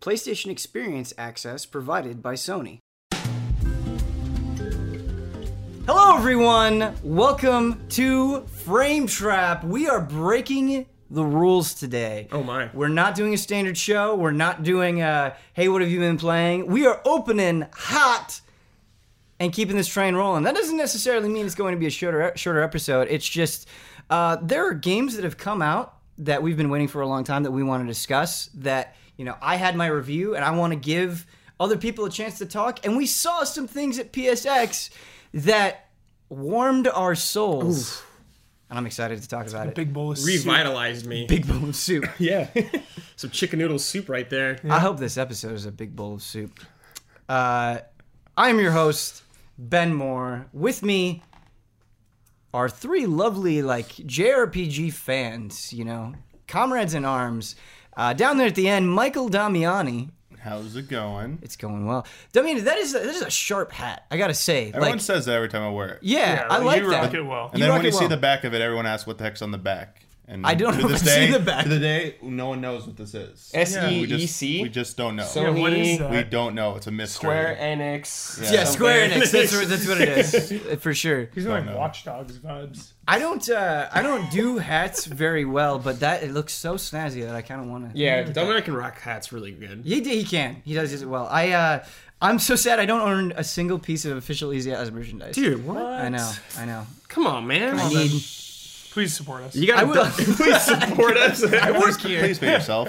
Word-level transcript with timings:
PlayStation 0.00 0.50
Experience 0.50 1.12
access 1.18 1.66
provided 1.66 2.22
by 2.22 2.32
Sony. 2.32 2.78
Hello, 5.86 6.16
everyone. 6.16 6.94
Welcome 7.02 7.86
to 7.90 8.40
Frame 8.46 9.06
Trap. 9.06 9.62
We 9.62 9.90
are 9.90 10.00
breaking 10.00 10.86
the 11.10 11.22
rules 11.22 11.74
today. 11.74 12.28
Oh 12.32 12.42
my. 12.42 12.70
We're 12.72 12.88
not 12.88 13.14
doing 13.14 13.34
a 13.34 13.36
standard 13.36 13.76
show. 13.76 14.14
We're 14.14 14.30
not 14.30 14.62
doing 14.62 15.02
a 15.02 15.36
hey, 15.52 15.68
what 15.68 15.82
have 15.82 15.90
you 15.90 15.98
been 15.98 16.16
playing? 16.16 16.68
We 16.68 16.86
are 16.86 17.02
opening 17.04 17.66
hot 17.74 18.40
and 19.38 19.52
keeping 19.52 19.76
this 19.76 19.88
train 19.88 20.14
rolling. 20.14 20.44
That 20.44 20.54
doesn't 20.54 20.78
necessarily 20.78 21.28
mean 21.28 21.44
it's 21.44 21.54
going 21.54 21.74
to 21.74 21.78
be 21.78 21.86
a 21.86 21.90
shorter 21.90 22.32
shorter 22.36 22.62
episode. 22.62 23.08
It's 23.10 23.28
just 23.28 23.68
uh, 24.08 24.38
there 24.40 24.66
are 24.66 24.72
games 24.72 25.14
that 25.16 25.24
have 25.24 25.36
come 25.36 25.60
out 25.60 25.98
that 26.16 26.42
we've 26.42 26.56
been 26.56 26.70
waiting 26.70 26.88
for 26.88 27.02
a 27.02 27.06
long 27.06 27.22
time 27.22 27.42
that 27.42 27.50
we 27.50 27.62
want 27.62 27.82
to 27.82 27.86
discuss. 27.86 28.46
That 28.54 28.96
you 29.20 29.26
know, 29.26 29.36
I 29.42 29.56
had 29.56 29.76
my 29.76 29.86
review 29.86 30.34
and 30.34 30.42
I 30.42 30.50
want 30.52 30.72
to 30.72 30.78
give 30.78 31.26
other 31.60 31.76
people 31.76 32.06
a 32.06 32.10
chance 32.10 32.38
to 32.38 32.46
talk. 32.46 32.86
And 32.86 32.96
we 32.96 33.04
saw 33.04 33.44
some 33.44 33.68
things 33.68 33.98
at 33.98 34.14
PSX 34.14 34.88
that 35.34 35.90
warmed 36.30 36.88
our 36.88 37.14
souls. 37.14 38.02
And 38.70 38.78
I'm 38.78 38.86
excited 38.86 39.20
to 39.20 39.28
talk 39.28 39.46
about 39.46 39.66
it. 39.66 39.74
Big 39.74 39.92
bowl 39.92 40.12
of 40.12 40.18
soup. 40.18 40.46
Revitalized 40.46 41.04
me. 41.04 41.26
Big 41.26 41.46
bowl 41.46 41.68
of 41.68 41.76
soup. 41.76 42.06
Yeah. 42.18 42.48
Some 43.16 43.28
chicken 43.28 43.58
noodle 43.58 43.78
soup 43.78 44.08
right 44.08 44.30
there. 44.30 44.58
I 44.70 44.78
hope 44.78 44.98
this 44.98 45.18
episode 45.18 45.52
is 45.52 45.66
a 45.66 45.72
big 45.72 45.94
bowl 45.94 46.14
of 46.14 46.22
soup. 46.22 46.58
Uh, 47.28 47.80
I'm 48.38 48.58
your 48.58 48.72
host, 48.72 49.22
Ben 49.58 49.92
Moore. 49.92 50.46
With 50.54 50.82
me 50.82 51.22
are 52.54 52.70
three 52.70 53.04
lovely, 53.04 53.60
like, 53.60 53.88
JRPG 53.88 54.94
fans, 54.94 55.74
you 55.74 55.84
know, 55.84 56.14
comrades 56.48 56.94
in 56.94 57.04
arms. 57.04 57.54
Uh, 57.96 58.12
down 58.12 58.38
there 58.38 58.46
at 58.46 58.54
the 58.54 58.68
end, 58.68 58.90
Michael 58.90 59.28
Damiani. 59.28 60.10
How's 60.40 60.74
it 60.74 60.88
going? 60.88 61.38
It's 61.42 61.56
going 61.56 61.86
well. 61.86 62.06
Damiani, 62.32 62.62
that 62.64 62.78
is 62.78 62.94
a, 62.94 62.98
that 63.00 63.08
is 63.08 63.20
a 63.22 63.30
sharp 63.30 63.72
hat. 63.72 64.06
I 64.10 64.16
gotta 64.16 64.32
say, 64.32 64.68
Everyone 64.68 64.92
like, 64.92 65.00
says 65.00 65.26
that 65.26 65.34
every 65.34 65.48
time 65.50 65.62
I 65.62 65.70
wear 65.70 65.88
it. 65.90 65.98
yeah, 66.02 66.34
Yeah, 66.34 66.46
I 66.48 66.58
like 66.58 66.80
you 66.82 66.90
that. 66.90 67.02
rock 67.04 67.14
it 67.14 67.22
well. 67.22 67.50
And 67.50 67.58
You 67.58 67.64
then 67.64 67.68
rock 67.70 67.76
when 67.78 67.84
you 67.84 67.88
it 67.90 67.92
see 67.92 68.00
well. 68.00 68.08
the 68.08 68.16
back 68.16 68.44
of 68.44 68.54
it, 68.54 68.62
everyone 68.62 68.86
asks 68.86 69.06
what 69.06 69.18
the 69.18 69.24
heck's 69.24 69.42
on 69.42 69.50
the 69.50 69.58
back. 69.58 70.02
And 70.32 70.46
I 70.46 70.54
don't 70.54 70.74
to 70.74 70.82
know 70.82 70.88
this 70.88 71.02
if 71.02 71.08
I've 71.08 71.14
day, 71.14 71.24
seen 71.24 71.32
the 71.32 71.40
back. 71.40 71.64
To 71.64 71.68
the 71.68 71.80
day, 71.80 72.14
no 72.22 72.50
one 72.50 72.60
knows 72.60 72.86
what 72.86 72.96
this 72.96 73.14
is. 73.14 73.50
S 73.52 73.76
E 73.76 73.80
we 74.00 74.04
E 74.04 74.06
just, 74.06 74.36
C. 74.36 74.62
we 74.62 74.68
just 74.68 74.96
don't 74.96 75.16
know. 75.16 75.24
So- 75.24 75.42
Yeah, 75.42 75.60
what 75.60 75.72
is 75.72 75.98
that? 75.98 76.10
we 76.12 76.22
don't 76.22 76.54
know. 76.54 76.76
It's 76.76 76.86
a 76.86 76.92
mystery. 76.92 77.18
Square 77.18 77.58
Enix. 77.60 78.40
Yeah. 78.40 78.52
yeah, 78.52 78.64
Square 78.64 79.10
something. 79.10 79.22
Enix. 79.22 79.32
That's 79.32 79.52
what, 79.56 79.68
that's 79.68 79.88
what 79.88 80.00
it 80.00 80.08
is, 80.08 80.52
uh, 80.72 80.76
for 80.76 80.94
sure. 80.94 81.28
He's 81.34 81.46
like 81.46 81.66
know. 81.66 81.76
Watch 81.76 82.04
Dogs 82.04 82.38
vibes. 82.38 82.92
I 83.08 83.18
don't 83.18 83.50
uh, 83.50 83.88
I 83.92 84.02
don't 84.02 84.30
do 84.30 84.58
hats 84.58 85.04
very 85.06 85.44
well, 85.44 85.80
but 85.80 85.98
that 85.98 86.22
it 86.22 86.30
looks 86.30 86.52
so 86.52 86.74
snazzy 86.74 87.26
that 87.26 87.34
I 87.34 87.42
kind 87.42 87.60
of 87.60 87.66
want 87.66 87.92
to. 87.92 87.98
Yeah, 87.98 88.22
Dominic 88.22 88.66
can 88.66 88.74
rock 88.74 89.00
hats 89.00 89.32
really 89.32 89.50
good. 89.50 89.82
he 89.84 90.00
he 90.00 90.22
can. 90.22 90.62
He 90.64 90.74
does 90.74 90.92
it 90.92 91.04
well. 91.08 91.26
I 91.28 91.50
uh, 91.50 91.84
I'm 92.22 92.38
so 92.38 92.54
sad 92.54 92.78
I 92.78 92.86
don't 92.86 93.00
own 93.00 93.32
a 93.34 93.42
single 93.42 93.80
piece 93.80 94.04
of 94.04 94.16
official 94.16 94.52
Easy 94.52 94.72
as 94.72 94.92
merchandise. 94.92 95.34
Dude, 95.34 95.66
what? 95.66 95.78
I 95.82 96.08
know, 96.08 96.32
I 96.56 96.66
know. 96.66 96.86
Come 97.08 97.26
on, 97.26 97.48
man. 97.48 97.80
I 97.80 97.88
need. 97.88 98.22
Please 98.90 99.14
support 99.14 99.42
us. 99.42 99.54
You 99.54 99.66
gotta 99.68 99.82
I 99.82 99.84
will. 99.84 99.94
dou- 100.04 100.10
please 100.34 100.60
support 100.62 101.16
us. 101.16 101.44
I 101.52 101.70
work 101.78 102.00
here. 102.00 102.20
Please 102.20 102.38
pay 102.40 102.52
yourself. 102.52 102.88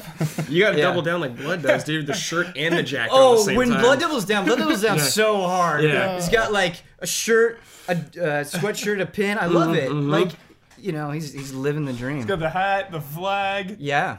you 0.49 0.61
gotta 0.63 0.77
Yeah. 0.77 0.85
double 0.85 1.01
down 1.03 1.21
like 1.21 1.37
Blood 1.37 1.61
does, 1.61 1.83
dude. 1.83 2.07
The 2.07 2.13
shirt 2.13 2.47
and 2.57 2.75
the 2.75 2.81
jacket. 2.83 3.11
all 3.11 3.33
at 3.33 3.35
the 3.37 3.41
Oh, 3.41 3.45
same 3.45 3.55
when 3.57 3.69
time. 3.69 3.81
Blood 3.81 3.99
Devil's 3.99 4.25
down, 4.25 4.45
Blood 4.45 4.57
Devil's 4.57 4.81
down 4.81 4.97
Yeah. 4.97 5.03
so 5.03 5.41
hard. 5.43 5.83
Yeah. 5.83 6.15
he's 6.15 6.29
got 6.29 6.51
like 6.51 6.81
a 6.99 7.05
shirt, 7.07 7.59
a 7.87 7.91
uh, 7.93 7.95
sweatshirt, 8.43 8.99
a 8.99 9.05
pin. 9.05 9.37
I 9.37 9.45
love 9.45 9.75
it. 9.75 9.89
Mm-hmm, 9.89 10.09
Like, 10.09 10.31
you 10.77 10.91
know, 10.91 11.11
he's 11.11 11.31
he's 11.33 11.53
living 11.53 11.85
the 11.85 11.93
dream. 11.93 12.17
He's 12.17 12.25
got 12.25 12.39
the 12.39 12.49
hat, 12.49 12.91
the 12.91 13.01
flag, 13.01 13.77
Yeah. 13.79 14.17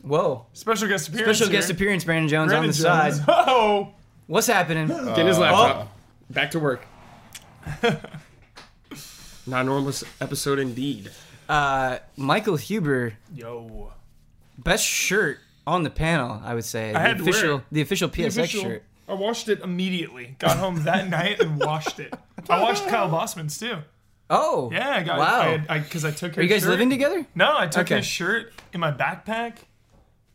Whoa. 0.00 0.46
special 0.54 0.88
guest 0.88 1.08
appearance. 1.08 1.36
Special 1.38 1.52
guest 1.52 1.68
here. 1.68 1.74
appearance, 1.76 2.04
Brandon 2.04 2.28
Jones 2.28 2.52
on 2.52 2.60
Brandon 2.60 2.68
the 2.70 2.74
side. 2.74 3.12
Oh, 3.28 3.92
What's 4.28 4.46
happening? 4.46 4.86
Get 4.88 5.18
in 5.18 5.26
his 5.26 5.38
laptop. 5.38 5.94
Back 6.30 6.50
to 6.52 6.58
work. 6.58 6.86
Not 9.48 9.66
normal 9.66 9.92
episode 10.20 10.58
indeed. 10.58 11.10
Uh, 11.48 11.98
Michael 12.16 12.56
Huber, 12.56 13.14
yo. 13.34 13.92
best 14.58 14.84
shirt 14.84 15.38
on 15.66 15.82
the 15.82 15.90
panel, 15.90 16.40
I 16.44 16.54
would 16.54 16.64
say. 16.64 16.92
The 16.92 16.98
had 16.98 17.18
to 17.18 17.24
wear 17.24 17.52
it. 17.56 17.62
the 17.72 17.80
official 17.80 18.08
PSX 18.08 18.26
Official- 18.38 18.62
shirt. 18.62 18.82
I 19.08 19.14
washed 19.14 19.48
it 19.48 19.60
immediately. 19.60 20.36
Got 20.38 20.58
home 20.58 20.82
that 20.84 21.08
night 21.18 21.40
and 21.40 21.58
washed 21.58 21.98
it. 21.98 22.12
I 22.50 22.60
washed 22.60 22.86
Kyle 22.88 23.08
Bosman's 23.08 23.58
too. 23.58 23.78
Oh, 24.28 24.70
Yeah, 24.70 24.90
I 24.96 25.02
got. 25.02 25.18
Wow. 25.18 25.40
I 25.40 25.44
had, 25.46 25.66
I 25.70 25.78
because 25.78 26.04
I 26.04 26.10
took. 26.10 26.36
Are 26.36 26.42
you 26.42 26.48
guys 26.48 26.66
living 26.66 26.90
together? 26.90 27.26
No, 27.34 27.54
I 27.56 27.66
took 27.68 27.86
Okay. 27.86 27.96
his 27.96 28.06
shirt 28.06 28.52
in 28.74 28.80
my 28.80 28.92
backpack, 28.92 29.54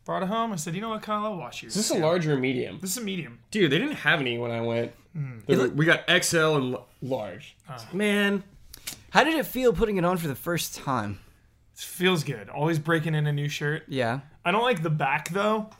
brought 0.04 0.24
it 0.24 0.28
home. 0.28 0.52
I 0.52 0.56
said, 0.56 0.74
you 0.74 0.80
know 0.80 0.88
what, 0.88 1.02
Kyle, 1.02 1.24
I'll 1.24 1.36
wash 1.36 1.62
yours. 1.62 1.76
Is 1.76 1.88
this 1.88 1.96
a 1.96 2.00
large 2.00 2.26
or 2.26 2.32
a 2.32 2.36
medium? 2.36 2.78
This 2.80 2.90
is 2.90 2.96
a 2.96 3.04
medium. 3.04 3.38
Dude, 3.52 3.70
they 3.70 3.78
didn't 3.78 3.94
have 3.94 4.18
any 4.20 4.36
when 4.38 4.50
I 4.50 4.60
went. 4.62 4.90
They 5.46 5.54
were- 5.54 5.62
look- 5.62 5.76
we 5.76 5.84
got 5.84 6.00
XL 6.24 6.56
and 6.56 6.76
large. 7.00 7.54
Ah. 7.68 7.86
Man, 7.92 8.42
How 9.14 9.22
did 9.22 9.34
it 9.34 9.46
feel 9.46 9.72
putting 9.72 9.96
it 9.96 10.04
on 10.04 10.16
for 10.16 10.26
the 10.26 10.34
first 10.34 10.74
time? 10.74 11.20
It 11.72 11.78
feels 11.78 12.24
good. 12.24 12.48
Always 12.48 12.80
breaking 12.80 13.14
in 13.14 13.28
a 13.28 13.32
new 13.32 13.48
shirt. 13.48 13.84
Yeah. 13.86 14.22
I 14.44 14.50
don't 14.50 14.64
like 14.64 14.82
the 14.82 14.90
back 14.90 15.28
though. 15.28 15.70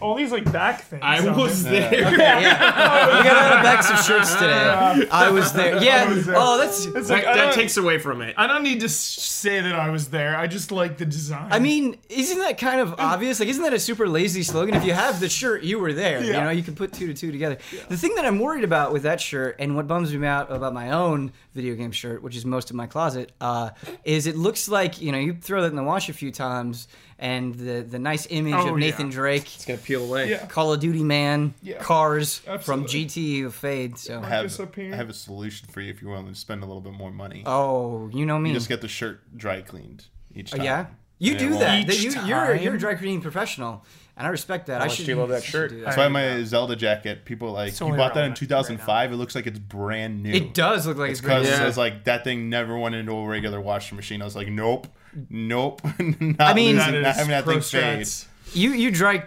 All 0.00 0.14
these 0.14 0.32
like 0.32 0.50
back 0.52 0.82
things. 0.82 1.02
I 1.04 1.26
on 1.26 1.36
was 1.36 1.64
it. 1.64 1.70
there. 1.70 2.10
We 2.10 2.16
got 2.16 3.36
a 3.36 3.48
lot 3.48 3.56
of 3.58 3.62
backs 3.62 3.90
of 3.90 3.98
shirts 4.04 4.34
today. 4.34 5.08
I 5.10 5.30
was 5.30 5.52
there. 5.52 5.82
Yeah. 5.82 6.08
was 6.12 6.26
there. 6.26 6.34
Oh, 6.38 6.58
that's. 6.58 6.86
It's 6.86 7.08
That, 7.08 7.14
like 7.14 7.24
that 7.24 7.54
takes 7.54 7.76
away 7.76 7.98
from 7.98 8.20
it. 8.22 8.34
I 8.38 8.46
don't 8.46 8.62
need 8.62 8.80
to 8.80 8.88
say 8.88 9.60
that 9.60 9.74
I 9.74 9.90
was 9.90 10.08
there. 10.08 10.36
I 10.36 10.46
just 10.46 10.72
like 10.72 10.98
the 10.98 11.04
design. 11.06 11.48
I 11.50 11.58
mean, 11.58 11.96
isn't 12.08 12.38
that 12.38 12.58
kind 12.58 12.80
of 12.80 12.94
obvious? 12.98 13.40
Like, 13.40 13.48
isn't 13.48 13.62
that 13.62 13.72
a 13.72 13.78
super 13.78 14.08
lazy 14.08 14.42
slogan? 14.42 14.74
If 14.74 14.84
you 14.84 14.92
have 14.92 15.20
the 15.20 15.28
shirt, 15.28 15.62
you 15.62 15.78
were 15.78 15.92
there. 15.92 16.22
You 16.24 16.32
know, 16.32 16.50
you 16.50 16.62
can 16.62 16.74
put 16.74 16.92
two 16.92 17.06
to 17.06 17.14
two 17.14 17.32
together. 17.32 17.58
The 17.88 17.96
thing 17.96 18.14
that 18.16 18.24
I'm 18.24 18.38
worried 18.38 18.64
about 18.64 18.92
with 18.92 19.02
that 19.02 19.20
shirt, 19.20 19.56
and 19.58 19.76
what 19.76 19.86
bums 19.88 20.14
me 20.14 20.26
out 20.26 20.50
about 20.52 20.72
my 20.74 20.90
own 20.90 21.32
video 21.54 21.74
game 21.74 21.92
shirt, 21.92 22.22
which 22.22 22.36
is 22.36 22.44
most 22.44 22.70
of 22.70 22.76
my 22.76 22.86
closet, 22.86 23.32
uh, 23.40 23.70
is 24.04 24.26
it 24.26 24.36
looks 24.36 24.68
like 24.68 25.00
you 25.00 25.12
know 25.12 25.18
you 25.18 25.34
throw 25.34 25.62
that 25.62 25.68
in 25.68 25.76
the 25.76 25.82
wash 25.82 26.08
a 26.08 26.12
few 26.12 26.30
times, 26.30 26.88
and 27.20 27.54
the 27.54 27.82
the 27.82 27.98
nice 27.98 28.26
image 28.30 28.54
Oh, 28.54 28.70
of 28.72 28.76
Nathan 28.78 29.06
yeah. 29.06 29.12
Drake, 29.12 29.42
It's 29.54 29.64
gonna 29.64 29.78
peel 29.78 30.02
away. 30.04 30.30
yeah. 30.30 30.46
Call 30.46 30.72
of 30.72 30.80
Duty 30.80 31.04
man, 31.04 31.54
Yeah. 31.62 31.78
cars 31.78 32.38
from 32.38 32.54
Absolutely. 32.54 33.04
GT 33.06 33.52
fade. 33.52 33.98
So, 33.98 34.20
I 34.20 34.26
have, 34.26 34.42
this 34.44 34.58
up 34.58 34.74
here. 34.74 34.92
I 34.92 34.96
have 34.96 35.08
a 35.10 35.14
solution 35.14 35.68
for 35.68 35.80
you 35.80 35.90
if 35.90 36.02
you 36.02 36.08
want 36.08 36.28
to 36.28 36.34
spend 36.34 36.62
a 36.62 36.66
little 36.66 36.80
bit 36.80 36.94
more 36.94 37.10
money. 37.12 37.42
oh, 37.46 38.08
you 38.12 38.26
know 38.26 38.38
me. 38.38 38.50
You 38.50 38.54
just 38.56 38.68
get 38.68 38.80
the 38.80 38.88
shirt 38.88 39.20
dry 39.36 39.60
cleaned 39.60 40.06
each 40.34 40.52
oh, 40.52 40.56
time. 40.56 40.64
yeah, 40.64 40.86
you 41.18 41.32
And 41.32 41.38
do 41.38 41.48
won't- 41.50 41.60
that. 41.60 41.88
Each 41.90 42.02
you, 42.02 42.10
you're 42.26 42.54
you're 42.56 42.74
a 42.74 42.78
dry 42.78 42.94
cleaning 42.94 43.20
professional, 43.20 43.84
and 44.16 44.26
I 44.26 44.30
respect 44.30 44.66
that. 44.68 44.80
I 44.80 44.88
should 44.88 45.06
you 45.06 45.16
love 45.16 45.28
that 45.28 45.42
shirt? 45.44 45.70
that. 45.72 45.84
That's 45.84 45.96
why 45.98 46.08
my 46.08 46.42
Zelda 46.44 46.74
jacket, 46.76 47.24
people 47.26 47.52
like, 47.52 47.68
It's 47.68 47.80
you 47.80 47.86
bought 47.88 48.14
that 48.14 48.20
in 48.24 48.32
relevant 48.32 48.36
2005. 48.38 49.12
it 49.12 49.16
looks 49.16 49.34
like 49.34 49.46
it's 49.46 49.58
brand 49.58 50.22
new. 50.22 50.32
It 50.32 50.54
does 50.54 50.86
look 50.86 50.96
like 50.96 51.10
it's, 51.10 51.20
Because 51.20 51.42
pretty 51.44 51.56
Yeah. 51.58 51.64
it 51.64 51.66
was 51.66 51.76
like 51.78 52.04
that 52.04 52.24
thing 52.24 52.48
never 52.48 52.78
went 52.78 52.94
into 52.94 53.12
a 53.12 53.26
regular 53.26 53.60
washing 53.60 53.96
machine. 53.96 54.22
I 54.22 54.24
was 54.24 54.36
like, 54.36 54.48
nope, 54.48 54.86
nope. 55.28 55.82
not 55.98 56.40
I 56.40 56.54
mean- 56.54 56.76
losing, 56.76 56.92
That 56.92 57.00
not 57.02 57.10
is 57.10 57.16
having 57.16 57.30
that 57.30 57.44
pro 57.44 57.60
thing 57.60 58.04
fade. 58.04 58.08
You 58.52 58.70
you 58.70 58.90
dry 58.90 59.24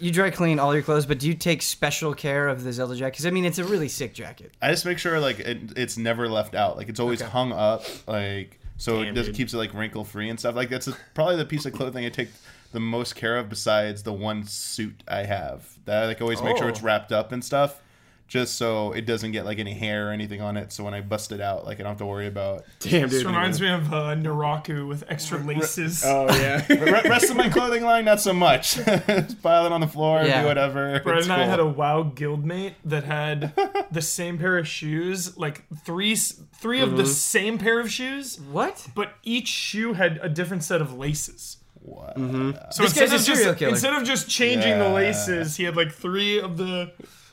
you 0.00 0.10
dry 0.10 0.30
clean 0.30 0.58
all 0.58 0.74
your 0.74 0.82
clothes, 0.82 1.06
but 1.06 1.18
do 1.18 1.26
you 1.26 1.34
take 1.34 1.62
special 1.62 2.12
care 2.14 2.48
of 2.48 2.62
the 2.64 2.72
Zelda 2.72 2.94
jacket? 2.96 3.12
Because 3.14 3.26
I 3.26 3.30
mean, 3.30 3.44
it's 3.46 3.58
a 3.58 3.64
really 3.64 3.88
sick 3.88 4.12
jacket. 4.12 4.52
I 4.60 4.70
just 4.70 4.84
make 4.84 4.98
sure 4.98 5.18
like 5.20 5.38
it, 5.40 5.72
it's 5.76 5.96
never 5.96 6.28
left 6.28 6.54
out. 6.54 6.76
Like 6.76 6.88
it's 6.88 7.00
always 7.00 7.22
Okay. 7.22 7.30
hung 7.30 7.52
up. 7.52 7.82
Like 8.06 8.60
so 8.76 8.98
Damn, 9.02 9.12
it 9.12 9.14
just 9.14 9.26
dude. 9.28 9.36
keeps 9.36 9.54
it 9.54 9.56
like 9.58 9.72
wrinkle 9.72 10.04
free 10.04 10.28
and 10.28 10.38
stuff. 10.38 10.54
Like 10.54 10.68
that's 10.68 10.88
probably 11.14 11.36
the 11.36 11.46
piece 11.46 11.64
of 11.64 11.72
clothing 11.72 12.04
I 12.04 12.10
take 12.10 12.28
the 12.72 12.80
most 12.80 13.14
care 13.16 13.38
of 13.38 13.48
besides 13.48 14.02
the 14.02 14.12
one 14.12 14.44
suit 14.44 15.02
I 15.08 15.22
have. 15.24 15.66
That 15.86 16.02
I 16.02 16.06
like 16.06 16.20
always 16.20 16.42
make 16.42 16.58
sure 16.58 16.68
it's 16.68 16.80
Oh. 16.82 16.84
wrapped 16.84 17.12
up 17.12 17.32
and 17.32 17.42
stuff. 17.42 17.80
Just 18.28 18.54
so 18.56 18.90
it 18.90 19.06
doesn't 19.06 19.30
get 19.30 19.44
like 19.44 19.60
any 19.60 19.72
hair 19.72 20.08
or 20.08 20.10
anything 20.12 20.40
on 20.40 20.56
it. 20.56 20.72
So 20.72 20.82
when 20.82 20.94
I 20.94 21.00
bust 21.00 21.30
it 21.30 21.40
out, 21.40 21.64
like 21.64 21.78
I 21.78 21.84
don't 21.84 21.90
have 21.92 21.98
to 21.98 22.06
worry 22.06 22.26
about. 22.26 22.64
Damn, 22.80 23.02
This 23.08 23.18
dude. 23.18 23.26
reminds 23.26 23.60
me 23.60 23.68
of 23.68 23.92
uh, 23.94 24.16
Naraku 24.16 24.88
with 24.88 25.04
extra 25.08 25.38
laces. 25.38 26.02
Oh 26.04 26.26
yeah. 26.36 26.66
Re- 26.68 27.02
rest 27.08 27.30
of 27.30 27.36
my 27.36 27.48
clothing 27.48 27.84
line, 27.84 28.04
not 28.04 28.20
so 28.20 28.32
much. 28.32 28.74
Just 28.84 29.40
pile 29.42 29.64
it 29.66 29.70
on 29.70 29.80
the 29.80 29.86
floor, 29.86 30.24
Yeah. 30.24 30.42
do 30.42 30.48
whatever. 30.48 31.00
Brett 31.04 31.18
It's 31.18 31.26
and 31.28 31.34
I 31.34 31.42
cool. 31.42 31.50
had 31.50 31.60
a 31.60 31.66
WoW 31.66 32.02
guildmate 32.14 32.74
that 32.84 33.04
had 33.04 33.52
the 33.92 34.02
same 34.02 34.38
pair 34.38 34.58
of 34.58 34.66
shoes, 34.66 35.36
like 35.38 35.62
three 35.84 36.12
s- 36.12 36.40
3 36.60 36.80
of 36.80 36.96
the 36.96 37.06
same 37.06 37.58
pair 37.58 37.78
of 37.78 37.92
shoes, 37.92 38.40
What? 38.50 38.88
but 38.96 39.12
each 39.22 39.46
shoe 39.46 39.92
had 39.92 40.18
a 40.20 40.28
different 40.28 40.64
set 40.64 40.80
of 40.80 40.92
laces. 40.94 41.58
Wow. 41.80 42.12
So 42.16 42.82
This 42.82 42.92
instead 42.96 43.00
guy's 43.10 43.12
a 43.12 43.14
of 43.14 43.20
serial 43.20 43.44
just 43.50 43.58
killer. 43.60 43.70
instead 43.70 43.92
of 43.92 44.02
just 44.02 44.28
changing 44.28 44.80
the 44.80 44.86
Yeah. 44.86 44.92
laces, 44.92 45.56
he 45.56 45.62
had 45.62 45.76
like 45.76 45.92
three 45.92 46.40
of 46.40 46.56
the. 46.56 46.90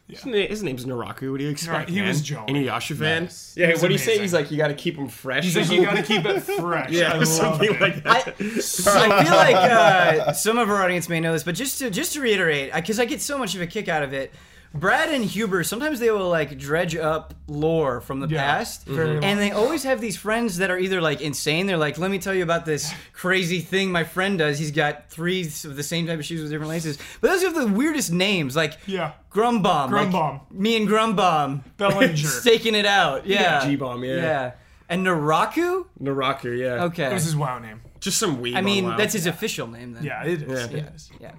His 0.09 0.25
na- 0.25 0.47
His 0.47 0.63
name's 0.63 0.85
Naraku. 0.85 1.31
What 1.31 1.37
do 1.37 1.43
you 1.45 1.49
expect? 1.49 1.89
he 1.89 1.99
man? 1.99 2.07
was 2.09 2.21
Joey. 2.21 2.45
Inuyasha 2.47 2.97
fan. 2.97 3.23
Nice. 3.23 3.55
Yeah. 3.57 3.71
was 3.71 3.81
What 3.81 3.87
do 3.87 3.93
you 3.93 3.97
say? 3.99 4.19
He's 4.19 4.33
like, 4.33 4.51
you 4.51 4.57
got 4.57 4.67
to 4.67 4.73
keep 4.73 4.95
him 4.97 5.07
fresh. 5.07 5.43
He's 5.45 5.55
like, 5.55 5.71
you 5.71 5.83
gotta 5.85 6.03
keep 6.03 6.25
it 6.25 6.39
fresh. 6.59 6.91
yeah, 6.91 7.13
I 7.13 7.23
something 7.23 7.73
it. 7.73 7.81
like 7.81 7.95
I, 8.05 8.21
that. 8.23 8.35
I 8.37 9.23
feel 9.23 9.33
like 9.33 9.55
uh, 9.55 10.33
some 10.33 10.57
of 10.57 10.69
our 10.69 10.83
audience 10.83 11.07
may 11.09 11.19
know 11.19 11.31
this, 11.31 11.43
but 11.43 11.55
just 11.55 11.79
to 11.79 11.89
just 11.89 12.13
to 12.13 12.21
reiterate, 12.21 12.73
because 12.73 12.99
I 12.99 13.05
get 13.05 13.21
so 13.21 13.37
much 13.37 13.55
of 13.55 13.61
a 13.61 13.67
kick 13.67 13.87
out 13.87 14.03
of 14.03 14.13
it. 14.13 14.31
Brad 14.75 15.09
and 15.09 15.23
Huber 15.23 15.63
sometimes 15.63 15.99
they 15.99 16.09
will 16.09 16.29
like 16.29 16.57
dredge 16.57 16.95
up 16.95 17.35
lore 17.47 18.01
from 18.01 18.19
the 18.19 18.27
Yeah, 18.27 18.41
past, 18.43 18.85
very 18.87 19.23
and 19.23 19.39
they 19.39 19.51
always 19.51 19.83
have 19.83 20.01
these 20.01 20.17
friends 20.17 20.57
that 20.57 20.71
are 20.71 20.79
either 20.79 20.99
like 20.99 21.21
insane. 21.21 21.67
They're 21.67 21.77
like, 21.77 21.99
"Let 21.99 22.09
me 22.09 22.17
tell 22.17 22.33
you 22.33 22.41
about 22.41 22.65
this 22.65 22.91
crazy 23.13 23.59
thing 23.59 23.91
my 23.91 24.03
friend 24.03 24.39
does. 24.39 24.57
He's 24.57 24.71
got 24.71 25.11
three 25.11 25.41
of 25.43 25.75
the 25.75 25.83
same 25.83 26.07
type 26.07 26.17
of 26.17 26.25
shoes 26.25 26.41
with 26.41 26.49
different 26.49 26.69
laces." 26.71 26.97
But 27.21 27.29
those 27.29 27.43
have 27.43 27.53
the 27.53 27.67
weirdest 27.67 28.11
names, 28.11 28.55
like 28.55 28.77
Yeah. 28.87 29.11
Grumbomb, 29.31 29.91
like 29.91 30.09
Grumbomb. 30.09 30.41
me 30.51 30.75
and 30.77 30.87
Grumbomb, 30.87 31.61
Bellinger. 31.77 32.17
staking 32.17 32.73
it 32.73 32.85
out. 32.87 33.27
Yeah, 33.27 33.63
G-bomb, 33.67 34.03
yeah. 34.03 34.15
yeah. 34.15 34.51
And 34.89 35.05
Naraku? 35.05 35.85
Naraku, 36.01 36.57
yeah. 36.57 36.83
Okay. 36.85 37.03
That 37.03 37.13
was 37.13 37.25
his 37.25 37.35
WoW 37.35 37.59
name. 37.59 37.81
Just 37.99 38.17
some 38.19 38.41
weed. 38.41 38.55
I 38.55 38.61
mean, 38.61 38.85
on 38.85 38.91
WoW. 38.91 38.97
that's 38.97 39.13
his 39.13 39.27
official 39.27 39.67
name 39.67 39.93
then. 39.93 40.03
Yeah, 40.03 40.23
it 40.23 40.41
is. 40.43 40.71
Yeah. 40.71 40.77
It 40.77 40.93
is. 40.95 41.11
Yeah. 41.19 41.31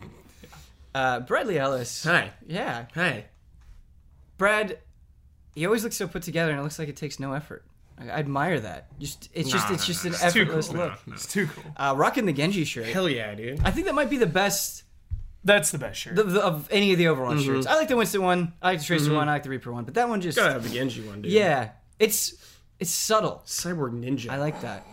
Uh, 0.94 1.20
Bradley 1.20 1.58
Ellis. 1.58 2.04
Hi. 2.04 2.30
Yeah. 2.46 2.86
Hey. 2.94 3.26
Brad, 4.38 4.78
he 5.54 5.66
always 5.66 5.82
looks 5.84 5.96
so 5.96 6.06
put 6.08 6.22
together, 6.22 6.50
and 6.50 6.60
it 6.60 6.62
looks 6.62 6.78
like 6.78 6.88
it 6.88 6.96
takes 6.96 7.18
no 7.20 7.32
effort. 7.32 7.64
I, 7.98 8.04
I 8.06 8.18
admire 8.18 8.58
that. 8.60 8.98
Just 8.98 9.28
it's 9.32 9.50
just 9.50 9.68
No, 9.68 9.74
it's 9.74 9.82
no, 9.82 9.86
just 9.86 10.04
no, 10.04 10.08
an 10.08 10.14
it's 10.14 10.32
Too 10.32 10.40
effortless 10.42 10.68
cool. 10.68 10.76
look. 10.78 10.92
It's 11.08 11.26
too 11.32 11.46
cool. 11.46 11.64
Uh, 11.76 11.94
rocking 11.96 12.26
the 12.26 12.32
Genji 12.32 12.64
shirt. 12.64 12.86
Hell 12.86 13.08
yeah, 13.08 13.34
dude. 13.34 13.60
I 13.64 13.70
think 13.70 13.86
that 13.86 13.94
might 13.94 14.10
be 14.10 14.16
the 14.16 14.26
best 14.26 14.82
That's 15.44 15.70
the 15.70 15.78
best 15.78 16.00
shirt. 16.00 16.16
the, 16.16 16.24
the, 16.24 16.44
of 16.44 16.68
any 16.72 16.92
of 16.92 16.98
the 16.98 17.04
Overwatch 17.06 17.38
Mm-hmm. 17.38 17.44
shirts. 17.54 17.66
I 17.66 17.74
like 17.76 17.88
the 17.88 17.96
Winston 17.96 18.22
one. 18.22 18.52
I 18.62 18.70
like 18.70 18.78
the 18.80 18.84
Tracer 18.84 19.12
one. 19.12 19.28
I 19.28 19.32
like 19.32 19.42
the 19.44 19.50
Reaper 19.50 19.72
one. 19.72 19.84
But 19.84 19.94
that 19.94 20.08
one 20.08 20.20
just 20.20 20.36
Gotta 20.38 20.52
have 20.54 20.62
the 20.64 20.70
Genji 20.70 21.02
one, 21.02 21.22
dude. 21.22 21.30
yeah, 21.32 21.70
it's 22.00 22.34
it's 22.80 22.90
subtle. 22.90 23.42
Cyborg 23.46 23.92
Ninja. 23.92 24.28
I 24.30 24.38
like 24.38 24.60
that. 24.62 24.84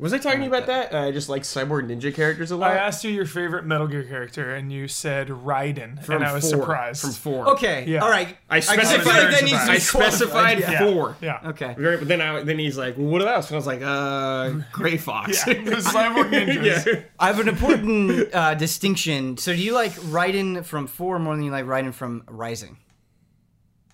Was 0.00 0.14
I 0.14 0.18
talking 0.18 0.46
about 0.46 0.66
that? 0.66 0.94
I 0.94 1.10
just 1.10 1.28
like 1.28 1.42
Cyborg 1.42 1.86
Ninja 1.88 2.14
characters 2.14 2.50
a 2.50 2.56
lot. 2.56 2.70
I 2.72 2.76
asked 2.76 3.04
you 3.04 3.10
your 3.10 3.26
favorite 3.26 3.66
Metal 3.66 3.86
Gear 3.86 4.02
character, 4.04 4.54
and 4.54 4.72
you 4.72 4.88
said 4.88 5.28
Raiden, 5.28 6.02
From 6.02 6.16
and 6.16 6.24
I 6.24 6.32
was 6.32 6.50
four. 6.50 6.60
surprised. 6.62 7.00
From 7.02 7.10
four. 7.12 7.48
Okay. 7.50 7.84
Yeah. 7.86 8.00
All 8.00 8.08
right. 8.10 8.34
I 8.48 8.60
feel 8.62 8.76
like 8.76 8.86
specified. 8.86 9.32
that 9.32 9.44
needs 9.44 9.60
to 9.60 9.66
be 9.66 9.72
I 9.72 9.78
specified. 9.78 10.60
Yeah. 10.60 10.78
four. 10.90 11.16
Yeah. 11.20 11.40
Okay. 11.50 11.74
Very- 11.78 11.98
But 11.98 12.08
then 12.08 12.20
I 12.22 12.42
then 12.42 12.58
he's 12.58 12.78
like, 12.78 12.96
well, 12.96 13.08
what 13.08 13.22
else? 13.28 13.48
And 13.48 13.56
I 13.56 13.58
was 13.58 13.66
like, 13.66 13.82
uh, 13.82 14.50
Gray 14.72 14.96
Fox. 14.96 15.46
Yeah, 15.46 15.52
the 15.62 15.70
Cyborg 15.76 16.30
Ninjas. 16.46 16.86
yeah. 16.86 17.00
I 17.18 17.26
have 17.26 17.38
an 17.38 17.48
important 17.48 18.34
uh, 18.34 18.54
distinction. 18.54 19.36
So, 19.36 19.52
do 19.52 19.58
you 19.62 19.74
like 19.74 19.92
Raiden 19.92 20.64
from 20.64 20.86
four 20.86 21.18
more 21.18 21.36
than 21.36 21.44
you 21.44 21.50
like 21.50 21.66
Raiden 21.66 21.92
from 21.92 22.24
Rising? 22.26 22.78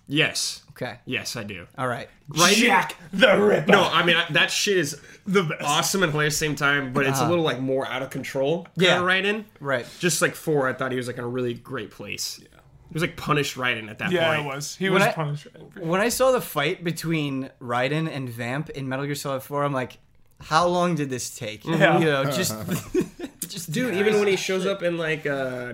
Yes. 0.07 0.63
Okay. 0.71 0.97
Yes, 1.05 1.35
I 1.35 1.43
do. 1.43 1.65
All 1.77 1.87
right. 1.87 2.07
Right? 2.29 2.55
Jack 2.55 2.95
the 3.11 3.35
Ripper. 3.39 3.71
No, 3.71 3.83
I 3.83 4.05
mean 4.05 4.15
I, 4.15 4.25
that 4.33 4.51
shit 4.51 4.77
is 4.77 4.99
the 5.25 5.43
best. 5.43 5.63
awesome 5.63 6.03
and 6.03 6.11
hilarious 6.11 6.35
at 6.35 6.39
the 6.39 6.45
same 6.47 6.55
time, 6.55 6.93
but 6.93 7.05
it's 7.07 7.19
a 7.19 7.27
little 7.27 7.43
like 7.43 7.59
more 7.59 7.87
out 7.87 8.01
of 8.03 8.09
control. 8.09 8.67
Yeah. 8.75 8.95
Yeah, 8.99 9.03
right 9.03 9.25
in. 9.25 9.45
Right. 9.59 9.85
Just 9.99 10.21
like 10.21 10.35
four, 10.35 10.67
I 10.67 10.73
thought 10.73 10.91
he 10.91 10.97
was 10.97 11.07
like 11.07 11.17
in 11.17 11.23
a 11.23 11.27
really 11.27 11.53
great 11.55 11.89
place. 11.91 12.39
Yeah. 12.41 12.47
He 12.89 12.93
was 12.93 13.01
like 13.01 13.17
punished 13.17 13.57
right 13.57 13.75
in 13.75 13.89
at 13.89 13.97
that 13.99 14.11
Yeah, 14.11 14.33
point. 14.35 14.45
it 14.47 14.55
was. 14.55 14.75
He 14.75 14.85
When 14.89 14.93
was 15.01 15.03
I- 15.03 15.11
punished. 15.13 15.47
When 15.79 15.99
I 15.99 16.09
saw 16.09 16.31
the 16.31 16.39
fight 16.41 16.83
between 16.83 17.49
Raiden 17.61 18.09
and 18.09 18.29
Vamp 18.29 18.69
in 18.69 18.87
Metal 18.87 19.05
Gear 19.05 19.15
Solid 19.15 19.43
4, 19.43 19.63
I'm 19.65 19.73
like, 19.73 19.97
how 20.39 20.67
long 20.67 20.95
did 20.95 21.09
this 21.09 21.35
take? 21.35 21.65
Yeah. 21.65 21.97
You 21.99 22.05
know, 22.05 22.23
just, 22.25 22.55
just 23.47 23.71
Dude, 23.71 23.95
even 23.95 24.19
when 24.19 24.27
he 24.27 24.35
shows 24.37 24.65
up 24.65 24.83
in 24.83 24.97
like 24.97 25.25
uh 25.25 25.73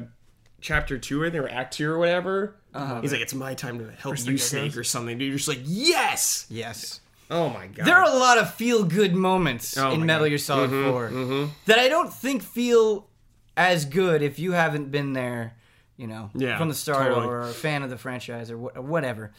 chapter 0.63 0.98
two 0.98 1.21
or 1.21 1.30
there 1.30 1.48
act 1.51 1.75
two 1.75 1.92
or 1.92 2.00
whatever, 2.00 2.56
uh-huh. 2.74 3.01
he's 3.01 3.12
like, 3.12 3.21
It's 3.21 3.36
my 3.36 3.54
time 3.54 3.77
to 3.77 3.92
help 3.92 4.18
the 4.18 4.31
you. 4.31 4.38
Snake, 4.39 4.75
or 4.75 4.83
something, 4.83 5.18
dude. 5.18 5.27
You're 5.27 5.38
just 5.38 5.50
like, 5.50 5.62
Yes! 5.63 6.48
Yes. 6.50 7.01
Oh 7.30 7.50
my 7.50 7.68
god. 7.68 7.86
There 7.86 7.95
are 7.95 8.06
a 8.06 8.15
lot 8.15 8.38
of 8.38 8.54
feel 8.56 8.83
good 8.83 9.13
moments 9.13 9.77
Oh 9.77 9.92
in 9.92 10.06
Metal 10.06 10.25
God. 10.25 10.30
Gear 10.30 10.38
Solid 10.38 10.71
mm-hmm, 10.71 10.89
4 10.89 11.10
mm-hmm. 11.10 11.51
that 11.68 11.80
I 11.80 11.89
don't 11.89 12.12
think 12.12 12.42
feel 12.42 13.07
as 13.56 13.86
good 13.86 14.21
if 14.21 14.39
you 14.39 14.54
haven't 14.54 14.89
been 14.89 15.13
there, 15.13 15.54
you 15.98 16.07
know, 16.07 16.31
Yeah, 16.33 16.57
from 16.57 16.69
the 16.69 16.75
start 16.75 17.07
totally. 17.07 17.27
or 17.27 17.42
a 17.42 17.54
fan 17.54 17.83
of 17.83 17.89
the 17.89 17.98
franchise 17.98 18.50
or, 18.50 18.57
wh- 18.57 18.83
whatever. 18.83 19.31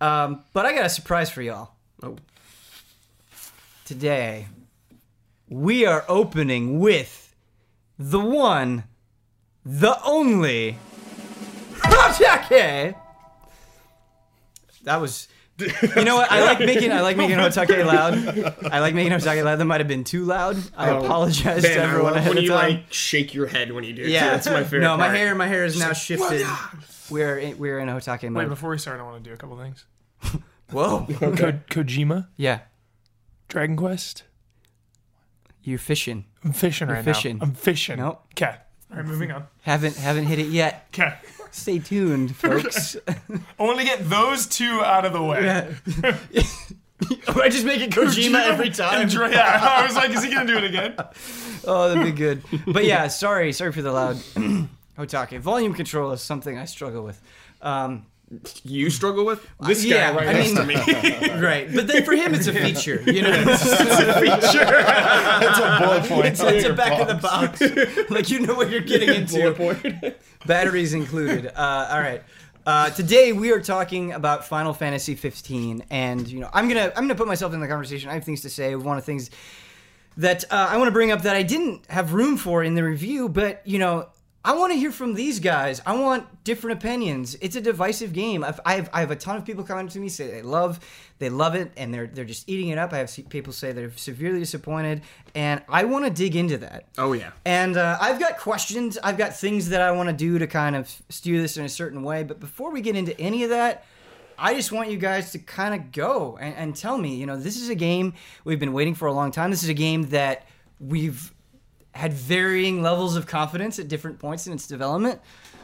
Um, 0.00 0.44
but 0.52 0.66
I 0.66 0.74
got 0.74 0.84
a 0.84 0.90
surprise 0.90 1.30
for 1.30 1.40
y'all. 1.40 1.70
Oh. 2.02 2.16
Today, 3.84 4.48
we 5.48 5.86
are 5.86 6.04
opening 6.08 6.78
with 6.78 7.34
the 7.98 8.20
one, 8.20 8.84
the 9.64 9.96
only, 10.04 10.78
Hot 11.82 12.16
Take. 12.48 12.94
That 14.84 15.00
was. 15.00 15.28
You 15.56 16.04
know 16.04 16.16
what? 16.16 16.32
I 16.32 16.44
like 16.44 16.58
making 16.58 16.90
I 16.90 17.00
like 17.00 17.16
making 17.16 17.36
Hot 17.38 17.52
Take 17.52 17.68
loud. 17.86 18.14
I 18.72 18.80
like 18.80 18.92
making 18.94 19.12
Hot 19.12 19.20
Take 19.20 19.44
loud. 19.44 19.56
That 19.60 19.64
might 19.66 19.80
have 19.80 19.86
been 19.88 20.02
too 20.04 20.24
loud. 20.24 20.56
I 20.76 20.90
oh, 20.90 21.04
apologize 21.04 21.62
to 21.62 21.68
Oh, 21.72 21.76
Man, 21.76 21.80
I 21.80 21.82
everyone 21.84 22.04
love 22.12 22.16
ahead 22.16 22.28
when 22.30 22.38
of 22.38 22.44
you 22.44 22.50
time. 22.50 22.70
like 22.72 22.92
shake 22.92 23.34
your 23.34 23.46
head 23.46 23.70
when 23.72 23.84
you 23.84 23.92
do 23.92 24.02
it. 24.02 24.08
yeah, 24.08 24.24
too. 24.24 24.30
that's 24.30 24.46
my 24.48 24.62
favorite. 24.64 24.80
No, 24.80 24.96
my 24.96 25.06
part. 25.06 25.16
hair 25.16 25.34
my 25.36 25.46
hair 25.46 25.64
is 25.64 25.78
now 25.78 25.92
shifted. 25.92 26.44
We're 27.10 27.38
in, 27.38 27.58
we're 27.58 27.78
in 27.78 27.86
Hot 27.88 28.02
Take 28.02 28.22
Wait, 28.22 28.30
mode. 28.30 28.48
before 28.48 28.70
we 28.70 28.78
start, 28.78 28.98
I 28.98 29.04
want 29.04 29.22
to 29.22 29.30
do 29.30 29.32
a 29.34 29.36
couple 29.36 29.56
things. 29.58 29.84
Whoa. 30.70 31.06
Ko- 31.18 31.60
Kojima, 31.70 32.26
Yeah, 32.36 32.60
Dragon 33.48 33.76
Quest. 33.76 34.24
you 35.62 35.78
fishing. 35.78 36.24
I'm 36.42 36.52
fishing 36.52 36.88
right 36.88 37.04
fishing. 37.04 37.38
now. 37.38 37.44
I'm 37.44 37.52
fishing. 37.54 37.98
Nope. 37.98 38.24
Okay. 38.32 38.56
All 38.90 38.98
right, 38.98 39.06
moving 39.06 39.32
on. 39.32 39.46
Haven't 39.62 39.96
haven't 39.96 40.24
hit 40.26 40.38
it 40.38 40.46
yet. 40.48 40.86
Okay. 40.94 41.14
Stay 41.50 41.78
tuned, 41.78 42.34
folks. 42.36 42.96
I 43.06 43.16
want 43.62 43.78
to 43.78 43.84
get 43.84 44.08
those 44.08 44.46
two 44.46 44.82
out 44.84 45.04
of 45.04 45.12
the 45.12 45.22
way. 45.22 45.74
I 47.36 47.48
just 47.48 47.64
make 47.66 47.80
it 47.80 47.90
Kojima 47.90 48.44
every 48.46 48.70
time. 48.70 49.02
And 49.02 49.10
Dra- 49.10 49.30
yeah, 49.30 49.58
I 49.78 49.84
was 49.84 49.94
like, 49.94 50.10
is 50.10 50.22
he 50.24 50.32
gonna 50.32 50.46
do 50.46 50.56
it 50.58 50.64
again? 50.64 50.96
Oh, 51.66 51.88
that'd 51.88 52.04
be 52.04 52.12
good. 52.12 52.42
But 52.66 52.84
yeah, 52.84 53.08
sorry, 53.08 53.50
sorry 53.54 53.72
for 53.72 53.80
the 53.80 53.90
loud 53.90 54.18
Hot 54.98 55.08
Take. 55.08 55.40
Volume 55.40 55.72
control 55.72 56.12
is 56.12 56.20
something 56.20 56.58
I 56.58 56.66
struggle 56.66 57.02
with. 57.02 57.22
Um, 57.62 58.04
You 58.64 58.90
struggle 58.90 59.24
with 59.24 59.46
this 59.60 59.84
yeah, 59.84 60.10
guy 60.10 60.16
right 60.16 60.28
I 60.28 60.32
next 60.32 60.54
mean- 60.54 60.56
to 60.56 60.64
me. 60.66 61.40
right, 61.40 61.72
but 61.72 61.86
then 61.86 62.04
for 62.04 62.12
him 62.12 62.34
it's 62.34 62.46
a 62.46 62.52
feature. 62.64 63.00
You 63.02 63.22
know, 63.22 63.30
it's 63.46 63.62
a 63.64 64.14
feature. 64.14 64.66
it's 64.66 65.58
a 65.58 65.78
bullet 65.80 66.04
point. 66.04 66.26
it's, 66.26 66.40
it's 66.40 66.64
a 66.64 66.72
back 66.72 67.00
of 67.00 67.08
the 67.08 67.14
box. 67.14 67.60
Like 68.10 68.30
you 68.30 68.40
know 68.40 68.54
what 68.54 68.70
you're 68.70 68.80
getting 68.80 69.10
into. 69.10 70.14
Batteries 70.46 70.94
included. 70.94 71.46
Uh, 71.46 71.88
all 71.92 72.00
right. 72.00 72.22
Uh, 72.66 72.88
today 72.90 73.32
we 73.32 73.52
are 73.52 73.60
talking 73.60 74.12
about 74.12 74.46
Final 74.46 74.72
Fantasy 74.72 75.14
15, 75.14 75.84
and 75.90 76.26
you 76.26 76.40
know 76.40 76.48
I'm 76.52 76.66
gonna 76.66 76.92
I'm 76.96 77.04
gonna 77.04 77.14
put 77.14 77.28
myself 77.28 77.52
in 77.52 77.60
the 77.60 77.68
conversation. 77.68 78.08
I 78.08 78.14
have 78.14 78.24
things 78.24 78.40
to 78.42 78.50
say. 78.50 78.74
One 78.74 78.96
of 78.96 79.02
the 79.02 79.06
things 79.06 79.30
that 80.16 80.44
uh, 80.50 80.68
I 80.70 80.78
want 80.78 80.88
to 80.88 80.92
bring 80.92 81.10
up 81.12 81.22
that 81.22 81.36
I 81.36 81.42
didn't 81.42 81.84
have 81.90 82.14
room 82.14 82.36
for 82.38 82.64
in 82.64 82.74
the 82.74 82.82
review, 82.82 83.28
but 83.28 83.60
you 83.66 83.78
know 83.78 84.08
I 84.46 84.54
want 84.54 84.72
to 84.72 84.78
hear 84.78 84.92
from 84.92 85.14
these 85.14 85.40
guys. 85.40 85.80
I 85.86 85.98
want 85.98 86.44
different 86.44 86.78
opinions. 86.78 87.34
It's 87.40 87.56
a 87.56 87.62
divisive 87.62 88.12
game. 88.12 88.44
I've, 88.44 88.60
I 88.66 88.74
have 88.74 88.90
I 88.92 89.00
have 89.00 89.10
a 89.10 89.16
ton 89.16 89.38
of 89.38 89.46
people 89.46 89.64
coming 89.64 89.88
to 89.88 89.98
me 89.98 90.10
say 90.10 90.30
they 90.30 90.42
love 90.42 90.80
they 91.18 91.30
love 91.30 91.54
it 91.54 91.72
and 91.78 91.94
they're 91.94 92.06
they're 92.06 92.26
just 92.26 92.46
eating 92.46 92.68
it 92.68 92.76
up. 92.76 92.92
I 92.92 92.98
have 92.98 93.18
people 93.30 93.54
say 93.54 93.72
they're 93.72 93.92
severely 93.96 94.40
disappointed, 94.40 95.00
and 95.34 95.62
I 95.66 95.84
want 95.84 96.04
to 96.04 96.10
dig 96.10 96.36
into 96.36 96.58
that. 96.58 96.84
Oh 96.98 97.14
yeah. 97.14 97.30
And 97.46 97.78
uh, 97.78 97.96
I've 97.98 98.20
got 98.20 98.36
questions. 98.38 98.98
I've 99.02 99.16
got 99.16 99.34
things 99.34 99.70
that 99.70 99.80
I 99.80 99.92
want 99.92 100.10
to 100.10 100.14
do 100.14 100.38
to 100.38 100.46
kind 100.46 100.76
of 100.76 100.94
steer 101.08 101.40
this 101.40 101.56
in 101.56 101.64
a 101.64 101.68
certain 101.70 102.02
way. 102.02 102.22
But 102.22 102.38
before 102.38 102.70
we 102.70 102.82
get 102.82 102.96
into 102.96 103.18
any 103.18 103.44
of 103.44 103.50
that, 103.50 103.86
I 104.38 104.52
just 104.52 104.72
want 104.72 104.90
you 104.90 104.98
guys 104.98 105.32
to 105.32 105.38
kind 105.38 105.74
of 105.74 105.90
go 105.90 106.36
and, 106.38 106.54
and 106.54 106.76
tell 106.76 106.98
me, 106.98 107.14
you 107.14 107.24
know, 107.24 107.38
this 107.38 107.56
is 107.56 107.70
a 107.70 107.74
game 107.74 108.12
we've 108.44 108.60
been 108.60 108.74
waiting 108.74 108.94
for 108.94 109.08
a 109.08 109.12
long 109.12 109.30
time. 109.30 109.50
This 109.50 109.62
is 109.62 109.70
a 109.70 109.74
game 109.74 110.10
that 110.10 110.46
we've 110.78 111.32
had 111.94 112.12
varying 112.12 112.82
levels 112.82 113.16
of 113.16 113.26
confidence 113.26 113.78
at 113.78 113.88
different 113.88 114.18
points 114.18 114.46
in 114.46 114.52
its 114.52 114.66
development. 114.66 115.20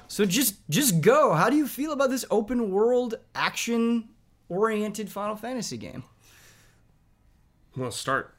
So 0.08 0.24
just 0.24 0.56
just 0.68 1.00
go. 1.00 1.34
How 1.34 1.50
do 1.50 1.56
you 1.56 1.66
feel 1.66 1.92
about 1.92 2.10
this 2.10 2.24
open 2.30 2.70
world 2.70 3.16
action 3.34 4.08
oriented 4.48 5.10
Final 5.10 5.36
Fantasy 5.36 5.76
game? 5.76 6.04
Well, 7.76 7.90
start. 7.90 8.34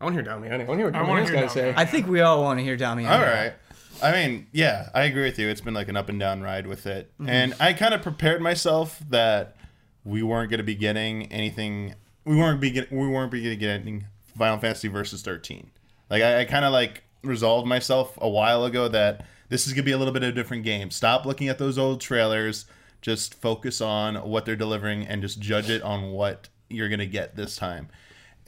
I 0.00 0.04
want 0.04 0.16
to 0.16 0.22
hear 0.22 0.30
Damiani. 0.30 0.52
I 0.52 0.64
want 0.64 0.68
to 0.68 0.76
hear 0.76 0.86
what 0.86 0.94
I 0.94 1.02
wanna 1.02 1.32
got 1.32 1.40
to 1.40 1.48
say. 1.48 1.74
I 1.74 1.86
think 1.86 2.06
we 2.06 2.20
all 2.20 2.42
want 2.42 2.58
to 2.58 2.64
hear 2.64 2.76
Damian. 2.76 3.10
All 3.10 3.20
right. 3.20 3.54
I 4.02 4.12
mean, 4.12 4.46
yeah, 4.52 4.90
I 4.94 5.04
agree 5.04 5.22
with 5.22 5.38
you. 5.38 5.48
It's 5.48 5.62
been 5.62 5.72
like 5.72 5.88
an 5.88 5.96
up 5.96 6.10
and 6.10 6.20
down 6.20 6.42
ride 6.42 6.66
with 6.66 6.86
it. 6.86 7.10
Mm-hmm. 7.14 7.30
And 7.30 7.54
I 7.58 7.72
kind 7.72 7.94
of 7.94 8.02
prepared 8.02 8.42
myself 8.42 9.00
that 9.08 9.56
we 10.04 10.22
weren't 10.22 10.50
going 10.50 10.58
to 10.58 10.64
be 10.64 10.74
getting 10.74 11.32
anything. 11.32 11.94
We 12.26 12.36
weren't 12.36 12.60
be 12.60 12.70
get, 12.70 12.92
we 12.92 13.08
weren't 13.08 13.32
be 13.32 13.56
getting 13.56 14.06
Final 14.36 14.58
Fantasy 14.58 14.88
versus 14.88 15.22
13. 15.22 15.70
Like 16.10 16.22
I, 16.22 16.40
I 16.40 16.44
kind 16.44 16.64
of 16.64 16.72
like 16.72 17.04
resolved 17.22 17.66
myself 17.66 18.16
a 18.20 18.28
while 18.28 18.64
ago 18.64 18.88
that 18.88 19.26
this 19.48 19.66
is 19.66 19.72
to 19.84 19.86
be 19.86 19.92
a 19.92 19.98
little 19.98 20.12
bit 20.12 20.22
of 20.22 20.30
a 20.30 20.32
different 20.32 20.64
game. 20.64 20.90
Stop 20.90 21.24
looking 21.24 21.48
at 21.48 21.58
those 21.58 21.78
old 21.78 22.00
trailers. 22.00 22.66
Just 23.00 23.34
focus 23.34 23.80
on 23.80 24.16
what 24.16 24.44
they're 24.44 24.56
delivering 24.56 25.06
and 25.06 25.22
just 25.22 25.40
judge 25.40 25.70
it 25.70 25.82
on 25.82 26.10
what 26.10 26.48
you're 26.68 26.88
to 26.98 27.06
get 27.06 27.36
this 27.36 27.56
time. 27.56 27.88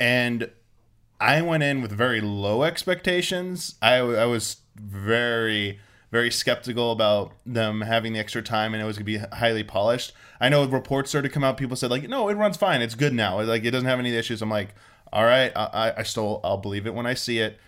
And 0.01 0.51
I 1.21 1.43
went 1.43 1.63
in 1.63 1.83
with 1.83 1.93
very 1.93 2.21
low 2.21 2.63
expectations. 2.63 3.77
I, 3.83 3.97
I 3.97 4.25
was 4.27 4.57
very, 4.77 5.81
very 6.11 6.31
skeptical 6.31 6.93
about 6.93 7.33
them 7.45 7.83
having 7.83 8.13
the 8.13 8.19
extra 8.19 8.43
time 8.43 8.75
and 8.75 8.83
it 8.83 8.87
was 8.87 8.97
going 8.97 9.07
to 9.07 9.19
be 9.19 9.37
highly 9.37 9.65
polished. 9.65 10.13
I 10.41 10.49
know 10.49 10.65
reports 10.67 11.11
started 11.11 11.29
to 11.29 11.35
come 11.35 11.45
out. 11.45 11.57
People 11.57 11.77
said, 11.77 11.91
like, 11.91 12.09
no, 12.09 12.29
it 12.29 12.35
runs 12.35 12.57
fine. 12.57 12.83
It's 12.83 12.95
good 12.95 13.13
now. 13.13 13.41
Like, 13.43 13.65
it 13.65 13.73
doesn't 13.73 13.89
have 13.89 13.99
any 13.99 14.15
issues. 14.15 14.43
I'm 14.43 14.51
like, 14.51 14.75
all 15.13 15.25
right, 15.25 15.53
I, 15.57 15.65
I- 15.73 15.95
I 15.99 16.03
still, 16.03 16.41
I'll 16.45 16.59
believe 16.59 16.87
it 16.87 16.95
when 16.95 17.07
I 17.07 17.15
see 17.15 17.39
it. 17.39 17.59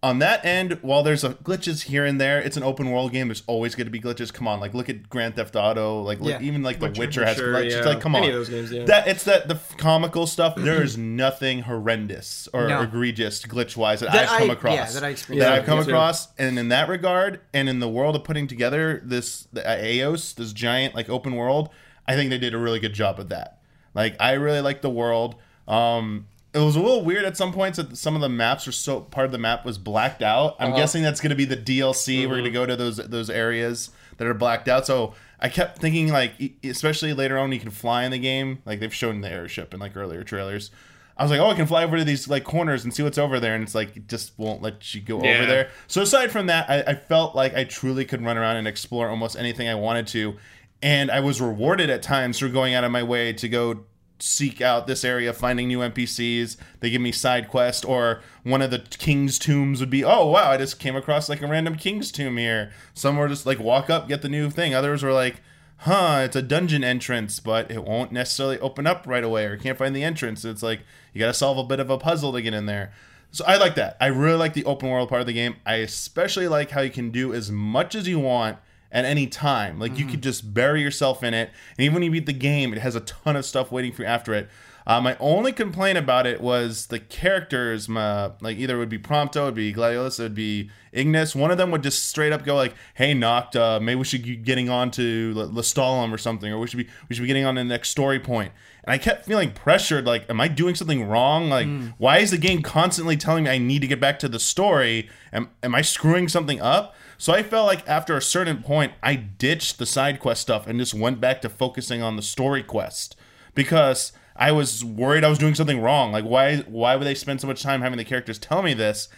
on 0.00 0.20
that 0.20 0.44
end, 0.44 0.78
while 0.82 1.02
there's 1.02 1.24
a 1.24 1.30
glitches 1.30 1.82
here 1.82 2.04
and 2.04 2.20
there, 2.20 2.38
it's 2.40 2.56
an 2.56 2.62
open 2.62 2.88
world 2.92 3.10
game. 3.10 3.26
There's 3.26 3.42
always 3.48 3.74
going 3.74 3.86
to 3.86 3.90
be 3.90 3.98
glitches. 3.98 4.32
Come 4.32 4.46
on, 4.46 4.60
like 4.60 4.72
look 4.72 4.88
at 4.88 5.08
Grand 5.10 5.34
Theft 5.34 5.56
Auto, 5.56 6.02
like 6.02 6.20
look, 6.20 6.30
Yeah. 6.40 6.40
even 6.46 6.62
like 6.62 6.78
The 6.78 6.86
Witcher. 6.86 7.00
Witcher 7.00 7.24
has 7.26 7.36
Sure, 7.36 7.52
glitches. 7.54 7.70
yeah. 7.82 7.84
Like 7.84 8.00
come 8.00 8.14
on, 8.14 8.22
Any 8.22 8.30
of 8.30 8.38
those 8.38 8.48
games, 8.48 8.70
yeah. 8.70 8.84
that 8.84 9.08
it's 9.08 9.24
that 9.24 9.48
the 9.48 9.56
f- 9.56 9.76
comical 9.76 10.28
stuff. 10.28 10.54
There 10.54 10.80
is 10.84 10.96
nothing 11.24 11.62
horrendous 11.62 12.48
or 12.52 12.68
No. 12.68 12.82
egregious 12.82 13.42
glitch 13.42 13.76
wise 13.76 13.98
that, 13.98 14.12
That 14.12 14.28
I've 14.28 14.38
come 14.38 14.50
I- 14.50 14.52
across. 14.52 14.74
yeah, 14.76 14.90
that 14.92 15.02
I 15.04 15.08
experienced. 15.08 15.44
That 15.46 15.52
Yeah, 15.54 15.60
I've 15.62 15.66
come 15.66 15.78
me 15.80 15.84
too. 15.84 15.90
across, 15.90 16.28
and 16.38 16.56
in 16.60 16.68
that 16.68 16.88
regard, 16.88 17.40
and 17.52 17.68
in 17.68 17.80
the 17.80 17.88
world 17.88 18.14
of 18.14 18.22
putting 18.22 18.46
together 18.46 19.02
this 19.04 19.48
the 19.52 19.84
Eos, 19.84 20.32
this 20.32 20.52
giant 20.52 20.94
like 20.94 21.08
open 21.10 21.34
world, 21.34 21.70
I 22.06 22.14
think 22.14 22.30
they 22.30 22.38
did 22.38 22.54
a 22.54 22.58
really 22.58 22.78
good 22.78 22.94
job 22.94 23.18
of 23.18 23.30
that. 23.30 23.58
Like 23.94 24.14
I 24.20 24.34
really 24.34 24.60
like 24.60 24.80
the 24.82 24.90
world. 24.90 25.34
Um, 25.66 26.28
it 26.54 26.58
was 26.58 26.76
a 26.76 26.80
little 26.80 27.04
weird 27.04 27.24
at 27.24 27.36
some 27.36 27.52
points 27.52 27.76
that 27.76 27.96
some 27.96 28.14
of 28.14 28.20
the 28.20 28.28
maps 28.28 28.66
were 28.66 28.72
so 28.72 29.00
part 29.00 29.26
of 29.26 29.32
the 29.32 29.38
map 29.38 29.64
was 29.64 29.76
blacked 29.76 30.22
out. 30.22 30.56
I'm 30.58 30.68
uh-huh. 30.68 30.78
guessing 30.78 31.02
that's 31.02 31.20
going 31.20 31.30
to 31.30 31.36
be 31.36 31.44
the 31.44 31.56
DLC. 31.56 32.22
We're 32.22 32.36
going 32.36 32.44
to 32.44 32.50
mm-hmm. 32.50 32.54
go 32.54 32.66
to 32.66 32.76
those 32.76 32.96
those 32.96 33.28
areas 33.28 33.90
that 34.16 34.26
are 34.26 34.34
blacked 34.34 34.68
out. 34.68 34.86
So 34.86 35.14
I 35.40 35.48
kept 35.48 35.78
thinking 35.78 36.08
like, 36.08 36.32
especially 36.64 37.12
later 37.12 37.38
on, 37.38 37.52
you 37.52 37.60
can 37.60 37.70
fly 37.70 38.04
in 38.04 38.10
the 38.10 38.18
game. 38.18 38.62
Like 38.64 38.80
they've 38.80 38.94
shown 38.94 39.20
the 39.20 39.30
airship 39.30 39.74
in 39.74 39.80
like 39.80 39.96
earlier 39.96 40.24
trailers. 40.24 40.70
I 41.18 41.24
was 41.24 41.32
like, 41.32 41.40
oh, 41.40 41.50
I 41.50 41.54
can 41.54 41.66
fly 41.66 41.82
over 41.82 41.98
to 41.98 42.04
these 42.04 42.28
like 42.28 42.44
corners 42.44 42.84
and 42.84 42.94
see 42.94 43.02
what's 43.02 43.18
over 43.18 43.40
there, 43.40 43.54
and 43.54 43.64
it's 43.64 43.74
like 43.74 43.96
it 43.96 44.08
just 44.08 44.38
won't 44.38 44.62
let 44.62 44.94
you 44.94 45.00
go 45.00 45.22
Yeah. 45.22 45.36
over 45.36 45.46
there. 45.46 45.70
So 45.88 46.00
aside 46.00 46.30
from 46.30 46.46
that, 46.46 46.70
I, 46.70 46.92
I 46.92 46.94
felt 46.94 47.34
like 47.34 47.54
I 47.54 47.64
truly 47.64 48.04
could 48.04 48.22
run 48.22 48.38
around 48.38 48.56
and 48.56 48.68
explore 48.68 49.08
almost 49.08 49.36
anything 49.36 49.68
I 49.68 49.74
wanted 49.74 50.06
to, 50.08 50.36
and 50.80 51.10
I 51.10 51.18
was 51.18 51.40
rewarded 51.40 51.90
at 51.90 52.02
times 52.02 52.38
for 52.38 52.48
going 52.48 52.74
out 52.74 52.84
of 52.84 52.92
my 52.92 53.02
way 53.02 53.32
to 53.32 53.48
go 53.48 53.80
seek 54.18 54.60
out 54.60 54.86
this 54.86 55.04
area, 55.04 55.32
finding 55.32 55.68
new 55.68 55.78
NPCs. 55.78 56.56
They 56.80 56.90
give 56.90 57.00
me 57.00 57.12
side 57.12 57.48
quest, 57.48 57.84
or 57.84 58.20
one 58.42 58.62
of 58.62 58.70
the 58.70 58.80
king's 58.80 59.38
tombs 59.38 59.80
would 59.80 59.90
be, 59.90 60.04
oh 60.04 60.26
wow, 60.26 60.50
I 60.50 60.56
just 60.56 60.78
came 60.78 60.96
across 60.96 61.28
like 61.28 61.42
a 61.42 61.46
random 61.46 61.76
king's 61.76 62.10
tomb 62.10 62.36
here. 62.36 62.72
Some 62.94 63.16
were 63.16 63.28
just 63.28 63.46
like 63.46 63.58
walk 63.58 63.90
up, 63.90 64.08
get 64.08 64.22
the 64.22 64.28
new 64.28 64.50
thing. 64.50 64.74
Others 64.74 65.02
were 65.02 65.12
like, 65.12 65.40
huh, 65.78 66.22
it's 66.24 66.36
a 66.36 66.42
dungeon 66.42 66.82
entrance, 66.82 67.40
but 67.40 67.70
it 67.70 67.84
won't 67.84 68.12
necessarily 68.12 68.58
open 68.60 68.86
up 68.86 69.06
right 69.06 69.24
away, 69.24 69.44
or 69.44 69.56
can't 69.56 69.78
find 69.78 69.94
the 69.94 70.04
entrance. 70.04 70.44
It's 70.44 70.62
like 70.62 70.80
you 71.12 71.20
got 71.20 71.26
to 71.26 71.34
solve 71.34 71.58
a 71.58 71.64
bit 71.64 71.80
of 71.80 71.90
a 71.90 71.98
puzzle 71.98 72.32
to 72.32 72.42
get 72.42 72.54
in 72.54 72.66
there. 72.66 72.92
So 73.30 73.44
I 73.46 73.58
like 73.58 73.74
that. 73.74 73.96
I 74.00 74.06
really 74.06 74.38
like 74.38 74.54
the 74.54 74.64
open 74.64 74.88
world 74.88 75.08
part 75.08 75.20
of 75.20 75.26
the 75.26 75.32
game. 75.32 75.56
I 75.66 75.76
especially 75.76 76.48
like 76.48 76.70
how 76.70 76.80
you 76.80 76.90
can 76.90 77.10
do 77.10 77.34
as 77.34 77.50
much 77.52 77.94
as 77.94 78.08
you 78.08 78.18
want 78.18 78.58
at 78.90 79.04
any 79.04 79.26
time. 79.26 79.78
Like 79.78 79.98
you 79.98 80.04
could 80.06 80.22
just 80.22 80.54
bury 80.54 80.80
yourself 80.82 81.22
in 81.22 81.34
it, 81.34 81.50
and 81.76 81.84
even 81.84 81.94
when 81.94 82.02
you 82.02 82.10
beat 82.10 82.26
the 82.26 82.32
game, 82.32 82.72
it 82.72 82.78
has 82.80 82.94
a 82.94 83.00
ton 83.00 83.36
of 83.36 83.44
stuff 83.44 83.70
waiting 83.70 83.92
for 83.92 84.02
you 84.02 84.08
after 84.08 84.34
it. 84.34 84.48
Uh, 84.86 85.02
my 85.02 85.14
only 85.20 85.52
complaint 85.52 85.98
about 85.98 86.26
it 86.26 86.40
was 86.40 86.86
the 86.86 86.98
characters. 86.98 87.90
My, 87.90 88.30
like 88.40 88.56
either 88.56 88.76
it 88.76 88.78
would 88.78 88.88
be 88.88 88.98
Prompto, 88.98 89.42
it 89.42 89.44
would 89.44 89.54
be 89.54 89.74
Gladiolus, 89.74 90.18
it 90.18 90.22
would 90.22 90.34
be 90.34 90.70
Ignis. 90.92 91.36
One 91.36 91.50
of 91.50 91.58
them 91.58 91.70
would 91.72 91.82
just 91.82 92.08
straight 92.08 92.32
up 92.32 92.42
go 92.42 92.56
like, 92.56 92.74
"Hey, 92.94 93.12
Noct, 93.12 93.54
uh, 93.54 93.80
maybe 93.80 93.96
we 93.96 94.04
should 94.04 94.22
be 94.22 94.34
getting 94.36 94.70
on 94.70 94.90
to 94.92 95.34
L- 95.36 95.50
Lestallum 95.50 96.10
or 96.10 96.16
something, 96.16 96.50
or 96.50 96.58
we 96.58 96.66
should 96.66 96.78
be 96.78 96.88
we 97.10 97.14
should 97.14 97.20
be 97.22 97.26
getting 97.28 97.44
on 97.44 97.56
to 97.56 97.60
the 97.60 97.64
next 97.66 97.90
story 97.90 98.18
point." 98.18 98.52
And 98.84 98.94
I 98.94 98.96
kept 98.96 99.26
feeling 99.26 99.50
pressured. 99.50 100.06
Like, 100.06 100.24
am 100.30 100.40
I 100.40 100.48
doing 100.48 100.74
something 100.74 101.06
wrong? 101.06 101.50
Like, 101.50 101.68
why 101.98 102.18
is 102.18 102.30
the 102.30 102.38
game 102.38 102.62
constantly 102.62 103.18
telling 103.18 103.44
me 103.44 103.50
I 103.50 103.58
need 103.58 103.80
to 103.82 103.86
get 103.88 104.00
back 104.00 104.18
to 104.20 104.28
the 104.28 104.38
story? 104.40 105.10
Am 105.34 105.50
am 105.62 105.74
I 105.74 105.82
screwing 105.82 106.28
something 106.28 106.62
up? 106.62 106.94
So 107.20 107.32
I 107.32 107.42
felt 107.42 107.66
like 107.66 107.86
after 107.88 108.16
a 108.16 108.22
certain 108.22 108.62
point, 108.62 108.92
I 109.02 109.16
ditched 109.16 109.78
the 109.78 109.86
side 109.86 110.20
quest 110.20 110.40
stuff 110.40 110.66
and 110.68 110.78
just 110.78 110.94
went 110.94 111.20
back 111.20 111.42
to 111.42 111.48
focusing 111.48 112.00
on 112.00 112.14
the 112.16 112.22
story 112.22 112.62
quest 112.62 113.16
because 113.54 114.12
I 114.36 114.52
was 114.52 114.84
worried 114.84 115.24
I 115.24 115.28
was 115.28 115.38
doing 115.38 115.56
something 115.56 115.80
wrong. 115.80 116.12
Like 116.12 116.24
why 116.24 116.58
why 116.58 116.94
would 116.94 117.04
they 117.04 117.16
spend 117.16 117.40
so 117.40 117.48
much 117.48 117.60
time 117.60 117.82
having 117.82 117.98
the 117.98 118.04
characters 118.04 118.38
tell 118.38 118.62
me 118.62 118.72
this? 118.72 119.08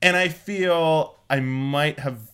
And 0.00 0.16
I 0.16 0.28
feel 0.28 1.18
I 1.28 1.40
might 1.40 1.98
have 1.98 2.30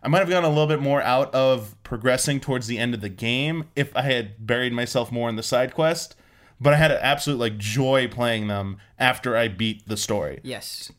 I 0.00 0.08
might 0.08 0.20
have 0.20 0.28
gone 0.28 0.44
a 0.44 0.48
little 0.48 0.68
bit 0.68 0.80
more 0.80 1.02
out 1.02 1.34
of 1.34 1.74
progressing 1.82 2.38
towards 2.38 2.68
the 2.68 2.78
end 2.78 2.94
of 2.94 3.00
the 3.00 3.08
game 3.08 3.64
if 3.74 3.94
I 3.96 4.02
had 4.02 4.46
buried 4.46 4.72
myself 4.72 5.10
more 5.10 5.28
in 5.28 5.34
the 5.34 5.42
side 5.42 5.74
quest. 5.74 6.14
But 6.60 6.72
I 6.72 6.76
had 6.76 6.92
an 6.92 6.98
absolute 7.02 7.38
like 7.40 7.58
joy 7.58 8.06
playing 8.06 8.46
them 8.46 8.76
after 8.96 9.36
I 9.36 9.48
beat 9.48 9.88
the 9.88 9.96
story. 9.96 10.38
Yes. 10.44 10.92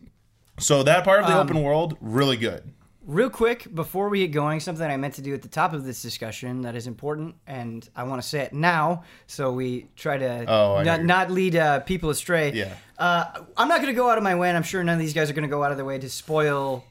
So 0.60 0.84
that 0.84 1.06
part 1.06 1.22
of 1.22 1.28
the 1.28 1.34
Um, 1.34 1.48
open 1.48 1.64
world, 1.64 1.96
really 2.02 2.36
good. 2.38 2.74
Real 3.06 3.30
quick, 3.30 3.74
before 3.74 4.10
we 4.10 4.22
get 4.22 4.32
going, 4.32 4.60
something 4.60 4.84
I 4.84 4.98
meant 4.98 5.14
to 5.16 5.22
do 5.22 5.36
at 5.36 5.44
the 5.44 5.48
top 5.48 5.74
of 5.74 5.86
this 5.86 6.02
discussion 6.02 6.64
that 6.64 6.76
is 6.76 6.88
important, 6.88 7.36
and 7.46 7.88
I 7.96 8.04
want 8.04 8.20
to 8.20 8.28
say 8.28 8.42
it 8.42 8.52
now, 8.52 9.04
so 9.28 9.52
we 9.52 9.88
try 9.96 10.18
to 10.18 10.46
Oh, 10.50 10.82
not, 10.82 11.04
not 11.04 11.30
lead 11.30 11.56
uh, 11.56 11.82
people 11.82 12.10
astray. 12.10 12.52
Yeah. 12.54 12.74
Uh, 12.98 13.26
I'm 13.58 13.68
not 13.68 13.82
going 13.82 13.94
to 13.94 13.98
go 13.98 14.10
out 14.10 14.18
of 14.18 14.24
my 14.24 14.34
way, 14.34 14.48
and 14.48 14.58
I'm 14.58 14.64
sure 14.64 14.84
none 14.84 14.96
of 14.96 15.00
these 15.00 15.14
guys 15.14 15.30
are 15.30 15.34
going 15.34 15.48
to 15.48 15.56
go 15.56 15.64
out 15.64 15.70
of 15.70 15.78
their 15.78 15.86
way 15.86 16.00
to 16.00 16.10
spoil 16.10 16.84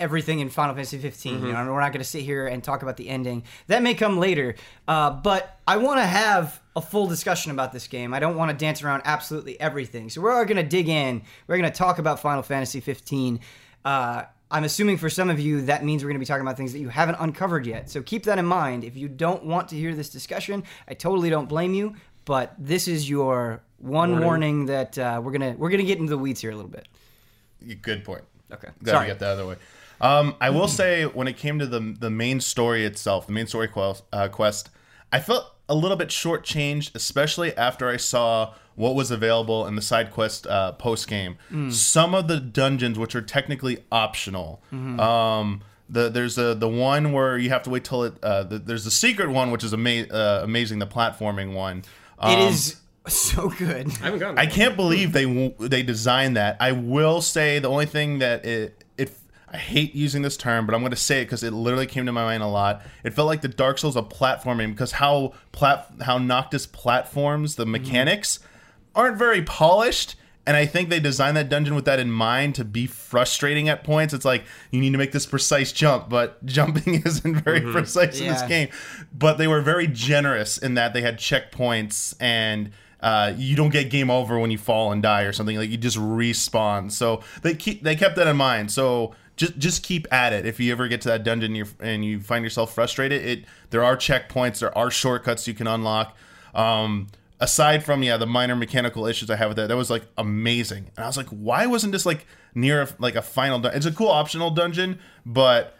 everything 0.00 0.40
in 0.40 0.48
Final 0.48 0.74
Fantasy 0.74 0.98
15. 0.98 1.36
Mm-hmm. 1.36 1.46
You 1.46 1.52
know, 1.52 1.72
we're 1.72 1.80
not 1.80 1.92
going 1.92 2.02
to 2.02 2.08
sit 2.08 2.22
here 2.22 2.48
and 2.48 2.64
talk 2.64 2.82
about 2.82 2.96
the 2.96 3.08
ending. 3.08 3.44
That 3.68 3.82
may 3.82 3.94
come 3.94 4.18
later, 4.18 4.56
uh, 4.88 5.10
but 5.10 5.60
I 5.68 5.76
want 5.76 6.00
to 6.00 6.06
have 6.06 6.60
a 6.74 6.80
full 6.80 7.06
discussion 7.06 7.52
about 7.52 7.72
this 7.72 7.86
game. 7.86 8.14
I 8.14 8.18
don't 8.18 8.36
want 8.36 8.50
to 8.50 8.56
dance 8.56 8.82
around 8.82 9.02
absolutely 9.04 9.60
everything. 9.60 10.10
So 10.10 10.22
we're 10.22 10.44
going 10.44 10.56
to 10.56 10.64
dig 10.64 10.88
in. 10.88 11.22
We're 11.46 11.58
going 11.58 11.70
to 11.70 11.78
talk 11.78 12.00
about 12.00 12.18
Final 12.18 12.42
Fantasy 12.42 12.80
15. 12.80 13.38
Uh, 13.84 14.24
I'm 14.50 14.64
assuming 14.64 14.96
for 14.96 15.08
some 15.08 15.30
of 15.30 15.38
you 15.38 15.62
that 15.62 15.84
means 15.84 16.02
we're 16.02 16.08
going 16.10 16.16
to 16.16 16.20
be 16.20 16.26
talking 16.26 16.42
about 16.42 16.56
things 16.56 16.72
that 16.72 16.80
you 16.80 16.88
haven't 16.88 17.16
uncovered 17.20 17.66
yet. 17.66 17.88
So 17.88 18.02
keep 18.02 18.24
that 18.24 18.38
in 18.38 18.46
mind. 18.46 18.84
If 18.84 18.96
you 18.96 19.08
don't 19.08 19.44
want 19.44 19.68
to 19.68 19.76
hear 19.76 19.94
this 19.94 20.10
discussion, 20.10 20.64
I 20.88 20.94
totally 20.94 21.30
don't 21.30 21.48
blame 21.48 21.74
you. 21.74 21.94
But 22.24 22.54
this 22.58 22.86
is 22.86 23.08
your 23.08 23.62
one 23.78 24.20
warning, 24.20 24.66
that 24.66 24.98
uh, 24.98 25.20
we're 25.22 25.32
gonna 25.32 25.54
we're 25.56 25.70
gonna 25.70 25.84
get 25.84 25.98
into 25.98 26.10
the 26.10 26.18
weeds 26.18 26.40
here 26.40 26.50
a 26.50 26.54
little 26.54 26.70
bit. 26.70 26.86
Good 27.82 28.04
point. 28.04 28.24
Okay. 28.52 28.68
Glad 28.82 28.92
Sorry. 28.92 29.06
to 29.06 29.12
get 29.12 29.18
that 29.20 29.26
out 29.26 29.32
of 29.32 29.38
the 29.38 29.46
way. 29.46 29.56
Um, 30.00 30.36
I 30.40 30.50
will 30.50 30.68
say 30.68 31.04
when 31.04 31.28
it 31.28 31.36
came 31.36 31.58
to 31.58 31.66
the 31.66 31.80
the 31.98 32.10
main 32.10 32.40
story 32.40 32.84
itself, 32.84 33.26
the 33.26 33.32
main 33.32 33.46
story 33.46 33.68
quest, 33.68 34.04
uh, 34.12 34.28
quest, 34.28 34.70
I 35.12 35.20
felt 35.20 35.46
a 35.70 35.74
little 35.74 35.96
bit 35.96 36.08
shortchanged, 36.08 36.94
especially 36.94 37.56
after 37.56 37.88
I 37.88 37.96
saw 37.96 38.52
what 38.74 38.94
was 38.94 39.10
available 39.10 39.66
in 39.66 39.74
the 39.76 39.82
side 39.82 40.10
quest 40.10 40.46
uh, 40.46 40.72
post 40.72 41.06
game. 41.08 41.36
Some 41.70 42.14
of 42.14 42.28
the 42.28 42.38
dungeons, 42.40 42.98
which 42.98 43.14
are 43.14 43.22
technically 43.22 43.78
optional, 43.92 44.60
um, 44.72 45.62
the 45.88 46.08
there's 46.08 46.38
a 46.38 46.54
the 46.54 46.68
one 46.68 47.12
where 47.12 47.36
you 47.38 47.50
have 47.50 47.62
to 47.64 47.70
wait 47.70 47.84
till 47.84 48.04
it. 48.04 48.14
Uh, 48.22 48.42
the, 48.44 48.58
there's 48.58 48.84
the 48.84 48.90
secret 48.90 49.30
one, 49.30 49.50
which 49.50 49.64
is 49.64 49.72
ama- 49.74 50.06
uh, 50.10 50.40
amazing, 50.42 50.78
the 50.78 50.86
platforming 50.86 51.52
one. 51.54 51.78
It 52.22 52.38
Um, 52.38 52.48
is 52.48 52.76
so 53.08 53.48
good. 53.48 53.88
I 53.88 54.04
haven't 54.04 54.18
gotten. 54.20 54.38
I 54.38 54.46
can't 54.46 54.76
believe 54.76 55.12
they 55.12 55.54
they 55.58 55.82
designed 55.82 56.36
that. 56.36 56.56
I 56.60 56.72
will 56.72 57.20
say 57.20 57.58
the 57.58 57.68
only 57.68 57.86
thing 57.86 58.18
that 58.20 58.44
it 58.44 58.76
it 58.79 58.79
I 59.52 59.56
hate 59.56 59.94
using 59.94 60.22
this 60.22 60.36
term, 60.36 60.64
but 60.64 60.74
I'm 60.74 60.80
going 60.80 60.90
to 60.90 60.96
say 60.96 61.22
it 61.22 61.24
because 61.24 61.42
it 61.42 61.52
literally 61.52 61.86
came 61.86 62.06
to 62.06 62.12
my 62.12 62.22
mind 62.22 62.42
a 62.42 62.46
lot. 62.46 62.82
It 63.02 63.14
felt 63.14 63.26
like 63.26 63.40
the 63.40 63.48
Dark 63.48 63.78
Souls 63.78 63.96
of 63.96 64.08
platforming 64.08 64.70
because 64.70 64.92
how 64.92 65.32
plat 65.50 65.90
how 66.02 66.18
Noctis 66.18 66.66
platforms 66.66 67.56
the 67.56 67.66
mechanics 67.66 68.38
aren't 68.94 69.16
very 69.16 69.42
polished. 69.42 70.14
And 70.46 70.56
I 70.56 70.66
think 70.66 70.88
they 70.88 71.00
designed 71.00 71.36
that 71.36 71.48
dungeon 71.48 71.74
with 71.74 71.84
that 71.84 71.98
in 71.98 72.10
mind 72.10 72.54
to 72.56 72.64
be 72.64 72.86
frustrating 72.86 73.68
at 73.68 73.84
points. 73.84 74.14
It's 74.14 74.24
like 74.24 74.44
you 74.70 74.80
need 74.80 74.92
to 74.92 74.98
make 74.98 75.12
this 75.12 75.26
precise 75.26 75.72
jump, 75.72 76.08
but 76.08 76.44
jumping 76.46 77.02
isn't 77.04 77.34
very 77.42 77.60
precise 77.60 78.20
in 78.20 78.28
this 78.28 78.42
game. 78.42 78.68
But 79.12 79.36
they 79.36 79.46
were 79.48 79.60
very 79.60 79.86
generous 79.86 80.58
in 80.58 80.74
that 80.74 80.92
they 80.92 81.02
had 81.02 81.18
checkpoints 81.18 82.14
and 82.20 82.70
uh, 83.00 83.32
you 83.36 83.56
don't 83.56 83.70
get 83.70 83.90
game 83.90 84.10
over 84.10 84.38
when 84.38 84.50
you 84.50 84.58
fall 84.58 84.92
and 84.92 85.02
die 85.02 85.22
or 85.22 85.32
something. 85.32 85.56
Like 85.56 85.70
you 85.70 85.76
just 85.76 85.96
respawn. 85.96 86.90
So 86.90 87.22
they 87.42 87.54
keep 87.54 87.82
they 87.82 87.96
kept 87.96 88.16
that 88.16 88.26
in 88.26 88.36
mind. 88.36 88.70
So 88.70 89.14
just 89.40 89.56
just 89.58 89.82
keep 89.82 90.06
at 90.12 90.34
it. 90.34 90.44
If 90.44 90.60
you 90.60 90.70
ever 90.70 90.86
get 90.86 91.00
to 91.00 91.08
that 91.08 91.24
dungeon 91.24 91.46
and, 91.52 91.56
you're, 91.56 91.66
and 91.80 92.04
you 92.04 92.20
find 92.20 92.44
yourself 92.44 92.74
frustrated, 92.74 93.24
it 93.24 93.44
there 93.70 93.82
are 93.82 93.96
checkpoints, 93.96 94.60
there 94.60 94.76
are 94.76 94.90
shortcuts 94.90 95.48
you 95.48 95.54
can 95.54 95.66
unlock. 95.66 96.14
Um, 96.54 97.06
aside 97.40 97.82
from 97.82 98.02
yeah 98.02 98.18
the 98.18 98.26
minor 98.26 98.54
mechanical 98.54 99.06
issues 99.06 99.30
I 99.30 99.36
have 99.36 99.48
with 99.48 99.56
that, 99.56 99.68
that 99.68 99.76
was 99.76 99.88
like 99.88 100.02
amazing. 100.18 100.90
And 100.94 101.04
I 101.04 101.06
was 101.06 101.16
like, 101.16 101.28
why 101.28 101.66
wasn't 101.66 101.92
this 101.92 102.04
like 102.04 102.26
near 102.54 102.82
a, 102.82 102.88
like 102.98 103.14
a 103.14 103.22
final? 103.22 103.58
Dun- 103.58 103.74
it's 103.74 103.86
a 103.86 103.92
cool 103.92 104.08
optional 104.08 104.50
dungeon, 104.50 104.98
but 105.24 105.74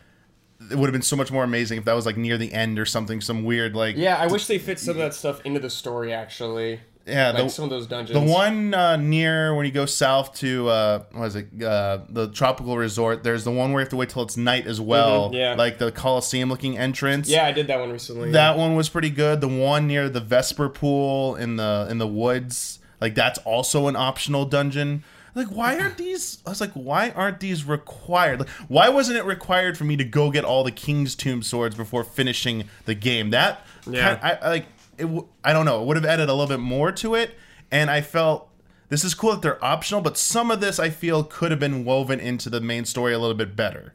it 0.70 0.76
would 0.76 0.86
have 0.86 0.92
been 0.92 1.02
so 1.02 1.16
much 1.16 1.30
more 1.30 1.44
amazing 1.44 1.78
if 1.78 1.84
that 1.84 1.92
was 1.92 2.06
like 2.06 2.16
near 2.16 2.38
the 2.38 2.54
end 2.54 2.78
or 2.78 2.86
something, 2.86 3.20
some 3.20 3.44
weird 3.44 3.76
like 3.76 3.94
Yeah, 3.96 4.16
I 4.16 4.26
wish 4.26 4.46
they 4.46 4.58
fit 4.58 4.78
some 4.78 4.92
of 4.92 4.98
that 4.98 5.12
stuff 5.12 5.44
into 5.44 5.60
the 5.60 5.70
story. 5.70 6.14
Actually, 6.14 6.80
yeah 7.10 7.30
like 7.32 7.44
the, 7.44 7.48
some 7.50 7.64
of 7.64 7.70
those 7.70 7.86
dungeons. 7.86 8.18
the 8.18 8.32
one 8.32 8.72
uh, 8.74 8.96
near 8.96 9.54
when 9.54 9.66
you 9.66 9.72
go 9.72 9.86
south 9.86 10.34
to 10.36 10.68
uh, 10.68 11.02
what 11.12 11.26
is 11.26 11.36
it 11.36 11.48
uh, 11.62 11.98
the 12.08 12.28
tropical 12.28 12.76
resort. 12.76 13.22
There's 13.22 13.44
the 13.44 13.50
one 13.50 13.72
where 13.72 13.80
you 13.80 13.84
have 13.84 13.90
to 13.90 13.96
wait 13.96 14.08
till 14.10 14.22
it's 14.22 14.36
night 14.36 14.66
as 14.66 14.80
well. 14.80 15.30
Mhm, 15.30 15.34
yeah. 15.34 15.54
like 15.54 15.78
the 15.78 15.90
Coliseum 15.92 16.48
looking 16.48 16.78
entrance. 16.78 17.28
Yeah, 17.28 17.44
I 17.46 17.52
did 17.52 17.66
that 17.66 17.80
one 17.80 17.90
recently. 17.92 18.30
that 18.32 18.56
one 18.56 18.74
was 18.76 18.88
pretty 18.88 19.10
good. 19.10 19.40
The 19.40 19.48
one 19.48 19.86
near 19.86 20.08
the 20.08 20.20
Vesper 20.20 20.68
pool 20.68 21.34
in 21.36 21.56
the 21.56 21.86
in 21.90 21.98
the 21.98 22.06
woods, 22.08 22.78
like 23.00 23.14
that's 23.14 23.38
also 23.40 23.88
an 23.88 23.96
optional 23.96 24.44
dungeon. 24.44 25.04
Like, 25.32 25.46
why 25.46 25.78
aren't 25.78 25.96
these? 25.96 26.38
I 26.44 26.50
was 26.50 26.60
like, 26.60 26.72
why 26.72 27.10
aren't 27.10 27.38
these 27.38 27.64
required? 27.64 28.40
Like, 28.40 28.48
why 28.66 28.88
wasn't 28.88 29.16
it 29.16 29.24
required 29.24 29.78
for 29.78 29.84
me 29.84 29.96
to 29.96 30.02
go 30.04 30.28
get 30.32 30.44
all 30.44 30.64
the 30.64 30.72
King's 30.72 31.14
Tomb 31.14 31.42
swords 31.44 31.76
before 31.76 32.02
finishing 32.02 32.64
the 32.84 32.96
game? 32.96 33.30
That, 33.30 33.64
Yeah. 33.88 34.16
kind- 34.16 34.38
I, 34.42 34.46
I 34.46 34.48
like 34.50 34.66
it. 35.00 35.04
w- 35.04 35.26
I 35.42 35.52
don't 35.52 35.64
know. 35.64 35.83
It 35.83 35.87
would 35.87 35.97
have 35.97 36.04
added 36.07 36.28
a 36.28 36.33
little 36.33 36.49
bit 36.49 36.61
more 36.61 36.92
to 36.92 37.14
it, 37.14 37.35
and 37.71 37.90
I 37.90 38.00
felt 38.00 38.49
this 38.88 39.04
is 39.04 39.14
cool 39.14 39.33
that 39.33 39.42
they're 39.42 39.64
optional, 39.64 40.00
but 40.00 40.16
some 40.16 40.50
of 40.50 40.61
this 40.61 40.78
I 40.78 40.90
feel 40.90 41.25
could 41.25 41.50
have 41.50 41.61
been 41.61 41.85
woven 41.85 42.21
into 42.21 42.50
the 42.50 42.61
main 42.61 42.85
story 42.85 43.12
a 43.12 43.19
little 43.19 43.37
bit 43.37 43.57
better. 43.57 43.95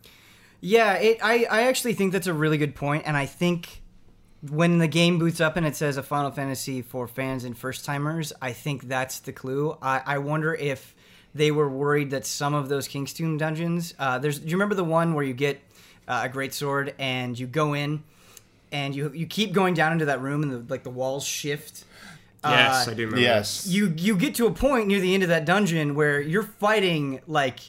Yeah, 0.61 0.93
it, 0.93 1.19
I, 1.21 1.45
I 1.49 1.63
actually 1.63 1.93
think 1.93 2.11
that's 2.11 2.27
a 2.27 2.33
really 2.33 2.57
good 2.57 2.75
point, 2.75 3.03
and 3.05 3.15
I 3.15 3.25
think 3.25 3.81
when 4.49 4.77
the 4.77 4.87
game 4.87 5.19
boots 5.19 5.41
up 5.41 5.57
and 5.57 5.65
it 5.65 5.75
says 5.75 5.97
a 5.97 6.03
Final 6.03 6.31
Fantasy 6.31 6.81
for 6.81 7.07
fans 7.07 7.43
and 7.43 7.57
first 7.57 7.85
timers, 7.85 8.31
I 8.41 8.53
think 8.53 8.87
that's 8.87 9.19
the 9.19 9.33
clue. 9.33 9.77
I, 9.81 10.01
I 10.05 10.17
wonder 10.19 10.53
if 10.53 10.95
they 11.33 11.51
were 11.51 11.69
worried 11.69 12.11
that 12.11 12.25
some 12.25 12.53
of 12.53 12.69
those 12.69 12.87
King's 12.87 13.11
Tomb 13.13 13.37
dungeons. 13.37 13.93
Uh, 13.99 14.19
there's, 14.19 14.39
do 14.39 14.47
you 14.47 14.55
remember 14.55 14.75
the 14.75 14.83
one 14.83 15.13
where 15.13 15.23
you 15.23 15.33
get 15.33 15.59
uh, 16.07 16.21
a 16.25 16.29
great 16.29 16.53
sword 16.53 16.93
and 16.99 17.37
you 17.37 17.47
go 17.47 17.73
in 17.73 18.03
and 18.71 18.95
you 18.95 19.11
you 19.13 19.25
keep 19.27 19.53
going 19.53 19.73
down 19.73 19.91
into 19.93 20.05
that 20.05 20.21
room 20.21 20.43
and 20.43 20.51
the, 20.51 20.71
like 20.71 20.83
the 20.83 20.89
walls 20.89 21.23
shift. 21.25 21.83
Yes, 22.43 22.87
Uh, 22.87 22.91
I 22.91 22.93
do 22.93 23.01
remember. 23.05 23.21
Yes. 23.21 23.65
you 23.67 23.93
you 23.97 24.15
get 24.15 24.35
to 24.35 24.45
a 24.45 24.51
point 24.51 24.87
near 24.87 24.99
the 24.99 25.13
end 25.13 25.23
of 25.23 25.29
that 25.29 25.45
dungeon 25.45 25.95
where 25.95 26.21
you're 26.21 26.43
fighting 26.43 27.21
like 27.27 27.59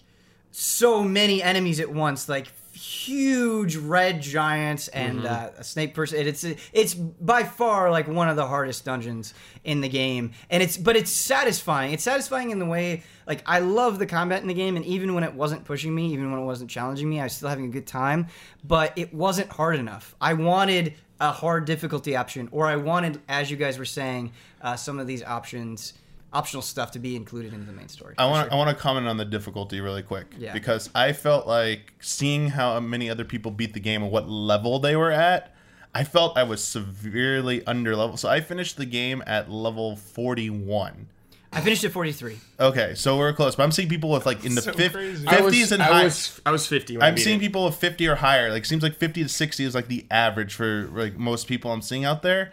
so 0.51 1.03
many 1.03 1.43
enemies 1.43 1.81
at 1.81 1.91
once 1.91 2.29
like 2.29 2.49
huge 2.77 3.77
red 3.77 4.21
giants 4.21 4.89
and 4.89 5.25
uh, 5.25 5.51
a 5.57 5.65
snake 5.65 5.95
person 5.95 6.27
it's 6.27 6.45
it's 6.73 6.95
by 6.95 7.43
far 7.43 7.91
like 7.91 8.07
one 8.07 8.29
of 8.29 8.37
the 8.37 8.47
hardest 8.47 8.85
dungeons 8.85 9.33
in 9.65 9.81
the 9.81 9.89
game. 9.89 10.33
And 10.51 10.63
it's 10.63 10.77
but 10.77 10.97
it's 10.97 11.11
satisfying. 11.11 11.93
It's 11.93 12.05
satisfying 12.05 12.51
in 12.51 12.59
the 12.59 12.67
way 12.67 13.03
like 13.27 13.43
i 13.47 13.59
love 13.59 13.99
the 13.99 14.07
combat 14.07 14.43
in 14.43 14.49
the 14.49 14.55
game 14.55 14.77
and 14.77 14.85
even 14.85 15.15
when 15.15 15.25
it 15.25 15.35
wasn't 15.35 15.65
pushing 15.65 15.95
me 15.95 16.13
even 16.13 16.31
when 16.31 16.41
it 16.41 16.45
wasn't 16.45 16.71
challenging 16.71 17.09
me 17.09 17.21
i 17.21 17.25
was 17.25 17.33
still 17.33 17.49
having 17.49 17.65
a 17.65 17.69
good 17.69 17.87
time 17.87 18.27
but 18.65 18.93
it 18.97 19.13
wasn't 19.13 19.51
hard 19.51 19.77
enough. 19.77 20.15
I 20.21 20.35
wanted 20.35 20.95
a 21.19 21.33
hard 21.33 21.65
difficulty 21.65 22.15
option 22.15 22.49
or 22.53 22.67
i 22.67 22.77
wanted 22.77 23.21
as 23.29 23.51
you 23.51 23.57
guys 23.57 23.79
were 23.79 23.85
saying 23.87 24.33
uh, 24.63 24.77
some 24.77 24.99
of 24.99 25.07
these 25.07 25.23
options 25.23 25.95
optional 26.33 26.63
stuff 26.63 26.91
to 26.93 26.99
be 26.99 27.17
included 27.17 27.53
into 27.55 27.65
the 27.67 27.73
main 27.73 27.89
story 27.89 28.15
I 28.19 28.27
want 28.27 28.53
I 28.53 28.57
want 28.57 28.69
to 28.69 28.75
comment 28.83 29.07
on 29.07 29.17
the 29.17 29.25
difficulty 29.25 29.81
really 29.81 30.03
quick 30.03 30.27
Yeah. 30.39 30.53
because 30.53 30.91
I 30.95 31.13
felt 31.13 31.47
like 31.47 31.95
seeing 32.01 32.49
how 32.51 32.79
many 32.81 33.09
other 33.09 33.25
people 33.25 33.51
beat 33.51 33.73
the 33.75 33.81
game 33.81 34.03
and 34.03 34.11
what 34.13 34.29
level 34.29 34.79
they 34.79 34.97
were 34.97 35.11
at, 35.13 35.55
I 35.95 36.05
felt 36.05 36.37
I 36.37 36.43
was 36.43 36.63
severely 36.63 37.67
under 37.67 37.97
level. 37.97 38.17
So 38.17 38.29
I 38.29 38.41
finished 38.41 38.77
the 38.77 38.85
game 38.87 39.23
at 39.27 39.51
level 39.51 39.97
41. 39.97 41.07
i 41.53 41.61
finished 41.63 41.85
at 41.85 41.93
43 41.93 42.37
Okay, 42.61 42.95
so 42.97 43.17
we're 43.17 43.33
close, 43.33 43.57
but 43.57 43.63
I'm 43.63 43.73
seeing 43.73 43.89
people 43.89 44.11
with 44.11 44.27
like 44.27 44.45
in 44.45 44.55
the 44.55 44.63
So 44.69 44.73
fif- 44.75 44.93
crazy. 44.93 45.25
50s 45.25 45.33
I 45.33 45.41
was, 45.41 45.73
and 45.73 45.83
I 45.83 45.87
high. 45.87 46.05
was 46.05 46.41
I 46.45 46.51
was 46.51 46.67
50 46.67 46.97
when 46.99 47.03
I 47.05 47.09
I'm 47.09 47.17
seeing 47.17 47.39
it. 47.39 47.41
people 47.41 47.65
with 47.65 47.77
50 47.77 48.07
or 48.09 48.17
higher. 48.17 48.51
Like 48.51 48.67
seems 48.67 48.83
like 48.83 48.97
50 48.97 49.23
to 49.23 49.29
60 49.29 49.65
is 49.65 49.75
like 49.75 49.89
the 49.89 50.05
average 50.11 50.53
for 50.55 50.89
like 50.93 51.17
most 51.17 51.47
people 51.47 51.71
I'm 51.73 51.81
seeing 51.83 52.05
out 52.05 52.23
there. 52.23 52.53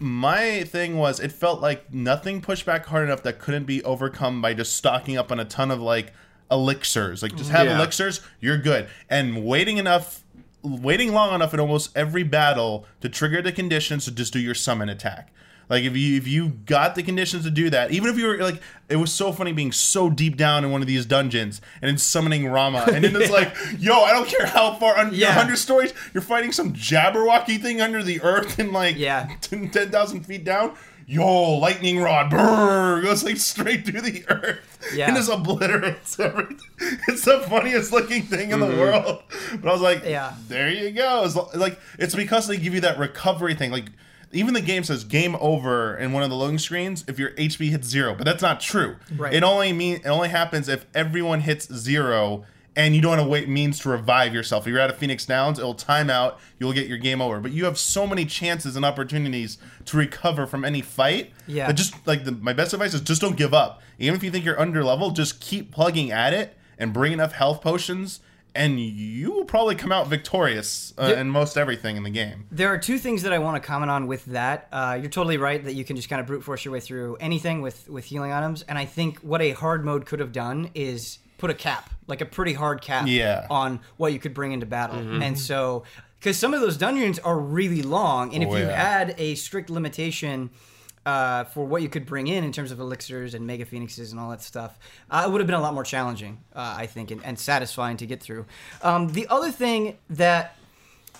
My 0.00 0.62
thing 0.64 0.96
was 0.96 1.18
it 1.20 1.32
felt 1.32 1.60
like 1.60 1.92
nothing 1.92 2.40
pushed 2.40 2.64
back 2.66 2.86
hard 2.86 3.04
enough 3.08 3.22
that 3.24 3.38
couldn't 3.38 3.64
be 3.64 3.82
overcome 3.84 4.40
by 4.40 4.54
just 4.54 4.76
stocking 4.76 5.16
up 5.16 5.32
on 5.32 5.40
a 5.40 5.44
ton 5.44 5.70
of 5.70 5.80
like 5.80 6.12
elixirs. 6.50 7.22
Like 7.22 7.34
just 7.36 7.50
have 7.50 7.66
Yeah. 7.66 7.76
elixirs, 7.76 8.20
you're 8.40 8.58
good. 8.58 8.88
And 9.10 9.44
waiting 9.44 9.78
enough 9.78 10.22
waiting 10.62 11.12
long 11.12 11.34
enough 11.34 11.54
in 11.54 11.60
almost 11.60 11.96
every 11.96 12.24
battle 12.24 12.84
to 13.00 13.08
trigger 13.08 13.40
the 13.40 13.52
conditions 13.52 14.04
to 14.04 14.10
just 14.10 14.32
do 14.32 14.40
your 14.40 14.54
summon 14.56 14.88
attack. 14.88 15.32
Like 15.68 15.84
if 15.84 15.96
you 15.96 16.16
if 16.16 16.26
you 16.26 16.48
got 16.66 16.94
the 16.94 17.02
conditions 17.02 17.44
to 17.44 17.50
do 17.50 17.70
that, 17.70 17.90
even 17.90 18.08
if 18.10 18.16
you 18.18 18.26
were 18.26 18.38
like, 18.38 18.60
it 18.88 18.96
was 18.96 19.12
so 19.12 19.32
funny 19.32 19.52
being 19.52 19.72
so 19.72 20.08
deep 20.08 20.36
down 20.36 20.64
in 20.64 20.70
one 20.70 20.80
of 20.80 20.86
these 20.86 21.04
dungeons 21.04 21.60
and 21.82 21.88
then 21.88 21.98
summoning 21.98 22.44
Ramuh, 22.44 22.86
and 22.88 23.04
then 23.04 23.14
it's 23.14 23.30
like, 23.38 23.54
yo, 23.78 24.00
I 24.02 24.12
don't 24.12 24.28
care 24.28 24.46
how 24.46 24.74
far 24.74 24.96
under 24.96 25.14
Yeah. 25.14 25.32
hundred 25.32 25.58
stories 25.58 25.92
you're 26.14 26.22
fighting 26.22 26.52
some 26.52 26.72
Jabberwocky 26.72 27.60
thing 27.60 27.80
under 27.80 28.02
the 28.02 28.20
earth 28.22 28.58
and 28.58 28.72
like 28.72 28.96
Yeah. 28.96 29.28
10,000 29.40 30.24
feet 30.24 30.44
down. 30.44 30.74
Yo, 31.10 31.52
lightning 31.56 31.98
rod, 32.00 32.30
brrr, 32.30 33.02
goes 33.02 33.24
like 33.24 33.38
straight 33.38 33.86
through 33.86 34.02
the 34.02 34.24
earth 34.28 34.78
Yeah. 34.94 35.08
and 35.08 35.16
just 35.16 35.30
obliterates 35.30 36.20
everything. 36.20 36.58
It's 37.08 37.24
the 37.24 37.40
funniest 37.40 37.92
looking 37.92 38.22
thing 38.24 38.50
in 38.50 38.60
the 38.60 38.66
mm-hmm. 38.66 38.78
world. 38.78 39.22
But 39.60 39.68
I 39.68 39.72
was 39.72 39.80
like, 39.80 40.04
Yeah. 40.04 40.34
there 40.48 40.70
you 40.70 40.90
go. 40.90 41.24
It's 41.24 41.34
like 41.56 41.78
it's 41.98 42.14
because 42.14 42.46
they 42.46 42.56
give 42.58 42.74
you 42.74 42.80
that 42.82 42.98
recovery 42.98 43.54
thing. 43.54 43.70
Like 43.70 43.86
even 44.32 44.54
the 44.54 44.60
game 44.60 44.84
says 44.84 45.04
game 45.04 45.36
over 45.40 45.96
in 45.96 46.12
one 46.12 46.22
of 46.22 46.30
the 46.30 46.36
loading 46.36 46.58
screens 46.58 47.04
if 47.08 47.18
your 47.18 47.30
HP 47.32 47.70
hits 47.70 47.88
zero, 47.88 48.14
but 48.14 48.24
that's 48.24 48.42
not 48.42 48.60
true. 48.60 48.96
Right. 49.16 49.32
It 49.32 49.42
only 49.42 49.72
mean 49.72 49.96
it 49.96 50.08
only 50.08 50.28
happens 50.28 50.68
if 50.68 50.86
everyone 50.94 51.40
hits 51.40 51.72
zero 51.72 52.44
and 52.78 52.94
you 52.94 53.02
don't 53.02 53.18
have 53.18 53.26
wait 53.26 53.48
means 53.48 53.80
to 53.80 53.88
revive 53.88 54.32
yourself. 54.32 54.64
If 54.64 54.70
you're 54.70 54.80
out 54.80 54.88
of 54.88 54.96
Phoenix 54.96 55.26
Downs, 55.26 55.58
it'll 55.58 55.74
time 55.74 56.08
out. 56.08 56.38
You'll 56.60 56.72
get 56.72 56.86
your 56.86 56.96
game 56.96 57.20
over. 57.20 57.40
But 57.40 57.50
you 57.50 57.64
have 57.64 57.76
so 57.76 58.06
many 58.06 58.24
chances 58.24 58.76
and 58.76 58.84
opportunities 58.84 59.58
to 59.86 59.96
recover 59.96 60.46
from 60.46 60.64
any 60.64 60.80
fight. 60.80 61.32
Yeah. 61.48 61.66
That 61.66 61.72
just 61.72 62.06
like 62.06 62.22
the, 62.22 62.30
my 62.30 62.52
best 62.52 62.72
advice 62.72 62.94
is 62.94 63.00
just 63.00 63.20
don't 63.20 63.36
give 63.36 63.52
up. 63.52 63.82
Even 63.98 64.14
if 64.14 64.22
you 64.22 64.30
think 64.30 64.44
you're 64.44 64.60
under 64.60 64.84
level, 64.84 65.10
just 65.10 65.40
keep 65.40 65.72
plugging 65.72 66.12
at 66.12 66.32
it 66.32 66.56
and 66.78 66.92
bring 66.92 67.12
enough 67.12 67.32
health 67.32 67.62
potions, 67.62 68.20
and 68.58 68.78
you 68.80 69.30
will 69.32 69.44
probably 69.44 69.74
come 69.76 69.92
out 69.92 70.08
victorious 70.08 70.92
uh, 70.98 71.06
Yep. 71.08 71.18
in 71.18 71.30
most 71.30 71.56
everything 71.56 71.96
in 71.96 72.02
the 72.02 72.10
game. 72.10 72.46
There 72.50 72.68
are 72.68 72.78
two 72.78 72.98
things 72.98 73.22
that 73.22 73.32
I 73.32 73.38
want 73.38 73.62
to 73.62 73.66
comment 73.66 73.90
on 73.90 74.06
with 74.06 74.24
that. 74.26 74.68
Uh, 74.72 74.98
you're 75.00 75.10
totally 75.10 75.36
right 75.38 75.62
that 75.64 75.74
you 75.74 75.84
can 75.84 75.96
just 75.96 76.08
kind 76.08 76.20
of 76.20 76.26
brute 76.26 76.42
force 76.42 76.64
your 76.64 76.72
way 76.72 76.80
through 76.80 77.16
anything 77.20 77.62
with 77.62 77.88
with 77.88 78.04
healing 78.04 78.32
items, 78.32 78.62
and 78.68 78.76
I 78.76 78.84
think 78.84 79.18
what 79.20 79.40
a 79.40 79.52
hard 79.52 79.84
mode 79.84 80.06
could 80.06 80.20
have 80.20 80.32
done 80.32 80.70
is 80.74 81.18
put 81.38 81.50
a 81.50 81.54
cap, 81.54 81.88
like 82.08 82.20
a 82.20 82.26
pretty 82.26 82.52
hard 82.52 82.82
cap, 82.82 83.04
Yeah. 83.06 83.46
on 83.48 83.78
what 83.96 84.12
you 84.12 84.18
could 84.18 84.34
bring 84.34 84.50
into 84.52 84.66
battle. 84.66 84.98
And 85.22 85.38
so, 85.38 85.84
because 86.18 86.36
some 86.36 86.52
of 86.52 86.60
those 86.60 86.76
dungeons 86.76 87.20
are 87.20 87.38
really 87.38 87.80
long, 87.82 88.34
and 88.34 88.42
if 88.42 88.48
Oh, 88.50 88.56
you 88.56 88.64
yeah. 88.64 88.74
had 88.96 89.14
a 89.18 89.36
strict 89.36 89.70
limitation. 89.70 90.50
Uh, 91.08 91.44
for 91.44 91.64
what 91.64 91.80
you 91.80 91.88
could 91.88 92.04
bring 92.04 92.26
in 92.26 92.44
in 92.44 92.52
terms 92.52 92.70
of 92.70 92.78
elixirs 92.78 93.32
and 93.32 93.46
mega 93.46 93.64
phoenixes 93.64 94.12
and 94.12 94.20
all 94.20 94.28
that 94.28 94.42
stuff, 94.42 94.78
uh, 95.10 95.24
it 95.26 95.30
would 95.30 95.40
have 95.40 95.46
been 95.46 95.56
a 95.56 95.60
lot 95.60 95.72
more 95.72 95.82
challenging, 95.82 96.36
uh, 96.54 96.74
I 96.76 96.84
think, 96.84 97.10
and, 97.10 97.24
and 97.24 97.38
satisfying 97.38 97.96
to 97.96 98.04
get 98.04 98.22
through. 98.22 98.44
Um, 98.82 99.08
the 99.08 99.26
other 99.28 99.50
thing 99.50 99.96
that 100.10 100.54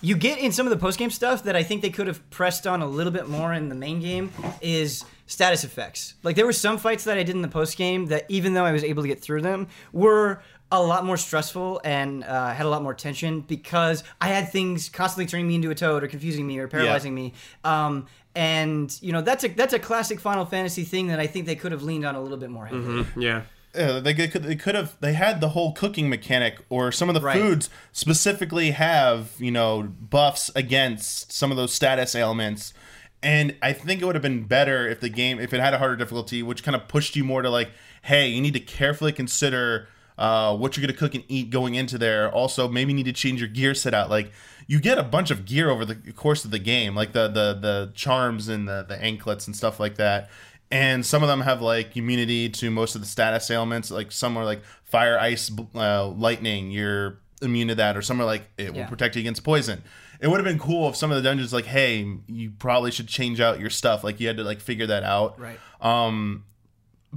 you 0.01 0.15
get 0.15 0.37
in 0.37 0.51
some 0.51 0.67
of 0.67 0.69
the 0.69 0.77
post 0.77 0.99
game 0.99 1.09
stuff 1.09 1.41
that 1.45 1.55
I 1.55 1.63
think 1.63 1.81
they 1.81 1.89
could 1.89 2.05
have 2.05 2.29
pressed 2.29 2.67
on 2.67 2.83
a 2.83 2.85
little 2.85 3.11
bit 3.11 3.29
more 3.29 3.51
in 3.51 3.67
the 3.67 3.73
main 3.73 3.99
game 3.99 4.31
is 4.61 5.03
status 5.25 5.63
effects. 5.63 6.13
Like 6.21 6.35
there 6.35 6.45
were 6.45 6.53
some 6.53 6.77
fights 6.77 7.05
that 7.05 7.17
I 7.17 7.23
did 7.23 7.35
in 7.35 7.41
the 7.41 7.47
post 7.47 7.75
game 7.75 8.05
that 8.07 8.25
even 8.29 8.53
though 8.53 8.65
I 8.65 8.71
was 8.71 8.83
able 8.83 9.01
to 9.01 9.07
get 9.07 9.21
through 9.21 9.41
them 9.41 9.69
were 9.91 10.43
a 10.71 10.81
lot 10.81 11.03
more 11.05 11.17
stressful 11.17 11.81
and 11.83 12.23
uh, 12.23 12.53
had 12.53 12.65
a 12.65 12.69
lot 12.69 12.83
more 12.83 12.93
tension 12.93 13.41
because 13.41 14.03
I 14.21 14.27
had 14.27 14.51
things 14.51 14.87
constantly 14.89 15.25
turning 15.25 15.47
me 15.47 15.55
into 15.55 15.71
a 15.71 15.75
toad 15.75 16.03
or 16.03 16.07
confusing 16.07 16.45
me 16.45 16.59
or 16.59 16.67
paralyzing 16.67 17.15
me. 17.15 17.33
Um, 17.63 18.05
and 18.35 18.95
you 19.01 19.11
know 19.11 19.21
that's 19.21 19.43
a 19.43 19.47
that's 19.47 19.73
a 19.73 19.79
classic 19.79 20.19
Final 20.19 20.45
Fantasy 20.45 20.83
thing 20.83 21.07
that 21.07 21.19
I 21.19 21.25
think 21.27 21.45
they 21.47 21.55
could 21.55 21.71
have 21.71 21.81
leaned 21.81 22.05
on 22.05 22.15
a 22.15 22.21
little 22.21 22.37
bit 22.37 22.49
more. 22.51 22.67
heavily. 22.67 23.05
Yeah. 23.17 23.41
Yeah, 23.75 23.99
they 23.99 24.13
could 24.15 24.43
they 24.43 24.55
could 24.55 24.73
have 24.75 24.95
they 24.99 25.13
had 25.13 25.41
the 25.41 25.49
whole 25.49 25.73
cooking 25.73 26.09
mechanic 26.09 26.59
or 26.69 26.91
some 26.91 27.07
of 27.09 27.13
the 27.15 27.21
Right. 27.21 27.39
foods 27.39 27.69
specifically 27.91 28.71
have 28.71 29.31
you 29.37 29.51
know 29.51 29.83
buffs 29.83 30.49
against 30.55 31.31
some 31.31 31.51
of 31.51 31.57
those 31.57 31.71
status 31.71 32.15
ailments 32.15 32.73
and 33.21 33.55
i 33.61 33.71
think 33.73 34.01
it 34.01 34.05
would 34.05 34.15
have 34.15 34.23
been 34.23 34.43
better 34.45 34.87
if 34.87 35.01
the 35.01 35.09
game 35.09 35.39
if 35.39 35.53
it 35.53 35.59
had 35.59 35.75
a 35.75 35.77
harder 35.77 35.95
difficulty 35.95 36.41
which 36.41 36.63
kind 36.63 36.75
of 36.75 36.87
pushed 36.87 37.15
you 37.15 37.23
more 37.23 37.43
to 37.43 37.49
like 37.51 37.69
hey 38.03 38.27
you 38.27 38.41
need 38.41 38.53
to 38.55 38.59
carefully 38.59 39.11
consider 39.11 39.87
uh, 40.19 40.55
what 40.55 40.75
you're 40.77 40.85
gonna 40.85 40.95
cook 40.97 41.15
and 41.15 41.23
eat 41.29 41.49
going 41.49 41.73
into 41.73 41.97
there. 41.97 42.29
Also 42.31 42.67
maybe 42.67 42.93
need 42.93 43.05
to 43.05 43.13
change 43.13 43.39
your 43.39 43.49
gear 43.49 43.73
set 43.73 43.93
out 43.95 44.09
like 44.11 44.31
you 44.67 44.79
get 44.79 44.99
a 44.99 45.03
bunch 45.03 45.31
of 45.31 45.45
gear 45.45 45.69
over 45.71 45.83
the 45.85 45.95
course 46.13 46.45
of 46.45 46.51
the 46.51 46.59
game 46.59 46.93
like 46.93 47.13
the 47.13 47.27
the 47.29 47.57
the 47.59 47.91
charms 47.95 48.47
and 48.49 48.67
the 48.67 48.85
the 48.87 49.01
anklets 49.01 49.47
and 49.47 49.55
stuff 49.55 49.79
like 49.79 49.95
that. 49.95 50.29
And 50.71 51.03
some 51.03 51.23
of 51.23 51.29
them 51.29 51.41
have 51.41 51.61
like 51.63 51.97
immunity 51.97 52.47
to 52.49 52.69
most 52.69 52.93
of 52.93 53.01
the 53.01 53.07
status 53.07 53.49
ailments. 53.49 53.89
Like 53.89 54.11
some 54.11 54.37
are 54.37 54.45
like 54.45 54.61
fire 54.83 55.17
ice 55.17 55.49
uh, 55.73 56.07
lightning 56.09 56.69
you're 56.69 57.17
immune 57.41 57.69
to 57.69 57.75
that. 57.75 57.95
Or 57.97 58.01
some 58.03 58.21
are 58.21 58.25
like 58.25 58.43
it 58.57 58.71
will 58.73 58.79
Yeah. 58.81 58.87
protect 58.87 59.15
you 59.15 59.21
against 59.21 59.43
poison. 59.43 59.81
It 60.19 60.27
would 60.27 60.37
have 60.37 60.45
been 60.45 60.59
cool 60.59 60.89
if 60.89 60.97
some 60.97 61.09
of 61.11 61.15
the 61.17 61.23
dungeons 61.23 61.53
like 61.53 61.65
hey 61.65 62.05
you 62.27 62.51
probably 62.59 62.91
should 62.91 63.07
change 63.07 63.39
out 63.39 63.59
your 63.59 63.69
stuff. 63.69 64.03
Like 64.03 64.19
you 64.19 64.27
had 64.27 64.35
to 64.37 64.43
like 64.43 64.59
figure 64.59 64.85
that 64.87 65.03
out. 65.03 65.39
Right. 65.39 65.57
um 65.81 66.43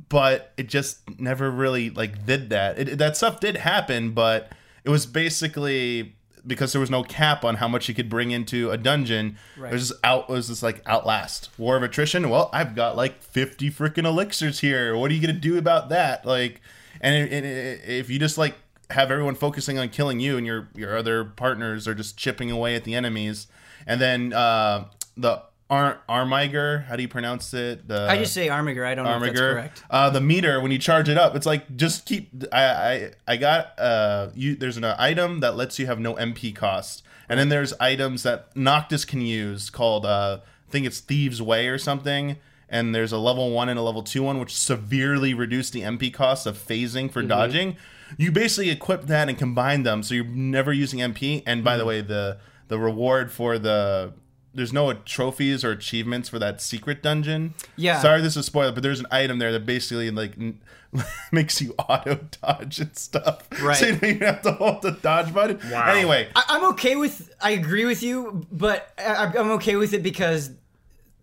but 0.09 0.52
it 0.57 0.68
just 0.68 1.00
never 1.20 1.50
really 1.50 1.90
like 1.90 2.24
did 2.26 2.50
that. 2.50 2.78
It, 2.78 2.98
that 2.98 3.16
stuff 3.16 3.40
did 3.40 3.57
happen 3.59 4.11
but 4.12 4.50
it 4.85 4.90
was 4.90 5.07
basically 5.07 6.14
because 6.44 6.72
there 6.72 6.81
was 6.81 6.90
no 6.90 7.05
cap 7.05 7.44
on 7.44 7.57
how 7.57 7.68
much 7.68 7.88
you 7.88 7.94
could 7.94 8.09
bring 8.09 8.31
into 8.33 8.70
a 8.70 8.76
dungeon 8.76 9.37
Right. 9.57 9.70
it 9.70 9.74
was 9.74 9.88
just 9.88 10.00
out 10.05 10.28
it 10.28 10.33
was 10.33 10.48
just 10.48 10.62
like 10.62 10.83
outlast. 10.87 11.50
War 11.59 11.76
of 11.76 11.83
attrition 11.83 12.28
well 12.31 12.50
i've 12.52 12.74
got 12.74 12.96
like 12.96 13.22
50 13.22 13.70
freaking 13.70 14.05
elixirs 14.07 14.61
here. 14.61 14.96
What 14.96 15.11
are 15.11 15.14
you 15.14 15.20
gonna 15.20 15.38
do 15.38 15.59
about 15.59 15.88
that? 15.90 16.24
Like 16.26 16.61
and, 17.00 17.14
it, 17.14 17.44
it- 17.44 17.81
if 17.88 18.11
you 18.11 18.18
just 18.18 18.38
like 18.38 18.55
have 18.90 19.11
everyone 19.11 19.35
focusing 19.35 19.78
on 19.78 19.88
killing 19.88 20.20
you 20.20 20.37
and 20.37 20.46
your 20.46 20.68
your 20.74 20.96
other 20.96 21.24
partners 21.24 21.87
are 21.88 21.94
just 21.94 22.16
chipping 22.16 22.50
away 22.50 22.74
at 22.74 22.85
the 22.85 22.94
enemies 22.94 23.46
and 23.87 24.00
then 24.00 24.33
uh 24.33 24.85
the 25.16 25.42
Ar- 25.72 26.00
Armiger, 26.08 26.85
how 26.88 26.96
do 26.96 27.02
you 27.02 27.08
pronounce 27.08 27.54
it? 27.54 27.88
The 27.88 28.06
I 28.08 28.18
just 28.18 28.35
say 28.35 28.48
Armiger. 28.48 28.85
I 28.85 28.94
don't 28.94 29.04
know 29.06 29.16
if 29.16 29.22
that's 29.22 29.40
Armiger. 29.40 29.52
correct. 29.54 29.85
Uh, 29.90 30.11
the 30.11 30.20
meter 30.20 30.61
when 30.61 30.70
you 30.70 30.78
charge 30.78 31.08
it 31.08 31.16
up, 31.16 31.35
it's 31.35 31.46
like 31.46 31.76
just 31.76 32.04
keep. 32.06 32.30
I 32.52 32.64
I, 32.64 33.11
I 33.26 33.37
got 33.38 33.78
uh 33.78 34.28
you. 34.35 34.54
There's 34.54 34.76
an 34.76 34.85
item 34.85 35.40
that 35.40 35.56
lets 35.56 35.78
you 35.78 35.87
have 35.87 35.98
no 35.98 36.14
MP 36.14 36.54
cost, 36.54 37.02
and 37.28 37.40
then 37.40 37.48
there's 37.48 37.72
items 37.80 38.22
that 38.24 38.54
Noctis 38.56 39.04
can 39.04 39.20
use 39.22 39.70
called 39.70 40.04
uh 40.04 40.40
I 40.68 40.70
think 40.70 40.87
it's 40.87 41.00
Thieves 41.00 41.40
Way 41.42 41.68
or 41.68 41.78
something. 41.78 42.37
and 42.68 42.94
there's 42.94 43.12
a 43.12 43.18
level 43.18 43.50
one 43.50 43.68
and 43.68 43.78
a 43.78 43.82
level 43.82 44.02
two 44.02 44.22
one, 44.22 44.38
which 44.40 44.54
severely 44.56 45.32
reduce 45.35 45.70
the 45.70 45.80
MP 45.82 46.12
costs 46.12 46.44
of 46.46 46.56
phasing 46.58 47.11
for 47.11 47.22
dodging. 47.22 47.76
You 48.18 48.30
basically 48.30 48.70
equip 48.70 49.06
that 49.06 49.28
and 49.30 49.38
combine 49.38 49.85
them, 49.85 50.02
so 50.02 50.14
you're 50.14 50.24
never 50.24 50.70
using 50.72 51.00
MP. 51.00 51.42
And 51.46 51.64
by 51.64 51.76
the 51.78 51.85
way, 51.87 52.02
the 52.02 52.38
the 52.68 52.78
reward 52.78 53.30
for 53.32 53.58
the 53.58 54.12
there's 54.55 54.73
no 54.73 54.93
trophies 54.93 55.65
or 55.65 55.71
achievements 55.71 56.29
for 56.29 56.38
that 56.38 56.61
secret 56.61 57.03
dungeon. 57.03 57.55
Yeah. 57.77 58.01
Sorry, 58.01 58.21
this 58.21 58.33
is 58.33 58.38
a 58.38 58.43
spoiler, 58.43 58.73
but 58.73 58.83
there's 58.83 59.01
an 59.01 59.07
item 59.11 59.38
there 59.38 59.53
that 59.53 59.65
basically 59.67 60.11
like 60.11 60.33
n- 60.38 60.61
makes 61.33 61.61
you 61.61 61.75
auto 61.79 62.21
dodge 62.43 62.81
and 62.81 62.97
stuff. 62.97 63.49
Right. 63.62 63.77
So 63.77 63.87
you 63.87 63.93
don't 63.97 64.11
even 64.11 64.27
have 64.27 64.43
to 64.43 64.53
hold 64.53 64.83
the 64.83 64.93
dodge 64.93 65.33
button. 65.33 65.59
Wow. 65.71 65.87
Anyway, 65.93 66.29
I, 66.37 66.45
I'm 66.49 66.65
okay 66.73 66.97
with. 66.97 67.35
I 67.41 67.51
agree 67.53 67.85
with 67.85 68.03
you, 68.03 68.47
but 68.53 68.93
I, 68.99 69.33
I'm 69.37 69.53
okay 69.53 69.77
with 69.77 69.95
it 69.95 70.03
because 70.03 70.51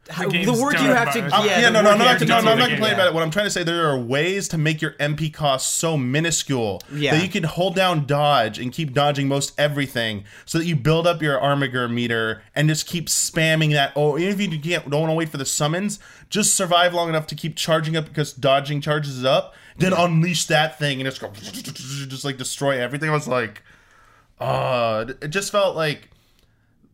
how, 0.10 0.26
the, 0.26 0.32
game's 0.44 0.60
work 0.62 0.74
you 0.74 0.80
have 0.90 1.14
to. 1.14 1.22
by- 1.30 1.46
Yeah, 1.46 1.60
yeah, 1.62 1.70
no, 1.70 1.82
no, 1.82 1.90
work 1.92 2.00
no, 2.00 2.12
you 2.12 2.20
to 2.20 2.26
no, 2.26 2.40
do 2.40 2.46
no, 2.46 2.52
I'm 2.52 2.58
not 2.60 2.70
complaining 2.70 2.82
Yeah. 2.98 3.04
about 3.04 3.08
it. 3.08 3.14
What 3.14 3.24
I'm 3.24 3.32
trying 3.32 3.46
to 3.46 3.52
say, 3.52 3.64
there 3.64 3.88
are 3.90 3.98
ways 3.98 4.48
to 4.50 4.58
make 4.58 4.82
your 4.82 4.92
MP 5.00 5.32
cost 5.32 5.76
so 5.76 5.98
minuscule 5.98 6.82
Yeah. 6.94 7.16
that 7.16 7.24
you 7.24 7.30
can 7.30 7.44
hold 7.44 7.76
down 7.76 8.06
dodge 8.06 8.60
and 8.60 8.72
keep 8.72 8.94
dodging 8.94 9.28
most 9.28 9.54
everything, 9.60 10.24
so 10.46 10.58
that 10.58 10.66
you 10.66 10.76
build 10.76 11.06
up 11.08 11.22
your 11.22 11.40
armiger 11.40 11.88
meter 11.88 12.42
and 12.56 12.68
just 12.70 12.88
keep 12.88 13.08
spamming 13.08 13.72
that. 13.74 13.94
Oh, 13.96 14.18
even 14.18 14.40
if 14.40 14.54
you 14.54 14.60
can't, 14.60 14.90
don't 14.90 15.02
want 15.02 15.12
to 15.12 15.16
wait 15.16 15.30
for 15.30 15.38
the 15.38 15.46
summons, 15.46 16.00
just 16.30 16.56
survive 16.56 16.94
long 16.94 17.10
enough 17.10 17.28
to 17.28 17.36
keep 17.36 17.56
charging 17.56 17.96
up 17.98 18.06
because 18.06 18.34
dodging 18.34 18.82
charges 18.82 19.24
up. 19.26 19.54
Then 19.78 19.94
unleash 19.94 20.46
that 20.48 20.78
thing 20.78 21.00
and 21.00 21.10
just 21.10 21.22
go, 21.22 21.32
just 21.42 22.26
like 22.26 22.36
destroy 22.38 22.82
everything. 22.82 23.10
I 23.10 23.14
was 23.14 23.30
like, 23.30 23.62
uh, 24.40 25.06
it 25.22 25.30
just 25.30 25.52
felt 25.52 25.76
like 25.76 26.10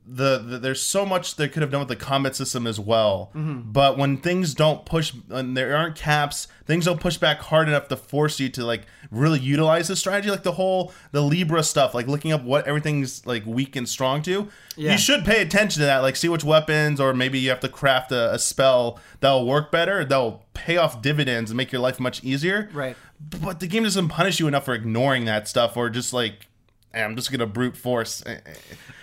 the, 0.07 0.37
the 0.37 0.59
there's 0.59 0.81
so 0.81 1.05
much 1.05 1.35
they 1.35 1.47
could 1.47 1.61
have 1.61 1.71
done 1.71 1.79
with 1.79 1.89
the 1.89 1.95
combat 1.95 2.35
system 2.35 2.67
as 2.67 2.79
well. 2.79 3.31
Mm-hmm. 3.35 3.71
But 3.71 3.97
when 3.97 4.17
things 4.17 4.53
don't 4.53 4.85
push, 4.85 5.13
and 5.29 5.57
there 5.57 5.75
aren't 5.75 5.95
caps, 5.95 6.47
things 6.65 6.85
don't 6.85 6.99
push 6.99 7.17
back 7.17 7.39
hard 7.39 7.67
enough 7.67 7.87
to 7.87 7.97
force 7.97 8.39
you 8.39 8.49
to 8.49 8.65
like 8.65 8.83
really 9.09 9.39
utilize 9.39 9.87
the 9.87 9.95
strategy. 9.95 10.29
Like 10.29 10.43
the 10.43 10.53
whole 10.53 10.93
the 11.11 11.21
Libra 11.21 11.63
stuff, 11.63 11.93
like 11.93 12.07
looking 12.07 12.31
up 12.31 12.43
what 12.43 12.67
everything's 12.67 13.25
like 13.25 13.45
weak 13.45 13.75
and 13.75 13.89
strong 13.89 14.21
to. 14.23 14.49
Yeah. 14.75 14.91
You 14.91 14.97
should 14.97 15.25
pay 15.25 15.41
attention 15.41 15.79
to 15.81 15.85
that. 15.85 15.99
Like 15.99 16.15
see 16.15 16.29
which 16.29 16.43
weapons, 16.43 16.99
or 16.99 17.13
maybe 17.13 17.39
you 17.39 17.49
have 17.49 17.61
to 17.61 17.69
craft 17.69 18.11
a, 18.11 18.33
a 18.33 18.39
spell 18.39 18.99
that'll 19.21 19.47
work 19.47 19.71
better. 19.71 20.05
That'll 20.05 20.45
pay 20.53 20.77
off 20.77 21.01
dividends 21.01 21.51
and 21.51 21.57
make 21.57 21.71
your 21.71 21.81
life 21.81 21.99
much 21.99 22.23
easier. 22.23 22.69
Right. 22.73 22.95
But 23.19 23.59
the 23.59 23.67
game 23.67 23.83
doesn't 23.83 24.09
punish 24.09 24.39
you 24.39 24.47
enough 24.47 24.65
for 24.65 24.73
ignoring 24.75 25.25
that 25.25 25.47
stuff, 25.47 25.75
or 25.75 25.89
just 25.89 26.13
like. 26.13 26.47
"Eh, 26.95 27.03
I'm 27.03 27.15
just 27.15 27.31
gonna 27.31 27.45
brute 27.45 27.77
force. 27.77 28.23
Eh, 28.25 28.37
eh, 28.45 28.53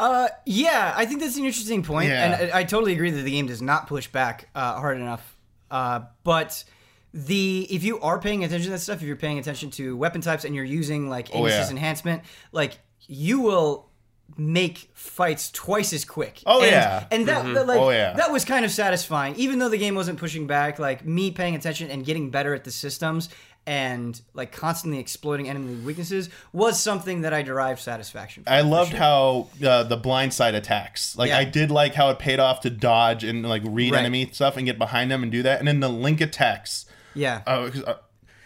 Uh, 0.01 0.29
yeah, 0.47 0.95
I 0.97 1.05
think 1.07 1.21
that's 1.21 1.37
an 1.37 1.45
interesting 1.45 1.83
point, 1.83 2.09
Yeah. 2.09 2.25
and 2.43 2.53
I, 2.53 2.61
I 2.61 2.65
totally 2.65 2.93
agree 2.95 3.11
that 3.11 3.23
the 3.23 3.31
game 3.31 3.47
does 3.47 3.63
not 3.63 3.87
push 3.87 4.09
back 4.09 4.49
uh, 4.55 4.75
hard 4.81 4.97
enough. 4.97 5.37
Uh, 5.71 6.01
but 6.25 6.65
the 7.15 7.67
if 7.71 7.85
you 7.85 8.01
are 8.01 8.19
paying 8.19 8.43
attention 8.45 8.65
to 8.67 8.71
that 8.71 8.79
stuff, 8.81 8.97
if 8.97 9.03
you're 9.03 9.17
paying 9.17 9.39
attention 9.39 9.71
to 9.73 9.97
weapon 9.97 10.21
types 10.21 10.45
and 10.45 10.55
you're 10.55 10.65
using 10.65 11.09
like 11.09 11.29
Oh, 11.35 11.47
yeah. 11.47 11.69
enhancement, 11.71 12.23
like 12.53 12.79
you 13.07 13.41
will 13.41 13.91
make 14.39 14.91
fights 14.95 15.51
twice 15.51 15.93
as 15.93 16.07
quick. 16.07 16.43
Oh, 16.47 16.63
and, 16.63 16.71
yeah. 16.71 17.07
and 17.11 17.29
that, 17.29 17.45
that, 17.53 17.67
like 17.67 17.79
Oh, 17.79 17.91
yeah. 17.91 18.15
that 18.15 18.33
was 18.33 18.47
kind 18.47 18.65
of 18.65 18.71
satisfying, 18.71 19.35
even 19.37 19.59
though 19.59 19.69
the 19.69 19.77
game 19.77 19.95
wasn't 19.95 20.19
pushing 20.19 20.47
back. 20.47 20.79
Like 20.79 21.05
me 21.05 21.31
paying 21.31 21.55
attention 21.55 21.91
and 21.91 22.03
getting 22.05 22.31
better 22.31 22.55
at 22.55 22.65
the 22.65 22.71
systems 22.71 23.29
and 23.67 24.21
like 24.35 24.51
constantly 24.53 24.99
exploiting 24.99 25.49
enemy 25.49 25.75
weaknesses 25.77 26.29
was 26.53 26.81
something 26.81 27.21
that 27.21 27.33
I 27.33 27.43
derived 27.43 27.81
satisfaction. 27.81 28.43
from. 28.43 28.53
I 28.53 28.61
loved 28.63 28.93
how 28.93 29.49
uh, 29.65 29.85
the 29.85 29.97
blindside 29.97 30.55
attacks. 30.55 31.17
Like 31.17 31.29
Yeah. 31.29 31.39
I 31.39 31.45
did 31.45 31.71
like 31.71 31.95
how 31.95 32.11
it 32.11 32.19
paid 32.19 32.41
off 32.41 32.61
to 32.63 32.71
dodge 32.71 33.23
and 33.23 33.49
like 33.49 33.63
read 33.65 33.93
Right. 33.93 34.01
enemy 34.01 34.29
stuff 34.33 34.57
and 34.57 34.67
get 34.67 34.79
behind 34.79 35.11
them 35.11 35.23
and 35.23 35.31
do 35.31 35.43
that. 35.45 35.61
And 35.61 35.69
then 35.69 35.81
the 35.81 35.89
link 35.89 36.21
attacks. 36.21 36.87
Yeah. 37.15 37.43
Uh, 37.47 37.71
uh, 37.87 37.95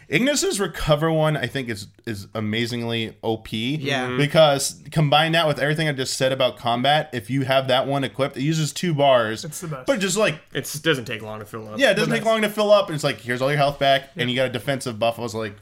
Ignis's 0.08 0.60
recover 0.60 1.10
one, 1.10 1.36
I 1.36 1.46
think 1.46 1.68
is 1.68 1.88
is 2.06 2.28
amazingly 2.34 3.16
OP. 3.22 3.52
Yeah. 3.52 4.06
Mhm. 4.08 4.18
Because 4.18 4.80
combine 4.92 5.32
that 5.32 5.46
with 5.48 5.58
everything 5.58 5.88
I 5.88 5.92
just 5.92 6.16
said 6.16 6.30
about 6.32 6.56
combat, 6.56 7.10
if 7.12 7.28
you 7.30 7.42
have 7.44 7.66
that 7.68 7.86
one 7.86 8.04
equipped, 8.04 8.36
it 8.36 8.42
uses 8.42 8.72
two 8.72 8.94
bars. 8.94 9.44
It's 9.44 9.60
the 9.60 9.68
best. 9.68 9.86
But 9.86 9.98
just 10.00 10.16
like 10.16 10.36
It 10.52 10.70
doesn't 10.82 11.06
take 11.06 11.22
long 11.22 11.40
to 11.40 11.44
fill 11.44 11.68
up. 11.68 11.78
yeah, 11.78 11.90
it 11.90 11.94
doesn't 11.94 12.12
take 12.12 12.24
long 12.24 12.42
to 12.42 12.48
fill 12.48 12.70
up. 12.70 12.86
And 12.86 12.94
it's 12.94 13.02
like, 13.04 13.20
here's 13.20 13.42
all 13.42 13.48
your 13.50 13.58
health 13.58 13.78
back, 13.78 14.10
and 14.16 14.30
you 14.30 14.36
got 14.36 14.46
a 14.46 14.52
defensive 14.52 14.98
buff. 14.98 15.18
I 15.18 15.22
was 15.22 15.34
like, 15.34 15.56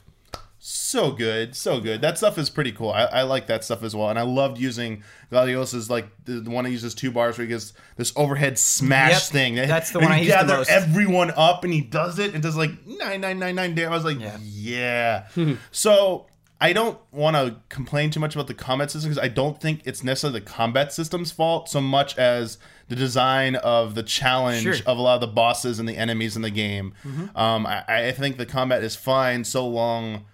so 0.66 1.10
good, 1.10 1.54
so 1.54 1.78
good. 1.78 2.00
That 2.00 2.16
stuff 2.16 2.38
is 2.38 2.48
pretty 2.48 2.72
cool. 2.72 2.88
I, 2.90 3.02
I 3.04 3.22
like 3.22 3.48
that 3.48 3.64
stuff 3.64 3.82
as 3.82 3.94
well. 3.94 4.08
And 4.08 4.18
I 4.18 4.22
loved 4.22 4.56
using 4.58 5.02
Gladiolus 5.30 5.90
like 5.90 6.06
the, 6.24 6.40
the 6.40 6.48
one 6.50 6.64
that 6.64 6.70
uses 6.70 6.94
two 6.94 7.10
bars 7.10 7.36
where 7.36 7.44
he 7.44 7.50
gets 7.50 7.74
this 7.96 8.14
overhead 8.16 8.58
smash 8.58 9.10
Yep, 9.12 9.22
thing. 9.24 9.54
that's 9.56 9.90
the 9.90 9.98
And 9.98 10.06
one 10.08 10.12
I 10.12 10.18
he 10.20 10.24
the 10.24 10.30
gather 10.30 10.56
most. 10.56 10.70
everyone 10.70 11.32
up, 11.36 11.64
and 11.64 11.72
he 11.72 11.82
does 11.82 12.18
it. 12.18 12.32
and 12.32 12.42
does 12.42 12.56
like 12.56 12.70
nine 12.86 13.20
nine 13.20 13.38
nine 13.38 13.54
nine 13.56 13.74
damage. 13.74 13.90
I 13.90 13.94
was 13.94 14.04
like, 14.06 14.18
Yeah. 14.20 14.38
yeah. 14.42 15.56
so. 15.70 16.26
I 16.60 16.72
don't 16.72 16.98
want 17.12 17.36
to 17.36 17.56
complain 17.68 18.10
too 18.10 18.20
much 18.20 18.34
about 18.34 18.46
the 18.46 18.54
combat 18.54 18.90
system 18.90 19.10
because 19.10 19.22
I 19.22 19.28
don't 19.28 19.60
think 19.60 19.82
it's 19.84 20.02
necessarily 20.02 20.38
the 20.40 20.46
combat 20.46 20.94
system's 20.94 21.30
fault 21.30 21.68
so 21.68 21.80
much 21.80 22.16
as 22.16 22.56
the 22.88 22.96
design 22.96 23.56
of 23.56 23.94
the 23.96 24.04
challenge 24.04 24.62
Sure. 24.62 24.74
of 24.86 24.96
a 24.96 25.02
lot 25.02 25.16
of 25.16 25.20
the 25.20 25.26
bosses 25.26 25.78
and 25.78 25.86
the 25.86 25.96
enemies 25.98 26.36
in 26.36 26.42
the 26.42 26.50
game. 26.50 26.94
Um, 27.34 27.66
I, 27.66 27.84
I 27.88 28.12
think 28.12 28.38
the 28.38 28.46
combat 28.46 28.82
is 28.82 28.96
fine 28.96 29.44
so 29.44 29.66
long. 29.68 30.24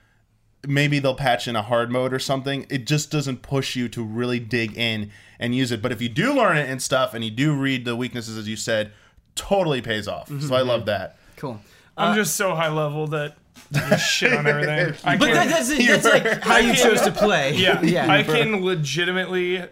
Maybe 0.67 0.99
they'll 0.99 1.15
patch 1.15 1.49
in 1.49 1.57
a 1.57 1.63
hard 1.63 1.91
mode 1.91 2.13
or 2.13 2.19
something. 2.19 2.67
It 2.69 2.87
just 2.87 3.11
doesn't 3.11 3.43
push 3.43 3.77
you 3.77 3.89
to 3.91 4.03
really 4.05 4.39
dig 4.39 4.77
in 4.77 5.11
and 5.39 5.55
use 5.55 5.73
it. 5.73 5.81
But 5.81 5.91
if 5.93 6.03
you 6.03 6.09
do 6.11 6.35
learn 6.35 6.59
it 6.59 6.69
and 6.69 6.83
stuff, 6.83 7.15
and 7.15 7.25
you 7.25 7.31
do 7.31 7.55
read 7.55 7.85
the 7.85 7.97
weaknesses 7.97 8.37
as 8.37 8.47
you 8.47 8.57
said, 8.57 8.93
totally 9.35 9.81
pays 9.81 10.07
off. 10.07 10.29
So 10.41 10.55
I 10.55 10.61
love 10.61 10.85
that. 10.87 11.17
Cool. 11.37 11.61
I'm 11.97 12.13
uh, 12.13 12.15
just 12.15 12.37
so 12.37 12.55
high 12.55 12.69
level 12.69 13.07
that 13.09 13.37
you 13.73 13.99
shit 13.99 14.33
on 14.33 14.47
everything. 14.47 14.95
I 15.05 15.17
But 15.17 15.33
that, 15.33 15.49
that's 15.49 15.69
that's 15.69 16.05
like 16.05 16.43
how 16.43 16.59
you 16.59 16.75
chose 16.75 17.01
to 17.03 17.13
play. 17.13 17.55
yeah, 17.57 17.81
yeah, 17.83 18.11
I 18.11 18.23
can 18.23 18.63
legitimately 18.65 19.65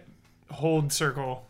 hold 0.51 0.91
circle, 0.91 1.45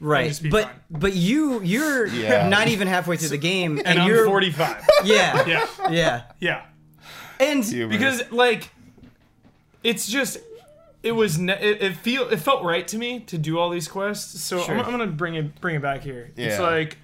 right. 0.00 0.38
But 0.50 0.64
fine. 0.64 0.74
but 0.90 1.14
you 1.14 1.60
you're 1.62 2.06
Yeah. 2.06 2.48
not 2.48 2.68
even 2.68 2.88
halfway 2.88 3.16
through 3.16 3.30
the 3.30 3.38
game, 3.38 3.78
and, 3.78 3.86
and 3.86 3.98
I'm 4.00 4.08
you're 4.08 4.26
45. 4.26 4.86
Yeah, 5.04 5.46
Yeah, 5.46 5.66
yeah, 5.90 6.22
yeah. 6.40 6.62
And 7.40 7.64
Because 7.88 8.30
like, 8.30 8.70
it's 9.82 10.06
just. 10.06 10.38
It 11.02 11.12
was 11.12 11.38
ne- 11.38 11.52
it, 11.52 11.82
it 11.82 11.96
feel 11.96 12.28
it 12.30 12.38
felt 12.38 12.64
right 12.64 12.88
to 12.88 12.98
me 12.98 13.20
to 13.20 13.38
do 13.38 13.60
all 13.60 13.70
these 13.70 13.86
quests, 13.86 14.42
so 14.42 14.60
Sure. 14.60 14.74
I'm, 14.74 14.86
I'm 14.86 14.90
gonna 14.90 15.06
bring 15.06 15.36
it 15.36 15.60
bring 15.60 15.76
it 15.76 15.82
back 15.82 16.02
here. 16.02 16.32
It's 16.36 16.58
like 16.58 16.98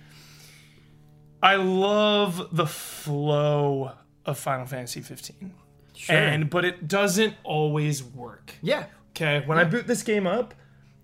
I 1.41 1.57
love 1.57 2.49
the 2.51 2.67
flow 2.67 3.93
of 4.27 4.39
Final 4.39 4.67
Fantasy 4.67 5.03
15, 5.03 5.53
sure. 5.95 6.17
and 6.17 6.51
but 6.51 6.65
it 6.65 6.89
doesn't 6.89 7.35
always 7.45 8.03
work. 8.03 8.55
yeah, 8.63 8.87
Okay, 9.11 9.43
when 9.47 9.59
I 9.59 9.65
boot 9.65 9.87
this 9.87 10.03
game 10.03 10.27
up, 10.27 10.55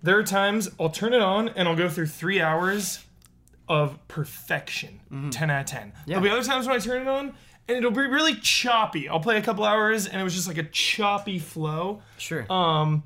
there 0.03 0.19
are 0.19 0.23
times 0.25 0.69
I'll 0.81 0.91
turn 0.91 1.13
it 1.13 1.21
on 1.21 1.51
and 1.51 1.69
I'll 1.69 1.77
go 1.77 1.89
through 1.89 2.07
three 2.07 2.41
hours 2.41 3.05
of 3.69 3.99
perfection, 4.09 5.01
mm-hmm. 5.13 5.31
10 5.31 5.51
out 5.51 5.61
of 5.61 5.67
10. 5.67 5.93
yeah. 5.95 6.03
There'll 6.07 6.23
be 6.23 6.31
other 6.31 6.43
times 6.43 6.67
when 6.67 6.75
I 6.75 6.79
turn 6.79 7.03
it 7.03 7.09
on 7.09 7.35
and 7.69 7.77
it'll 7.79 7.91
be 7.91 8.01
really 8.07 8.35
choppy. 8.37 9.09
I'll 9.09 9.21
play 9.21 9.37
a 9.37 9.43
couple 9.43 9.65
hours 9.65 10.07
and 10.07 10.21
it 10.21 10.25
was 10.25 10.35
just 10.35 10.49
like 10.49 10.59
a 10.59 10.63
choppy 10.65 11.39
flow. 11.39 12.03
sure. 12.17 12.51
Um, 12.51 13.03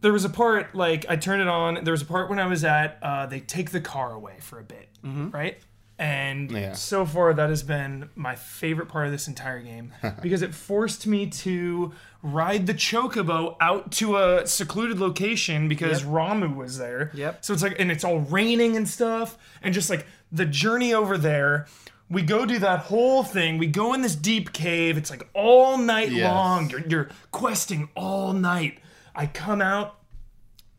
there 0.00 0.12
was 0.12 0.24
a 0.24 0.30
part 0.30 0.74
like 0.74 1.04
I 1.08 1.16
turned 1.16 1.42
it 1.42 1.48
on. 1.48 1.84
There 1.84 1.92
was 1.92 2.02
a 2.02 2.06
part 2.06 2.30
when 2.30 2.38
I 2.38 2.46
was 2.46 2.64
at 2.64 2.98
uh, 3.02 3.26
they 3.26 3.40
take 3.40 3.70
the 3.70 3.80
car 3.80 4.12
away 4.12 4.36
for 4.40 4.58
a 4.58 4.62
bit, 4.64 4.88
right? 5.02 5.58
And 5.98 6.50
Yeah. 6.50 6.72
so 6.72 7.04
far 7.04 7.34
that 7.34 7.50
has 7.50 7.62
been 7.62 8.08
my 8.14 8.34
favorite 8.34 8.88
part 8.88 9.04
of 9.04 9.12
this 9.12 9.28
entire 9.28 9.60
game 9.60 9.92
because 10.22 10.40
it 10.40 10.54
forced 10.54 11.06
me 11.06 11.26
to 11.26 11.92
ride 12.22 12.66
the 12.66 12.72
chocobo 12.72 13.56
out 13.60 13.92
to 13.92 14.16
a 14.16 14.46
secluded 14.46 14.98
location 14.98 15.68
because 15.68 16.02
Ramuh 16.02 16.56
was 16.56 16.78
there. 16.78 17.10
Yep. 17.12 17.44
So 17.44 17.52
it's 17.52 17.62
like 17.62 17.78
and 17.78 17.92
it's 17.92 18.02
all 18.04 18.20
raining 18.20 18.78
and 18.78 18.88
stuff 18.88 19.36
and 19.62 19.74
just 19.74 19.90
like 19.90 20.06
the 20.32 20.46
journey 20.46 20.94
over 20.94 21.18
there. 21.18 21.66
We 22.10 22.22
go 22.22 22.44
do 22.44 22.58
that 22.58 22.80
whole 22.80 23.22
thing. 23.22 23.56
We 23.58 23.68
go 23.68 23.94
in 23.94 24.02
this 24.02 24.16
deep 24.16 24.52
cave. 24.52 24.98
It's 24.98 25.10
like 25.10 25.28
all 25.32 25.78
night 25.78 26.10
Yes. 26.10 26.24
long. 26.28 26.68
You're, 26.68 26.86
you're 26.88 27.08
questing 27.30 27.88
all 27.94 28.32
night. 28.32 28.78
I 29.14 29.26
come 29.26 29.62
out. 29.62 29.96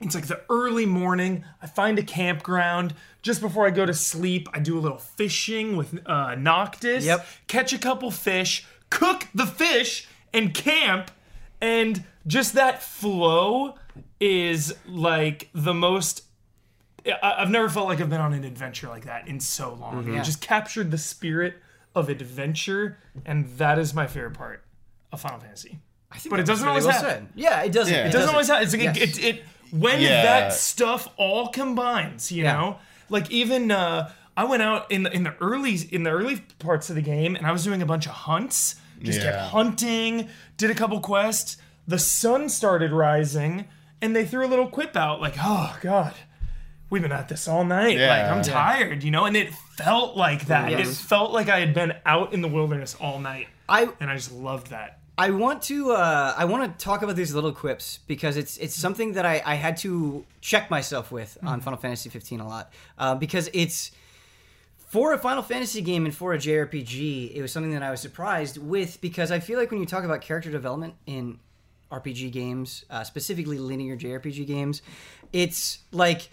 It's 0.02 0.14
like 0.16 0.28
the 0.28 0.42
early 0.50 0.86
morning. 0.86 1.46
I 1.62 1.68
find 1.68 1.98
a 2.00 2.04
campground. 2.04 2.96
Just 3.22 3.40
before 3.40 3.66
I 3.66 3.70
go 3.70 3.86
to 3.86 3.94
sleep, 3.94 4.50
I 4.54 4.60
do 4.60 4.78
a 4.78 4.82
little 4.82 4.98
fishing 4.98 5.78
with 5.78 5.98
uh, 6.06 6.36
Noctis. 6.36 7.06
Yep. 7.06 7.26
Catch 7.48 7.72
a 7.72 7.78
couple 7.78 8.10
fish, 8.12 8.66
cook 8.90 9.28
the 9.34 9.46
fish, 9.46 10.08
and 10.34 10.54
camp. 10.54 11.12
And 11.62 12.04
just 12.28 12.54
that 12.56 12.82
flow 12.82 13.76
is 14.20 14.74
like 14.88 15.50
the 15.54 15.74
most. 15.74 16.24
I- 17.06 17.36
I've 17.42 17.50
never 17.50 17.70
felt 17.70 17.88
like 17.88 18.00
I've 18.02 18.10
been 18.10 18.22
on 18.22 18.34
an 18.34 18.44
adventure 18.44 18.88
like 18.88 19.06
that 19.06 19.28
in 19.28 19.40
so 19.40 19.74
long. 19.74 20.04
Mm-hmm. 20.04 20.18
It 20.18 20.24
just 20.24 20.42
captured 20.42 20.92
the 20.92 20.98
spirit 20.98 21.56
of 21.96 22.10
adventure, 22.10 22.98
and 23.26 23.50
that 23.58 23.78
is 23.80 23.94
my 23.94 24.08
favorite 24.08 24.34
part 24.36 24.64
of 25.12 25.20
Final 25.22 25.40
Fantasy. 25.40 25.80
I 26.12 26.18
think 26.18 26.32
but 26.32 26.40
it 26.40 26.46
doesn't 26.46 26.66
really 26.66 26.80
always 26.82 26.86
well 26.86 26.94
happen. 27.02 27.28
said. 27.28 27.34
Yeah, 27.36 27.62
it 27.64 27.72
doesn't. 27.72 27.94
Yeah. 27.94 28.04
It 28.06 28.08
It 28.08 28.12
doesn't 28.12 28.30
always 28.30 28.48
happen. 28.48 28.64
It's 28.64 28.74
like 28.74 28.84
Yes. 28.84 28.98
it, 28.98 29.18
it, 29.24 29.36
it 29.38 29.44
when 29.72 30.02
Yeah. 30.02 30.24
that 30.24 30.54
stuff 30.54 31.08
all 31.18 31.48
combines, 31.48 32.32
you 32.32 32.44
Yeah. 32.44 32.54
know, 32.54 32.80
like 33.10 33.32
even 33.32 33.72
uh, 33.72 34.12
I 34.36 34.44
went 34.46 34.62
out 34.62 34.92
in 34.92 35.04
the 35.04 35.12
in 35.14 35.24
the 35.24 35.34
early 35.42 35.76
in 35.92 36.04
the 36.04 36.10
early 36.12 36.38
parts 36.60 36.90
of 36.90 36.96
the 36.96 37.02
game, 37.02 37.36
and 37.36 37.46
I 37.48 37.52
was 37.52 37.64
doing 37.64 37.82
a 37.82 37.86
bunch 37.86 38.06
of 38.06 38.12
hunts. 38.12 38.76
Just 39.02 39.20
Yeah. 39.20 39.32
kept 39.32 39.42
hunting, 39.52 40.30
did 40.58 40.70
a 40.70 40.76
couple 40.76 41.00
quests. 41.00 41.58
The 41.88 41.98
sun 41.98 42.48
started 42.50 42.92
rising, 42.92 43.66
and 44.02 44.16
they 44.16 44.26
threw 44.26 44.46
a 44.46 44.50
little 44.50 44.68
quip 44.68 44.96
out 44.96 45.20
like, 45.22 45.36
"Oh 45.40 45.76
God, 45.82 46.14
we've 46.92 47.02
been 47.02 47.12
at 47.12 47.28
this 47.30 47.48
all 47.48 47.66
night. 47.66 47.98
Yeah. 47.98 48.10
Like 48.10 48.32
I'm 48.38 48.44
tired, 48.44 49.04
you 49.04 49.10
know." 49.10 49.26
And 49.26 49.36
it 49.36 49.52
felt 49.78 50.16
like 50.16 50.46
that. 50.46 50.72
It 50.72 50.78
Yes. 50.80 51.02
felt 51.02 51.32
like 51.32 51.50
I 51.50 51.60
had 51.60 51.74
been 51.74 51.94
out 52.06 52.34
in 52.34 52.42
the 52.42 52.48
wilderness 52.48 52.96
all 53.02 53.18
night, 53.20 53.48
I 53.68 53.90
and 54.00 54.12
I 54.12 54.16
just 54.16 54.32
loved 54.32 54.68
that. 54.68 55.00
I 55.18 55.30
want 55.32 55.62
to 55.64 55.92
uh, 55.92 56.34
I 56.38 56.46
want 56.46 56.78
to 56.80 56.84
talk 56.84 57.02
about 57.04 57.16
these 57.16 57.34
little 57.36 57.52
quips 57.52 58.00
because 58.08 58.38
it's 58.38 58.58
it's 58.58 58.76
something 58.76 59.14
that 59.14 59.26
I, 59.26 59.42
I 59.46 59.56
had 59.56 59.78
to 59.78 60.26
check 60.40 60.70
myself 60.72 61.12
with 61.12 61.38
on 61.44 61.62
Final 61.62 61.78
Fantasy 61.80 62.10
15 62.10 62.40
a 62.40 62.48
lot 62.48 62.74
uh, 62.98 63.16
because 63.16 63.50
it's 63.54 63.92
for 64.88 65.14
a 65.14 65.18
Final 65.20 65.44
Fantasy 65.44 65.82
game 65.82 66.06
and 66.06 66.16
for 66.16 66.34
a 66.34 66.38
JRPG 66.38 67.36
it 67.36 67.42
was 67.42 67.52
something 67.52 67.72
that 67.74 67.84
I 67.84 67.92
was 67.92 68.00
surprised 68.02 68.58
with 68.58 69.00
because 69.02 69.32
I 69.32 69.40
feel 69.40 69.60
like 69.60 69.70
when 69.70 69.80
you 69.80 69.86
talk 69.86 70.04
about 70.04 70.22
character 70.22 70.50
development 70.50 70.96
in 71.06 71.40
RPG 71.92 72.32
games 72.32 72.86
uh, 72.90 73.04
specifically 73.04 73.60
linear 73.60 73.96
JRPG 73.98 74.48
games 74.48 74.82
it's 75.34 75.80
like 75.92 76.30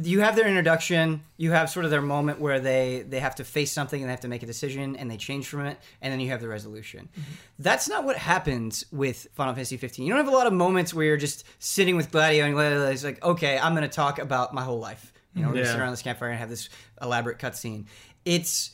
you 0.00 0.20
have 0.20 0.36
their 0.36 0.46
introduction 0.46 1.22
you 1.36 1.52
have 1.52 1.70
sort 1.70 1.84
of 1.84 1.90
their 1.90 2.02
moment 2.02 2.40
where 2.40 2.60
they 2.60 3.04
they 3.08 3.20
have 3.20 3.34
to 3.34 3.44
face 3.44 3.72
something 3.72 4.00
and 4.00 4.08
they 4.08 4.12
have 4.12 4.20
to 4.20 4.28
make 4.28 4.42
a 4.42 4.46
decision 4.46 4.96
and 4.96 5.10
they 5.10 5.16
change 5.16 5.48
from 5.48 5.66
it 5.66 5.78
and 6.02 6.12
then 6.12 6.20
you 6.20 6.30
have 6.30 6.40
the 6.40 6.48
resolution. 6.48 7.08
Mm-hmm. 7.12 7.32
That's 7.58 7.88
not 7.88 8.04
what 8.04 8.16
happens 8.16 8.84
with 8.92 9.28
final 9.34 9.54
fantasy 9.54 9.76
15 9.76 10.04
you 10.04 10.10
don't 10.12 10.24
have 10.24 10.32
a 10.32 10.36
lot 10.36 10.46
of 10.46 10.52
moments 10.52 10.94
where 10.94 11.04
you're 11.04 11.16
just 11.16 11.44
sitting 11.58 11.96
with 11.96 12.10
gladio 12.10 12.44
and 12.44 12.54
gladio 12.54 12.82
is 12.88 13.04
like 13.04 13.22
okay 13.24 13.58
i'm 13.58 13.74
going 13.74 13.88
to 13.88 13.94
talk 13.94 14.18
about 14.18 14.54
my 14.54 14.62
whole 14.62 14.78
life. 14.78 15.12
You 15.34 15.42
know 15.42 15.48
we're 15.48 15.54
going 15.54 15.66
to 15.66 15.70
sit 15.70 15.80
around 15.80 15.92
this 15.92 16.02
campfire 16.02 16.30
and 16.30 16.38
have 16.38 16.50
this 16.50 16.68
elaborate 17.00 17.38
cutscene. 17.38 17.86
It's 18.24 18.70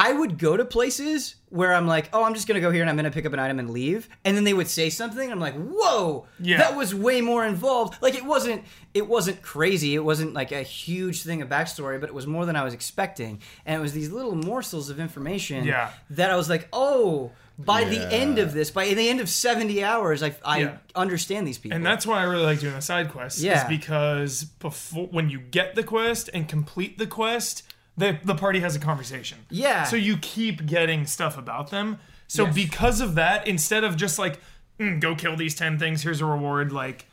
I 0.00 0.12
would 0.12 0.38
go 0.38 0.56
to 0.56 0.64
places 0.64 1.34
where 1.48 1.74
I'm 1.74 1.86
like, 1.88 2.08
oh, 2.12 2.22
I'm 2.22 2.34
just 2.34 2.46
gonna 2.46 2.60
go 2.60 2.70
here 2.70 2.82
and 2.82 2.90
I'm 2.90 2.94
gonna 2.96 3.10
pick 3.10 3.26
up 3.26 3.32
an 3.32 3.38
item 3.40 3.58
and 3.58 3.70
leave, 3.70 4.08
and 4.24 4.36
then 4.36 4.44
they 4.44 4.54
would 4.54 4.68
say 4.68 4.90
something, 4.90 5.22
and 5.24 5.32
I'm 5.32 5.40
like, 5.40 5.54
whoa, 5.56 6.26
Yeah. 6.38 6.58
that 6.58 6.76
was 6.76 6.94
way 6.94 7.20
more 7.20 7.44
involved. 7.44 8.00
Like 8.00 8.14
it 8.14 8.24
wasn't, 8.24 8.62
it 8.94 9.08
wasn't 9.08 9.42
crazy. 9.42 9.94
It 9.96 10.04
wasn't 10.04 10.34
like 10.34 10.52
a 10.52 10.62
huge 10.62 11.22
thing 11.22 11.42
of 11.42 11.48
backstory, 11.48 11.98
but 12.00 12.08
it 12.10 12.14
was 12.14 12.26
more 12.26 12.46
than 12.46 12.54
I 12.54 12.62
was 12.64 12.74
expecting, 12.74 13.40
and 13.66 13.76
it 13.78 13.82
was 13.82 13.92
these 13.92 14.10
little 14.10 14.36
morsels 14.36 14.88
of 14.90 15.00
information 15.00 15.64
Yeah. 15.64 15.90
that 16.10 16.30
I 16.30 16.36
was 16.36 16.48
like, 16.48 16.68
oh. 16.72 17.32
By 17.60 17.82
the 17.82 18.00
end 18.14 18.38
of 18.38 18.52
this, 18.52 18.70
by 18.70 18.94
the 18.94 19.08
end 19.08 19.18
of 19.20 19.28
70 19.28 19.82
hours, 19.82 20.22
I, 20.22 20.32
I 20.44 20.58
Yeah. 20.60 20.76
understand 20.94 21.44
these 21.44 21.58
people. 21.58 21.74
And 21.74 21.84
that's 21.84 22.06
why 22.06 22.20
I 22.20 22.22
really 22.22 22.44
like 22.44 22.60
doing 22.60 22.74
the 22.74 22.80
side 22.80 23.10
quests. 23.10 23.42
Yeah. 23.42 23.62
Is 23.64 23.68
because 23.68 24.44
before 24.44 25.08
when 25.08 25.28
you 25.28 25.40
get 25.40 25.74
the 25.74 25.82
quest 25.82 26.30
and 26.32 26.46
complete 26.48 26.98
the 26.98 27.06
quest, 27.08 27.64
the 27.98 28.18
the 28.24 28.34
party 28.34 28.60
has 28.60 28.74
a 28.76 28.78
conversation. 28.78 29.38
Yeah. 29.50 29.84
So 29.84 29.96
you 29.96 30.16
keep 30.16 30.64
getting 30.66 31.04
stuff 31.06 31.36
about 31.36 31.70
them. 31.70 31.98
So 32.26 32.44
Yes. 32.46 32.54
because 32.54 33.00
of 33.00 33.14
that, 33.16 33.46
instead 33.46 33.84
of 33.84 33.96
just 33.96 34.18
like 34.18 34.40
"Mm, 34.78 35.00
go 35.00 35.14
kill 35.14 35.36
these 35.36 35.54
ten 35.54 35.78
things, 35.78 36.02
here's 36.02 36.20
a 36.20 36.26
reward, 36.26 36.72
like 36.72 37.06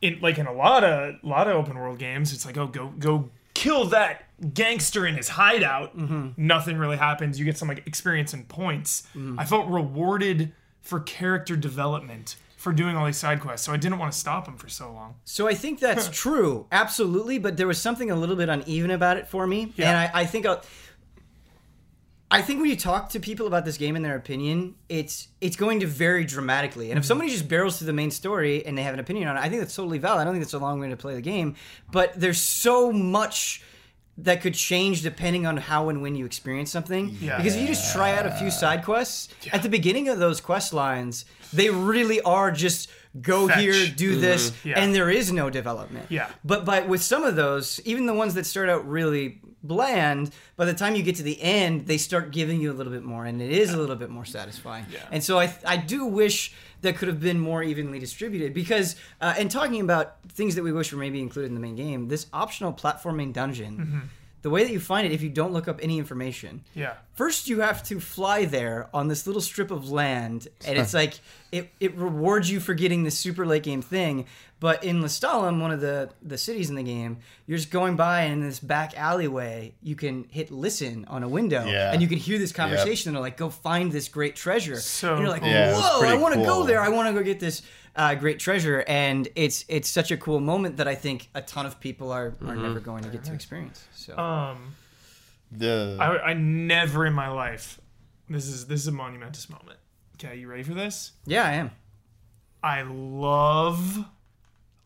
in 0.00 0.20
like 0.20 0.38
in 0.38 0.46
a 0.46 0.52
lot 0.52 0.84
of 0.84 1.16
lot 1.22 1.48
of 1.48 1.54
open 1.56 1.76
world 1.78 1.98
games, 1.98 2.32
it's 2.32 2.44
like 2.46 2.56
oh 2.56 2.66
go 2.66 2.88
go 2.98 3.30
kill 3.54 3.84
that 3.86 4.24
gangster 4.52 5.06
in 5.06 5.14
his 5.16 5.28
hideout. 5.30 5.96
Mm-hmm. 5.96 6.30
Nothing 6.36 6.76
really 6.76 6.96
happens. 6.96 7.38
You 7.38 7.44
get 7.44 7.56
some 7.56 7.68
like 7.68 7.86
experience 7.86 8.32
and 8.32 8.46
points. 8.48 9.02
Mm-hmm. 9.14 9.38
I 9.38 9.44
felt 9.44 9.68
rewarded 9.68 10.52
for 10.82 11.00
character 11.00 11.56
development 11.56 12.36
for 12.64 12.72
doing 12.72 12.96
all 12.96 13.04
these 13.04 13.18
side 13.18 13.40
quests, 13.40 13.66
so 13.66 13.74
I 13.74 13.76
didn't 13.76 13.98
want 13.98 14.10
to 14.10 14.18
stop 14.18 14.48
him 14.48 14.56
for 14.56 14.70
so 14.70 14.90
long. 14.90 15.16
So 15.24 15.46
I 15.46 15.54
think 15.54 15.80
that's 15.80 16.08
true, 16.22 16.66
absolutely. 16.72 17.38
But 17.38 17.58
there 17.58 17.66
was 17.66 17.78
something 17.80 18.10
a 18.10 18.16
little 18.16 18.36
bit 18.36 18.48
uneven 18.48 18.90
about 18.90 19.18
it 19.18 19.28
for 19.28 19.46
me, 19.46 19.74
Yeah. 19.76 19.90
and 19.90 19.98
I, 19.98 20.22
I 20.22 20.24
think 20.24 20.46
I'll, 20.46 20.64
I 22.30 22.40
think 22.40 22.60
when 22.60 22.70
you 22.70 22.76
talk 22.76 23.10
to 23.10 23.20
people 23.20 23.46
about 23.46 23.66
this 23.66 23.76
game 23.76 23.96
and 23.96 24.04
their 24.04 24.16
opinion, 24.16 24.76
it's 24.88 25.28
it's 25.42 25.56
going 25.56 25.80
to 25.80 25.86
vary 25.86 26.24
dramatically. 26.24 26.90
And 26.90 26.96
if 26.96 27.04
mm-hmm. 27.04 27.08
somebody 27.08 27.30
just 27.30 27.48
barrels 27.48 27.76
through 27.76 27.86
the 27.86 27.92
main 27.92 28.10
story 28.10 28.64
and 28.64 28.76
they 28.76 28.82
have 28.82 28.94
an 28.94 29.00
opinion 29.00 29.28
on 29.28 29.36
it, 29.36 29.40
I 29.40 29.50
think 29.50 29.60
that's 29.60 29.76
totally 29.76 29.98
valid. 29.98 30.22
I 30.22 30.24
don't 30.24 30.32
think 30.32 30.44
that's 30.44 30.54
a 30.54 30.58
long 30.58 30.80
way 30.80 30.88
to 30.88 30.96
play 30.96 31.14
the 31.14 31.20
game. 31.20 31.56
But 31.92 32.18
there's 32.18 32.40
so 32.40 32.90
much 32.90 33.62
that 34.16 34.40
could 34.40 34.54
change 34.54 35.02
depending 35.02 35.44
on 35.46 35.58
how 35.58 35.90
and 35.90 36.00
when 36.00 36.14
you 36.14 36.24
experience 36.24 36.72
something. 36.72 37.16
Yeah. 37.20 37.36
Because 37.36 37.56
if 37.56 37.60
you 37.60 37.68
just 37.68 37.92
try 37.92 38.16
out 38.16 38.26
a 38.26 38.30
few 38.30 38.50
side 38.50 38.84
quests, 38.84 39.28
at 39.52 39.62
the 39.62 39.68
beginning 39.68 40.08
of 40.08 40.18
those 40.18 40.40
quest 40.40 40.72
lines, 40.72 41.26
they 41.54 41.70
really 41.70 42.20
are 42.22 42.50
just 42.50 42.90
go 43.20 43.46
Fetch. 43.48 43.58
here, 43.60 43.86
do 43.94 44.18
this, 44.18 44.52
Yeah. 44.64 44.78
and 44.80 44.94
there 44.94 45.08
is 45.08 45.32
no 45.32 45.48
development. 45.50 46.06
Yeah. 46.08 46.28
But 46.44 46.64
but 46.64 46.88
with 46.88 47.02
some 47.02 47.22
of 47.24 47.36
those, 47.36 47.80
even 47.84 48.06
the 48.06 48.14
ones 48.14 48.34
that 48.34 48.44
start 48.46 48.68
out 48.68 48.86
really 48.88 49.40
bland, 49.62 50.30
by 50.56 50.64
the 50.66 50.74
time 50.74 50.94
you 50.94 51.02
get 51.02 51.16
to 51.16 51.22
the 51.22 51.40
end, 51.40 51.86
they 51.86 51.96
start 51.96 52.32
giving 52.32 52.60
you 52.60 52.70
a 52.70 52.74
little 52.74 52.92
bit 52.92 53.02
more, 53.04 53.24
and 53.24 53.40
it 53.40 53.50
is 53.50 53.72
a 53.72 53.76
little 53.76 53.96
bit 53.96 54.10
more 54.10 54.24
satisfying. 54.24 54.84
Yeah. 54.92 54.98
And 55.10 55.22
so 55.22 55.38
I 55.38 55.54
I 55.64 55.76
do 55.76 56.04
wish 56.06 56.52
that 56.82 56.96
could 56.96 57.08
have 57.08 57.20
been 57.20 57.38
more 57.40 57.62
evenly 57.62 57.98
distributed 57.98 58.52
because 58.52 58.96
uh, 59.20 59.34
and 59.38 59.50
talking 59.50 59.80
about 59.80 60.16
things 60.28 60.54
that 60.56 60.62
we 60.64 60.72
wish 60.72 60.92
were 60.92 60.98
maybe 60.98 61.20
included 61.20 61.48
in 61.48 61.54
the 61.54 61.60
main 61.60 61.76
game, 61.76 62.08
this 62.08 62.26
optional 62.32 62.72
platforming 62.72 63.32
dungeon. 63.32 63.76
Mm-hmm. 63.78 63.98
The 64.44 64.50
way 64.50 64.62
that 64.62 64.70
you 64.72 64.78
find 64.78 65.06
it, 65.06 65.12
if 65.12 65.22
you 65.22 65.30
don't 65.30 65.54
look 65.54 65.68
up 65.68 65.80
any 65.82 65.96
information, 65.98 66.64
Yeah. 66.74 66.92
First, 67.14 67.48
you 67.48 67.60
have 67.60 67.82
to 67.84 67.98
fly 67.98 68.44
there 68.44 68.88
on 68.92 69.08
this 69.08 69.26
little 69.26 69.40
strip 69.40 69.70
of 69.70 69.88
land, 69.90 70.48
and 70.66 70.76
it's 70.78 70.92
like 70.92 71.14
it, 71.50 71.70
it 71.80 71.94
rewards 71.96 72.50
you 72.50 72.60
for 72.60 72.74
getting 72.74 73.04
this 73.04 73.16
super 73.18 73.46
late 73.46 73.62
game 73.62 73.80
thing. 73.80 74.26
But 74.60 74.84
in 74.84 75.00
Lestallum, 75.00 75.60
one 75.62 75.70
of 75.70 75.80
the 75.80 76.10
the 76.22 76.36
cities 76.36 76.68
in 76.68 76.76
the 76.76 76.82
game, 76.82 77.18
you're 77.46 77.56
just 77.56 77.70
going 77.70 77.96
by, 77.96 78.22
and 78.22 78.34
in 78.34 78.40
this 78.48 78.60
back 78.60 78.98
alleyway, 78.98 79.72
you 79.82 79.94
can 79.96 80.26
hit 80.30 80.50
listen 80.50 81.06
on 81.08 81.22
a 81.22 81.28
window, 81.28 81.64
Yeah. 81.64 81.92
and 81.92 82.02
you 82.02 82.08
can 82.08 82.18
hear 82.18 82.38
this 82.38 82.52
conversation. 82.52 83.08
And 83.08 83.16
they're 83.16 83.22
like, 83.22 83.38
"Go 83.38 83.48
find 83.48 83.90
this 83.92 84.08
great 84.08 84.36
treasure." 84.36 84.76
So 84.80 85.12
and 85.14 85.20
you're 85.22 85.30
like, 85.30 85.40
cool. 85.42 85.50
Yeah, 85.50 85.72
"Whoa! 85.80 86.02
I 86.06 86.14
want 86.16 86.34
to 86.34 86.42
go 86.42 86.64
there. 86.64 86.80
I 86.82 86.90
want 86.90 87.08
to 87.08 87.14
go 87.14 87.22
get 87.24 87.40
this." 87.40 87.62
Uh, 87.96 88.14
great 88.16 88.38
treasure, 88.40 88.84
and 88.88 89.28
it's 89.36 89.64
it's 89.68 89.88
such 89.88 90.10
a 90.10 90.16
cool 90.16 90.40
moment 90.40 90.78
that 90.78 90.88
I 90.88 90.94
think 90.96 91.28
a 91.34 91.40
ton 91.42 91.64
of 91.66 91.78
people 91.78 92.10
are, 92.10 92.34
are 92.44 92.56
never 92.56 92.80
going 92.80 93.04
to 93.04 93.08
get 93.08 93.22
to 93.24 93.32
experience. 93.32 93.84
So 93.94 94.16
Um, 94.18 94.74
The 95.52 95.96
I, 96.00 96.30
I 96.30 96.34
never 96.34 97.06
in 97.06 97.12
my 97.12 97.28
life. 97.28 97.80
This 98.28 98.46
is 98.48 98.66
this 98.66 98.80
is 98.80 98.88
a 98.88 98.92
monumentous 98.92 99.48
moment. 99.48 99.78
Okay, 100.16 100.36
you 100.38 100.48
ready 100.48 100.62
for 100.64 100.74
this? 100.74 101.12
yeah, 101.26 101.44
I 101.44 101.52
am. 101.52 101.70
I 102.62 102.82
love, 102.82 104.06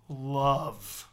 love 0.09 1.09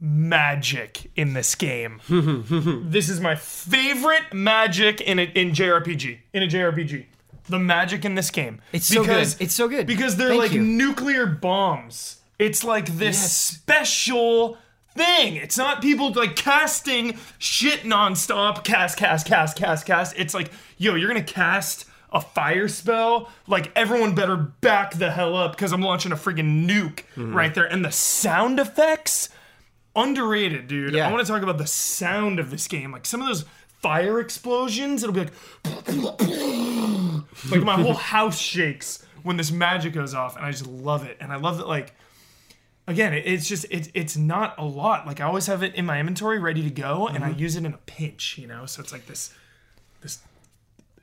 magic 0.00 1.10
in 1.14 1.34
this 1.34 1.54
game. 1.54 2.00
this 2.08 3.08
is 3.08 3.20
my 3.20 3.34
favorite 3.34 4.32
magic 4.32 5.00
in 5.02 5.18
a, 5.18 5.22
in 5.24 5.50
JRPG. 5.50 6.18
In 6.32 6.42
a 6.42 6.46
JRPG, 6.46 7.04
the 7.48 7.58
magic 7.58 8.04
in 8.04 8.14
this 8.14 8.30
game. 8.30 8.60
It's 8.72 8.86
so 8.86 9.04
good. 9.04 9.34
It's 9.40 9.54
so 9.54 9.68
good. 9.68 9.86
because 9.86 10.16
they're 10.16 10.28
Thank 10.28 10.40
like 10.42 10.52
you. 10.52 10.62
nuclear 10.62 11.26
bombs. 11.26 12.16
It's 12.38 12.64
like 12.64 12.86
this 12.86 13.16
Yes. 13.20 13.32
special 13.32 14.58
thing. 14.96 15.36
It's 15.36 15.58
not 15.58 15.82
people 15.82 16.12
like 16.12 16.36
casting 16.36 17.18
shit 17.38 17.80
nonstop. 17.82 18.64
Cast, 18.64 18.96
cast, 18.98 19.26
cast, 19.26 19.56
cast, 19.56 19.86
cast. 19.86 20.14
It's 20.18 20.34
like, 20.34 20.50
yo, 20.78 20.94
you're 20.94 21.08
gonna 21.08 21.22
cast 21.22 21.84
a 22.12 22.20
fire 22.20 22.66
spell. 22.66 23.30
Like 23.46 23.70
everyone 23.76 24.14
better 24.14 24.36
back 24.36 24.94
the 24.94 25.10
hell 25.10 25.36
up 25.36 25.52
because 25.52 25.72
I'm 25.72 25.82
launching 25.82 26.12
a 26.12 26.16
freaking 26.16 26.66
nuke 26.66 27.04
Mm-hmm. 27.14 27.34
right 27.36 27.54
there. 27.54 27.66
And 27.66 27.84
the 27.84 27.92
sound 27.92 28.58
effects, 28.58 29.28
underrated, 29.94 30.66
dude. 30.66 30.94
Yeah. 30.94 31.08
I 31.08 31.12
want 31.12 31.24
to 31.26 31.30
talk 31.32 31.42
about 31.42 31.58
the 31.58 31.66
sound 31.66 32.38
of 32.38 32.50
this 32.50 32.66
game. 32.68 32.92
Like 32.92 33.06
some 33.06 33.20
of 33.20 33.26
those 33.28 33.44
fire 33.80 34.20
explosions, 34.20 35.02
it'll 35.02 35.14
be 35.14 35.20
like 35.20 35.32
like 37.50 37.62
my 37.62 37.74
whole 37.74 37.94
house 37.94 38.38
shakes 38.38 39.04
when 39.22 39.36
this 39.36 39.50
magic 39.50 39.92
goes 39.92 40.14
off 40.14 40.36
and 40.36 40.44
i 40.44 40.50
just 40.50 40.66
love 40.66 41.04
it 41.04 41.16
and 41.20 41.32
i 41.32 41.36
love 41.36 41.58
that 41.58 41.68
like 41.68 41.94
again 42.86 43.12
it, 43.12 43.24
it's 43.26 43.48
just 43.48 43.66
it's 43.70 43.88
it's 43.94 44.16
not 44.16 44.54
a 44.58 44.64
lot 44.64 45.06
like 45.06 45.20
i 45.20 45.24
always 45.24 45.46
have 45.46 45.62
it 45.62 45.74
in 45.74 45.84
my 45.84 45.98
inventory 45.98 46.38
ready 46.38 46.62
to 46.62 46.70
go 46.70 47.06
and 47.06 47.24
i 47.24 47.30
mm-hmm. 47.30 47.40
use 47.40 47.56
it 47.56 47.64
in 47.64 47.72
a 47.72 47.78
pinch 47.86 48.38
you 48.38 48.46
know 48.46 48.66
so 48.66 48.82
it's 48.82 48.92
like 48.92 49.06
this 49.06 49.32
this 50.02 50.20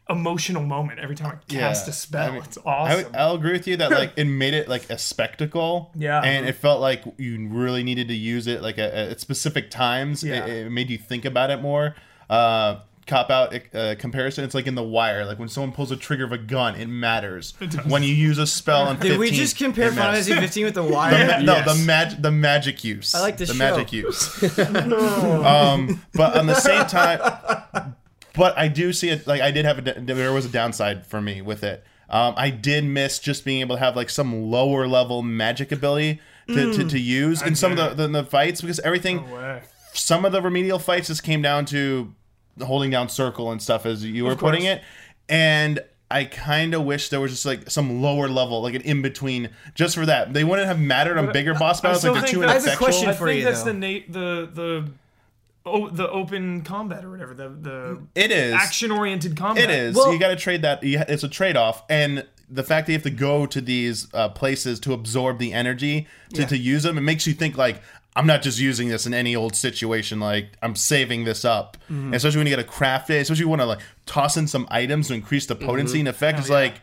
emotional 0.09 0.63
moment 0.63 0.99
every 0.99 1.15
time 1.15 1.27
i 1.27 1.53
cast 1.53 1.87
Yeah, 1.87 1.91
a 1.91 1.93
spell 1.93 2.29
I 2.29 2.31
mean, 2.31 2.43
it's 2.43 2.57
awesome 2.65 3.03
would, 3.03 3.15
I'll 3.15 3.35
agree 3.35 3.51
with 3.51 3.67
you 3.67 3.77
that 3.77 3.91
like 3.91 4.13
it 4.17 4.25
made 4.25 4.53
it 4.53 4.69
like 4.69 4.89
a 4.89 4.97
spectacle. 4.97 5.91
Yeah. 5.95 6.21
And 6.21 6.47
it 6.47 6.53
felt 6.53 6.79
like 6.79 7.03
you 7.17 7.45
really 7.49 7.83
needed 7.83 8.07
to 8.07 8.13
use 8.13 8.47
it 8.47 8.61
like 8.61 8.77
at, 8.77 8.93
at 8.93 9.19
specific 9.19 9.69
times. 9.69 10.23
Yeah. 10.23 10.45
It, 10.45 10.67
it 10.67 10.69
made 10.69 10.89
you 10.89 10.97
think 10.97 11.25
about 11.25 11.49
it 11.49 11.61
more. 11.61 11.93
Uh, 12.29 12.79
cop 13.07 13.29
out 13.31 13.55
uh, 13.73 13.95
comparison. 13.97 14.43
It's 14.43 14.53
like 14.53 14.67
in 14.67 14.75
the 14.75 14.83
wire. 14.83 15.25
Like 15.25 15.39
when 15.39 15.47
someone 15.49 15.71
pulls 15.71 15.91
a 15.91 15.95
trigger 15.95 16.25
of 16.25 16.33
a 16.33 16.37
gun, 16.37 16.75
it 16.75 16.87
matters. 16.87 17.53
does. 17.53 17.85
when 17.85 18.03
you 18.03 18.13
use 18.13 18.37
a 18.37 18.45
spell 18.45 18.83
on 18.83 18.99
Did 18.99 19.17
we 19.17 19.27
15, 19.27 19.39
just 19.39 19.57
compare 19.57 19.89
Final. 19.89 20.11
Fantasy 20.13 20.33
15 20.33 20.65
with 20.65 20.73
the 20.75 20.83
Wire? 20.95 21.17
The 21.17 21.33
ma- 21.33 21.39
No, 21.39 21.73
the 21.73 21.83
mag 21.85 22.21
the 22.21 22.31
magic 22.31 22.83
use. 22.83 23.15
I 23.15 23.21
like 23.21 23.37
this 23.37 23.47
the 23.49 23.55
show. 23.55 23.59
magic 23.59 23.93
use. 23.93 24.59
um, 24.59 26.01
but 26.13 26.35
on 26.35 26.47
the 26.47 26.55
same 26.59 26.85
time, 26.85 27.95
but 28.33 28.57
I 28.57 28.67
do 28.67 28.91
see 28.93 29.09
it. 29.09 29.25
Like 29.25 29.41
I 29.41 29.51
did 29.51 29.65
have 29.65 29.79
a 29.79 29.81
there 30.01 30.33
was 30.33 30.45
a 30.45 30.49
downside 30.49 31.05
for 31.05 31.21
me 31.21 31.41
with 31.41 31.63
it. 31.63 31.83
Um, 32.09 32.35
I 32.37 32.49
did 32.51 32.85
miss 32.85 33.19
just 33.19 33.43
being 33.43 33.61
able 33.61 33.75
to 33.75 33.79
have 33.79 33.95
like 33.95 34.09
some 34.09 34.49
lower 34.49 34.87
level 34.87 35.21
magic 35.23 35.71
ability 35.73 36.21
to, 36.47 36.73
to, 36.73 36.85
to 36.87 36.97
use 36.97 37.41
in 37.41 37.55
some 37.55 37.73
of 37.73 37.77
the, 37.77 37.89
the 38.03 38.07
the 38.07 38.23
fights 38.23 38.61
because 38.61 38.79
everything 38.79 39.17
No 39.17 39.35
way. 39.35 39.61
Some 39.97 40.23
of 40.25 40.31
the 40.31 40.41
remedial 40.41 40.79
fights 40.79 41.07
just 41.07 41.23
came 41.23 41.41
down 41.41 41.65
to 41.65 42.13
holding 42.63 42.89
down 42.89 43.09
circle 43.09 43.51
and 43.51 43.61
stuff 43.61 43.85
as 43.85 44.03
you 44.05 44.23
were 44.25 44.35
putting 44.35 44.63
it, 44.63 44.81
and. 45.29 45.79
I 46.09 46.23
kind 46.23 46.73
of 46.73 46.85
wish 46.85 47.09
there 47.09 47.19
was 47.19 47.31
just 47.33 47.45
like 47.45 47.69
some 47.69 48.01
lower 48.01 48.29
level, 48.29 48.61
like 48.61 48.75
an 48.75 48.81
in 48.83 49.01
between, 49.01 49.49
just 49.75 49.93
for 49.93 50.05
that. 50.05 50.31
They 50.33 50.45
wouldn't 50.45 50.65
have 50.69 50.79
mattered 50.79 51.17
on 51.17 51.33
bigger 51.33 51.53
boss 51.53 51.81
battles, 51.81 52.05
like 52.05 52.13
the 52.13 52.19
think 52.21 52.31
two 52.31 52.39
that- 52.39 52.47
I 52.49 52.53
have 52.53 52.61
a 52.61 52.65
ineffectual. 52.67 52.85
question 52.87 53.09
I 53.09 53.13
for 53.13 53.27
think 53.27 53.39
you, 53.39 53.43
that's 53.43 53.63
though. 53.63 53.73
the 53.73 53.77
na- 53.77 54.05
the 54.07 54.49
the 54.53 54.91
oh, 55.65 55.89
the 55.89 56.09
open 56.09 56.61
combat 56.61 57.03
or 57.03 57.11
whatever 57.11 57.33
the 57.33 57.49
the 57.49 58.01
It 58.15 58.31
is 58.31 58.53
action 58.53 58.89
oriented 58.89 59.35
combat. 59.35 59.65
It 59.65 59.69
is. 59.69 59.97
Well- 59.97 60.13
you 60.13 60.17
got 60.17 60.29
to 60.29 60.37
trade 60.37 60.61
that. 60.61 60.79
It's 60.81 61.23
a 61.23 61.27
trade 61.27 61.57
off, 61.57 61.83
and 61.89 62.25
the 62.49 62.63
fact 62.63 62.87
that 62.87 62.93
you 62.93 62.97
have 62.99 63.03
to 63.03 63.09
go 63.09 63.45
to 63.45 63.59
these 63.59 64.07
uh, 64.13 64.29
places 64.29 64.79
to 64.79 64.93
absorb 64.93 65.39
the 65.39 65.51
energy 65.51 66.07
to, 66.35 66.43
Yeah. 66.43 66.47
to 66.47 66.57
use 66.57 66.83
them, 66.83 66.97
it 66.97 67.01
makes 67.01 67.27
you 67.27 67.33
think 67.33 67.57
like 67.57 67.81
I'm 68.17 68.25
not 68.27 68.41
just 68.41 68.59
using 68.59 68.89
this 68.89 69.05
in 69.05 69.13
any 69.13 69.35
old 69.35 69.55
situation. 69.55 70.19
Like 70.19 70.47
I'm 70.61 70.75
saving 70.75 71.23
this 71.23 71.45
up, 71.45 71.77
Mm-hmm. 71.91 72.13
Especially 72.15 72.39
when 72.39 72.47
you 72.47 72.51
get 72.55 72.59
a 72.65 72.67
craft 72.67 73.07
day, 73.07 73.19
Especially 73.19 73.45
when 73.45 73.59
you 73.59 73.59
want 73.59 73.61
to 73.61 73.65
like 73.67 73.79
toss 74.05 74.35
in 74.37 74.47
some 74.47 74.67
items 74.71 75.07
to 75.09 75.13
increase 75.13 75.45
the 75.45 75.55
Mm-hmm. 75.55 75.65
potency 75.65 75.99
and 75.99 76.07
effect. 76.09 76.39
It's 76.39 76.49
like 76.49 76.81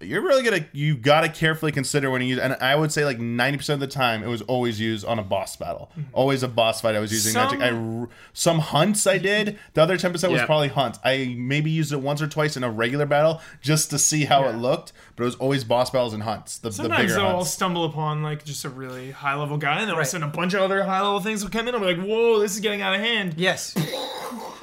you're 0.00 0.22
really 0.22 0.44
gonna 0.44 0.64
you 0.72 0.96
gotta 0.96 1.28
carefully 1.28 1.72
consider 1.72 2.08
when 2.10 2.22
you 2.22 2.28
use 2.28 2.38
and 2.38 2.54
I 2.60 2.76
would 2.76 2.92
say 2.92 3.04
like 3.04 3.18
90% 3.18 3.70
of 3.74 3.80
the 3.80 3.86
time 3.88 4.22
it 4.22 4.28
was 4.28 4.42
always 4.42 4.78
used 4.78 5.04
on 5.04 5.18
a 5.18 5.24
boss 5.24 5.56
battle. 5.56 5.90
Mm-hmm. 5.92 6.10
Always 6.12 6.42
a 6.44 6.48
boss 6.48 6.80
fight 6.80 6.94
I 6.94 7.00
was 7.00 7.10
using 7.12 7.32
Some- 7.32 7.58
magic. 7.58 7.74
i 7.74 8.06
some 8.32 8.60
hunts 8.60 9.06
I 9.08 9.18
did. 9.18 9.58
The 9.74 9.82
other 9.82 9.96
10% 9.98 10.12
was 10.12 10.22
Yeah. 10.22 10.46
probably 10.46 10.68
hunts. 10.68 11.00
I 11.04 11.34
maybe 11.36 11.70
used 11.70 11.92
it 11.92 12.00
once 12.00 12.22
or 12.22 12.28
twice 12.28 12.56
in 12.56 12.62
a 12.62 12.70
regular 12.70 13.06
battle 13.06 13.40
just 13.60 13.90
to 13.90 13.98
see 13.98 14.24
how 14.26 14.44
it 14.48 14.56
looked, 14.56 14.92
but 15.16 15.24
it 15.24 15.26
was 15.26 15.34
always 15.36 15.64
boss 15.64 15.90
battles 15.90 16.14
and 16.14 16.22
hunts. 16.22 16.58
The, 16.58 16.68
the 16.68 16.74
Sometimes 16.76 17.12
bigger 17.12 17.20
I'll 17.26 17.36
hunts. 17.36 17.50
stumble 17.50 17.84
upon 17.84 18.22
like 18.22 18.44
just 18.44 18.64
a 18.64 18.68
really 18.68 19.10
high 19.10 19.34
level 19.34 19.56
guy, 19.58 19.72
and 19.72 19.80
then 19.80 19.88
all 19.88 19.94
of 19.94 19.98
Right. 19.98 20.06
a 20.06 20.10
sudden 20.10 20.28
a 20.28 20.32
bunch 20.32 20.54
of 20.54 20.60
other 20.60 20.84
high 20.84 21.00
level 21.00 21.18
things 21.20 21.42
will 21.42 21.50
come 21.50 21.66
in. 21.66 21.74
I'm 21.74 21.82
like, 21.82 21.98
whoa, 22.00 22.38
this 22.38 22.54
is 22.54 22.60
getting 22.60 22.82
out 22.82 22.94
of 22.94 23.00
hand. 23.00 23.34
Yes. 23.36 23.74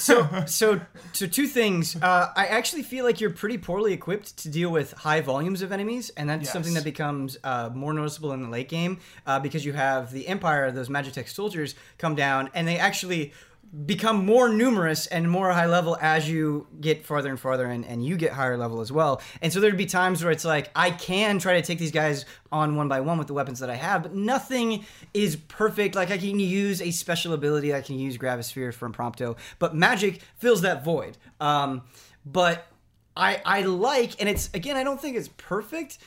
So, 0.00 0.26
so, 0.46 0.80
so 1.12 1.26
two 1.26 1.46
things. 1.46 1.94
Uh, 1.96 2.32
I 2.34 2.46
actually 2.46 2.82
feel 2.82 3.04
like 3.04 3.20
you're 3.20 3.30
pretty 3.30 3.58
poorly 3.58 3.92
equipped 3.92 4.36
to 4.38 4.48
deal 4.48 4.70
with 4.70 4.92
high 4.92 5.20
volumes 5.20 5.62
of 5.62 5.70
enemies, 5.72 6.10
and 6.16 6.28
that's 6.28 6.44
Yes. 6.44 6.52
something 6.52 6.74
that 6.74 6.84
becomes 6.84 7.36
uh, 7.44 7.70
more 7.74 7.92
noticeable 7.92 8.32
in 8.32 8.42
the 8.42 8.48
late 8.48 8.68
game 8.68 8.98
uh, 9.26 9.38
because 9.38 9.64
you 9.64 9.72
have 9.74 10.10
the 10.12 10.26
Empire, 10.26 10.70
those 10.72 10.88
Magitech 10.88 11.28
soldiers, 11.28 11.74
come 11.98 12.14
down, 12.14 12.50
and 12.54 12.66
they 12.66 12.78
actually 12.78 13.32
become 13.86 14.26
more 14.26 14.48
numerous 14.48 15.06
and 15.06 15.30
more 15.30 15.52
high 15.52 15.66
level 15.66 15.96
as 16.00 16.28
you 16.28 16.66
get 16.80 17.06
farther 17.06 17.30
and 17.30 17.38
farther 17.38 17.66
and, 17.66 17.84
and 17.86 18.04
you 18.04 18.16
get 18.16 18.32
higher 18.32 18.56
level 18.56 18.80
as 18.80 18.90
well. 18.90 19.22
And 19.42 19.52
so 19.52 19.60
there'd 19.60 19.76
be 19.76 19.86
times 19.86 20.24
where 20.24 20.32
it's 20.32 20.44
like 20.44 20.70
i 20.74 20.90
can 20.90 21.38
try 21.38 21.54
to 21.54 21.62
take 21.62 21.78
these 21.78 21.92
guys 21.92 22.24
on 22.50 22.74
one 22.74 22.88
by 22.88 23.00
one 23.00 23.16
with 23.16 23.28
the 23.28 23.34
weapons 23.34 23.60
that 23.60 23.70
i 23.70 23.76
have 23.76 24.02
but 24.02 24.14
nothing 24.14 24.84
is 25.14 25.36
perfect. 25.36 25.94
Like 25.94 26.10
i 26.10 26.18
can 26.18 26.40
use 26.40 26.82
a 26.82 26.90
special 26.90 27.32
ability. 27.32 27.72
I 27.72 27.80
can 27.80 27.98
use 27.98 28.16
gravisphere 28.16 28.72
for 28.72 28.88
prompto 28.90 29.36
but 29.58 29.74
magic 29.74 30.20
fills 30.38 30.62
that 30.62 30.84
void. 30.84 31.16
Um, 31.40 31.82
but 32.26 32.66
i 33.16 33.40
i 33.44 33.62
like 33.62 34.20
and 34.20 34.28
it's 34.28 34.50
again 34.52 34.76
i 34.76 34.82
don't 34.82 35.00
think 35.00 35.16
it's 35.16 35.28
perfect. 35.36 35.98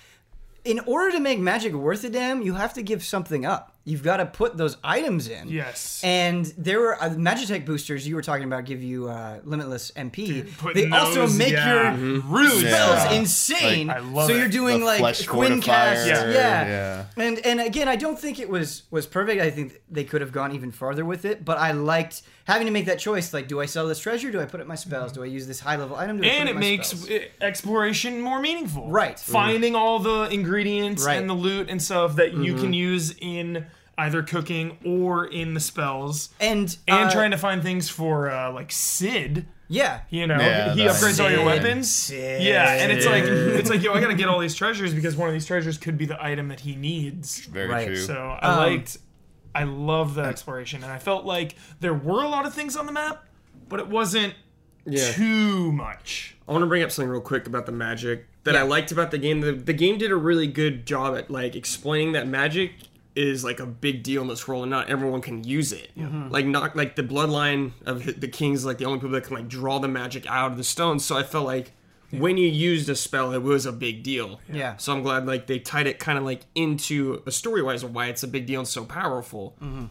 In 0.65 0.79
order 0.81 1.11
to 1.11 1.19
make 1.19 1.39
magic 1.39 1.73
worth 1.73 2.03
a 2.03 2.09
damn 2.09 2.41
you 2.41 2.55
have 2.55 2.73
to 2.73 2.81
give 2.81 3.03
something 3.05 3.45
up 3.45 3.72
you've 3.85 4.03
got 4.03 4.17
to 4.17 4.25
put 4.25 4.55
those 4.55 4.77
items 4.83 5.27
in 5.27 5.49
Yes. 5.49 6.01
and 6.05 6.45
there 6.57 6.79
were 6.79 6.95
uh, 7.03 7.09
Magitech 7.09 7.65
boosters 7.65 8.07
you 8.07 8.15
were 8.15 8.21
talking 8.21 8.45
about 8.45 8.63
give 8.65 8.81
you 8.81 9.09
uh, 9.09 9.39
limitless 9.43 9.91
MP. 9.91 10.55
putting 10.57 10.89
they 10.89 10.95
also 10.97 11.27
make 11.27 11.51
yeah. 11.51 11.95
your 11.97 12.21
Really 12.21 12.59
spells 12.61 13.03
Yeah. 13.05 13.11
insane. 13.13 13.87
Like, 13.87 13.97
I 13.97 13.99
love 13.99 14.27
so 14.27 14.33
it. 14.35 14.37
you're 14.39 14.47
doing 14.47 14.79
The 14.79 14.85
like 14.85 14.99
flesh 14.99 15.27
Quintcast, 15.27 16.07
yeah. 16.07 16.31
yeah. 16.31 17.05
And 17.17 17.39
and 17.45 17.59
again, 17.59 17.87
I 17.89 17.95
don't 17.97 18.17
think 18.17 18.39
it 18.39 18.49
was 18.49 18.83
was 18.89 19.05
perfect. 19.05 19.41
I 19.41 19.49
think 19.51 19.81
they 19.91 20.03
could 20.05 20.21
have 20.21 20.31
gone 20.31 20.53
even 20.55 20.71
farther 20.71 21.03
with 21.03 21.25
it. 21.25 21.43
But 21.43 21.57
I 21.57 21.71
liked 21.73 22.21
having 22.45 22.67
to 22.67 22.71
make 22.71 22.85
that 22.85 22.99
choice. 22.99 23.33
Like, 23.33 23.47
do 23.49 23.59
I 23.59 23.65
sell 23.65 23.87
this 23.87 23.99
treasure? 23.99 24.31
Do 24.31 24.39
I 24.41 24.45
put 24.45 24.59
it 24.59 24.63
in 24.63 24.67
my 24.69 24.75
spells? 24.75 25.11
Do 25.11 25.23
I 25.23 25.27
use 25.27 25.45
this 25.47 25.59
high 25.59 25.75
level 25.75 25.95
item? 25.97 26.21
Do 26.21 26.27
I 26.27 26.31
and 26.31 26.47
it, 26.49 26.55
it 26.55 26.59
makes 26.59 26.87
spells? 26.89 27.21
exploration 27.41 28.21
more 28.21 28.39
meaningful. 28.39 28.89
Right. 28.89 29.19
Finding 29.19 29.75
all 29.75 29.99
the 29.99 30.29
ingredients 30.31 31.05
Right. 31.05 31.15
and 31.19 31.29
the 31.29 31.33
loot 31.33 31.69
and 31.69 31.81
stuff 31.81 32.15
that 32.15 32.33
you 32.33 32.55
can 32.55 32.73
use 32.73 33.13
in 33.19 33.65
either 33.97 34.23
cooking 34.23 34.77
or 34.85 35.25
in 35.25 35.53
the 35.53 35.59
spells. 35.59 36.29
and 36.39 36.75
And 36.87 37.09
uh, 37.09 37.11
trying 37.11 37.31
to 37.31 37.37
find 37.37 37.61
things 37.61 37.89
for 37.89 38.29
uh, 38.29 38.51
like 38.51 38.71
Cid. 38.71 39.45
yeah. 39.67 40.01
You 40.09 40.25
know, 40.27 40.37
Yeah, 40.39 40.73
he 40.73 40.79
that's- 40.81 41.03
upgrades 41.03 41.23
all 41.23 41.29
your 41.31 41.45
weapons. 41.45 41.93
Cid. 41.93 42.41
Yeah, 42.43 42.71
and 42.73 42.91
it's 42.91 43.05
like 43.05 43.23
it's 43.23 43.69
like 43.69 43.83
yo, 43.83 43.93
I 43.93 44.01
gotta 44.01 44.15
get 44.15 44.27
all 44.27 44.39
these 44.39 44.55
treasures 44.55 44.93
because 44.93 45.15
one 45.15 45.27
of 45.27 45.33
these 45.33 45.45
treasures 45.45 45.77
could 45.77 45.97
be 45.97 46.05
the 46.05 46.23
item 46.23 46.47
that 46.47 46.61
he 46.61 46.75
needs. 46.75 47.45
Very 47.45 47.67
Right. 47.69 47.87
true. 47.87 47.95
So 47.97 48.37
I 48.41 48.47
Um, 48.51 48.57
liked, 48.57 48.97
I 49.55 49.63
love 49.65 50.15
the 50.15 50.23
exploration, 50.23 50.83
and 50.83 50.91
I 50.91 50.97
felt 50.97 51.25
like 51.25 51.55
there 51.79 51.93
were 51.93 52.23
a 52.23 52.27
lot 52.29 52.45
of 52.47 52.53
things 52.55 52.75
on 52.75 52.87
the 52.87 52.91
map, 52.91 53.23
but 53.69 53.79
it 53.79 53.87
wasn't 53.87 54.33
Yeah. 54.85 55.11
too 55.11 55.71
much. 55.71 56.35
I 56.47 56.51
want 56.51 56.63
to 56.63 56.67
bring 56.67 56.81
up 56.83 56.91
something 56.91 57.09
real 57.11 57.21
quick 57.21 57.45
about 57.47 57.65
the 57.67 57.71
magic 57.71 58.25
that 58.43 58.55
I 58.57 58.63
liked 58.63 58.91
about 58.91 59.11
the 59.11 59.17
game. 59.19 59.39
The, 59.41 59.53
the 59.53 59.71
game 59.73 59.97
did 59.99 60.11
a 60.11 60.15
really 60.15 60.47
good 60.47 60.85
job 60.87 61.15
at 61.15 61.29
like 61.31 61.55
explaining 61.55 62.11
that 62.13 62.27
magic 62.27 62.71
is 63.15 63.43
like 63.43 63.59
a 63.59 63.65
big 63.65 64.03
deal 64.03 64.21
in 64.21 64.27
this 64.27 64.47
world, 64.47 64.63
and 64.63 64.71
not 64.71 64.89
everyone 64.89 65.21
can 65.21 65.43
use 65.43 65.71
it. 65.71 65.91
Mm-hmm. 65.97 66.29
Like 66.29 66.45
not 66.45 66.75
like 66.75 66.95
the 66.95 67.03
bloodline 67.03 67.71
of 67.85 68.19
the 68.19 68.27
kings, 68.27 68.65
like 68.65 68.77
the 68.77 68.85
only 68.85 68.99
people 68.99 69.11
that 69.11 69.25
can 69.25 69.35
like 69.35 69.47
draw 69.47 69.79
the 69.79 69.87
magic 69.87 70.25
out 70.27 70.51
of 70.51 70.57
the 70.57 70.63
stones. 70.63 71.05
So 71.05 71.17
I 71.17 71.23
felt 71.23 71.45
like 71.45 71.71
when 72.11 72.37
you 72.37 72.47
used 72.47 72.89
a 72.89 72.95
spell, 72.95 73.33
it 73.33 73.41
was 73.41 73.65
a 73.65 73.71
big 73.71 74.03
deal. 74.03 74.39
Yeah. 74.51 74.77
So 74.77 74.93
I'm 74.93 75.01
glad 75.01 75.25
like 75.25 75.47
they 75.47 75.59
tied 75.59 75.87
it 75.87 75.99
kind 75.99 76.17
of 76.17 76.23
like 76.23 76.41
into 76.55 77.23
a 77.25 77.31
story 77.31 77.61
wise 77.61 77.83
of 77.83 77.93
why 77.93 78.07
it's 78.07 78.23
a 78.23 78.27
big 78.27 78.45
deal 78.45 78.59
and 78.59 78.67
so 78.67 78.85
powerful. 78.85 79.55
Mm-hmm. 79.61 79.85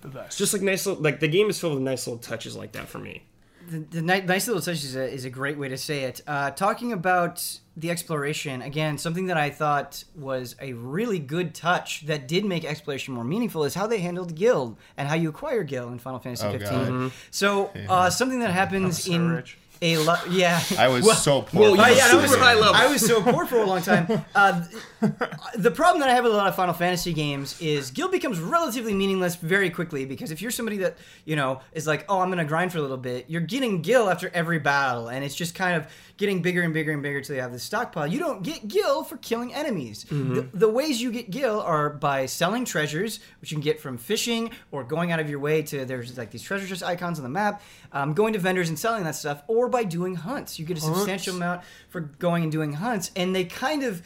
The 0.00 0.08
best. 0.08 0.38
Just 0.38 0.52
like 0.52 0.62
nice 0.62 0.86
little 0.86 1.02
like 1.02 1.20
the 1.20 1.28
game 1.28 1.50
is 1.50 1.60
filled 1.60 1.74
with 1.74 1.82
nice 1.82 2.06
little 2.06 2.20
touches 2.20 2.56
like 2.56 2.72
that 2.72 2.88
for 2.88 2.98
me. 2.98 3.24
The, 3.68 4.00
the 4.00 4.02
nice 4.02 4.46
little 4.46 4.62
touch 4.62 4.82
is 4.82 4.96
a, 4.96 5.06
is 5.12 5.24
a 5.24 5.30
great 5.30 5.58
way 5.58 5.68
to 5.68 5.76
say 5.76 6.04
it. 6.04 6.20
Uh, 6.26 6.50
talking 6.50 6.92
about 6.92 7.60
the 7.76 7.90
exploration 7.90 8.62
again, 8.62 8.98
something 8.98 9.26
that 9.26 9.36
I 9.36 9.50
thought 9.50 10.04
was 10.16 10.56
a 10.60 10.72
really 10.72 11.18
good 11.18 11.54
touch 11.54 12.06
that 12.06 12.26
did 12.26 12.44
make 12.44 12.64
exploration 12.64 13.14
more 13.14 13.24
meaningful 13.24 13.64
is 13.64 13.74
how 13.74 13.86
they 13.86 13.98
handled 14.00 14.34
gil 14.34 14.78
and 14.96 15.08
how 15.08 15.14
you 15.14 15.28
acquire 15.28 15.62
gil 15.64 15.88
in 15.88 15.98
Final 15.98 16.18
Fantasy 16.18 16.46
Oh, 16.46 16.52
15. 16.58 16.68
God. 16.88 17.12
So 17.30 17.70
uh, 17.88 18.10
something 18.10 18.40
that 18.40 18.50
happens 18.50 19.04
so 19.04 19.12
in 19.12 19.30
rich. 19.30 19.58
A 19.80 19.96
lot, 19.98 20.30
yeah. 20.30 20.60
I 20.78 20.88
was 20.88 21.04
Well, 21.04 21.14
so 21.14 21.42
poor. 21.42 21.60
well, 21.60 21.70
for 21.76 21.76
you 21.76 21.82
Oh, 21.84 21.96
yeah, 21.96 22.08
I 22.10 22.14
was, 22.16 22.30
super 22.30 22.42
high 22.42 22.54
level. 22.54 22.74
I 22.74 22.86
was 22.88 23.00
so 23.06 23.22
poor 23.22 23.46
for 23.46 23.58
a 23.58 23.66
long 23.66 23.80
time. 23.82 24.24
Uh, 24.34 24.64
the 25.56 25.70
problem 25.70 26.00
that 26.00 26.08
I 26.08 26.14
have 26.14 26.24
with 26.24 26.32
a 26.32 26.36
lot 26.36 26.48
of 26.48 26.54
Final 26.56 26.74
Fantasy 26.74 27.12
games 27.12 27.60
is 27.60 27.90
gil 27.90 28.08
becomes 28.08 28.40
relatively 28.40 28.92
meaningless 28.94 29.36
very 29.36 29.70
quickly 29.70 30.04
because 30.04 30.30
if 30.30 30.42
you're 30.42 30.50
somebody 30.50 30.78
that 30.78 30.96
you 31.24 31.36
know 31.36 31.60
is 31.72 31.86
like, 31.86 32.04
oh, 32.08 32.20
I'm 32.20 32.28
gonna 32.30 32.44
grind 32.44 32.72
for 32.72 32.78
a 32.78 32.82
little 32.82 32.96
bit, 32.96 33.26
you're 33.28 33.40
getting 33.40 33.80
gil 33.82 34.10
after 34.10 34.30
every 34.34 34.58
battle, 34.58 35.08
and 35.08 35.24
it's 35.24 35.34
just 35.34 35.54
kind 35.54 35.76
of 35.76 35.86
getting 36.18 36.42
bigger 36.42 36.62
and 36.62 36.74
bigger 36.74 36.92
and 36.92 37.02
bigger 37.02 37.20
till 37.22 37.36
you 37.36 37.40
have 37.40 37.52
this 37.52 37.62
stockpile. 37.62 38.06
You 38.06 38.18
don't 38.18 38.42
get 38.42 38.68
gil 38.68 39.04
for 39.04 39.16
killing 39.18 39.54
enemies. 39.54 40.04
The, 40.34 40.48
the 40.52 40.68
ways 40.68 41.00
you 41.00 41.10
get 41.10 41.30
gil 41.30 41.60
are 41.60 41.88
by 41.88 42.26
selling 42.26 42.64
treasures, 42.66 43.20
which 43.40 43.50
you 43.50 43.56
can 43.56 43.62
get 43.62 43.80
from 43.80 43.96
fishing 43.96 44.50
or 44.72 44.84
going 44.84 45.12
out 45.12 45.20
of 45.20 45.30
your 45.30 45.38
way 45.38 45.62
to 45.62 45.84
there's 45.86 46.18
like 46.18 46.30
these 46.30 46.42
treasure 46.42 46.66
chest 46.66 46.82
icons 46.82 47.18
on 47.18 47.22
the 47.22 47.30
map, 47.30 47.62
um, 47.92 48.12
going 48.12 48.32
to 48.34 48.38
vendors 48.38 48.68
and 48.68 48.78
selling 48.78 49.04
that 49.04 49.14
stuff, 49.14 49.42
or 49.46 49.68
by 49.68 49.84
doing 49.84 50.16
hunts. 50.16 50.58
You 50.58 50.66
get 50.66 50.76
a 50.76 50.80
substantial 50.80 51.36
amount 51.36 51.62
for 51.88 52.00
going 52.00 52.42
and 52.42 52.52
doing 52.52 52.74
hunts, 52.74 53.10
and 53.16 53.34
they 53.34 53.44
kind 53.44 53.82
of 53.84 54.02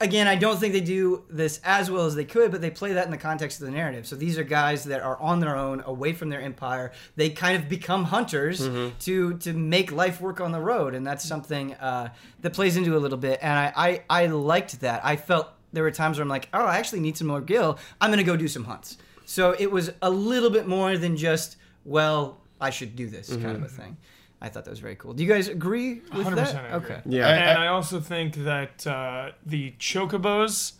again, 0.00 0.26
I 0.26 0.34
don't 0.34 0.58
think 0.58 0.72
they 0.72 0.80
do 0.80 1.24
this 1.28 1.60
as 1.62 1.90
well 1.90 2.06
as 2.06 2.14
they 2.14 2.24
could, 2.24 2.50
but 2.50 2.60
they 2.60 2.70
play 2.70 2.94
that 2.94 3.04
in 3.04 3.10
the 3.10 3.18
context 3.18 3.60
of 3.60 3.66
the 3.66 3.72
narrative. 3.72 4.06
So 4.06 4.16
these 4.16 4.38
are 4.38 4.44
guys 4.44 4.84
that 4.84 5.02
are 5.02 5.18
on 5.20 5.40
their 5.40 5.56
own, 5.56 5.82
away 5.86 6.12
from 6.14 6.30
their 6.30 6.40
empire. 6.40 6.92
They 7.16 7.30
kind 7.30 7.56
of 7.62 7.68
become 7.68 8.04
hunters 8.04 8.66
to 9.00 9.36
to 9.38 9.52
make 9.52 9.92
life 9.92 10.20
work 10.20 10.40
on 10.40 10.52
the 10.52 10.60
road, 10.60 10.94
and 10.94 11.06
that's 11.06 11.24
something 11.24 11.74
uh, 11.74 12.08
that 12.40 12.52
plays 12.54 12.76
into 12.76 12.96
a 12.96 13.00
little 13.00 13.18
bit. 13.18 13.38
And 13.42 13.52
I, 13.52 14.02
I 14.08 14.22
I 14.24 14.26
liked 14.26 14.80
that. 14.80 15.04
I 15.04 15.16
felt 15.16 15.48
there 15.72 15.82
were 15.84 15.90
times 15.90 16.16
where 16.18 16.22
I'm 16.22 16.28
like, 16.28 16.48
oh, 16.52 16.64
I 16.64 16.78
actually 16.78 17.00
need 17.00 17.16
some 17.16 17.26
more 17.28 17.40
gil. 17.40 17.78
I'm 18.00 18.10
gonna 18.10 18.24
go 18.24 18.36
do 18.36 18.48
some 18.48 18.64
hunts. 18.64 18.96
So 19.26 19.54
it 19.58 19.70
was 19.70 19.92
a 20.02 20.10
little 20.10 20.50
bit 20.50 20.66
more 20.66 20.96
than 20.98 21.16
just 21.16 21.56
well, 21.84 22.40
I 22.60 22.70
should 22.70 22.96
do 22.96 23.06
this 23.08 23.28
kind 23.28 23.56
of 23.56 23.62
a 23.62 23.68
thing. 23.68 23.96
I 24.42 24.48
thought 24.48 24.64
that 24.64 24.70
was 24.70 24.80
very 24.80 24.96
cool. 24.96 25.12
Do 25.12 25.22
you 25.22 25.28
guys 25.28 25.48
agree 25.48 26.00
with 26.14 26.26
100% 26.26 26.34
that? 26.34 26.74
Agree. 26.74 26.76
Okay. 26.96 27.00
Yeah. 27.06 27.28
I- 27.28 27.32
and 27.32 27.58
I 27.58 27.66
also 27.68 28.00
think 28.00 28.34
that 28.44 28.86
uh, 28.86 29.32
the 29.44 29.72
chocobos 29.78 30.72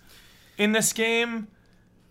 in 0.59 0.73
this 0.73 0.93
game 0.93 1.49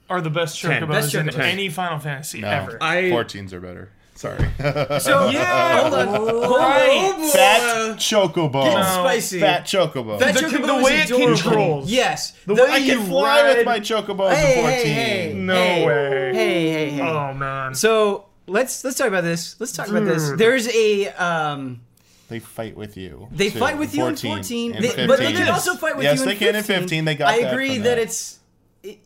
are 0.10 0.22
the 0.22 0.30
best 0.30 0.62
Ten. 0.62 0.82
chocobos 0.84 0.88
Best 0.90 1.16
in 1.16 1.28
chocobos. 1.28 1.40
any 1.40 1.70
Final 1.70 2.00
Fantasy 2.00 2.42
No. 2.42 2.50
ever. 2.50 2.78
I 2.82 3.04
14s 3.04 3.54
are 3.54 3.60
better. 3.60 3.92
Sorry. 4.16 4.38
So 5.00 5.30
yeah, 5.30 5.82
hold 5.82 5.94
on. 5.94 6.08
Hold 6.10 6.58
right. 6.60 7.14
on. 7.16 7.30
Fat 7.32 7.96
chocobo. 7.98 8.64
Getting 8.64 8.80
No. 8.80 8.84
spicy. 8.84 9.40
Fat 9.40 9.64
chocobo. 9.64 10.20
That 10.20 10.34
The- 10.36 10.42
chocobo 10.42 10.66
the 10.68 10.76
is 10.76 10.84
way 10.84 11.00
it 11.00 11.06
adorable. 11.06 11.28
controls. 11.42 11.90
Yes. 11.92 12.32
The 12.46 12.54
The- 12.56 12.64
way 12.64 12.70
I 12.70 12.78
you 12.78 12.98
can 12.98 13.06
fly 13.08 13.42
ride- 13.44 13.58
with 13.58 13.66
my 13.66 13.80
chocobos 13.80 14.34
hey, 14.34 14.58
in 14.58 14.62
14. 14.64 14.86
hey, 14.86 14.94
hey, 15.30 15.34
No 15.36 15.54
hey, 15.56 15.86
way. 15.88 16.34
Hey, 16.34 16.70
hey, 16.72 16.90
hey. 16.90 17.02
Oh 17.02 17.34
man. 17.34 17.74
So 17.76 18.26
let's 18.50 18.84
let's 18.84 18.98
talk 18.98 19.08
about 19.08 19.24
this. 19.24 19.60
Let's 19.60 19.72
talk 19.72 19.88
about 19.88 20.06
this. 20.06 20.32
There's 20.32 20.68
a 20.68 21.08
um. 21.10 21.82
They 22.28 22.40
fight 22.40 22.76
with 22.78 22.96
you. 22.96 23.28
They 23.32 23.50
too. 23.50 23.58
fight 23.58 23.80
with 23.80 23.96
you 23.96 24.06
in 24.06 24.16
14, 24.16 24.76
and 24.76 24.86
They- 24.86 25.08
but 25.08 25.18
they 25.18 25.34
can 25.34 25.48
also 25.48 25.74
fight 25.76 25.96
with 25.96 26.04
yes, 26.04 26.18
you 26.18 26.24
in 26.24 26.30
they 26.30 26.36
15. 26.36 26.48
can 26.48 26.56
in 26.58 26.64
15. 26.64 27.06
They 27.06 27.16
got 27.16 27.34
I 27.34 27.38
agree 27.38 27.78
that 27.78 27.84
that. 27.84 27.98
it's. 27.98 28.40
It, 28.84 29.00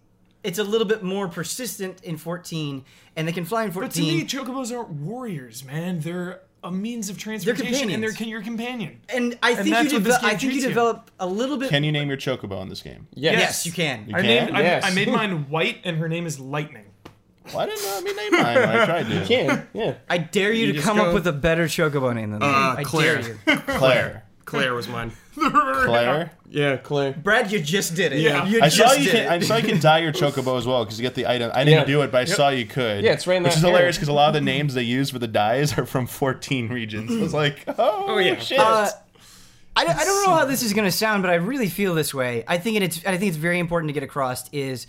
it's 0.44 0.60
a 0.60 0.64
little 0.64 0.86
bit 0.88 1.04
more 1.04 1.30
persistent 1.30 2.04
in 2.04 2.18
14, 2.18 2.84
and 3.16 3.26
they 3.28 3.32
can 3.32 3.46
fly 3.46 3.64
in 3.64 3.72
14. 3.72 3.88
But 3.88 3.96
to 3.96 4.02
me, 4.02 4.24
chocobos 4.26 4.76
aren't 4.76 4.90
warriors, 4.90 5.64
man. 5.64 6.02
They're 6.02 6.42
a 6.66 6.72
means 6.72 7.10
of 7.10 7.18
transportation, 7.18 7.90
and 7.90 8.04
they're 8.04 8.10
companions. 8.12 8.18
con- 8.18 8.28
your 8.28 8.42
companion. 8.42 9.00
and 9.08 9.38
I 9.42 9.56
think 9.56 9.70
that's 9.70 9.92
you, 9.94 10.00
what 10.00 10.04
this 10.04 10.16
deve- 10.16 10.22
game 10.22 10.28
I 10.28 10.30
think 10.32 10.44
you 10.44 10.50
treats 10.50 10.64
you. 10.64 10.70
develop 10.70 11.12
a 11.20 11.26
little 11.28 11.56
bit. 11.58 11.70
Can 11.70 11.86
you 11.86 11.94
name 11.94 12.10
your 12.10 12.18
chocobo 12.18 12.62
in 12.62 12.68
this 12.68 12.82
game? 12.82 13.08
Yes. 13.14 13.40
yes, 13.40 13.66
you 13.66 13.72
can. 13.72 14.06
You 14.10 14.16
I 14.18 14.22
can? 14.22 14.28
named, 14.54 14.58
I, 14.58 14.80
I 14.82 14.94
made 14.94 15.08
mine 15.14 15.50
white, 15.50 15.78
and 15.86 15.96
her 15.98 16.10
name 16.10 16.26
is 16.26 16.42
Lightning. 16.42 16.83
Why 17.52 17.66
didn't 17.66 17.84
let 17.84 18.04
me 18.04 18.14
name 18.14 18.32
mine 18.32 18.56
when 18.56 18.70
I 18.70 18.86
tried 18.86 19.04
to? 19.10 19.14
You 19.20 19.26
Can 19.26 19.68
yeah. 19.74 19.96
I 20.10 20.18
dare 20.18 20.54
you, 20.54 20.68
to 20.68 20.74
just 20.74 20.86
come 20.86 20.98
go- 20.98 21.06
up 21.08 21.14
with 21.14 21.28
a 21.28 21.34
better 21.34 21.66
chocobo 21.66 22.14
name 22.16 22.32
than 22.32 22.40
that. 22.40 22.46
Uh, 22.46 22.76
I 22.80 22.84
Claire. 22.84 23.22
dare 23.22 23.32
you. 23.32 23.58
Claire. 23.68 24.24
Claire 24.46 24.74
was 24.74 24.88
mine. 24.88 25.12
Claire. 25.36 26.32
Yeah, 26.50 26.78
Claire. 26.78 27.14
Brad, 27.14 27.52
you 27.52 27.60
just 27.60 27.96
did 27.96 28.14
it. 28.14 28.20
Yeah. 28.20 28.46
you 28.46 28.62
I 28.62 28.70
just 28.70 28.78
saw 28.78 28.94
you 28.94 29.06
did 29.06 29.12
can. 29.24 29.32
I 29.32 29.36
it. 29.38 29.44
saw 29.44 29.56
you 29.58 29.68
can 29.68 29.80
dye 29.80 30.00
your 30.00 30.12
chocobo 30.12 30.58
as 30.58 30.68
well 30.68 30.84
because 30.86 31.00
you 31.00 31.04
get 31.04 31.16
the 31.16 31.28
item. 31.28 31.52
I 31.54 31.64
didn't 31.64 31.80
Yeah. 31.80 31.86
do 31.86 32.02
it, 32.04 32.12
but 32.12 32.22
I 32.22 32.26
saw 32.26 32.50
you 32.50 32.66
could. 32.66 33.04
Yeah, 33.04 33.14
it's 33.14 33.26
right 33.26 33.38
in 33.38 33.44
Which 33.44 33.54
that 33.54 33.58
is 33.60 33.64
hilarious 33.66 33.96
because 33.98 34.10
a 34.10 34.14
lot 34.14 34.28
of 34.28 34.34
the 34.36 34.42
names 34.42 34.74
they 34.76 34.84
use 34.84 35.10
for 35.10 35.20
the 35.20 35.28
dyes 35.28 35.76
are 35.78 35.86
from 35.86 36.06
14 36.08 36.70
regions. 36.70 37.12
I 37.12 37.20
was 37.22 37.34
like, 37.34 37.64
oh, 37.68 38.06
Oh, 38.10 38.18
yeah. 38.20 38.38
shit. 38.38 38.60
Uh, 38.60 38.90
I, 39.76 39.86
don't- 39.86 39.96
I 39.98 40.04
don't 40.06 40.24
know 40.28 40.36
how 40.36 40.46
this 40.46 40.62
is 40.62 40.72
going 40.74 40.86
to 40.86 40.92
sound, 40.92 41.24
but 41.24 41.32
I 41.32 41.36
really 41.36 41.68
feel 41.70 41.96
this 41.96 42.14
way. 42.14 42.44
I 42.48 42.60
think 42.60 42.80
it's 42.80 43.04
I 43.06 43.18
think 43.18 43.30
it's 43.30 43.38
very 43.38 43.58
important 43.58 43.90
to 43.90 43.94
get 43.94 44.04
across 44.04 44.48
is 44.52 44.86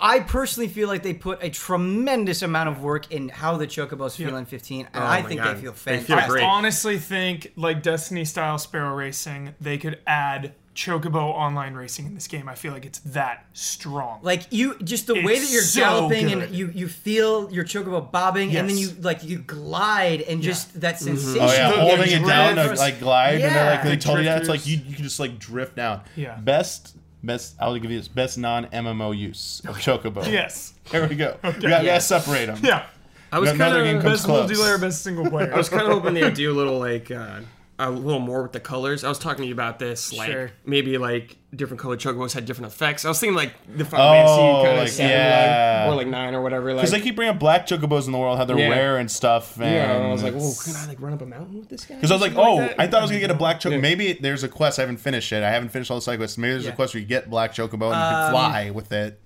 I 0.00 0.16
I 0.16 0.20
personally 0.20 0.68
feel 0.68 0.88
like 0.88 1.02
they 1.02 1.12
put 1.14 1.42
a 1.42 1.50
tremendous 1.50 2.40
amount 2.42 2.70
of 2.70 2.80
work 2.82 3.12
in 3.12 3.28
how 3.28 3.56
the 3.58 3.66
chocobos 3.66 4.16
feel 4.16 4.30
Yeah. 4.30 4.38
in 4.38 4.46
15, 4.46 4.88
and 4.94 5.04
Oh 5.04 5.06
I 5.06 5.22
think 5.22 5.40
God. 5.40 5.56
they 5.56 5.60
feel 5.60 5.72
They 5.72 5.98
feel 5.98 6.16
fantastic. 6.16 6.30
great. 6.30 6.42
I 6.44 6.46
honestly 6.46 6.98
think, 6.98 7.52
like 7.56 7.82
Destiny 7.82 8.24
style 8.24 8.58
Sparrow 8.58 8.94
Racing, 8.94 9.54
they 9.60 9.76
could 9.78 9.98
add 10.06 10.54
Chocobo 10.74 11.16
online 11.32 11.72
racing 11.74 12.04
in 12.04 12.14
this 12.14 12.28
game. 12.28 12.50
I 12.50 12.54
feel 12.54 12.70
like 12.72 12.84
it's 12.84 12.98
that 13.00 13.46
strong. 13.54 14.18
Like 14.22 14.42
you, 14.50 14.76
just 14.84 15.06
the 15.06 15.14
way 15.14 15.38
that 15.38 15.50
you're 15.50 15.62
so 15.62 15.80
galloping 15.80 16.28
good. 16.28 16.42
and 16.42 16.54
you 16.54 16.70
you 16.74 16.86
feel 16.86 17.50
your 17.50 17.64
chocobo 17.64 18.12
bobbing, 18.12 18.54
and 18.54 18.68
then 18.68 18.76
you 18.76 18.90
like 19.00 19.24
you 19.24 19.38
glide 19.38 20.20
and 20.20 20.42
just 20.42 20.78
that 20.82 20.96
mm-hmm. 20.96 21.16
sensation. 21.16 21.40
Oh 21.42 21.52
yeah, 21.52 21.70
the- 21.70 21.80
holding 21.80 22.12
it 22.22 22.26
down 22.26 22.56
to 22.56 22.74
like 22.74 23.00
glide, 23.00 23.40
and 23.40 23.54
they're 23.54 23.70
like 23.70 23.84
Yeah. 23.84 23.88
they 23.90 23.96
told 23.96 24.18
you 24.18 24.24
that 24.24 24.40
it's 24.40 24.50
like 24.50 24.66
you, 24.66 24.76
you 24.86 24.94
can 24.94 25.02
just 25.02 25.18
like 25.18 25.38
drift 25.38 25.76
down. 25.76 26.02
Yeah. 26.14 26.36
Best 26.36 26.94
best 27.26 27.56
I'll 27.60 27.76
give 27.78 27.90
you 27.90 27.98
this 27.98 28.08
best 28.08 28.38
non 28.38 28.66
MMO 28.66 29.16
use 29.16 29.60
of 29.66 29.76
chocobo. 29.78 30.24
yes. 30.30 30.72
There 30.90 31.06
we 31.08 31.16
go. 31.16 31.36
We 31.42 31.50
got, 31.50 31.62
we 31.62 31.68
gotta 31.68 32.00
separate 32.00 32.46
them. 32.46 32.60
Yeah. 32.62 32.86
I 33.32 33.40
was 33.40 33.50
Another 33.50 33.76
kind 33.76 33.86
game 33.86 33.96
of 33.96 34.02
comes 34.04 34.14
Best 34.20 34.24
close. 34.24 34.50
multiplayer, 34.50 34.80
best 34.80 35.02
single 35.02 35.28
player. 35.28 35.52
I 35.52 35.56
was 35.56 35.68
kind 35.68 35.82
of 35.82 35.88
hoping 35.88 36.14
they 36.14 36.22
would 36.22 36.34
do 36.34 36.50
a 36.52 36.54
little 36.54 36.78
like 36.78 37.10
uh, 37.10 37.40
a 37.78 37.90
little 37.90 38.20
more 38.20 38.42
with 38.42 38.52
the 38.52 38.60
colors. 38.60 39.04
I 39.04 39.08
was 39.10 39.18
talking 39.18 39.42
to 39.42 39.46
you 39.48 39.52
about 39.52 39.78
this, 39.78 40.10
like 40.12 40.30
Sure. 40.30 40.50
maybe 40.64 40.96
like 40.96 41.36
different 41.54 41.78
colored 41.80 42.00
chocobos 42.00 42.32
had 42.32 42.46
different 42.46 42.72
effects. 42.72 43.04
I 43.04 43.08
was 43.08 43.20
thinking 43.20 43.36
like 43.36 43.52
the 43.68 43.84
Final 43.84 44.06
Oh, 44.06 44.62
Fantasy 44.64 44.66
kind 44.66 44.78
like, 44.78 44.88
of 44.88 44.94
seven, 44.94 45.10
yeah. 45.10 45.84
like, 45.84 45.92
or 45.92 45.96
like 45.96 46.06
nine 46.06 46.34
or 46.34 46.40
whatever. 46.42 46.68
Like, 46.72 46.76
Because 46.76 46.90
they 46.92 47.00
keep 47.02 47.16
bringing 47.16 47.34
up 47.34 47.38
black 47.38 47.66
chocobos 47.66 48.06
in 48.06 48.12
the 48.12 48.18
world, 48.18 48.38
how 48.38 48.46
they're 48.46 48.58
Yeah. 48.58 48.70
rare 48.70 48.96
and 48.96 49.10
stuff. 49.10 49.56
And 49.60 49.66
yeah, 49.66 49.92
and 49.94 50.04
I 50.04 50.12
was 50.12 50.22
like, 50.22 50.32
it's- 50.34 50.66
"Whoa, 50.66 50.72
can 50.72 50.82
I 50.82 50.88
like 50.88 51.00
run 51.02 51.12
up 51.12 51.20
a 51.20 51.26
mountain 51.26 51.58
with 51.58 51.68
this 51.68 51.84
guy?" 51.84 51.96
Because 51.96 52.10
I 52.10 52.14
was 52.14 52.22
like, 52.22 52.32
oh, 52.34 52.60
that? 52.60 52.76
I 52.80 52.86
thought 52.86 53.00
I 53.00 53.02
was 53.02 53.10
gonna 53.10 53.20
get 53.20 53.30
a 53.30 53.34
black 53.34 53.60
chocobo. 53.60 53.72
Yeah. 53.72 53.78
Maybe 53.78 54.12
there's 54.14 54.42
a 54.42 54.48
quest 54.48 54.78
I 54.78 54.82
haven't 54.82 54.96
finished 54.98 55.30
it. 55.32 55.42
I 55.42 55.50
haven't 55.50 55.68
finished 55.68 55.90
all 55.90 55.98
the 55.98 56.02
side 56.02 56.18
quests. 56.18 56.38
Maybe 56.38 56.52
there's 56.52 56.64
Yeah. 56.64 56.70
a 56.72 56.76
quest 56.76 56.94
where 56.94 57.00
you 57.02 57.06
get 57.06 57.28
black 57.28 57.52
chocobo 57.54 57.72
and 57.72 57.80
you 57.80 57.86
Um, 57.92 58.22
can 58.24 58.30
fly 58.32 58.70
with 58.70 58.90
it. 58.92 59.20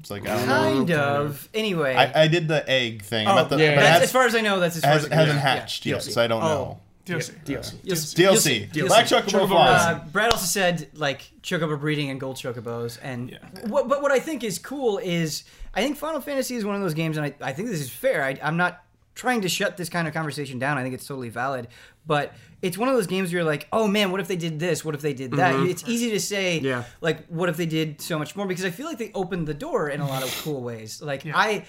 It's 0.00 0.10
like 0.10 0.28
I 0.28 0.36
don't 0.36 0.46
know. 0.48 0.54
kind 0.86 0.90
of. 0.92 1.48
Anyway, 1.54 1.94
I, 1.94 2.22
I 2.24 2.28
did 2.28 2.48
the 2.48 2.68
egg 2.68 3.02
thing. 3.02 3.26
oh, 3.28 3.44
the, 3.44 3.56
yeah. 3.56 3.74
but 3.74 3.80
that's, 3.82 3.88
has, 3.94 4.02
as 4.02 4.12
far 4.12 4.26
as 4.26 4.34
I 4.34 4.40
know, 4.40 4.58
that's 4.60 4.76
as 4.76 4.82
far 4.82 4.92
as 4.92 5.02
has, 5.02 5.06
it 5.06 5.12
hasn't 5.14 5.38
hatched 5.40 5.86
Yeah. 5.86 5.94
yet, 5.94 6.02
so 6.04 6.22
I 6.22 6.26
don't 6.26 6.42
Oh. 6.42 6.46
know. 6.48 6.80
DLC. 7.08 7.44
DLC. 7.44 7.74
You'll, 7.82 7.96
DLC. 7.96 8.18
you'll 8.18 8.36
see. 8.36 8.68
You'll 8.72 8.86
see. 8.88 8.88
Black 8.88 9.06
chocobo 9.06 9.26
Chocobo 9.28 9.48
flies. 9.48 9.80
Uh, 9.80 10.04
Brad 10.12 10.32
also 10.32 10.46
said 10.46 10.88
like 10.94 11.30
chocobo 11.42 11.78
breeding 11.78 12.10
and 12.10 12.20
gold 12.20 12.36
chocobos, 12.36 12.98
and 13.02 13.30
Yeah. 13.30 13.38
what, 13.66 13.88
but 13.88 14.02
what 14.02 14.12
I 14.12 14.18
think 14.18 14.44
is 14.44 14.58
cool 14.58 14.98
is 14.98 15.44
I 15.74 15.82
think 15.82 15.96
Final 15.96 16.20
Fantasy 16.20 16.56
is 16.56 16.64
one 16.64 16.74
of 16.74 16.80
those 16.82 16.94
games, 16.94 17.16
and 17.16 17.26
I, 17.26 17.34
I 17.40 17.52
think 17.52 17.68
this 17.68 17.80
is 17.80 17.90
fair. 17.90 18.22
I, 18.24 18.38
I'm 18.42 18.56
not 18.56 18.82
trying 19.14 19.40
to 19.40 19.48
shut 19.48 19.76
this 19.76 19.88
kind 19.88 20.06
of 20.06 20.14
conversation 20.14 20.58
down. 20.60 20.78
I 20.78 20.82
think 20.82 20.94
it's 20.94 21.06
totally 21.06 21.28
valid, 21.28 21.66
but 22.06 22.32
it's 22.62 22.78
one 22.78 22.88
of 22.88 22.94
those 22.94 23.08
games 23.08 23.30
where 23.32 23.40
you're 23.40 23.50
like, 23.50 23.66
oh 23.72 23.88
man, 23.88 24.12
what 24.12 24.20
if 24.20 24.28
they 24.28 24.36
did 24.36 24.60
this? 24.60 24.84
What 24.84 24.94
if 24.94 25.00
they 25.00 25.12
did 25.12 25.32
that? 25.32 25.56
It's 25.66 25.82
easy 25.88 26.10
to 26.10 26.20
say, 26.20 26.60
Yeah. 26.60 26.84
like, 27.00 27.26
what 27.26 27.48
if 27.48 27.56
they 27.56 27.66
did 27.66 28.00
so 28.00 28.16
much 28.18 28.36
more? 28.36 28.46
Because 28.46 28.64
I 28.64 28.70
feel 28.70 28.86
like 28.86 28.98
they 28.98 29.10
opened 29.14 29.48
the 29.48 29.54
door 29.54 29.88
in 29.88 30.00
a 30.00 30.06
lot 30.06 30.22
of 30.22 30.30
cool 30.44 30.62
ways. 30.62 31.02
Like 31.02 31.24
I 31.26 31.64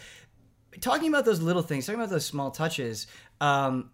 talking 0.81 1.09
about 1.09 1.25
those 1.25 1.41
little 1.41 1.61
things, 1.63 1.85
talking 1.87 1.99
about 1.99 2.11
those 2.11 2.25
small 2.25 2.51
touches. 2.51 3.07
Um, 3.41 3.89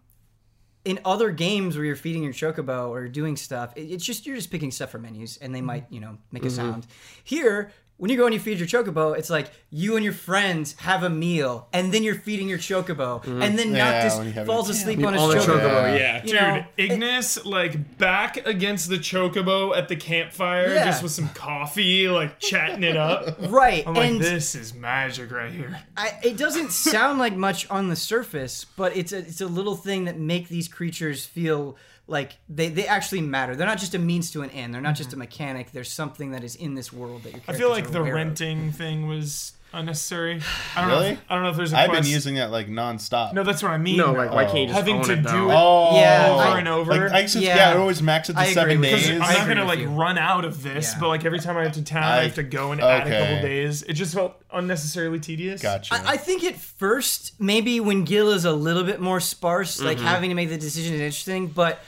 in 0.86 1.00
other 1.04 1.30
games 1.30 1.76
where 1.76 1.84
you're 1.84 1.96
feeding 1.96 2.22
your 2.22 2.32
chocobo 2.32 2.88
or 2.88 3.08
doing 3.08 3.36
stuff, 3.36 3.72
it- 3.76 3.90
it's 3.90 4.04
just 4.04 4.24
you're 4.26 4.36
just 4.36 4.50
picking 4.50 4.70
stuff 4.70 4.90
from 4.90 5.02
menus, 5.02 5.36
and 5.38 5.54
they 5.54 5.58
Mm-hmm. 5.58 5.66
might 5.66 5.86
you 5.90 6.00
know 6.00 6.16
make 6.32 6.44
a 6.44 6.50
sound. 6.50 6.86
Here, 7.24 7.72
when 7.98 8.10
you 8.10 8.16
go 8.16 8.24
and 8.26 8.34
you 8.34 8.40
feed 8.40 8.58
your 8.58 8.68
chocobo, 8.68 9.16
it's 9.16 9.30
like 9.30 9.50
you 9.70 9.96
and 9.96 10.04
your 10.04 10.12
friends 10.12 10.74
have 10.80 11.02
a 11.02 11.08
meal, 11.10 11.68
and 11.72 11.92
then 11.92 12.02
you're 12.02 12.14
feeding 12.14 12.48
your 12.48 12.58
chocobo, 12.58 13.24
and 13.26 13.58
then 13.58 13.68
Mm-hmm. 13.68 13.76
Yeah, 13.76 13.92
Noctis 13.92 14.16
when 14.18 14.26
you 14.26 14.32
have 14.34 14.46
falls 14.46 14.68
your- 14.68 14.76
asleep 14.76 15.04
on 15.06 15.12
his 15.14 15.22
on 15.22 15.30
chocobo. 15.30 15.46
chocobo, 15.60 15.98
Yeah. 15.98 15.98
yeah. 15.98 16.16
You 16.22 16.28
Dude, 16.32 16.40
know, 16.40 16.64
Ignis 16.76 17.44
like 17.46 17.98
back 17.98 18.46
against 18.46 18.88
the 18.90 18.96
chocobo 18.96 19.76
at 19.76 19.88
the 19.88 19.96
campfire, 19.96 20.74
Yeah. 20.74 20.84
just 20.84 21.02
with 21.02 21.12
some 21.12 21.28
coffee, 21.30 22.08
like 22.08 22.38
chatting 22.38 22.82
it 22.82 22.96
up. 22.96 23.36
right? 23.48 23.82
I'm 23.86 23.94
like, 23.94 24.10
and 24.10 24.20
this 24.20 24.54
is 24.54 24.74
magic 24.74 25.30
right 25.32 25.50
here. 25.50 25.78
I, 25.96 26.18
it 26.22 26.36
doesn't 26.36 26.72
sound 26.72 27.18
like 27.18 27.34
much 27.34 27.68
on 27.70 27.88
the 27.88 27.96
surface, 27.96 28.64
but 28.76 28.96
it's 28.96 29.12
a 29.12 29.18
it's 29.18 29.40
a 29.40 29.46
little 29.46 29.74
thing 29.76 30.04
that 30.04 30.18
make 30.18 30.48
these 30.48 30.68
creatures 30.68 31.24
feel 31.24 31.76
like 32.06 32.36
they, 32.48 32.68
they 32.68 32.86
actually 32.86 33.20
matter. 33.20 33.56
They're 33.56 33.66
not 33.66 33.78
just 33.78 33.94
a 33.94 33.98
means 33.98 34.30
to 34.32 34.42
an 34.42 34.50
end. 34.50 34.72
They're 34.74 34.80
not 34.80 34.94
just 34.96 35.12
a 35.12 35.16
mechanic. 35.16 35.72
There's 35.72 35.90
something 35.90 36.30
that 36.32 36.44
is 36.44 36.54
in 36.56 36.74
this 36.74 36.92
world 36.92 37.24
that 37.24 37.32
you're. 37.32 37.42
I 37.48 37.52
feel 37.54 37.70
like 37.70 37.90
the 37.90 38.02
renting 38.02 38.72
thing 38.72 39.06
was 39.08 39.52
unnecessary. 39.72 40.40
I 40.74 40.80
don't 40.80 40.88
know. 40.90 40.96
Really? 41.00 41.08
If, 41.10 41.20
I 41.28 41.34
don't 41.34 41.42
know 41.44 41.50
if 41.50 41.56
there's 41.56 41.72
a 41.72 41.76
I've 41.78 41.88
been 41.90 41.96
quest- 41.96 42.08
using 42.10 42.36
that 42.36 42.50
like 42.50 42.68
nonstop. 42.68 43.32
No, 43.34 43.42
that's 43.42 43.62
what 43.62 43.72
I 43.72 43.76
mean. 43.78 43.96
No, 43.98 44.12
like 44.12 44.30
why 44.32 44.44
can't 44.44 44.58
you 44.60 44.66
just 44.68 44.76
having 44.78 44.96
own 44.98 45.04
to 45.04 45.12
it, 45.12 45.16
do 45.16 45.22
though? 45.24 45.50
it 45.50 45.54
Oh, 45.54 45.96
Yeah, 46.00 46.28
over 46.32 46.42
I- 46.42 46.58
and 46.60 46.68
over. 46.68 46.92
Like 46.92 47.12
I 47.12 47.22
just, 47.22 47.36
Yeah. 47.36 47.56
yeah, 47.56 47.70
it 47.72 47.76
always 47.76 48.00
max 48.00 48.30
it 48.30 48.34
to 48.34 48.38
I 48.38 48.42
agree 48.44 48.54
seven 48.54 48.80
with 48.80 48.90
you. 48.90 48.96
days. 48.96 49.10
I'm 49.10 49.18
not 49.18 49.30
agree 49.42 49.48
gonna 49.54 49.60
with 49.62 49.68
like 49.68 49.78
you. 49.80 49.88
run 49.88 50.16
out 50.16 50.44
of 50.44 50.62
this, 50.62 50.92
Yeah. 50.94 51.00
but 51.00 51.08
like 51.08 51.24
every 51.24 51.40
time 51.40 51.56
I 51.58 51.64
have 51.64 51.72
to 51.72 51.82
town, 51.82 52.04
I, 52.04 52.18
I- 52.20 52.22
have 52.22 52.36
to 52.36 52.42
go 52.44 52.72
and 52.72 52.80
add 52.80 53.06
a 53.06 53.10
couple 53.10 53.34
okay. 53.38 53.42
days. 53.42 53.82
It 53.82 53.94
just 53.94 54.14
felt 54.14 54.40
unnecessarily 54.52 55.18
tedious. 55.20 55.60
Gotcha. 55.60 55.92
I, 55.94 56.12
I 56.12 56.16
think 56.16 56.44
at 56.44 56.56
first, 56.56 57.32
maybe 57.40 57.80
when 57.80 58.04
Gil 58.04 58.30
is 58.30 58.44
a 58.44 58.52
little 58.52 58.84
bit 58.84 59.00
more 59.00 59.18
sparse, 59.20 59.82
like 59.82 59.98
Mm-hmm. 59.98 60.06
having 60.06 60.28
to 60.30 60.34
make 60.36 60.48
the 60.48 60.56
decision 60.58 60.94
is 60.94 61.00
interesting. 61.00 61.48
But 61.48 61.80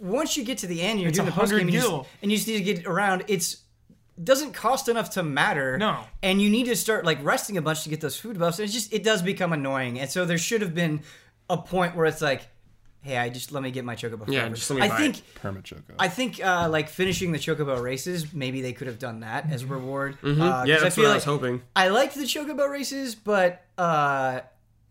once 0.00 0.36
you 0.36 0.44
get 0.44 0.58
to 0.58 0.66
the 0.66 0.80
end, 0.82 1.00
you're 1.00 1.08
It's 1.08 1.18
doing 1.18 1.26
the 1.26 1.32
post 1.34 1.50
game, 1.52 1.60
and, 1.60 1.72
you 1.72 1.80
just- 1.80 1.92
and 2.22 2.30
you 2.30 2.36
just 2.36 2.48
need 2.48 2.58
to 2.58 2.64
get 2.74 2.86
around. 2.86 3.24
It's 3.28 3.58
doesn't 4.22 4.52
cost 4.52 4.88
enough 4.88 5.10
to 5.10 5.22
matter. 5.22 5.78
No. 5.78 6.04
and 6.24 6.42
you 6.42 6.50
need 6.50 6.64
to 6.66 6.74
start 6.74 7.04
like 7.04 7.18
resting 7.22 7.56
a 7.56 7.62
bunch 7.62 7.84
to 7.84 7.88
get 7.88 8.00
those 8.00 8.16
food 8.18 8.36
buffs. 8.38 8.58
And 8.58 8.64
it's 8.64 8.74
just 8.74 8.92
it 8.92 9.04
does 9.04 9.22
become 9.22 9.52
annoying, 9.52 10.00
and 10.00 10.10
so 10.10 10.24
there 10.24 10.38
should 10.38 10.60
have 10.60 10.74
been 10.74 11.02
a 11.48 11.56
point 11.56 11.94
where 11.94 12.04
it's 12.06 12.20
like, 12.20 12.42
hey, 13.00 13.16
I 13.16 13.28
just 13.28 13.52
let 13.52 13.62
me 13.62 13.70
get 13.70 13.84
my 13.84 13.94
chocobo. 13.94 14.24
Yeah, 14.26 14.40
forever. 14.40 14.54
just 14.56 14.70
let 14.70 14.76
me 14.80 14.82
I 14.82 14.88
buy 14.88 14.96
think. 14.96 15.18
it. 15.18 15.34
Permit 15.36 15.64
choco. 15.64 15.94
I 16.00 16.08
think 16.08 16.44
uh, 16.44 16.68
like 16.68 16.88
finishing 16.88 17.30
the 17.30 17.38
chocobo 17.38 17.80
races, 17.80 18.34
maybe 18.34 18.60
they 18.60 18.72
could 18.72 18.88
have 18.88 18.98
done 18.98 19.20
that 19.20 19.48
as 19.52 19.62
a 19.62 19.66
reward. 19.66 20.18
Uh, 20.22 20.34
'cause 20.34 20.68
Yeah, 20.68 20.76
I 20.76 20.80
that's 20.80 20.94
feel 20.96 21.04
what 21.04 21.10
I 21.10 21.12
like 21.12 21.14
was 21.18 21.24
hoping. 21.24 21.62
I 21.76 21.88
liked 21.88 22.16
the 22.16 22.22
chocobo 22.24 22.68
races, 22.68 23.14
but 23.14 23.64
uh, 23.78 24.40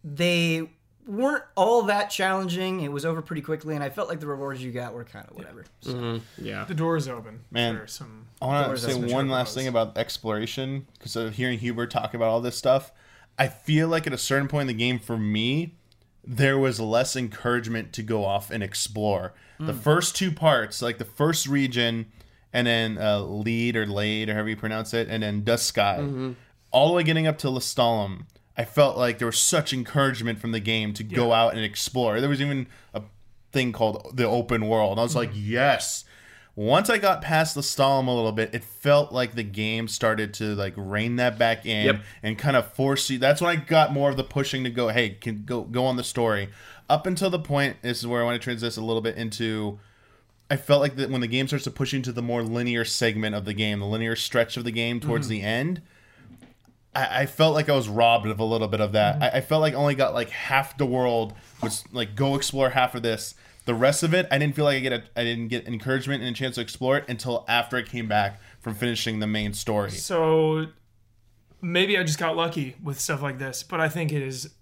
they 0.05 0.69
weren't 1.07 1.43
all 1.55 1.83
that 1.83 2.09
challenging. 2.09 2.81
It 2.81 2.91
was 2.91 3.05
over 3.05 3.21
pretty 3.21 3.41
quickly, 3.41 3.75
and 3.75 3.83
I 3.83 3.89
felt 3.89 4.09
like 4.09 4.19
the 4.19 4.27
rewards 4.27 4.63
you 4.63 4.71
got 4.71 4.93
were 4.93 5.03
kind 5.03 5.25
of 5.29 5.35
whatever. 5.35 5.65
So, 5.81 5.93
mm-hmm. 5.93 6.45
Yeah. 6.45 6.65
The 6.65 6.73
door 6.73 6.97
is 6.97 7.07
open. 7.07 7.39
Man. 7.49 7.77
For 7.77 7.87
some 7.87 8.27
I 8.41 8.45
want 8.45 8.77
to 8.77 8.83
say 8.83 8.93
one 8.93 9.29
last 9.29 9.55
thing 9.55 9.67
about 9.67 9.97
exploration 9.97 10.85
because 10.93 11.15
of 11.15 11.35
hearing 11.35 11.59
Huber 11.59 11.87
talk 11.87 12.13
about 12.13 12.27
all 12.27 12.41
this 12.41 12.57
stuff. 12.57 12.91
I 13.39 13.47
feel 13.47 13.87
like 13.87 14.05
at 14.05 14.13
a 14.13 14.17
certain 14.17 14.47
point 14.47 14.61
in 14.61 14.67
the 14.67 14.73
game, 14.73 14.99
for 14.99 15.17
me, 15.17 15.75
there 16.23 16.57
was 16.57 16.79
less 16.79 17.15
encouragement 17.15 17.93
to 17.93 18.03
go 18.03 18.25
off 18.25 18.51
and 18.51 18.61
explore. 18.61 19.33
The 19.59 19.73
mm. 19.73 19.79
first 19.79 20.15
two 20.15 20.31
parts, 20.31 20.81
like 20.81 20.97
the 20.97 21.05
first 21.05 21.47
region, 21.47 22.07
and 22.53 22.67
then 22.67 22.97
uh, 22.97 23.21
lead 23.21 23.75
or 23.75 23.87
laid 23.87 24.29
or 24.29 24.33
however 24.33 24.49
you 24.49 24.55
pronounce 24.55 24.93
it, 24.93 25.07
and 25.09 25.23
then 25.23 25.43
Duscae, 25.43 25.99
mm-hmm. 25.99 26.31
all 26.71 26.89
the 26.89 26.93
way 26.93 27.03
getting 27.03 27.27
up 27.27 27.37
to 27.39 27.47
Lestallum. 27.47 28.25
I 28.57 28.65
felt 28.65 28.97
like 28.97 29.19
there 29.19 29.27
was 29.27 29.37
such 29.37 29.71
encouragement 29.71 30.39
from 30.39 30.51
the 30.51 30.59
game 30.59 30.91
to 30.93 31.03
go 31.03 31.31
out 31.31 31.53
and 31.53 31.63
explore. 31.63 32.19
There 32.19 32.29
was 32.29 32.41
even 32.41 32.67
a 32.93 33.03
thing 33.51 33.71
called 33.71 34.11
the 34.15 34.25
open 34.25 34.67
world. 34.67 34.97
I 34.97 35.03
was 35.03 35.15
like, 35.15 35.29
mm-hmm. 35.29 35.51
yes. 35.51 36.05
Once 36.55 36.89
I 36.89 36.97
got 36.97 37.21
past 37.21 37.55
Lestallum 37.55 38.07
a 38.07 38.11
little 38.11 38.31
bit, 38.31 38.49
it 38.55 38.63
felt 38.63 39.11
like 39.11 39.35
the 39.35 39.43
game 39.43 39.87
started 39.87 40.33
to 40.35 40.55
like 40.55 40.73
rein 40.75 41.17
that 41.17 41.37
back 41.37 41.67
in 41.67 41.85
Yep. 41.85 42.01
and 42.23 42.37
kind 42.39 42.57
of 42.57 42.73
force 42.73 43.07
you. 43.11 43.19
That's 43.19 43.41
when 43.41 43.55
I 43.55 43.61
got 43.63 43.93
more 43.93 44.09
of 44.09 44.17
the 44.17 44.23
pushing 44.23 44.63
to 44.63 44.71
go, 44.71 44.87
hey, 44.87 45.11
can 45.11 45.43
go 45.45 45.61
go 45.61 45.85
on 45.85 45.97
the 45.97 46.03
story. 46.03 46.49
Up 46.89 47.05
until 47.05 47.29
the 47.29 47.37
point, 47.37 47.77
this 47.83 47.99
is 47.99 48.07
where 48.07 48.23
I 48.23 48.25
want 48.25 48.41
to 48.41 48.43
transition 48.43 48.81
a 48.81 48.85
little 48.87 49.03
bit 49.03 49.17
into. 49.17 49.79
I 50.49 50.55
felt 50.55 50.81
like 50.81 50.95
that 50.95 51.11
when 51.11 51.21
the 51.21 51.27
game 51.27 51.45
starts 51.45 51.65
to 51.65 51.71
push 51.71 51.93
into 51.93 52.11
the 52.11 52.23
more 52.23 52.41
linear 52.41 52.85
segment 52.85 53.35
of 53.35 53.45
the 53.45 53.53
game, 53.53 53.79
the 53.79 53.85
linear 53.85 54.15
stretch 54.15 54.57
of 54.57 54.63
the 54.63 54.71
game 54.71 54.99
towards 54.99 55.27
mm-hmm. 55.27 55.33
the 55.33 55.41
end, 55.43 55.81
I, 56.95 57.21
I 57.21 57.25
felt 57.25 57.53
like 57.53 57.69
I 57.69 57.75
was 57.75 57.87
robbed 57.87 58.27
of 58.27 58.39
a 58.39 58.43
little 58.43 58.67
bit 58.67 58.81
of 58.81 58.93
that. 58.93 59.21
I, 59.21 59.37
I 59.37 59.41
felt 59.41 59.61
like 59.61 59.73
I 59.73 59.77
only 59.77 59.95
got 59.95 60.13
like 60.13 60.29
half 60.29 60.77
the 60.77 60.85
world 60.85 61.33
was 61.61 61.83
like 61.91 62.15
go 62.15 62.35
explore 62.35 62.71
half 62.71 62.95
of 62.95 63.03
this. 63.03 63.35
The 63.65 63.75
rest 63.75 64.01
of 64.01 64.13
it, 64.13 64.27
I 64.31 64.37
didn't 64.37 64.55
feel 64.55 64.65
like 64.65 64.77
I 64.77 64.79
get 64.79 64.93
a, 64.93 65.03
I 65.15 65.23
didn't 65.23 65.49
get 65.49 65.67
encouragement 65.67 66.23
and 66.23 66.33
a 66.33 66.37
chance 66.37 66.55
to 66.55 66.61
explore 66.61 66.97
it 66.97 67.05
until 67.09 67.43
after 67.49 67.75
I 67.75 67.81
came 67.81 68.07
back 68.07 68.39
from 68.61 68.75
finishing 68.75 69.19
the 69.19 69.27
main 69.27 69.53
story. 69.53 69.91
So 69.91 70.67
maybe 71.61 71.97
I 71.97 72.03
just 72.03 72.17
got 72.17 72.35
lucky 72.37 72.75
with 72.81 72.99
stuff 72.99 73.21
like 73.21 73.39
this, 73.39 73.63
but 73.63 73.81
I 73.81 73.89
think 73.89 74.13
it 74.13 74.21
is 74.21 74.53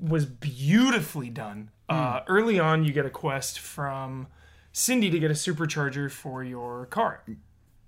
was 0.00 0.26
beautifully 0.26 1.30
done. 1.30 1.70
Uh, 1.88 2.20
early 2.28 2.58
on, 2.58 2.84
you 2.84 2.92
get 2.92 3.06
a 3.06 3.10
quest 3.10 3.58
from 3.58 4.26
Cindy 4.72 5.10
to 5.10 5.18
get 5.18 5.30
a 5.30 5.34
supercharger 5.34 6.10
for 6.10 6.42
your 6.44 6.86
car. 6.86 7.22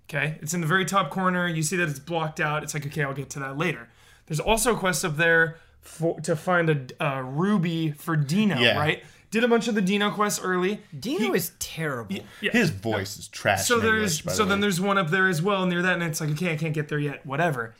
Okay, 0.09 0.39
it's 0.41 0.55
in 0.55 0.61
the 0.63 0.67
very 0.67 0.85
top 0.87 1.11
corner. 1.11 1.47
You 1.47 1.63
see 1.63 1.77
that 1.77 1.89
it's 1.89 1.99
blocked 1.99 2.41
out. 2.41 2.63
It's 2.63 2.73
like, 2.73 2.87
okay, 2.87 3.03
I'll 3.03 3.13
get 3.15 3.29
to 3.31 3.41
that 3.41 3.59
later. 3.59 3.89
There's 4.27 4.41
also 4.41 4.75
a 4.75 4.79
quest 4.79 5.05
up 5.05 5.17
there 5.17 5.59
for 5.81 6.19
to 6.21 6.35
find 6.35 6.71
a, 6.71 7.05
a 7.05 7.23
ruby 7.23 7.91
for 7.93 8.17
Dino. 8.17 8.59
Yeah. 8.59 8.79
Right? 8.79 9.03
Did 9.31 9.45
a 9.45 9.49
bunch 9.49 9.69
of 9.69 9.75
the 9.75 9.83
Dino 9.83 10.11
quests 10.11 10.41
early. 10.43 10.81
Dino 10.99 11.35
is 11.35 11.53
terrible. 11.59 12.17
Yeah. 12.41 12.53
His 12.53 12.71
voice 12.71 13.19
is 13.19 13.29
trash. 13.29 13.67
So 13.67 13.79
there's 13.79 14.21
English, 14.21 14.37
so 14.37 14.45
the 14.45 14.49
then 14.51 14.61
there's 14.61 14.81
one 14.81 14.97
up 14.97 15.11
there 15.11 15.29
as 15.29 15.43
well 15.43 15.67
near 15.67 15.83
that, 15.83 15.93
and 15.95 16.03
it's 16.03 16.21
like 16.23 16.31
okay, 16.31 16.53
I 16.53 16.57
can't 16.57 16.73
get 16.73 16.89
there 16.89 16.99
yet. 16.99 17.27
Whatever. 17.27 17.75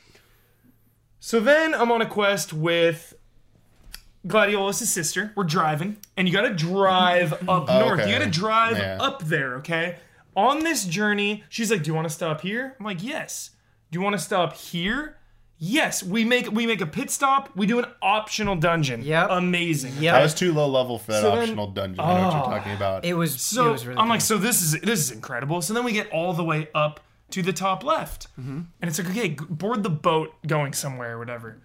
So 1.19 1.39
then 1.39 1.73
I'm 1.73 1.91
on 1.91 2.01
a 2.01 2.05
quest 2.05 2.53
with 2.53 3.15
Gladiolus' 4.27 4.85
sister. 4.85 5.33
We're 5.35 5.43
driving, 5.45 5.97
and 6.15 6.27
you 6.27 6.33
got 6.33 6.43
to 6.43 6.53
drive 6.53 7.33
up 7.33 7.65
oh, 7.69 7.79
north. 7.79 8.07
You 8.07 8.13
got 8.17 8.23
to 8.23 8.29
drive 8.29 8.77
Yeah. 8.77 8.97
up 8.99 9.23
there. 9.23 9.55
Okay. 9.55 9.97
On 10.39 10.63
this 10.63 10.85
journey, 10.85 11.43
she's 11.49 11.69
like, 11.71 11.83
"Do 11.83 11.87
you 11.89 11.95
want 11.95 12.07
to 12.07 12.13
stop 12.13 12.41
here?" 12.41 12.75
I'm 12.79 12.85
like, 12.85 13.03
"Yes." 13.03 13.51
Do 13.91 13.97
you 13.97 14.03
want 14.03 14.13
to 14.13 14.19
stop 14.19 14.53
here? 14.53 15.17
Yes. 15.57 16.01
We 16.03 16.23
make 16.23 16.49
we 16.51 16.65
make 16.67 16.79
a 16.79 16.85
pit 16.85 17.09
stop. 17.11 17.49
We 17.55 17.65
do 17.65 17.79
an 17.79 17.87
optional 18.01 18.55
dungeon. 18.55 19.01
Yeah, 19.03 19.27
Amazing. 19.29 19.93
Yeah, 19.99 20.15
I 20.15 20.21
was 20.21 20.33
too 20.33 20.53
low 20.53 20.67
level 20.67 20.97
for 20.99 21.11
that 21.11 21.21
So 21.21 21.31
then- 21.31 21.39
optional 21.39 21.67
dungeon. 21.67 21.99
I 21.99 22.13
know 22.21 22.27
what 22.27 22.33
you're 22.35 22.57
talking 22.57 22.73
about. 22.73 23.03
It 23.03 23.15
was. 23.15 23.41
So 23.41 23.69
it 23.69 23.71
was 23.71 23.85
really 23.87 23.97
I'm 23.99 24.05
cool. 24.05 24.09
like, 24.15 24.21
so 24.21 24.37
this 24.37 24.61
is 24.61 24.79
this 24.81 24.99
is 24.99 25.11
incredible. 25.11 25.61
So 25.61 25.73
then 25.73 25.83
we 25.83 25.91
get 25.91 26.09
all 26.11 26.33
the 26.33 26.43
way 26.43 26.69
up 26.73 26.99
to 27.31 27.41
the 27.41 27.53
top 27.53 27.83
left, 27.83 28.27
Mm-hmm. 28.39 28.59
and 28.81 28.89
it's 28.89 28.97
like, 28.99 29.09
okay, 29.09 29.29
board 29.49 29.83
the 29.83 29.89
boat 29.89 30.29
going 30.47 30.73
somewhere 30.73 31.15
or 31.15 31.19
whatever. 31.19 31.61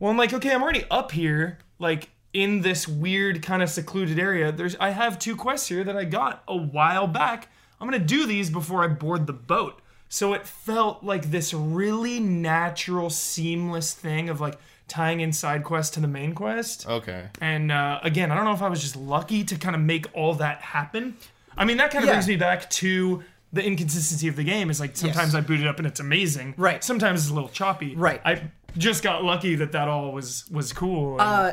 Well, 0.00 0.10
I'm 0.10 0.16
like, 0.18 0.32
okay, 0.34 0.52
I'm 0.52 0.62
already 0.62 0.84
up 0.90 1.12
here, 1.12 1.58
like 1.78 2.10
in 2.32 2.60
this 2.62 2.88
weird 2.88 3.42
kind 3.42 3.62
of 3.62 3.70
secluded 3.70 4.18
area. 4.18 4.50
There's, 4.52 4.76
I 4.80 4.90
have 4.90 5.18
two 5.18 5.34
quests 5.36 5.68
here 5.68 5.82
that 5.84 5.96
I 5.96 6.04
got 6.04 6.42
a 6.48 6.56
while 6.56 7.06
back. 7.06 7.48
I'm 7.80 7.86
gonna 7.86 7.98
do 7.98 8.26
these 8.26 8.50
before 8.50 8.82
I 8.84 8.88
board 8.88 9.26
the 9.26 9.32
boat. 9.32 9.80
So 10.08 10.32
it 10.32 10.46
felt 10.46 11.04
like 11.04 11.30
this 11.30 11.52
really 11.52 12.18
natural, 12.18 13.10
seamless 13.10 13.92
thing 13.92 14.28
of 14.30 14.40
like 14.40 14.58
tying 14.88 15.20
in 15.20 15.32
side 15.34 15.64
quest 15.64 15.92
to 15.94 16.00
the 16.00 16.08
main 16.08 16.34
quest. 16.34 16.88
okay. 16.88 17.28
And 17.42 17.70
uh, 17.70 18.00
again, 18.02 18.32
I 18.32 18.34
don't 18.34 18.44
know 18.46 18.52
if 18.54 18.62
I 18.62 18.68
was 18.68 18.80
just 18.80 18.96
lucky 18.96 19.44
to 19.44 19.56
kind 19.56 19.76
of 19.76 19.82
make 19.82 20.06
all 20.14 20.32
that 20.36 20.62
happen. 20.62 21.16
I 21.58 21.64
mean, 21.66 21.76
that 21.76 21.90
kind 21.90 22.04
of 22.04 22.08
Yeah. 22.08 22.14
brings 22.14 22.26
me 22.28 22.36
back 22.36 22.70
to 22.70 23.22
the 23.52 23.62
inconsistency 23.62 24.28
of 24.28 24.36
the 24.36 24.44
game. 24.44 24.70
Is 24.70 24.80
like 24.80 24.96
sometimes 24.96 25.34
Yes. 25.34 25.42
I 25.42 25.46
boot 25.46 25.60
it 25.60 25.66
up 25.66 25.76
and 25.78 25.86
it's 25.86 26.00
amazing. 26.00 26.54
Right. 26.56 26.82
Sometimes 26.82 27.20
it's 27.20 27.30
a 27.30 27.34
little 27.34 27.48
choppy. 27.50 27.94
Right. 27.94 28.20
I 28.24 28.50
just 28.78 29.02
got 29.02 29.24
lucky 29.24 29.56
that 29.56 29.72
that 29.72 29.88
all 29.88 30.12
was 30.12 30.44
was 30.50 30.72
cool. 30.72 31.12
and- 31.12 31.20
Uh, 31.20 31.52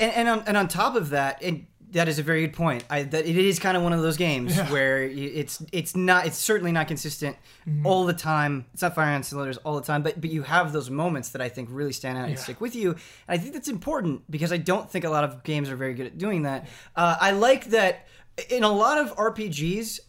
and 0.00 0.12
and 0.12 0.28
on, 0.28 0.42
and 0.46 0.56
on 0.58 0.68
top 0.68 0.94
of 0.96 1.08
that, 1.10 1.42
it, 1.42 1.62
that 1.94 2.06
is 2.08 2.18
a 2.18 2.22
very 2.22 2.42
good 2.42 2.52
point. 2.52 2.84
I, 2.90 3.02
that 3.02 3.26
it 3.26 3.36
is 3.36 3.58
kind 3.58 3.76
of 3.76 3.82
one 3.82 3.92
of 3.92 4.02
those 4.02 4.16
games 4.16 4.56
Yeah. 4.56 4.70
where 4.70 5.02
it's 5.02 5.64
it's 5.72 5.96
not 5.96 6.26
it's 6.26 6.36
certainly 6.36 6.70
not 6.72 6.86
consistent 6.88 7.36
Mm-hmm. 7.66 7.86
all 7.86 8.04
the 8.04 8.12
time. 8.12 8.66
It's 8.74 8.82
not 8.82 8.94
firing 8.94 9.14
on 9.14 9.22
cylinders 9.22 9.56
all 9.58 9.74
the 9.80 9.86
time, 9.86 10.02
but 10.02 10.20
but 10.20 10.28
you 10.30 10.42
have 10.42 10.72
those 10.72 10.90
moments 10.90 11.30
that 11.30 11.40
I 11.40 11.48
think 11.48 11.68
really 11.72 11.92
stand 11.92 12.18
out 12.18 12.28
and 12.28 12.38
stick 12.38 12.60
with 12.60 12.76
you. 12.76 12.90
And 12.90 13.00
I 13.28 13.38
think 13.38 13.54
that's 13.54 13.68
important 13.68 14.30
because 14.30 14.52
I 14.52 14.58
don't 14.58 14.90
think 14.90 15.04
a 15.06 15.10
lot 15.10 15.24
of 15.24 15.42
games 15.44 15.70
are 15.70 15.76
very 15.76 15.94
good 15.94 16.06
at 16.06 16.18
doing 16.18 16.42
that. 16.42 16.68
Uh, 16.94 17.16
I 17.20 17.30
like 17.30 17.66
that 17.70 18.06
in 18.50 18.62
a 18.64 18.70
lot 18.70 18.98
of 18.98 19.16
RPGs. 19.16 20.00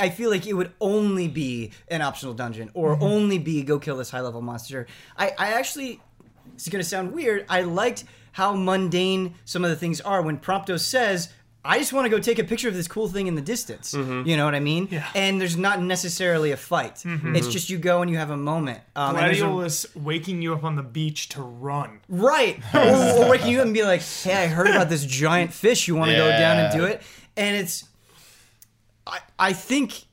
I 0.00 0.08
feel 0.10 0.30
like 0.30 0.46
it 0.46 0.54
would 0.54 0.72
only 0.80 1.28
be 1.28 1.72
an 1.88 2.00
optional 2.02 2.34
dungeon 2.34 2.70
or 2.74 2.94
Mm-hmm. 2.94 3.02
only 3.04 3.38
be 3.38 3.62
go 3.62 3.78
kill 3.78 3.96
this 3.96 4.10
high 4.10 4.20
level 4.22 4.40
monster. 4.40 4.86
I, 5.16 5.32
I 5.38 5.52
actually 5.54 6.00
it's 6.54 6.68
going 6.68 6.82
to 6.82 6.88
sound 6.88 7.12
weird. 7.12 7.44
I 7.48 7.62
liked 7.62 8.04
how 8.34 8.52
mundane 8.54 9.34
some 9.44 9.64
of 9.64 9.70
the 9.70 9.76
things 9.76 10.00
are 10.00 10.20
when 10.22 10.38
Prompto 10.38 10.78
says, 10.78 11.28
I 11.64 11.78
just 11.78 11.92
want 11.94 12.04
to 12.04 12.10
go 12.10 12.18
take 12.18 12.38
a 12.38 12.44
picture 12.44 12.68
of 12.68 12.74
this 12.74 12.86
cool 12.86 13.08
thing 13.08 13.26
in 13.26 13.36
the 13.36 13.40
distance. 13.40 13.94
You 13.94 14.36
know 14.36 14.44
what 14.44 14.54
I 14.54 14.60
mean? 14.60 14.86
Yeah. 14.90 15.06
And 15.14 15.40
there's 15.40 15.56
not 15.56 15.80
necessarily 15.80 16.50
a 16.50 16.56
fight. 16.58 17.02
It's 17.06 17.48
just 17.48 17.70
you 17.70 17.78
go 17.78 18.02
and 18.02 18.10
you 18.10 18.18
have 18.18 18.28
a 18.30 18.36
moment. 18.36 18.80
Um, 18.94 19.16
a- 19.16 19.58
waking 19.94 20.42
you 20.42 20.52
up 20.52 20.62
on 20.62 20.76
the 20.76 20.82
beach 20.82 21.30
to 21.30 21.40
run. 21.42 22.00
Right. 22.08 22.60
or, 22.74 23.24
or 23.24 23.30
waking 23.30 23.48
you 23.48 23.60
up 23.60 23.64
and 23.66 23.72
be 23.74 23.82
like, 23.82 24.02
hey, 24.02 24.34
I 24.44 24.46
heard 24.48 24.66
about 24.68 24.90
this 24.90 25.06
giant 25.06 25.54
fish. 25.54 25.88
You 25.88 25.94
want 25.94 26.10
to 26.10 26.16
go 26.16 26.28
down 26.28 26.58
and 26.58 26.76
do 26.76 26.84
it? 26.84 27.00
And 27.36 27.56
it's, 27.56 27.84
I, 29.06 29.20
I 29.38 29.52
think, 29.54 30.04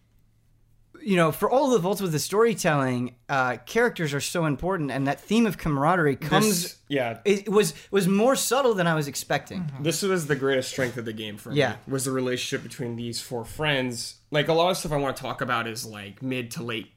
you 1.02 1.16
know, 1.16 1.32
for 1.32 1.50
all 1.50 1.70
the 1.72 1.80
faults 1.82 2.02
with 2.02 2.12
the 2.12 2.20
storytelling, 2.20 3.16
uh, 3.30 3.58
characters 3.66 4.14
are 4.14 4.22
so 4.22 4.46
important, 4.46 4.92
and 4.92 5.08
that 5.08 5.20
theme 5.20 5.46
of 5.46 5.58
camaraderie 5.58 6.16
comes. 6.16 6.64
This- 6.64 6.76
yeah, 6.88 7.20
It 7.26 7.50
was 7.50 7.74
was 7.92 8.08
more 8.08 8.36
subtle 8.36 8.74
than 8.74 8.88
I 8.88 8.96
was 8.96 9.08
expecting. 9.08 9.72
this 9.80 10.02
was 10.02 10.28
the 10.28 10.36
greatest 10.36 10.70
strength 10.70 10.98
of 10.98 11.06
the 11.06 11.14
game 11.14 11.38
for 11.38 11.52
Yeah. 11.52 11.72
me. 11.72 11.76
Was 11.94 12.06
the 12.06 12.12
relationship 12.12 12.64
between 12.64 12.96
these 12.96 13.20
four 13.22 13.46
friends. 13.46 14.16
Like 14.32 14.48
a 14.48 14.54
lot 14.54 14.70
of 14.72 14.78
stuff 14.78 14.92
I 14.92 14.98
want 14.98 15.16
to 15.16 15.22
talk 15.22 15.42
about 15.42 15.68
is 15.68 15.86
like 15.86 16.22
mid 16.22 16.52
to 16.52 16.64
late 16.64 16.92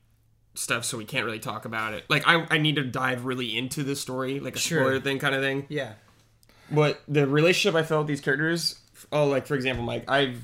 stuff, 0.55 0.85
so 0.85 0.97
we 0.99 1.05
can't 1.05 1.25
really 1.25 1.39
talk 1.41 1.65
about 1.65 1.95
it. 1.95 2.05
Like 2.09 2.27
I, 2.27 2.47
I 2.51 2.59
need 2.59 2.77
to 2.77 2.85
dive 2.85 3.25
really 3.25 3.57
into 3.57 3.83
the 3.83 3.97
story, 3.97 4.39
like 4.41 4.57
a 4.57 4.59
Sure. 4.59 4.81
spoiler 4.83 5.01
thing 5.01 5.19
kind 5.19 5.35
of 5.35 5.41
thing. 5.43 5.67
Yeah. 5.69 5.95
But 6.71 7.03
the 7.09 7.27
relationship 7.27 7.75
I 7.75 7.83
felt 7.85 8.01
with 8.03 8.09
these 8.09 8.21
characters, 8.21 8.79
oh, 9.13 9.27
like 9.27 9.47
for 9.47 9.55
example, 9.55 9.85
Mike, 9.85 10.05
I've 10.09 10.43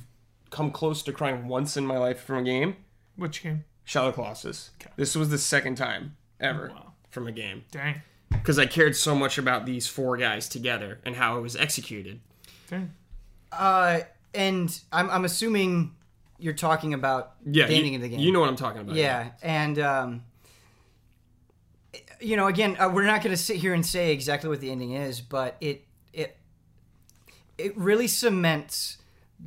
come 0.51 0.71
close 0.71 1.03
to 1.05 1.13
crying 1.13 1.47
once 1.49 1.77
in 1.77 1.87
my 1.87 1.97
life 1.99 2.21
from 2.25 2.39
a 2.39 2.43
game. 2.43 2.77
Which 3.17 3.43
game? 3.43 3.65
Shadow 3.85 4.13
Colossus. 4.13 4.71
This 4.97 5.15
was 5.17 5.31
the 5.31 5.39
second 5.39 5.77
time 5.77 6.17
ever 6.39 6.69
Wow. 6.75 6.93
from 7.11 7.27
a 7.27 7.33
game 7.33 7.65
Dang. 7.71 8.03
because 8.31 8.59
I 8.59 8.67
cared 8.67 8.97
so 8.97 9.15
much 9.15 9.37
about 9.39 9.67
these 9.67 9.87
four 9.89 10.17
guys 10.17 10.49
together 10.49 11.01
and 11.05 11.17
how 11.17 11.37
it 11.39 11.41
was 11.41 11.57
executed. 11.57 12.21
Dang. 12.69 12.93
Uh, 13.53 14.01
and 14.35 14.81
I'm, 14.93 15.11
I'm 15.11 15.25
assuming 15.25 15.95
you're 16.39 16.55
talking 16.55 16.95
about 16.95 17.33
Yeah, 17.45 17.67
the 17.67 17.73
you, 17.73 17.79
ending 17.79 17.95
of 17.97 18.03
the 18.03 18.09
game. 18.09 18.21
you 18.21 18.33
know 18.33 18.41
what 18.41 18.49
I'm 18.49 18.57
talking 18.57 18.81
about. 18.81 18.95
Yeah, 18.95 19.31
and 19.43 19.79
um, 19.79 20.23
you 22.21 22.37
know, 22.37 22.47
again, 22.47 22.77
uh, 22.79 22.89
we're 22.89 23.05
not 23.07 23.23
going 23.23 23.35
to 23.35 23.43
sit 23.43 23.57
here 23.57 23.75
and 23.75 23.85
say 23.85 24.13
exactly 24.13 24.49
what 24.49 24.61
the 24.61 24.71
ending 24.71 24.93
is, 24.93 25.21
but 25.21 25.57
it 25.61 25.85
it 26.13 26.37
it 27.59 27.77
really 27.77 28.07
cements 28.07 28.99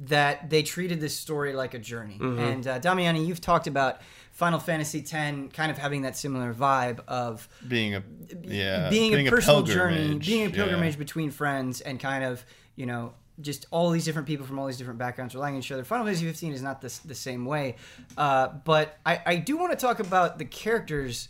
that 0.01 0.49
they 0.49 0.63
treated 0.63 0.99
this 0.99 1.15
story 1.17 1.53
like 1.53 1.73
a 1.73 1.79
journey. 1.79 2.17
Mm-hmm. 2.19 2.39
And 2.39 2.67
uh, 2.67 2.79
Damiani, 2.79 3.25
you've 3.25 3.41
talked 3.41 3.67
about 3.67 4.01
Final 4.31 4.59
Fantasy 4.59 4.99
X 4.99 5.11
kind 5.11 5.71
of 5.71 5.77
having 5.77 6.01
that 6.01 6.17
similar 6.17 6.53
vibe 6.53 6.99
of 7.07 7.47
being 7.67 7.95
a 7.95 8.03
yeah, 8.43 8.89
being, 8.89 9.27
a 9.27 9.29
personal 9.29 9.61
journey, 9.61 10.17
being 10.17 10.47
a 10.47 10.49
yeah. 10.49 10.55
pilgrimage 10.55 10.97
between 10.97 11.29
friends, 11.29 11.81
and 11.81 11.99
kind 11.99 12.23
of 12.23 12.43
you 12.75 12.85
know 12.85 13.13
just 13.41 13.67
all 13.71 13.91
these 13.91 14.05
different 14.05 14.27
people 14.27 14.45
from 14.45 14.59
all 14.59 14.65
these 14.65 14.77
different 14.77 14.99
backgrounds 14.99 15.35
relying 15.35 15.55
on 15.55 15.59
each 15.59 15.71
other. 15.71 15.83
Final 15.83 16.05
Fantasy 16.05 16.25
15 16.25 16.53
is 16.53 16.61
not 16.61 16.81
this 16.81 16.99
the 16.99 17.15
same 17.15 17.45
way, 17.45 17.75
uh, 18.17 18.47
but 18.47 18.97
I, 19.05 19.21
I 19.25 19.35
do 19.35 19.57
want 19.57 19.71
to 19.71 19.77
talk 19.77 19.99
about 19.99 20.39
the 20.39 20.45
characters 20.45 21.29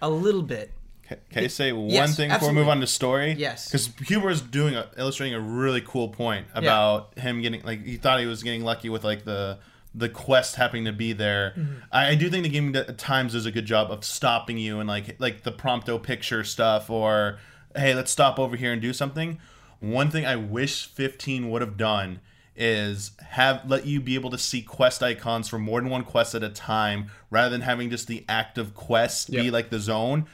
a 0.00 0.08
little 0.08 0.42
bit. 0.42 0.72
Can, 1.06 1.18
can 1.30 1.44
I 1.44 1.46
say 1.46 1.72
one 1.72 1.88
Yes, 1.88 2.16
thing 2.16 2.30
before 2.30 2.48
we 2.48 2.54
move 2.54 2.68
on 2.68 2.80
to 2.80 2.86
story? 2.86 3.32
Yes. 3.32 3.66
Because 3.66 3.90
Huber 4.08 4.30
is 4.30 4.40
doing 4.40 4.74
a, 4.74 4.88
illustrating 4.96 5.34
a 5.34 5.40
really 5.40 5.80
cool 5.80 6.08
point 6.08 6.46
about 6.54 7.16
him 7.18 7.42
getting 7.42 7.62
like 7.62 7.84
he 7.84 7.96
thought 7.96 8.20
he 8.20 8.26
was 8.26 8.42
getting 8.42 8.64
lucky 8.64 8.88
with 8.88 9.04
like 9.04 9.24
the 9.24 9.58
the 9.94 10.08
quest 10.08 10.56
happening 10.56 10.84
to 10.84 10.92
be 10.92 11.12
there. 11.12 11.54
Mm-hmm. 11.56 11.74
I, 11.90 12.08
I 12.10 12.14
do 12.16 12.28
think 12.28 12.42
the 12.42 12.50
game 12.50 12.74
at 12.74 12.98
times 12.98 13.32
does 13.32 13.46
a 13.46 13.50
good 13.50 13.66
job 13.66 13.90
of 13.90 14.04
stopping 14.04 14.58
you 14.58 14.80
and 14.80 14.88
like 14.88 15.20
like 15.20 15.42
the 15.42 15.52
prompto 15.52 16.02
picture 16.02 16.44
stuff 16.44 16.90
or 16.90 17.38
hey 17.74 17.94
let's 17.94 18.10
stop 18.10 18.38
over 18.38 18.56
here 18.56 18.72
and 18.72 18.82
do 18.82 18.92
something. 18.92 19.38
One 19.80 20.10
thing 20.10 20.24
I 20.26 20.36
wish 20.36 20.86
15 20.86 21.50
would 21.50 21.62
have 21.62 21.76
done 21.76 22.20
is 22.56 23.12
have 23.20 23.68
let 23.68 23.86
you 23.86 24.00
be 24.00 24.14
able 24.14 24.30
to 24.30 24.38
see 24.38 24.62
quest 24.62 25.02
icons 25.02 25.46
for 25.46 25.58
more 25.58 25.80
than 25.80 25.90
one 25.90 26.02
quest 26.02 26.34
at 26.34 26.42
a 26.42 26.48
time 26.48 27.10
rather 27.30 27.50
than 27.50 27.60
having 27.60 27.90
just 27.90 28.08
the 28.08 28.24
active 28.28 28.74
quest 28.74 29.30
be 29.30 29.50
like 29.50 29.68
the 29.68 29.78
zone 29.78 30.26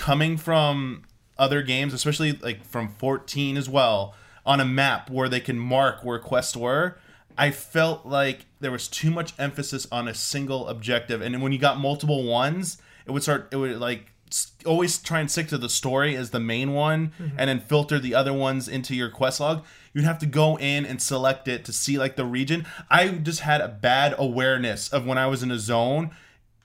coming 0.00 0.38
from 0.38 1.02
other 1.38 1.60
games, 1.60 1.92
especially 1.92 2.32
like 2.32 2.64
from 2.64 2.88
14 2.88 3.58
as 3.58 3.68
well, 3.68 4.14
on 4.46 4.58
a 4.58 4.64
map 4.64 5.10
where 5.10 5.28
they 5.28 5.40
can 5.40 5.58
mark 5.58 6.02
where 6.02 6.18
quests 6.18 6.56
were, 6.56 6.98
I 7.36 7.50
felt 7.50 8.06
like 8.06 8.46
there 8.60 8.70
was 8.70 8.88
too 8.88 9.10
much 9.10 9.34
emphasis 9.38 9.86
on 9.92 10.08
a 10.08 10.14
single 10.14 10.68
objective. 10.68 11.20
And 11.20 11.42
when 11.42 11.52
you 11.52 11.58
got 11.58 11.78
multiple 11.78 12.24
ones, 12.24 12.78
it 13.04 13.10
would 13.10 13.22
start, 13.22 13.48
it 13.52 13.56
would 13.56 13.78
like 13.78 14.10
always 14.64 14.96
try 14.96 15.20
and 15.20 15.30
stick 15.30 15.48
to 15.48 15.58
the 15.58 15.68
story 15.68 16.16
as 16.16 16.30
the 16.30 16.40
main 16.40 16.72
one 16.72 17.12
mm-hmm. 17.20 17.36
and 17.36 17.50
then 17.50 17.60
filter 17.60 17.98
the 17.98 18.14
other 18.14 18.32
ones 18.32 18.68
into 18.68 18.96
your 18.96 19.10
quest 19.10 19.38
log. 19.38 19.66
You'd 19.92 20.04
have 20.04 20.18
to 20.20 20.26
go 20.26 20.56
in 20.56 20.86
and 20.86 21.02
select 21.02 21.46
it 21.46 21.66
to 21.66 21.74
see 21.74 21.98
like 21.98 22.16
the 22.16 22.24
region. 22.24 22.64
I 22.88 23.08
just 23.08 23.40
had 23.40 23.60
a 23.60 23.68
bad 23.68 24.14
awareness 24.16 24.88
of 24.88 25.04
when 25.04 25.18
I 25.18 25.26
was 25.26 25.42
in 25.42 25.50
a 25.50 25.58
zone 25.58 26.10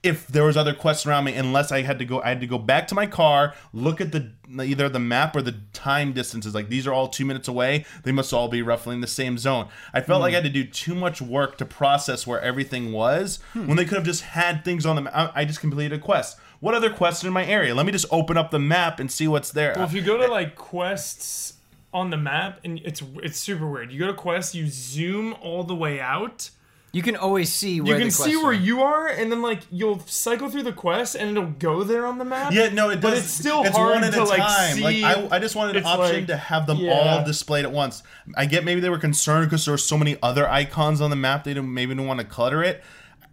if 0.02 0.26
there 0.28 0.44
was 0.44 0.56
other 0.56 0.74
quests 0.74 1.06
around 1.06 1.24
me 1.24 1.34
unless 1.34 1.72
i 1.72 1.82
had 1.82 1.98
to 1.98 2.04
go 2.04 2.20
i 2.22 2.28
had 2.28 2.40
to 2.40 2.46
go 2.46 2.58
back 2.58 2.86
to 2.86 2.94
my 2.94 3.06
car 3.06 3.54
look 3.72 4.00
at 4.00 4.12
the 4.12 4.30
either 4.62 4.88
the 4.88 4.98
map 4.98 5.34
or 5.34 5.42
the 5.42 5.54
time 5.72 6.12
distances 6.12 6.54
like 6.54 6.68
these 6.68 6.86
are 6.86 6.92
all 6.92 7.08
two 7.08 7.24
minutes 7.24 7.48
away 7.48 7.84
they 8.04 8.12
must 8.12 8.32
all 8.32 8.48
be 8.48 8.62
roughly 8.62 8.94
in 8.94 9.00
the 9.00 9.06
same 9.06 9.36
zone 9.36 9.68
i 9.92 10.00
felt 10.00 10.20
like 10.20 10.34
i 10.34 10.38
hmm. 10.38 10.44
had 10.44 10.52
to 10.52 10.62
do 10.62 10.64
too 10.64 10.94
much 10.94 11.20
work 11.20 11.58
to 11.58 11.64
process 11.64 12.26
where 12.26 12.40
everything 12.40 12.92
was 12.92 13.38
hmm. 13.52 13.66
when 13.66 13.76
they 13.76 13.84
could 13.84 13.96
have 13.96 14.04
just 14.04 14.22
had 14.22 14.64
things 14.64 14.86
on 14.86 14.96
the 14.96 15.02
map 15.02 15.14
I, 15.14 15.42
I 15.42 15.44
just 15.44 15.60
completed 15.60 15.98
a 15.98 16.00
quest 16.00 16.38
what 16.60 16.74
other 16.74 16.90
quests 16.90 17.22
in 17.22 17.32
my 17.32 17.44
area? 17.44 17.74
Let 17.74 17.86
me 17.86 17.92
just 17.92 18.06
open 18.10 18.36
up 18.36 18.50
the 18.50 18.58
map 18.58 18.98
and 18.98 19.10
see 19.10 19.28
what's 19.28 19.52
there. 19.52 19.74
Well, 19.76 19.84
if 19.84 19.92
you 19.92 20.00
go 20.00 20.16
to 20.16 20.24
eh, 20.24 20.28
like 20.28 20.54
quests 20.54 21.54
on 21.92 22.10
the 22.10 22.16
map, 22.16 22.60
and 22.64 22.80
it's 22.84 23.02
it's 23.22 23.38
super 23.38 23.66
weird. 23.66 23.92
You 23.92 23.98
go 23.98 24.06
to 24.06 24.14
quests, 24.14 24.54
you 24.54 24.66
zoom 24.68 25.34
all 25.40 25.64
the 25.64 25.74
way 25.74 26.00
out. 26.00 26.50
You 26.96 27.02
can 27.02 27.14
always 27.16 27.52
see 27.52 27.80
where 27.82 27.92
You 27.92 27.98
can 27.98 28.08
the 28.08 28.12
see 28.12 28.36
where 28.36 28.46
are. 28.46 28.52
you 28.54 28.80
are, 28.82 29.06
and 29.06 29.30
then 29.30 29.42
like 29.42 29.60
you'll 29.70 29.98
cycle 30.06 30.48
through 30.48 30.62
the 30.62 30.72
quest, 30.72 31.14
and 31.14 31.30
it'll 31.30 31.50
go 31.50 31.82
there 31.82 32.06
on 32.06 32.16
the 32.16 32.24
map. 32.24 32.52
yeah, 32.54 32.68
no, 32.70 32.88
it 32.88 33.00
does. 33.00 33.02
But 33.02 33.18
it's 33.18 33.30
still 33.30 33.62
it's 33.64 33.76
hard 33.76 33.96
one 33.96 34.04
at 34.04 34.14
to, 34.14 34.22
a 34.22 34.24
like, 34.24 34.40
time. 34.40 34.80
like 34.80 34.94
see- 34.96 35.04
I, 35.04 35.28
I 35.36 35.38
just 35.38 35.54
wanted 35.56 35.76
an 35.76 35.84
option 35.84 36.16
like- 36.16 36.26
to 36.28 36.36
have 36.38 36.66
them 36.66 36.78
yeah. 36.78 36.92
all 36.92 37.24
displayed 37.24 37.66
at 37.66 37.72
once. 37.72 38.02
I 38.34 38.46
get 38.46 38.64
maybe 38.64 38.80
they 38.80 38.88
were 38.88 38.98
concerned 38.98 39.46
because 39.50 39.66
there 39.66 39.72
were 39.74 39.78
so 39.78 39.98
many 39.98 40.16
other 40.22 40.48
icons 40.48 41.02
on 41.02 41.10
the 41.10 41.16
map. 41.16 41.44
They 41.44 41.52
didn't 41.52 41.72
maybe 41.74 41.90
didn't 41.94 42.06
want 42.06 42.20
to 42.20 42.26
clutter 42.26 42.62
it. 42.64 42.82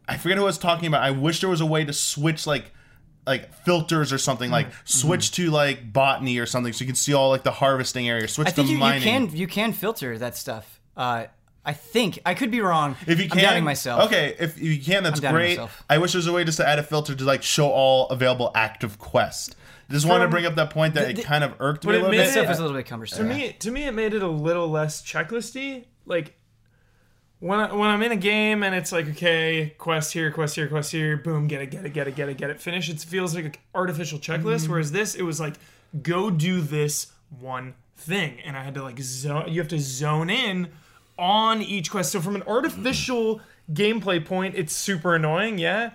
I 0.09 0.17
forget 0.17 0.37
who 0.37 0.43
I 0.43 0.47
was 0.47 0.57
talking 0.57 0.87
about. 0.87 1.01
I 1.01 1.11
wish 1.11 1.39
there 1.39 1.49
was 1.49 1.61
a 1.61 1.65
way 1.65 1.85
to 1.85 1.93
switch 1.93 2.45
like 2.45 2.71
like 3.25 3.53
filters 3.63 4.11
or 4.11 4.17
something 4.17 4.51
like 4.51 4.67
Mm-hmm. 4.67 4.85
switch 4.85 5.31
to 5.31 5.49
like 5.49 5.93
botany 5.93 6.37
or 6.37 6.45
something 6.45 6.73
so 6.73 6.81
you 6.83 6.87
can 6.87 6.95
see 6.95 7.13
all 7.13 7.29
like 7.29 7.43
the 7.43 7.51
harvesting 7.51 8.09
area 8.09 8.27
switch 8.27 8.49
I 8.49 8.51
think 8.51 8.67
to 8.67 8.73
you, 8.73 8.85
you 8.85 8.99
can 8.99 9.29
you 9.33 9.47
can 9.47 9.71
filter 9.71 10.17
that 10.17 10.35
stuff. 10.35 10.81
Uh, 10.97 11.27
I 11.65 11.71
think 11.73 12.19
I 12.25 12.33
could 12.33 12.51
be 12.51 12.59
wrong. 12.61 12.95
If 13.07 13.19
you 13.21 13.29
can, 13.29 13.39
I'm 13.39 13.43
doubting 13.45 13.63
myself. 13.63 14.03
Okay, 14.07 14.35
if 14.39 14.59
you 14.61 14.79
can, 14.81 15.03
that's 15.03 15.23
I'm 15.23 15.33
great. 15.33 15.51
myself. 15.57 15.83
I 15.89 15.97
wish 15.97 16.11
there 16.11 16.19
was 16.19 16.27
a 16.27 16.33
way 16.33 16.43
just 16.43 16.57
to 16.57 16.67
add 16.67 16.77
a 16.79 16.83
filter 16.83 17.15
to 17.15 17.23
like 17.23 17.41
show 17.43 17.69
all 17.69 18.07
available 18.09 18.51
active 18.53 18.99
quests. 18.99 19.55
Just 19.89 20.05
wanted 20.07 20.23
to 20.25 20.29
bring 20.29 20.45
up 20.45 20.55
that 20.55 20.71
point 20.71 20.93
that 20.95 21.13
The- 21.15 21.21
it 21.21 21.23
kind 21.25 21.43
of 21.43 21.53
irked 21.59 21.85
but 21.85 21.91
me 21.91 21.95
a 21.95 21.99
it 21.99 22.01
little 22.03 22.11
made 22.11 22.17
That 22.19 22.23
bit. 22.25 22.31
stuff 22.31 22.45
Yeah. 22.45 22.51
is 22.51 22.59
a 22.59 22.61
little 22.63 22.77
bit 22.77 22.85
cumbersome. 22.87 23.17
To 23.17 23.23
cumbersome. 23.23 23.47
me, 23.47 23.53
to 23.59 23.71
me, 23.71 23.83
it 23.83 23.91
made 23.93 24.13
it 24.13 24.23
a 24.23 24.27
little 24.27 24.67
less 24.69 25.01
checklisty. 25.01 25.85
Like 26.05 26.35
when 27.39 27.59
I, 27.59 27.73
when 27.73 27.89
I'm 27.89 28.01
in 28.01 28.11
a 28.11 28.15
game 28.17 28.63
and 28.63 28.73
it's 28.73 28.91
like, 28.91 29.07
okay, 29.09 29.73
quest 29.77 30.13
here, 30.13 30.31
quest 30.31 30.55
here, 30.55 30.67
quest 30.67 30.91
here, 30.91 31.17
boom, 31.17 31.47
get 31.47 31.61
it, 31.61 31.67
get 31.71 31.85
it, 31.85 31.93
get 31.93 32.07
it, 32.07 32.15
get 32.15 32.29
it, 32.29 32.37
get 32.37 32.49
it, 32.49 32.59
finish. 32.61 32.89
It 32.89 32.99
feels 33.01 33.35
like 33.35 33.45
an 33.45 33.53
artificial 33.75 34.19
checklist. 34.19 34.63
Mm-hmm. 34.63 34.71
Whereas 34.71 34.91
this, 34.91 35.15
it 35.15 35.23
was 35.23 35.39
like, 35.39 35.55
go 36.01 36.29
do 36.29 36.61
this 36.61 37.11
one 37.39 37.75
thing, 37.97 38.39
and 38.43 38.55
I 38.57 38.63
had 38.63 38.73
to 38.75 38.83
like 38.83 38.99
zone. 38.99 39.45
You 39.49 39.59
have 39.61 39.69
to 39.69 39.79
zone 39.79 40.29
in 40.29 40.69
on 41.17 41.61
each 41.61 41.91
quest. 41.91 42.11
So 42.11 42.21
from 42.21 42.35
an 42.35 42.43
artificial 42.43 43.41
gameplay 43.71 44.23
point, 44.23 44.55
it's 44.55 44.73
super 44.73 45.15
annoying. 45.15 45.57
Yeah. 45.57 45.91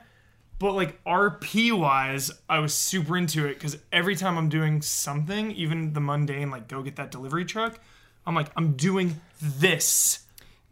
But 0.59 0.73
like 0.73 1.03
RP 1.05 1.73
wise, 1.73 2.33
I 2.49 2.59
was 2.59 2.75
super 2.75 3.17
into 3.17 3.47
it 3.47 3.55
because 3.55 3.79
every 3.93 4.17
time 4.17 4.37
I'm 4.37 4.49
doing 4.49 4.83
something, 4.83 5.53
even 5.53 5.93
the 5.93 6.01
mundane, 6.01 6.51
like 6.51 6.67
go 6.67 6.83
get 6.83 6.97
that 6.97 7.11
delivery 7.13 7.45
truck, 7.45 7.79
I'm 8.27 8.35
like, 8.35 8.49
I'm 8.57 8.73
doing 8.73 9.21
this 9.41 10.21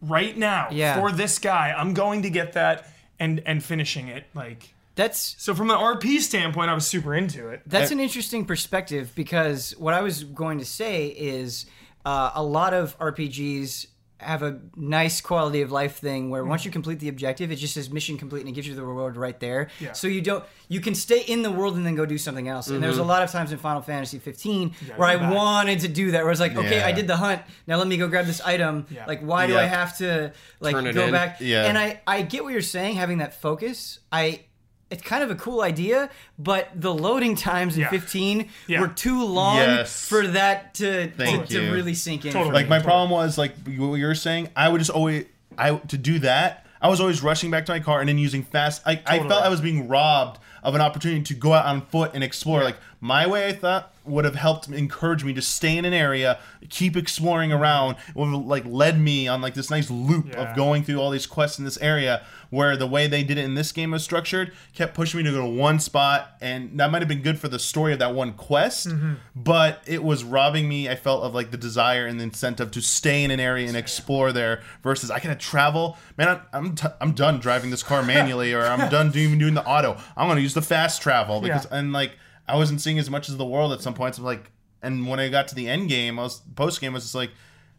right 0.01 0.37
now 0.37 0.67
Yeah. 0.71 0.99
for 0.99 1.11
this 1.11 1.39
guy. 1.39 1.73
I'm 1.75 1.93
going 1.93 2.23
to 2.23 2.29
get 2.29 2.53
that 2.53 2.87
and 3.19 3.41
and 3.45 3.63
finishing 3.63 4.09
it. 4.09 4.25
Like 4.33 4.73
That's 4.95 5.35
so 5.41 5.55
from 5.55 5.71
an 5.71 5.77
RP 5.77 6.19
standpoint, 6.19 6.69
I 6.69 6.73
was 6.73 6.85
super 6.85 7.15
into 7.15 7.47
it. 7.47 7.61
That's 7.65 7.91
an 7.91 7.99
interesting 8.01 8.43
perspective 8.45 9.13
because 9.15 9.71
what 9.77 9.93
I 9.93 10.01
was 10.01 10.23
going 10.25 10.59
to 10.59 10.65
say 10.65 11.07
is 11.07 11.65
uh, 12.05 12.31
a 12.35 12.43
lot 12.43 12.73
of 12.73 12.97
RPGs 12.99 13.87
have 14.19 14.41
a 14.41 14.59
nice 14.75 15.21
quality 15.21 15.61
of 15.61 15.71
life 15.71 15.97
thing 15.97 16.29
where 16.29 16.43
once 16.43 16.65
you 16.65 16.69
mm-hmm. 16.69 16.73
complete 16.73 16.99
the 16.99 17.09
objective, 17.09 17.51
it 17.51 17.57
just 17.57 17.75
says 17.75 17.89
mission 17.89 18.17
complete 18.17 18.39
and 18.41 18.49
it 18.49 18.53
gives 18.53 18.67
you 18.67 18.73
the 18.73 18.83
reward 18.83 19.15
right 19.15 19.39
there. 19.39 19.69
Yeah. 19.79 19.93
So 19.93 20.07
you 20.07 20.21
don't 20.21 20.43
you 20.67 20.81
can 20.81 20.95
stay 20.95 21.21
in 21.21 21.43
the 21.43 21.51
world 21.51 21.75
and 21.75 21.85
then 21.85 21.95
go 21.95 22.05
do 22.05 22.17
something 22.17 22.47
else. 22.47 22.67
And 22.67 22.81
there's 22.81 22.97
a 22.97 23.01
mm-hmm. 23.01 23.09
lot 23.09 23.23
of 23.23 23.31
times 23.31 23.51
in 23.51 23.57
Final 23.59 23.81
Fantasy 23.81 24.17
15 24.17 24.71
where 24.95 25.07
I 25.07 25.17
back. 25.17 25.33
wanted 25.33 25.81
to 25.81 25.87
do 25.87 26.11
that. 26.11 26.19
Where 26.19 26.27
I 26.27 26.31
was 26.31 26.39
like, 26.39 26.55
okay, 26.55 26.79
Yeah. 26.79 26.87
I 26.87 26.91
did 26.91 27.07
the 27.07 27.17
hunt. 27.17 27.41
Now 27.67 27.77
let 27.77 27.87
me 27.87 27.97
go 27.97 28.07
grab 28.07 28.25
this 28.25 28.41
item. 28.41 28.87
Yeah. 28.89 29.05
Like, 29.05 29.21
why 29.21 29.45
do 29.45 29.57
I 29.57 29.63
have 29.63 29.97
to 29.99 30.33
like 30.59 30.73
go 30.73 31.05
in. 31.05 31.11
back? 31.11 31.37
Yeah. 31.39 31.65
And 31.65 31.77
I 31.77 32.01
I 32.07 32.23
get 32.23 32.43
what 32.43 32.53
you're 32.53 32.61
saying, 32.61 32.95
having 32.95 33.19
that 33.19 33.39
focus. 33.39 33.99
I 34.11 34.41
it's 34.89 35.03
kind 35.03 35.23
of 35.23 35.29
a 35.29 35.35
cool 35.35 35.61
idea, 35.61 36.09
but 36.39 36.69
the 36.75 36.93
loading 36.93 37.35
times 37.35 37.75
in 37.75 37.81
Yeah. 37.81 37.89
15 37.89 38.49
Yeah. 38.67 38.79
were 38.81 38.87
too 38.87 39.23
long 39.25 39.57
Yes. 39.57 40.05
for 40.07 40.25
that 40.27 40.73
to 40.75 41.07
to, 41.07 41.11
Thank 41.11 41.47
to 41.47 41.61
you. 41.61 41.73
really 41.73 41.93
sink 41.93 42.25
in. 42.25 42.31
Totally. 42.33 42.53
Like 42.53 42.69
my 42.69 42.79
problem 42.79 43.09
was 43.11 43.37
like 43.37 43.53
what 43.65 43.95
you're 43.95 44.15
saying. 44.15 44.49
I 44.55 44.69
would 44.69 44.79
just 44.79 44.91
always 44.91 45.25
I 45.57 45.75
to 45.75 45.97
do 45.97 46.19
that. 46.19 46.65
I 46.81 46.87
was 46.89 47.01
always 47.01 47.23
rushing 47.23 47.49
back 47.51 47.65
to 47.65 47.71
my 47.71 47.79
car 47.79 47.99
and 48.01 48.07
then 48.07 48.17
using 48.19 48.43
fast. 48.43 48.83
I, 48.85 49.01
I 49.07 49.17
felt 49.19 49.43
I 49.43 49.49
was 49.49 49.59
being 49.61 49.87
robbed 49.87 50.39
of 50.63 50.75
an 50.75 50.81
opportunity 50.81 51.23
to 51.23 51.33
go 51.33 51.53
out 51.53 51.65
on 51.65 51.81
foot 51.87 52.11
and 52.13 52.23
explore. 52.23 52.63
Like 52.63 52.77
my 52.99 53.27
way, 53.27 53.47
I 53.47 53.53
thought 53.53 53.93
would 54.05 54.23
have 54.25 54.35
helped 54.35 54.69
encourage 54.69 55.23
me 55.25 55.33
to 55.33 55.41
stay 55.41 55.77
in 55.77 55.83
an 55.83 55.93
area, 55.93 56.39
keep 56.69 56.95
exploring 56.95 57.51
around. 57.51 57.97
It 58.07 58.15
would 58.15 58.27
have 58.33 58.45
like 58.45 58.63
led 58.65 58.97
me 58.99 59.27
on 59.27 59.41
like 59.41 59.53
this 59.53 59.69
nice 59.69 59.89
loop 59.91 60.29
Yeah. 60.29 60.49
of 60.49 60.55
going 60.55 60.83
through 60.83 60.99
all 61.01 61.09
these 61.11 61.27
quests 61.27 61.59
in 61.59 61.65
this 61.65 61.77
area. 61.79 62.23
Where 62.49 62.77
the 62.77 62.87
way 62.87 63.07
they 63.07 63.23
did 63.25 63.37
it 63.37 63.43
in 63.43 63.55
this 63.55 63.73
game 63.73 63.91
was 63.91 64.05
structured 64.05 64.53
kept 64.73 64.93
pushing 64.93 65.17
me 65.17 65.23
to 65.25 65.31
go 65.31 65.41
to 65.41 65.45
one 65.49 65.79
spot, 65.81 66.37
and 66.39 66.79
that 66.79 66.89
might 66.89 67.01
have 67.01 67.09
been 67.09 67.21
good 67.21 67.37
for 67.37 67.49
the 67.49 67.59
story 67.59 67.91
of 67.91 67.99
that 67.99 68.15
one 68.15 68.31
quest, 68.33 68.87
Mm-hmm. 68.87 69.13
but 69.35 69.81
it 69.85 70.01
was 70.01 70.23
robbing 70.23 70.69
me. 70.69 70.87
I 70.87 70.95
felt 70.95 71.23
of 71.23 71.35
like 71.35 71.51
the 71.51 71.57
desire 71.57 72.05
and 72.07 72.17
the 72.19 72.23
incentive 72.23 72.71
to 72.71 72.81
stay 72.81 73.23
in 73.25 73.31
an 73.31 73.41
area 73.41 73.67
and 73.67 73.75
explore 73.75 74.31
there. 74.31 74.61
Versus 74.83 75.11
I 75.11 75.19
gotta 75.19 75.35
travel, 75.35 75.97
man. 76.17 76.29
I'm 76.29 76.41
I'm, 76.53 76.75
t- 76.75 76.87
I'm 77.01 77.11
done 77.11 77.39
driving 77.41 77.69
this 77.71 77.83
car 77.83 78.01
manually, 78.01 78.53
or 78.53 78.61
I'm 78.65 78.89
done 78.97 79.11
doing, 79.11 79.25
even 79.25 79.39
doing 79.39 79.53
the 79.53 79.65
auto. 79.65 79.97
I'm 80.15 80.29
gonna 80.29 80.39
use 80.39 80.53
the 80.53 80.61
fast 80.61 81.01
travel 81.01 81.41
because 81.41 81.67
Yeah. 81.69 81.77
and 81.79 81.91
like 81.91 82.13
I 82.47 82.55
wasn't 82.55 82.81
seeing 82.81 82.97
as 82.99 83.09
much 83.09 83.29
as 83.29 83.37
the 83.37 83.45
world 83.45 83.73
at 83.73 83.81
some 83.81 83.93
points. 83.93 84.17
I'm 84.17 84.23
like, 84.23 84.51
and 84.81 85.07
when 85.07 85.19
I 85.19 85.29
got 85.29 85.47
to 85.49 85.55
the 85.55 85.67
end 85.67 85.89
game, 85.89 86.17
I 86.19 86.23
was 86.23 86.39
post 86.55 86.79
game 86.81 86.91
I 86.91 86.95
was 86.95 87.03
just 87.03 87.15
like. 87.15 87.31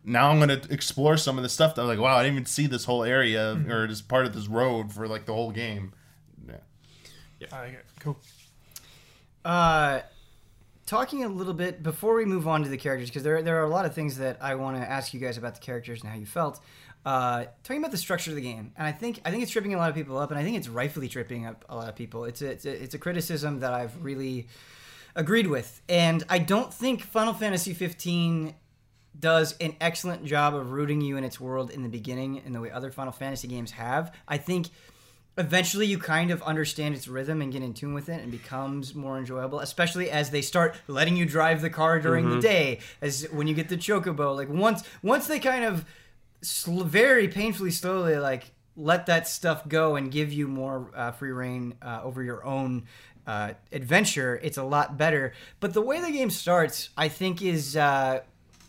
Now 0.05 0.31
I'm 0.31 0.39
gonna 0.39 0.63
explore 0.71 1.17
some 1.19 1.37
of 1.37 1.43
the 1.43 1.49
stuff 1.51 1.75
that 1.75 1.83
I 1.83 1.85
was 1.85 1.99
like, 1.99 2.03
wow, 2.03 2.17
I 2.17 2.23
didn't 2.23 2.37
even 2.37 2.47
see 2.47 2.67
this 2.67 2.85
whole 2.85 3.03
area 3.05 3.55
Mm-hmm. 3.57 3.71
or 3.71 3.87
just 3.89 4.09
part 4.09 4.25
of 4.25 4.33
this 4.33 4.47
road 4.47 4.91
for 4.93 5.07
like 5.07 5.27
the 5.27 5.35
whole 5.35 5.51
game. 5.51 5.93
Yeah. 7.41 7.47
I 7.53 7.61
like 7.65 7.73
it. 7.75 7.85
Cool. 8.01 8.17
Uh, 9.45 10.01
talking 10.87 11.25
a 11.25 11.29
little 11.29 11.53
bit 11.55 11.83
before 11.83 12.15
we 12.15 12.25
move 12.25 12.49
on 12.49 12.63
to 12.63 12.69
the 12.69 12.77
characters, 12.79 13.11
because 13.11 13.23
there 13.23 13.43
there 13.43 13.59
are 13.61 13.65
a 13.65 13.69
lot 13.69 13.85
of 13.85 13.95
things 13.95 14.19
that 14.19 14.39
I 14.41 14.55
want 14.55 14.77
to 14.77 14.83
ask 14.89 15.13
you 15.13 15.21
guys 15.21 15.37
about 15.37 15.55
the 15.55 15.61
characters 15.61 16.01
and 16.03 16.11
how 16.11 16.17
you 16.19 16.27
felt. 16.27 16.61
Uh, 17.05 17.47
talking 17.63 17.81
about 17.81 17.91
the 17.91 17.97
structure 17.97 18.31
of 18.31 18.37
the 18.37 18.43
game, 18.43 18.73
and 18.77 18.87
I 18.87 18.93
think 18.93 19.21
I 19.25 19.31
think 19.31 19.43
it's 19.43 19.53
tripping 19.53 19.75
a 19.75 19.79
lot 19.79 19.89
of 19.89 19.95
people 19.95 20.19
up, 20.19 20.31
and 20.31 20.39
I 20.39 20.43
think 20.43 20.57
it's 20.57 20.69
rightfully 20.69 21.09
tripping 21.09 21.47
up 21.47 21.65
a 21.69 21.77
lot 21.77 21.89
of 21.89 21.95
people. 21.95 22.25
It's 22.25 22.43
a, 22.43 22.51
it's 22.51 22.65
a, 22.67 22.83
it's 22.83 22.95
a 22.95 22.99
criticism 22.99 23.61
that 23.61 23.73
I've 23.73 24.05
really 24.05 24.49
agreed 25.15 25.47
with, 25.47 25.81
and 25.89 26.23
I 26.29 26.39
don't 26.39 26.73
think 26.73 27.03
Final 27.03 27.33
Fantasy 27.33 27.73
15 27.73 28.55
does 29.19 29.57
an 29.61 29.75
excellent 29.81 30.25
job 30.25 30.55
of 30.55 30.71
rooting 30.71 31.01
you 31.01 31.17
in 31.17 31.25
its 31.25 31.41
world 31.41 31.71
in 31.71 31.83
the 31.83 31.89
beginning 31.89 32.43
in 32.45 32.53
the 32.53 32.61
way 32.61 32.71
other 32.71 32.91
Final 32.91 33.13
Fantasy 33.13 33.49
games 33.49 33.73
have. 33.73 34.15
I 34.29 34.37
think 34.37 34.69
eventually 35.39 35.87
you 35.87 35.99
kind 35.99 36.31
of 36.31 36.43
understand 36.43 36.95
its 36.95 37.07
rhythm 37.07 37.41
and 37.41 37.53
get 37.53 37.63
in 37.63 37.73
tune 37.73 37.95
with 37.95 38.09
it 38.09 38.21
and 38.21 38.31
becomes 38.31 38.93
more 38.95 39.17
enjoyable 39.17 39.61
especially 39.61 40.11
as 40.11 40.31
they 40.31 40.43
start 40.43 40.75
letting 40.89 41.17
you 41.17 41.25
drive 41.25 41.63
the 41.63 41.71
car 41.71 42.01
during 42.01 42.29
the 42.29 42.41
day 42.41 42.81
as 43.01 43.23
when 43.31 43.47
you 43.47 43.55
get 43.55 43.69
the 43.69 43.77
chocobo 43.77 44.35
like 44.35 44.49
once 44.49 44.83
once 45.01 45.29
they 45.29 45.39
kind 45.39 45.65
of 45.65 45.85
sl- 46.43 46.83
very 46.85 47.29
painfully 47.29 47.71
slowly 47.71 48.17
like 48.19 48.51
let 48.77 49.07
that 49.07 49.27
stuff 49.27 49.67
go 49.69 49.97
and 49.97 50.11
give 50.13 50.33
you 50.33 50.47
more 50.49 50.91
uh, 50.95 51.11
free 51.11 51.33
reign 51.33 51.75
uh, 51.83 52.01
over 52.05 52.23
your 52.23 52.45
own 52.45 52.85
uh, 53.27 53.53
adventure 53.73 54.39
it's 54.43 54.57
a 54.57 54.63
lot 54.63 54.97
better 54.97 55.33
but 55.61 55.75
the 55.75 55.83
way 55.83 56.01
the 56.01 56.11
game 56.11 56.31
starts 56.31 56.91
i 56.97 57.09
think 57.09 57.43
is 57.43 57.77
uh, 57.77 58.21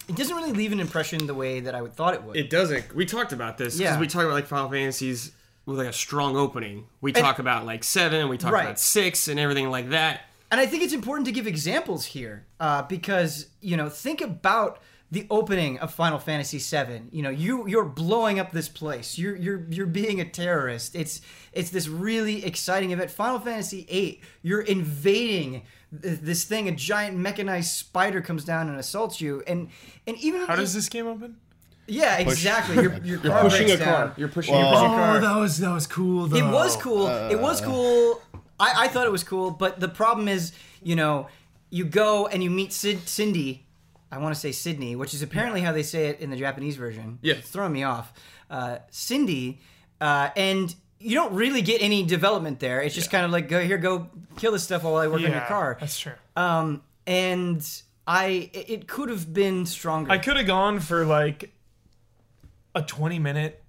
it 0.07 0.15
doesn't 0.15 0.35
really 0.35 0.51
leave 0.51 0.71
an 0.71 0.79
impression 0.79 1.27
the 1.27 1.33
way 1.33 1.59
that 1.59 1.75
i 1.75 1.81
would 1.81 1.93
thought 1.93 2.13
it 2.13 2.23
would 2.23 2.35
It 2.35 2.49
doesn't. 2.49 2.93
We 2.95 3.05
talked 3.05 3.31
about 3.33 3.57
this 3.57 3.77
because 3.77 3.93
Yeah. 3.95 3.99
we 3.99 4.07
talk 4.07 4.23
about 4.23 4.33
like 4.33 4.47
Final 4.47 4.69
Fantasies 4.69 5.31
with 5.65 5.77
like 5.77 5.87
a 5.87 5.93
strong 5.93 6.35
opening. 6.35 6.87
We 6.99 7.11
talk 7.11 7.37
about 7.37 7.63
like 7.67 7.83
seven. 7.83 8.27
We 8.27 8.37
talk 8.39 8.51
Right. 8.51 8.63
about 8.63 8.79
six 8.79 9.27
and 9.27 9.39
everything 9.39 9.69
like 9.69 9.89
that. 9.91 10.21
And 10.51 10.59
I 10.59 10.65
think 10.65 10.81
it's 10.81 10.93
important 10.93 11.27
to 11.27 11.31
give 11.31 11.45
examples 11.45 12.05
here 12.05 12.47
uh, 12.59 12.81
because 12.81 13.45
you 13.61 13.77
know 13.77 13.87
think 13.87 14.19
about 14.19 14.81
the 15.11 15.25
opening 15.29 15.79
of 15.79 15.93
Final 15.93 16.19
Fantasy 16.19 16.59
VII. 16.59 17.01
You 17.11 17.23
know, 17.23 17.29
you 17.29 17.67
you're 17.67 17.85
blowing 17.85 18.39
up 18.39 18.51
this 18.51 18.69
place. 18.69 19.17
You're 19.17 19.35
you're 19.35 19.65
you're 19.69 19.87
being 19.87 20.21
a 20.21 20.25
terrorist. 20.25 20.95
It's 20.95 21.21
it's 21.51 21.71
this 21.71 21.87
really 21.87 22.45
exciting 22.45 22.91
event. 22.91 23.09
Final 23.11 23.39
Fantasy 23.39 23.85
VIII, 23.89 24.21
you're 24.43 24.61
invading 24.61 25.63
th- 26.01 26.19
this 26.19 26.43
thing. 26.43 26.67
A 26.67 26.71
giant 26.71 27.17
mechanized 27.17 27.71
spider 27.71 28.21
comes 28.21 28.43
down 28.43 28.69
and 28.69 28.79
assaults 28.79 29.19
you. 29.19 29.41
And 29.47 29.69
and 30.05 30.15
even 30.17 30.45
How 30.45 30.55
does 30.55 30.73
this 30.73 30.89
game 30.89 31.07
open? 31.07 31.37
yeah 31.87 32.17
exactly 32.19 32.75
your 32.75 32.95
your 33.03 33.17
car 33.17 33.41
Pushing 33.41 33.65
breaks 33.65 33.81
a 33.81 33.83
car. 33.83 34.05
down. 34.07 34.13
You're 34.15 34.27
pushing. 34.27 34.53
Well- 34.53 34.61
you're 34.61 34.73
pushing 34.73 34.91
a 34.91 34.95
car. 34.95 35.17
Oh, 35.17 35.21
that 35.21 35.35
was 35.37 35.57
that 35.57 35.73
was 35.73 35.87
cool. 35.87 36.27
Though. 36.27 36.37
It 36.37 36.51
was 36.53 36.75
cool. 36.77 37.07
it 37.07 37.39
was 37.39 37.61
uh. 37.63 37.65
cool. 37.65 38.21
I, 38.59 38.85
I 38.85 38.87
thought 38.89 39.07
it 39.07 39.11
was 39.11 39.23
cool, 39.23 39.51
but 39.51 39.79
the 39.79 39.87
problem 39.87 40.27
is, 40.27 40.51
you 40.83 40.95
know, 40.95 41.27
you 41.71 41.85
go 41.85 42.27
and 42.27 42.43
you 42.43 42.49
meet 42.49 42.73
Cid, 42.73 43.07
Cindy. 43.07 43.65
I 44.11 44.17
want 44.17 44.33
to 44.33 44.39
say 44.39 44.51
Sydney, 44.51 44.95
which 44.95 45.13
is 45.13 45.21
apparently 45.21 45.61
how 45.61 45.71
they 45.71 45.83
say 45.83 46.07
it 46.07 46.19
in 46.19 46.29
the 46.29 46.37
Japanese 46.37 46.75
version. 46.77 47.19
Yeah. 47.21 47.35
It's 47.35 47.49
throwing 47.49 47.73
me 47.73 47.83
off. 47.83 48.11
Uh, 48.49 48.79
Cindy, 48.89 49.59
uh, 50.01 50.29
and 50.35 50.73
you 50.99 51.15
don't 51.15 51.33
really 51.33 51.61
get 51.61 51.81
any 51.81 52.03
development 52.03 52.59
there. 52.59 52.81
It's 52.81 52.95
just 52.95 53.11
kind 53.11 53.23
of 53.23 53.31
like, 53.31 53.47
go 53.47 53.61
here, 53.61 53.77
go 53.77 54.09
kill 54.37 54.51
this 54.51 54.63
stuff 54.63 54.83
while 54.83 54.95
I 54.95 55.07
work 55.07 55.21
on 55.21 55.31
your 55.31 55.41
car. 55.41 55.77
That's 55.79 55.99
true. 55.99 56.13
Um, 56.35 56.81
and 57.05 57.65
I, 58.07 58.49
it 58.53 58.69
it 58.69 58.87
could 58.87 59.09
have 59.09 59.31
been 59.33 59.65
stronger. 59.65 60.11
I 60.11 60.17
could 60.17 60.37
have 60.37 60.47
gone 60.47 60.79
for 60.79 61.05
like 61.05 61.53
a 62.75 62.81
20 62.81 63.19
minute 63.19 63.63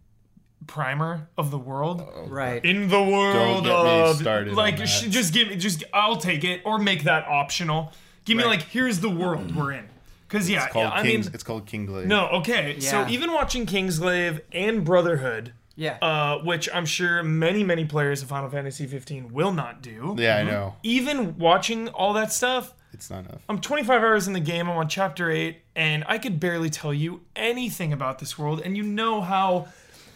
primer 0.66 1.28
of 1.36 1.50
the 1.50 1.58
world. 1.58 2.02
Right. 2.28 2.64
In 2.64 2.88
the 2.88 3.02
world 3.02 3.66
of 3.66 4.22
like, 4.54 4.86
sh- 4.86 5.02
just 5.08 5.32
give 5.34 5.48
me, 5.48 5.56
just 5.56 5.84
I'll 5.92 6.16
take 6.16 6.44
it 6.44 6.62
or 6.64 6.78
make 6.78 7.04
that 7.04 7.26
optional. 7.28 7.92
Give 8.24 8.36
me 8.36 8.44
Right. 8.44 8.50
like, 8.58 8.62
here's 8.68 9.00
the 9.00 9.10
world 9.10 9.54
we're 9.54 9.72
in. 9.72 9.88
Because 10.30 10.48
yeah, 10.48 10.64
It's 10.64 10.72
called 10.72 10.84
yeah, 10.92 11.00
I 11.00 11.02
Kings. 11.02 11.26
mean, 11.26 11.34
it's 11.34 11.42
called 11.42 11.66
Kingsglaive. 11.66 12.06
no, 12.06 12.28
okay. 12.28 12.78
So 12.80 13.06
even 13.08 13.32
watching 13.32 13.66
Kingsglaive 13.66 14.40
and 14.52 14.84
Brotherhood, 14.84 15.52
Yeah. 15.74 15.98
uh, 16.00 16.38
which 16.44 16.68
I'm 16.72 16.86
sure 16.86 17.22
many 17.24 17.64
many 17.64 17.84
players 17.84 18.22
of 18.22 18.28
Final 18.28 18.48
Fantasy 18.48 18.86
15 18.86 19.32
will 19.32 19.52
not 19.52 19.82
do. 19.82 20.14
Yeah, 20.18 20.36
I 20.36 20.42
know. 20.44 20.76
Even 20.84 21.36
watching 21.38 21.88
all 21.88 22.12
that 22.12 22.32
stuff, 22.32 22.74
It's 22.92 23.10
not 23.10 23.20
enough. 23.26 23.42
I'm 23.48 23.60
25 23.60 24.02
hours 24.02 24.26
in 24.28 24.32
the 24.34 24.40
game. 24.40 24.68
I'm 24.68 24.76
on 24.76 24.88
chapter 24.88 25.30
8, 25.30 25.58
and 25.76 26.04
I 26.06 26.18
could 26.18 26.38
barely 26.40 26.70
tell 26.70 26.92
you 26.94 27.20
anything 27.34 27.92
about 27.92 28.18
this 28.20 28.38
world. 28.38 28.60
And 28.64 28.76
you 28.76 28.82
know 28.84 29.20
how 29.22 29.66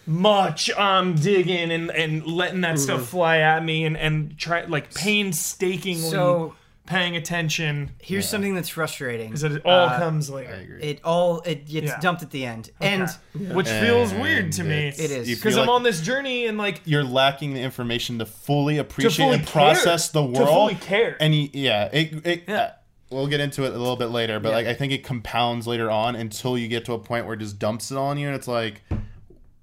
much 0.06 0.70
I'm 0.76 1.14
digging 1.14 1.70
and, 1.72 1.90
and 1.90 2.26
letting 2.26 2.60
that 2.60 2.78
stuff 2.78 2.98
Mm-hmm. 3.00 3.06
fly 3.06 3.38
at 3.38 3.64
me 3.64 3.84
and, 3.84 3.96
and 3.96 4.36
try 4.38 4.64
like 4.66 4.92
painstakingly 4.94 6.10
So- 6.10 6.54
paying 6.86 7.16
attention 7.16 7.90
Here's 8.02 8.28
something 8.28 8.54
that's 8.54 8.68
frustrating. 8.68 9.32
is 9.32 9.40
that 9.40 9.52
it 9.52 9.62
all 9.64 9.88
Uh, 9.88 9.98
comes 9.98 10.28
I 10.30 10.34
later. 10.34 10.52
agree. 10.54 10.82
It 10.82 11.00
all 11.02 11.40
it 11.40 11.66
gets 11.66 11.86
Yeah. 11.86 12.00
dumped 12.00 12.22
at 12.22 12.30
the 12.30 12.44
end, 12.44 12.70
and 12.80 13.08
Which 13.34 13.68
feels 13.68 14.12
weird 14.12 14.52
to 14.52 14.64
me. 14.64 14.88
it's- 14.88 14.98
It 14.98 15.10
is. 15.10 15.28
you 15.28 15.36
Because 15.36 15.54
feel 15.54 15.62
I'm 15.62 15.68
on 15.70 15.82
this 15.82 16.00
journey 16.02 16.46
and 16.46 16.58
like 16.58 16.82
You're 16.84 17.02
lacking 17.04 17.54
the 17.54 17.60
information 17.60 18.18
to 18.18 18.26
fully 18.26 18.76
appreciate 18.78 19.12
to 19.16 19.22
fully 19.22 19.38
and 19.38 19.46
process 19.46 20.10
care. 20.10 20.22
the 20.22 20.28
To 20.32 20.38
world. 20.40 20.48
fully 20.50 20.74
care. 20.74 21.16
And 21.20 21.34
you, 21.34 21.48
yeah, 21.54 21.88
it, 21.92 22.26
it, 22.26 22.42
Yeah. 22.46 22.54
uh, 22.54 22.70
we'll 23.10 23.28
get 23.28 23.40
into 23.40 23.64
it 23.64 23.68
a 23.72 23.78
little 23.78 23.96
bit 23.96 24.10
later, 24.10 24.38
but 24.38 24.50
Yeah. 24.50 24.54
like 24.56 24.66
I 24.66 24.74
think 24.74 24.92
it 24.92 25.04
compounds 25.04 25.66
later 25.66 25.90
on 25.90 26.14
until 26.16 26.58
you 26.58 26.68
get 26.68 26.84
to 26.86 26.92
a 26.92 26.98
point 26.98 27.24
where 27.24 27.34
it 27.34 27.38
just 27.40 27.58
dumps 27.58 27.90
it 27.92 27.96
on 27.96 28.18
you, 28.18 28.26
and 28.26 28.36
it's 28.36 28.48
like, 28.48 28.82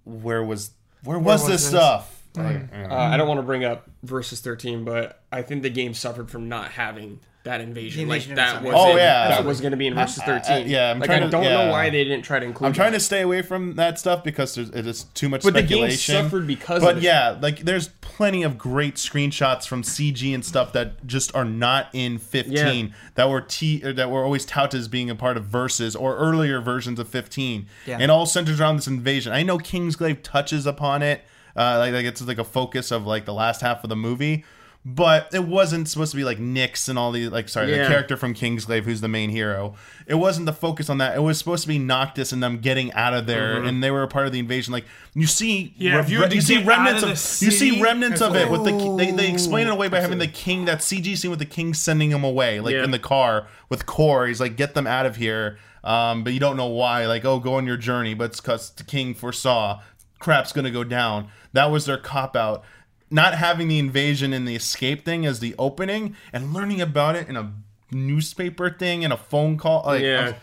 where 0.05 0.43
was 0.43 0.71
where 1.03 1.19
was, 1.19 1.41
was 1.41 1.49
this 1.49 1.61
this? 1.61 1.69
stuff? 1.69 2.20
Like, 2.35 2.61
yeah. 2.71 2.87
Uh, 2.89 2.95
I 2.95 3.17
don't 3.17 3.27
want 3.27 3.39
to 3.39 3.43
bring 3.45 3.63
up 3.65 3.89
versus 4.03 4.39
13, 4.41 4.83
but 4.85 5.21
I 5.31 5.41
think 5.41 5.63
the 5.63 5.69
game 5.69 5.93
suffered 5.93 6.31
from 6.31 6.47
not 6.49 6.71
having 6.71 7.19
that 7.43 7.59
invasion. 7.59 7.97
The 7.97 8.03
invasion 8.03 8.35
like 8.35 8.45
that 8.45 8.63
was. 8.63 8.73
Oh, 8.77 8.91
in- 8.91 8.97
yeah. 8.97 9.29
that 9.29 9.43
was 9.43 9.59
going 9.61 9.71
to 9.71 9.77
be 9.77 9.87
in 9.87 9.95
versus 9.95 10.21
13. 10.23 10.67
yeah, 10.69 10.91
I'm 10.91 10.99
like 10.99 11.07
trying 11.09 11.23
I 11.23 11.25
to- 11.25 11.31
don't 11.31 11.43
yeah. 11.43 11.65
know 11.65 11.71
why 11.71 11.89
they 11.89 12.03
didn't 12.03 12.21
try 12.21 12.37
to 12.39 12.45
include. 12.45 12.67
I'm 12.67 12.73
trying 12.73 12.91
that. 12.91 12.99
to 12.99 13.03
stay 13.03 13.21
away 13.21 13.41
from 13.41 13.73
that 13.75 13.97
stuff 13.97 14.23
because 14.23 14.53
there's 14.55 14.69
it 14.69 14.85
is 14.85 15.05
too 15.15 15.27
much 15.27 15.41
But 15.43 15.55
the 15.55 15.61
game 15.63 15.89
speculation. 15.89 16.15
suffered 16.23 16.45
because 16.45 16.83
But 16.83 16.91
of 16.91 16.97
it. 16.99 17.03
yeah, 17.03 17.35
like 17.41 17.61
there's 17.61 17.87
plenty 18.01 18.43
of 18.43 18.59
great 18.59 18.95
screenshots 18.95 19.67
from 19.67 19.81
CG 19.81 20.33
and 20.35 20.45
stuff 20.45 20.71
that 20.73 21.05
just 21.07 21.33
are 21.35 21.43
not 21.43 21.87
in 21.93 22.19
15 22.19 22.53
Yeah. 22.87 22.93
that 23.15 23.27
were 23.27 23.41
t 23.41 23.81
or 23.83 23.91
that 23.93 24.11
were 24.11 24.23
always 24.23 24.45
touted 24.45 24.79
as 24.79 24.87
being 24.87 25.09
a 25.09 25.15
part 25.15 25.35
of 25.35 25.45
Versus 25.45 25.95
or 25.95 26.15
earlier 26.17 26.61
versions 26.61 26.99
of 26.99 27.09
15, 27.09 27.65
Yeah. 27.87 27.97
and 27.99 28.11
all 28.11 28.27
centers 28.27 28.61
around 28.61 28.75
this 28.77 28.87
invasion. 28.87 29.33
I 29.33 29.41
know 29.41 29.57
Kingsglaive 29.57 30.19
touches 30.21 30.67
upon 30.67 31.01
it, 31.01 31.23
uh, 31.55 31.77
like 31.79 31.93
like 31.93 32.05
it's 32.05 32.21
like 32.21 32.37
a 32.39 32.43
focus 32.43 32.91
of 32.91 33.05
like 33.05 33.25
the 33.25 33.33
last 33.33 33.61
half 33.61 33.83
of 33.83 33.89
the 33.89 33.95
movie. 33.95 34.43
But 34.83 35.31
it 35.31 35.43
wasn't 35.43 35.87
supposed 35.87 36.09
to 36.09 36.17
be 36.17 36.23
like 36.23 36.39
Nyx 36.39 36.89
and 36.89 36.97
all 36.97 37.11
the 37.11 37.29
like 37.29 37.49
sorry 37.49 37.67
the 37.69 37.85
character 37.85 38.17
from 38.17 38.33
Kingsglaive 38.33 38.81
who's 38.81 38.99
the 38.99 39.07
main 39.07 39.29
hero. 39.29 39.75
It 40.07 40.15
wasn't 40.15 40.47
the 40.47 40.53
focus 40.53 40.89
on 40.89 40.97
that. 40.97 41.15
It 41.15 41.19
was 41.19 41.37
supposed 41.37 41.61
to 41.61 41.67
be 41.67 41.77
Noctis 41.77 42.31
and 42.31 42.41
them 42.41 42.57
getting 42.57 42.91
out 42.93 43.13
of 43.13 43.27
there, 43.27 43.61
and 43.61 43.83
they 43.83 43.91
were 43.91 44.01
a 44.01 44.07
part 44.07 44.25
of 44.25 44.31
the 44.33 44.39
invasion. 44.39 44.73
Like 44.73 44.85
you 45.13 45.27
see, 45.27 45.75
Yeah, 45.77 45.99
if 45.99 46.09
you 46.09 46.19
re- 46.19 46.33
you 46.33 46.41
see 46.41 46.63
remnants 46.63 47.03
of, 47.03 47.09
of 47.09 47.41
you 47.47 47.51
see 47.51 47.79
remnants 47.79 48.21
of 48.21 48.35
it 48.35 48.49
with 48.49 48.63
the 48.63 48.95
they, 48.97 49.11
they 49.11 49.31
explain 49.31 49.67
it 49.67 49.69
away 49.71 49.87
by 49.87 49.99
having 49.99 50.17
the 50.17 50.27
king 50.27 50.65
that 50.65 50.79
CG 50.79 51.15
scene 51.15 51.29
with 51.29 51.39
the 51.39 51.45
king 51.45 51.75
sending 51.75 52.09
him 52.09 52.23
away 52.23 52.59
like 52.59 52.73
Yeah. 52.73 52.83
in 52.83 52.89
the 52.89 52.97
car 52.97 53.45
with 53.69 53.85
Cor. 53.85 54.25
He's 54.25 54.39
like, 54.41 54.55
get 54.55 54.73
them 54.73 54.87
out 54.87 55.05
of 55.05 55.15
here. 55.17 55.59
Um, 55.83 56.23
but 56.23 56.33
you 56.33 56.39
don't 56.39 56.57
know 56.57 56.67
why. 56.67 57.05
Like, 57.07 57.23
oh, 57.25 57.39
go 57.39 57.53
on 57.55 57.65
your 57.67 57.77
journey. 57.77 58.13
But 58.15 58.31
it's 58.31 58.41
because 58.41 58.71
the 58.71 58.83
king 58.83 59.13
foresaw 59.13 59.81
crap's 60.21 60.53
gonna 60.53 60.71
go 60.71 60.83
down. 60.83 61.27
That 61.53 61.65
was 61.71 61.85
their 61.85 61.97
cop 61.97 62.35
out. 62.35 62.63
Not 63.09 63.33
having 63.35 63.67
the 63.67 63.77
invasion 63.79 64.31
and 64.31 64.47
the 64.47 64.55
escape 64.55 65.03
thing 65.03 65.25
as 65.25 65.39
the 65.41 65.53
opening 65.59 66.15
and 66.31 66.53
learning 66.53 66.79
about 66.79 67.15
it 67.17 67.27
in 67.27 67.35
a 67.35 67.51
newspaper 67.91 68.69
thing 68.69 69.03
and 69.03 69.11
a 69.11 69.17
phone 69.17 69.57
call. 69.57 69.83
Like, 69.85 70.01
Yeah. 70.01 70.21
I'm- 70.21 70.35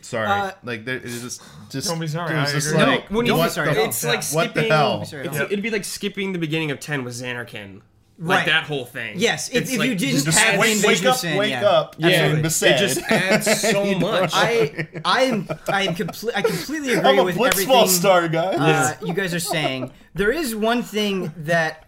sorry, 0.00 0.26
Uh, 0.28 0.50
like 0.64 0.84
there 0.84 0.96
is 0.98 1.22
just 1.22 1.42
just 1.70 1.88
Don't 1.88 1.98
be 2.00 2.06
sorry, 2.06 2.32
there's 2.32 2.48
I 2.50 2.52
just 2.52 2.68
agree. 2.72 2.82
like, 2.84 3.10
No, 3.10 3.16
when 3.18 3.26
you- 3.26 3.34
what 3.36 3.52
sorry, 3.52 3.74
the- 3.74 3.84
It's 3.84 4.04
like 4.04 4.24
what 4.30 4.54
the 4.54 4.60
skipping. 4.60 4.70
hell? 4.70 5.04
Sorry, 5.04 5.26
It'd 5.26 5.62
be 5.62 5.70
like 5.70 5.84
skipping 5.84 6.32
the 6.32 6.38
beginning 6.38 6.70
of 6.70 6.80
10 6.80 7.04
with 7.04 7.14
Zanarkand. 7.14 7.80
Like 8.18 8.38
Right. 8.38 8.46
that 8.46 8.64
whole 8.64 8.86
thing. 8.86 9.18
Yes, 9.18 9.48
if- 9.50 9.56
It's 9.64 9.72
if 9.72 9.78
like- 9.78 9.88
you 9.90 9.94
didn't 9.94 10.14
just- 10.14 10.24
just 10.24 10.38
have 10.38 10.54
the 10.54 10.60
wake, 10.60 10.82
wake 10.82 11.04
up, 11.04 11.16
sin, 11.16 11.36
wake 11.36 11.50
yeah. 11.50 11.66
up. 11.68 11.96
Yeah, 11.98 12.08
and 12.08 12.38
it 12.38 12.42
just 12.78 12.98
adds 13.02 13.60
so 13.70 13.94
much. 13.98 14.30
I 14.32 14.88
I 15.04 15.22
am 15.24 15.48
I 15.68 15.82
am 15.82 15.94
complete 15.94 16.34
I 16.34 16.40
completely 16.42 16.94
agree 16.94 17.10
I'm 17.10 17.18
a 17.18 17.24
with 17.24 17.38
everything 17.38 17.88
star, 17.88 18.26
guys. 18.28 18.56
uh, 18.58 18.96
you 19.04 19.12
guys 19.12 19.34
are 19.34 19.38
saying. 19.40 19.90
There 20.14 20.32
is 20.32 20.54
one 20.54 20.82
thing 20.82 21.30
that 21.36 21.84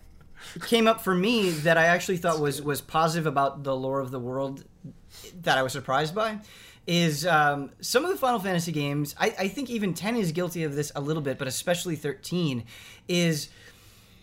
came 0.67 0.87
up 0.87 1.01
for 1.03 1.15
me 1.15 1.49
that 1.51 1.79
I 1.79 1.87
actually 1.87 2.19
thought 2.19 2.41
was 2.41 2.61
was 2.61 2.83
positive 2.83 3.27
about 3.27 3.65
the 3.65 3.75
lore 3.75 4.01
of 4.01 4.11
the 4.11 4.21
world 4.21 4.65
that 5.43 5.57
I 5.57 5.63
was 5.63 5.73
surprised 5.73 6.15
by. 6.15 6.41
Is 6.87 7.27
um, 7.27 7.71
some 7.81 8.05
of 8.05 8.11
the 8.11 8.17
Final 8.17 8.39
Fantasy 8.39 8.73
games? 8.73 9.15
I, 9.19 9.35
I 9.39 9.49
think 9.49 9.69
even 9.71 9.93
ten 9.95 10.17
is 10.17 10.33
guilty 10.33 10.65
of 10.65 10.75
this 10.75 10.91
a 10.97 11.01
little 11.01 11.23
bit, 11.23 11.39
but 11.39 11.47
especially 11.49 11.97
thirteen 11.97 12.65
is 13.09 13.49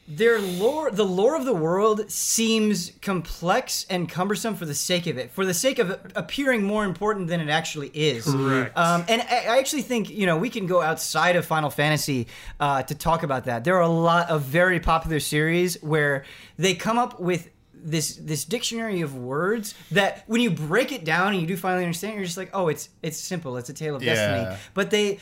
their 0.08 0.40
lore 0.40 0.92
the 0.92 1.04
lore 1.04 1.36
of 1.36 1.46
the 1.46 1.54
world 1.54 2.10
seems 2.12 2.92
complex 3.02 3.88
and 3.90 4.08
cumbersome 4.08 4.54
for 4.56 4.66
the 4.66 4.74
sake 4.76 5.08
of 5.08 5.18
it 5.18 5.32
for 5.32 5.46
the 5.46 5.54
sake 5.54 5.80
of 5.80 6.00
appearing 6.16 6.62
more 6.64 6.86
important 6.86 7.28
than 7.28 7.40
it 7.42 7.50
actually 7.50 7.88
is 7.88 8.24
Correct. 8.26 8.78
um, 8.78 9.04
and 9.10 9.22
I, 9.24 9.46
I 9.56 9.58
actually 9.58 9.82
think 9.82 10.12
you 10.12 10.28
know 10.28 10.38
we 10.38 10.52
can 10.52 10.68
go 10.68 10.80
outside 10.82 11.36
of 11.36 11.46
final 11.46 11.72
fantasy 11.72 12.28
uh, 12.60 12.84
to 12.84 12.94
talk 12.94 13.24
about 13.24 13.46
that 13.46 13.64
there 13.64 13.76
are 13.78 13.82
a 13.82 13.88
lot 13.88 14.30
of 14.30 14.44
very 14.44 14.80
popular 14.80 15.20
series 15.20 15.82
where 15.82 16.24
they 16.58 16.76
come 16.76 17.00
up 17.00 17.20
with 17.20 17.50
this 17.74 18.16
this 18.18 18.46
dictionary 18.46 19.02
of 19.02 19.16
words 19.16 19.74
that 19.92 20.24
when 20.28 20.40
you 20.42 20.50
break 20.52 20.92
it 20.92 21.04
down 21.04 21.34
and 21.34 21.42
you 21.42 21.48
do 21.48 21.56
finally 21.58 21.84
understand 21.84 22.14
it, 22.14 22.18
you're 22.18 22.26
just 22.26 22.38
like 22.38 22.50
oh 22.54 22.68
it's 22.68 22.90
it's 23.02 23.18
simple 23.18 23.58
it's 23.58 23.70
a 23.70 23.74
tale 23.74 23.96
of 23.96 24.04
Yeah. 24.04 24.14
destiny 24.14 24.58
but 24.76 24.92
they 24.92 25.20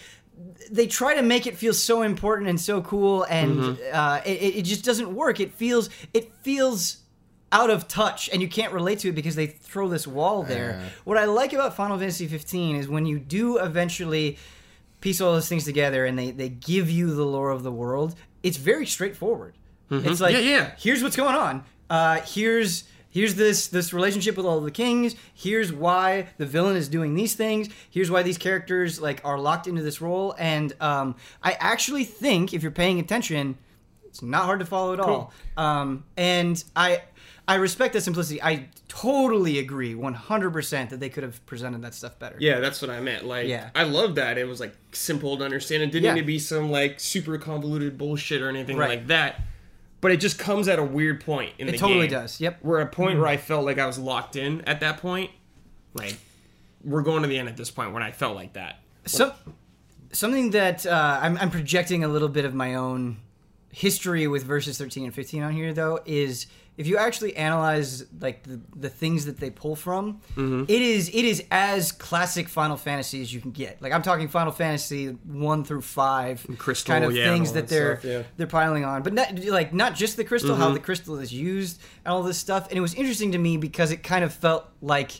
they 0.71 0.87
try 0.87 1.15
to 1.15 1.21
make 1.21 1.45
it 1.47 1.55
feel 1.57 1.73
so 1.73 2.01
important 2.01 2.49
and 2.49 2.59
so 2.59 2.81
cool 2.81 3.23
and 3.29 3.55
Mm-hmm. 3.57 3.81
uh, 3.95 4.21
it, 4.25 4.55
it 4.57 4.61
just 4.63 4.83
doesn't 4.83 5.13
work 5.13 5.39
it 5.39 5.53
feels 5.53 5.89
it 6.13 6.31
feels 6.41 6.97
out 7.51 7.69
of 7.69 7.87
touch 7.87 8.29
and 8.33 8.41
you 8.41 8.47
can't 8.47 8.73
relate 8.73 8.99
to 8.99 9.09
it 9.09 9.15
because 9.15 9.35
they 9.35 9.45
throw 9.47 9.87
this 9.87 10.07
wall 10.07 10.41
there 10.43 10.79
Yeah. 10.81 10.89
what 11.03 11.17
i 11.17 11.25
like 11.25 11.53
about 11.53 11.75
final 11.75 11.97
fantasy 11.99 12.27
15 12.27 12.75
is 12.77 12.87
when 12.87 13.05
you 13.05 13.19
do 13.19 13.57
eventually 13.59 14.37
piece 15.01 15.21
all 15.21 15.33
those 15.33 15.47
things 15.49 15.65
together 15.65 16.05
and 16.05 16.17
they, 16.17 16.31
they 16.31 16.49
give 16.49 16.89
you 16.89 17.13
the 17.13 17.25
lore 17.25 17.51
of 17.51 17.61
the 17.63 17.71
world 17.71 18.15
it's 18.41 18.57
very 18.57 18.85
straightforward 18.85 19.53
it's 19.91 20.19
like 20.19 20.33
Yeah, 20.33 20.39
yeah. 20.39 20.71
here's 20.79 21.03
what's 21.03 21.15
going 21.15 21.35
on 21.35 21.63
uh, 21.91 22.21
here's 22.25 22.85
here's 23.13 23.35
this 23.35 23.67
this 23.67 23.93
relationship 23.93 24.35
with 24.35 24.45
all 24.45 24.59
the 24.59 24.71
kings 24.71 25.15
here's 25.33 25.71
why 25.71 26.27
the 26.37 26.45
villain 26.45 26.75
is 26.75 26.89
doing 26.89 27.13
these 27.13 27.35
things 27.35 27.69
here's 27.89 28.09
why 28.11 28.21
these 28.23 28.37
characters 28.37 28.99
like 28.99 29.21
are 29.23 29.37
locked 29.39 29.67
into 29.67 29.81
this 29.83 30.01
role 30.01 30.35
and 30.37 30.73
um, 30.81 31.15
i 31.43 31.51
actually 31.59 32.03
think 32.03 32.53
if 32.53 32.61
you're 32.63 32.71
paying 32.71 32.99
attention 32.99 33.57
it's 34.05 34.21
not 34.21 34.43
hard 34.45 34.59
to 34.59 34.65
follow 34.65 34.93
at 34.93 34.99
all 34.99 35.31
um, 35.57 36.03
and 36.17 36.63
i 36.75 37.01
i 37.47 37.55
respect 37.55 37.93
that 37.93 38.01
simplicity 38.01 38.41
i 38.41 38.67
totally 38.87 39.57
agree 39.59 39.95
100% 39.95 40.89
that 40.89 40.99
they 40.99 41.09
could 41.09 41.23
have 41.23 41.43
presented 41.47 41.81
that 41.81 41.93
stuff 41.95 42.17
better 42.19 42.35
Yeah, 42.39 42.59
that's 42.59 42.79
what 42.79 42.91
I 42.91 42.99
meant. 42.99 43.25
Like, 43.25 43.47
Yeah. 43.47 43.71
I 43.73 43.83
love 43.83 44.13
that. 44.15 44.37
It 44.37 44.47
was 44.47 44.59
like 44.59 44.75
simple 44.91 45.35
to 45.37 45.43
understand. 45.43 45.81
It 45.81 45.87
didn't 45.87 46.03
Yeah. 46.05 46.13
need 46.13 46.21
to 46.21 46.27
be 46.27 46.37
some 46.37 46.69
like 46.69 46.99
super 46.99 47.39
convoluted 47.39 47.97
bullshit 47.97 48.39
or 48.43 48.49
anything 48.49 48.77
Right. 48.77 48.89
like 48.89 49.07
that. 49.07 49.41
But 50.03 50.11
it 50.11 50.17
just 50.17 50.37
comes 50.37 50.67
at 50.67 50.77
a 50.77 50.83
weird 50.83 51.25
point 51.25 51.53
in 51.57 51.65
the 51.65 51.73
it 51.73 51.79
totally 51.79 52.07
game. 52.07 52.19
does 52.19 52.39
yep 52.39 52.59
Where 52.61 52.79
a 52.81 52.85
point 52.85 53.17
where 53.17 53.27
I 53.27 53.37
felt 53.37 53.65
like 53.65 53.79
I 53.79 53.87
was 53.87 53.97
locked 53.97 54.35
in 54.35 54.61
at 54.61 54.81
that 54.81 54.97
point, 54.97 55.31
like 55.95 56.17
we're 56.83 57.01
going 57.01 57.21
to 57.23 57.27
the 57.27 57.37
end 57.37 57.49
at 57.49 57.57
this 57.57 57.71
point 57.71 57.93
when 57.93 58.03
I 58.03 58.11
felt 58.11 58.35
like 58.35 58.53
that. 58.53 58.79
So, 59.05 59.33
something 60.11 60.51
that 60.51 60.85
uh, 60.85 61.19
I'm, 61.21 61.37
I'm 61.37 61.49
projecting 61.49 62.03
a 62.03 62.07
little 62.07 62.29
bit 62.29 62.45
of 62.45 62.53
my 62.53 62.75
own 62.75 63.17
history 63.71 64.27
with 64.27 64.43
versus 64.43 64.77
13 64.77 65.05
and 65.05 65.13
15 65.13 65.43
on 65.43 65.53
here, 65.53 65.73
though, 65.73 65.99
is 66.05 66.47
if 66.75 66.87
you 66.87 66.97
actually 66.97 67.35
analyze 67.35 68.03
like 68.19 68.43
the, 68.43 68.59
the 68.75 68.89
things 68.89 69.25
that 69.25 69.37
they 69.39 69.49
pull 69.51 69.75
from, 69.75 70.21
Mm-hmm. 70.35 70.63
it 70.67 70.81
is 70.81 71.09
it 71.09 71.23
is 71.25 71.43
as 71.51 71.91
classic 71.91 72.49
Final 72.49 72.77
Fantasy 72.77 73.21
as 73.21 73.31
you 73.33 73.39
can 73.39 73.51
get. 73.51 73.81
Like 73.81 73.93
I'm 73.93 74.01
talking 74.01 74.27
Final 74.27 74.51
Fantasy 74.51 75.07
one 75.07 75.63
through 75.63 75.81
five, 75.81 76.45
Crystal, 76.57 76.91
kind 76.93 77.05
of 77.05 77.15
yeah, 77.15 77.25
things 77.31 77.51
that 77.53 77.67
that 77.67 77.69
they're 77.69 77.99
stuff, 77.99 78.09
yeah. 78.11 78.23
they're 78.37 78.47
piling 78.47 78.85
on, 78.85 79.03
but 79.03 79.13
not 79.13 79.37
like 79.45 79.73
not 79.73 79.93
just 79.95 80.17
the 80.17 80.23
crystal, 80.23 80.51
Mm-hmm. 80.55 80.61
how 80.61 80.71
the 80.71 80.79
crystal 80.79 81.19
is 81.19 81.31
used 81.33 81.79
and 82.03 82.11
all 82.11 82.23
this 82.23 82.37
stuff. 82.37 82.67
And 82.69 82.77
it 82.77 82.81
was 82.81 82.93
interesting 82.95 83.31
to 83.33 83.37
me 83.37 83.57
because 83.57 83.91
it 83.91 83.97
kind 84.03 84.23
of 84.23 84.33
felt 84.33 84.65
like 84.81 85.11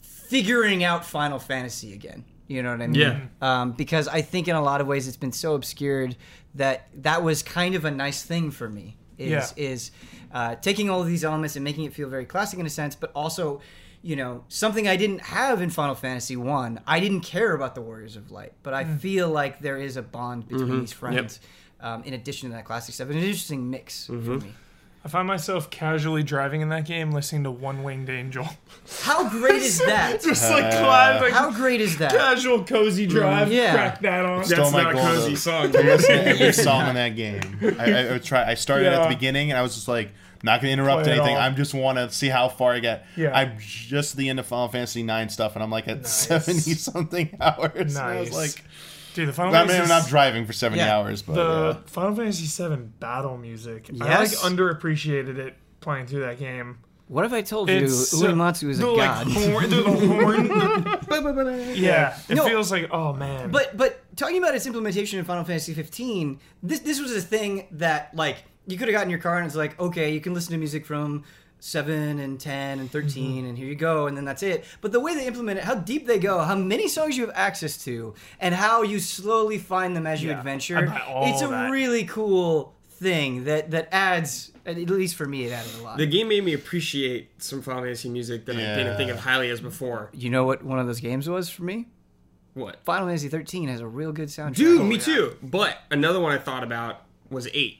figuring 0.00 0.84
out 0.84 1.04
Final 1.04 1.38
Fantasy 1.38 1.92
again. 1.92 2.24
You 2.46 2.62
know 2.62 2.70
what 2.70 2.80
I 2.82 2.86
mean? 2.86 3.00
Yeah. 3.00 3.20
Um, 3.42 3.72
because 3.72 4.08
I 4.08 4.22
think 4.22 4.48
in 4.48 4.56
a 4.56 4.62
lot 4.62 4.80
of 4.80 4.86
ways 4.86 5.06
it's 5.06 5.16
been 5.18 5.32
so 5.32 5.54
obscured 5.54 6.16
that 6.54 6.88
that 7.02 7.22
was 7.22 7.42
kind 7.42 7.74
of 7.74 7.84
a 7.84 7.90
nice 7.90 8.22
thing 8.22 8.50
for 8.50 8.68
me. 8.68 8.96
Is 9.18 9.30
Yeah. 9.30 9.46
is 9.56 9.90
uh, 10.32 10.54
taking 10.56 10.88
all 10.90 11.00
of 11.00 11.06
these 11.06 11.24
elements 11.24 11.56
and 11.56 11.64
making 11.64 11.84
it 11.84 11.92
feel 11.92 12.08
very 12.08 12.24
classic 12.24 12.58
in 12.58 12.66
a 12.66 12.70
sense, 12.70 12.94
but 12.94 13.10
also 13.14 13.60
you 14.00 14.14
know, 14.14 14.44
something 14.46 14.86
I 14.86 14.96
didn't 14.96 15.22
have 15.22 15.60
in 15.60 15.70
Final 15.70 15.96
Fantasy 15.96 16.36
One. 16.36 16.80
I. 16.86 16.98
I 16.98 17.00
didn't 17.00 17.22
care 17.22 17.52
about 17.52 17.74
the 17.74 17.80
Warriors 17.80 18.14
of 18.14 18.30
Light, 18.30 18.52
but 18.62 18.72
I 18.72 18.84
feel 18.84 19.28
like 19.28 19.58
there 19.60 19.76
is 19.76 19.96
a 19.96 20.02
bond 20.02 20.46
between 20.48 20.80
these 20.80 20.92
friends. 20.92 21.40
Um, 21.80 22.02
in 22.04 22.14
addition 22.14 22.48
to 22.50 22.54
that 22.56 22.64
classic 22.64 22.94
stuff, 22.94 23.10
an 23.10 23.16
interesting 23.16 23.70
mix 23.70 24.06
for 24.06 24.12
me. 24.12 24.52
I 25.04 25.08
find 25.08 25.26
myself 25.28 25.70
casually 25.70 26.22
driving 26.22 26.60
in 26.60 26.68
that 26.70 26.84
game, 26.84 27.12
listening 27.12 27.44
to 27.44 27.50
One 27.50 27.82
Winged 27.84 28.10
Angel. 28.10 28.46
How 29.02 29.28
great 29.30 29.62
is 29.62 29.78
that? 29.78 30.20
Just 30.22 30.50
like 30.50 30.70
classic, 30.70 31.32
How 31.32 31.50
great 31.52 31.80
is 31.80 31.96
that? 31.98 32.10
casual, 32.10 32.64
cozy 32.64 33.06
drive. 33.06 33.50
Yeah. 33.52 33.72
Crack 33.72 34.00
that 34.02 34.26
on. 34.26 34.44
Stole 34.44 34.58
That's 34.58 34.72
my 34.72 34.82
not 34.82 34.90
a 34.92 34.94
gold. 34.96 35.06
cozy 35.06 35.36
song. 35.36 35.64
I 35.76 35.80
listened 35.82 36.24
to 36.24 36.26
every 36.28 36.52
song 36.52 36.88
in 36.88 36.94
that 36.96 37.10
game. 37.16 37.40
I, 37.78 37.92
I, 37.92 38.14
I 38.14 38.18
try. 38.18 38.50
I 38.50 38.54
started 38.54 38.86
at 38.88 38.94
Yeah. 38.94 39.08
the 39.08 39.14
beginning, 39.14 39.50
and 39.50 39.58
I 39.58 39.62
was 39.62 39.74
just 39.76 39.88
like, 39.88 40.10
not 40.42 40.60
gonna 40.60 40.72
interrupt 40.72 41.04
Play 41.04 41.12
it 41.12 41.16
anything. 41.18 41.36
all. 41.36 41.42
I 41.42 41.50
just 41.50 41.74
want 41.74 41.98
to 41.98 42.10
see 42.10 42.28
how 42.28 42.48
far 42.48 42.72
I 42.74 42.80
get. 42.80 43.06
Yeah. 43.16 43.36
I'm 43.36 43.56
just 43.58 44.16
the 44.16 44.28
end 44.28 44.38
of 44.40 44.46
Final 44.46 44.68
Fantasy 44.68 45.02
Nine 45.02 45.28
stuff, 45.28 45.54
and 45.54 45.62
I'm 45.62 45.70
like 45.70 45.88
at 45.88 46.06
seventy 46.06 46.74
something 46.74 47.36
hours. 47.40 47.96
And 47.96 47.98
I 48.04 48.20
was 48.20 48.30
Nice. 48.30 48.34
like, 48.56 48.64
Dude, 49.18 49.28
the 49.28 49.32
Final 49.32 49.52
I 49.52 49.58
mean, 49.62 49.68
Fantasy 49.70 49.82
I'm 49.92 50.00
not 50.00 50.08
driving 50.08 50.46
for 50.46 50.52
seventy 50.52 50.80
Yeah. 50.80 50.96
hours, 50.96 51.22
but 51.22 51.34
the 51.34 51.72
yeah. 51.74 51.90
Final 51.90 52.14
Fantasy 52.14 52.46
VII 52.46 52.76
battle 53.00 53.36
music. 53.36 53.90
I 54.00 54.06
Yes. 54.06 54.44
like 54.44 54.52
underappreciated 54.52 55.38
it 55.38 55.56
playing 55.80 56.06
through 56.06 56.20
that 56.20 56.38
game. 56.38 56.78
What 57.08 57.24
if 57.24 57.32
I 57.32 57.40
told 57.42 57.68
you 57.68 57.76
It's 57.78 58.14
Uematsu 58.14 58.68
is 58.68 58.78
a 58.78 58.82
the, 58.82 58.94
god? 58.94 59.26
Like, 59.26 59.36
horn, 59.50 59.70
the 59.70 59.82
horn. 59.82 60.46
yeah, 61.74 62.16
it 62.28 62.36
No. 62.36 62.44
feels 62.46 62.70
like 62.70 62.88
oh 62.92 63.12
man. 63.12 63.50
But 63.50 63.76
but 63.76 64.00
talking 64.16 64.38
about 64.38 64.54
its 64.54 64.66
implementation 64.66 65.18
in 65.18 65.24
Final 65.24 65.42
Fantasy 65.44 65.74
15, 65.74 66.38
this 66.62 66.78
this 66.80 67.00
was 67.00 67.12
a 67.16 67.20
thing 67.20 67.66
that 67.72 68.14
like 68.14 68.44
you 68.68 68.76
could 68.78 68.88
have 68.88 68.92
gotten 68.94 69.10
your 69.10 69.18
car 69.18 69.38
and 69.38 69.46
it's 69.46 69.56
like 69.56 69.78
okay, 69.80 70.12
you 70.12 70.20
can 70.20 70.32
listen 70.34 70.52
to 70.52 70.58
music 70.58 70.86
from 70.86 71.24
seven 71.60 72.18
and 72.18 72.38
ten 72.38 72.78
and 72.78 72.88
mm-hmm. 72.88 72.98
13 72.98 73.44
and 73.46 73.58
here 73.58 73.66
you 73.66 73.74
go 73.74 74.06
and 74.06 74.16
then 74.16 74.24
that's 74.24 74.42
it. 74.42 74.64
But 74.80 74.92
the 74.92 75.00
way 75.00 75.14
they 75.14 75.26
implement 75.26 75.58
it, 75.58 75.64
how 75.64 75.74
deep 75.74 76.06
they 76.06 76.18
go, 76.18 76.38
how 76.40 76.54
many 76.54 76.88
songs 76.88 77.16
you 77.16 77.26
have 77.26 77.34
access 77.34 77.82
to, 77.84 78.14
and 78.40 78.54
how 78.54 78.82
you 78.82 78.98
slowly 78.98 79.58
find 79.58 79.96
them 79.96 80.06
as 80.06 80.22
you 80.22 80.30
Yeah, 80.30 80.38
adventure 80.38 80.92
it's 81.08 81.42
a 81.42 81.48
that. 81.48 81.70
really 81.70 82.04
cool 82.04 82.74
thing 82.88 83.44
that 83.44 83.70
that 83.70 83.88
adds 83.92 84.52
at 84.66 84.76
least 84.76 85.14
for 85.14 85.26
me 85.26 85.44
it 85.44 85.52
added 85.52 85.72
a 85.80 85.82
lot. 85.82 85.98
The 85.98 86.06
game 86.06 86.28
made 86.28 86.44
me 86.44 86.52
appreciate 86.52 87.42
some 87.42 87.62
Final 87.62 87.82
Fantasy 87.82 88.08
music 88.08 88.44
that 88.46 88.56
I 88.56 88.76
didn't 88.76 88.96
think 88.96 89.10
of 89.10 89.18
highly 89.18 89.50
as 89.50 89.60
before. 89.60 90.10
you 90.12 90.30
know 90.30 90.44
what 90.44 90.62
one 90.64 90.78
of 90.78 90.86
those 90.86 91.00
games 91.00 91.28
was 91.28 91.48
for 91.48 91.62
me? 91.62 91.86
What? 92.54 92.82
Final 92.84 93.06
Fantasy 93.06 93.28
13 93.28 93.68
has 93.68 93.80
a 93.80 93.86
real 93.86 94.10
good 94.10 94.28
soundtrack. 94.28 94.56
Dude, 94.56 94.80
oh, 94.80 94.84
me 94.84 94.98
too. 94.98 95.36
But 95.42 95.78
another 95.90 96.18
one 96.18 96.32
I 96.32 96.38
thought 96.38 96.64
about 96.64 97.04
was 97.30 97.48
eight. 97.52 97.78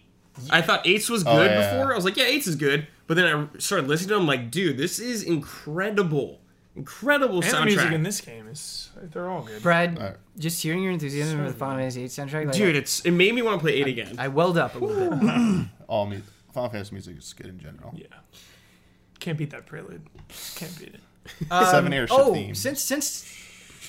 I 0.51 0.63
thought 0.63 0.87
eights 0.87 1.09
was 1.09 1.25
oh, 1.27 1.37
good 1.37 1.51
yeah. 1.51 1.77
before. 1.77 1.93
I 1.93 1.97
was 1.97 2.05
like, 2.05 2.17
yeah, 2.17 2.25
eights 2.25 2.47
is 2.47 2.57
good. 2.57 2.87
But 3.07 3.17
then 3.17 3.49
I 3.55 3.59
started 3.59 3.89
listening 3.89 4.11
to 4.11 4.15
them. 4.17 4.27
like, 4.27 4.51
dude, 4.51 4.77
this 4.77 4.99
is 4.99 5.23
incredible, 5.23 6.41
incredible 6.77 7.43
and 7.43 7.53
the 7.53 7.65
music 7.65 7.93
in 7.93 8.03
this 8.03 8.21
game 8.21 8.47
is 8.49 8.91
they're 9.01 9.29
all 9.29 9.43
good. 9.43 9.63
Brad, 9.63 9.97
Alright. 9.97 10.17
just 10.39 10.63
hearing 10.63 10.83
your 10.83 10.93
enthusiasm 10.93 11.39
for 11.39 11.51
the 11.51 11.57
Final 11.57 11.79
Fantasy 11.79 12.05
8 12.05 12.11
soundtrack, 12.11 12.47
like, 12.47 12.55
dude, 12.55 12.77
it's 12.77 13.01
it 13.01 13.13
made 13.13 13.35
me 13.35 13.43
want 13.43 13.59
to 13.59 13.65
play 13.65 13.75
eight 13.75 13.87
again. 13.87 14.17
I 14.19 14.29
welled 14.29 14.59
up 14.59 14.75
a 14.75 14.79
little 14.79 15.17
bit. 15.17 15.67
all 15.89 16.07
me- 16.07 16.23
Final 16.53 16.71
Fantasy 16.71 16.95
music 16.95 17.19
is 17.19 17.33
good 17.33 17.47
in 17.47 17.59
general. 17.59 17.95
Yeah, 17.97 18.07
can't 19.21 19.39
beat 19.39 19.51
that 19.51 19.67
prelude. 19.67 20.03
Can't 20.55 20.79
beat 20.79 20.95
it. 20.95 21.01
Um, 21.51 21.65
Seven 21.67 21.93
airship 21.93 22.19
oh, 22.19 22.33
theme. 22.35 22.55
since 22.55 22.81
since 22.83 23.25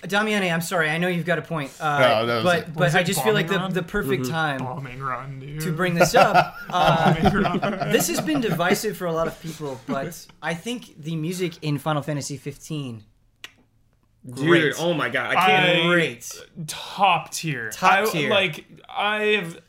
Damiani, 0.04 0.52
I'm 0.54 0.62
sorry, 0.62 0.90
I 0.90 0.98
know 0.98 1.10
you've 1.10 1.26
got 1.26 1.40
a 1.40 1.42
point, 1.42 1.72
uh, 1.80 2.00
No, 2.00 2.26
that 2.26 2.36
was 2.36 2.44
but 2.46 2.60
it. 2.60 2.74
but 2.74 2.80
Was 2.86 2.96
I 2.96 3.04
just 3.04 3.22
feel 3.24 3.34
like 3.34 3.48
the, 3.48 3.54
Bombing 3.56 3.64
Run? 3.66 3.74
the 3.74 3.84
perfect 3.84 4.30
time 4.30 4.60
Bombing 4.60 5.00
run, 5.02 5.40
dude. 5.42 5.60
to 5.62 5.72
bring 5.74 5.94
this 5.96 6.16
up. 6.16 6.56
Uh, 6.70 7.92
this 7.92 8.08
has 8.08 8.22
been 8.22 8.40
divisive 8.42 8.96
for 8.96 9.08
a 9.08 9.12
lot 9.12 9.28
of 9.28 9.40
people, 9.42 9.80
but 9.88 10.26
I 10.42 10.54
think 10.54 11.02
the 11.02 11.16
music 11.16 11.56
in 11.64 11.78
Final 11.80 12.02
Fantasy 12.02 12.38
15 12.38 13.04
Dude, 14.26 14.36
great. 14.48 14.74
oh 14.78 14.94
my 14.94 15.10
god, 15.10 15.36
I 15.36 15.46
can't. 15.48 15.80
I- 15.80 15.88
great. 15.88 16.32
top 16.68 17.32
tier. 17.32 17.70
Top 17.72 17.92
I, 17.92 18.06
tier. 18.06 18.30
Like 18.30 18.66
I 18.88 19.24
have, 19.40 19.58
I 19.58 19.62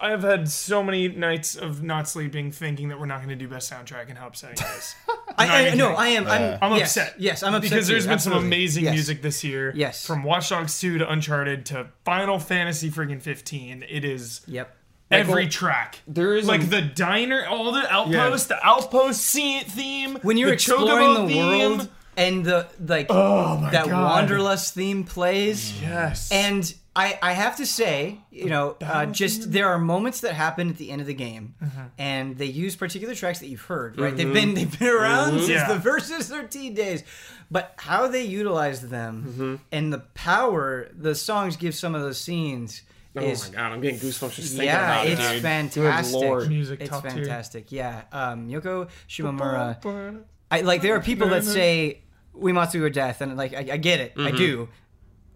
have 0.00 0.22
had 0.22 0.48
so 0.50 0.82
many 0.82 1.08
nights 1.08 1.56
of 1.56 1.82
not 1.82 2.08
sleeping, 2.08 2.50
thinking 2.52 2.88
that 2.88 2.98
we're 3.00 3.06
not 3.06 3.18
going 3.18 3.28
to 3.30 3.36
do 3.36 3.48
best 3.48 3.70
soundtrack 3.72 4.08
and 4.08 4.16
how 4.18 4.28
upsetting 4.28 4.56
it 4.58 4.78
is. 4.78 4.94
I, 5.38 5.46
not 5.46 5.54
I, 5.54 5.74
no. 5.74 5.94
I 5.94 6.06
am. 6.08 6.26
I'm, 6.26 6.58
I'm 6.62 6.76
yes, 6.78 6.96
upset. 6.96 7.20
Yes, 7.20 7.42
I'm 7.42 7.54
upset 7.54 7.70
because 7.70 7.86
too, 7.86 7.92
there's 7.94 8.06
been 8.06 8.18
some 8.18 8.32
amazing 8.34 8.84
Yes. 8.84 8.94
music 8.94 9.22
this 9.22 9.42
year. 9.44 9.72
Yes. 9.74 10.06
from 10.06 10.22
Watch 10.22 10.48
Dogs 10.50 10.78
2 10.80 10.98
to 10.98 11.10
Uncharted 11.10 11.66
to 11.66 11.88
Final 12.04 12.38
Fantasy 12.38 12.90
friggin' 12.90 13.20
15. 13.22 13.84
It 13.88 14.04
is 14.04 14.40
Yep. 14.46 14.74
every 15.10 15.44
well, 15.44 15.50
track. 15.50 16.00
there 16.06 16.36
is 16.36 16.46
like 16.46 16.62
a- 16.62 16.66
the 16.66 16.82
diner, 16.82 17.44
all 17.46 17.72
the 17.72 17.92
outposts, 17.92 18.46
the 18.48 18.66
outpost 18.66 19.22
scene 19.22 19.64
theme. 19.64 20.18
When 20.22 20.36
you're 20.36 20.48
the 20.50 20.54
exploring 20.54 20.88
Chocobo 21.08 21.26
the 21.28 21.34
theme. 21.34 21.46
world 21.76 21.88
and 22.16 22.44
the 22.44 22.66
like 22.86 23.06
Oh 23.10 23.58
my 23.58 23.70
that 23.70 23.86
god! 23.86 24.02
Wanderlust 24.30 24.74
theme 24.74 25.04
plays. 25.04 25.78
Yes. 25.82 26.30
And 26.32 26.72
I, 26.98 27.18
I 27.20 27.32
have 27.34 27.56
to 27.58 27.66
say, 27.66 28.18
you 28.30 28.46
know, 28.48 28.74
uh, 28.80 29.04
just 29.04 29.52
there 29.52 29.68
are 29.68 29.78
moments 29.78 30.22
that 30.22 30.32
happen 30.32 30.70
at 30.70 30.78
the 30.78 30.90
end 30.90 31.02
of 31.02 31.06
the 31.06 31.14
game, 31.14 31.54
Mm-hmm. 31.62 31.80
and 31.98 32.38
they 32.38 32.46
use 32.46 32.74
particular 32.74 33.14
tracks 33.14 33.40
that 33.40 33.48
you've 33.48 33.60
heard, 33.60 33.98
right? 34.00 34.16
They've 34.16 34.32
been 34.32 34.54
they've 34.54 34.78
been 34.78 34.88
around 34.88 35.40
since 35.40 35.42
Mm-hmm. 35.42 35.52
Yeah. 35.52 35.68
the 35.74 35.78
versus 35.78 36.28
thirteen 36.28 36.72
days, 36.74 37.04
but 37.50 37.74
how 37.76 38.08
they 38.08 38.24
utilize 38.24 38.80
them 38.88 39.24
Mm-hmm. 39.28 39.54
and 39.72 39.92
the 39.92 39.98
power 40.14 40.88
the 40.96 41.14
songs 41.14 41.56
give 41.56 41.74
some 41.74 41.94
of 41.94 42.00
those 42.00 42.18
scenes 42.18 42.80
Oh 43.14 43.20
is 43.22 43.48
my 43.50 43.56
god, 43.56 43.72
I'm 43.72 43.80
getting 43.82 43.98
goosebumps 43.98 44.34
just 44.34 44.50
thinking 44.52 44.66
yeah, 44.66 44.92
about 45.02 45.06
it's 45.06 45.20
it, 45.20 45.32
dude. 45.34 45.42
fantastic. 45.42 46.14
Lord. 46.20 46.48
Music 46.48 46.80
it's 46.80 46.90
top 46.90 47.02
tier. 47.02 47.12
fantastic. 47.12 47.72
Yeah, 47.72 48.02
um, 48.12 48.48
Yoko 48.48 48.88
Shimomura. 49.08 50.22
I 50.50 50.60
like 50.62 50.80
there 50.82 50.94
are 50.96 51.00
people 51.00 51.28
that 51.28 51.44
say 51.44 52.00
we 52.32 52.52
must 52.52 52.74
Uematsu 52.74 52.82
or 52.82 52.90
death, 52.90 53.20
and 53.20 53.36
like 53.36 53.52
I, 53.54 53.66
I 53.72 53.76
get 53.76 54.00
it, 54.00 54.12
I 54.18 54.30
do, 54.30 54.68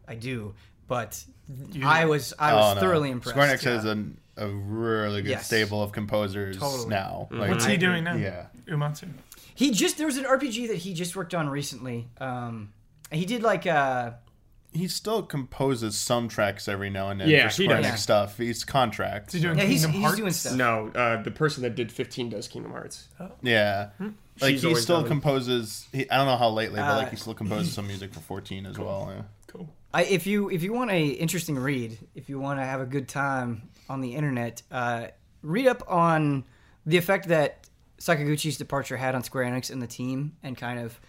I 0.09 0.15
do, 0.15 0.55
but 0.89 1.23
I 1.83 2.05
was 2.07 2.33
I 2.39 2.55
was 2.55 2.73
Oh, 2.73 2.75
no. 2.75 2.81
thoroughly 2.81 3.11
impressed. 3.11 3.35
Square 3.37 3.57
Enix 3.57 3.65
yeah. 3.65 3.73
has 3.73 3.85
a, 3.85 4.05
a 4.37 4.49
really 4.49 5.23
good 5.23 5.31
Yes. 5.31 5.47
stable 5.47 5.83
of 5.83 5.93
composers 5.93 6.59
Totally. 6.59 6.89
now. 6.89 7.29
Like, 7.31 7.51
What's 7.51 7.65
he 7.67 7.77
doing 7.77 8.05
now? 8.05 8.15
Yeah. 8.17 8.47
Uematsu. 8.67 9.09
He 9.55 9.71
just 9.73 9.99
there 9.99 10.07
was 10.07 10.17
an 10.17 10.25
RPG 10.25 10.69
that 10.69 10.77
he 10.79 10.95
just 10.95 11.15
worked 11.17 11.35
on 11.35 11.49
recently. 11.49 12.09
Um, 12.19 12.73
he 13.11 13.25
did 13.27 13.43
like 13.43 13.67
uh 13.67 14.13
he 14.73 14.87
still 14.87 15.25
composes 15.25 15.97
some 15.99 16.29
tracks 16.29 16.69
every 16.69 16.91
now 16.91 17.09
and 17.11 17.21
then 17.21 17.29
Yeah, 17.29 17.49
for 17.49 17.63
he 17.63 17.69
does. 17.69 17.85
Enix 17.85 17.99
stuff. 17.99 18.39
He's 18.39 18.65
contract. 18.65 19.29
Is 19.29 19.35
he 19.35 19.41
doing 19.41 19.59
yeah 19.59 19.65
he's, 19.65 19.81
Kingdom 19.83 19.93
he's 20.01 20.03
Hearts? 20.05 20.17
doing 20.19 20.33
stuff. 20.33 20.55
No, 20.55 20.89
uh, 20.95 21.23
the 21.23 21.33
person 21.33 21.65
that 21.65 21.75
did 21.75 21.91
15 21.91 22.31
does 22.31 22.47
Kingdom 22.47 22.71
Hearts. 22.73 23.09
Yeah. 23.43 23.91
Like 24.41 24.53
She's 24.55 24.63
he 24.63 24.75
still 24.77 25.03
composes. 25.03 25.87
He, 25.93 26.09
I 26.09 26.17
don't 26.17 26.27
know 26.27 26.37
how 26.37 26.49
lately, 26.51 26.79
but 26.81 26.89
Uh, 26.89 26.97
like 26.99 27.11
he 27.11 27.17
still 27.17 27.35
composes 27.35 27.75
some 27.75 27.87
music 27.89 28.15
for 28.15 28.21
14 28.21 28.65
as 28.65 28.79
well. 28.79 29.13
Yeah. 29.15 29.23
I, 29.93 30.05
if 30.05 30.27
you 30.27 30.51
if 30.51 30.63
you 30.63 30.73
want 30.73 30.91
a 30.91 31.09
interesting 31.09 31.59
read, 31.59 31.99
if 32.15 32.29
you 32.29 32.39
want 32.39 32.61
to 32.61 32.65
have 32.65 32.81
a 32.81 32.87
good 32.87 33.09
time 33.09 33.71
on 33.89 34.01
the 34.01 34.15
internet, 34.15 34.63
uh, 34.71 35.09
read 35.43 35.67
up 35.67 35.83
on 35.89 36.45
the 36.87 36.97
effect 36.97 37.29
that 37.29 37.69
Sakaguchi's 37.99 38.57
departure 38.57 38.97
had 38.97 39.15
on 39.15 39.25
Square 39.25 39.47
Enix 39.47 39.71
and 39.71 39.83
the 39.83 39.87
team, 39.87 40.37
and 40.43 40.57
kind 40.57 40.79
of 40.79 41.01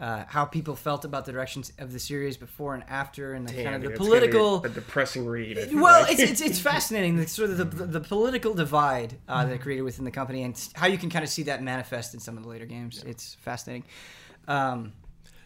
uh, 0.00 0.24
how 0.28 0.44
people 0.44 0.76
felt 0.76 1.04
about 1.04 1.24
the 1.24 1.32
directions 1.32 1.72
of 1.78 1.92
the 1.92 1.98
series 1.98 2.36
before 2.36 2.74
and 2.74 2.84
after, 2.88 3.34
and 3.34 3.48
the 3.48 3.64
kind 3.64 3.74
of 3.74 3.82
the 3.82 3.90
political. 3.90 4.64
a 4.64 4.68
depressing 4.68 5.26
read. 5.26 5.58
Well, 5.74 6.02
like. 6.02 6.12
it's, 6.12 6.30
it's 6.30 6.40
it's 6.40 6.60
fascinating 6.72 7.16
the 7.16 7.26
sort 7.26 7.50
of 7.50 7.56
the, 7.56 7.64
the, 7.64 7.86
the 7.86 8.00
political 8.00 8.54
divide 8.54 9.16
uh, 9.28 9.44
that 9.44 9.52
it 9.52 9.60
created 9.60 9.82
within 9.82 10.04
the 10.04 10.12
company, 10.12 10.44
and 10.44 10.68
how 10.74 10.86
you 10.86 10.96
can 10.96 11.10
kind 11.10 11.24
of 11.24 11.28
see 11.28 11.42
that 11.44 11.62
manifest 11.62 12.14
in 12.14 12.20
some 12.20 12.36
of 12.36 12.44
the 12.44 12.48
later 12.48 12.66
games. 12.66 13.02
It's 13.04 13.34
fascinating. 13.34 13.84
Um, 14.46 14.92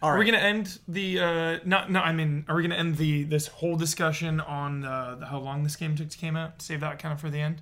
all 0.03 0.11
Are 0.11 0.19
we 0.19 0.25
gonna 0.25 0.37
end 0.37 0.79
the 0.87 1.19
uh 1.19 1.59
not 1.63 1.89
no 1.89 2.01
I 2.01 2.11
mean 2.11 2.43
are 2.49 2.55
we 2.55 2.61
gonna 2.61 2.75
end 2.75 2.97
the 2.97 3.23
this 3.23 3.47
whole 3.47 3.77
discussion 3.77 4.41
on 4.41 4.81
the, 4.81 5.17
the 5.21 5.25
how 5.25 5.39
long 5.39 5.63
this 5.63 5.77
game 5.77 5.95
took 5.95 6.09
to 6.09 6.17
came 6.17 6.35
out? 6.35 6.61
Save 6.61 6.81
that 6.81 6.99
kind 6.99 7.13
of 7.13 7.21
for 7.21 7.29
the 7.29 7.39
end. 7.39 7.61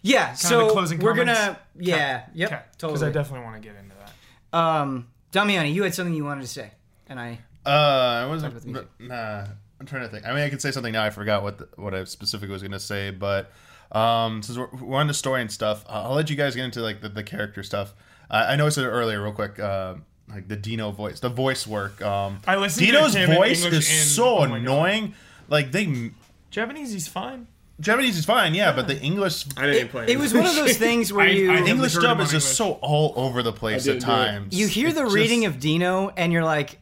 Yeah, 0.00 0.30
of 0.32 0.38
so 0.38 0.66
the 0.66 0.72
closing 0.72 1.00
we're 1.00 1.14
comments? 1.14 1.38
gonna 1.40 1.58
yeah, 1.78 2.26
yep, 2.32 2.52
Okay. 2.52 2.62
Because. 2.80 3.02
I 3.02 3.10
definitely 3.10 3.44
want 3.44 3.60
to 3.60 3.68
get 3.68 3.76
into 3.76 3.94
that. 3.96 4.56
Um, 4.56 5.08
Damiani, 5.32 5.74
you 5.74 5.82
had 5.82 5.92
something 5.94 6.14
you 6.14 6.24
wanted 6.24 6.42
to 6.42 6.46
say, 6.46 6.70
and 7.08 7.18
I. 7.20 7.40
Uh, 7.66 7.68
I 7.68 8.26
wasn't. 8.26 8.52
about 8.52 8.62
the 8.62 8.68
music. 8.68 8.88
Nah, 9.00 9.46
I'm 9.80 9.86
trying 9.86 10.02
to 10.02 10.08
think. 10.08 10.26
I 10.26 10.28
mean, 10.32 10.44
I 10.44 10.48
could 10.48 10.62
say 10.62 10.70
something 10.70 10.92
now. 10.92 11.04
I 11.04 11.10
forgot 11.10 11.42
what 11.42 11.58
the, 11.58 11.68
what 11.76 11.92
I 11.94 12.04
specifically 12.04 12.52
was 12.52 12.62
going 12.62 12.72
to 12.72 12.80
say, 12.80 13.10
but 13.10 13.52
um, 13.92 14.42
since 14.42 14.56
we're, 14.56 14.68
we're 14.80 14.98
on 14.98 15.06
the 15.08 15.14
story 15.14 15.40
and 15.42 15.50
stuff, 15.50 15.84
I'll, 15.88 16.10
I'll 16.12 16.14
let 16.14 16.30
you 16.30 16.36
guys 16.36 16.54
get 16.54 16.64
into 16.64 16.80
like 16.80 17.00
the, 17.00 17.08
the 17.08 17.22
character 17.22 17.62
stuff. 17.62 17.94
I, 18.30 18.52
I 18.52 18.56
noticed 18.56 18.78
it 18.78 18.86
earlier, 18.86 19.22
real 19.22 19.32
quick. 19.32 19.58
Uh, 19.58 19.96
like 20.32 20.48
the 20.48 20.56
Dino 20.56 20.90
voice, 20.92 21.20
the 21.20 21.28
voice 21.28 21.66
work. 21.66 22.00
Um, 22.02 22.40
I 22.46 22.56
listened 22.56 22.86
to 22.86 22.92
Dino's 22.92 23.14
him 23.14 23.30
in 23.30 23.36
voice 23.36 23.64
English 23.64 23.90
is 23.90 24.00
and- 24.00 24.08
so 24.10 24.38
oh 24.38 24.40
my 24.40 24.48
God. 24.48 24.56
annoying. 24.58 25.14
Like 25.48 25.72
they, 25.72 26.12
Japanese 26.50 26.92
he's 26.92 27.08
fine. 27.08 27.46
Japanese 27.80 28.18
is 28.18 28.26
fine, 28.26 28.54
yeah, 28.54 28.72
but 28.72 28.86
the 28.88 29.00
English 29.00 29.46
I 29.56 29.62
didn't 29.62 29.76
even 29.76 29.88
play 29.88 30.04
It 30.04 30.10
it 30.10 30.18
was 30.18 30.34
one 30.34 30.44
of 30.44 30.54
those 30.54 30.76
things 30.76 31.12
where 31.12 31.26
I- 31.28 31.30
you 31.30 31.50
I 31.50 31.54
never 31.56 31.68
English 31.68 31.94
dub 31.94 32.20
is 32.20 32.26
on 32.28 32.30
just 32.32 32.54
so 32.54 32.72
all 32.82 33.14
over 33.16 33.42
the 33.42 33.52
place 33.54 33.86
at 33.88 33.92
didn't 33.94 34.00
do 34.00 34.12
it. 34.12 34.14
times. 34.16 34.58
you 34.58 34.66
hear 34.68 34.92
the 34.92 35.04
It's 35.04 35.14
reading 35.14 35.42
just- 35.44 35.54
of 35.56 35.60
Dino, 35.60 36.10
and 36.16 36.32
you're 36.32 36.44
like, 36.44 36.78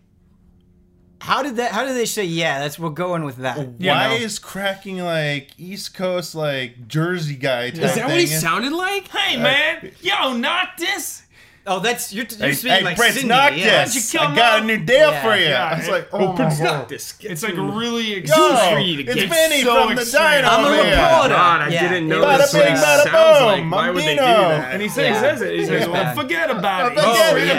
how 1.20 1.42
did 1.42 1.56
that? 1.56 1.72
How 1.72 1.84
did 1.84 1.96
they 1.96 2.04
say? 2.04 2.24
Yeah, 2.24 2.60
that's 2.60 2.78
we're 2.78 2.90
going 2.90 3.24
with 3.24 3.36
that. 3.38 3.68
Yeah, 3.78 4.08
Why 4.08 4.18
no. 4.18 4.24
is 4.24 4.38
cracking 4.38 4.98
like 4.98 5.50
East 5.58 5.94
Coast 5.94 6.34
like 6.34 6.86
Jersey 6.86 7.34
guy? 7.34 7.70
Type 7.70 7.82
Is 7.82 7.94
that 7.96 8.08
what 8.08 8.18
he 8.18 8.26
sounded 8.26 8.72
like? 8.72 9.08
Hey 9.08 9.36
man, 9.36 9.92
yo, 10.00 10.36
not 10.36 10.70
this. 10.78 11.22
Oh, 11.68 11.80
that's 11.80 12.12
you're, 12.12 12.24
you're 12.38 12.48
Hey, 12.48 12.52
speaking 12.54 12.78
hey 12.78 12.84
like 12.84 12.96
Prince 12.96 13.14
Cindy. 13.16 13.28
Noctis, 13.28 14.14
yeah. 14.14 14.22
You 14.22 14.28
I 14.32 14.34
got 14.36 14.62
a 14.62 14.64
new 14.64 14.78
deal 14.78 15.10
Yeah. 15.10 15.22
for 15.22 15.36
you. 15.36 15.48
Yeah, 15.48 15.64
I 15.70 15.76
was 15.78 15.88
it- 15.88 15.90
like, 15.90 16.08
oh, 16.12 16.18
oh 16.18 16.32
my 16.32 16.46
It's 16.46 16.60
god. 16.60 16.92
It's 17.30 17.42
like 17.42 17.54
really 17.56 18.12
Yo, 18.12 18.16
exciting. 18.18 18.74
for 18.74 18.80
you 18.80 19.00
it's 19.00 19.14
get 19.14 19.28
Vinny 19.28 19.62
so 19.62 19.86
from 19.86 19.94
the 19.96 20.00
excited. 20.02 20.42
dino 20.42 20.48
I'm 20.54 20.64
a 20.64 20.70
reporter. 20.70 21.28
God, 21.28 21.60
I 21.60 21.68
Yeah. 21.68 21.88
didn't 21.88 22.08
know 22.08 22.22
Bada 22.24 22.38
this 22.38 22.52
bing, 22.52 22.62
what 22.62 22.72
bada 22.74 23.02
sounds 23.04 23.44
like. 23.44 23.70
Why 23.72 23.90
would 23.90 24.02
they 24.02 24.14
do 24.16 24.20
that? 24.22 24.72
And 24.72 24.82
he 24.82 24.88
says, 24.88 25.04
Yeah. 25.04 25.14
he 25.14 25.20
says 25.20 25.42
it. 25.42 25.54
He 25.58 25.64
says, 25.66 25.80
Yeah. 25.86 25.92
well, 25.92 26.14
forget 26.14 26.50
about 26.50 26.92
it. 26.92 26.94
Forget 26.98 27.04
Oh, 27.32 27.36
it, 27.36 27.40
he 27.42 27.46
yeah. 27.48 27.58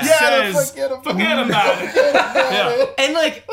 Forget 0.51 0.91
it. 0.91 1.03
forget 1.03 1.39
about 1.45 1.77
it. 1.81 2.93
And 2.97 3.13
like 3.13 3.47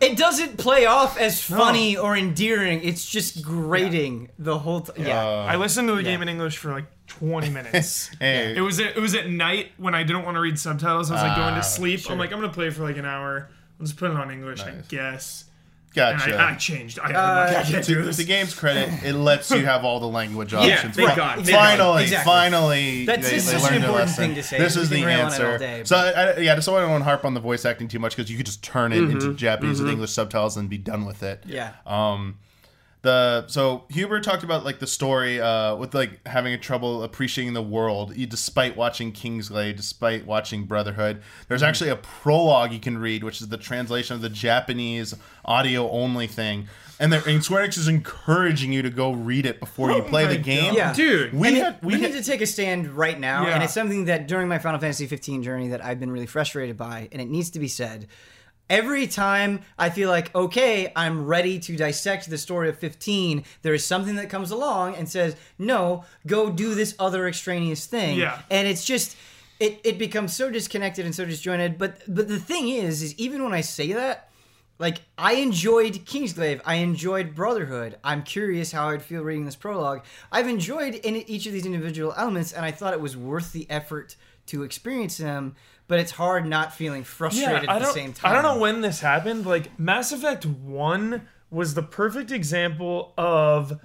it 0.00 0.16
doesn't 0.18 0.58
play 0.58 0.86
off 0.86 1.18
as 1.18 1.42
funny 1.42 1.96
or 1.96 2.16
endearing. 2.16 2.82
It's 2.82 3.04
just 3.08 3.42
grating 3.42 4.30
the 4.38 4.58
whole 4.58 4.82
time. 4.82 5.06
Yeah. 5.06 5.24
Uh, 5.24 5.46
I 5.48 5.56
listened 5.56 5.88
to 5.88 5.94
the 5.96 6.02
game 6.02 6.22
in 6.22 6.28
English 6.28 6.58
for 6.58 6.70
like 6.72 6.84
20 7.06 7.50
minutes. 7.58 8.10
hey, 8.20 8.54
It 8.56 8.60
was 8.60 8.78
it 8.78 8.96
was 8.96 9.14
at 9.14 9.28
night 9.30 9.72
when 9.78 9.94
I 9.94 10.02
didn't 10.02 10.24
want 10.24 10.34
to 10.36 10.40
read 10.40 10.58
subtitles. 10.58 11.10
I 11.10 11.14
was 11.14 11.22
like 11.22 11.36
going 11.36 11.54
Ah, 11.54 11.58
to 11.58 11.62
sleep. 11.62 12.00
sure. 12.00 12.12
I'm 12.12 12.18
like 12.18 12.32
I'm 12.32 12.40
gonna 12.40 12.52
play 12.52 12.70
for 12.70 12.82
like 12.82 12.98
an 12.98 13.06
hour. 13.06 13.48
I'll 13.80 13.86
just 13.86 13.98
put 13.98 14.10
it 14.10 14.16
on 14.16 14.30
English, 14.30 14.60
I 14.62 14.72
Nice. 14.72 14.86
guess. 14.88 15.44
And 15.96 16.18
gotcha. 16.18 16.36
I, 16.36 16.50
I 16.50 16.54
changed. 16.56 16.98
I, 16.98 17.12
Uh, 17.12 17.46
I 17.58 17.62
can't 17.62 17.84
to 17.84 17.94
do 17.94 18.12
the 18.12 18.24
game's 18.24 18.54
credit, 18.54 18.88
it 19.04 19.14
lets 19.14 19.50
you 19.50 19.64
have 19.64 19.84
all 19.84 19.98
the 20.00 20.08
language 20.08 20.52
Yeah, 20.52 20.60
options. 20.60 20.96
thank 20.96 21.08
Fi- 21.10 21.16
God. 21.16 21.36
Thank 21.44 21.50
finally, 21.56 22.02
Exactly. 22.02 22.32
finally, 22.32 23.06
That's- 23.06 23.30
they, 23.30 23.36
it's 23.36 23.50
they 23.50 23.58
such 23.58 23.70
an 23.70 23.76
important 23.78 24.06
lesson. 24.08 24.24
thing 24.26 24.34
to 24.34 24.42
say. 24.42 24.58
This 24.58 24.76
is 24.76 24.88
the 24.90 25.04
rail 25.04 25.20
all 25.20 25.24
answer. 25.26 25.58
day, 25.58 25.82
so, 25.84 25.96
I, 25.96 26.38
yeah, 26.40 26.54
just 26.54 26.66
so 26.66 26.76
I 26.76 26.80
don't 26.80 27.00
harp 27.02 27.24
on 27.24 27.34
the 27.34 27.40
voice 27.40 27.64
acting 27.64 27.88
too 27.88 27.98
much 27.98 28.14
because 28.16 28.30
you 28.30 28.36
could 28.36 28.46
just 28.46 28.62
turn 28.62 28.92
it 28.92 28.96
Mm-hmm. 28.96 29.10
into 29.12 29.34
Japanese 29.34 29.80
and 29.80 29.88
English 29.88 30.10
subtitles 30.12 30.56
and 30.56 30.68
be 30.68 30.78
done 30.78 31.04
with 31.06 31.22
it. 31.22 31.42
Yeah. 31.46 31.72
Um, 31.86 32.38
the 33.02 33.46
so 33.46 33.84
Huber 33.90 34.20
talked 34.20 34.42
about 34.42 34.64
like 34.64 34.78
the 34.80 34.86
story 34.86 35.40
uh, 35.40 35.76
with 35.76 35.94
like 35.94 36.26
having 36.26 36.52
a 36.52 36.58
trouble 36.58 37.02
appreciating 37.02 37.54
the 37.54 37.62
world 37.62 38.12
despite 38.28 38.76
watching 38.76 39.12
Kingsglaive, 39.12 39.76
despite 39.76 40.26
watching 40.26 40.64
Brotherhood. 40.64 41.22
There's 41.48 41.60
Mm-hmm. 41.60 41.68
actually 41.68 41.90
a 41.90 41.96
prologue 41.96 42.72
you 42.72 42.80
can 42.80 42.98
read, 42.98 43.22
which 43.22 43.40
is 43.40 43.48
the 43.48 43.56
translation 43.58 44.16
of 44.16 44.22
the 44.22 44.28
Japanese 44.28 45.14
audio 45.44 45.88
only 45.90 46.26
thing. 46.26 46.66
And, 46.98 47.12
and 47.12 47.44
Square 47.44 47.68
Enix 47.68 47.76
is 47.76 47.88
encouraging 47.88 48.72
you 48.72 48.80
to 48.80 48.88
go 48.88 49.12
read 49.12 49.44
it 49.44 49.60
before 49.60 49.90
you 49.90 49.98
Oh 49.98 50.02
play 50.02 50.26
the 50.26 50.38
game. 50.38 50.72
Yeah. 50.74 50.94
Dude, 50.94 51.34
we 51.34 51.48
and 51.48 51.56
had 51.58 51.74
it- 51.74 51.82
we, 51.82 51.94
we 51.94 52.00
had, 52.00 52.12
need 52.12 52.16
to 52.16 52.24
take 52.24 52.40
a 52.40 52.46
stand 52.46 52.88
right 52.88 53.20
now, 53.20 53.46
Yeah. 53.46 53.54
and 53.54 53.62
it's 53.62 53.74
something 53.74 54.06
that 54.06 54.26
during 54.26 54.48
my 54.48 54.58
Final 54.58 54.80
Fantasy 54.80 55.06
15 55.06 55.42
journey 55.42 55.68
that 55.68 55.84
I've 55.84 56.00
been 56.00 56.10
really 56.10 56.24
frustrated 56.26 56.76
by, 56.78 57.08
and 57.12 57.20
it 57.20 57.28
needs 57.28 57.50
to 57.50 57.58
be 57.60 57.68
said. 57.68 58.06
Every 58.68 59.06
time 59.06 59.60
I 59.78 59.90
feel 59.90 60.10
like, 60.10 60.34
okay, 60.34 60.92
I'm 60.96 61.26
ready 61.26 61.58
to 61.60 61.76
dissect 61.76 62.28
the 62.28 62.38
story 62.38 62.68
of 62.68 62.78
15, 62.78 63.44
there 63.62 63.74
is 63.74 63.84
something 63.84 64.16
that 64.16 64.28
comes 64.28 64.50
along 64.50 64.96
and 64.96 65.08
says, 65.08 65.36
no, 65.58 66.04
go 66.26 66.50
do 66.50 66.74
this 66.74 66.94
other 66.98 67.28
extraneous 67.28 67.86
thing. 67.86 68.18
Yeah. 68.18 68.40
And 68.50 68.66
it's 68.66 68.84
just, 68.84 69.16
it, 69.60 69.80
it 69.84 69.98
becomes 69.98 70.34
so 70.34 70.50
disconnected 70.50 71.04
and 71.04 71.14
so 71.14 71.24
disjointed. 71.24 71.78
But 71.78 72.02
but 72.08 72.28
the 72.28 72.38
thing 72.38 72.68
is, 72.68 73.02
is 73.02 73.14
even 73.18 73.42
when 73.42 73.52
I 73.54 73.60
say 73.60 73.92
that, 73.92 74.30
like 74.78 75.00
I 75.16 75.34
enjoyed 75.34 76.04
Kingsglaive, 76.04 76.60
I 76.64 76.76
enjoyed 76.76 77.34
Brotherhood. 77.34 77.96
I'm 78.04 78.22
curious 78.22 78.72
how 78.72 78.90
I'd 78.90 79.02
feel 79.02 79.22
reading 79.22 79.46
this 79.46 79.56
prologue. 79.56 80.04
I've 80.30 80.48
enjoyed 80.48 80.96
in 80.96 81.16
each 81.16 81.46
of 81.46 81.52
these 81.52 81.66
individual 81.66 82.12
elements, 82.16 82.52
and 82.52 82.64
I 82.64 82.70
thought 82.70 82.92
it 82.92 83.00
was 83.00 83.16
worth 83.16 83.52
the 83.52 83.66
effort 83.70 84.16
to 84.46 84.62
experience 84.62 85.16
them. 85.16 85.56
But 85.88 86.00
it's 86.00 86.12
hard 86.12 86.46
not 86.46 86.74
feeling 86.74 87.04
frustrated 87.04 87.68
I 87.68 87.76
at 87.76 87.82
the 87.82 87.92
same 87.92 88.12
time. 88.12 88.30
I 88.30 88.34
don't 88.34 88.42
know 88.42 88.60
when 88.60 88.80
this 88.80 89.00
happened. 89.00 89.46
Like 89.46 89.78
Mass 89.78 90.10
Effect 90.10 90.44
One 90.44 91.28
was 91.50 91.74
the 91.74 91.82
perfect 91.82 92.32
example 92.32 93.14
of 93.16 93.80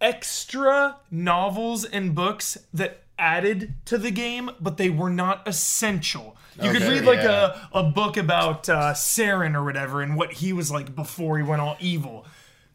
extra 0.00 0.98
novels 1.10 1.84
and 1.84 2.14
books 2.14 2.58
that 2.74 3.02
added 3.18 3.74
to 3.86 3.96
the 3.96 4.10
game, 4.10 4.50
but 4.60 4.76
they 4.76 4.90
were 4.90 5.10
not 5.10 5.46
essential. 5.46 6.36
You 6.60 6.72
could 6.72 6.82
read 6.82 7.04
like 7.04 7.22
yeah. 7.22 7.66
a, 7.72 7.78
a 7.78 7.82
book 7.84 8.16
about 8.16 8.68
uh, 8.68 8.92
Saren 8.92 9.54
or 9.54 9.64
whatever 9.64 10.02
and 10.02 10.16
what 10.16 10.32
he 10.34 10.52
was 10.52 10.70
like 10.70 10.94
before 10.94 11.38
he 11.38 11.42
went 11.42 11.62
all 11.62 11.76
evil. 11.80 12.26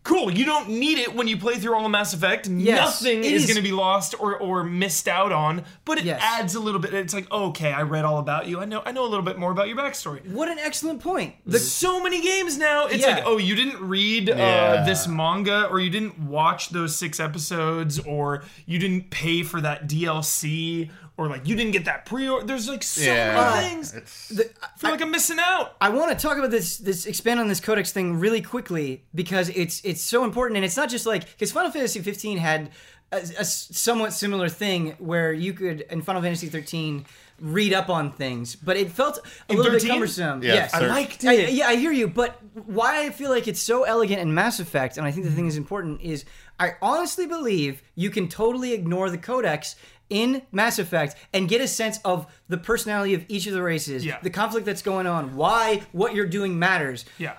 Cool, 0.07 0.31
you 0.31 0.45
don't 0.45 0.69
need 0.69 0.99
it 0.99 1.13
when 1.13 1.27
you 1.27 1.35
play 1.35 1.55
through 1.55 1.75
all 1.75 1.83
of 1.83 1.91
Mass 1.91 2.13
Effect. 2.13 2.47
Yes, 2.47 3.01
Nothing 3.01 3.25
it 3.25 3.33
is, 3.33 3.41
is- 3.43 3.49
going 3.49 3.57
to 3.57 3.61
be 3.61 3.73
lost 3.75 4.15
or, 4.17 4.37
or 4.37 4.63
missed 4.63 5.09
out 5.09 5.33
on, 5.33 5.65
but 5.83 5.97
it 5.97 6.05
Yes. 6.05 6.21
adds 6.23 6.55
a 6.55 6.61
little 6.61 6.79
bit. 6.79 6.93
It's 6.93 7.13
like, 7.13 7.29
okay, 7.29 7.73
I 7.73 7.81
read 7.81 8.05
all 8.05 8.17
about 8.17 8.47
you. 8.47 8.61
I 8.61 8.63
know 8.65 8.81
I 8.85 8.93
know 8.93 9.03
a 9.03 9.09
little 9.09 9.25
bit 9.25 9.37
more 9.37 9.51
about 9.51 9.67
your 9.67 9.75
backstory. 9.75 10.25
What 10.31 10.47
an 10.47 10.59
excellent 10.59 11.01
point. 11.01 11.35
The, 11.45 11.59
so 11.59 12.01
many 12.01 12.21
games 12.21 12.57
now. 12.57 12.85
It's 12.87 13.03
Yeah. 13.03 13.15
like, 13.15 13.23
oh, 13.25 13.37
you 13.37 13.53
didn't 13.53 13.81
read 13.81 14.29
uh, 14.29 14.85
this 14.85 15.09
manga, 15.09 15.65
or 15.65 15.81
you 15.81 15.89
didn't 15.89 16.17
watch 16.19 16.69
those 16.69 16.95
six 16.95 17.19
episodes, 17.19 17.99
or 17.99 18.43
you 18.65 18.79
didn't 18.79 19.09
pay 19.09 19.43
for 19.43 19.59
that 19.59 19.89
DLC, 19.89 20.89
or 21.17 21.27
like 21.27 21.47
you 21.47 21.55
didn't 21.55 21.71
get 21.71 21.85
that 21.85 22.05
pre-order. 22.05 22.45
There's 22.45 22.69
like 22.69 22.83
so 22.83 23.01
Yeah. 23.01 23.33
many 23.33 23.39
uh, 23.39 23.69
things. 23.69 23.93
It's- 23.95 24.27
the, 24.29 24.49
I 24.61 24.67
feel 24.77 24.91
like 24.91 25.01
I'm 25.01 25.11
missing 25.11 25.37
out. 25.39 25.75
I 25.81 25.89
want 25.89 26.11
to 26.17 26.27
talk 26.27 26.37
about 26.37 26.51
this 26.51 26.77
this 26.77 27.05
expand 27.05 27.39
on 27.39 27.47
this 27.47 27.59
codex 27.59 27.91
thing 27.91 28.19
really 28.19 28.41
quickly 28.41 29.03
because 29.15 29.49
it's 29.49 29.81
it's 29.83 30.01
so 30.01 30.23
important 30.23 30.57
and 30.57 30.65
it's 30.65 30.77
not 30.77 30.89
just 30.89 31.05
like 31.05 31.25
because 31.31 31.51
Final 31.51 31.71
Fantasy 31.71 31.99
15 32.01 32.37
had 32.37 32.69
a, 33.11 33.17
a 33.17 33.39
s- 33.39 33.69
somewhat 33.71 34.13
similar 34.13 34.49
thing 34.49 34.95
where 34.99 35.31
you 35.33 35.53
could 35.53 35.81
in 35.89 36.01
Final 36.01 36.21
Fantasy 36.21 36.47
13 36.47 37.05
read 37.39 37.71
up 37.71 37.87
on 37.87 38.11
things, 38.11 38.55
but 38.55 38.75
it 38.77 38.89
felt 38.91 39.19
a 39.47 39.53
little 39.53 39.71
13? 39.71 39.87
bit 39.87 39.91
cumbersome. 39.93 40.41
Yeah, 40.43 40.53
yes, 40.55 40.73
I 40.73 40.83
I 40.83 40.87
liked 40.87 41.23
I- 41.23 41.33
it. 41.33 41.53
yeah, 41.53 41.67
I 41.67 41.75
hear 41.75 41.91
you, 41.91 42.07
but 42.07 42.39
why 42.65 43.05
I 43.05 43.11
feel 43.11 43.29
like 43.29 43.47
it's 43.47 43.61
so 43.61 43.83
elegant 43.83 44.19
in 44.21 44.33
Mass 44.33 44.59
Effect, 44.59 44.97
and 44.97 45.05
I 45.05 45.11
think 45.11 45.25
the 45.27 45.31
thing 45.31 45.45
is 45.47 45.55
important, 45.55 46.01
is 46.01 46.25
I 46.59 46.71
honestly 46.81 47.27
believe 47.27 47.83
you 47.93 48.09
can 48.09 48.27
totally 48.27 48.73
ignore 48.73 49.11
the 49.11 49.19
codex 49.19 49.75
in 50.09 50.41
Mass 50.51 50.79
Effect 50.79 51.15
and 51.33 51.49
get 51.49 51.61
a 51.61 51.67
sense 51.67 51.99
of 52.05 52.27
the 52.47 52.57
personality 52.57 53.13
of 53.13 53.25
each 53.27 53.47
of 53.47 53.53
the 53.53 53.61
races, 53.61 54.05
Yeah. 54.05 54.17
the 54.21 54.29
conflict 54.29 54.65
that's 54.65 54.81
going 54.81 55.07
on, 55.07 55.35
why 55.35 55.81
what 55.91 56.13
you're 56.15 56.25
doing 56.27 56.57
matters. 56.57 57.05
Yeah. 57.17 57.33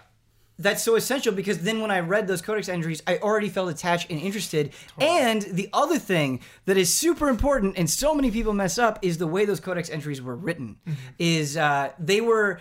That's 0.61 0.83
so 0.83 0.97
essential 0.97 1.33
because 1.33 1.61
then 1.61 1.81
when 1.81 1.93
I 1.93 2.01
read 2.01 2.27
those 2.27 2.43
codex 2.43 2.69
entries, 2.69 3.01
I 3.07 3.19
already 3.19 3.49
felt 3.49 3.71
attached 3.71 4.11
and 4.11 4.21
interested. 4.21 4.73
And 4.99 5.43
the 5.43 5.69
other 5.73 6.01
thing 6.01 6.41
that 6.65 6.77
is 6.77 6.93
super 6.93 7.29
important, 7.29 7.79
and 7.79 7.89
so 7.89 8.13
many 8.13 8.33
people 8.33 8.53
mess 8.53 8.77
up, 8.77 8.99
is 9.01 9.19
the 9.19 9.29
way 9.29 9.45
those 9.45 9.61
codex 9.61 9.89
entries 9.89 10.21
were 10.21 10.35
written. 10.35 10.77
Is 11.17 11.57
uh, 11.57 11.93
they 12.01 12.21
were 12.21 12.61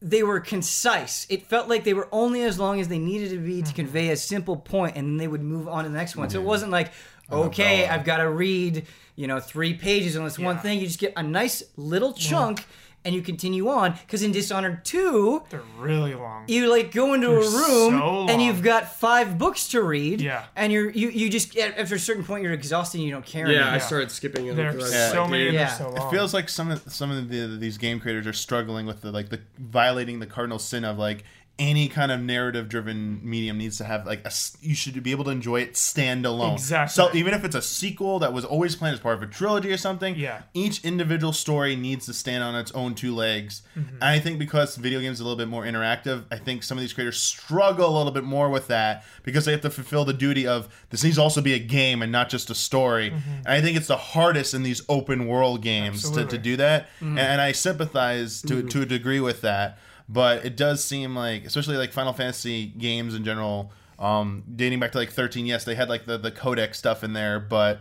they 0.00 0.22
were 0.22 0.38
concise. 0.38 1.26
It 1.30 1.46
felt 1.46 1.66
like 1.68 1.82
they 1.82 1.94
were 1.94 2.08
only 2.12 2.42
as 2.42 2.58
long 2.58 2.78
as 2.78 2.88
they 2.88 2.98
needed 2.98 3.30
to 3.30 3.38
be 3.38 3.62
to 3.62 3.72
convey 3.72 4.10
a 4.10 4.16
simple 4.16 4.56
point, 4.56 4.96
and 4.96 5.08
then 5.08 5.16
they 5.16 5.26
would 5.28 5.42
move 5.42 5.66
on 5.66 5.84
to 5.84 5.90
the 5.90 5.96
next 5.96 6.14
one. 6.14 6.28
So 6.30 6.38
it 6.40 6.44
wasn't 6.44 6.70
like, 6.70 6.92
okay, 7.30 7.80
novella. 7.82 7.94
I've 7.98 8.04
got 8.04 8.16
to 8.18 8.30
read, 8.30 8.86
you 9.16 9.26
know, 9.26 9.40
three 9.40 9.74
pages 9.74 10.16
on 10.16 10.24
this 10.24 10.38
one 10.38 10.56
Yeah. 10.56 10.62
thing. 10.62 10.80
You 10.80 10.86
just 10.86 10.98
get 11.00 11.12
a 11.16 11.22
nice 11.22 11.62
little 11.76 12.12
chunk, 12.12 12.64
and 13.06 13.14
you 13.14 13.20
continue 13.20 13.68
on. 13.68 13.92
Because 13.92 14.22
in 14.22 14.32
Dishonored 14.32 14.82
Two, 14.84 15.42
They're 15.50 15.60
really 15.78 16.14
long. 16.14 16.44
you 16.48 16.70
like 16.70 16.90
go 16.90 17.12
into 17.12 17.28
a 17.28 17.32
They're 17.32 17.40
room 17.50 17.98
so 17.98 18.26
and 18.30 18.40
you've 18.40 18.62
got 18.62 18.98
five 18.98 19.36
books 19.36 19.68
to 19.68 19.82
read. 19.82 20.22
Yeah. 20.22 20.44
and 20.56 20.72
you're 20.72 20.88
you 20.90 21.10
you 21.10 21.28
just 21.28 21.54
at- 21.58 21.78
after 21.78 21.96
a 21.96 21.98
certain 21.98 22.24
point 22.24 22.42
you're 22.44 22.54
exhausted 22.54 22.98
and 22.98 23.06
you 23.06 23.12
don't 23.12 23.26
care. 23.26 23.46
Yeah, 23.46 23.58
anymore. 23.58 23.74
I 23.74 23.78
started 23.78 24.10
skipping 24.10 24.46
it. 24.46 24.56
There's 24.56 24.74
because 24.74 24.94
I 24.94 24.96
was 25.04 25.12
so 25.12 25.20
like, 25.22 25.30
many. 25.32 25.44
dude, 25.44 25.54
They're 25.54 25.60
Yeah. 25.60 25.76
so 25.76 25.94
It 25.94 26.10
feels 26.10 26.32
like 26.32 26.48
some 26.48 26.70
of 26.70 26.82
some 26.90 27.10
of 27.10 27.28
the, 27.28 27.46
these 27.58 27.76
game 27.76 28.00
creators 28.00 28.26
are 28.26 28.32
struggling 28.32 28.86
with 28.86 29.02
the 29.02 29.12
like 29.12 29.28
the 29.28 29.40
violating 29.58 30.18
the 30.20 30.26
cardinal 30.26 30.58
sin 30.58 30.84
of 30.86 30.96
like 30.98 31.24
any 31.56 31.86
kind 31.86 32.10
of 32.10 32.20
narrative 32.20 32.68
driven 32.68 33.20
medium 33.22 33.58
needs 33.58 33.78
to 33.78 33.84
have 33.84 34.04
like 34.06 34.20
a 34.24 34.26
s- 34.26 34.56
you 34.60 34.74
should 34.74 35.00
be 35.04 35.12
able 35.12 35.22
to 35.24 35.30
enjoy 35.30 35.60
it 35.60 35.74
standalone. 35.74 36.54
Exactly. 36.54 36.92
So 36.92 37.14
even 37.16 37.32
if 37.32 37.44
it's 37.44 37.54
a 37.54 37.62
sequel 37.62 38.18
that 38.18 38.32
was 38.32 38.44
always 38.44 38.74
planned 38.74 38.94
as 38.94 39.00
part 39.00 39.16
of 39.16 39.22
a 39.22 39.26
trilogy 39.28 39.70
or 39.72 39.76
something, 39.76 40.16
Yeah. 40.16 40.42
each 40.52 40.84
individual 40.84 41.32
story 41.32 41.76
needs 41.76 42.06
to 42.06 42.12
stand 42.12 42.42
on 42.42 42.56
its 42.56 42.72
own 42.72 42.96
two 42.96 43.14
legs. 43.14 43.62
Mm-hmm. 43.78 43.94
And 43.96 44.04
I 44.04 44.18
think 44.18 44.40
because 44.40 44.74
video 44.74 44.98
games 45.00 45.20
are 45.20 45.22
a 45.22 45.26
little 45.26 45.38
bit 45.38 45.46
more 45.46 45.62
interactive, 45.62 46.24
I 46.32 46.38
think 46.38 46.64
some 46.64 46.76
of 46.76 46.82
these 46.82 46.92
creators 46.92 47.18
struggle 47.22 47.88
a 47.88 47.94
little 47.96 48.10
bit 48.12 48.24
more 48.24 48.50
with 48.50 48.66
that 48.66 49.04
because 49.22 49.44
they 49.44 49.52
have 49.52 49.60
to 49.60 49.70
fulfill 49.70 50.04
the 50.04 50.12
duty 50.12 50.48
of 50.48 50.68
this 50.90 51.04
needs 51.04 51.16
to 51.16 51.22
also 51.22 51.40
be 51.40 51.52
a 51.54 51.60
game 51.60 52.02
and 52.02 52.10
not 52.10 52.30
just 52.30 52.50
a 52.50 52.54
story. 52.56 53.08
And 53.10 53.46
I 53.46 53.60
think 53.60 53.76
it's 53.76 53.86
the 53.86 53.96
hardest 53.96 54.54
in 54.54 54.64
these 54.64 54.82
open 54.88 55.28
world 55.28 55.62
games 55.62 56.02
to, 56.02 56.08
to 56.08 56.14
Mm-hmm. 56.14 56.18
Absolutely. 56.24 56.38
Mm-hmm. 56.38 56.42
do 56.42 56.56
that. 56.56 56.88
And, 57.00 57.18
and 57.18 57.40
I 57.40 57.52
sympathize 57.52 58.42
to 58.42 58.62
to 58.64 58.82
a 58.82 58.86
degree 58.86 59.20
with 59.20 59.40
that. 59.42 59.78
But 60.08 60.44
it 60.44 60.56
does 60.56 60.84
seem 60.84 61.14
like, 61.14 61.44
especially 61.44 61.76
like 61.76 61.92
Final 61.92 62.12
Fantasy 62.12 62.66
games 62.66 63.14
in 63.14 63.24
general, 63.24 63.72
um, 63.98 64.42
dating 64.54 64.80
back 64.80 64.92
to 64.92 64.98
like 64.98 65.10
13, 65.10 65.46
yes, 65.46 65.64
they 65.64 65.74
had 65.74 65.88
like 65.88 66.04
the, 66.04 66.18
the 66.18 66.30
codex 66.30 66.78
stuff 66.78 67.02
in 67.02 67.12
there, 67.14 67.40
but 67.40 67.80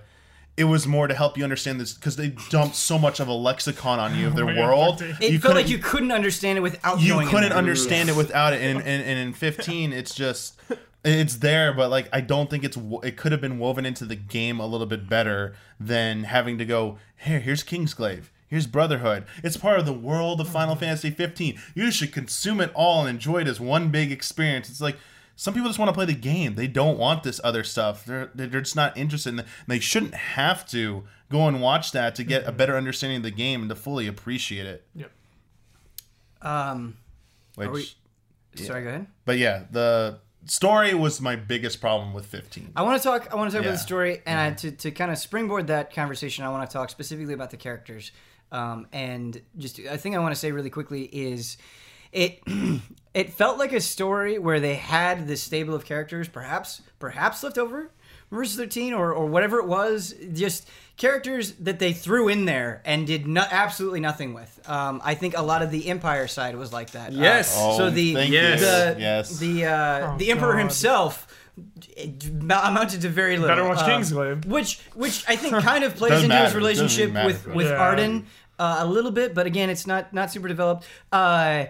it 0.56 0.66
was 0.66 0.86
more 0.86 1.08
to 1.08 1.14
help 1.16 1.38
you 1.38 1.44
understand 1.44 1.82
this 1.82 1.94
because 1.94 2.16
they 2.16 2.30
dumped 2.50 2.76
so 2.76 3.00
much 3.00 3.20
of 3.20 3.28
a 3.28 3.34
lexicon 3.34 4.00
on 4.00 4.16
you 4.16 4.28
of 4.28 4.36
their 4.38 4.46
Oh 4.46 4.48
my 4.48 4.56
God, 4.56 4.68
world. 4.68 5.02
It 5.20 5.32
you 5.32 5.40
felt 5.40 5.56
like 5.56 5.68
you 5.68 5.80
couldn't 5.80 6.12
understand 6.12 6.58
it 6.58 6.62
without. 6.62 7.02
you 7.02 7.20
couldn't 7.28 7.52
understand 7.54 8.08
it 8.10 8.16
without 8.16 8.54
it 8.54 8.62
and, 8.62 8.78
and, 8.80 9.04
and 9.04 9.20
in 9.20 9.34
15 9.34 9.92
it's 9.92 10.14
just 10.14 10.60
it's 11.04 11.38
there 11.38 11.74
but 11.74 11.90
like 11.90 12.08
i 12.14 12.22
don't 12.22 12.50
think 12.50 12.64
it's 12.64 12.78
it 13.04 13.18
could 13.18 13.32
have 13.34 13.42
been 13.42 13.58
woven 13.60 13.86
into 13.86 14.06
the 14.06 14.16
game 14.16 14.60
a 14.60 14.66
little 14.68 14.86
bit 14.88 15.10
better 15.10 15.54
than 15.80 16.24
having 16.26 16.58
to 16.60 16.66
go 16.66 16.98
here 17.18 17.40
here's 17.40 17.64
kingsglaive 17.64 18.26
here's 18.54 18.68
brotherhood 18.68 19.26
it's 19.44 19.58
part 19.58 19.80
of 19.80 19.86
the 19.86 19.94
world 19.94 20.40
of 20.40 20.48
final 20.48 20.76
fantasy 20.76 21.10
15 21.10 21.60
you 21.76 21.92
should 21.92 22.12
consume 22.14 22.62
it 22.62 22.72
all 22.74 23.02
and 23.02 23.10
enjoy 23.10 23.40
it 23.42 23.48
as 23.48 23.60
one 23.60 23.90
big 23.90 24.12
experience 24.12 24.70
it's 24.70 24.82
like 24.82 24.98
some 25.36 25.54
people 25.56 25.68
just 25.68 25.80
want 25.80 25.90
to 25.90 25.94
play 25.94 26.06
the 26.06 26.14
game. 26.14 26.54
They 26.54 26.68
don't 26.68 27.00
want 27.00 27.24
this 27.24 27.42
other 27.44 27.64
stuff. 27.64 28.06
They're 28.06 28.30
they're 28.36 28.62
just 28.62 28.76
not 28.76 28.96
interested 28.96 29.30
in. 29.30 29.36
The, 29.38 29.46
they 29.68 29.80
shouldn't 29.80 30.14
have 30.14 30.64
to 30.68 31.06
go 31.32 31.48
and 31.48 31.60
watch 31.60 31.92
that 31.94 32.14
to 32.16 32.24
get 32.24 32.46
a 32.48 32.52
better 32.52 32.78
understanding 32.78 33.18
of 33.18 33.24
the 33.24 33.32
game 33.32 33.62
and 33.62 33.70
to 33.70 33.76
fully 33.76 34.06
appreciate 34.06 34.68
it. 34.68 34.86
Yep. 34.94 35.12
Um, 36.44 36.98
Which, 37.56 37.96
we- 38.56 38.64
sorry, 38.64 38.84
go 38.84 38.90
ahead. 38.90 39.08
but 39.26 39.38
yeah, 39.38 39.64
the 39.72 40.20
story 40.46 40.94
was 40.94 41.22
my 41.22 41.36
biggest 41.36 41.82
problem 41.82 42.14
with 42.14 42.26
15. 42.28 42.74
I 42.76 42.84
want 42.84 43.02
to 43.02 43.08
talk. 43.08 43.28
I 43.32 43.36
want 43.36 43.50
to 43.50 43.58
talk 43.58 43.64
Yeah. 43.64 43.70
about 43.72 43.78
the 43.80 43.84
story, 43.84 44.22
and 44.26 44.40
I, 44.40 44.52
to 44.52 44.72
to 44.72 44.92
kind 44.92 45.12
of 45.12 45.18
springboard 45.18 45.68
that 45.68 45.94
conversation, 45.94 46.44
I 46.46 46.50
want 46.50 46.70
to 46.70 46.74
talk 46.74 46.90
specifically 46.90 47.34
about 47.34 47.50
the 47.50 47.58
characters. 47.58 48.12
Um, 48.54 48.88
and 48.94 49.42
just 49.58 49.80
a 49.80 49.98
thing 49.98 50.16
I 50.16 50.20
want 50.20 50.34
to 50.34 50.40
say 50.40 50.52
really 50.52 50.70
quickly 50.70 51.04
is, 51.12 51.58
it 52.12 52.40
it 53.14 53.34
felt 53.34 53.58
like 53.58 53.74
a 53.74 53.82
story 53.82 54.38
where 54.38 54.60
they 54.60 54.76
had 54.76 55.28
this 55.28 55.42
stable 55.42 55.74
of 55.74 55.86
characters, 55.86 56.28
perhaps 56.28 56.82
perhaps 57.00 57.44
left 57.44 57.58
over 57.58 57.90
from 58.30 58.38
versus 58.38 58.56
13 58.56 58.94
or 58.94 59.12
or 59.12 59.26
whatever 59.26 59.60
it 59.60 59.68
was, 59.68 60.14
just 60.34 60.70
characters 60.98 61.54
that 61.54 61.80
they 61.80 61.92
threw 61.94 62.28
in 62.30 62.46
there 62.46 62.82
and 62.86 63.08
did 63.08 63.26
no, 63.28 63.44
absolutely 63.50 64.00
nothing 64.00 64.34
with. 64.36 64.60
Um, 64.70 65.02
I 65.04 65.16
think 65.16 65.36
a 65.36 65.42
lot 65.42 65.64
of 65.64 65.72
the 65.72 65.90
Empire 65.90 66.28
side 66.28 66.56
was 66.56 66.72
like 66.72 66.92
that. 66.92 67.10
Uh, 67.12 67.16
Yes. 67.18 67.56
Oh, 67.60 67.78
so 67.78 67.90
the 67.90 68.14
thank 68.14 68.32
yes. 68.32 68.60
the 68.62 68.96
yes. 69.00 69.40
the 69.40 69.66
uh, 69.66 70.14
Oh, 70.14 70.18
the 70.20 70.30
emperor 70.32 70.54
God. 70.54 70.60
himself 70.60 71.28
it 71.96 72.26
amounted 72.32 73.02
to 73.02 73.10
very 73.10 73.38
little. 73.38 73.56
Better 73.56 73.68
watch 73.68 73.80
Um, 73.80 73.90
Kingsglaive. 74.02 74.46
which 74.46 74.80
which 74.96 75.24
I 75.28 75.36
think 75.36 75.54
kind 75.64 75.84
of 75.84 75.96
plays 75.96 76.12
Doesn't 76.12 76.32
into 76.32 76.36
his 76.36 76.54
matter. 76.54 76.60
Doesn't 76.60 76.60
relationship 76.60 77.26
with 77.26 77.48
with 77.56 77.68
Yeah. 77.68 77.78
Ardyn 77.78 78.24
uh, 78.60 78.78
a 78.80 78.86
little 78.88 79.12
bit, 79.12 79.34
but 79.34 79.46
again, 79.46 79.70
it's 79.70 79.86
not 79.88 80.14
not 80.14 80.32
super 80.32 80.48
developed. 80.48 80.86
Uh, 81.12 81.66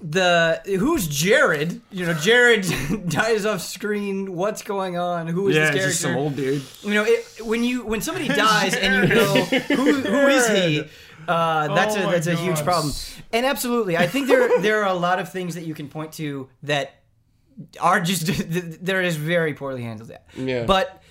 the 0.00 0.60
who's 0.66 1.06
Jared? 1.08 1.80
You 1.90 2.06
know, 2.06 2.14
Jared 2.14 2.66
dies 3.08 3.46
off 3.46 3.62
screen. 3.62 4.34
What's 4.34 4.62
going 4.62 4.98
on? 4.98 5.26
Who 5.26 5.48
is 5.48 5.56
Yeah, 5.56 5.70
this 5.70 5.70
it's 5.70 5.76
character? 5.76 5.90
just 5.90 6.00
some 6.02 6.16
old 6.16 6.36
dude. 6.36 6.62
You 6.82 6.94
know, 6.94 7.04
it, 7.04 7.24
when 7.44 7.64
you 7.64 7.84
when 7.86 8.00
somebody 8.02 8.28
dies 8.46 8.74
and 8.74 9.08
you 9.08 9.14
know 9.14 9.34
who 9.44 9.92
who 10.02 10.26
is 10.28 10.48
he, 10.48 10.80
uh, 11.28 11.74
that's 11.74 11.96
Oh 11.96 12.00
a 12.00 12.04
my 12.04 12.12
that's 12.12 12.26
a 12.26 12.36
huge 12.36 12.62
problem. 12.62 12.92
And 13.32 13.46
absolutely, 13.46 13.96
I 13.96 14.06
think 14.06 14.28
there 14.28 14.60
there 14.60 14.82
are 14.84 14.88
a 14.90 14.94
lot 14.98 15.18
of 15.18 15.32
things 15.32 15.54
that 15.54 15.64
you 15.64 15.72
can 15.74 15.88
point 15.88 16.12
to 16.14 16.48
that 16.64 16.96
are 17.80 18.00
just 18.00 18.26
they're 18.84 19.02
just 19.02 19.18
very 19.18 19.54
poorly 19.54 19.82
handled. 19.82 20.12
Yeah. 20.36 20.64
But 20.66 21.02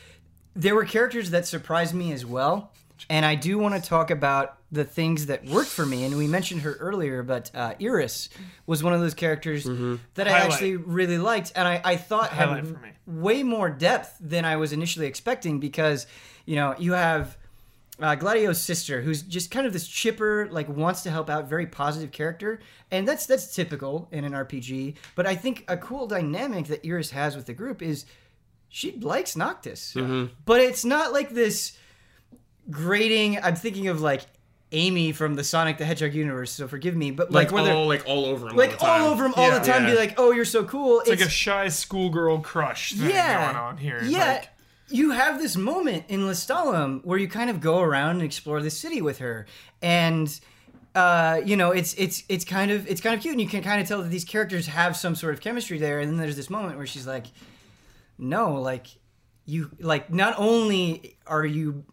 there 0.55 0.75
were 0.75 0.85
characters 0.85 1.31
that 1.31 1.47
surprised 1.47 1.95
me 1.95 2.11
as 2.11 2.23
well, 2.23 2.71
and 3.09 3.25
I 3.25 3.35
do 3.35 3.57
want 3.57 3.81
to 3.81 3.89
talk 3.89 4.11
about 4.11 4.57
the 4.71 4.83
things 4.83 5.27
that 5.27 5.45
worked 5.45 5.69
for 5.69 5.85
me. 5.85 6.03
And 6.03 6.17
we 6.17 6.27
mentioned 6.27 6.61
her 6.61 6.73
earlier, 6.73 7.23
but 7.23 7.49
uh, 7.53 7.73
Iris 7.81 8.29
was 8.65 8.83
one 8.83 8.93
of 8.93 8.99
those 8.99 9.13
characters 9.13 9.63
that 9.63 10.27
I 10.27 10.31
Highlight. 10.31 10.51
actually 10.51 10.75
really 10.75 11.17
liked, 11.17 11.53
and 11.55 11.67
I, 11.67 11.81
I 11.83 11.95
thought 11.95 12.29
had 12.31 12.49
Highlight 12.49 12.65
me. 12.65 12.89
way 13.07 13.43
more 13.43 13.69
depth 13.69 14.17
than 14.19 14.43
I 14.43 14.55
was 14.57 14.73
initially 14.73 15.05
expecting 15.05 15.59
because 15.59 16.07
you 16.45 16.55
know 16.55 16.75
you 16.77 16.93
have 16.93 17.37
uh, 18.01 18.15
Gladio's 18.15 18.61
sister 18.61 19.01
who's 19.01 19.21
just 19.21 19.51
kind 19.51 19.65
of 19.65 19.71
this 19.71 19.87
chipper 19.87 20.49
like 20.51 20.67
wants 20.67 21.03
to 21.03 21.11
help 21.11 21.29
out 21.29 21.47
very 21.47 21.65
positive 21.65 22.11
character 22.11 22.59
and 22.91 23.07
that's 23.07 23.25
that's 23.25 23.55
typical 23.55 24.09
in 24.11 24.25
an 24.25 24.33
RPG 24.33 24.95
but 25.15 25.25
I 25.25 25.35
think 25.35 25.63
a 25.69 25.77
cool 25.77 26.05
dynamic 26.05 26.65
that 26.67 26.85
Iris 26.85 27.11
has 27.11 27.37
with 27.37 27.45
the 27.45 27.53
group 27.53 27.81
is 27.81 28.05
she 28.67 28.91
likes 28.99 29.37
Noctis 29.37 29.95
but 30.45 30.59
it's 30.59 30.83
not 30.83 31.13
like 31.13 31.29
this 31.29 31.77
grating 32.71 33.39
I'm 33.41 33.55
thinking 33.55 33.87
of 33.87 34.01
like 34.01 34.21
Amy 34.71 35.11
from 35.11 35.35
the 35.35 35.43
Sonic 35.43 35.77
the 35.77 35.85
Hedgehog 35.85 36.13
universe 36.13 36.51
so 36.51 36.67
forgive 36.67 36.95
me 36.95 37.11
but 37.11 37.31
like, 37.31 37.51
Like, 37.51 37.63
where 37.65 37.73
all 37.75 37.87
like 37.87 38.03
all 38.07 38.25
over 38.25 38.49
him. 38.49 38.55
like 38.55 38.81
all, 38.83 38.89
all 38.89 39.07
over 39.11 39.25
him 39.25 39.33
all 39.37 39.47
Yeah. 39.49 39.59
the 39.59 39.65
time 39.65 39.85
be 39.85 39.95
like 39.95 40.15
oh 40.17 40.31
you're 40.31 40.43
so 40.45 40.63
cool 40.65 41.01
It's 41.01 41.09
like 41.09 41.21
a 41.21 41.29
shy 41.29 41.67
schoolgirl 41.69 42.39
crush 42.39 42.93
yeah, 42.93 43.45
going 43.45 43.55
on 43.57 43.77
here. 43.77 44.01
Yeah. 44.03 44.33
like- 44.33 44.49
you 44.87 45.11
have 45.11 45.39
this 45.41 45.55
moment 45.57 46.05
in 46.09 46.21
Lestallum 46.21 47.03
where 47.03 47.17
you 47.17 47.27
kind 47.27 47.49
of 47.49 47.59
go 47.59 47.79
around 47.81 48.11
and 48.17 48.21
explore 48.21 48.61
the 48.61 48.69
city 48.69 49.01
with 49.01 49.17
her. 49.17 49.47
And 49.81 50.27
uh, 50.93 51.41
you 51.43 51.57
know, 51.57 51.71
it's 51.71 51.95
it's 51.95 52.23
it's 52.29 52.45
kind 52.45 52.69
of 52.69 52.87
it's 52.87 53.01
kind 53.01 53.15
of 53.15 53.21
cute 53.21 53.31
and 53.31 53.41
you 53.41 53.47
can 53.47 53.63
kind 53.63 53.81
of 53.81 53.87
tell 53.87 54.03
that 54.03 54.09
these 54.09 54.23
characters 54.23 54.67
have 54.67 54.95
some 54.95 55.15
sort 55.15 55.33
of 55.33 55.41
chemistry 55.41 55.79
there. 55.79 55.99
And 56.01 56.11
then 56.11 56.17
there's 56.17 56.35
this 56.35 56.51
moment 56.51 56.77
where 56.77 56.85
she's 56.85 57.07
like, 57.07 57.25
No, 58.19 58.61
like 58.61 58.85
you 59.47 59.71
like 59.79 60.11
not 60.13 60.35
only 60.37 61.17
are 61.25 61.45
you 61.45 61.83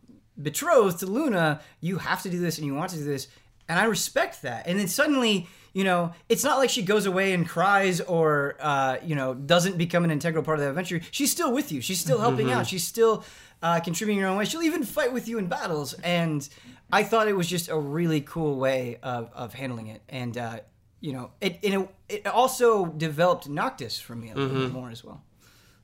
betrothed 0.41 1.01
to 1.01 1.07
Luna, 1.07 1.61
you 1.80 1.99
have 1.99 2.22
to 2.22 2.30
do 2.30 2.39
this 2.39 2.59
and 2.59 2.66
you 2.66 2.74
want 2.74 2.91
to 2.93 2.99
do 2.99 3.05
this. 3.05 3.28
And 3.68 3.78
I 3.78 3.85
respect 3.85 4.43
that. 4.43 4.66
And 4.66 4.78
then 4.78 4.89
suddenly, 4.89 5.49
you 5.72 5.85
know, 5.85 6.12
it's 6.28 6.45
not 6.45 6.59
like 6.59 6.68
she 6.68 6.83
goes 6.83 7.07
away 7.07 7.33
and 7.33 7.49
cries 7.49 8.01
or, 8.01 8.57
uh, 8.61 8.99
you 9.03 9.14
know, 9.14 9.35
doesn't 9.35 9.78
become 9.78 10.05
an 10.05 10.11
integral 10.11 10.43
part 10.45 10.59
of 10.59 10.64
the 10.64 10.68
adventure. 10.68 11.01
She's 11.11 11.30
still 11.30 11.53
with 11.53 11.72
you. 11.72 11.80
She's 11.80 12.01
still 12.01 12.18
helping 12.18 12.51
out. 12.51 12.66
She's 12.66 12.87
still 12.87 13.24
uh, 13.62 13.80
contributing 13.80 14.18
in 14.18 14.24
her 14.24 14.30
own 14.30 14.37
way. 14.37 14.45
She'll 14.45 14.62
even 14.62 14.83
fight 14.83 15.12
with 15.12 15.28
you 15.28 15.39
in 15.39 15.47
battles. 15.47 15.95
And 15.95 16.47
I 16.93 17.05
thought 17.05 17.28
it 17.28 17.37
was 17.37 17.49
just 17.49 17.68
a 17.70 17.78
really 17.78 18.20
cool 18.20 18.57
way 18.57 18.99
of, 19.03 19.30
of 19.33 19.55
handling 19.55 19.87
it. 19.87 20.03
And, 20.09 20.37
uh, 20.37 20.61
you 21.01 21.12
know, 21.12 21.30
it, 21.41 21.59
it, 21.62 21.89
it 22.09 22.26
also 22.26 22.87
developed 22.87 23.49
Noctis 23.49 23.99
for 23.99 24.14
me 24.14 24.30
a 24.30 24.35
little 24.35 24.62
bit 24.62 24.72
more 24.72 24.91
as 24.91 25.03
well. 25.03 25.22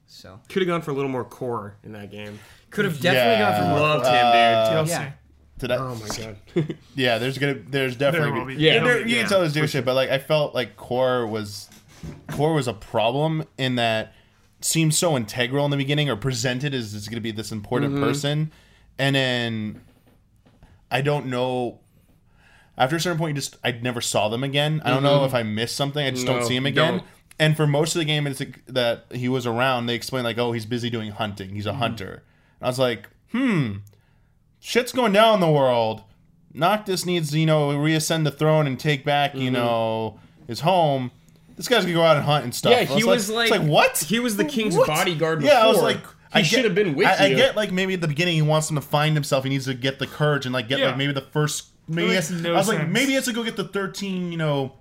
So 0.07 0.41
Could 0.49 0.63
have 0.63 0.69
gone 0.69 0.83
for 0.83 0.91
a 0.91 0.95
little 0.95 1.11
more 1.11 1.25
Cor 1.25 1.77
in 1.85 1.93
that 1.93 2.11
game. 2.11 2.39
Could 2.71 2.85
have 2.85 3.01
definitely 3.01 3.39
gone 3.45 3.55
for 3.55 3.63
Yeah. 3.63 3.69
more. 3.71 3.81
Loved 3.81 4.07
him, 4.07 4.87
dude. 4.87 4.87
TLC. 4.87 4.89
Yeah. 4.89 5.13
Did 5.59 5.71
I, 5.73 5.77
Oh 5.77 5.95
my 5.97 6.09
god. 6.09 6.77
Yeah, 6.95 7.19
there's 7.19 7.39
gonna 7.39 7.55
there's 7.69 7.97
definitely 7.97 8.33
will 8.33 8.45
be. 8.47 8.55
Yeah. 8.55 8.75
And 8.75 8.87
there- 8.87 9.01
you 9.07 9.17
Yeah, 9.17 9.23
can 9.23 9.31
tell 9.31 9.41
there's 9.41 9.53
different 9.53 9.73
shit, 9.73 9.85
but 9.85 9.95
like 9.95 10.11
I 10.11 10.19
felt 10.19 10.55
like 10.55 10.77
Cor 10.77 11.27
was 11.27 11.69
Cor 12.29 12.55
was 12.55 12.69
a 12.69 12.73
problem 12.75 13.45
in 13.57 13.75
that 13.77 14.13
seemed 14.61 14.95
so 14.95 15.17
integral 15.17 15.65
in 15.65 15.71
the 15.71 15.77
beginning 15.77 16.09
or 16.11 16.17
presented 16.17 16.75
as 16.75 16.95
it's 16.95 17.09
gonna 17.09 17.21
be 17.21 17.31
this 17.33 17.51
important 17.51 17.95
Mm-hmm. 17.95 18.05
person, 18.05 18.53
and 18.99 19.17
then 19.17 19.81
I 20.91 21.01
don't 21.01 21.27
know. 21.27 21.81
After 22.77 22.95
a 22.95 23.01
certain 23.01 23.19
point, 23.19 23.31
you 23.37 23.41
just 23.43 23.57
I 23.65 23.73
never 23.73 24.01
saw 24.01 24.29
them 24.29 24.45
again. 24.45 24.81
I 24.85 24.91
don't 24.91 25.03
know 25.03 25.25
if 25.25 25.35
I 25.35 25.43
missed 25.43 25.75
something. 25.75 26.05
I 26.07 26.11
just 26.13 26.25
don't 26.27 26.39
Mm-hmm. 26.39 26.47
See 26.47 26.57
him 26.57 26.67
again. 26.67 26.93
don't. 26.99 27.07
And 27.41 27.57
for 27.57 27.67
most 27.67 27.95
of 27.97 27.99
the 28.01 28.05
game, 28.05 28.27
it's 28.29 28.39
like 28.41 28.65
that 28.67 29.07
he 29.13 29.29
was 29.29 29.47
around. 29.47 29.87
They 29.87 29.95
explain 29.97 30.23
like, 30.25 30.39
oh, 30.39 30.53
he's 30.53 30.67
busy 30.67 30.89
doing 30.91 31.11
hunting. 31.11 31.51
He's 31.51 31.67
a 31.67 31.71
Mm-hmm. 31.71 31.79
hunter. 31.81 32.23
And 32.61 32.67
I 32.67 32.69
was 32.69 32.79
like, 32.79 33.09
hmm, 33.33 33.77
shit's 34.61 34.93
going 34.93 35.13
down 35.13 35.35
in 35.35 35.41
the 35.41 35.51
world. 35.51 36.03
Noctis 36.55 37.05
needs 37.07 37.31
to, 37.31 37.39
you 37.39 37.47
know, 37.47 37.69
reascend 37.77 38.25
the 38.25 38.31
throne 38.31 38.67
and 38.67 38.79
take 38.79 39.05
back, 39.05 39.33
Mm-hmm. 39.33 39.41
you 39.41 39.51
know, 39.51 40.19
his 40.47 40.61
home. 40.61 41.11
This 41.57 41.69
guy's 41.69 41.83
gonna 41.83 41.95
go 41.95 42.03
out 42.03 42.17
and 42.17 42.25
hunt 42.25 42.45
and 42.45 42.55
stuff. 42.55 42.73
Yeah, 42.73 42.85
he 42.85 43.03
was 43.05 43.29
like, 43.29 43.51
it's 43.51 43.59
like 43.59 43.69
what? 43.69 43.99
He 43.99 44.21
was 44.21 44.37
the 44.37 44.45
king's 44.45 44.77
What? 44.77 44.87
bodyguard 44.87 45.41
before. 45.41 45.53
Yeah, 45.55 45.63
I 45.63 45.67
was 45.67 45.83
like, 45.83 45.99
he 45.99 46.05
I 46.35 46.43
should 46.43 46.65
have 46.65 46.75
been 46.75 46.95
with 46.95 47.07
I, 47.07 47.27
you. 47.27 47.35
I 47.35 47.37
get 47.37 47.57
like 47.57 47.73
maybe 47.73 47.95
at 47.95 48.01
the 48.01 48.07
beginning 48.09 48.35
he 48.37 48.43
wants 48.43 48.71
him 48.71 48.77
to 48.77 48.81
find 48.83 49.15
himself. 49.15 49.43
He 49.45 49.51
needs 49.51 49.65
to 49.65 49.75
get 49.75 49.99
the 49.99 50.07
courage 50.07 50.47
and 50.47 50.53
like 50.53 50.69
get 50.69 50.79
Yeah. 50.79 50.87
like 50.89 50.97
maybe 50.97 51.13
the 51.13 51.21
first. 51.21 51.67
Maybe 51.89 52.09
makes 52.09 52.29
he 52.29 52.35
has- 52.35 52.43
no 52.45 52.55
I 52.55 52.59
was 52.59 52.69
like 52.69 52.87
maybe 52.89 53.09
he 53.09 53.15
has 53.15 53.25
to 53.25 53.33
go 53.33 53.43
get 53.43 53.57
the 53.57 53.65
thirteen, 53.65 54.31
you 54.31 54.39
know, 54.39 54.75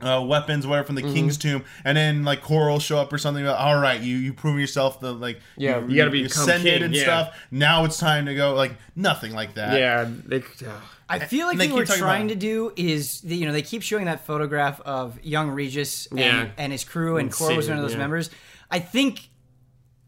uh, 0.00 0.24
weapons, 0.26 0.66
whatever 0.66 0.86
from 0.86 0.94
the 0.94 1.02
Mm-hmm. 1.02 1.14
king's 1.14 1.36
tomb, 1.36 1.64
and 1.84 1.96
then 1.96 2.24
like 2.24 2.40
Coral 2.42 2.78
show 2.78 2.98
up 2.98 3.12
or 3.12 3.18
something. 3.18 3.44
Like, 3.44 3.58
All 3.58 3.78
right, 3.80 4.00
you 4.00 4.16
you 4.16 4.32
prove 4.32 4.58
yourself 4.60 5.00
the 5.00 5.12
like 5.12 5.40
Yeah, 5.56 5.84
you 5.86 5.96
gotta 5.96 6.10
become 6.10 6.26
ascended 6.26 6.74
king, 6.74 6.82
and 6.84 6.94
yeah. 6.94 7.02
stuff. 7.02 7.36
Now 7.50 7.84
it's 7.84 7.98
time 7.98 8.26
to 8.26 8.34
go. 8.34 8.54
Like 8.54 8.76
nothing 8.94 9.32
like 9.34 9.54
that. 9.54 9.78
yeah, 9.78 10.08
they, 10.26 10.38
uh, 10.66 10.72
I 11.08 11.18
feel 11.20 11.46
like 11.46 11.54
And 11.54 11.60
they 11.60 11.66
they 11.68 11.72
keep 11.74 11.88
were 11.88 11.96
trying 11.96 12.26
about- 12.26 12.34
to 12.34 12.36
do 12.36 12.72
is 12.76 13.24
you 13.24 13.46
know 13.46 13.52
they 13.52 13.62
keep 13.62 13.82
showing 13.82 14.04
that 14.04 14.24
photograph 14.26 14.80
of 14.82 15.18
young 15.24 15.50
Regis 15.50 16.06
and, 16.10 16.18
Yeah. 16.20 16.48
and 16.58 16.70
his 16.72 16.84
crew 16.84 17.16
and 17.16 17.26
And 17.28 17.32
Cor 17.34 17.54
was 17.56 17.68
one 17.68 17.78
of 17.78 17.82
those 17.82 17.92
yeah. 17.92 17.98
members. 17.98 18.30
I 18.70 18.78
think 18.80 19.30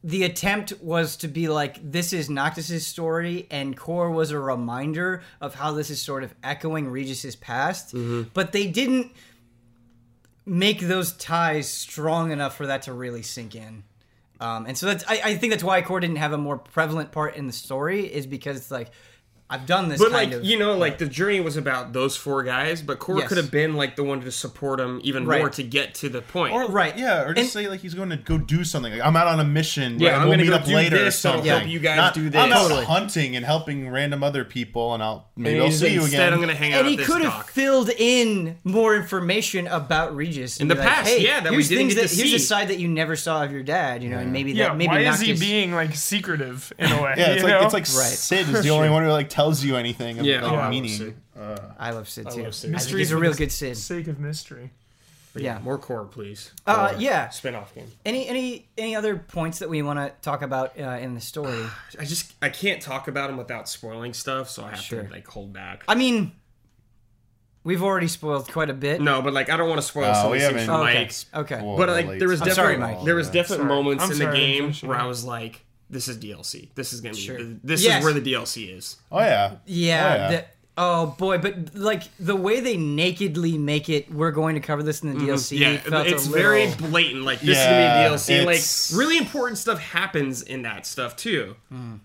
the 0.03 0.25
attempt 0.25 0.73
was 0.81 1.17
to 1.17 1.29
be 1.29 1.49
like 1.49 1.79
this 1.93 2.13
is 2.15 2.29
Noctis's 2.31 2.87
story 2.87 3.47
and 3.51 3.77
Cor 3.77 4.11
was 4.11 4.31
a 4.31 4.39
reminder 4.39 5.23
of 5.43 5.55
how 5.57 5.73
this 5.73 5.91
is 5.91 6.01
sort 6.01 6.25
of 6.25 6.35
echoing 6.43 6.89
Regis's 6.89 7.37
past, 7.37 7.95
Mm-hmm. 7.95 8.29
but 8.33 8.53
they 8.53 8.67
didn't 8.67 9.13
make 10.47 10.81
those 10.81 11.13
ties 11.13 11.69
strong 11.69 12.33
enough 12.33 12.57
for 12.57 12.67
that 12.67 12.83
to 12.83 12.93
really 12.93 13.23
sink 13.23 13.55
in. 13.55 13.85
Um, 14.41 14.67
and 14.67 14.77
so 14.77 14.87
that's 14.87 15.05
I, 15.07 15.21
I 15.25 15.37
think 15.37 15.53
that's 15.53 15.65
why 15.65 15.83
Cor 15.83 16.01
didn't 16.01 16.17
have 16.17 16.33
a 16.33 16.39
more 16.39 16.57
prevalent 16.57 17.13
part 17.13 17.37
in 17.37 17.47
the 17.47 17.53
story 17.53 18.07
is 18.07 18.27
because 18.27 18.57
it's 18.57 18.71
like 18.71 18.91
I've 19.51 19.67
done 19.67 19.89
this 19.89 19.99
but 19.99 20.13
kind 20.13 20.31
like 20.31 20.39
of 20.41 20.45
you 20.45 20.57
know, 20.59 20.77
like 20.79 20.99
the 20.99 21.07
journey 21.07 21.41
was 21.41 21.57
about 21.57 21.93
those 21.93 22.17
four 22.17 22.43
guys, 22.45 22.83
but 22.83 22.99
Cor 23.01 23.19
Yes. 23.19 23.29
could 23.29 23.37
have 23.37 23.51
been 23.51 23.75
like 23.75 23.97
the 23.97 24.05
one 24.05 24.21
to 24.21 24.31
support 24.31 24.79
him 24.79 25.01
even 25.03 25.27
Right. 25.27 25.41
more 25.41 25.51
to 25.51 25.63
get 25.65 25.93
to 25.97 26.09
the 26.09 26.23
point. 26.23 26.55
Or 26.55 26.67
Right. 26.69 26.97
yeah, 26.97 27.23
or 27.23 27.35
just 27.35 27.39
And- 27.39 27.49
say 27.65 27.69
like 27.69 27.81
he's 27.81 27.95
going 27.95 28.11
to 28.11 28.17
go 28.17 28.39
do 28.39 28.63
something. 28.65 28.93
Like 28.93 29.03
I'm 29.05 29.17
out 29.17 29.27
on 29.27 29.41
a 29.41 29.45
mission. 29.45 29.99
Yeah, 29.99 30.11
and 30.15 30.17
I'm 30.23 30.29
we'll 30.29 30.35
gonna 30.39 30.45
meet 30.45 30.51
go 30.51 30.57
up 30.57 30.65
do 30.67 30.75
later 30.75 30.97
or 30.97 31.05
this, 31.05 31.25
I'll 31.25 31.33
something. 31.35 31.51
help 31.51 31.67
you 31.67 31.81
guys 31.81 31.97
Not, 31.97 32.15
do 32.15 32.27
I'm 32.29 32.53
out 32.53 32.63
Totally. 32.63 32.85
hunting 32.85 33.35
and 33.37 33.45
helping 33.45 33.91
random 33.91 34.23
other 34.23 34.45
people, 34.45 34.95
and 34.95 35.03
I'll 35.03 35.29
maybe 35.37 35.57
And 35.57 35.65
I'll 35.65 35.73
see 35.73 35.89
you 35.95 36.05
again. 36.05 36.33
I'm 36.33 36.41
gonna 36.41 36.55
hang 36.55 36.73
out 36.73 36.81
and 36.81 36.89
he 36.89 36.97
this 36.97 37.07
could 37.09 37.23
have 37.23 37.33
dock. 37.33 37.51
filled 37.51 37.91
in 37.99 38.57
more 38.63 38.95
information 38.95 39.67
about 39.67 40.15
Regis 40.15 40.59
In 40.59 40.69
the 40.69 40.77
like, 40.77 40.87
past, 40.87 41.09
hey, 41.09 41.23
yeah, 41.25 41.41
that 41.41 41.51
we 41.51 41.59
didn't 41.65 41.77
things 41.77 41.95
get 41.95 42.03
that 42.03 42.09
to 42.11 42.17
here's 42.17 42.33
a 42.35 42.39
side 42.39 42.69
that 42.69 42.79
you 42.79 42.87
never 42.87 43.17
saw 43.17 43.43
of 43.43 43.51
your 43.51 43.63
dad, 43.65 44.03
you 44.05 44.11
know, 44.11 44.19
and 44.19 44.33
maybe 44.33 44.53
Yeah, 44.53 44.69
that 44.69 44.77
maybe 44.77 44.89
why 44.89 45.01
is 45.01 45.21
he 45.21 45.33
being 45.35 45.73
like 45.75 45.95
secretive 45.97 46.73
in 46.79 46.93
a 46.93 47.03
way? 47.03 47.15
yeah, 47.17 47.31
it's 47.33 47.43
like 47.43 47.63
it's 47.65 47.73
like 47.75 47.87
Cid 47.87 48.49
is 48.49 48.63
the 48.63 48.71
only 48.71 48.89
one 48.91 49.03
who 49.03 49.11
like 49.11 49.29
tells 49.41 49.65
you 49.65 49.77
anything 49.77 50.19
of 50.19 50.27
Yeah, 50.27 50.43
like, 50.43 50.53
oh, 50.53 50.55
I 50.55 50.59
love 50.63 50.71
meaning. 50.71 50.91
Cid. 50.91 51.17
I 51.79 51.91
love 51.91 52.09
Cid 52.09 52.31
too. 52.31 52.41
I, 52.41 52.45
love 52.45 52.55
Cid. 52.55 52.63
think 52.63 52.73
Mystery 52.75 52.99
he's 53.01 53.11
a 53.11 53.15
for 53.15 53.21
real 53.21 53.33
the 53.33 53.39
good 53.39 53.53
Cid. 53.53 53.77
sake 53.77 54.07
of 54.09 54.19
mystery. 54.21 54.71
But 55.33 55.43
Yeah. 55.43 55.61
more 55.61 55.79
Cor, 55.79 56.05
please. 56.05 56.51
Uh, 56.67 56.93
Or 56.95 57.01
yeah. 57.01 57.29
spin-off 57.31 57.73
game. 57.75 57.87
Any 58.05 58.27
any 58.29 58.67
any 58.77 58.97
other 58.97 59.17
points 59.17 59.61
that 59.61 59.69
we 59.71 59.81
want 59.81 59.99
to 60.01 60.13
talk 60.23 60.43
about 60.43 60.79
uh, 60.79 60.83
in 61.01 61.15
the 61.15 61.21
story? 61.21 61.65
I 61.99 62.05
just 62.05 62.33
I 62.43 62.49
can't 62.49 62.83
talk 62.83 63.07
about 63.09 63.29
them 63.29 63.37
without 63.37 63.69
spoiling 63.69 64.13
stuff, 64.13 64.51
so 64.51 64.65
I 64.65 64.71
have 64.71 64.81
Sure. 64.81 65.05
to 65.05 65.11
like 65.11 65.27
hold 65.29 65.53
back. 65.53 65.85
I 65.87 65.95
mean, 65.95 66.33
we've 67.63 67.83
already 67.83 68.09
spoiled 68.09 68.51
quite 68.51 68.71
a 68.71 68.75
bit. 68.75 69.01
no, 69.01 69.23
but 69.23 69.33
like 69.33 69.49
I 69.51 69.57
don't 69.57 69.69
want 69.69 69.81
to 69.81 69.87
spoil 69.87 70.07
Uh, 70.07 70.15
some 70.21 70.31
we 70.33 70.39
these 70.39 70.49
things 70.49 70.61
haven't- 70.63 70.67
for 70.85 70.89
Okay. 70.89 70.99
Mike. 70.99 71.15
Okay. 71.53 71.65
Well, 71.65 71.77
But 71.77 71.89
like 71.91 72.19
there 72.19 72.29
was 72.29 72.41
to 72.41 72.47
I'm 72.49 72.55
sorry, 72.55 72.75
definitely 72.75 72.95
Mike. 72.97 73.05
there 73.07 73.15
was 73.15 73.27
Yeah. 73.29 73.33
definite 73.35 73.57
Sorry. 73.59 73.69
moments 73.69 74.05
I'm 74.05 74.11
in 74.11 74.17
sorry, 74.17 74.31
the 74.33 74.37
game 74.37 74.65
I'm 74.65 74.75
sorry. 74.75 74.89
where 74.89 74.99
I 74.99 75.07
was 75.07 75.25
like, 75.25 75.65
"This 75.91 76.09
is 76.09 76.17
DLC. 76.17 76.71
This 76.75 76.93
is 76.93 77.01
gonna 77.01 77.15
be. 77.15 77.21
Sure. 77.21 77.39
This 77.65 77.83
Yes. 77.83 77.99
is 77.99 78.05
where 78.05 78.13
the 78.15 78.21
DLC 78.33 78.75
is." 78.77 78.97
Oh 79.13 79.21
yeah. 79.21 79.57
Yeah. 79.67 80.05
Oh, 80.13 80.15
yeah. 80.17 80.31
the- 80.31 80.45
oh 80.79 81.07
boy, 81.19 81.37
but 81.37 81.75
like 81.75 82.05
the 82.19 82.35
way 82.37 82.61
they 82.61 82.77
nakedly 82.77 83.59
make 83.59 83.89
it, 83.91 84.11
we're 84.11 84.31
going 84.31 84.55
to 84.55 84.61
cover 84.63 84.83
this 84.83 85.03
in 85.03 85.13
the 85.13 85.21
DLC. 85.27 85.59
Mm-hmm. 85.59 85.63
Yeah, 85.63 85.77
felt 85.79 86.07
it's 86.07 86.27
a 86.27 86.31
very 86.31 86.73
blatant. 86.79 87.25
Like 87.25 87.41
this 87.41 87.57
Yeah, 87.59 87.63
is 87.63 87.67
gonna 87.67 88.09
be 88.09 88.35
a 88.35 88.45
DLC. 88.45 88.47
Like 88.93 88.99
really 88.99 89.19
important 89.19 89.59
stuff 89.59 89.79
happens 89.79 90.41
in 90.43 90.63
that 90.63 90.87
stuff 90.87 91.17
too. 91.17 91.57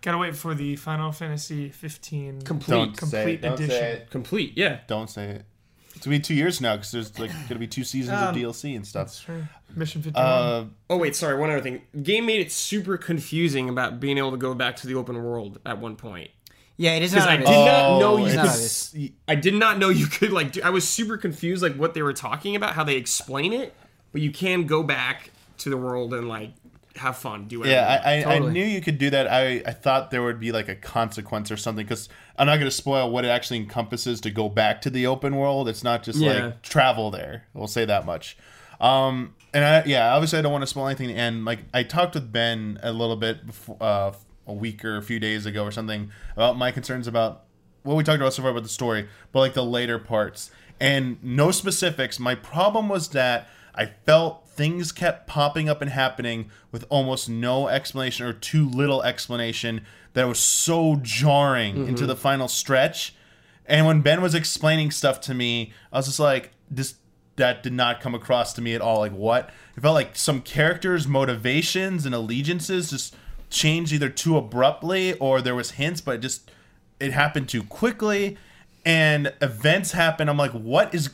Gotta 0.01 0.17
wait 0.17 0.35
for 0.35 0.53
the 0.55 0.75
Final 0.75 1.11
Fantasy 1.13 1.69
15 1.69 2.41
Complete. 2.41 2.75
Don't 2.75 2.95
say 2.95 2.99
complete 2.99 3.33
it. 3.35 3.41
Don't 3.41 3.53
edition. 3.53 3.69
say 3.69 3.91
it. 3.93 4.09
Complete. 4.09 4.53
Yeah. 4.57 4.79
Don't 4.87 5.09
say 5.09 5.25
it. 5.29 5.45
It's 5.95 6.05
gonna 6.05 6.17
be 6.17 6.21
two 6.21 6.33
years 6.35 6.59
now 6.61 6.75
because 6.75 6.91
there's 6.91 7.17
like 7.19 7.31
gonna 7.47 7.59
be 7.59 7.67
two 7.67 7.83
seasons 7.83 8.17
Um, 8.19 8.29
of 8.29 8.35
DLC 8.35 8.75
and 8.75 8.85
stuff. 8.85 9.15
Sure. 9.15 9.47
Mission 9.75 10.01
51. 10.01 10.25
Uh, 10.25 10.65
Oh 10.89 10.97
wait, 10.97 11.15
sorry. 11.15 11.37
One 11.37 11.49
other 11.49 11.61
thing. 11.61 11.81
Game 12.03 12.25
made 12.25 12.41
it 12.41 12.51
super 12.51 12.97
confusing 12.97 13.69
about 13.69 13.99
being 13.99 14.17
able 14.17 14.31
to 14.31 14.37
go 14.37 14.53
back 14.53 14.75
to 14.77 14.87
the 14.87 14.95
open 14.95 15.15
world 15.23 15.59
at 15.65 15.79
one 15.79 15.95
point. 15.95 16.29
Yeah, 16.77 16.95
it 16.95 17.03
is 17.03 17.11
Because 17.13 17.25
not. 17.25 17.31
I 17.31 17.33
obvious. 17.35 17.49
did 17.49 17.65
not 17.65 17.99
know 17.99 18.13
oh, 18.13 18.17
you 18.25 19.09
could. 19.09 19.13
I 19.29 19.35
did 19.35 19.53
not 19.53 19.77
know 19.79 19.89
you 19.89 20.07
could 20.07 20.31
like. 20.33 20.51
Do, 20.51 20.61
I 20.63 20.69
was 20.71 20.87
super 20.87 21.17
confused 21.17 21.63
like 21.63 21.75
what 21.75 21.93
they 21.93 22.01
were 22.01 22.11
talking 22.13 22.55
about, 22.57 22.73
how 22.73 22.83
they 22.83 22.95
explain 22.97 23.53
it, 23.53 23.73
but 24.11 24.21
you 24.21 24.31
can 24.31 24.65
go 24.65 24.83
back 24.83 25.31
to 25.59 25.69
the 25.69 25.77
world 25.77 26.13
and 26.13 26.27
like 26.27 26.51
have 26.95 27.17
fun, 27.17 27.47
do 27.47 27.59
whatever. 27.59 27.75
Yeah, 27.75 28.01
I, 28.05 28.19
I, 28.19 28.23
Totally. 28.23 28.49
I 28.49 28.53
knew 28.53 28.63
you 28.65 28.81
could 28.81 28.97
do 28.97 29.09
that. 29.09 29.27
I, 29.31 29.61
I 29.65 29.71
thought 29.71 30.11
there 30.11 30.23
would 30.23 30.39
be 30.39 30.51
like 30.51 30.69
a 30.69 30.75
consequence 30.75 31.51
or 31.51 31.57
something 31.57 31.85
because 31.85 32.07
I'm 32.37 32.47
not 32.47 32.55
going 32.55 32.67
to 32.67 32.71
spoil 32.71 33.09
what 33.11 33.25
it 33.25 33.29
actually 33.29 33.57
encompasses 33.57 34.21
to 34.21 34.31
go 34.31 34.47
back 34.49 34.81
to 34.83 34.89
the 34.89 35.05
open 35.07 35.35
world. 35.35 35.67
It's 35.67 35.83
not 35.83 36.03
just 36.03 36.19
Yeah. 36.19 36.45
like 36.45 36.61
travel 36.61 37.11
there. 37.11 37.47
We'll 37.53 37.67
say 37.67 37.85
that 37.85 38.05
much. 38.05 38.37
Um, 38.79 39.35
and 39.53 39.63
I, 39.63 39.83
yeah, 39.85 40.13
obviously 40.13 40.39
I 40.39 40.41
don't 40.41 40.51
want 40.51 40.63
to 40.63 40.67
spoil 40.67 40.87
anything. 40.87 41.11
And 41.11 41.45
like 41.45 41.59
I 41.73 41.83
talked 41.83 42.13
with 42.15 42.31
Ben 42.31 42.79
a 42.83 42.91
little 42.91 43.15
bit 43.15 43.45
before, 43.45 43.77
uh, 43.81 44.13
a 44.47 44.53
week 44.53 44.85
or 44.85 44.97
a 44.97 45.01
few 45.01 45.19
days 45.19 45.45
ago 45.45 45.63
or 45.63 45.71
something 45.71 46.11
about 46.35 46.57
my 46.57 46.71
concerns 46.71 47.07
about 47.07 47.45
what 47.83 47.95
we 47.95 48.03
talked 48.03 48.21
about 48.21 48.33
so 48.33 48.41
far 48.41 48.51
about 48.51 48.63
the 48.63 48.69
story, 48.69 49.07
but 49.31 49.39
like 49.39 49.53
the 49.53 49.63
later 49.65 49.97
parts 49.99 50.51
and 50.79 51.17
no 51.23 51.51
specifics. 51.51 52.19
My 52.19 52.35
problem 52.35 52.89
was 52.89 53.09
that 53.09 53.47
I 53.73 53.87
felt 54.05 54.44
things 54.55 54.91
kept 54.91 55.27
popping 55.27 55.69
up 55.69 55.81
and 55.81 55.91
happening 55.91 56.49
with 56.71 56.85
almost 56.89 57.29
no 57.29 57.67
explanation 57.67 58.25
or 58.25 58.33
too 58.33 58.69
little 58.69 59.03
explanation 59.03 59.85
that 60.13 60.27
was 60.27 60.39
so 60.39 60.97
jarring 61.01 61.75
mm-hmm. 61.75 61.89
into 61.89 62.05
the 62.05 62.15
final 62.15 62.47
stretch. 62.47 63.15
And 63.65 63.85
when 63.85 64.01
Ben 64.01 64.21
was 64.21 64.35
explaining 64.35 64.91
stuff 64.91 65.19
to 65.21 65.33
me, 65.33 65.73
I 65.91 65.97
was 65.97 66.05
just 66.05 66.19
like, 66.19 66.51
this 66.69 66.95
that 67.37 67.63
did 67.63 67.73
not 67.73 67.99
come 67.99 68.15
across 68.15 68.53
to 68.53 68.61
me 68.61 68.73
at 68.73 68.81
all. 68.81 68.99
Like 68.99 69.11
what? 69.11 69.49
It 69.75 69.81
felt 69.81 69.95
like 69.95 70.15
some 70.15 70.41
characters' 70.41 71.07
motivations 71.07 72.05
and 72.05 72.15
allegiances 72.15 72.89
just 72.89 73.15
changed 73.49 73.91
either 73.91 74.09
too 74.09 74.37
abruptly 74.37 75.17
or 75.17 75.41
there 75.41 75.55
was 75.55 75.71
hints, 75.71 75.99
but 75.99 76.15
it 76.15 76.19
just 76.19 76.49
it 76.99 77.11
happened 77.11 77.49
too 77.49 77.63
quickly 77.63 78.37
and 78.85 79.33
events 79.41 79.91
happen. 79.91 80.29
I'm 80.29 80.37
like, 80.37 80.51
what 80.51 80.93
is 80.93 81.09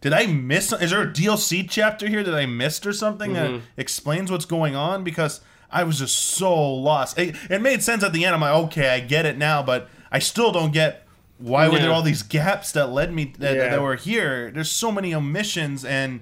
did 0.00 0.12
I 0.12 0.26
miss 0.26 0.70
is 0.72 0.90
there 0.90 1.02
a 1.02 1.06
DLC 1.06 1.66
chapter 1.68 2.06
here 2.06 2.22
that 2.22 2.34
I 2.34 2.44
missed 2.46 2.86
or 2.86 2.92
something 2.92 3.32
that 3.32 3.50
mm-hmm. 3.50 3.64
explains 3.76 4.30
what's 4.30 4.44
going 4.44 4.76
on? 4.76 5.02
Because 5.02 5.40
I 5.70 5.82
was 5.84 5.98
just 5.98 6.16
so 6.16 6.74
lost. 6.74 7.18
It, 7.18 7.34
it 7.50 7.62
made 7.62 7.82
sense 7.82 8.04
at 8.04 8.12
the 8.12 8.24
end. 8.24 8.34
I'm 8.34 8.42
like, 8.42 8.54
okay, 8.66 8.90
I 8.90 9.00
get 9.00 9.24
it 9.24 9.38
now, 9.38 9.62
but 9.62 9.88
I 10.12 10.18
still 10.18 10.52
don't 10.52 10.72
get 10.72 11.06
why 11.38 11.68
were 11.68 11.78
there 11.78 11.90
all 11.90 12.02
these 12.02 12.22
gaps 12.22 12.70
that 12.72 12.90
led 12.90 13.12
me 13.12 13.32
that, 13.38 13.56
Yeah. 13.56 13.70
that 13.70 13.82
were 13.82 13.96
here. 13.96 14.50
There's 14.52 14.70
so 14.70 14.92
many 14.92 15.14
omissions 15.14 15.84
and 15.84 16.20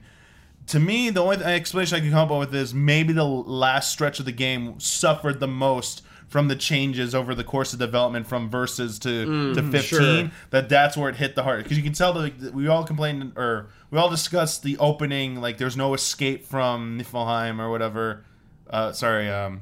to 0.68 0.78
me, 0.78 1.10
the 1.10 1.22
only 1.22 1.36
explanation 1.38 1.96
I 1.96 2.00
can 2.00 2.10
come 2.10 2.30
up 2.30 2.38
with 2.38 2.54
is 2.54 2.72
maybe 2.72 3.12
the 3.12 3.24
last 3.24 3.90
stretch 3.90 4.20
of 4.20 4.24
the 4.24 4.32
game 4.32 4.78
suffered 4.78 5.40
the 5.40 5.48
most 5.48 6.02
from 6.32 6.48
the 6.48 6.56
changes 6.56 7.14
over 7.14 7.34
the 7.34 7.44
course 7.44 7.74
of 7.74 7.78
development 7.78 8.26
from 8.26 8.48
Versus 8.48 8.98
to, 9.00 9.52
to 9.54 9.62
15 9.62 9.80
sure. 9.82 10.30
that 10.48 10.70
that's 10.70 10.96
where 10.96 11.10
it 11.10 11.16
hit 11.16 11.34
the 11.34 11.42
heart 11.42 11.62
because 11.62 11.76
you 11.76 11.84
can 11.84 11.92
tell 11.92 12.14
that 12.14 12.40
that 12.40 12.54
we 12.54 12.68
all 12.68 12.84
complained 12.84 13.32
or 13.36 13.68
we 13.90 13.98
all 13.98 14.08
discussed 14.08 14.62
the 14.62 14.78
opening 14.78 15.42
like 15.42 15.58
there's 15.58 15.76
no 15.76 15.92
escape 15.92 16.46
from 16.46 16.98
Niflheim 16.98 17.60
or 17.60 17.68
whatever 17.70 18.24
uh, 18.70 18.92
sorry 18.92 19.28
um, 19.28 19.60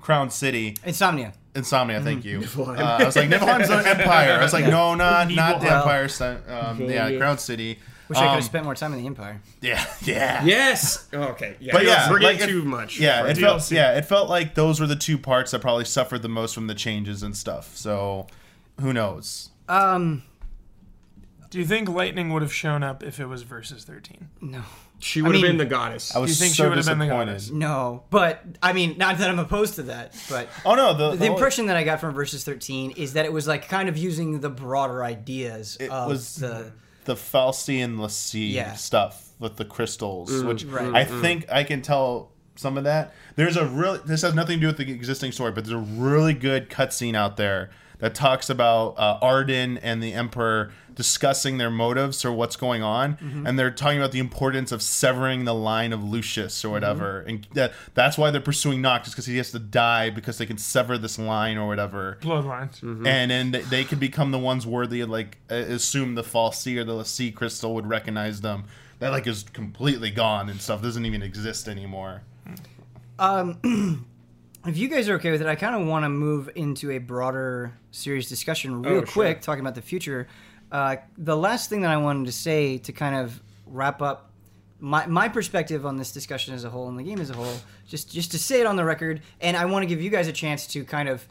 Crown 0.00 0.30
City 0.30 0.76
Insomnia. 0.84 1.32
Insomnia, 1.54 2.00
thank 2.00 2.24
you. 2.24 2.42
Uh, 2.58 2.98
I 3.00 3.04
was 3.04 3.14
like, 3.16 3.28
Niflheim's 3.28 3.70
an 3.70 3.86
empire. 3.86 4.32
I 4.32 4.42
was 4.42 4.52
like, 4.52 4.64
no, 4.78 4.94
not 4.94 5.30
not 5.30 5.60
the 5.60 5.66
Nibelheim. 5.66 6.08
empire. 6.08 6.42
Um, 6.48 6.82
yeah, 6.82 7.16
Crown 7.18 7.38
City. 7.38 7.78
Wish 8.10 8.18
I 8.18 8.22
could 8.22 8.28
Um, 8.28 8.34
have 8.34 8.44
spent 8.44 8.64
more 8.64 8.74
time 8.74 8.92
in 8.92 8.98
the 9.00 9.06
Empire. 9.06 9.40
Yeah, 9.62 9.82
yeah. 10.02 10.44
Yes. 10.44 11.06
Oh, 11.14 11.22
okay. 11.28 11.56
Yeah. 11.60 11.72
But 11.72 11.84
yeah, 11.86 12.10
we're 12.10 12.18
getting 12.18 12.40
like, 12.40 12.48
it- 12.48 12.52
too 12.52 12.62
much. 12.64 12.98
Yeah, 13.00 13.22
for 13.22 13.28
it 13.28 13.38
it. 13.38 13.40
felt 13.40 13.60
DLC. 13.62 13.70
yeah, 13.76 13.96
it 13.96 14.04
felt 14.04 14.28
like 14.28 14.54
those 14.54 14.80
were 14.80 14.86
the 14.88 14.96
two 14.96 15.16
parts 15.16 15.52
that 15.52 15.60
probably 15.60 15.84
suffered 15.86 16.20
the 16.22 16.28
most 16.28 16.52
from 16.54 16.66
the 16.66 16.74
changes 16.74 17.22
and 17.22 17.34
stuff. 17.36 17.74
So, 17.76 18.26
who 18.80 18.92
knows? 18.92 19.50
Um, 19.68 20.24
Do 21.50 21.58
you 21.60 21.64
think 21.64 21.88
Lightning 21.88 22.32
would 22.32 22.42
have 22.42 22.52
shown 22.52 22.82
up 22.82 23.02
if 23.04 23.18
it 23.20 23.26
was 23.26 23.42
versus 23.42 23.84
13? 23.84 24.28
no, 24.40 24.62
She 24.98 25.22
would 25.22 25.34
have 25.34 25.42
mean- 25.42 25.52
been 25.52 25.58
the 25.58 25.64
goddess. 25.66 26.14
I 26.14 26.18
was 26.18 26.30
you 26.30 26.34
think 26.36 26.54
she 26.54 26.62
so 26.62 26.68
would 26.68 26.78
have 26.78 26.86
been 26.86 26.98
the 26.98 27.04
disappointed. 27.06 27.32
goddess? 27.32 27.50
no. 27.50 28.02
But 28.10 28.44
I 28.62 28.72
mean, 28.72 28.98
not 28.98 29.18
that 29.18 29.30
I'm 29.30 29.38
opposed 29.38 29.76
to 29.76 29.82
that, 29.84 30.14
but 30.28 30.48
Oh 30.64 30.74
no, 30.74 30.94
the, 30.94 31.16
the 31.16 31.26
impression 31.26 31.66
that 31.66 31.76
I 31.76 31.84
got 31.84 32.00
from 32.00 32.12
Versus 32.14 32.42
13 32.44 32.92
is 32.92 33.12
that 33.12 33.24
it 33.24 33.32
was 33.32 33.46
like 33.46 33.68
kind 33.68 33.88
of 33.88 33.96
using 33.96 34.40
the 34.40 34.50
broader 34.50 35.04
ideas 35.04 35.76
it 35.78 35.90
of 35.90 36.08
was 36.08 36.34
the. 36.36 36.72
The 37.04 37.14
fal'Cie 37.14 37.82
and 37.82 38.00
l'Cie 38.00 38.54
Yeah. 38.54 38.74
stuff 38.74 39.30
with 39.38 39.56
the 39.56 39.64
crystals, 39.64 40.44
which 40.44 40.64
right. 40.64 40.94
I 40.94 41.04
think 41.04 41.50
I 41.50 41.64
can 41.64 41.82
tell 41.82 42.30
some 42.56 42.76
of 42.76 42.84
that. 42.84 43.14
There's 43.36 43.56
a 43.56 43.66
really 43.66 44.00
this 44.04 44.22
has 44.22 44.34
nothing 44.34 44.56
to 44.56 44.60
do 44.60 44.66
with 44.66 44.76
the 44.76 44.92
existing 44.92 45.32
story, 45.32 45.52
but 45.52 45.64
there's 45.64 45.74
a 45.74 45.78
really 45.78 46.34
good 46.34 46.68
cutscene 46.68 47.14
out 47.14 47.36
there 47.36 47.70
that 47.98 48.14
talks 48.14 48.50
about 48.50 48.94
uh, 48.98 49.18
Ardyn 49.20 49.78
and 49.82 50.02
the 50.02 50.12
Emperor 50.12 50.72
discussing 51.00 51.56
their 51.56 51.70
motives 51.70 52.26
or 52.26 52.30
what's 52.32 52.56
going 52.56 52.82
on, 52.82 53.14
mm-hmm. 53.16 53.46
and 53.46 53.58
they're 53.58 53.70
talking 53.70 53.96
about 53.96 54.12
the 54.12 54.18
importance 54.18 54.70
of 54.70 54.82
severing 54.82 55.46
the 55.46 55.54
line 55.54 55.94
of 55.94 56.04
Lucis 56.04 56.62
or 56.62 56.68
mm-hmm. 56.68 56.72
whatever, 56.74 57.20
and 57.20 57.46
that 57.54 57.72
that's 57.94 58.18
why 58.18 58.30
they're 58.30 58.38
pursuing 58.42 58.82
Noctis 58.82 59.14
because 59.14 59.24
he 59.24 59.38
has 59.38 59.50
to 59.52 59.58
die 59.58 60.10
because 60.10 60.36
they 60.36 60.44
can 60.44 60.58
sever 60.58 60.98
this 60.98 61.18
line 61.18 61.56
or 61.56 61.66
whatever 61.66 62.18
Bloodlines. 62.20 62.80
Mm-hmm. 62.80 63.06
and 63.06 63.30
then 63.30 63.50
they- 63.52 63.62
they 63.62 63.84
could 63.84 63.98
become 63.98 64.30
the 64.30 64.38
ones 64.38 64.66
worthy 64.66 65.00
of 65.00 65.08
like 65.08 65.38
assume 65.48 66.16
the 66.16 66.22
fal'Cie 66.22 66.76
or 66.76 66.84
the 66.84 67.02
sea 67.04 67.30
crystal 67.32 67.72
would 67.74 67.86
recognize 67.88 68.42
them 68.42 68.64
that 68.98 69.10
like 69.10 69.26
is 69.26 69.42
completely 69.54 70.10
gone 70.10 70.50
and 70.50 70.60
stuff 70.60 70.82
doesn't 70.82 71.06
even 71.06 71.22
exist 71.22 71.66
anymore 71.66 72.20
Um. 73.18 74.06
If 74.66 74.76
you 74.76 74.88
guys 74.88 75.08
are 75.08 75.14
okay 75.14 75.30
with 75.30 75.40
it, 75.40 75.46
I 75.46 75.54
kind 75.54 75.74
of 75.74 75.88
want 75.88 76.04
to 76.04 76.10
move 76.10 76.50
into 76.54 76.90
a 76.90 76.98
broader, 76.98 77.72
series 77.92 78.28
discussion 78.28 78.82
real 78.82 78.96
Oh, 78.98 79.04
sure. 79.06 79.06
quick, 79.06 79.40
talking 79.40 79.60
about 79.62 79.74
the 79.74 79.80
future. 79.80 80.28
Uh, 80.70 80.96
the 81.18 81.36
last 81.36 81.68
thing 81.68 81.80
that 81.82 81.90
I 81.90 81.96
wanted 81.96 82.26
to 82.26 82.32
say 82.32 82.78
to 82.78 82.92
kind 82.92 83.16
of 83.16 83.42
wrap 83.66 84.02
up 84.02 84.30
my, 84.80 85.06
my 85.06 85.28
perspective 85.28 85.84
on 85.84 85.96
this 85.96 86.12
discussion 86.12 86.54
as 86.54 86.64
a 86.64 86.70
whole 86.70 86.88
and 86.88 86.98
the 86.98 87.02
game 87.02 87.20
as 87.20 87.30
a 87.30 87.34
whole, 87.34 87.54
just 87.86 88.10
just 88.10 88.30
to 88.32 88.38
say 88.38 88.60
it 88.60 88.66
on 88.66 88.76
the 88.76 88.84
record, 88.84 89.20
and 89.40 89.56
I 89.56 89.66
want 89.66 89.82
to 89.82 89.86
give 89.86 90.00
you 90.00 90.10
guys 90.10 90.28
a 90.28 90.32
chance 90.32 90.66
to 90.68 90.84
kind 90.84 91.08
of 91.08 91.26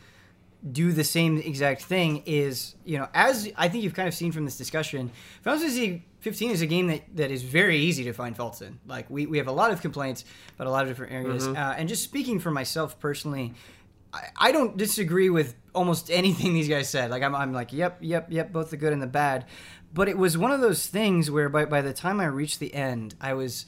do 0.72 0.91
the 0.91 1.06
same 1.06 1.38
exact 1.38 1.84
thing 1.84 2.22
is 2.26 2.76
you 2.84 2.98
know 2.98 3.07
as 3.14 3.49
I 3.56 3.70
think 3.70 3.84
you've 3.84 3.94
kind 3.94 4.07
of 4.10 4.14
seen 4.14 4.32
from 4.32 4.45
this 4.45 4.57
discussion, 4.57 5.11
Final 5.41 5.60
Fantasy 5.60 6.06
15 6.20 6.52
is 6.52 6.61
a 6.61 6.66
game 6.66 6.88
that, 6.88 7.03
that 7.16 7.32
is 7.32 7.44
very 7.44 7.78
easy 7.78 8.03
to 8.03 8.14
find 8.14 8.36
faults 8.36 8.61
in. 8.61 8.78
Like 8.86 9.10
we, 9.10 9.26
we 9.26 9.38
have 9.38 9.48
a 9.48 9.53
lot 9.53 9.72
of 9.72 9.82
complaints 9.82 10.26
about 10.56 10.68
a 10.68 10.70
lot 10.72 10.84
of 10.84 10.90
different 10.90 11.14
areas, 11.14 11.48
uh, 11.48 11.76
and 11.78 11.88
just 11.88 12.03
speaking 12.03 12.40
for 12.40 12.52
myself 12.52 12.99
personally, 12.99 13.53
I, 14.14 14.24
I 14.38 14.52
don't 14.52 14.78
disagree 14.78 15.30
with 15.30 15.56
almost 15.80 16.11
anything 16.22 16.53
these 16.53 16.68
guys 16.68 16.89
said. 16.89 17.10
Like 17.10 17.23
I'm, 17.23 17.34
I'm 17.34 17.53
like 17.53 17.73
yep 17.73 17.97
yep 18.01 18.27
yep 18.30 18.51
both 18.51 18.69
the 18.69 18.77
good 18.77 18.93
and 18.93 19.01
the 19.01 19.07
bad, 19.07 19.45
but 19.93 20.07
it 20.07 20.18
was 20.18 20.38
one 20.38 20.51
of 20.51 20.61
those 20.61 20.85
things 20.85 21.31
where 21.31 21.49
by 21.49 21.65
by 21.65 21.81
the 21.81 21.93
time 21.93 22.19
I 22.19 22.26
reached 22.26 22.60
the 22.60 22.73
end, 22.73 23.15
I 23.19 23.34
was. 23.34 23.65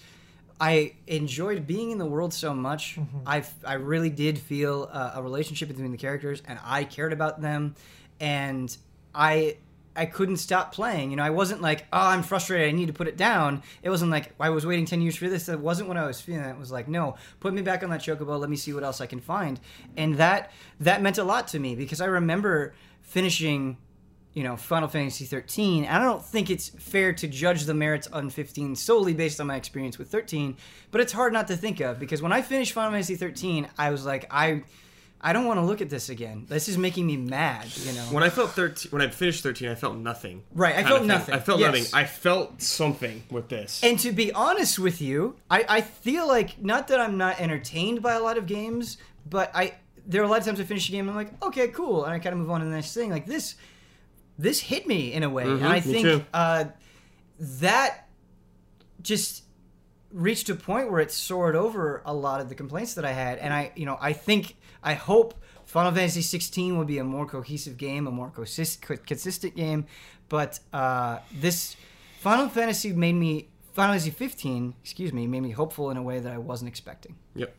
I 0.63 0.93
enjoyed 1.07 1.65
being 1.65 1.89
in 1.89 1.97
the 1.97 2.05
world 2.05 2.35
so 2.35 2.53
much. 2.53 2.99
I 3.25 3.43
I 3.65 3.73
really 3.73 4.11
did 4.11 4.37
feel 4.37 4.87
uh, 4.91 5.13
a 5.15 5.23
relationship 5.23 5.69
between 5.69 5.91
the 5.91 5.97
characters, 5.97 6.43
and 6.47 6.59
I 6.63 6.83
cared 6.83 7.13
about 7.13 7.41
them, 7.41 7.73
and 8.19 8.77
I 9.15 9.57
I 9.95 10.05
couldn't 10.05 10.37
stop 10.37 10.73
playing. 10.73 11.11
You 11.11 11.17
know, 11.17 11.23
I 11.23 11.29
wasn't 11.29 11.61
like, 11.61 11.85
oh, 11.91 12.07
I'm 12.07 12.23
frustrated. 12.23 12.69
I 12.69 12.71
need 12.71 12.87
to 12.87 12.93
put 12.93 13.07
it 13.07 13.17
down. 13.17 13.61
It 13.83 13.89
wasn't 13.89 14.11
like 14.11 14.33
I 14.39 14.49
was 14.49 14.65
waiting 14.65 14.85
ten 14.85 15.01
years 15.01 15.15
for 15.15 15.29
this. 15.29 15.47
That 15.47 15.59
wasn't 15.59 15.87
what 15.87 15.97
I 15.97 16.05
was 16.07 16.21
feeling. 16.21 16.45
It 16.45 16.57
was 16.57 16.71
like, 16.71 16.87
no, 16.87 17.15
put 17.39 17.53
me 17.53 17.61
back 17.61 17.83
on 17.83 17.89
that 17.89 18.01
chocobo. 18.01 18.39
Let 18.39 18.49
me 18.49 18.55
see 18.55 18.73
what 18.73 18.83
else 18.83 19.01
I 19.01 19.05
can 19.05 19.19
find, 19.19 19.59
and 19.97 20.15
that 20.15 20.51
that 20.79 21.01
meant 21.01 21.17
a 21.17 21.23
lot 21.23 21.47
to 21.49 21.59
me 21.59 21.75
because 21.75 22.01
I 22.01 22.05
remember 22.05 22.73
finishing 23.01 23.77
you 24.33 24.43
know, 24.43 24.55
Final 24.55 24.87
Fantasy 24.87 25.25
13. 25.25 25.83
And 25.83 26.01
I 26.01 26.05
don't 26.05 26.23
think 26.23 26.49
it's 26.49 26.69
fair 26.69 27.11
to 27.13 27.27
judge 27.27 27.65
the 27.65 27.73
merits 27.73 28.07
on 28.07 28.29
15 28.29 28.75
solely 28.75 29.13
based 29.13 29.41
on 29.41 29.47
my 29.47 29.55
experience 29.55 29.97
with 29.97 30.09
13, 30.09 30.55
but 30.89 31.01
it's 31.01 31.11
hard 31.11 31.33
not 31.33 31.47
to 31.47 31.57
think 31.57 31.79
of 31.81 31.99
because 31.99 32.21
when 32.21 32.31
I 32.31 32.41
finished 32.41 32.71
Final 32.73 32.91
Fantasy 32.91 33.15
13, 33.15 33.67
I 33.77 33.89
was 33.89 34.05
like, 34.05 34.27
I 34.31 34.63
I 35.23 35.33
don't 35.33 35.45
want 35.45 35.59
to 35.59 35.65
look 35.65 35.81
at 35.81 35.89
this 35.89 36.09
again. 36.09 36.45
This 36.49 36.67
is 36.67 36.77
making 36.77 37.05
me 37.05 37.15
mad, 37.15 37.67
you 37.77 37.93
know. 37.93 38.01
When 38.05 38.23
I 38.23 38.29
felt 38.29 38.51
13, 38.51 38.91
when 38.91 39.01
I 39.03 39.09
finished 39.09 39.43
13, 39.43 39.69
I 39.69 39.75
felt 39.75 39.95
nothing. 39.95 40.43
Right, 40.53 40.75
I 40.75 40.83
felt 40.83 41.05
nothing. 41.05 41.35
I 41.35 41.39
felt 41.39 41.59
Yes. 41.59 41.67
nothing. 41.75 41.85
I 41.93 42.05
felt 42.05 42.61
something 42.61 43.23
with 43.29 43.47
this. 43.49 43.83
And 43.83 43.99
to 43.99 44.11
be 44.11 44.31
honest 44.33 44.79
with 44.79 44.99
you, 45.01 45.35
I, 45.49 45.63
I 45.69 45.81
feel 45.81 46.27
like 46.27 46.61
not 46.61 46.87
that 46.87 46.99
I'm 46.99 47.17
not 47.17 47.39
entertained 47.39 48.01
by 48.01 48.13
a 48.15 48.19
lot 48.19 48.37
of 48.37 48.47
games, 48.47 48.97
but 49.29 49.51
I 49.55 49.75
there 50.07 50.21
are 50.23 50.25
a 50.25 50.27
lot 50.27 50.39
of 50.39 50.45
times 50.45 50.59
I 50.59 50.63
finish 50.63 50.89
a 50.89 50.91
game 50.91 51.07
and 51.07 51.11
I'm 51.11 51.15
like, 51.15 51.43
okay, 51.43 51.67
cool, 51.67 52.03
and 52.05 52.13
I 52.13 52.17
kind 52.17 52.33
of 52.33 52.39
move 52.39 52.49
on 52.49 52.61
to 52.61 52.65
the 52.65 52.71
next 52.71 52.93
thing. 52.95 53.11
Like 53.11 53.27
this, 53.27 53.53
this 54.39 54.59
hit 54.59 54.87
me 54.87 55.13
in 55.13 55.21
a 55.21 55.29
way, 55.29 55.43
and 55.43 55.65
I 55.67 55.79
Mm-hmm, 55.79 55.91
think 55.91 56.25
uh, 56.33 56.65
that 57.39 58.07
just 59.01 59.43
reached 60.11 60.49
a 60.49 60.55
point 60.55 60.91
where 60.91 60.99
it 60.99 61.11
soared 61.11 61.55
over 61.55 62.01
a 62.05 62.13
lot 62.13 62.41
of 62.41 62.49
the 62.49 62.55
complaints 62.55 62.95
that 62.95 63.05
I 63.05 63.11
had, 63.11 63.37
and 63.37 63.53
I, 63.53 63.71
you 63.75 63.85
know, 63.85 63.97
I 64.01 64.13
think 64.13 64.55
I 64.83 64.93
hope 64.93 65.35
Final 65.65 65.91
Fantasy 65.91 66.21
16 66.21 66.77
will 66.77 66.85
be 66.85 66.97
a 66.97 67.03
more 67.03 67.25
cohesive 67.25 67.77
game, 67.77 68.07
a 68.07 68.11
more 68.11 68.29
consist- 68.29 68.81
consistent 68.81 69.55
game, 69.55 69.85
but 70.29 70.59
uh, 70.73 71.19
this 71.33 71.75
Final 72.19 72.49
Fantasy 72.49 72.93
made 72.93 73.13
me 73.13 73.49
Final 73.73 73.93
Fantasy 73.93 74.11
15, 74.11 74.75
excuse 74.81 75.13
me, 75.13 75.27
made 75.27 75.41
me 75.41 75.51
hopeful 75.51 75.89
in 75.91 75.97
a 75.97 76.01
way 76.01 76.19
that 76.19 76.33
I 76.33 76.37
wasn't 76.37 76.69
expecting. 76.69 77.15
Yep. 77.35 77.55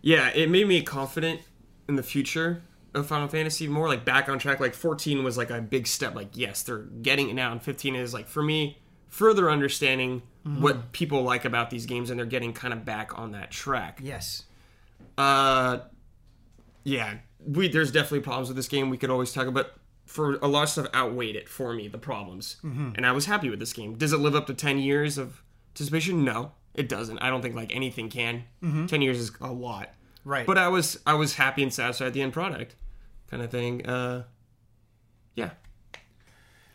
Yeah, 0.00 0.28
it 0.30 0.50
made 0.50 0.66
me 0.66 0.82
confident 0.82 1.42
in 1.88 1.96
the 1.96 2.02
future 2.02 2.62
of 2.94 3.06
Final 3.06 3.28
Fantasy 3.28 3.68
more 3.68 3.88
like 3.88 4.04
back 4.04 4.28
on 4.28 4.38
track. 4.38 4.60
Like 4.60 4.74
14 4.74 5.22
was 5.22 5.38
like 5.38 5.50
a 5.50 5.60
big 5.60 5.86
step. 5.86 6.14
Like 6.14 6.30
yes, 6.36 6.62
they're 6.62 6.78
getting 6.78 7.30
it 7.30 7.34
now, 7.34 7.52
and 7.52 7.62
15 7.62 7.94
is 7.94 8.12
like 8.12 8.28
for 8.28 8.42
me 8.42 8.78
further 9.08 9.50
understanding 9.50 10.22
what 10.44 10.90
people 10.90 11.22
like 11.22 11.44
about 11.44 11.70
these 11.70 11.86
games, 11.86 12.10
and 12.10 12.18
they're 12.18 12.26
getting 12.26 12.52
kind 12.52 12.72
of 12.74 12.84
back 12.84 13.16
on 13.16 13.32
that 13.32 13.50
track. 13.50 14.00
Yes. 14.02 14.44
Uh, 15.16 15.78
yeah, 16.84 17.14
we 17.44 17.68
there's 17.68 17.90
definitely 17.92 18.20
problems 18.20 18.48
with 18.48 18.56
this 18.56 18.68
game. 18.68 18.90
We 18.90 18.98
could 18.98 19.10
always 19.10 19.32
talk 19.32 19.46
about. 19.46 19.66
For 20.04 20.34
a 20.42 20.48
lot 20.48 20.64
of 20.64 20.68
stuff 20.68 20.88
outweighed 20.94 21.36
it 21.36 21.48
for 21.48 21.72
me, 21.72 21.86
the 21.88 21.96
problems, 21.96 22.56
and 22.62 23.06
I 23.06 23.12
was 23.12 23.24
happy 23.26 23.48
with 23.48 23.60
this 23.60 23.72
game. 23.72 23.96
Does 23.96 24.12
it 24.12 24.18
live 24.18 24.34
up 24.34 24.46
to 24.48 24.52
ten 24.54 24.78
years 24.78 25.16
of 25.16 25.42
anticipation? 25.70 26.22
No, 26.24 26.52
it 26.74 26.88
doesn't. 26.88 27.18
I 27.20 27.30
don't 27.30 27.40
think 27.40 27.54
like 27.54 27.74
anything 27.74 28.10
can. 28.10 28.44
Ten 28.88 29.00
years 29.00 29.18
is 29.18 29.30
a 29.40 29.52
lot, 29.52 29.90
Right. 30.24 30.44
but 30.44 30.58
I 30.58 30.68
was 30.68 30.98
I 31.06 31.14
was 31.14 31.36
happy 31.36 31.62
and 31.62 31.72
satisfied 31.72 32.06
with 32.06 32.14
the 32.14 32.20
end 32.22 32.32
product, 32.34 32.74
kind 33.30 33.42
of 33.42 33.50
thing. 33.50 33.86
Uh, 33.86 34.24
yeah, 35.34 35.50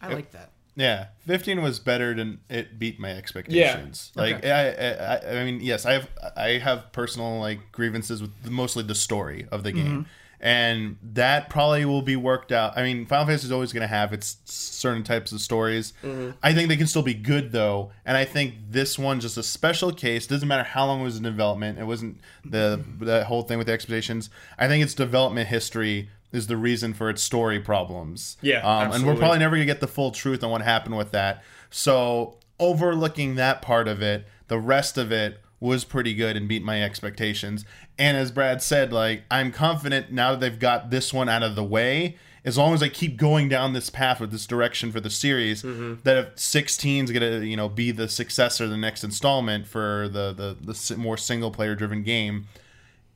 I 0.01 0.13
like 0.13 0.31
that. 0.31 0.51
Yeah, 0.77 1.07
15 1.25 1.63
was 1.63 1.79
better 1.79 2.13
than 2.13 2.39
it 2.49 2.77
beat 2.77 2.99
my 2.99 3.09
expectations. 3.09 4.11
Yeah. 4.15 4.21
Like 4.21 4.35
Okay. 4.35 4.51
I, 4.51 5.37
I, 5.37 5.41
I 5.41 5.43
mean, 5.43 5.59
yes, 5.59 5.87
I 5.87 5.93
have 5.93 6.09
I 6.35 6.49
have 6.59 6.91
personal 6.91 7.39
like 7.39 7.71
grievances 7.71 8.21
with 8.21 8.31
the, 8.43 8.51
mostly 8.51 8.83
the 8.83 8.95
story 8.95 9.47
of 9.51 9.63
the 9.63 9.71
game. 9.71 9.85
Mm-hmm. 9.87 10.01
And 10.39 10.97
that 11.01 11.49
probably 11.49 11.83
will 11.83 12.03
be 12.03 12.15
worked 12.15 12.51
out. 12.51 12.77
I 12.77 12.83
mean, 12.83 13.07
Final 13.07 13.25
Fantasy 13.25 13.47
is 13.47 13.51
always 13.51 13.73
going 13.73 13.81
to 13.81 13.87
have 13.87 14.13
its 14.13 14.37
certain 14.45 15.01
types 15.01 15.31
of 15.31 15.41
stories. 15.41 15.93
Mm-hmm. 16.03 16.37
I 16.43 16.53
think 16.53 16.69
they 16.69 16.77
can 16.77 16.85
still 16.85 17.01
be 17.01 17.15
good 17.15 17.51
though, 17.51 17.91
and 18.05 18.15
I 18.15 18.23
think 18.23 18.53
this 18.69 18.99
one 18.99 19.19
just 19.19 19.35
a 19.37 19.41
special 19.41 19.91
case. 19.91 20.27
Doesn't 20.27 20.47
matter 20.47 20.63
how 20.63 20.85
long 20.85 21.01
it 21.01 21.05
was 21.05 21.17
in 21.17 21.23
development. 21.23 21.79
It 21.79 21.85
wasn't 21.85 22.19
the 22.45 22.79
the 22.99 23.25
whole 23.25 23.41
thing 23.41 23.57
with 23.57 23.65
the 23.65 23.73
expectations. 23.73 24.29
I 24.59 24.67
think 24.67 24.83
its 24.83 24.93
development 24.93 25.47
history 25.47 26.11
is 26.37 26.47
the 26.47 26.55
reason 26.55 26.93
for 26.93 27.09
its 27.09 27.21
story 27.21 27.59
problems. 27.59 28.37
Yeah, 28.41 28.59
um, 28.59 28.93
and 28.93 29.05
we're 29.05 29.15
probably 29.15 29.39
never 29.39 29.55
gonna 29.57 29.65
get 29.65 29.81
the 29.81 29.87
full 29.87 30.11
truth 30.11 30.43
on 30.43 30.51
what 30.51 30.61
happened 30.61 30.97
with 30.97 31.11
that. 31.11 31.43
So 31.69 32.37
overlooking 32.59 33.35
that 33.35 33.61
part 33.61 33.87
of 33.87 34.01
it, 34.01 34.25
the 34.47 34.59
rest 34.59 34.97
of 34.97 35.11
it 35.11 35.41
was 35.59 35.83
pretty 35.83 36.13
good 36.13 36.37
and 36.37 36.47
beat 36.47 36.63
my 36.63 36.83
expectations. 36.83 37.65
And 37.97 38.15
as 38.15 38.31
Brad 38.31 38.61
said, 38.61 38.93
like 38.93 39.23
I'm 39.29 39.51
confident 39.51 40.11
now 40.11 40.31
that 40.31 40.39
they've 40.39 40.59
got 40.59 40.91
this 40.91 41.13
one 41.13 41.27
out 41.29 41.43
of 41.43 41.55
the 41.55 41.63
way. 41.63 42.17
As 42.45 42.57
long 42.57 42.73
as 42.73 42.81
I 42.81 42.87
keep 42.87 43.17
going 43.17 43.49
down 43.49 43.73
this 43.73 43.89
path 43.89 44.21
with 44.21 44.31
this 44.31 44.47
direction 44.47 44.89
for 44.93 45.01
the 45.01 45.09
series, 45.09 45.63
that 45.63 46.17
if 46.17 46.39
16 46.39 47.05
is 47.05 47.11
gonna 47.11 47.39
you 47.39 47.57
know 47.57 47.67
be 47.67 47.91
the 47.91 48.07
successor, 48.07 48.67
the 48.67 48.77
next 48.77 49.03
installment 49.03 49.67
for 49.67 50.07
the 50.07 50.31
the, 50.31 50.73
the 50.73 50.97
more 50.97 51.17
single 51.17 51.51
player 51.51 51.75
driven 51.75 52.03
game, 52.03 52.47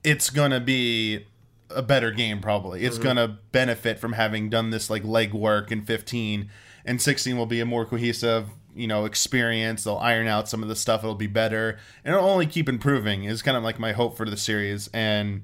it's 0.04 0.30
gonna 0.30 0.60
be 0.60 1.26
a 1.76 1.82
better 1.82 2.12
game 2.12 2.42
probably. 2.42 2.84
It's 2.84 2.96
mm-hmm. 2.96 3.04
gonna 3.04 3.40
benefit 3.52 4.00
from 4.00 4.14
having 4.14 4.50
done 4.50 4.70
this 4.70 4.90
like 4.90 5.04
legwork 5.04 5.72
in 5.72 5.84
15, 5.84 6.50
and 6.86 7.02
16 7.02 7.38
will 7.38 7.46
be 7.46 7.60
a 7.60 7.66
more 7.66 7.86
cohesive, 7.86 8.50
you 8.76 8.88
know, 8.88 9.06
experience. 9.06 9.84
They'll 9.84 9.98
iron 9.98 10.28
out 10.28 10.50
some 10.50 10.64
of 10.64 10.70
the 10.70 10.76
stuff. 10.76 11.04
It'll 11.04 11.16
be 11.16 11.28
better, 11.28 11.78
and 12.04 12.16
it'll 12.16 12.30
only 12.30 12.48
keep 12.48 12.70
improving. 12.70 13.26
Is 13.26 13.42
kind 13.42 13.58
of 13.58 13.64
like 13.64 13.80
my 13.80 13.92
hope 13.92 14.18
for 14.18 14.30
the 14.30 14.38
series, 14.38 14.90
and 14.94 15.44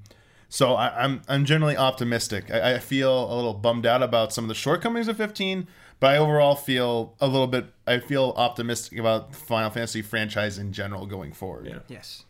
so 0.50 0.74
I, 0.74 1.04
I'm 1.04 1.22
I'm 1.28 1.46
generally 1.46 1.78
optimistic. 1.78 2.52
I, 2.52 2.76
I 2.76 2.80
feel 2.80 3.32
a 3.32 3.36
little 3.36 3.54
bummed 3.54 3.86
out 3.86 4.04
about 4.04 4.34
some 4.34 4.46
of 4.46 4.50
the 4.50 4.56
shortcomings 4.56 5.08
of 5.08 5.18
15. 5.18 5.68
But 6.00 6.12
I 6.12 6.18
overall 6.18 6.56
feel 6.56 7.16
a 7.20 7.28
little 7.28 7.48
bit. 7.48 7.66
I 7.88 8.00
feel 8.00 8.34
optimistic 8.38 9.00
about 9.00 9.32
the 9.32 9.38
Final 9.38 9.72
Fantasy 9.72 10.04
franchise 10.04 10.60
in 10.60 10.72
general 10.72 11.08
going 11.08 11.34
forward. 11.34 11.66
Yeah. 11.66 11.80
Yes. 11.88 12.24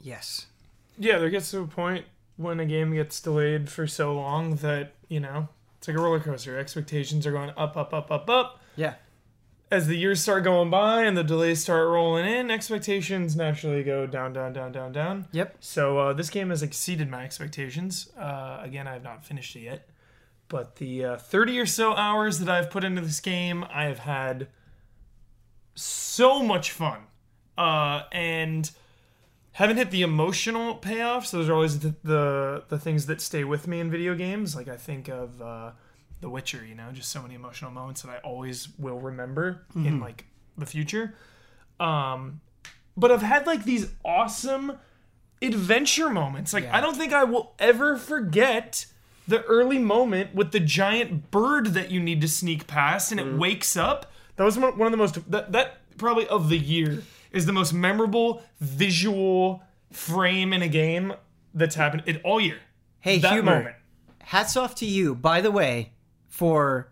Yes. 0.00 0.46
Yeah, 0.98 1.18
there 1.18 1.30
gets 1.30 1.50
to 1.52 1.60
a 1.60 1.66
point 1.66 2.04
when 2.36 2.60
a 2.60 2.66
game 2.66 2.94
gets 2.94 3.20
delayed 3.20 3.70
for 3.70 3.86
so 3.86 4.14
long 4.14 4.56
that, 4.56 4.92
you 5.08 5.20
know, 5.20 5.48
it's 5.78 5.88
like 5.88 5.96
a 5.96 6.00
roller 6.00 6.20
coaster. 6.20 6.58
Expectations 6.58 7.26
are 7.26 7.32
going 7.32 7.50
up, 7.56 7.76
up, 7.76 7.92
up, 7.92 8.10
up, 8.10 8.28
up. 8.28 8.60
Yeah. 8.76 8.94
As 9.70 9.86
the 9.86 9.96
years 9.96 10.20
start 10.20 10.44
going 10.44 10.70
by 10.70 11.02
and 11.02 11.16
the 11.16 11.24
delays 11.24 11.60
start 11.62 11.88
rolling 11.88 12.26
in, 12.26 12.50
expectations 12.50 13.34
naturally 13.34 13.82
go 13.82 14.06
down, 14.06 14.32
down, 14.32 14.52
down, 14.52 14.72
down, 14.72 14.92
down. 14.92 15.26
Yep. 15.32 15.56
So 15.60 15.98
uh, 15.98 16.12
this 16.12 16.30
game 16.30 16.50
has 16.50 16.62
exceeded 16.62 17.10
my 17.10 17.24
expectations. 17.24 18.10
Uh, 18.16 18.60
again, 18.62 18.86
I 18.86 18.92
have 18.94 19.02
not 19.02 19.24
finished 19.24 19.56
it 19.56 19.60
yet, 19.60 19.88
but 20.48 20.76
the 20.76 21.04
uh, 21.04 21.16
30 21.16 21.58
or 21.58 21.66
so 21.66 21.94
hours 21.94 22.38
that 22.40 22.48
I've 22.48 22.70
put 22.70 22.84
into 22.84 23.00
this 23.00 23.20
game, 23.20 23.64
I 23.72 23.84
have 23.84 24.00
had 24.00 24.48
so 25.74 26.42
much 26.42 26.70
fun, 26.70 27.00
uh, 27.58 28.02
and 28.12 28.70
haven't 29.54 29.76
hit 29.76 29.90
the 29.90 30.02
emotional 30.02 30.76
payoffs. 30.76 31.30
Those 31.30 31.48
are 31.48 31.54
always 31.54 31.78
the, 31.78 31.94
the 32.04 32.64
the 32.68 32.78
things 32.78 33.06
that 33.06 33.20
stay 33.20 33.44
with 33.44 33.66
me 33.66 33.80
in 33.80 33.90
video 33.90 34.14
games. 34.14 34.54
Like 34.54 34.68
I 34.68 34.76
think 34.76 35.08
of 35.08 35.40
uh, 35.40 35.70
The 36.20 36.28
Witcher, 36.28 36.64
you 36.64 36.74
know, 36.74 36.90
just 36.92 37.10
so 37.10 37.22
many 37.22 37.34
emotional 37.34 37.70
moments 37.70 38.02
that 38.02 38.10
I 38.10 38.18
always 38.18 38.68
will 38.78 39.00
remember 39.00 39.62
in 39.74 40.00
like 40.00 40.26
the 40.58 40.66
future. 40.66 41.14
Um, 41.80 42.40
but 42.96 43.10
I've 43.10 43.22
had 43.22 43.46
like 43.46 43.64
these 43.64 43.90
awesome 44.04 44.78
adventure 45.40 46.10
moments. 46.10 46.52
Like 46.52 46.64
Yeah. 46.64 46.76
I 46.76 46.80
don't 46.80 46.96
think 46.96 47.12
I 47.12 47.24
will 47.24 47.54
ever 47.58 47.96
forget 47.96 48.86
the 49.26 49.42
early 49.44 49.78
moment 49.78 50.34
with 50.34 50.52
the 50.52 50.60
giant 50.60 51.30
bird 51.30 51.68
that 51.68 51.90
you 51.90 52.00
need 52.00 52.20
to 52.20 52.28
sneak 52.28 52.66
past 52.66 53.10
and 53.10 53.20
it 53.20 53.34
wakes 53.38 53.76
up. 53.76 54.10
That 54.36 54.44
was 54.44 54.58
one 54.58 54.76
one 54.76 54.86
of 54.86 54.90
the 54.90 54.96
most 54.96 55.30
that 55.30 55.52
that 55.52 55.78
probably 55.96 56.26
of 56.26 56.48
the 56.48 56.58
year 56.58 57.04
is 57.34 57.46
the 57.46 57.52
most 57.52 57.72
memorable 57.72 58.42
visual 58.60 59.62
frame 59.92 60.52
in 60.52 60.62
a 60.62 60.68
game 60.68 61.12
that's 61.52 61.74
happened 61.74 62.02
in 62.06 62.16
all 62.24 62.40
year. 62.40 62.58
Hey, 63.00 63.18
that 63.18 63.32
Huber. 63.32 63.50
moment. 63.50 63.76
Hats 64.20 64.56
off 64.56 64.74
to 64.76 64.86
you, 64.86 65.14
by 65.14 65.40
the 65.40 65.50
way, 65.50 65.92
for 66.28 66.88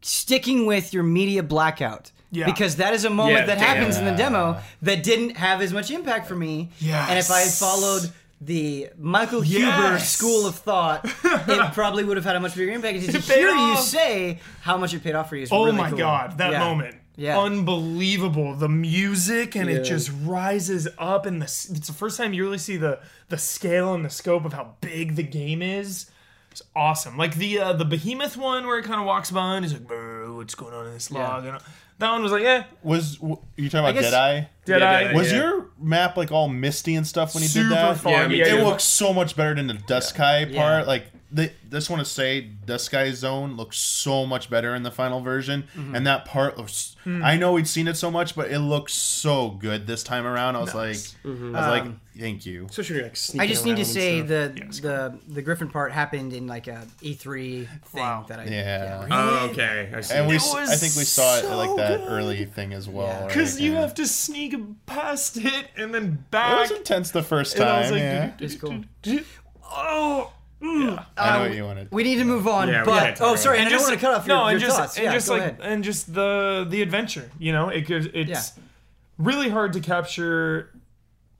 sticking 0.00 0.66
with 0.66 0.92
your 0.94 1.02
media 1.02 1.42
blackout. 1.42 2.10
Yeah. 2.30 2.46
Because 2.46 2.76
that 2.76 2.94
is 2.94 3.04
a 3.04 3.10
moment 3.10 3.40
Yeah, 3.40 3.46
that 3.46 3.58
happens 3.58 3.98
in 3.98 4.06
the 4.06 4.12
demo 4.14 4.58
that 4.80 5.02
didn't 5.02 5.36
have 5.36 5.60
as 5.60 5.72
much 5.72 5.90
impact 5.90 6.26
for 6.26 6.34
me. 6.34 6.70
Yes. 6.78 7.10
And 7.10 7.18
if 7.18 7.30
I 7.30 7.40
had 7.40 7.52
followed 7.52 8.10
the 8.40 8.88
Michael 8.98 9.42
Huber 9.42 9.98
school 9.98 10.46
of 10.46 10.54
thought, 10.56 11.04
it 11.04 11.72
probably 11.74 12.04
would 12.04 12.16
have 12.16 12.24
had 12.24 12.36
a 12.36 12.40
much 12.40 12.54
bigger 12.56 12.72
impact. 12.72 12.96
And 12.98 13.10
to 13.10 13.18
It 13.18 13.24
hear 13.24 13.50
you 13.54 13.76
say 13.76 14.40
how 14.62 14.78
much 14.78 14.94
it 14.94 15.02
paid 15.04 15.14
off 15.14 15.28
for 15.28 15.36
you 15.36 15.42
is 15.42 15.50
Oh 15.52 15.66
really 15.66 15.76
my 15.76 15.90
cool. 15.90 15.98
god, 15.98 16.38
that 16.38 16.52
Yeah. 16.52 16.58
moment. 16.60 16.96
Yeah. 17.16 17.38
Unbelievable. 17.38 18.54
The 18.54 18.68
music 18.68 19.54
and 19.56 19.68
Yeah. 19.68 19.76
it 19.76 19.84
just 19.84 20.10
rises 20.24 20.88
up 20.98 21.26
and 21.26 21.40
the 21.40 21.46
it's 21.46 21.86
the 21.86 21.92
first 21.92 22.16
time 22.16 22.32
you 22.32 22.42
really 22.44 22.58
see 22.58 22.76
the 22.76 23.00
the 23.28 23.38
scale 23.38 23.94
and 23.94 24.04
the 24.04 24.10
scope 24.10 24.44
of 24.44 24.52
how 24.52 24.74
big 24.80 25.16
the 25.16 25.22
game 25.22 25.62
is. 25.62 26.10
It's 26.50 26.62
awesome. 26.76 27.16
Like 27.16 27.36
the 27.36 27.58
uh, 27.58 27.72
the 27.74 27.84
behemoth 27.84 28.36
one 28.36 28.66
where 28.66 28.78
it 28.78 28.84
kind 28.84 29.00
of 29.00 29.06
walks 29.06 29.30
by 29.30 29.56
and 29.56 29.64
he's 29.64 29.72
like, 29.72 29.88
what's 29.88 30.54
going 30.54 30.74
on 30.74 30.86
in 30.86 30.92
this 30.94 31.10
log? 31.10 31.44
And 31.46 31.58
that 31.98 32.10
one 32.12 32.22
was 32.22 32.32
like, 32.32 32.42
yeah, 32.42 32.64
Was 32.82 33.16
w- 33.16 33.38
you 33.56 33.68
talking 33.70 33.80
about 33.90 33.94
guess- 34.00 34.10
Deadeye? 34.10 34.46
Dead 34.64 34.82
Eye. 34.82 35.02
Deadeye, 35.04 35.14
Was 35.16 35.30
yeah. 35.32 35.38
your 35.38 35.66
map 35.80 36.16
like 36.16 36.30
all 36.32 36.48
misty 36.48 36.94
and 36.94 37.06
stuff 37.06 37.34
when 37.34 37.42
you 37.42 37.48
Super 37.48 37.68
did 37.70 37.76
that? 37.78 37.96
foggy. 37.98 38.14
Yeah, 38.14 38.28
me 38.28 38.36
too. 38.36 38.42
It 38.42 38.58
yeah. 38.58 38.64
looks 38.64 38.84
so 38.84 39.12
much 39.12 39.34
better 39.36 39.54
than 39.54 39.66
the 39.66 39.74
Duscae 39.74 40.52
Yeah. 40.52 40.60
part. 40.60 40.86
Like 40.86 41.06
they 41.34 41.52
just 41.70 41.88
want 41.88 42.00
to 42.00 42.04
say 42.04 42.50
the 42.66 42.78
Sky 42.78 43.10
Zone 43.12 43.56
looks 43.56 43.78
so 43.78 44.26
much 44.26 44.50
better 44.50 44.74
in 44.74 44.82
the 44.82 44.90
final 44.90 45.20
version, 45.20 45.64
Mm-hmm. 45.74 45.94
and 45.94 46.06
that 46.06 46.24
part 46.26 46.58
looks. 46.58 46.96
Hmm. 47.04 47.22
I 47.24 47.36
know 47.36 47.52
we'd 47.54 47.66
seen 47.66 47.88
it 47.88 47.96
so 47.96 48.10
much, 48.10 48.36
but 48.36 48.50
it 48.50 48.58
looks 48.60 48.92
so 48.92 49.50
good 49.50 49.86
this 49.86 50.02
time 50.04 50.26
around. 50.26 50.56
I 50.56 50.60
was 50.60 50.74
Nice. 50.74 51.14
like, 51.24 51.34
Mm-hmm. 51.34 51.56
I 51.56 51.58
was 51.58 51.68
like, 51.68 51.82
Um, 51.82 52.00
thank 52.18 52.46
you. 52.46 52.66
Especially 52.66 52.94
when 52.96 53.04
you're, 53.04 53.08
like 53.34 53.40
I 53.40 53.46
just 53.46 53.64
need 53.64 53.76
to 53.76 53.84
say 53.84 54.20
the 54.20 54.52
Yeah, 54.56 54.64
it's 54.64 54.80
the 54.80 55.18
the 55.28 55.42
Griffin 55.42 55.68
part 55.68 55.90
happened 55.92 56.32
in 56.32 56.46
like 56.46 56.68
a 56.68 56.86
E3 57.02 57.66
thing 57.86 58.00
Wow. 58.02 58.24
that 58.28 58.38
I 58.38 58.44
Yeah. 58.44 59.04
stuff. 59.06 59.08
Oh, 59.10 59.48
okay. 59.50 59.90
I 59.96 60.00
see. 60.02 60.14
And 60.14 60.28
we, 60.28 60.34
It 60.34 60.42
s- 60.42 60.54
was 60.54 60.68
I 60.70 60.76
think 60.76 60.94
we 60.96 61.04
saw 61.04 61.38
it 61.38 61.44
at 61.46 61.54
like 61.54 61.76
that 61.76 62.00
good. 62.00 62.08
early 62.08 62.44
thing 62.44 62.72
as 62.72 62.88
well. 62.88 63.06
Yeah. 63.06 63.20
right? 63.20 63.28
Because 63.28 63.60
you 63.60 63.72
Yeah. 63.72 63.80
have 63.80 63.94
to 63.94 64.06
sneak 64.06 64.54
past 64.86 65.38
it 65.38 65.68
and 65.76 65.92
then 65.94 66.24
back 66.30 66.52
It 66.56 66.60
was 66.60 66.78
intense 66.78 67.10
the 67.10 67.22
first 67.22 67.54
and 67.56 67.64
I 67.64 67.78
was 67.80 67.86
time. 67.90 67.92
like, 67.94 68.02
yeah. 68.02 68.30
It's 68.38 68.54
cool. 68.54 68.84
oh, 69.64 70.30
mm. 70.62 71.06
I 71.16 71.32
know 71.38 71.44
what 71.44 71.54
you 71.54 71.64
wanted. 71.64 71.88
We 71.90 72.04
need 72.04 72.16
to 72.16 72.24
move 72.24 72.46
on, 72.46 72.68
Yeah, 72.68 72.80
we 72.82 72.86
but 72.86 73.00
can't 73.02 73.16
talk 73.16 73.26
oh, 73.26 73.30
about 73.30 73.38
sorry, 73.40 73.58
it. 73.58 73.60
and, 73.62 73.68
I 73.68 73.70
don't 73.72 73.82
want 73.82 73.94
to 73.94 74.00
cut 74.00 74.14
off 74.14 74.26
your, 74.26 74.36
no, 74.36 74.42
your 74.44 74.50
and 74.52 74.60
just 74.60 74.76
thoughts. 74.76 74.96
and 74.96 75.04
yeah, 75.04 75.12
just 75.12 75.26
go 75.28 75.34
like 75.34 75.42
ahead. 75.42 75.58
and 75.62 75.84
just 75.84 76.14
the 76.14 76.66
the 76.68 76.82
adventure. 76.82 77.30
You 77.38 77.52
know, 77.52 77.68
it 77.68 77.82
goes. 77.82 78.06
It's 78.14 78.30
Yeah. 78.56 78.62
really 79.18 79.48
hard 79.50 79.72
to 79.74 79.80
capture 79.80 80.70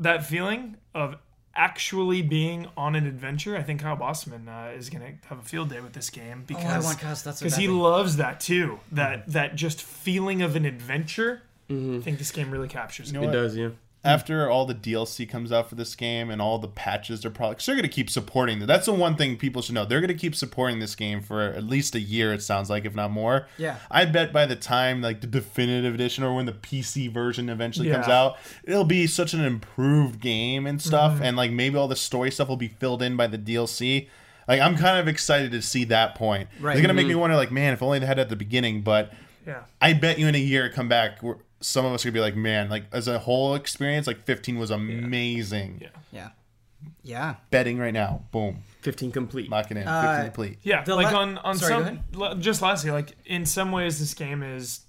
that 0.01 0.27
feeling 0.27 0.77
of 0.95 1.17
actually 1.55 2.23
being 2.23 2.67
on 2.77 2.95
an 2.95 3.07
adventure. 3.07 3.57
I 3.57 3.63
think 3.63 3.83
Kyle 3.83 3.95
Bosman 3.97 4.49
uh, 4.49 4.73
is 4.77 4.89
going 4.89 5.03
to 5.21 5.29
have 5.29 5.39
a 5.39 5.43
field 5.43 5.69
day 5.69 5.81
with 5.81 5.93
this 5.93 6.09
game 6.11 6.39
Oh, 6.51 6.55
I 6.55 6.59
because 6.59 6.85
want 6.85 6.99
Kyle's 6.99 7.23
thoughts 7.23 7.43
on 7.43 7.45
because 7.47 7.55
that 7.57 7.61
he 7.61 7.67
thing. 7.67 7.77
loves 7.79 8.17
that 8.17 8.41
too. 8.41 8.81
That 8.93 9.29
that 9.33 9.55
just 9.55 9.83
feeling 9.83 10.43
of 10.43 10.57
an 10.57 10.65
adventure. 10.65 11.43
I 11.71 12.01
think 12.03 12.19
this 12.19 12.31
game 12.33 12.51
really 12.51 12.69
captures 12.69 13.11
it. 13.11 13.15
know 13.15 13.23
It 13.23 13.27
what? 13.27 13.33
does, 13.33 13.57
yeah. 13.57 13.69
After 14.05 14.51
all 14.51 14.67
the 14.67 14.75
DLC 14.75 15.29
comes 15.29 15.53
out 15.53 15.69
for 15.69 15.77
this 15.77 15.95
game 15.95 16.29
and 16.29 16.43
all 16.43 16.59
the 16.59 16.67
patches 16.67 17.21
they're 17.21 17.31
probably 17.31 17.57
they're 17.65 17.77
going 17.77 17.83
to 17.85 17.89
keep 17.89 18.11
supporting 18.11 18.59
that. 18.59 18.67
That's 18.67 18.87
the 18.87 18.93
one 18.93 19.15
thing 19.15 19.37
people 19.37 19.63
should 19.63 19.77
know. 19.77 19.85
They're 19.85 20.01
going 20.01 20.09
to 20.09 20.15
keep 20.15 20.35
supporting 20.35 20.81
this 20.81 20.97
game 20.97 21.21
for 21.21 21.41
at 21.41 21.63
least 21.63 21.95
a 21.95 22.01
year. 22.01 22.33
It 22.33 22.43
sounds 22.43 22.69
like, 22.69 22.85
if 22.85 22.97
not 22.97 23.13
more. 23.13 23.47
Yeah. 23.59 23.77
I 23.91 24.05
bet 24.07 24.33
by 24.33 24.47
the 24.47 24.57
time 24.57 25.03
like 25.03 25.21
the 25.21 25.29
definitive 25.29 25.95
edition 25.95 26.25
or 26.25 26.35
when 26.35 26.47
the 26.47 26.53
PC 26.53 27.13
version 27.13 27.49
eventually 27.49 27.91
comes 27.91 28.09
out, 28.09 28.39
it'll 28.65 28.85
be 28.85 29.07
such 29.07 29.35
an 29.35 29.45
improved 29.45 30.21
game 30.21 30.67
and 30.67 30.83
stuff, 30.83 31.13
Mm-hmm. 31.15 31.23
and 31.25 31.37
like 31.37 31.51
maybe 31.53 31.77
all 31.77 31.89
the 31.89 31.95
story 31.97 32.31
stuff 32.33 32.49
will 32.49 32.57
be 32.57 32.69
filled 32.69 33.03
in 33.03 33.17
by 33.17 33.27
the 33.29 33.39
DLC. 33.39 34.09
Like 34.49 34.61
I'm 34.61 34.77
kind 34.77 34.99
of 34.99 35.07
excited 35.07 35.53
to 35.53 35.63
see 35.63 35.85
that 35.85 36.17
point. 36.17 36.49
Right. 36.61 36.73
It's 36.77 36.83
gonna 36.83 36.95
make 36.95 37.07
me 37.07 37.15
wonder, 37.15 37.37
like, 37.37 37.53
man, 37.53 37.73
if 37.73 37.83
only 37.83 38.01
they 38.01 38.07
had 38.07 38.19
it 38.19 38.23
at 38.23 38.29
the 38.31 38.37
beginning. 38.37 38.83
But 38.83 39.13
Yeah. 39.47 39.63
I 39.81 39.93
bet 39.93 40.19
you 40.19 40.27
in 40.27 40.35
a 40.35 40.39
year 40.39 40.69
come 40.71 40.89
back, 40.89 41.23
we're, 41.23 41.37
some 41.63 41.85
of 41.87 41.93
us 41.93 42.05
are 42.05 42.09
gonna 42.11 42.15
be 42.15 42.21
like, 42.21 42.37
man, 42.37 42.69
like 42.69 42.85
as 42.93 43.09
a 43.09 43.19
whole 43.19 43.55
experience, 43.55 44.07
like 44.07 44.25
15 44.25 44.59
was 44.59 44.71
amazing. 44.71 45.79
Yeah. 45.81 45.89
Yeah, 46.13 46.29
yeah. 47.03 47.35
Betting 47.51 47.79
right 47.79 47.95
now, 47.95 48.25
boom, 48.33 48.59
15 48.83 49.13
complete. 49.13 49.49
lock 49.51 49.71
it 49.71 49.77
in, 49.77 49.85
15 49.85 49.87
Uh, 49.95 50.23
complete. 50.25 50.59
Yeah, 50.63 50.83
The 50.85 50.95
like 50.95 51.13
la- 51.13 51.21
on 51.21 51.39
on 51.39 51.57
Sorry, 51.57 51.73
go 51.73 51.85
some 51.85 52.01
l- 52.21 52.35
just 52.37 52.61
lastly, 52.63 52.91
like 52.91 53.13
in 53.25 53.47
some 53.47 53.73
ways, 53.73 53.99
this 53.99 54.13
game 54.15 54.43
is 54.43 54.81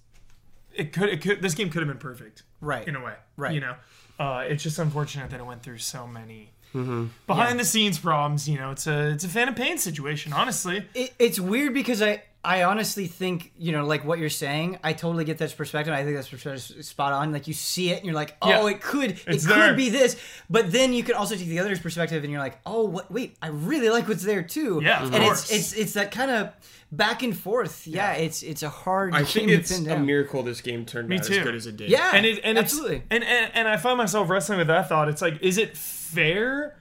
it 0.74 0.92
could 0.92 1.10
it 1.10 1.22
could 1.22 1.42
this 1.42 1.54
game 1.54 1.70
could 1.70 1.82
have 1.82 1.88
been 1.90 1.98
perfect, 2.00 2.44
Right. 2.62 2.88
In 2.88 2.96
a 2.96 3.04
way, 3.04 3.14
Right. 3.38 3.54
You 3.54 3.62
know, 3.62 3.76
uh, 4.20 4.44
it's 4.48 4.64
just 4.64 4.80
unfortunate 4.80 5.30
that 5.30 5.40
it 5.40 5.46
went 5.46 5.62
through 5.64 5.78
so 5.80 6.08
many 6.08 6.52
behind 6.74 7.12
Yeah. 7.28 7.54
the 7.58 7.66
scenes 7.66 8.00
problems. 8.00 8.50
You 8.50 8.58
know, 8.58 8.72
it's 8.72 8.88
a 8.88 9.10
it's 9.12 9.24
a 9.24 9.30
fan 9.30 9.48
of 9.48 9.56
pain 9.56 9.78
situation. 9.78 10.34
Honestly, 10.34 10.86
It, 10.96 11.14
it's 11.20 11.40
weird 11.40 11.74
because 11.76 12.02
I 12.02 12.24
I 12.46 12.64
honestly 12.64 13.08
think 13.08 13.54
you 13.58 13.72
know 13.72 13.86
like 13.86 14.04
what 14.04 14.20
you're 14.20 14.30
saying. 14.30 14.78
I 14.84 14.92
totally 14.94 15.24
get 15.24 15.38
that 15.38 15.56
perspective. 15.56 15.94
I 15.94 16.04
think 16.04 16.16
that's 16.18 16.28
perspective 16.28 16.84
spot 16.84 17.14
on. 17.14 17.32
Like 17.32 17.48
you 17.48 17.54
see 17.54 17.92
it 17.92 17.98
and 17.98 18.06
you're 18.06 18.16
like, 18.16 18.36
oh, 18.42 18.50
Yeah. 18.68 18.68
it 18.76 18.82
could 18.82 19.12
it 19.12 19.24
It's 19.28 19.48
could 19.48 19.56
there. 19.56 19.74
be 19.76 19.90
this. 19.90 20.18
But 20.50 20.72
then 20.72 20.92
you 20.92 21.04
can 21.04 21.16
also 21.16 21.36
take 21.36 21.48
the 21.48 21.60
other's 21.60 21.80
perspective 21.80 22.22
and 22.24 22.32
you're 22.32 22.42
like, 22.42 22.60
oh, 22.66 22.84
what, 22.86 23.10
wait, 23.10 23.38
I 23.42 23.48
really 23.48 23.90
like 23.90 24.08
what's 24.10 24.24
there 24.24 24.44
too. 24.44 24.82
Yeah, 24.84 25.04
of 25.04 25.14
and 25.14 25.24
course. 25.24 25.44
it's 25.52 25.72
it's 25.72 25.74
it's 25.74 25.94
that 25.94 26.12
kind 26.12 26.32
of 26.32 26.54
back 26.92 27.24
and 27.24 27.36
forth. 27.38 27.88
Yeah, 27.88 28.12
it's 28.14 28.44
it's 28.44 28.62
a 28.62 28.70
hard. 28.70 29.14
I 29.16 29.20
game 29.20 29.26
think 29.28 29.48
to 29.48 29.54
it's 29.54 29.72
pin 29.78 29.86
a 29.86 29.96
down. 29.96 30.06
miracle 30.06 30.44
this 30.44 30.60
game 30.60 30.86
turned 30.86 31.08
Me 31.08 31.18
out 31.20 31.24
too. 31.24 31.36
as 31.38 31.44
good 31.44 31.56
as 31.56 31.66
it 31.66 31.78
did. 31.78 31.90
Yeah, 31.90 32.12
and 32.14 32.26
it 32.26 32.42
and 32.44 32.58
absolutely. 32.58 32.98
it's 32.98 33.06
and, 33.10 33.24
and 33.24 33.52
and 33.56 33.68
I 33.70 33.78
find 33.78 33.98
myself 33.98 34.30
wrestling 34.30 34.58
with 34.58 34.68
that 34.68 34.90
thought. 34.90 35.08
It's 35.08 35.22
like, 35.22 35.42
is 35.42 35.58
it 35.58 35.78
fair 35.78 36.76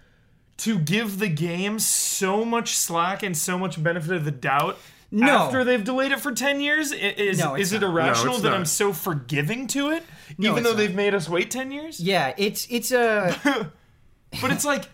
to 0.58 0.78
give 0.78 1.18
the 1.18 1.28
game 1.28 1.78
so 1.78 2.44
much 2.44 2.76
slack 2.76 3.22
and 3.22 3.36
so 3.36 3.58
much 3.58 3.82
benefit 3.82 4.12
of 4.16 4.24
the 4.24 4.30
doubt? 4.32 4.76
No. 5.14 5.26
After 5.46 5.62
they've 5.62 5.84
delayed 5.84 6.10
it 6.10 6.20
for 6.20 6.32
ten 6.32 6.60
years, 6.60 6.90
is 6.90 7.38
No, 7.38 7.54
is 7.54 7.72
it 7.74 7.82
irrational 7.82 8.34
No, 8.34 8.40
that 8.40 8.48
not. 8.48 8.56
I'm 8.58 8.64
so 8.64 8.92
forgiving 8.94 9.66
to 9.68 9.90
it, 9.90 10.02
No, 10.38 10.50
even 10.52 10.58
it's 10.60 10.68
though 10.70 10.74
they've 10.74 10.94
made 10.94 11.14
us 11.14 11.28
wait 11.28 11.50
ten 11.50 11.70
years? 11.70 12.00
yeah, 12.00 12.32
it's 12.38 12.66
it's 12.70 12.90
a 12.92 13.70
But 14.40 14.50
it's 14.50 14.64
like, 14.64 14.84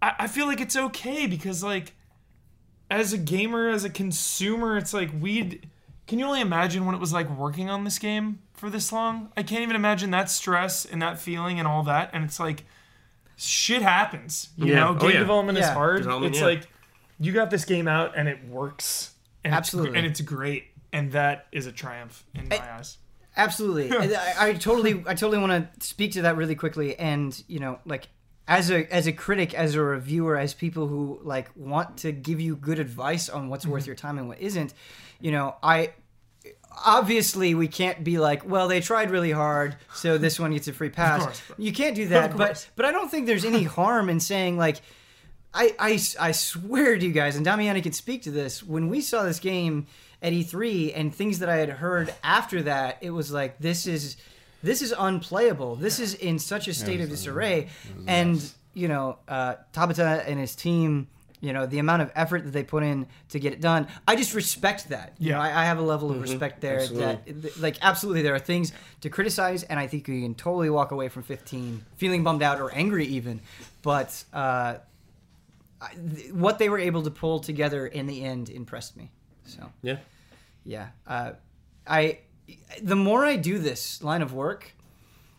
I, 0.00 0.14
I 0.20 0.26
feel 0.26 0.46
like 0.46 0.60
it's 0.62 0.74
okay 0.76 1.26
because 1.26 1.62
like, 1.62 1.92
as 2.90 3.12
a 3.12 3.18
gamer, 3.18 3.68
as 3.68 3.84
a 3.84 3.90
consumer, 3.90 4.78
it's 4.78 4.94
like 4.94 5.10
we'd. 5.20 5.68
Can 6.06 6.18
you 6.20 6.24
only 6.24 6.40
imagine 6.40 6.86
what 6.86 6.94
it 6.94 7.00
was 7.00 7.12
like 7.12 7.28
working 7.28 7.68
on 7.68 7.84
this 7.84 7.98
game 7.98 8.38
for 8.54 8.70
this 8.70 8.90
long? 8.92 9.30
I 9.36 9.42
can't 9.42 9.62
even 9.62 9.76
imagine 9.76 10.12
that 10.12 10.30
stress 10.30 10.84
and 10.86 11.02
that 11.02 11.18
feeling 11.18 11.58
and 11.58 11.66
all 11.68 11.82
that. 11.82 12.10
And 12.12 12.24
it's 12.24 12.38
like, 12.40 12.64
shit 13.36 13.82
happens. 13.82 14.50
You 14.56 14.66
Yeah. 14.72 14.74
know, 14.80 14.88
Oh, 14.90 14.94
game 14.94 15.10
yeah. 15.10 15.18
development 15.18 15.58
is 15.58 15.68
hard. 15.68 16.02
Development, 16.02 16.32
it's 16.34 16.40
yeah. 16.40 16.46
like, 16.46 16.68
you 17.18 17.32
got 17.32 17.50
this 17.50 17.64
game 17.64 17.88
out 17.88 18.16
and 18.16 18.28
it 18.28 18.38
works. 18.48 19.14
And 19.46 19.52
it's- 19.54 19.58
Absolutely. 19.58 19.96
and 19.98 20.06
it's 20.06 20.20
great. 20.20 20.64
And 20.92 21.12
that 21.12 21.46
is 21.52 21.66
a 21.66 21.72
triumph 21.72 22.24
in 22.34 22.48
my 22.48 22.56
I- 22.56 22.78
eyes. 22.78 22.98
Absolutely. 23.36 23.92
I, 24.16 24.48
I 24.48 24.52
totally 24.54 25.02
I 25.06 25.14
totally 25.14 25.38
want 25.38 25.52
to 25.80 25.86
speak 25.86 26.12
to 26.12 26.22
that 26.22 26.36
really 26.36 26.54
quickly 26.54 26.98
and, 26.98 27.42
you 27.48 27.58
know, 27.60 27.78
like 27.84 28.08
as 28.48 28.70
a 28.70 28.90
as 28.92 29.06
a 29.06 29.12
critic, 29.12 29.52
as 29.54 29.74
a 29.74 29.82
reviewer, 29.82 30.36
as 30.38 30.54
people 30.54 30.86
who 30.86 31.20
like 31.22 31.50
want 31.54 31.98
to 31.98 32.12
give 32.12 32.40
you 32.40 32.56
good 32.56 32.78
advice 32.78 33.28
on 33.28 33.48
what's 33.48 33.64
Mm-hmm. 33.64 33.72
worth 33.72 33.86
your 33.86 33.96
time 33.96 34.18
and 34.18 34.26
what 34.28 34.40
isn't, 34.40 34.72
you 35.20 35.32
know, 35.32 35.56
I 35.62 35.90
obviously 36.84 37.54
we 37.54 37.68
can't 37.68 38.04
be 38.04 38.18
like, 38.18 38.48
well, 38.48 38.68
they 38.68 38.80
tried 38.80 39.10
really 39.10 39.32
hard, 39.32 39.76
so 39.94 40.18
this 40.18 40.38
one 40.38 40.52
gets 40.52 40.68
a 40.68 40.72
free 40.72 40.90
pass. 40.90 41.22
course. 41.24 41.42
You 41.58 41.72
can't 41.72 41.94
do 41.94 42.08
that, 42.14 42.36
but 42.36 42.68
but 42.76 42.84
I 42.86 42.92
don't 42.92 43.10
think 43.10 43.26
there's 43.26 43.44
any 43.44 43.64
harm 43.64 44.08
in 44.08 44.20
saying 44.20 44.56
like 44.56 44.80
I, 45.56 45.74
I, 45.78 45.98
I 46.20 46.32
swear 46.32 46.98
to 46.98 47.04
you 47.06 47.12
guys, 47.12 47.36
and 47.36 47.46
Damiani 47.46 47.82
can 47.82 47.92
speak 47.92 48.22
to 48.24 48.30
this. 48.30 48.62
When 48.62 48.88
we 48.88 49.00
saw 49.00 49.22
this 49.24 49.40
game 49.40 49.86
at 50.22 50.32
E3 50.32 50.92
and 50.94 51.14
things 51.14 51.38
that 51.38 51.48
I 51.48 51.56
had 51.56 51.70
heard 51.70 52.12
after 52.22 52.62
that, 52.64 52.98
it 53.00 53.10
was 53.10 53.32
like 53.32 53.58
this 53.58 53.86
is 53.86 54.16
this 54.62 54.82
is 54.82 54.94
unplayable. 54.96 55.76
This 55.76 55.98
is 56.00 56.14
in 56.14 56.38
such 56.38 56.68
a 56.68 56.74
state 56.74 57.00
of 57.00 57.08
disarray. 57.08 57.68
And 58.06 58.42
you 58.74 58.88
know, 58.88 59.18
uh, 59.28 59.54
Tabata 59.72 60.24
and 60.26 60.38
his 60.38 60.54
team, 60.54 61.08
you 61.40 61.52
know, 61.52 61.64
the 61.66 61.78
amount 61.78 62.02
of 62.02 62.10
effort 62.14 62.44
that 62.44 62.50
they 62.50 62.62
put 62.64 62.82
in 62.82 63.06
to 63.30 63.38
get 63.38 63.52
it 63.52 63.60
done, 63.60 63.86
I 64.06 64.16
just 64.16 64.34
respect 64.34 64.88
that. 64.90 65.14
You 65.18 65.32
know, 65.32 65.38
Yeah. 65.38 65.44
I, 65.44 65.62
I 65.62 65.64
have 65.64 65.78
a 65.78 65.82
level 65.82 66.10
of 66.10 66.20
respect 66.20 66.60
there. 66.60 66.86
That 66.88 67.58
like 67.60 67.76
absolutely, 67.80 68.22
there 68.22 68.34
are 68.34 68.38
things 68.38 68.72
to 69.00 69.08
criticize, 69.08 69.62
and 69.62 69.80
I 69.80 69.86
think 69.86 70.06
you 70.08 70.20
can 70.20 70.34
totally 70.34 70.68
walk 70.68 70.90
away 70.90 71.08
from 71.08 71.22
15 71.22 71.84
feeling 71.96 72.24
bummed 72.24 72.42
out 72.42 72.60
or 72.60 72.70
angry 72.74 73.06
even. 73.06 73.40
But 73.82 74.22
uh, 74.32 74.76
I- 75.80 75.94
th- 75.94 76.32
what 76.32 76.58
they 76.58 76.68
were 76.68 76.78
able 76.78 77.02
to 77.02 77.10
pull 77.10 77.40
together 77.40 77.86
in 77.86 78.06
the 78.06 78.24
end 78.24 78.48
impressed 78.48 78.96
me. 78.96 79.10
So 79.44 79.70
Yeah. 79.82 79.98
yeah, 80.64 80.88
uh, 81.06 81.32
I 81.86 82.20
the 82.82 82.96
more 82.96 83.24
I 83.24 83.36
do 83.36 83.58
this 83.58 84.02
line 84.02 84.22
of 84.22 84.32
work, 84.32 84.72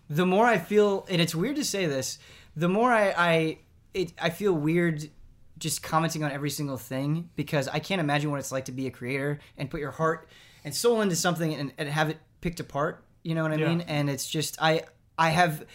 the 0.09 0.25
more 0.25 0.45
I 0.45 0.57
feel, 0.57 1.05
and 1.09 1.21
it's 1.21 1.33
weird 1.35 1.55
to 1.57 1.63
say 1.65 1.85
this, 1.85 2.19
the 2.55 2.67
more 2.69 2.91
I 2.91 3.13
I 3.17 3.57
it 3.93 4.13
I 4.21 4.29
feel 4.29 4.53
weird 4.53 5.09
just 5.57 5.81
commenting 5.81 6.23
on 6.23 6.31
every 6.31 6.49
single 6.51 6.77
thing 6.77 7.29
because 7.35 7.67
I 7.67 7.79
can't 7.79 7.99
imagine 7.99 8.29
what 8.29 8.39
it's 8.39 8.51
like 8.51 8.65
to 8.65 8.71
be 8.71 8.85
a 8.87 8.91
creator 8.91 9.39
and 9.57 9.69
put 9.71 9.79
your 9.79 9.91
heart 9.91 10.27
and 10.63 10.73
soul 10.75 11.01
into 11.01 11.15
something 11.15 11.53
and, 11.53 11.73
and 11.79 11.89
have 11.89 12.09
it 12.09 12.17
picked 12.41 12.59
apart. 12.59 13.03
You 13.23 13.33
know 13.35 13.41
what 13.43 13.51
I 13.53 13.55
Yeah. 13.55 13.69
mean? 13.69 13.81
And 13.81 14.09
it's 14.09 14.29
just 14.29 14.61
I 14.61 14.83
I 15.17 15.29
have 15.31 15.65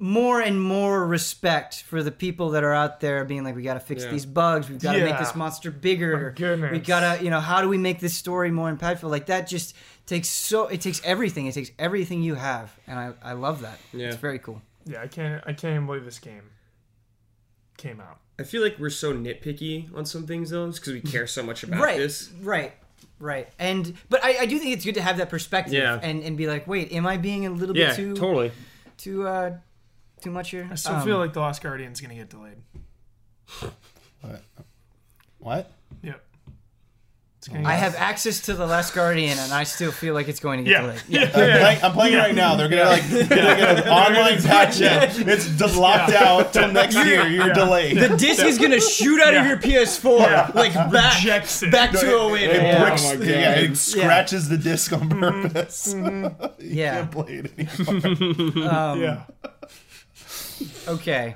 more 0.00 0.40
and 0.40 0.62
more 0.62 1.04
respect 1.06 1.82
for 1.82 2.02
the 2.04 2.12
people 2.12 2.50
that 2.50 2.62
are 2.62 2.72
out 2.72 3.00
there 3.00 3.24
being 3.24 3.42
like, 3.42 3.56
we 3.56 3.62
got 3.62 3.74
to 3.74 3.80
fix 3.80 4.04
Yeah. 4.04 4.10
these 4.12 4.26
bugs. 4.26 4.68
We've 4.68 4.80
got 4.80 4.92
to 4.92 5.04
make 5.04 5.18
this 5.18 5.34
monster 5.34 5.70
bigger. 5.72 6.32
We 6.70 6.78
gotta, 6.78 7.22
you 7.22 7.30
know, 7.30 7.40
how 7.40 7.62
do 7.62 7.68
we 7.68 7.78
make 7.78 7.98
this 7.98 8.14
story 8.14 8.50
more 8.52 8.72
impactful? 8.72 9.10
Like 9.10 9.26
that 9.26 9.48
just 9.48 9.74
takes 10.06 10.28
so 10.28 10.68
it 10.68 10.80
takes 10.80 11.00
everything. 11.04 11.46
It 11.46 11.52
takes 11.54 11.70
everything 11.78 12.22
you 12.22 12.36
have, 12.36 12.72
and 12.86 12.98
I 12.98 13.12
I 13.22 13.32
love 13.32 13.60
that. 13.62 13.78
Yeah. 13.92 14.06
It's 14.08 14.16
very 14.16 14.38
cool. 14.38 14.62
Yeah, 14.86 15.02
I 15.02 15.08
can't. 15.08 15.42
I 15.46 15.52
can't 15.52 15.74
even 15.74 15.86
believe 15.86 16.04
this 16.04 16.18
game 16.20 16.44
came 17.76 18.00
out. 18.00 18.18
I 18.38 18.44
feel 18.44 18.62
like 18.62 18.78
we're 18.78 18.90
so 18.90 19.12
nitpicky 19.12 19.94
on 19.96 20.06
some 20.06 20.26
things 20.26 20.50
though, 20.50 20.70
because 20.70 20.92
we 20.92 21.00
care 21.00 21.26
so 21.26 21.42
much 21.42 21.62
about 21.64 21.80
right, 21.80 21.98
this. 21.98 22.30
right, 22.40 22.72
right. 23.18 23.48
And 23.58 23.94
but 24.08 24.24
I, 24.24 24.38
I 24.42 24.46
do 24.46 24.58
think 24.58 24.74
it's 24.74 24.84
good 24.84 24.94
to 24.94 25.02
have 25.02 25.16
that 25.18 25.28
perspective 25.28 25.74
Yeah. 25.74 25.98
and 26.00 26.22
and 26.22 26.36
be 26.36 26.46
like, 26.46 26.66
wait, 26.68 26.92
am 26.92 27.06
I 27.06 27.16
being 27.16 27.46
a 27.46 27.50
little 27.50 27.76
Yeah, 27.76 27.88
bit 27.88 27.96
too 27.96 28.14
totally. 28.14 28.52
too 28.96 29.26
uh 29.26 29.56
too 30.20 30.30
much 30.30 30.50
here? 30.50 30.68
I 30.70 30.74
still 30.74 30.94
Um, 30.96 31.04
feel 31.04 31.18
like 31.18 31.32
the 31.32 31.40
Last 31.40 31.62
Guardian's 31.62 32.00
gonna 32.00 32.14
get 32.14 32.28
delayed. 32.30 32.58
What? 35.38 35.70
Yep. 36.02 36.20
It's 37.38 37.48
I 37.54 37.74
have 37.74 37.94
access 37.94 38.40
to 38.42 38.54
the 38.54 38.66
Last 38.66 38.92
Guardian, 38.92 39.38
and 39.38 39.52
I 39.52 39.62
still 39.62 39.92
feel 39.92 40.12
like 40.12 40.26
it's 40.26 40.40
going 40.40 40.58
to 40.58 40.68
get 40.68 40.72
Yeah. 40.72 40.80
delayed. 40.80 41.02
Yeah. 41.08 41.22
I'm 41.22 41.30
playing, 41.30 41.84
I'm 41.84 41.92
playing 41.92 42.14
it 42.14 42.16
right 42.18 42.34
now. 42.34 42.56
They're 42.56 42.68
gonna 42.68 42.84
like 42.90 43.08
gonna 43.08 43.26
get 43.28 43.86
an 43.86 43.88
online 43.88 44.42
patch. 44.42 44.80
in. 44.80 45.28
It's 45.28 45.46
de- 45.56 45.66
locked 45.78 46.12
out 46.12 46.52
till 46.52 46.72
next 46.72 46.96
year. 46.96 47.28
You're 47.28 47.52
delayed. 47.54 47.96
The 47.98 48.16
disc 48.16 48.44
is 48.44 48.58
gonna 48.58 48.80
shoot 48.80 49.22
out 49.22 49.34
of 49.34 49.46
your 49.46 49.56
PS4, 49.58 50.52
like 50.56 50.74
back, 50.74 51.14
Rejects 51.22 51.62
it. 51.62 51.70
back 51.70 51.92
to 51.92 52.16
a 52.18 52.28
win. 52.32 52.50
It 52.50 52.54
Yeah. 52.56 52.84
bricks- 52.84 53.04
Oh 53.06 53.10
my 53.10 53.16
God. 53.16 53.26
yeah, 53.28 53.50
it 53.60 53.76
scratches 53.76 54.48
the 54.48 54.58
disc 54.58 54.92
on 54.92 55.08
purpose. 55.08 55.94
Yeah. 56.58 56.94
Can't 57.06 57.10
play 57.12 57.42
it 57.44 57.88
anymore. 57.88 58.96
yeah. 58.96 59.22
Okay. 60.86 61.34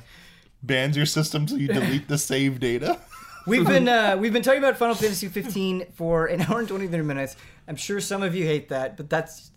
Bans 0.63 0.97
your 0.97 1.07
system 1.07 1.47
till 1.47 1.59
you 1.59 1.69
delete 1.69 2.09
the 2.09 2.19
save 2.19 2.61
data. 2.61 2.99
We've 3.47 3.67
been 3.67 3.89
uh, 3.89 4.17
we've 4.21 4.33
been 4.33 4.43
talking 4.43 4.61
about 4.63 4.77
Final 4.77 4.95
Fantasy 4.95 5.27
15 5.27 5.87
for 5.95 6.27
an 6.27 6.43
hour 6.49 6.61
and 6.61 6.69
23 6.69 7.03
minutes. 7.03 7.35
I'm 7.67 7.75
sure 7.75 8.01
some 8.01 8.23
of 8.23 8.37
you 8.37 8.45
hate 8.45 8.69
that, 8.69 8.97
but 8.97 9.11
that's 9.11 9.51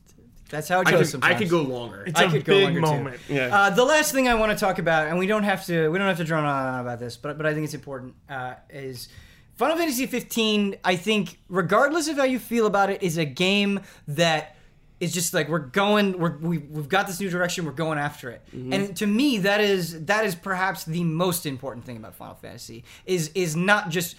that's 0.49 0.67
how 0.67 0.81
it 0.81 0.87
I 0.87 0.91
goes 0.91 0.99
could, 1.01 1.07
sometimes. 1.09 1.35
I 1.35 1.37
could 1.37 1.49
go 1.49 1.61
longer. 1.61 2.03
It's 2.07 2.19
I 2.19 2.23
a 2.23 2.31
could 2.31 2.45
go 2.45 2.53
big 2.53 2.63
longer, 2.63 2.81
too. 2.81 2.87
moment. 2.87 3.19
yeah. 3.29 3.55
Uh, 3.55 3.69
the 3.69 3.83
last 3.85 4.11
thing 4.11 4.27
I 4.27 4.33
want 4.35 4.51
to 4.51 4.57
talk 4.57 4.79
about, 4.79 5.07
and 5.07 5.19
we 5.19 5.27
don't 5.27 5.43
have 5.43 5.63
to 5.67 5.89
we 5.89 5.99
don't 5.99 6.07
have 6.07 6.17
to 6.17 6.23
drone 6.23 6.45
on 6.45 6.65
on 6.73 6.79
about 6.81 6.99
this, 6.99 7.15
but 7.15 7.37
but 7.37 7.45
I 7.45 7.53
think 7.53 7.65
it's 7.65 7.73
important, 7.75 8.15
uh, 8.27 8.55
is 8.71 9.07
Final 9.55 9.77
Fantasy 9.77 10.07
15. 10.07 10.77
I 10.83 10.95
think, 10.95 11.37
regardless 11.47 12.07
of 12.07 12.17
how 12.17 12.23
you 12.23 12.39
feel 12.39 12.65
about 12.65 12.89
it, 12.89 13.03
is 13.03 13.17
a 13.17 13.25
game 13.25 13.81
that 14.07 14.54
is 14.99 15.13
just 15.13 15.33
like 15.33 15.49
we're 15.49 15.59
going, 15.59 16.17
we're, 16.17 16.37
we 16.37 16.57
we've 16.59 16.89
got 16.89 17.07
this 17.07 17.19
new 17.19 17.29
direction, 17.29 17.65
we're 17.65 17.71
going 17.71 17.97
after 17.97 18.29
it. 18.29 18.41
Mm-hmm. 18.55 18.73
And 18.73 18.97
to 18.97 19.07
me, 19.07 19.39
that 19.39 19.61
is 19.61 20.05
that 20.05 20.25
is 20.25 20.35
perhaps 20.35 20.83
the 20.85 21.03
most 21.03 21.45
important 21.45 21.85
thing 21.85 21.97
about 21.97 22.15
Final 22.15 22.35
Fantasy 22.35 22.83
is 23.05 23.31
is 23.35 23.55
not 23.55 23.89
just 23.89 24.15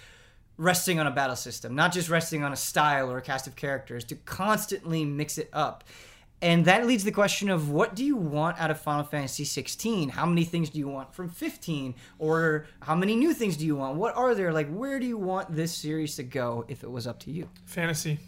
resting 0.57 0.99
on 0.99 1.07
a 1.07 1.11
battle 1.11 1.35
system, 1.35 1.75
not 1.75 1.91
just 1.91 2.09
resting 2.09 2.43
on 2.43 2.51
a 2.51 2.55
style 2.55 3.11
or 3.11 3.17
a 3.17 3.21
cast 3.21 3.47
of 3.47 3.55
characters, 3.55 4.03
to 4.05 4.15
constantly 4.15 5.05
mix 5.05 5.37
it 5.37 5.49
up. 5.53 5.83
And 6.39 6.65
that 6.65 6.85
leads 6.85 7.01
to 7.01 7.05
the 7.05 7.13
question 7.13 7.49
of 7.49 7.71
what 7.71 7.95
do 7.95 8.05
you 8.05 8.15
want 8.15 8.59
out 8.59 8.69
of 8.69 8.79
Final 8.79 9.03
Fantasy 9.03 9.43
16? 9.43 10.09
How 10.09 10.25
many 10.25 10.43
things 10.43 10.69
do 10.69 10.77
you 10.77 10.87
want 10.87 11.13
from 11.15 11.29
15? 11.29 11.95
Or 12.19 12.67
how 12.79 12.93
many 12.93 13.15
new 13.15 13.33
things 13.33 13.57
do 13.57 13.65
you 13.65 13.75
want? 13.75 13.97
What 13.97 14.15
are 14.15 14.35
there? 14.35 14.53
Like, 14.53 14.69
where 14.69 14.99
do 14.99 15.07
you 15.07 15.17
want 15.17 15.55
this 15.55 15.73
series 15.73 16.15
to 16.17 16.23
go 16.23 16.63
if 16.67 16.83
it 16.83 16.91
was 16.91 17.07
up 17.07 17.19
to 17.21 17.31
you? 17.31 17.49
Fantasy, 17.65 18.19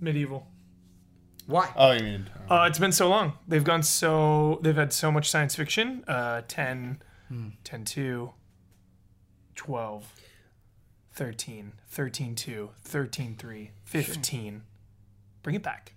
medieval. 0.00 0.48
Why? 1.46 1.70
Oh, 1.76 1.92
you 1.92 2.02
mean? 2.02 2.30
Uh, 2.48 2.66
it's 2.68 2.78
been 2.78 2.92
so 2.92 3.08
long. 3.08 3.34
They've 3.46 3.64
gone 3.64 3.82
so. 3.82 4.58
They've 4.62 4.74
had 4.76 4.92
so 4.92 5.12
much 5.12 5.30
science 5.30 5.54
fiction. 5.54 6.04
Uh, 6.08 6.42
10, 6.48 7.02
10 7.64 7.84
2, 7.84 8.30
12, 9.54 10.12
13, 11.12 11.72
13 11.88 12.34
2, 12.34 12.70
13 12.82 13.36
3, 13.36 13.70
15. 13.84 14.62
Bring 15.42 15.56
it 15.56 15.62
back. 15.62 15.92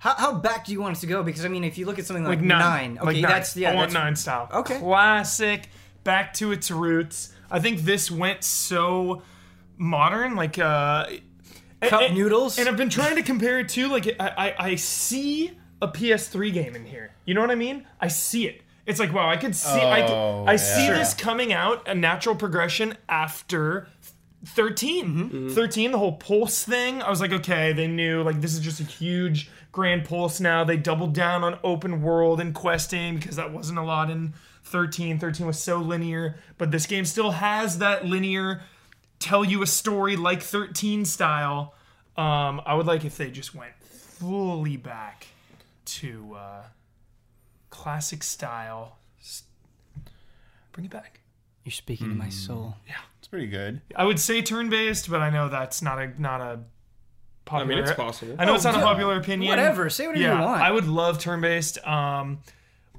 How, 0.00 0.14
how 0.14 0.34
back 0.34 0.64
do 0.64 0.72
you 0.72 0.80
want 0.80 0.96
it 0.96 1.00
to 1.02 1.06
go? 1.06 1.22
Because, 1.22 1.44
I 1.44 1.48
mean, 1.48 1.62
if 1.62 1.78
you 1.78 1.86
look 1.86 2.00
at 2.00 2.06
something 2.06 2.24
like, 2.24 2.38
Like 2.38 2.44
nine. 2.44 2.60
nine, 2.60 2.98
okay, 2.98 3.06
like 3.06 3.16
nine. 3.18 3.30
that's, 3.30 3.56
yeah, 3.56 3.70
I 3.70 3.74
want 3.76 3.92
that's, 3.92 3.94
nine 3.94 4.16
style. 4.16 4.48
Okay. 4.52 4.78
Classic. 4.78 5.68
Back 6.02 6.34
to 6.34 6.50
its 6.50 6.72
roots. 6.72 7.32
I 7.48 7.60
think 7.60 7.82
this 7.82 8.10
went 8.10 8.42
so 8.42 9.22
modern. 9.76 10.34
Like, 10.34 10.58
uh. 10.58 11.06
Cup 11.90 12.02
and- 12.02 12.14
noodles? 12.16 12.58
And 12.58 12.68
I've 12.68 12.76
been 12.76 12.90
trying 12.90 13.16
to 13.16 13.22
compare 13.22 13.58
it 13.60 13.68
to 13.70 13.88
like 13.88 14.06
I, 14.20 14.28
I 14.28 14.54
I 14.70 14.74
see 14.76 15.52
a 15.80 15.88
PS3 15.88 16.52
game 16.52 16.76
in 16.76 16.84
here. 16.84 17.10
You 17.24 17.34
know 17.34 17.40
what 17.40 17.50
I 17.50 17.56
mean? 17.56 17.86
I 18.00 18.08
see 18.08 18.46
it. 18.46 18.62
It's 18.86 18.98
like 19.00 19.12
wow, 19.12 19.28
I 19.28 19.36
could 19.36 19.54
see 19.54 19.80
I, 19.80 20.02
could- 20.02 20.10
Oh, 20.10 20.44
I 20.46 20.56
see 20.56 20.86
yeah. 20.86 20.98
this 20.98 21.14
coming 21.14 21.52
out 21.52 21.86
a 21.88 21.94
natural 21.94 22.34
progression 22.34 22.96
after 23.08 23.86
13. 24.44 25.04
Mm-hmm. 25.06 25.20
Mm-hmm. 25.22 25.48
13 25.54 25.92
the 25.92 25.98
whole 25.98 26.12
pulse 26.14 26.64
thing. 26.64 27.00
I 27.02 27.10
was 27.10 27.20
like 27.20 27.32
okay, 27.32 27.72
they 27.72 27.86
knew 27.86 28.22
like 28.22 28.40
this 28.40 28.54
is 28.54 28.60
just 28.60 28.80
a 28.80 28.84
huge 28.84 29.50
grand 29.70 30.04
pulse 30.04 30.40
now. 30.40 30.64
They 30.64 30.76
doubled 30.76 31.14
down 31.14 31.44
on 31.44 31.58
open 31.64 32.02
world 32.02 32.40
and 32.40 32.54
questing 32.54 33.16
because 33.16 33.36
that 33.36 33.52
wasn't 33.52 33.78
a 33.78 33.82
lot 33.82 34.10
in 34.10 34.34
13. 34.64 35.18
13 35.18 35.46
was 35.46 35.58
so 35.60 35.78
linear, 35.78 36.36
but 36.58 36.70
this 36.70 36.86
game 36.86 37.04
still 37.04 37.32
has 37.32 37.78
that 37.78 38.04
linear 38.06 38.62
tell 39.22 39.44
you 39.44 39.62
a 39.62 39.66
story 39.66 40.16
like 40.16 40.42
13 40.42 41.04
style. 41.04 41.74
Um, 42.16 42.60
I 42.66 42.74
would 42.74 42.86
like 42.86 43.04
if 43.04 43.16
they 43.16 43.30
just 43.30 43.54
went 43.54 43.72
fully 43.82 44.76
back 44.76 45.26
to 45.86 46.34
uh, 46.38 46.62
classic 47.70 48.22
style. 48.22 48.98
S- 49.20 49.44
Bring 50.72 50.86
it 50.86 50.90
back. 50.90 51.20
You're 51.64 51.72
speaking 51.72 52.08
to 52.08 52.14
my 52.14 52.28
soul. 52.28 52.74
Yeah, 52.88 52.96
It's 53.20 53.28
pretty 53.28 53.46
good. 53.46 53.80
I 53.94 54.04
would 54.04 54.18
say 54.18 54.42
turn-based, 54.42 55.08
but 55.10 55.20
I 55.20 55.30
know 55.30 55.48
that's 55.48 55.80
not 55.80 55.98
a 56.00 56.20
not 56.20 56.40
a 56.40 56.44
I 56.44 56.58
popular. 57.44 57.66
mean, 57.66 57.78
it's 57.84 57.92
possible. 57.92 58.34
I 58.38 58.44
know 58.44 58.54
it's 58.54 58.64
not 58.64 58.74
a 58.74 58.80
popular 58.80 59.16
opinion. 59.16 59.48
Whatever. 59.50 59.88
Say 59.90 60.06
whatever 60.06 60.22
yeah, 60.24 60.38
you 60.38 60.44
want. 60.44 60.62
I 60.62 60.70
would 60.70 60.86
love 60.88 61.18
turn-based. 61.18 61.86
Um, 61.86 62.38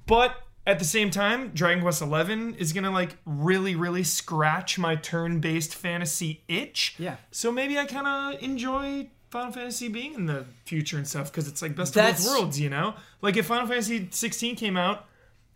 but 0.05 0.35
at 0.65 0.79
the 0.79 0.85
same 0.85 1.09
time, 1.09 1.51
Dragon 1.53 1.81
Quest 1.81 1.99
XI 1.99 2.55
is 2.57 2.73
gonna 2.73 2.91
like 2.91 3.17
really, 3.25 3.75
really 3.75 4.03
scratch 4.03 4.79
my 4.79 4.95
turn-based 4.95 5.75
fantasy 5.75 6.43
itch. 6.47 6.95
Yeah. 6.97 7.17
So 7.31 7.51
maybe 7.51 7.77
I 7.77 7.85
kind 7.85 8.07
of 8.07 8.41
enjoy 8.41 9.09
Final 9.29 9.51
Fantasy 9.51 9.89
being 9.89 10.13
in 10.13 10.25
the 10.27 10.45
future 10.65 10.97
and 10.97 11.07
stuff 11.07 11.31
because 11.31 11.47
it's 11.47 11.61
like 11.61 11.75
best 11.75 11.97
of 11.97 12.03
both 12.03 12.25
worlds, 12.25 12.59
you 12.59 12.69
know. 12.69 12.95
Like 13.21 13.35
if 13.35 13.47
Final 13.47 13.67
Fantasy 13.67 14.07
16 14.11 14.55
came 14.55 14.77
out 14.77 15.05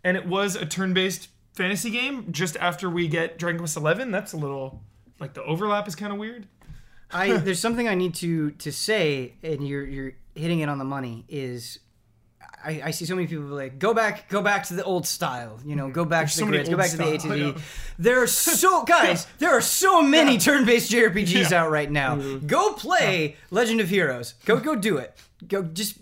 and 0.04 0.16
it 0.16 0.26
was 0.26 0.56
a 0.56 0.66
turn-based 0.66 1.28
fantasy 1.54 1.90
game 1.90 2.30
just 2.30 2.56
after 2.56 2.90
we 2.90 3.08
get 3.08 3.38
Dragon 3.38 3.58
Quest 3.58 3.76
Eleven, 3.76 4.10
that's 4.10 4.32
a 4.32 4.36
little 4.36 4.82
like 5.20 5.34
the 5.34 5.42
overlap 5.44 5.88
is 5.88 5.94
kind 5.94 6.12
of 6.12 6.18
weird. 6.18 6.46
I 7.10 7.38
there's 7.38 7.60
something 7.60 7.88
I 7.88 7.94
need 7.94 8.14
to 8.16 8.50
to 8.52 8.70
say, 8.70 9.34
and 9.42 9.66
you're 9.66 9.86
you're 9.86 10.12
hitting 10.34 10.60
it 10.60 10.68
on 10.68 10.78
the 10.78 10.84
money. 10.84 11.24
Is 11.28 11.78
I, 12.64 12.82
I 12.86 12.90
see 12.90 13.04
so 13.04 13.14
many 13.14 13.26
people 13.26 13.44
like 13.44 13.78
go 13.78 13.94
back, 13.94 14.28
go 14.28 14.42
back 14.42 14.64
to 14.64 14.74
the 14.74 14.84
old 14.84 15.06
style. 15.06 15.60
You 15.64 15.76
know, 15.76 15.90
go 15.90 16.04
back 16.04 16.22
There's 16.22 16.34
to 16.34 16.40
the 16.40 16.46
many 16.46 16.56
grids, 16.58 16.68
go 16.70 16.76
back 16.76 16.90
to 16.90 16.96
the 16.96 17.18
style, 17.18 17.32
I 17.32 17.36
know. 17.36 17.52
ATB. 17.52 17.62
There 17.98 18.22
are 18.22 18.26
so 18.26 18.84
guys, 18.86 19.26
there 19.38 19.50
are 19.50 19.60
so 19.60 20.02
many 20.02 20.38
turn-based 20.38 20.90
JRPGs 20.90 21.52
out 21.52 21.70
right 21.70 21.90
now. 21.90 22.16
Mm-hmm. 22.16 22.46
Go 22.46 22.72
play 22.74 23.36
Legend 23.50 23.80
of 23.80 23.88
Heroes. 23.88 24.34
Go 24.44 24.58
go 24.58 24.74
do 24.74 24.98
it. 24.98 25.16
Go 25.46 25.62
just. 25.62 25.98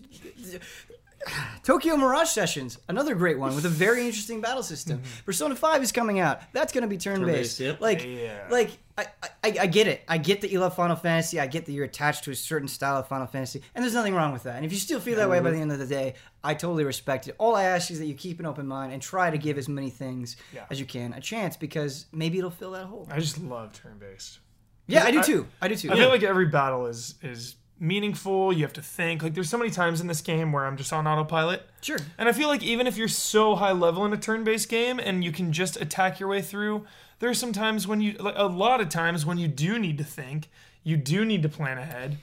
Tokyo 1.62 1.96
Mirage 1.96 2.28
Sessions, 2.28 2.78
another 2.88 3.14
great 3.14 3.38
one 3.38 3.54
with 3.54 3.64
a 3.64 3.68
very 3.70 4.06
interesting 4.06 4.40
battle 4.40 4.62
system. 4.62 4.98
Mm-hmm. 4.98 5.24
Persona 5.24 5.56
5 5.56 5.82
is 5.82 5.92
coming 5.92 6.20
out. 6.20 6.40
That's 6.52 6.72
going 6.72 6.82
to 6.82 6.88
be 6.88 6.96
turn-based. 6.98 7.58
Turn-based, 7.58 7.60
yep. 7.60 7.80
Like, 7.80 8.04
Yeah. 8.04 8.46
like 8.50 8.70
I, 8.98 9.06
I, 9.44 9.56
I 9.62 9.66
get 9.66 9.86
it. 9.88 10.02
I 10.08 10.16
get 10.18 10.40
that 10.40 10.50
you 10.50 10.60
love 10.60 10.74
Final 10.74 10.96
Fantasy. 10.96 11.38
I 11.38 11.46
get 11.46 11.66
that 11.66 11.72
you're 11.72 11.84
attached 11.84 12.24
to 12.24 12.30
a 12.30 12.34
certain 12.34 12.68
style 12.68 12.96
of 12.98 13.08
Final 13.08 13.26
Fantasy, 13.26 13.62
and 13.74 13.82
there's 13.84 13.94
nothing 13.94 14.14
wrong 14.14 14.32
with 14.32 14.44
that. 14.44 14.56
And 14.56 14.64
if 14.64 14.72
you 14.72 14.78
still 14.78 15.00
feel 15.00 15.16
that 15.16 15.28
way 15.28 15.40
by 15.40 15.50
the 15.50 15.58
end 15.58 15.70
of 15.72 15.78
the 15.78 15.86
day, 15.86 16.14
I 16.42 16.54
totally 16.54 16.84
respect 16.84 17.28
it. 17.28 17.34
All 17.38 17.54
I 17.56 17.64
ask 17.64 17.90
is 17.90 17.98
that 17.98 18.06
you 18.06 18.14
keep 18.14 18.40
an 18.40 18.46
open 18.46 18.66
mind 18.66 18.92
and 18.92 19.02
try 19.02 19.30
to 19.30 19.36
give 19.38 19.58
as 19.58 19.68
many 19.68 19.90
things 19.90 20.36
Yeah. 20.54 20.64
as 20.70 20.80
you 20.80 20.86
can 20.86 21.12
a 21.12 21.20
chance 21.20 21.56
because 21.56 22.06
maybe 22.12 22.38
it'll 22.38 22.50
fill 22.50 22.70
that 22.70 22.86
hole. 22.86 23.06
I 23.10 23.18
just 23.20 23.38
love 23.42 23.72
turn-based. 23.74 24.38
Yeah, 24.86 25.04
I 25.04 25.10
do 25.10 25.18
I- 25.18 25.22
too. 25.22 25.46
I 25.60 25.68
do 25.68 25.74
too. 25.76 25.90
I 25.92 25.96
feel 25.96 26.08
like 26.08 26.22
every 26.22 26.46
battle 26.46 26.86
is 26.86 27.16
is 27.22 27.56
meaningful. 27.78 28.52
You 28.52 28.62
have 28.62 28.72
to 28.74 28.82
think. 28.82 29.22
Like 29.22 29.34
there's 29.34 29.50
so 29.50 29.58
many 29.58 29.70
times 29.70 30.00
in 30.00 30.06
this 30.06 30.20
game 30.20 30.52
where 30.52 30.66
I'm 30.66 30.76
just 30.76 30.92
on 30.92 31.06
autopilot. 31.06 31.68
Sure. 31.80 31.98
And 32.18 32.28
I 32.28 32.32
feel 32.32 32.48
like 32.48 32.62
even 32.62 32.86
if 32.86 32.96
you're 32.96 33.08
so 33.08 33.56
high 33.56 33.72
level 33.72 34.04
in 34.04 34.12
a 34.12 34.16
turn-based 34.16 34.68
game 34.68 34.98
and 34.98 35.22
you 35.22 35.32
can 35.32 35.52
just 35.52 35.80
attack 35.80 36.20
your 36.20 36.28
way 36.28 36.42
through, 36.42 36.86
there 37.18 37.30
are 37.30 37.34
some 37.34 37.52
times 37.52 37.86
when 37.86 38.00
you 38.00 38.12
like 38.14 38.34
a 38.36 38.46
lot 38.46 38.80
of 38.80 38.88
times 38.88 39.24
when 39.24 39.38
you 39.38 39.48
do 39.48 39.78
need 39.78 39.98
to 39.98 40.04
think. 40.04 40.48
You 40.82 40.96
do 40.96 41.24
need 41.24 41.42
to 41.42 41.48
plan 41.48 41.78
ahead. 41.78 42.18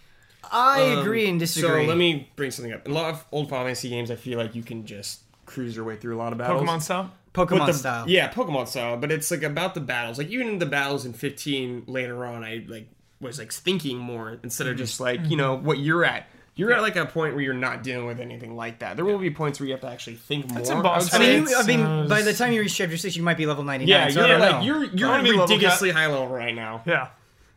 I 0.52 0.94
um, 0.94 1.00
agree 1.00 1.28
and 1.28 1.40
disagree. 1.40 1.84
So 1.84 1.90
let 1.90 1.98
me 1.98 2.30
bring 2.36 2.52
something 2.52 2.74
up. 2.74 2.86
In 2.86 2.92
a 2.92 2.96
lot 2.96 3.14
of 3.14 3.26
old 3.32 3.50
Final 3.50 3.66
Fantasy 3.66 3.90
games, 3.90 4.10
I 4.12 4.16
feel 4.16 4.38
like 4.38 4.56
you 4.56 4.64
can 4.64 4.86
just 4.86 5.22
cruise 5.46 5.76
your 5.76 5.86
way 5.86 5.96
through 5.96 6.16
a 6.16 6.20
lot 6.20 6.32
of 6.32 6.40
battles. 6.40 6.64
Pokemon 6.64 6.82
style. 6.82 7.12
Pokemon 7.34 7.68
the- 7.68 7.74
style. 7.74 8.10
Yeah, 8.10 8.32
Pokemon 8.32 8.68
style. 8.68 8.98
But 8.98 9.12
it's 9.12 9.32
like 9.32 9.44
about 9.44 9.74
the 9.74 9.82
battles. 9.82 10.18
Like 10.18 10.30
even 10.30 10.48
in 10.48 10.60
the 10.60 10.66
battles 10.66 11.06
in 11.06 11.14
15 11.14 11.86
later 11.88 12.26
on, 12.26 12.44
I 12.44 12.64
like 12.68 12.88
was 13.22 13.40
like 13.40 13.52
thinking 13.52 13.98
more 13.98 14.40
instead 14.44 14.68
of 14.68 14.76
just 14.77 14.99
like 14.99 15.26
you 15.30 15.38
know 15.38 15.56
what 15.56 15.80
you're 15.80 16.03
at. 16.06 16.27
You're 16.56 16.72
at 16.72 16.84
like 16.84 16.95
a 16.95 17.06
point 17.07 17.34
where 17.34 17.44
you're 17.44 17.56
not 17.56 17.81
dealing 17.81 18.06
with 18.06 18.19
anything 18.19 18.56
like 18.56 18.80
that. 18.80 18.95
There 18.95 19.06
will 19.06 19.18
be 19.18 19.31
points 19.31 19.60
where 19.60 19.65
you 19.65 19.73
have 19.73 19.81
to 19.81 19.88
actually 19.88 20.18
think 20.18 20.52
more. 20.52 20.60
in 20.60 20.84
boss 20.84 21.11
I 21.11 21.18
I 21.18 21.19
mean, 21.19 21.48
you, 21.48 21.56
I 21.56 21.64
mean, 21.64 21.80
It's, 21.80 21.90
uh, 21.90 22.06
by 22.07 22.22
the 22.22 22.31
time 22.31 22.53
you 22.53 22.61
reach 22.61 22.76
chapter 22.76 22.95
six, 22.95 23.15
you 23.15 23.23
might 23.23 23.38
be 23.38 23.48
level 23.48 23.64
ninety 23.64 23.85
nine. 23.88 24.10
yeah, 24.10 24.14
so 24.14 24.22
I 24.22 24.27
you're 24.27 24.38
don't 24.38 24.41
like 24.41 24.52
know. 24.60 24.61
you're 24.61 24.84
you're 24.95 25.10
wanna 25.10 25.23
be 25.23 25.30
level 25.31 25.45
ridiculously 25.48 25.90
high 25.90 26.06
level 26.06 26.27
right 26.27 26.53
now. 26.53 26.84
Yeah. 26.85 27.07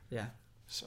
yeah. 0.09 0.27
So 0.67 0.87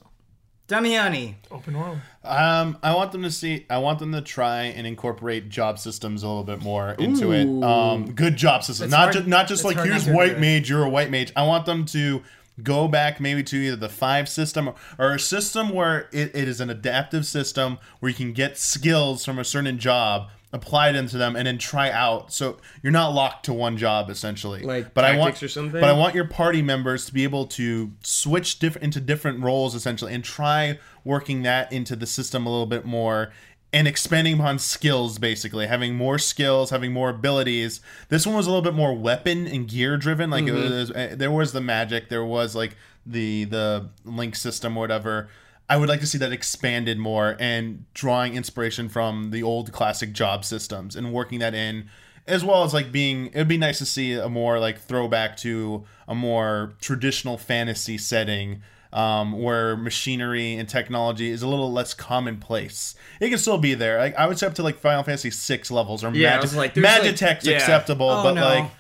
Damiani. 0.68 1.36
open 1.52 1.78
world. 1.78 2.00
Um, 2.24 2.78
I 2.84 2.96
want 2.96 3.12
them 3.12 3.24
to 3.24 3.32
see. 3.32 3.66
I 3.70 3.78
want 3.80 4.00
them 4.00 4.12
to 4.14 4.22
try 4.22 4.64
and 4.64 4.86
incorporate 4.88 5.50
job 5.50 5.80
systems 5.80 6.24
a 6.24 6.28
little 6.28 6.44
bit 6.44 6.62
more 6.62 6.92
into 6.94 7.32
it. 7.32 7.48
Um, 7.64 8.12
good 8.14 8.36
job 8.38 8.64
systems, 8.64 8.92
That's 8.92 9.06
not 9.06 9.14
just 9.14 9.28
not 9.28 9.48
just 9.48 9.64
that's 9.64 9.76
like 9.76 9.86
here's 9.86 10.08
white 10.08 10.40
mage, 10.40 10.70
you're 10.70 10.84
a 10.84 10.90
white 10.90 11.10
mage. 11.12 11.32
I 11.36 11.44
want 11.44 11.66
them 11.66 11.86
to 11.88 12.24
go 12.64 12.88
back 12.88 13.20
maybe 13.20 13.44
to 13.44 13.58
either 13.58 13.76
the 13.76 13.90
five 13.90 14.30
system 14.30 14.72
or, 14.98 15.14
a 15.14 15.20
system 15.20 15.70
where 15.70 16.08
it, 16.12 16.36
it 16.36 16.48
is 16.48 16.62
an 16.62 16.70
adaptive 16.70 17.26
system 17.26 17.78
where 18.00 18.10
you 18.10 18.16
can 18.16 18.34
get 18.34 18.58
skills 18.58 19.26
from 19.26 19.40
a 19.40 19.44
certain 19.44 19.78
job 19.80 20.30
apply 20.52 20.90
it 20.90 20.96
into 20.96 21.18
them 21.18 21.36
and 21.36 21.46
then 21.46 21.58
try 21.58 21.92
out. 21.92 22.34
So 22.34 22.58
you're 22.82 22.92
not 22.92 23.10
locked 23.14 23.46
to 23.46 23.54
one 23.54 23.78
job 23.78 24.10
essentially. 24.10 24.64
Like 24.64 24.94
but 24.94 25.06
I 25.06 25.18
want 25.18 25.42
or 25.44 25.48
something? 25.48 25.80
But 25.80 25.90
I 25.90 25.94
want 25.94 26.16
your 26.16 26.28
party 26.28 26.62
members 26.62 27.06
to 27.06 27.14
be 27.14 27.24
able 27.24 27.46
to 27.48 27.92
switch 28.02 28.60
diff- 28.60 28.78
into 28.78 29.00
different 29.00 29.44
roles 29.44 29.76
essentially 29.76 30.14
and 30.14 30.24
try 30.24 30.80
working 31.04 31.44
that 31.44 31.72
into 31.72 31.96
the 31.96 32.08
system 32.08 32.46
a 32.46 32.50
little 32.50 32.66
bit 32.66 32.86
more 32.86 33.32
and 33.72 33.88
expanding 33.88 34.36
upon 34.36 34.60
skills 34.60 35.18
basically. 35.18 35.68
Having 35.68 35.96
more 35.96 36.18
skills 36.18 36.70
having 36.70 36.92
more 36.92 37.10
abilities. 37.10 37.82
This 38.10 38.26
one 38.26 38.36
was 38.36 38.48
a 38.48 38.50
little 38.50 38.64
bit 38.64 38.74
more 38.74 38.94
weapon 38.94 39.48
and 39.48 39.68
gear 39.68 39.98
driven. 39.98 40.30
Like 40.30 40.46
it 40.46 40.54
was 40.54 40.92
uh, 40.92 41.16
there 41.18 41.32
was 41.32 41.54
the 41.54 41.62
magic. 41.62 42.10
There 42.10 42.26
was 42.26 42.56
like 42.56 42.76
the 43.06 43.46
the 43.46 43.90
link 44.06 44.36
system 44.36 44.78
or 44.78 44.82
whatever. 44.82 45.30
I 45.72 45.78
would 45.78 45.88
like 45.88 46.00
to 46.00 46.08
see 46.08 46.18
that 46.18 46.32
expanded 46.32 46.98
more 46.98 47.38
and 47.40 47.86
drawing 47.94 48.34
inspiration 48.34 48.90
from 48.90 49.30
the 49.30 49.44
old 49.44 49.72
classic 49.72 50.14
job 50.14 50.44
systems 50.44 50.96
and 50.96 51.14
working 51.14 51.40
that 51.40 51.54
in 51.54 51.90
as 52.30 52.44
well 52.44 52.64
as 52.64 52.74
like 52.74 52.92
being 52.92 53.28
it'd 53.28 53.48
be 53.48 53.58
nice 53.58 53.80
to 53.80 53.86
see 53.86 54.14
a 54.14 54.30
more 54.30 54.60
like 54.60 54.80
throwback 54.80 55.36
to 55.38 55.84
a 56.08 56.16
more 56.16 56.74
traditional 56.80 57.38
fantasy 57.38 57.98
setting 57.98 58.62
um, 58.92 59.34
where 59.42 59.76
machinery 59.78 60.56
and 60.56 60.68
technology 60.68 61.30
is 61.30 61.42
a 61.44 61.48
little 61.48 61.72
less 61.72 61.94
commonplace. 61.94 62.96
It 63.20 63.30
can 63.30 63.38
still 63.38 63.58
be 63.60 63.74
there. 63.76 64.00
Like 64.00 64.16
I 64.16 64.28
would 64.28 64.40
say 64.40 64.48
up 64.48 64.56
to 64.56 64.64
like 64.64 64.80
Final 64.80 65.04
Fantasy 65.04 65.30
six 65.32 65.70
levels 65.70 66.04
or 66.04 66.12
Yeah, 66.16 66.38
I 66.38 66.42
Magi- 66.42 66.58
like, 66.58 66.74
there's, 66.74 66.86
like- 66.86 67.02
Magitech's 67.16 67.46
yeah. 67.48 67.58
acceptable, 67.58 68.10
Oh, 68.10 68.24
but 68.24 68.34
no. 68.34 68.42
like 68.42 68.72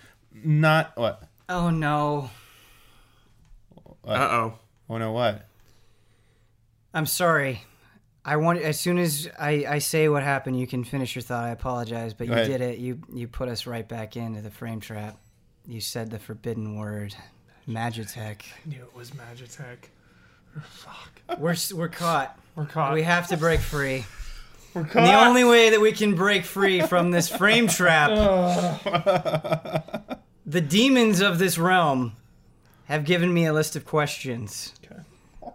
not 0.44 0.98
what? 0.98 1.24
Oh 1.48 1.70
no. 1.70 2.30
Uh 4.08 4.14
oh. 4.32 4.54
Oh 4.90 4.98
no, 4.98 5.12
what? 5.12 5.46
I'm 6.94 7.06
sorry. 7.06 7.64
I 8.26 8.38
want 8.38 8.60
as 8.62 8.80
soon 8.80 8.98
as 8.98 9.30
I, 9.40 9.66
I 9.68 9.80
say 9.80 10.10
what 10.10 10.24
happened, 10.24 10.60
you 10.60 10.68
can 10.68 10.84
finish 10.84 11.16
your 11.16 11.22
thought. 11.22 11.46
I 11.46 11.50
apologize, 11.50 12.14
but 12.14 12.28
you 12.28 12.34
ahead. 12.34 12.48
did 12.48 12.62
it. 12.62 12.80
You 12.80 13.00
you 13.14 13.28
put 13.28 13.48
us 13.50 13.66
right 13.68 13.88
back 13.88 14.16
into 14.18 14.42
the 14.42 14.52
frame 14.52 14.80
trap. 14.80 15.18
You 15.68 15.82
said 15.82 16.10
the 16.10 16.18
forbidden 16.20 16.78
word, 16.78 17.16
Magitech. 17.68 18.42
I 18.66 18.70
knew 18.70 18.82
it 18.82 18.96
was 18.96 19.12
Magitech. 19.12 19.78
Fuck. 20.60 21.40
We're 21.40 21.56
we're 21.76 21.88
caught. 21.90 22.38
We're 22.56 22.66
caught. 22.66 22.94
We 22.94 23.04
have 23.04 23.28
to 23.28 23.38
break 23.38 23.60
free. 23.60 24.06
We're 24.74 24.84
caught. 24.84 25.06
The 25.06 25.26
only 25.26 25.44
way 25.44 25.70
that 25.72 25.82
we 25.82 25.92
can 25.92 26.16
break 26.16 26.46
free 26.46 26.82
from 26.82 27.12
this 27.12 27.30
frame 27.30 27.68
trap, 27.68 28.10
the 30.46 30.62
demons 30.62 31.22
of 31.22 31.40
this 31.40 31.58
realm 31.58 32.14
have 32.86 33.06
given 33.06 33.34
me 33.34 33.46
a 33.46 33.54
list 33.54 33.76
of 33.76 33.86
questions. 33.86 34.74
Okay. 34.84 35.02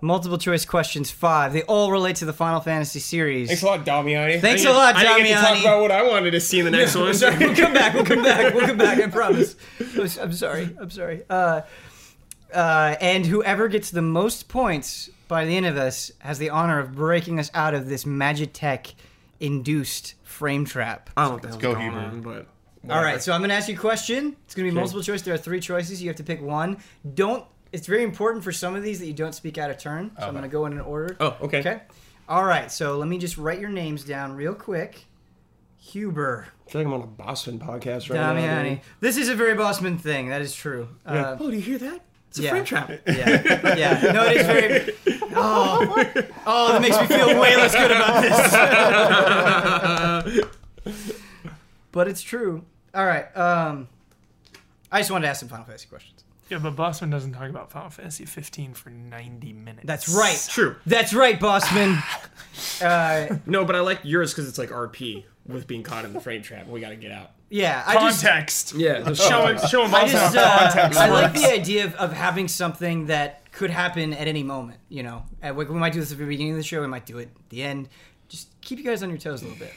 Multiple 0.01 0.39
choice 0.39 0.65
questions, 0.65 1.11
five. 1.11 1.53
They 1.53 1.63
all 1.63 1.91
relate 1.91 2.17
to 2.17 2.25
the 2.25 2.33
Final 2.33 2.61
Fantasy 2.61 3.01
series. 3.01 3.49
Thanks 3.49 3.63
a 3.63 3.67
lot, 3.67 3.85
Damiani. 3.85 4.41
Thanks 4.41 4.65
I 4.65 4.71
a 4.71 4.73
lot, 4.73 4.95
get- 4.97 5.07
I 5.07 5.17
didn't 5.19 5.27
get 5.29 5.41
to 5.41 5.47
talk 5.47 5.61
about 5.61 5.81
what 5.83 5.91
I 5.91 6.03
wanted 6.03 6.31
to 6.33 6.41
see 6.41 6.59
in 6.61 6.65
the 6.65 6.71
next 6.71 6.97
one. 7.01 7.13
Sorry, 7.15 7.37
we'll 7.39 7.55
come 7.57 7.75
back. 7.75 7.95
We'll 7.95 8.05
come 8.05 8.23
back. 8.23 8.55
We'll 8.55 8.67
come 8.67 8.79
back. 8.79 8.99
I 8.99 9.09
promise. 9.09 9.57
I'm 9.81 10.01
s- 10.03 10.19
I'm 10.19 10.33
sorry. 10.33 10.75
I'm 10.81 10.91
sorry. 10.91 11.23
Uh, 11.29 11.63
uh, 12.55 12.97
and 13.01 13.27
whoever 13.27 13.69
gets 13.69 13.91
the 13.91 14.03
most 14.03 14.49
points 14.49 15.11
by 15.29 15.45
the 15.45 15.57
end 15.57 15.67
of 15.67 15.75
this 15.75 16.13
has 16.21 16.39
the 16.39 16.51
honor 16.51 16.79
of 16.79 16.95
breaking 16.95 17.39
us 17.39 17.51
out 17.55 17.75
of 17.75 17.89
this 17.89 18.05
Magitech 18.05 18.95
induced 19.41 20.15
frame 20.23 20.65
trap. 20.65 21.11
I 21.17 21.23
don't 21.23 21.29
know 21.29 21.35
what 21.35 21.43
the 21.43 21.49
hell's 21.49 21.61
go, 21.63 21.73
going 21.75 21.91
Huber. 21.91 21.99
on, 21.99 22.21
but 22.23 22.47
All 22.89 23.03
right, 23.03 23.23
so 23.23 23.33
I'm 23.33 23.41
gonna 23.41 23.55
ask 23.55 23.69
you 23.69 23.75
a 23.75 23.79
question. 23.79 24.37
It's 24.45 24.55
gonna 24.55 24.69
be 24.69 24.75
multiple 24.75 25.03
choice. 25.03 25.23
There 25.23 25.35
are 25.35 25.39
three 25.39 25.61
choices. 25.61 26.03
You 26.03 26.09
have 26.09 26.17
to 26.17 26.25
pick 26.25 26.41
one. 26.41 26.79
Don't. 27.15 27.45
It's 27.73 27.87
very 27.89 28.05
important 28.05 28.45
for 28.45 28.53
some 28.53 28.77
of 28.77 28.83
these 28.85 29.01
that 29.01 29.07
you 29.07 29.13
don't 29.13 29.35
speak 29.35 29.59
out 29.59 29.71
of 29.71 29.79
turn. 29.79 30.13
So 30.19 30.27
I'm 30.27 30.35
gonna 30.35 30.49
go 30.49 30.67
in 30.67 30.73
an 30.75 30.81
order. 30.81 31.17
Oh, 31.19 31.37
okay. 31.43 31.61
Okay. 31.61 31.81
All 32.29 32.45
right. 32.45 32.71
So 32.71 32.97
let 32.99 33.09
me 33.09 33.19
just 33.19 33.37
write 33.37 33.59
your 33.59 33.71
names 33.71 34.05
down 34.05 34.35
real 34.35 34.55
quick. 34.55 35.07
Huber, 35.79 36.47
I 36.67 36.71
feel 36.71 36.81
like 36.81 36.87
I'm 36.87 36.95
on 36.95 37.03
a 37.03 37.07
Bosman 37.07 37.59
podcast 37.59 38.09
right 38.09 38.13
now. 38.13 38.33
Damiani. 38.33 38.71
dude. 38.71 38.81
This 39.01 39.19
is 39.19 39.29
a 39.29 39.35
very 39.35 39.55
Bosman 39.55 39.99
thing. 39.99 40.31
That 40.31 40.41
is 40.41 40.55
true. 40.55 40.89
Yeah. 41.05 41.31
Uh, 41.31 41.39
oh, 41.41 41.51
do 41.51 41.57
you 41.57 41.63
hear 41.63 41.77
that? 41.79 42.01
It's 42.35 42.41
a 42.41 42.43
yeah. 42.43 42.51
frame 42.51 42.65
trap. 42.65 42.91
yeah. 43.07 43.77
Yeah. 43.77 44.11
No, 44.13 44.25
it 44.27 44.39
is 44.39 44.47
very. 44.47 44.93
Oh. 45.37 45.95
Oh, 46.45 46.73
that 46.73 46.83
makes 46.83 47.01
me 47.01 47.07
feel 47.07 47.39
way 47.39 47.55
less 47.55 47.77
good 47.77 47.93
about 47.93 48.23
this. 50.85 51.15
but 51.93 52.09
it's 52.09 52.23
true. 52.23 52.65
All 52.93 53.07
right. 53.07 53.27
Um, 53.37 53.87
I 54.91 54.99
just 54.99 55.13
wanted 55.13 55.27
to 55.27 55.29
ask 55.29 55.39
some 55.39 55.49
Final 55.49 55.65
Fantasy 55.65 55.87
questions. 55.87 56.25
Yeah, 56.51 56.59
but 56.59 56.75
Bosman 56.75 57.11
doesn't 57.11 57.35
talk 57.35 57.49
about 57.49 57.71
Final 57.71 57.91
Fantasy 57.91 58.25
15 58.25 58.75
for 58.75 58.91
90 58.91 59.53
minutes. 59.53 59.87
That's 59.87 60.09
right. 60.09 60.45
True. 60.51 60.75
That's 60.87 61.15
right, 61.15 61.39
Bosman. 61.39 61.99
uh, 62.83 63.37
No, 63.47 63.65
but 63.65 63.77
I 63.77 63.81
like 63.81 64.01
yours 64.03 64.33
because 64.33 64.49
it's 64.49 64.59
like 64.59 64.71
RP 64.71 65.23
with 65.47 65.69
being 65.69 65.85
caught 65.85 66.05
in 66.05 66.13
the 66.13 66.21
frame 66.21 66.43
trap. 66.43 66.67
We 66.67 66.81
got 66.81 66.89
to 66.89 66.97
get 66.97 67.13
out. 67.13 67.31
Yeah, 67.55 67.85
I 67.87 67.95
just, 67.95 68.25
Context. 68.25 68.75
Yeah. 68.75 69.13
Show 69.13 69.47
it. 69.47 69.61
Show 69.69 69.85
him 69.85 69.95
I 69.95 70.09
just, 70.09 70.35
how 70.35 70.43
uh, 70.43 70.59
context 70.73 70.99
I 70.99 71.09
like 71.09 71.35
the 71.35 71.47
idea 71.53 71.85
of, 71.85 71.95
of 71.95 72.13
having 72.13 72.49
something 72.49 73.07
that 73.07 73.53
could 73.53 73.71
happen 73.71 74.13
at 74.13 74.27
any 74.27 74.43
moment. 74.43 74.81
You 74.89 75.05
know, 75.05 75.23
Uh, 75.41 75.55
we 75.55 75.65
we 75.65 75.79
might 75.79 75.93
do 75.93 76.01
this 76.01 76.11
at 76.11 76.19
the 76.19 76.25
beginning 76.25 76.51
of 76.51 76.57
the 76.57 76.65
show. 76.65 76.81
We 76.81 76.89
might 76.89 77.07
do 77.07 77.19
it 77.19 77.29
at 77.33 77.51
the 77.51 77.63
end. 77.63 77.89
Just 78.27 78.49
keep 78.61 78.81
you 78.81 78.85
guys 78.85 79.05
on 79.05 79.09
your 79.09 79.19
toes 79.19 79.43
a 79.43 79.45
little 79.45 79.61
bit. 79.61 79.73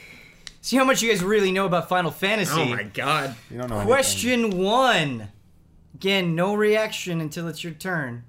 See 0.60 0.76
how 0.76 0.82
much 0.82 1.02
you 1.02 1.08
guys 1.08 1.22
really 1.22 1.52
know 1.52 1.66
about 1.66 1.88
Final 1.88 2.10
Fantasy. 2.10 2.60
Oh 2.60 2.64
my 2.64 2.82
god. 2.82 3.36
You 3.48 3.58
don't 3.58 3.70
know 3.70 3.76
anything. 3.76 3.86
Question 3.86 4.58
one. 4.58 5.28
Again, 5.94 6.34
no 6.34 6.54
reaction 6.56 7.20
until 7.20 7.46
it's 7.46 7.62
your 7.62 7.74
turn. 7.74 8.24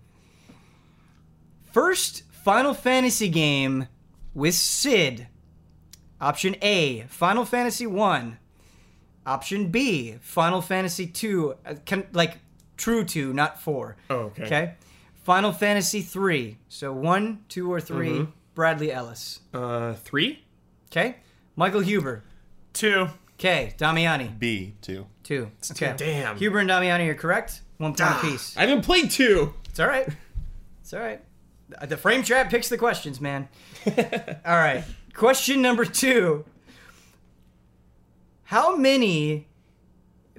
First 1.71 2.21
Final 2.31 2.75
Fantasy 2.75 3.29
game 3.29 3.87
with 4.35 4.53
Cid. 4.53 5.25
Option 6.21 6.55
A, 6.61 7.05
Final 7.09 7.45
Fantasy 7.45 7.87
1. 7.87 8.37
Option 9.25 9.67
B, 9.69 10.15
Final 10.21 10.61
Fantasy 10.61 11.07
2. 11.07 11.55
Uh, 11.65 11.73
can, 11.85 12.07
like, 12.13 12.37
true 12.77 13.03
2, 13.03 13.33
not 13.33 13.61
4. 13.61 13.97
Oh, 14.09 14.15
okay. 14.15 14.45
Okay? 14.45 14.73
Final 15.23 15.51
Fantasy 15.51 16.01
3. 16.01 16.57
So 16.67 16.91
1, 16.93 17.43
2, 17.49 17.71
or 17.71 17.79
3. 17.81 18.09
Mm-hmm. 18.09 18.31
Bradley 18.55 18.91
Ellis. 18.91 19.39
Uh, 19.53 19.93
three. 19.93 20.43
Okay? 20.91 21.15
Michael 21.55 21.79
Huber. 21.81 22.23
Two. 22.73 23.07
Okay, 23.35 23.73
Damiani. 23.77 24.37
B 24.37 24.73
two. 24.81 25.05
Two. 25.23 25.49
Okay. 25.71 25.93
Damn. 25.95 26.35
Huber 26.37 26.59
and 26.59 26.69
Damiani 26.69 27.07
are 27.07 27.15
correct. 27.15 27.61
One 27.77 27.91
point 27.91 28.01
Ah, 28.01 28.19
apiece. 28.19 28.57
I 28.57 28.65
haven't 28.65 28.83
played 28.83 29.11
two. 29.11 29.53
It's 29.69 29.79
all 29.79 29.87
right. 29.87 30.09
It's 30.81 30.93
all 30.93 30.99
right. 30.99 31.21
The 31.87 31.95
frame 31.95 32.21
trap 32.21 32.49
picks 32.49 32.67
the 32.67 32.77
questions, 32.77 33.21
man. 33.21 33.47
all 33.87 34.57
right. 34.57 34.83
Question 35.13 35.61
number 35.61 35.85
two. 35.85 36.43
How 38.49 38.75
many 38.75 39.47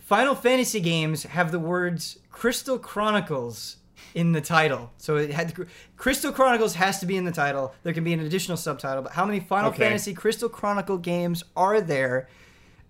Final 0.00 0.34
Fantasy 0.34 0.80
games 0.80 1.22
have 1.22 1.52
the 1.52 1.60
words 1.60 2.18
Crystal 2.32 2.76
Chronicles 2.76 3.76
in 4.16 4.32
the 4.32 4.40
title? 4.40 4.90
So 4.98 5.14
it 5.14 5.30
had 5.30 5.54
Crystal 5.96 6.32
Chronicles 6.32 6.74
has 6.74 6.98
to 6.98 7.06
be 7.06 7.16
in 7.16 7.24
the 7.24 7.30
title. 7.30 7.72
There 7.84 7.92
can 7.92 8.02
be 8.02 8.12
an 8.12 8.18
additional 8.18 8.56
subtitle, 8.56 9.04
but 9.04 9.12
how 9.12 9.24
many 9.24 9.38
Final 9.38 9.70
Okay. 9.70 9.78
Fantasy 9.78 10.12
Crystal 10.12 10.48
Chronicle 10.48 10.98
games 10.98 11.44
are 11.56 11.80
there? 11.80 12.28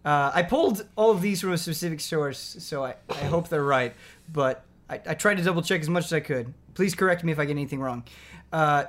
Uh, 0.07 0.31
I 0.33 0.43
pulled 0.43 0.87
all 0.97 1.11
of 1.11 1.21
these 1.21 1.43
from 1.43 1.53
a 1.53 1.59
specific 1.59 2.01
source, 2.01 2.57
so 2.59 2.83
I, 2.83 2.95
I 3.11 3.25
hope 3.25 3.51
they're 3.51 3.63
right. 3.63 3.93
But 4.33 4.65
I, 4.89 5.03
I 5.07 5.13
tried 5.13 5.37
to 5.37 5.43
double 5.43 5.61
check 5.61 5.83
as 5.83 5.91
much 5.91 6.07
as 6.07 6.15
I 6.15 6.21
could. 6.21 6.55
Please 6.73 6.95
correct 6.95 7.25
me 7.25 7.33
if 7.33 7.39
I 7.39 7.45
get 7.45 7.51
anything 7.51 7.81
wrong. 7.81 8.05
Uh, 8.51 8.85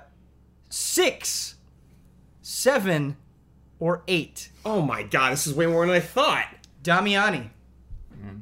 six, 0.69 1.55
seven, 2.41 3.17
or 3.81 4.03
eight. 4.07 4.49
Oh 4.63 4.81
my 4.81 5.03
god, 5.03 5.33
this 5.33 5.45
is 5.47 5.53
way 5.53 5.65
more 5.65 5.85
than 5.85 5.93
I 5.93 5.99
thought. 5.99 6.45
Damiani. 6.83 7.49
Hmm. 8.13 8.37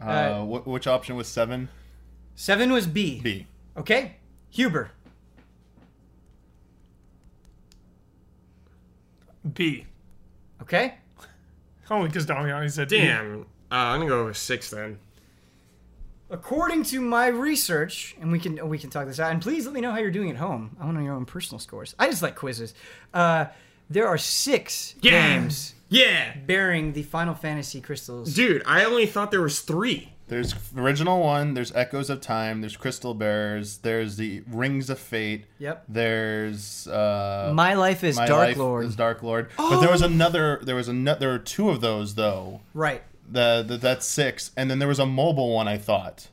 Uh, 0.00 0.40
wh- 0.44 0.66
which 0.66 0.86
option 0.86 1.14
was 1.16 1.28
seven? 1.28 1.68
Seven 2.34 2.72
was 2.72 2.86
B. 2.86 3.20
B. 3.20 3.46
Okay. 3.76 4.16
Huber. 4.50 4.90
B. 9.52 9.86
Okay. 10.62 10.94
Only 11.90 12.08
because 12.08 12.26
Damiani 12.26 12.70
said 12.70 12.88
B. 12.88 12.98
Damn. 13.00 13.42
Uh, 13.42 13.44
I'm 13.74 14.00
gonna 14.00 14.08
go 14.08 14.26
with 14.26 14.36
six 14.36 14.70
then. 14.70 14.98
According 16.30 16.84
to 16.84 17.00
my 17.00 17.26
research, 17.26 18.14
and 18.20 18.30
we 18.30 18.38
can 18.38 18.68
we 18.68 18.78
can 18.78 18.88
talk 18.90 19.06
this 19.06 19.18
out, 19.18 19.32
and 19.32 19.42
please 19.42 19.64
let 19.66 19.74
me 19.74 19.80
know 19.80 19.90
how 19.90 19.98
you're 19.98 20.10
doing 20.10 20.30
at 20.30 20.36
home. 20.36 20.76
I 20.80 20.84
want 20.84 20.96
to 20.96 21.00
know 21.00 21.06
your 21.06 21.14
own 21.16 21.24
personal 21.26 21.58
scores. 21.58 21.94
I 21.98 22.08
just 22.08 22.22
like 22.22 22.36
quizzes. 22.36 22.74
Uh, 23.12 23.46
there 23.88 24.06
are 24.06 24.18
six 24.18 24.94
Yeah. 25.00 25.10
games 25.10 25.74
Yeah. 25.88 26.36
bearing 26.46 26.92
the 26.92 27.02
Final 27.02 27.34
Fantasy 27.34 27.80
crystals. 27.80 28.32
Dude, 28.32 28.62
I 28.64 28.84
only 28.84 29.06
thought 29.06 29.32
there 29.32 29.40
was 29.42 29.60
three. 29.60 30.12
There's 30.28 30.54
original 30.76 31.18
one. 31.20 31.54
There's 31.54 31.72
Echoes 31.74 32.08
of 32.08 32.20
Time. 32.20 32.60
There's 32.60 32.76
Crystal 32.76 33.14
Bearers. 33.14 33.78
There's 33.78 34.16
the 34.16 34.44
Rings 34.48 34.88
of 34.88 35.00
Fate. 35.00 35.46
Yep. 35.58 35.86
There's 35.88 36.86
uh, 36.86 37.50
My 37.52 37.74
life 37.74 38.04
is 38.04 38.14
My 38.14 38.26
Dark 38.26 38.48
Life 38.50 38.56
Lord. 38.56 38.84
is 38.86 38.94
Dark 38.94 39.24
Lord. 39.24 39.48
But 39.56 39.80
there 39.80 39.90
was 39.90 40.02
another. 40.02 40.60
There 40.62 40.76
was 40.76 40.86
another. 40.86 41.18
There 41.18 41.28
were 41.30 41.38
two 41.40 41.68
of 41.70 41.80
those 41.80 42.14
though. 42.14 42.60
Right. 42.74 43.02
The, 43.30 43.64
the 43.66 43.76
that's 43.76 44.06
six, 44.06 44.50
and 44.56 44.70
then 44.70 44.78
there 44.78 44.88
was 44.88 44.98
a 44.98 45.06
mobile 45.06 45.54
one. 45.54 45.68
I 45.68 45.78
thought. 45.78 46.28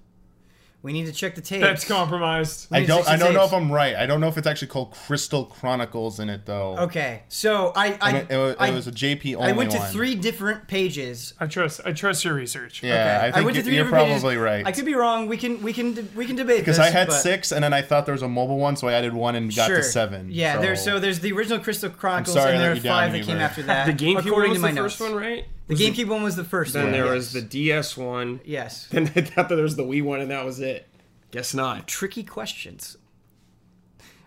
We 0.83 0.93
need 0.93 1.07
to 1.07 1.11
check 1.11 1.33
the 1.35 1.41
tapes. 1.41 1.63
That's 1.63 1.85
compromised. 1.87 2.67
I 2.71 2.85
don't. 2.85 3.05
I 3.09 3.17
don't 3.17 3.33
know 3.33 3.43
if 3.43 3.51
I'm 3.51 3.69
right. 3.71 3.95
I 3.95 4.05
don't 4.05 4.21
know 4.21 4.27
if 4.29 4.37
it's 4.37 4.47
actually 4.47 4.69
called 4.69 4.91
Crystal 4.91 5.43
Chronicles 5.43 6.19
in 6.19 6.29
it 6.29 6.45
though. 6.45 6.77
Okay, 6.77 7.23
so 7.27 7.73
I 7.75 7.87
I, 7.93 7.97
I 8.01 8.13
mean, 8.13 8.27
it, 8.29 8.37
was, 8.37 8.55
I, 8.59 8.69
it 8.69 8.73
was 8.73 8.87
a 8.87 8.91
JP 8.91 9.35
only 9.35 9.49
I 9.49 9.51
went 9.53 9.71
to 9.71 9.79
one. 9.79 9.89
three 9.91 10.15
different 10.15 10.67
pages. 10.67 11.33
I 11.39 11.47
trust. 11.47 11.81
I 11.83 11.91
trust 11.93 12.23
your 12.23 12.35
research. 12.35 12.83
Yeah, 12.83 12.93
Okay. 12.93 13.27
I 13.27 13.31
think 13.31 13.45
went 13.45 13.47
to 13.47 13.53
you're, 13.55 13.63
three 13.63 13.75
you're 13.75 13.83
different 13.85 14.07
probably 14.21 14.35
pages. 14.35 14.43
right. 14.43 14.67
I 14.67 14.71
could 14.71 14.85
be 14.85 14.93
wrong. 14.93 15.27
We 15.27 15.35
can 15.35 15.61
we 15.61 15.73
can 15.73 16.09
we 16.15 16.25
can 16.25 16.35
debate 16.35 16.59
because 16.59 16.79
I 16.79 16.89
had 16.91 17.07
but- 17.07 17.15
six, 17.21 17.51
and 17.51 17.63
then 17.63 17.73
I 17.73 17.81
thought 17.81 18.05
there 18.05 18.13
was 18.13 18.21
a 18.21 18.29
mobile 18.29 18.59
one, 18.59 18.75
so 18.77 18.87
I 18.87 18.93
added 18.93 19.13
one 19.13 19.35
and 19.35 19.53
got 19.53 19.67
Sure. 19.67 19.77
to 19.77 19.83
seven. 19.83 20.29
Yeah, 20.31 20.55
so. 20.55 20.61
there's 20.61 20.83
so 20.83 20.99
there's 20.99 21.19
the 21.19 21.33
original 21.33 21.59
Crystal 21.59 21.89
Chronicles, 21.89 22.35
sorry 22.35 22.51
and 22.53 22.59
I 22.59 22.63
there 22.63 22.71
are 22.73 22.75
five 22.79 23.11
that 23.13 23.23
came 23.23 23.37
after 23.37 23.63
that. 23.63 23.87
The 23.87 23.93
GameCube 23.93 24.13
one 24.15 24.27
according 24.27 24.49
was 24.51 24.57
to 24.59 24.61
my 24.61 24.69
the 24.69 24.75
notes. 24.75 24.95
first 24.95 25.11
one, 25.11 25.19
right? 25.19 25.45
The 25.67 25.75
GameCube 25.75 26.07
one 26.07 26.23
was 26.23 26.35
the 26.35 26.45
first 26.45 26.73
Then 26.73 26.83
one. 26.83 26.91
there 26.93 27.05
yes. 27.05 27.13
was 27.13 27.33
the 27.33 27.41
DS 27.41 27.97
one. 27.97 28.39
yes. 28.45 28.87
Then 28.91 29.11
I 29.15 29.21
thought 29.21 29.49
there 29.49 29.57
was 29.57 29.75
the 29.75 29.83
Wii 29.83 30.03
one, 30.03 30.21
and 30.21 30.31
that 30.31 30.45
was 30.45 30.59
it. 30.59 30.87
Guess 31.31 31.53
not. 31.53 31.87
Tricky 31.87 32.23
questions. 32.23 32.97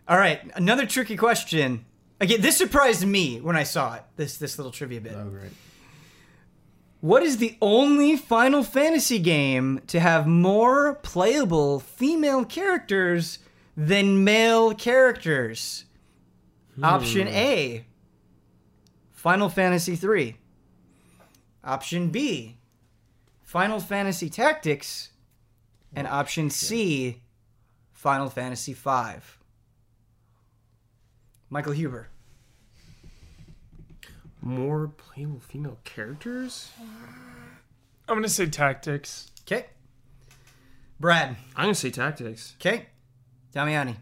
All 0.06 0.18
right, 0.18 0.40
another 0.54 0.86
tricky 0.86 1.16
question. 1.16 1.86
Again, 2.20 2.42
this 2.42 2.56
surprised 2.58 3.06
me 3.06 3.40
when 3.40 3.56
I 3.56 3.62
saw 3.62 3.94
it. 3.94 4.02
This 4.16 4.36
this 4.36 4.58
little 4.58 4.72
trivia 4.72 5.00
bit. 5.00 5.14
Oh, 5.16 5.30
great. 5.30 5.52
What 7.00 7.22
is 7.22 7.38
the 7.38 7.56
only 7.62 8.16
Final 8.16 8.62
Fantasy 8.62 9.18
game 9.18 9.80
to 9.86 10.00
have 10.00 10.26
more 10.26 10.96
playable 10.96 11.80
female 11.80 12.44
characters 12.44 13.38
than 13.74 14.22
male 14.22 14.74
characters? 14.74 15.86
Option 16.82 17.26
hmm. 17.26 17.34
A 17.34 17.84
Final 19.12 19.48
Fantasy 19.48 19.96
3. 19.96 20.36
Option 21.64 22.08
B 22.08 22.56
Final 23.42 23.80
Fantasy 23.80 24.30
Tactics. 24.30 25.10
And 25.94 26.06
option 26.06 26.50
C 26.50 27.20
Final 27.92 28.30
Fantasy 28.30 28.72
V. 28.72 28.90
Michael 31.50 31.72
Huber. 31.72 32.08
More 34.40 34.88
playable 34.88 35.40
female 35.40 35.78
characters? 35.84 36.70
I'm 38.08 38.16
gonna 38.16 38.28
say 38.28 38.46
tactics. 38.46 39.30
Okay. 39.42 39.66
Brad. 40.98 41.36
I'm 41.56 41.64
gonna 41.64 41.74
say 41.74 41.90
tactics. 41.90 42.54
Okay. 42.60 42.86
Damiani. 43.54 43.96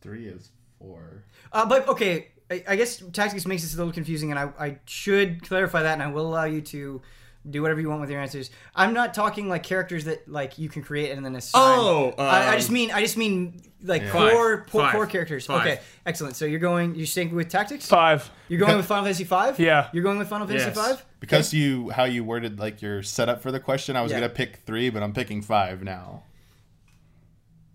Three 0.00 0.26
is 0.26 0.50
four. 0.78 1.24
Uh, 1.52 1.66
but 1.66 1.88
okay, 1.88 2.28
I, 2.50 2.64
I 2.68 2.76
guess 2.76 3.02
tactics 3.12 3.46
makes 3.46 3.62
this 3.62 3.74
a 3.74 3.76
little 3.76 3.92
confusing, 3.92 4.30
and 4.30 4.38
I, 4.38 4.50
I 4.58 4.78
should 4.86 5.42
clarify 5.42 5.82
that, 5.82 5.94
and 5.94 6.02
I 6.02 6.06
will 6.08 6.26
allow 6.26 6.44
you 6.44 6.60
to 6.60 7.02
do 7.48 7.62
whatever 7.62 7.80
you 7.80 7.88
want 7.88 8.00
with 8.00 8.10
your 8.10 8.20
answers. 8.20 8.50
I'm 8.74 8.92
not 8.92 9.14
talking 9.14 9.48
like 9.48 9.62
characters 9.62 10.04
that 10.06 10.28
like 10.28 10.58
you 10.58 10.68
can 10.68 10.82
create 10.82 11.12
and 11.12 11.24
then 11.24 11.36
assign. 11.36 11.62
Oh, 11.78 12.12
I, 12.18 12.22
I 12.22 12.48
um, 12.48 12.54
just 12.58 12.70
mean 12.70 12.90
I 12.90 13.00
just 13.00 13.16
mean 13.16 13.62
like 13.82 14.02
Five. 14.08 14.32
core 14.32 14.66
core, 14.68 14.82
Five. 14.82 14.92
core 14.92 15.06
characters. 15.06 15.46
Five. 15.46 15.60
Okay, 15.60 15.80
excellent. 16.06 16.34
So 16.34 16.44
you're 16.44 16.58
going 16.58 16.96
you're 16.96 17.06
staying 17.06 17.32
with 17.34 17.48
tactics. 17.48 17.86
Five. 17.86 18.28
You're 18.48 18.58
going 18.58 18.76
with 18.76 18.86
Final 18.86 19.04
Fantasy 19.04 19.22
Five. 19.24 19.60
Yeah. 19.60 19.88
You're 19.92 20.02
going 20.02 20.18
with 20.18 20.28
Final 20.28 20.46
Fantasy 20.48 20.66
Yes. 20.66 20.76
Five. 20.76 21.04
Because 21.20 21.54
you 21.54 21.90
how 21.90 22.02
you 22.04 22.24
worded 22.24 22.58
like 22.58 22.82
your 22.82 23.02
setup 23.04 23.42
for 23.42 23.52
the 23.52 23.60
question, 23.60 23.94
I 23.96 24.02
was 24.02 24.10
Yeah. 24.10 24.18
gonna 24.20 24.32
pick 24.32 24.56
three, 24.66 24.90
but 24.90 25.04
I'm 25.04 25.12
picking 25.12 25.40
five 25.40 25.84
now. 25.84 26.24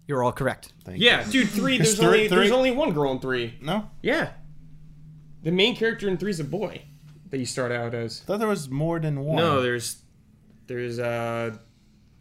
You're 0.07 0.23
all 0.23 0.33
correct. 0.33 0.73
Thank 0.83 0.99
Yeah, 0.99 1.23
dude, 1.29 1.47
three. 1.49 1.77
It's 1.77 1.93
There's 1.95 1.99
only 2.05 2.27
three- 2.27 2.27
there's 2.27 2.51
only 2.51 2.71
one 2.71 2.91
girl 2.91 3.11
in 3.13 3.19
three. 3.19 3.57
No, 3.61 3.89
Yeah. 4.01 4.31
The 5.43 5.51
main 5.51 5.75
character 5.75 6.07
in 6.07 6.17
three 6.17 6.31
is 6.31 6.39
a 6.39 6.43
boy 6.43 6.83
that 7.29 7.37
you 7.39 7.45
start 7.45 7.71
out 7.71 7.93
as. 7.93 8.21
I 8.21 8.25
thought 8.25 8.39
there 8.39 8.47
was 8.47 8.69
more 8.69 8.99
than 8.99 9.21
one. 9.21 9.37
No, 9.37 9.61
there's 9.61 9.97
there's 10.67 10.99
uh 10.99 11.55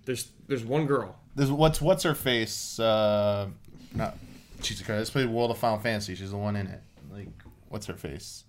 there's 0.07 0.29
there's 0.49 0.65
one 0.65 0.87
girl. 0.87 1.17
There's 1.37 1.51
what's 1.51 1.81
what's 1.81 2.03
her 2.05 2.15
face? 2.15 2.79
Uh, 2.81 3.49
not 3.95 4.17
Jesus 4.63 4.85
Christ. 4.87 4.99
Let's 4.99 5.11
play 5.11 5.27
World 5.27 5.51
of 5.51 5.59
Final 5.59 5.79
Fantasy. 5.79 6.15
She's 6.15 6.31
the 6.31 6.37
one 6.39 6.57
in 6.57 6.67
it. 6.67 6.81
Like, 7.13 7.29
what's 7.69 7.87
her 7.87 7.95
face? 7.95 8.45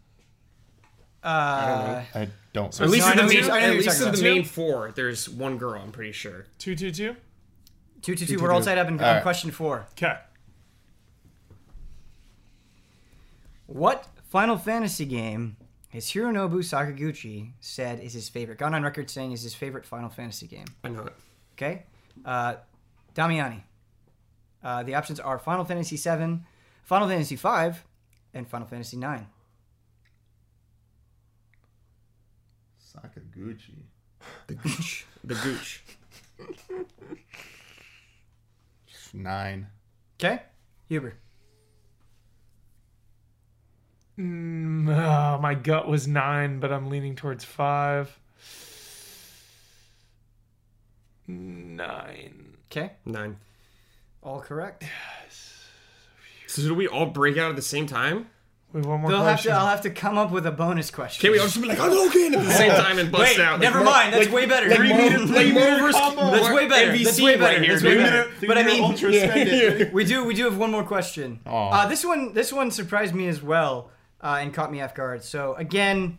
Uh, 1.23 2.01
I 2.15 2.29
don't. 2.53 2.79
At 2.81 2.89
least 2.89 3.05
I 3.07 3.11
in 3.11 3.17
know 3.17 3.27
the 3.27 3.33
who 3.35 3.39
main, 3.41 3.43
you're- 3.43 3.51
I 3.51 3.59
know 3.61 3.67
at 3.67 3.73
least 3.73 3.87
talking 3.89 4.01
in 4.07 4.11
the 4.13 4.19
about. 4.19 4.23
main 4.35 4.43
four, 4.43 4.91
there's 4.95 5.29
one 5.29 5.57
girl. 5.57 5.79
I'm 5.81 5.91
pretty 5.91 6.13
sure. 6.13 6.45
Two 6.57 6.75
two 6.75 6.91
two. 6.91 7.15
two 8.01 8.15
two 8.15 8.25
two. 8.25 8.39
We're 8.41 8.51
all 8.51 8.61
tied 8.61 8.77
up 8.79 8.87
in 8.87 8.99
All 8.99 9.05
on 9.05 9.15
right. 9.15 9.21
question 9.23 9.51
four. 9.51 9.85
Okay. 9.93 10.17
What 13.67 14.07
Final 14.31 14.57
Fantasy 14.57 15.03
game 15.03 15.57
has 15.89 16.05
Hironobu 16.05 16.59
Sakaguchi 16.59 17.51
said 17.59 17.99
is 17.99 18.13
his 18.13 18.29
favorite? 18.29 18.57
Gone 18.57 18.73
on 18.73 18.81
record 18.81 19.09
saying 19.09 19.33
is 19.33 19.43
his 19.43 19.53
favorite 19.53 19.85
Final 19.85 20.09
Fantasy 20.09 20.47
game. 20.47 20.67
I 20.85 20.87
know 20.87 21.01
it. 21.01 21.13
Okay, 21.57 21.83
uh, 22.23 22.55
Damiani. 23.13 23.63
Uh, 24.63 24.83
the 24.83 24.95
options 24.95 25.19
are 25.19 25.37
Final 25.37 25.65
Fantasy 25.65 25.97
VII, 25.97 26.39
Final 26.83 27.09
Fantasy 27.09 27.35
V, 27.35 27.77
and 28.33 28.47
Final 28.47 28.67
Fantasy 28.67 28.95
IX. 28.95 29.23
Sakaguchi. 32.81 33.83
The 34.47 34.53
gooch. 34.53 35.05
the 35.25 35.35
gooch. 35.35 35.83
Nine. 39.13 39.67
Okay, 40.17 40.43
Huber. 40.87 41.15
Mm, 44.21 44.87
ah, 44.95 45.39
my 45.41 45.55
gut 45.55 45.87
was 45.87 46.07
nine, 46.07 46.59
but 46.59 46.71
I'm 46.71 46.89
leaning 46.89 47.15
towards 47.15 47.43
five. 47.43 48.17
Nine. 51.27 52.57
Okay, 52.71 52.91
Nine. 53.05 53.37
all 54.21 54.39
correct. 54.41 54.83
Yes. 54.83 55.65
So 56.47 56.61
do 56.61 56.73
we 56.75 56.87
all 56.87 57.05
break 57.07 57.37
out 57.37 57.49
at 57.49 57.55
the 57.55 57.61
same 57.61 57.85
time? 57.87 58.27
We 58.73 58.79
have 58.79 58.85
one 58.85 59.01
more 59.01 59.09
They'll 59.11 59.19
have 59.19 59.27
question. 59.35 59.51
to. 59.51 59.57
I'll 59.57 59.67
have 59.67 59.81
to 59.81 59.89
come 59.89 60.17
up 60.17 60.31
with 60.31 60.45
a 60.45 60.51
bonus 60.51 60.91
question. 60.91 61.19
Can 61.21 61.31
we 61.31 61.39
all 61.39 61.45
just 61.47 61.61
be 61.61 61.67
like, 61.67 61.79
I'm 61.79 61.91
okay 62.07 62.27
at 62.27 62.31
the 62.45 62.51
same 62.51 62.71
time 62.71 62.99
and 62.99 63.11
bust 63.11 63.37
Wait, 63.37 63.43
out? 63.43 63.53
Like, 63.53 63.61
never 63.61 63.83
Mar- 63.83 63.93
mind. 63.93 64.13
That's 64.13 64.25
like- 64.27 64.33
way 64.35 64.45
better. 64.45 64.67
Like, 64.69 64.77
Three 64.77 64.89
Mar- 64.89 64.97
minute- 64.97 65.29
like 65.29 65.53
Marvel's- 65.53 66.15
That's 66.15 66.53
way 66.53 66.67
better. 66.67 66.91
NBC 66.93 67.03
That's 67.03 67.21
way 67.21 67.35
better. 67.37 67.43
right 67.43 67.61
here, 67.61 67.71
That's 67.73 67.83
way 67.83 67.93
dude. 67.95 68.03
better. 68.03 68.31
But 68.47 68.57
I 68.57 68.63
mean, 68.63 68.81
ultra 68.83 69.13
spending. 69.13 69.91
we 69.93 70.05
do 70.05 70.23
we 70.23 70.33
do 70.33 70.45
have 70.45 70.57
one 70.57 70.71
more 70.71 70.83
question. 70.83 71.39
Aw. 71.45 71.69
Uh, 71.69 71.87
this 71.87 72.05
one 72.05 72.33
this 72.33 72.53
one 72.53 72.71
surprised 72.71 73.13
me 73.13 73.27
as 73.27 73.41
well 73.41 73.89
uh, 74.21 74.37
and 74.39 74.53
caught 74.53 74.71
me 74.71 74.81
off 74.81 74.95
guard. 74.95 75.23
So 75.23 75.55
again, 75.55 76.17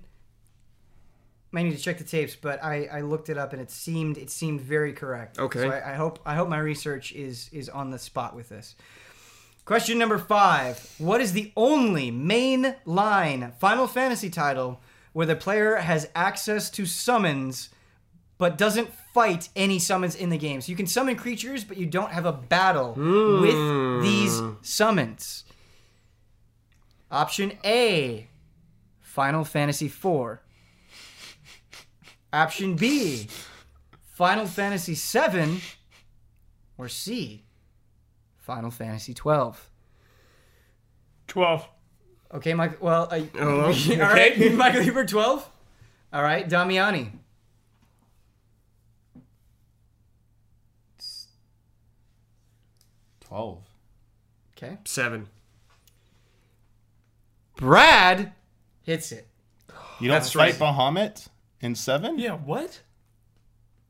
might 1.50 1.64
need 1.64 1.76
to 1.76 1.82
check 1.82 1.98
the 1.98 2.04
tapes, 2.04 2.34
but 2.34 2.62
I, 2.62 2.88
I 2.92 3.00
looked 3.02 3.28
it 3.28 3.38
up 3.38 3.52
and 3.52 3.60
it 3.60 3.70
seemed 3.70 4.18
it 4.18 4.30
seemed 4.30 4.60
very 4.60 4.92
correct. 4.92 5.38
Okay. 5.38 5.60
So 5.60 5.70
I, 5.70 5.92
I 5.92 5.94
hope 5.94 6.18
I 6.24 6.34
hope 6.34 6.48
my 6.48 6.58
research 6.58 7.12
is 7.12 7.48
is 7.52 7.68
on 7.68 7.90
the 7.90 7.98
spot 7.98 8.34
with 8.34 8.48
this. 8.48 8.74
Question 9.64 9.98
number 9.98 10.18
five: 10.18 10.94
What 10.98 11.20
is 11.20 11.32
the 11.32 11.52
only 11.56 12.10
main 12.10 12.74
line 12.84 13.52
Final 13.60 13.86
Fantasy 13.86 14.30
title 14.30 14.80
where 15.12 15.26
the 15.26 15.36
player 15.36 15.76
has 15.76 16.08
access 16.14 16.70
to 16.70 16.86
summons? 16.86 17.68
but 18.42 18.58
doesn't 18.58 18.92
fight 19.14 19.48
any 19.54 19.78
summons 19.78 20.16
in 20.16 20.28
the 20.28 20.36
game. 20.36 20.60
So 20.60 20.70
you 20.70 20.74
can 20.74 20.88
summon 20.88 21.14
creatures, 21.14 21.62
but 21.62 21.76
you 21.76 21.86
don't 21.86 22.10
have 22.10 22.26
a 22.26 22.32
battle 22.32 22.92
with 22.94 24.02
these 24.02 24.42
summons. 24.62 25.44
Option 27.12 27.52
A, 27.62 28.26
Final 29.00 29.44
Fantasy 29.44 29.86
IV. 29.86 30.38
Option 32.32 32.74
B, 32.74 33.28
Final 34.14 34.46
Fantasy 34.46 34.94
VII. 34.94 35.60
Or 36.78 36.88
C, 36.88 37.44
Final 38.38 38.70
Fantasy 38.70 39.12
XII. 39.12 39.52
Twelve. 41.28 41.68
Okay, 42.32 42.54
Mike. 42.54 42.82
Well, 42.82 43.08
uh, 43.12 43.20
all 43.40 43.48
okay. 43.66 43.98
right, 44.00 44.54
Michael 44.54 44.80
Huber, 44.82 45.04
twelve. 45.04 45.48
All 46.12 46.22
right, 46.22 46.48
Damiani. 46.48 47.10
Twelve. 53.20 53.64
Okay. 54.56 54.78
Seven. 54.84 55.28
Brad 57.62 58.32
hits 58.82 59.12
it. 59.12 59.28
You 60.00 60.08
don't 60.08 60.16
That's 60.16 60.32
fight 60.32 60.58
right. 60.60 60.74
Bahamut 60.74 61.28
in 61.60 61.76
seven? 61.76 62.18
Yeah. 62.18 62.32
What? 62.32 62.82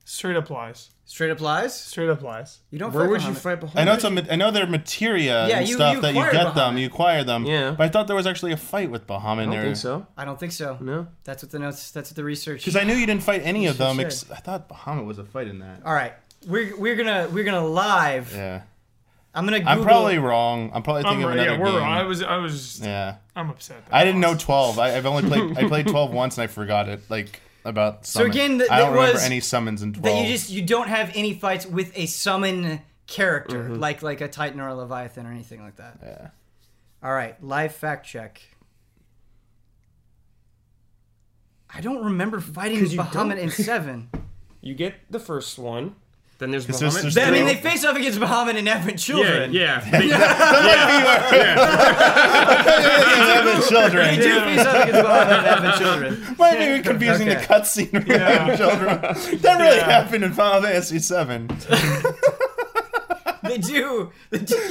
Straight 0.04 0.36
up 0.36 0.50
lies. 0.50 0.90
Straight 1.06 1.30
up 1.30 1.40
lies. 1.40 1.78
Straight 1.78 2.10
up 2.10 2.20
lies. 2.22 2.58
You 2.70 2.78
don't. 2.78 2.92
Where 2.92 3.04
fight 3.04 3.10
would 3.10 3.22
you 3.22 3.28
Bahamut. 3.30 3.36
fight 3.38 3.60
behind? 3.60 3.78
I 3.80 3.84
know 3.84 3.94
it's 3.94 4.04
a, 4.04 4.10
ma- 4.10 4.20
I 4.30 4.36
know 4.36 4.50
they're 4.50 4.66
materia 4.66 5.48
Yeah, 5.48 5.58
and 5.60 5.68
you- 5.68 5.74
stuff 5.76 5.94
you 5.94 6.00
that 6.02 6.12
you 6.14 6.20
acquire 6.20 6.32
get 6.44 6.54
them, 6.54 6.74
Bahamut. 6.76 6.80
you 6.80 6.86
acquire 6.86 7.24
them. 7.24 7.46
Yeah. 7.46 7.70
But 7.70 7.84
I 7.84 7.88
thought 7.88 8.06
there 8.08 8.16
was 8.16 8.26
actually 8.26 8.52
a 8.52 8.56
fight 8.58 8.90
with 8.90 9.06
Bahamut. 9.06 9.48
I 9.48 9.54
don't 9.54 9.62
think 9.64 9.76
so. 9.76 10.06
I 10.18 10.24
don't 10.26 10.38
think 10.38 10.52
so. 10.52 10.76
No. 10.80 11.06
That's 11.24 11.42
what 11.42 11.50
the 11.50 11.58
notes. 11.58 11.90
That's 11.92 12.10
what 12.10 12.16
the 12.16 12.24
research. 12.24 12.60
Because 12.60 12.76
I 12.76 12.84
knew 12.84 12.94
you 12.94 13.06
didn't 13.06 13.22
fight 13.22 13.40
any 13.42 13.66
of 13.66 13.78
them. 13.78 13.98
you 13.98 14.04
Ex- 14.06 14.30
I 14.30 14.36
thought 14.36 14.68
Bahamut 14.68 15.06
was 15.06 15.18
a 15.18 15.24
fight 15.24 15.48
in 15.48 15.60
that. 15.60 15.80
All 15.86 15.94
right, 15.94 16.12
we're 16.46 16.76
we're 16.78 16.96
gonna 16.96 17.28
we're 17.32 17.44
gonna 17.44 17.66
live. 17.66 18.32
Yeah. 18.34 18.62
I'm 19.34 19.44
gonna. 19.44 19.59
Google, 19.60 19.72
I'm 19.72 19.82
probably 19.82 20.18
wrong. 20.18 20.70
I'm 20.74 20.82
probably 20.82 21.04
I'm 21.04 21.09
thinking 21.10 21.22
of 21.24 21.28
right. 21.30 21.38
another 21.38 21.52
Yeah, 21.52 21.59
we're 21.59 21.66
game. 21.72 21.80
wrong. 21.80 21.92
I 21.92 22.02
was. 22.02 22.22
I 22.22 22.36
was. 22.36 22.80
yeah. 22.80 23.16
I'm 23.34 23.48
upset. 23.50 23.84
that 23.86 23.94
I 23.94 24.04
didn't 24.04 24.20
know 24.20 24.34
12. 24.34 24.78
I, 24.78 24.96
I've 24.96 25.06
only 25.06 25.22
played 25.22 25.56
I 25.59 25.68
played 25.68 25.86
12 25.88 26.12
once 26.12 26.36
and 26.36 26.44
I 26.44 26.46
forgot 26.48 26.88
it. 26.88 27.00
Like 27.09 27.40
about 27.64 28.04
So 28.06 28.24
again, 28.26 28.59
th- 28.59 28.70
I 28.70 28.78
don't 28.78 28.88
it 28.88 28.92
remember 28.96 29.12
was 29.14 29.24
any 29.24 29.40
summons 29.40 29.82
in 29.82 29.92
12. 29.94 30.04
that 30.04 30.22
you 30.22 30.30
just 30.32 30.50
you 30.50 30.62
don't 30.62 30.88
have 30.88 31.10
any 31.14 31.32
fights 31.34 31.64
with 31.64 31.96
a 31.96 32.06
summon 32.06 32.80
character 33.06 33.64
Mm-hmm. 33.64 33.74
like 33.80 34.02
like 34.02 34.20
a 34.20 34.28
Titan 34.28 34.60
or 34.60 34.68
a 34.68 34.74
Leviathan 34.74 35.26
or 35.26 35.30
anything 35.30 35.62
like 35.62 35.76
that. 35.76 35.98
Yeah. 36.02 36.28
All 37.02 37.12
right, 37.12 37.42
live 37.42 37.74
fact 37.74 38.06
check. 38.06 38.40
I 41.74 41.80
don't 41.80 42.04
remember 42.04 42.40
fighting 42.40 42.80
Bahamut 42.84 43.38
in 43.38 43.50
seven. 43.50 44.10
You 44.64 44.74
get 44.74 44.94
the 45.10 45.18
first 45.18 45.59
one, 45.59 45.96
then 46.43 46.51
there's 46.51 46.69
It's 46.69 46.78
Bahamut. 46.78 46.81
just- 46.82 47.02
there's 47.02 47.14
They- 47.14 47.24
I 47.24 47.31
mean, 47.31 47.47
they 47.47 47.55
face 47.56 47.85
off 47.85 47.97
against 47.97 48.19
Bahamut 48.20 48.56
and 48.59 48.69
Advent 48.69 48.98
yeah, 49.09 49.14
Children. 49.14 49.52
yeah. 49.52 49.81
Having 49.81 50.09
They 50.09 50.16
children. 53.69 54.14
do 54.16 54.40
face 54.40 54.66
off 54.66 54.89
against 54.89 55.06
Bahamut 55.06 55.39
and 55.39 55.47
Advent 55.47 55.77
Children. 55.77 56.19
Might 56.39 56.59
be 56.59 56.81
confusing 56.82 57.28
Okay. 57.28 57.40
the 57.40 57.47
cutscene 57.47 57.93
with 57.93 58.06
Yeah. 58.09 58.44
having 58.44 58.56
children. 58.56 59.01
That 59.43 59.60
really 59.60 59.77
Yeah. 59.77 59.90
happened 60.02 60.24
in 60.24 60.32
Final 60.32 60.62
Fantasy 60.62 60.98
VII. 60.98 61.47
They 63.48 63.59
do. 63.59 64.12
They 64.31 64.39
do. 64.39 64.70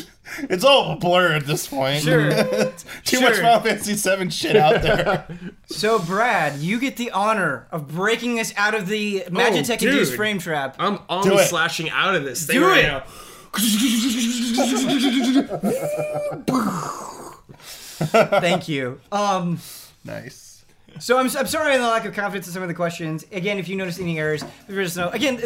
It's 0.49 0.63
all 0.63 0.93
a 0.93 0.95
blur 0.95 1.33
at 1.33 1.45
this 1.45 1.67
point. 1.67 2.03
Sure. 2.03 2.29
Too 3.03 3.19
much 3.19 3.35
Sure. 3.35 3.43
Final 3.43 3.59
Fantasy 3.59 3.95
VII 3.95 4.29
shit 4.29 4.55
out 4.55 4.81
there. 4.81 5.27
So, 5.67 5.99
Brad, 5.99 6.59
you 6.59 6.79
get 6.81 6.97
the 6.97 7.11
honor 7.11 7.67
of 7.71 7.87
breaking 7.87 8.39
us 8.39 8.53
out 8.57 8.73
of 8.75 8.87
the 8.87 9.23
Magitech 9.29 9.81
induced 9.81 10.11
dude. 10.11 10.17
frame 10.17 10.37
trap. 10.37 10.75
I'm 10.79 10.99
almost 11.07 11.49
slashing 11.49 11.89
out 11.89 12.13
of 12.15 12.23
this 12.25 12.45
thing 12.45 12.59
Do 12.59 12.67
right 12.67 12.83
it. 12.83 12.87
now. 12.87 13.03
Thank 18.41 18.67
you. 18.67 18.99
Um, 19.11 19.59
nice. 20.03 20.65
so 20.99 21.17
I'm, 21.17 21.25
I'm 21.37 21.47
sorry 21.47 21.73
on 21.75 21.81
the 21.81 21.87
lack 21.87 22.05
of 22.05 22.13
confidence 22.13 22.47
in 22.47 22.53
some 22.53 22.61
of 22.63 22.67
the 22.67 22.73
questions. 22.75 23.25
Again, 23.31 23.57
if 23.59 23.67
you 23.69 23.75
notice 23.75 23.99
any 23.99 24.19
errors, 24.19 24.43
please 24.65 24.75
let 24.75 24.85
us 24.85 24.95
know. 24.97 25.09
Again, 25.09 25.41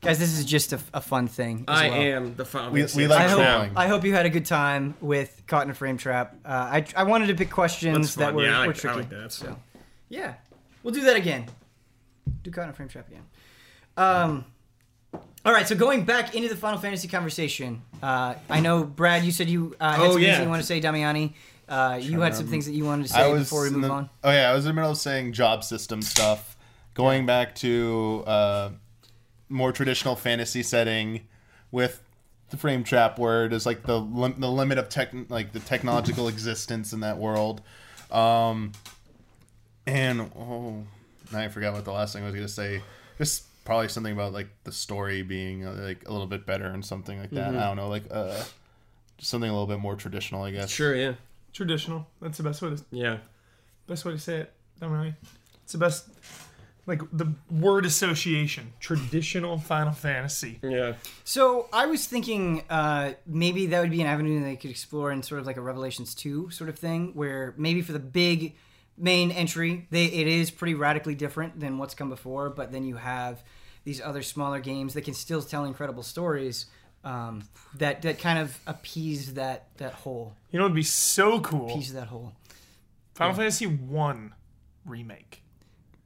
guys, 0.00 0.18
this 0.18 0.36
is 0.38 0.44
just 0.44 0.72
a, 0.72 0.80
a 0.94 1.00
fun 1.00 1.26
thing. 1.28 1.64
as 1.68 1.78
I 1.78 1.88
well. 1.88 2.00
am 2.00 2.34
the 2.36 2.44
Final 2.44 2.70
We- 2.72 2.84
we 2.96 3.06
like 3.06 3.20
I 3.20 3.28
hope, 3.28 3.42
trolling. 3.44 3.72
I 3.76 3.86
hope 3.88 4.04
you 4.04 4.14
had 4.14 4.26
a 4.26 4.30
good 4.30 4.46
time 4.46 4.94
with 5.00 5.42
Caught 5.46 5.64
in 5.64 5.70
a 5.70 5.74
Frame 5.74 5.96
Trap. 5.98 6.36
Uh, 6.44 6.48
I, 6.48 6.84
I 6.96 7.02
wanted 7.04 7.26
to 7.28 7.34
pick 7.34 7.50
questions 7.50 7.96
That's 7.96 8.14
that 8.16 8.24
fun. 8.26 8.34
were, 8.36 8.44
Yeah, 8.44 8.58
I 8.58 8.60
were 8.62 8.66
like- 8.68 8.76
I 8.76 8.78
tricky. 8.78 8.96
like 8.98 9.10
that. 9.10 9.32
So, 9.32 9.56
yeah, 10.08 10.34
we'll 10.82 10.94
do 10.94 11.02
that 11.02 11.16
again. 11.16 11.46
Do 12.42 12.50
Caught 12.50 12.64
in 12.64 12.70
a 12.70 12.72
Frame 12.72 12.88
Trap 12.88 13.08
again. 13.08 13.22
Um, 13.96 14.44
all 15.44 15.52
right, 15.52 15.66
so 15.66 15.74
going 15.74 16.04
back 16.04 16.34
into 16.34 16.48
the 16.48 16.56
Final 16.56 16.78
Fantasy 16.78 17.08
conversation, 17.08 17.82
uh, 18.02 18.34
I 18.48 18.60
know 18.60 18.84
Brad, 18.84 19.24
you 19.24 19.32
said 19.32 19.48
you 19.48 19.74
uh, 19.80 19.92
had 19.92 20.00
Oh, 20.00 20.04
some 20.04 20.12
things 20.14 20.22
yeah. 20.26 20.36
that 20.38 20.42
you 20.44 20.48
want 20.48 20.60
to 20.62 20.66
say, 20.66 20.80
Damiani. 20.80 21.34
Uh, 21.68 21.98
you 22.02 22.20
had 22.20 22.34
some 22.34 22.46
things 22.48 22.66
that 22.66 22.72
you 22.72 22.84
wanted 22.84 23.06
to 23.08 23.16
I 23.16 23.22
say 23.22 23.32
was 23.32 23.42
before 23.42 23.62
we 23.62 23.68
in 23.68 23.74
move 23.74 23.82
the- 23.82 23.90
on. 23.90 24.10
Oh 24.24 24.30
yeah, 24.32 24.50
I 24.50 24.54
was 24.54 24.64
in 24.64 24.70
the 24.70 24.74
middle 24.74 24.90
of 24.90 24.98
saying 24.98 25.32
job 25.34 25.62
system 25.62 26.02
stuff, 26.02 26.56
going 26.94 27.26
back 27.26 27.54
to 27.56 28.24
uh, 28.26 28.70
more 29.50 29.72
traditional 29.72 30.16
fantasy 30.16 30.62
setting 30.62 31.26
with 31.70 32.02
the 32.50 32.56
frame 32.56 32.82
trap, 32.84 33.18
where 33.18 33.44
it 33.44 33.52
is 33.52 33.66
like 33.66 33.82
the 33.84 33.98
lim- 34.00 34.40
the 34.40 34.50
limit 34.50 34.78
of 34.78 34.88
tech, 34.88 35.10
like 35.28 35.52
the 35.52 35.60
technological 35.60 36.26
existence 36.34 36.92
in 36.92 37.00
that 37.00 37.18
world. 37.18 37.60
Um, 38.10 38.72
and 39.86 40.20
oh, 40.36 40.84
now 41.32 41.38
I 41.40 41.48
forgot 41.48 41.72
what 41.74 41.84
the 41.84 41.92
last 41.92 42.12
thing 42.12 42.22
I 42.22 42.26
was 42.26 42.34
gonna 42.34 42.48
say. 42.48 42.82
Just 43.18 43.44
probably 43.64 43.88
something 43.88 44.12
about 44.12 44.32
like 44.32 44.48
the 44.64 44.72
story 44.72 45.22
being 45.22 45.64
uh, 45.66 45.72
like 45.72 46.08
a 46.08 46.12
little 46.12 46.26
bit 46.26 46.46
better 46.46 46.66
and 46.66 46.84
something 46.84 47.18
like 47.20 47.30
that. 47.30 47.54
I 47.54 47.66
don't 47.66 47.76
know, 47.76 47.88
like 47.88 48.04
uh, 48.10 48.42
just 49.18 49.30
something 49.30 49.48
a 49.50 49.52
little 49.52 49.66
bit 49.66 49.78
more 49.80 49.96
traditional, 49.96 50.42
I 50.42 50.50
guess. 50.50 50.70
Sure, 50.70 50.94
yeah. 50.94 51.14
Traditional. 51.52 52.06
That's 52.22 52.38
the 52.38 52.44
best 52.44 52.62
way 52.62 52.70
to 52.70 52.84
Yeah. 52.90 53.18
best 53.86 54.04
way 54.04 54.12
to 54.12 54.18
say 54.18 54.38
it. 54.38 54.52
Don't 54.80 54.90
really. 54.90 55.14
It's 55.64 55.72
the 55.72 55.78
best. 55.78 56.08
Like 56.90 57.02
the 57.12 57.32
word 57.50 57.86
association. 57.86 58.72
Traditional 58.80 59.58
Final 59.58 59.92
Fantasy. 59.92 60.58
Yeah. 60.62 60.94
So 61.24 61.68
I 61.72 61.86
was 61.86 62.06
thinking 62.06 62.64
uh, 62.68 63.12
maybe 63.26 63.66
that 63.66 63.80
would 63.80 63.90
be 63.92 64.00
an 64.00 64.08
avenue 64.08 64.42
they 64.42 64.56
could 64.56 64.70
explore 64.70 65.12
in 65.12 65.22
sort 65.22 65.40
of 65.40 65.46
like 65.46 65.56
a 65.56 65.60
Revelations 65.60 66.14
two 66.14 66.50
sort 66.50 66.68
of 66.68 66.78
thing, 66.78 67.12
where 67.14 67.54
maybe 67.56 67.80
for 67.80 67.92
the 67.92 68.00
big 68.00 68.56
main 68.98 69.30
entry, 69.30 69.86
they 69.90 70.06
it 70.06 70.26
is 70.26 70.50
pretty 70.50 70.74
radically 70.74 71.14
different 71.14 71.60
than 71.60 71.78
what's 71.78 71.94
come 71.94 72.08
before, 72.10 72.50
but 72.50 72.72
then 72.72 72.84
you 72.84 72.96
have 72.96 73.42
these 73.84 74.00
other 74.00 74.22
smaller 74.22 74.60
games 74.60 74.94
that 74.94 75.02
can 75.02 75.14
still 75.14 75.42
tell 75.42 75.64
incredible 75.64 76.02
stories 76.02 76.66
um, 77.04 77.44
that 77.76 78.02
that 78.02 78.18
kind 78.18 78.38
of 78.38 78.58
appease 78.66 79.34
that 79.34 79.68
that 79.78 79.92
hole, 79.94 80.34
You 80.50 80.58
know, 80.58 80.64
it'd 80.66 80.74
be 80.74 80.82
so 80.82 81.40
cool. 81.40 81.70
appease 81.70 81.92
that 81.92 82.08
hole. 82.08 82.32
Final 83.14 83.34
Fantasy 83.36 83.66
One 83.66 84.34
remake. 84.84 85.39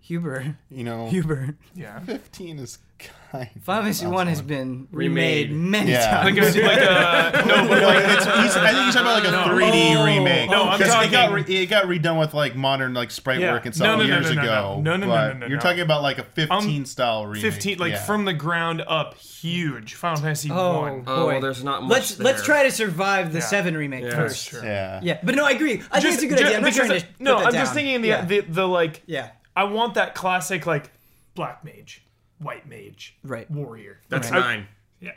Huber, 0.07 0.57
You 0.71 0.85
know, 0.85 1.09
Huber, 1.09 1.57
Yeah. 1.75 1.99
fifteen 2.01 2.59
is 2.59 2.79
kind. 2.99 3.49
Final 3.63 3.83
Fantasy 3.85 4.07
one 4.07 4.27
has 4.29 4.41
been 4.43 4.87
remade, 4.93 5.49
Remade. 5.49 5.53
many 5.53 5.91
Yeah. 5.93 6.23
Like 6.25 6.37
times. 6.37 6.55
a, 6.57 6.63
like 6.63 6.79
a 6.79 7.47
no, 7.47 7.69
but 7.69 7.83
like 7.83 8.05
it's, 8.05 8.25
he's, 8.25 8.57
I 8.57 8.71
think 8.73 8.85
he's 8.85 8.95
talking 8.95 9.01
about 9.11 9.25
like 9.25 9.29
a 9.29 9.31
No. 9.31 9.57
3D 9.57 9.97
Oh. 9.97 10.05
remake. 10.05 10.51
No, 10.51 10.65
I'm 10.69 10.79
talking- 10.79 11.09
it 11.09 11.11
got 11.11 11.33
re- 11.33 11.43
it 11.63 11.67
got 11.67 11.87
redone 11.87 12.21
with 12.21 12.35
like 12.35 12.55
modern 12.55 12.93
like 12.95 13.11
sprite 13.11 13.41
Yeah. 13.41 13.53
work 13.53 13.65
and 13.67 13.75
stuff 13.75 13.87
no, 13.87 13.97
no, 13.97 14.03
years 14.05 14.29
no, 14.29 14.35
no, 14.35 14.43
ago. 14.43 14.75
no. 14.77 14.81
No, 14.83 14.97
no, 14.99 15.07
no, 15.07 15.15
no, 15.15 15.33
no, 15.39 15.47
You're 15.47 15.57
no. 15.57 15.63
talking 15.63 15.81
about 15.81 16.03
like 16.03 16.19
a 16.19 16.25
15 16.25 16.85
style 16.85 17.27
remake. 17.27 17.43
15 17.53 17.79
like 17.79 17.93
yeah. 17.93 17.99
from 18.05 18.27
the 18.27 18.35
ground 18.35 18.85
up 18.87 19.15
huge 19.17 19.95
Final 19.95 20.21
Fantasy 20.21 20.51
Oh, 20.53 20.81
One. 20.83 21.01
boy. 21.01 21.11
Oh, 21.13 21.27
well, 21.29 21.41
there's 21.41 21.65
not 21.65 21.83
much 21.83 21.91
let's 21.91 22.19
let's 22.21 22.43
try 22.45 22.63
to 22.65 22.71
survive 22.71 23.33
the 23.33 23.39
Yeah. 23.39 23.45
seven 23.47 23.75
remake 23.77 24.05
Yeah, 24.05 24.11
first. 24.17 24.53
Yeah. 24.53 25.01
Yeah, 25.03 25.19
but 25.23 25.35
no, 25.35 25.47
I 25.47 25.53
agree. 25.53 25.83
I 25.91 25.99
think 26.01 26.15
it's 26.15 26.23
a 26.23 26.27
good 26.27 26.39
idea. 26.41 26.59
I'm 26.59 26.63
not 26.63 26.73
trying 26.75 26.91
to 26.91 26.97
I- 26.97 27.09
no, 27.19 27.37
put 27.37 27.41
that 27.41 27.47
I'm 27.49 27.53
just 27.55 27.75
down. 27.75 27.75
thinking 27.75 28.03
the 28.29 28.41
the 28.49 28.69
like 28.69 29.03
yeah, 29.07 29.31
I 29.57 29.65
want 29.65 29.95
that 29.95 30.15
classic 30.15 30.67
like 30.67 30.91
black 31.35 31.65
mage, 31.65 32.05
white 32.39 32.69
mage, 32.69 33.17
Right. 33.23 33.51
warrior. 33.51 34.01
That's 34.09 34.31
I- 34.31 34.39
nine. 34.41 34.67
Yeah. 35.01 35.13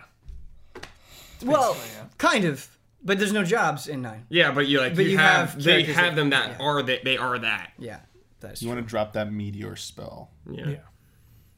well, 1.44 1.76
yeah. 1.96 2.06
kind 2.18 2.46
of, 2.46 2.68
but 3.04 3.20
there's 3.20 3.34
no 3.34 3.44
jobs 3.44 3.88
in 3.88 4.02
nine. 4.02 4.26
Yeah, 4.30 4.52
but 4.52 4.68
you 4.68 4.80
like 4.80 4.96
But 4.96 5.06
you, 5.06 5.12
you 5.12 5.18
have, 5.18 5.54
have 5.54 5.64
they 5.64 5.84
have 5.84 6.16
them 6.16 6.32
that 6.32 6.52
yeah. 6.60 6.66
are 6.66 6.82
that 6.84 7.04
they 7.04 7.18
are 7.18 7.38
that. 7.40 7.72
Yeah, 7.78 8.00
that's 8.40 8.62
You 8.62 8.68
want 8.70 8.82
to 8.82 8.86
drop 8.88 9.14
that 9.14 9.32
meteor 9.32 9.76
spell. 9.76 10.32
Yeah. 10.50 10.70
Yeah. 10.70 10.78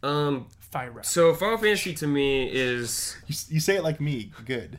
Um. 0.03 0.47
Fire 0.71 0.93
So 1.01 1.33
Final 1.33 1.57
Fantasy 1.57 1.95
to 1.95 2.05
me 2.07 2.47
is 2.47 3.17
You, 3.25 3.35
you 3.55 3.59
say 3.59 3.75
it 3.75 3.83
like 3.83 3.99
me. 3.99 4.31
Good. 4.45 4.77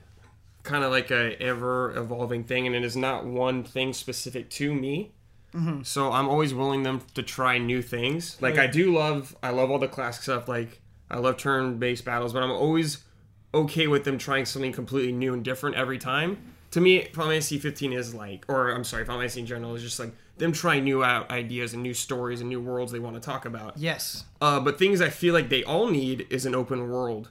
kind 0.62 0.84
of 0.84 0.92
like 0.92 1.10
a 1.10 1.36
ever 1.42 1.96
evolving 1.96 2.44
thing, 2.44 2.66
and 2.66 2.76
it 2.76 2.84
is 2.84 2.96
not 2.96 3.26
one 3.26 3.64
thing 3.64 3.92
specific 3.92 4.48
to 4.50 4.72
me. 4.74 5.12
Mm-hmm. 5.54 5.82
So 5.82 6.12
I'm 6.12 6.28
always 6.28 6.54
willing 6.54 6.82
them 6.84 7.02
to 7.14 7.22
try 7.22 7.58
new 7.58 7.82
things. 7.82 8.40
Like 8.40 8.58
I 8.58 8.66
do 8.66 8.92
love, 8.94 9.34
I 9.42 9.50
love 9.50 9.70
all 9.70 9.78
the 9.78 9.88
classic 9.88 10.22
stuff. 10.22 10.48
Like 10.48 10.80
I 11.10 11.18
love 11.18 11.36
turn-based 11.38 12.04
battles, 12.04 12.32
but 12.32 12.42
I'm 12.42 12.50
always 12.52 13.04
okay 13.52 13.86
with 13.88 14.04
them 14.04 14.16
trying 14.18 14.44
something 14.46 14.72
completely 14.72 15.12
new 15.12 15.34
and 15.34 15.44
different 15.44 15.76
every 15.76 15.98
time. 15.98 16.38
To 16.72 16.80
me, 16.80 17.04
Final 17.12 17.30
Fantasy 17.32 17.58
15 17.58 17.92
is 17.92 18.14
like, 18.14 18.44
or 18.48 18.70
I'm 18.70 18.84
sorry, 18.84 19.04
Final 19.04 19.20
Fantasy 19.20 19.40
in 19.40 19.46
general 19.46 19.74
is 19.74 19.82
just 19.82 19.98
like 19.98 20.12
them 20.38 20.52
trying 20.52 20.84
new 20.84 21.02
out 21.02 21.28
ideas 21.30 21.74
and 21.74 21.82
new 21.82 21.94
stories 21.94 22.40
and 22.40 22.48
new 22.48 22.60
worlds 22.60 22.92
they 22.92 23.00
want 23.00 23.16
to 23.16 23.20
talk 23.20 23.44
about. 23.44 23.76
yes. 23.76 24.24
Uh, 24.40 24.60
but 24.60 24.78
things 24.78 25.00
I 25.00 25.10
feel 25.10 25.34
like 25.34 25.48
they 25.48 25.64
all 25.64 25.88
need 25.90 26.26
is 26.30 26.46
an 26.46 26.54
open 26.54 26.88
world. 26.88 27.28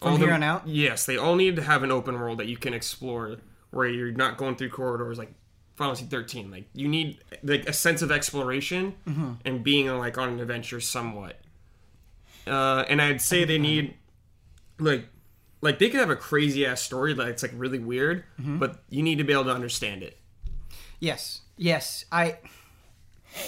From 0.00 0.12
All 0.12 0.16
here 0.16 0.28
them- 0.28 0.36
on 0.36 0.42
out? 0.44 0.66
Yes, 0.68 1.04
they 1.06 1.16
all 1.16 1.34
need 1.36 1.56
to 1.56 1.62
have 1.62 1.82
an 1.82 1.90
open 1.90 2.18
world 2.20 2.38
that 2.38 2.46
you 2.46 2.56
can 2.56 2.72
explore, 2.72 3.38
where 3.70 3.86
you're 3.88 4.12
not 4.12 4.36
going 4.36 4.54
through 4.56 4.70
corridors 4.70 5.18
like 5.18 5.32
Final 5.82 5.94
Fantasy 5.96 6.10
13. 6.10 6.50
Like 6.50 6.68
you 6.74 6.88
need 6.88 7.18
like 7.42 7.68
a 7.68 7.72
sense 7.72 8.02
of 8.02 8.10
exploration 8.12 8.94
Mm-hmm. 9.08 9.32
and 9.44 9.62
being 9.64 9.88
like 9.98 10.16
on 10.18 10.28
an 10.30 10.40
adventure 10.40 10.80
somewhat. 10.80 11.38
Uh, 12.46 12.84
and 12.88 13.00
I'd 13.02 13.20
say 13.20 13.44
they 13.44 13.58
need 13.58 13.94
like 14.78 15.06
like 15.60 15.78
they 15.78 15.90
could 15.90 16.00
have 16.00 16.10
a 16.10 16.16
crazy 16.16 16.66
ass 16.66 16.80
story 16.82 17.14
that's 17.14 17.42
like 17.42 17.52
really 17.54 17.78
weird, 17.78 18.24
Mm-hmm. 18.40 18.58
but 18.58 18.82
you 18.90 19.02
need 19.02 19.18
to 19.18 19.24
be 19.24 19.32
able 19.32 19.44
to 19.44 19.52
understand 19.54 20.02
it. 20.02 20.18
Yes, 21.00 21.40
yes. 21.56 22.04
I 22.12 22.38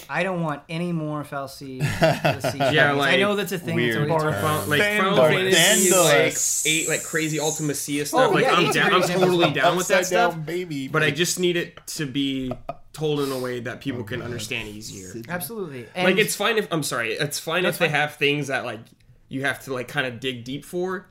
I 0.09 0.23
don't 0.23 0.43
want 0.43 0.62
any 0.69 0.93
more 0.93 1.24
fal'Cie. 1.24 1.81
Yeah, 2.73 2.93
like, 2.93 3.15
I 3.15 3.16
know 3.16 3.36
that's 3.36 3.52
a 3.52 3.59
thing. 3.59 3.77
That's 3.77 3.97
weird 3.97 4.11
always 4.11 4.23
term. 4.23 4.32
talked 4.32 4.43
Final, 4.43 4.66
like 4.69 4.81
Final 4.82 5.19
Vandalus. 5.19 5.52
Fantasy 5.55 5.89
is 5.89 6.65
like 6.65 6.73
eight 6.73 6.89
like 6.89 7.02
crazy 7.05 7.39
Ultimacia 7.39 8.06
stuff. 8.06 8.31
Oh, 8.31 8.35
like 8.35 8.44
yeah, 8.44 8.55
I'm 8.55 8.70
down, 8.73 8.94
I'm 8.94 9.02
totally 9.02 9.52
down 9.52 9.77
with 9.77 9.89
that 9.89 10.09
down 10.09 10.32
stuff. 10.32 10.47
baby. 10.47 10.89
But 10.89 11.02
I 11.02 11.11
just 11.11 11.39
need 11.39 11.56
it 11.56 11.78
to 11.89 12.06
be 12.06 12.52
told 12.93 13.20
in 13.20 13.31
a 13.32 13.39
way 13.39 13.61
that 13.61 13.81
people 13.81 14.05
can 14.05 14.23
understand 14.23 14.69
easier. 14.69 15.12
Absolutely. 15.28 15.86
And 15.94 16.05
Like 16.09 16.19
it's 16.19 16.35
fine 16.36 16.56
if 16.59 16.66
I'm 16.73 16.82
sorry, 16.82 17.12
it's 17.12 17.39
fine 17.39 17.65
That's 17.65 17.77
if 17.77 17.78
they 17.81 17.86
fine. 17.86 17.94
have 17.94 18.15
things 18.16 18.47
that 18.48 18.65
like 18.65 18.81
you 19.28 19.44
have 19.44 19.62
to 19.65 19.74
like 19.74 19.89
kind 19.89 20.06
of 20.06 20.20
dig 20.20 20.44
deep 20.44 20.65
for, 20.65 21.09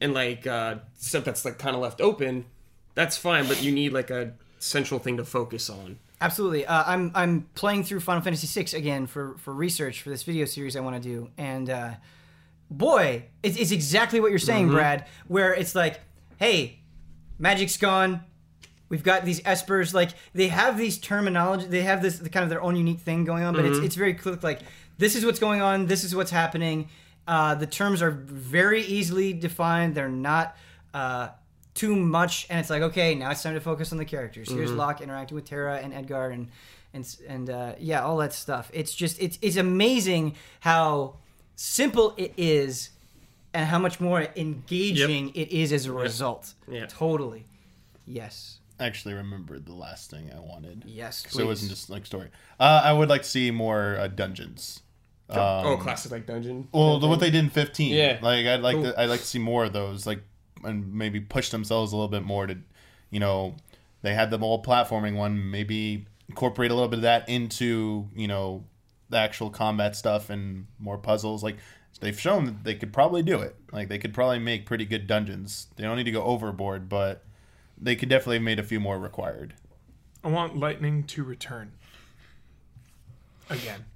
and 0.00 0.14
like 0.14 0.46
uh, 0.46 0.76
stuff 0.96 1.24
that's 1.24 1.44
like 1.44 1.58
kind 1.58 1.74
of 1.74 1.82
left 1.82 2.00
open. 2.00 2.44
That's 2.94 3.16
fine, 3.16 3.46
but 3.48 3.62
you 3.62 3.72
need 3.72 3.92
like 3.92 4.10
a 4.10 4.32
central 4.58 5.00
thing 5.00 5.16
to 5.16 5.24
focus 5.24 5.70
on. 5.70 5.98
Absolutely. 6.20 6.66
Uh, 6.66 6.82
I'm 6.86 7.12
I'm 7.14 7.48
playing 7.54 7.84
through 7.84 8.00
Final 8.00 8.22
Fantasy 8.22 8.46
VI 8.46 8.76
again 8.76 9.06
for 9.06 9.36
for 9.38 9.54
research 9.54 10.02
for 10.02 10.10
this 10.10 10.24
video 10.24 10.44
series 10.44 10.76
I 10.76 10.80
want 10.80 11.00
to 11.00 11.08
do, 11.08 11.30
and 11.38 11.70
uh, 11.70 11.90
boy, 12.70 13.24
it's, 13.42 13.56
it's 13.56 13.70
exactly 13.70 14.20
what 14.20 14.30
you're 14.30 14.38
saying, 14.38 14.68
Brad. 14.68 15.06
Where 15.28 15.54
it's 15.54 15.74
like, 15.74 16.00
hey, 16.38 16.80
magic's 17.38 17.76
gone. 17.76 18.22
We've 18.88 19.02
got 19.02 19.24
these 19.24 19.40
espers, 19.42 19.92
like 19.92 20.10
they 20.32 20.48
have 20.48 20.78
these 20.78 20.98
terminology. 20.98 21.66
They 21.66 21.82
have 21.82 22.02
this 22.02 22.18
kind 22.18 22.42
of 22.42 22.48
their 22.48 22.62
own 22.62 22.74
unique 22.74 23.00
thing 23.00 23.24
going 23.24 23.44
on, 23.44 23.54
but 23.54 23.64
it's 23.64 23.78
it's 23.78 23.94
very 23.94 24.14
clear. 24.14 24.38
Like 24.42 24.60
this 24.96 25.14
is 25.14 25.24
what's 25.24 25.38
going 25.38 25.60
on. 25.60 25.86
This 25.86 26.04
is 26.04 26.16
what's 26.16 26.30
happening. 26.30 26.88
Uh, 27.26 27.54
the 27.54 27.66
terms 27.66 28.00
are 28.00 28.10
very 28.10 28.82
easily 28.82 29.34
defined. 29.34 29.94
They're 29.94 30.08
not 30.08 30.56
uh, 30.94 31.28
too 31.78 31.94
much, 31.96 32.46
and 32.50 32.58
it's 32.60 32.70
like 32.70 32.82
okay, 32.82 33.14
now 33.14 33.30
it's 33.30 33.42
time 33.42 33.54
to 33.54 33.60
focus 33.60 33.92
on 33.92 33.98
the 33.98 34.04
characters. 34.04 34.50
Here's 34.50 34.72
Locke 34.72 35.00
interacting 35.00 35.34
with 35.36 35.44
Terra 35.44 35.78
and 35.78 35.94
Edgar, 35.94 36.30
and 36.30 36.48
and 36.92 37.16
and 37.28 37.48
uh, 37.48 37.72
yeah, 37.78 38.02
all 38.02 38.16
that 38.18 38.32
stuff. 38.32 38.70
It's 38.74 38.92
just 38.94 39.20
it's 39.22 39.38
it's 39.40 39.56
amazing 39.56 40.34
how 40.60 41.16
simple 41.54 42.14
it 42.16 42.32
is, 42.36 42.90
and 43.54 43.66
how 43.66 43.78
much 43.78 44.00
more 44.00 44.26
engaging 44.36 45.30
it 45.34 45.50
is 45.52 45.72
as 45.72 45.86
a 45.86 45.92
result. 45.92 46.54
Yeah. 46.68 46.86
totally. 46.86 47.44
Yes. 48.06 48.58
actually 48.80 49.14
remembered 49.14 49.66
the 49.66 49.74
last 49.74 50.10
thing 50.10 50.30
I 50.34 50.40
wanted. 50.40 50.84
Yes, 50.86 51.26
So 51.28 51.42
it 51.42 51.46
wasn't 51.46 51.70
just 51.70 51.90
like 51.90 52.06
story. 52.06 52.30
Uh, 52.58 52.80
I 52.84 52.92
would 52.92 53.08
like 53.08 53.22
to 53.22 53.28
see 53.28 53.50
more 53.50 53.96
uh, 53.98 54.08
dungeons. 54.08 54.80
oh, 55.28 55.78
classic 55.80 56.10
like 56.10 56.26
dungeon. 56.26 56.68
Well, 56.72 56.98
the, 56.98 57.06
what 57.06 57.20
they 57.20 57.30
did 57.30 57.44
in 57.44 57.50
15. 57.50 57.94
Yeah. 57.94 58.18
Like 58.22 58.46
I'd 58.46 58.60
like 58.60 58.76
Cool. 58.76 58.84
to 58.84 59.00
I'd 59.00 59.10
like 59.10 59.20
to 59.20 59.26
see 59.26 59.38
more 59.38 59.64
of 59.66 59.72
those 59.74 60.06
like 60.06 60.22
and 60.64 60.92
maybe 60.92 61.20
push 61.20 61.50
themselves 61.50 61.92
a 61.92 61.96
little 61.96 62.08
bit 62.08 62.22
more 62.22 62.46
to 62.46 62.58
you 63.10 63.20
know, 63.20 63.56
they 64.02 64.14
had 64.14 64.30
the 64.30 64.38
whole 64.38 64.62
platforming 64.62 65.16
one, 65.16 65.50
maybe 65.50 66.06
incorporate 66.28 66.70
a 66.70 66.74
little 66.74 66.88
bit 66.88 66.98
of 66.98 67.02
that 67.02 67.28
into, 67.28 68.08
you 68.14 68.28
know, 68.28 68.64
the 69.10 69.16
actual 69.16 69.50
combat 69.50 69.96
stuff 69.96 70.28
and 70.28 70.66
more 70.78 70.98
puzzles 70.98 71.42
like 71.42 71.56
they've 72.00 72.20
shown 72.20 72.44
that 72.44 72.64
they 72.64 72.74
could 72.74 72.92
probably 72.92 73.22
do 73.22 73.40
it. 73.40 73.56
Like 73.72 73.88
they 73.88 73.98
could 73.98 74.12
probably 74.12 74.38
make 74.38 74.66
pretty 74.66 74.84
good 74.84 75.06
dungeons. 75.06 75.68
They 75.76 75.84
don't 75.84 75.96
need 75.96 76.04
to 76.04 76.10
go 76.10 76.22
overboard, 76.22 76.88
but 76.88 77.24
they 77.80 77.96
could 77.96 78.08
definitely 78.08 78.36
have 78.36 78.44
made 78.44 78.58
a 78.58 78.64
few 78.64 78.80
more 78.80 78.98
required. 78.98 79.54
I 80.22 80.28
want 80.28 80.56
Lightning 80.56 81.04
to 81.04 81.24
return. 81.24 81.72
Again. 83.48 83.86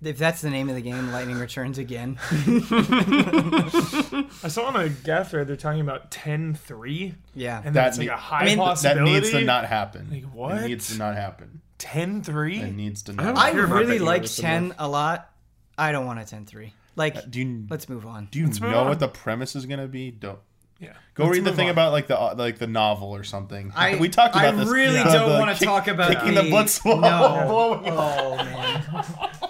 If 0.00 0.16
that's 0.18 0.42
the 0.42 0.50
name 0.50 0.68
of 0.68 0.76
the 0.76 0.80
game, 0.80 1.10
Lightning 1.10 1.38
Returns 1.38 1.76
again. 1.78 2.18
I 2.30 4.48
saw 4.48 4.66
on 4.66 4.76
a 4.76 4.88
GAF 4.88 5.28
thread 5.30 5.46
they're 5.48 5.56
talking 5.56 5.80
about 5.80 6.10
10 6.10 6.54
3. 6.54 7.14
Yeah. 7.34 7.56
And 7.64 7.74
That 7.74 7.84
that's 7.84 7.98
like 7.98 8.06
ne- 8.08 8.12
a 8.12 8.16
high 8.16 8.42
I 8.42 8.44
mean, 8.44 8.58
that 8.58 8.64
That 8.64 8.68
possibility. 8.70 9.12
needs 9.12 9.30
to 9.32 9.40
not 9.44 9.64
happen. 9.66 10.08
Like, 10.10 10.24
what? 10.24 10.62
It 10.62 10.68
needs 10.68 10.88
to 10.92 10.98
not 10.98 11.16
happen. 11.16 11.60
10 11.78 12.22
3? 12.22 12.60
It 12.60 12.74
needs 12.74 13.02
to 13.04 13.12
I 13.12 13.14
not. 13.16 13.24
don't 13.24 13.38
I 13.38 13.50
hear 13.52 13.66
really 13.66 13.98
like 13.98 14.24
10 14.24 14.74
a 14.78 14.88
lot. 14.88 15.30
I 15.76 15.92
don't 15.92 16.06
want 16.06 16.20
a 16.20 16.24
10 16.24 16.46
3. 16.46 16.72
Like, 16.96 17.16
uh, 17.16 17.20
Do 17.28 17.40
you 17.40 17.66
let's 17.70 17.88
move 17.88 18.06
on. 18.06 18.28
do 18.30 18.38
you 18.40 18.46
Let's 18.46 18.60
move 18.60 18.70
know 18.72 18.80
on. 18.80 18.88
what 18.88 18.98
the 19.00 19.08
premise 19.08 19.54
is 19.54 19.66
gonna 19.66 19.86
be? 19.88 20.10
Don't 20.10 20.38
Yeah. 20.80 20.92
go 21.14 21.24
Let's 21.24 21.36
read 21.38 21.44
the 21.44 21.52
thing 21.52 21.66
on. 21.66 21.72
about 21.72 21.90
like 21.92 22.06
the 22.06 22.18
uh, 22.18 22.34
like 22.38 22.58
the 22.58 22.66
novel 22.68 23.08
or 23.14 23.24
something. 23.24 23.72
I, 23.74 23.96
we 23.96 24.08
talked 24.08 24.36
about 24.36 24.54
I 24.54 24.56
this. 24.58 24.68
really 24.68 24.98
the- 24.98 25.04
don't 25.04 25.38
want 25.38 25.56
to 25.58 25.64
talk 25.64 25.88
about 25.88 26.12
kicking 26.12 26.34
the, 26.34 26.42
the 26.42 26.50
blood 26.50 26.70
swallow. 26.70 27.00
No. 27.00 27.82
Oh, 27.86 28.36
man. 28.36 28.84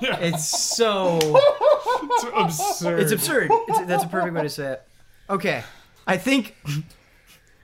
It's 0.21 0.47
so. 0.47 1.19
It's 1.23 2.25
absurd. 2.35 3.01
It's 3.01 3.13
absurd. 3.13 3.51
It's, 3.69 3.81
that's 3.87 4.05
a 4.05 4.09
perfect 4.09 4.35
way 4.35 4.43
to 4.43 4.49
say 4.49 4.73
it. 4.75 4.83
Okay. 5.29 5.63
I 6.07 6.17
think 6.17 6.57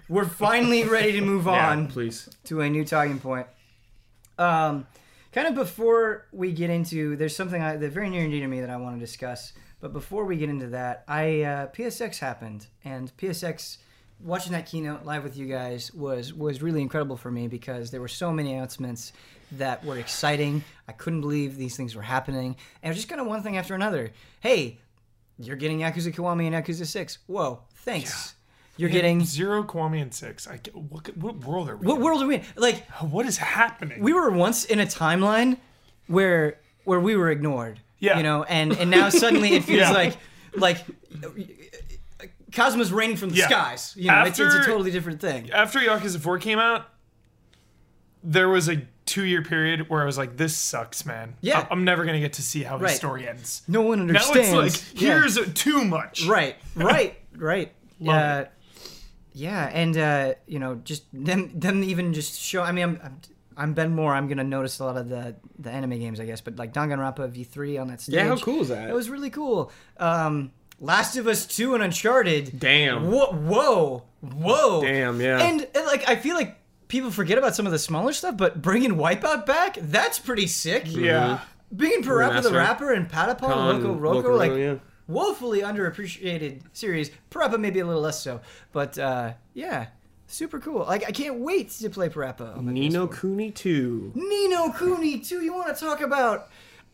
we're 0.08 0.24
finally 0.26 0.84
ready 0.84 1.12
to 1.12 1.20
move 1.20 1.46
Yeah, 1.46 1.70
on. 1.70 1.86
please. 1.86 2.28
to 2.44 2.60
a 2.60 2.68
new 2.68 2.84
talking 2.84 3.20
point. 3.20 3.46
Um, 4.36 4.86
kind 5.32 5.46
of 5.46 5.54
before 5.54 6.26
we 6.32 6.52
get 6.52 6.70
into, 6.70 7.14
there's 7.16 7.36
something 7.36 7.62
I, 7.62 7.76
that's 7.76 7.94
very 7.94 8.10
near 8.10 8.22
and 8.22 8.32
dear 8.32 8.40
to 8.40 8.48
me 8.48 8.60
that 8.60 8.68
I 8.70 8.76
want 8.76 8.96
to 8.96 9.00
discuss. 9.00 9.52
But 9.84 9.92
before 9.92 10.24
we 10.24 10.38
get 10.38 10.48
into 10.48 10.68
that, 10.68 11.04
I 11.06 11.42
uh, 11.42 11.66
PSX 11.66 12.18
happened, 12.18 12.68
and 12.86 13.14
PSX 13.18 13.76
watching 14.18 14.52
that 14.52 14.64
keynote 14.64 15.04
live 15.04 15.22
with 15.22 15.36
you 15.36 15.44
guys 15.44 15.92
was 15.92 16.32
was 16.32 16.62
really 16.62 16.80
incredible 16.80 17.18
for 17.18 17.30
me 17.30 17.48
because 17.48 17.90
there 17.90 18.00
were 18.00 18.08
so 18.08 18.32
many 18.32 18.54
announcements 18.54 19.12
that 19.52 19.84
were 19.84 19.98
exciting. 19.98 20.64
I 20.88 20.92
couldn't 20.92 21.20
believe 21.20 21.58
these 21.58 21.76
things 21.76 21.94
were 21.94 22.00
happening, 22.00 22.56
and 22.82 22.84
it 22.84 22.88
was 22.88 22.96
just 22.96 23.10
kind 23.10 23.20
of 23.20 23.26
one 23.26 23.42
thing 23.42 23.58
after 23.58 23.74
another. 23.74 24.10
Hey, 24.40 24.78
you're 25.38 25.54
getting 25.54 25.80
Yakuza 25.80 26.14
Kiwami 26.14 26.50
and 26.50 26.54
Yakuza 26.54 26.86
Six. 26.86 27.18
Whoa, 27.26 27.60
thanks. 27.74 28.36
You're 28.78 28.88
getting. 28.88 29.22
Zero, 29.22 29.64
Kiwami, 29.64 30.00
and 30.00 30.14
six. 30.14 30.46
I 30.48 30.56
get, 30.56 30.74
what, 30.74 31.14
what 31.18 31.44
world 31.44 31.68
are 31.68 31.76
we 31.76 31.86
What 31.86 31.96
in? 31.96 32.02
world 32.02 32.22
are 32.22 32.26
we 32.26 32.36
in? 32.36 32.42
Like, 32.56 32.90
What 33.02 33.26
is 33.26 33.36
happening? 33.36 34.02
we 34.02 34.14
were 34.14 34.30
once 34.30 34.64
in 34.64 34.80
a 34.80 34.86
timeline 34.86 35.58
where 36.06 36.58
where 36.84 37.00
we 37.00 37.16
were 37.16 37.30
ignored. 37.30 37.80
Yeah. 38.04 38.16
You 38.18 38.22
know, 38.22 38.42
and 38.44 38.72
and 38.76 38.90
now 38.90 39.08
suddenly 39.08 39.54
it 39.54 39.64
feels 39.68 39.80
Yeah. 39.80 39.92
like 39.92 40.16
like 40.56 40.78
Cosmos 42.52 42.90
raining 42.90 43.16
from 43.16 43.30
the 43.30 43.36
Yeah. 43.36 43.46
skies. 43.48 43.94
You 43.96 44.10
know, 44.10 44.24
it's, 44.24 44.38
it's 44.38 44.54
a 44.54 44.64
totally 44.64 44.90
different 44.90 45.20
thing. 45.20 45.50
After 45.50 45.78
Yakuza 45.80 46.20
4 46.20 46.38
came 46.38 46.58
out, 46.58 46.88
there 48.22 48.48
was 48.48 48.68
a 48.68 48.82
two 49.06 49.24
year 49.24 49.42
period 49.42 49.88
where 49.90 50.02
I 50.02 50.04
was 50.04 50.16
like, 50.16 50.36
this 50.36 50.56
sucks, 50.56 51.04
man. 51.04 51.34
Yeah. 51.40 51.60
I- 51.60 51.66
I'm 51.70 51.84
never 51.84 52.04
going 52.04 52.14
to 52.14 52.20
get 52.20 52.34
to 52.34 52.42
see 52.42 52.62
how 52.62 52.78
Right. 52.78 52.90
his 52.90 52.96
story 52.98 53.28
ends. 53.28 53.62
No 53.68 53.82
one 53.82 54.00
understands. 54.00 54.52
Now 54.52 54.60
it's 54.60 54.92
like, 54.94 55.02
Yeah. 55.02 55.08
here's 55.20 55.52
too 55.54 55.84
much. 55.84 56.26
right, 56.26 56.56
right, 56.76 57.18
right. 57.36 57.72
Love 58.00 58.16
yeah, 58.16 58.38
it. 58.40 58.50
yeah, 59.34 59.70
and 59.72 59.96
uh, 59.98 60.34
you 60.46 60.58
know, 60.58 60.76
just 60.76 61.04
them 61.12 61.50
them 61.58 61.82
even 61.84 62.12
just 62.12 62.38
show. 62.40 62.62
I 62.62 62.72
mean, 62.72 62.84
I'm. 62.84 63.00
I'm 63.02 63.20
I'm 63.56 63.74
Ben 63.74 63.94
Moore. 63.94 64.14
I'm 64.14 64.28
gonna 64.28 64.44
notice 64.44 64.78
a 64.80 64.84
lot 64.84 64.96
of 64.96 65.08
the 65.08 65.36
the 65.58 65.70
anime 65.70 65.98
games, 65.98 66.20
I 66.20 66.26
guess. 66.26 66.40
But 66.40 66.56
like 66.56 66.72
Danganronpa 66.72 67.32
V3 67.32 67.80
on 67.80 67.88
that 67.88 68.00
stage. 68.00 68.16
Yeah, 68.16 68.28
how 68.28 68.36
cool 68.36 68.62
is 68.62 68.68
that? 68.68 68.88
It 68.88 68.94
was 68.94 69.08
really 69.08 69.30
cool. 69.30 69.70
Um, 69.98 70.52
Last 70.80 71.16
of 71.16 71.26
Us 71.26 71.46
2 71.46 71.74
and 71.74 71.82
Uncharted. 71.82 72.58
Damn. 72.58 73.10
Whoa, 73.10 73.32
whoa, 73.32 74.02
whoa. 74.20 74.82
Damn, 74.82 75.20
yeah. 75.20 75.38
And, 75.40 75.66
and 75.74 75.86
like, 75.86 76.08
I 76.08 76.16
feel 76.16 76.34
like 76.34 76.56
people 76.88 77.10
forget 77.10 77.38
about 77.38 77.54
some 77.54 77.66
of 77.66 77.72
the 77.72 77.78
smaller 77.78 78.12
stuff, 78.12 78.36
but 78.36 78.60
bringing 78.60 78.96
Wipeout 78.96 79.46
back, 79.46 79.78
that's 79.80 80.18
pretty 80.18 80.46
sick. 80.46 80.84
Yeah. 80.86 81.40
Bringing 81.70 82.02
Parappa 82.02 82.42
the. 82.42 82.52
Rapper 82.52 82.92
and 82.92 83.10
Patapon, 83.10 83.82
Loco 83.82 83.94
Roco, 83.94 84.38
like, 84.38 84.52
yeah. 84.52 84.76
woefully 85.08 85.60
underappreciated 85.60 86.62
series. 86.72 87.10
Parappa 87.30 87.58
maybe 87.58 87.80
a 87.80 87.86
little 87.86 88.02
less 88.02 88.22
so, 88.22 88.40
but 88.72 88.98
uh, 88.98 89.32
yeah, 89.54 89.86
super 90.26 90.58
cool. 90.58 90.80
Like, 90.86 91.04
I 91.06 91.10
can't 91.12 91.36
wait 91.40 91.70
to 91.70 91.90
play 91.90 92.08
Parappa. 92.08 92.56
On 92.56 92.66
the 92.66 92.72
Nino 92.72 93.06
PS4. 93.06 93.20
Kuni 93.20 93.50
2. 93.50 94.12
Ni 94.14 94.48
no 94.48 94.70
Kuni 94.72 95.20
too. 95.20 95.42
You 95.42 95.54
want 95.54 95.74
to 95.76 95.84
talk 95.84 96.00
about 96.00 96.48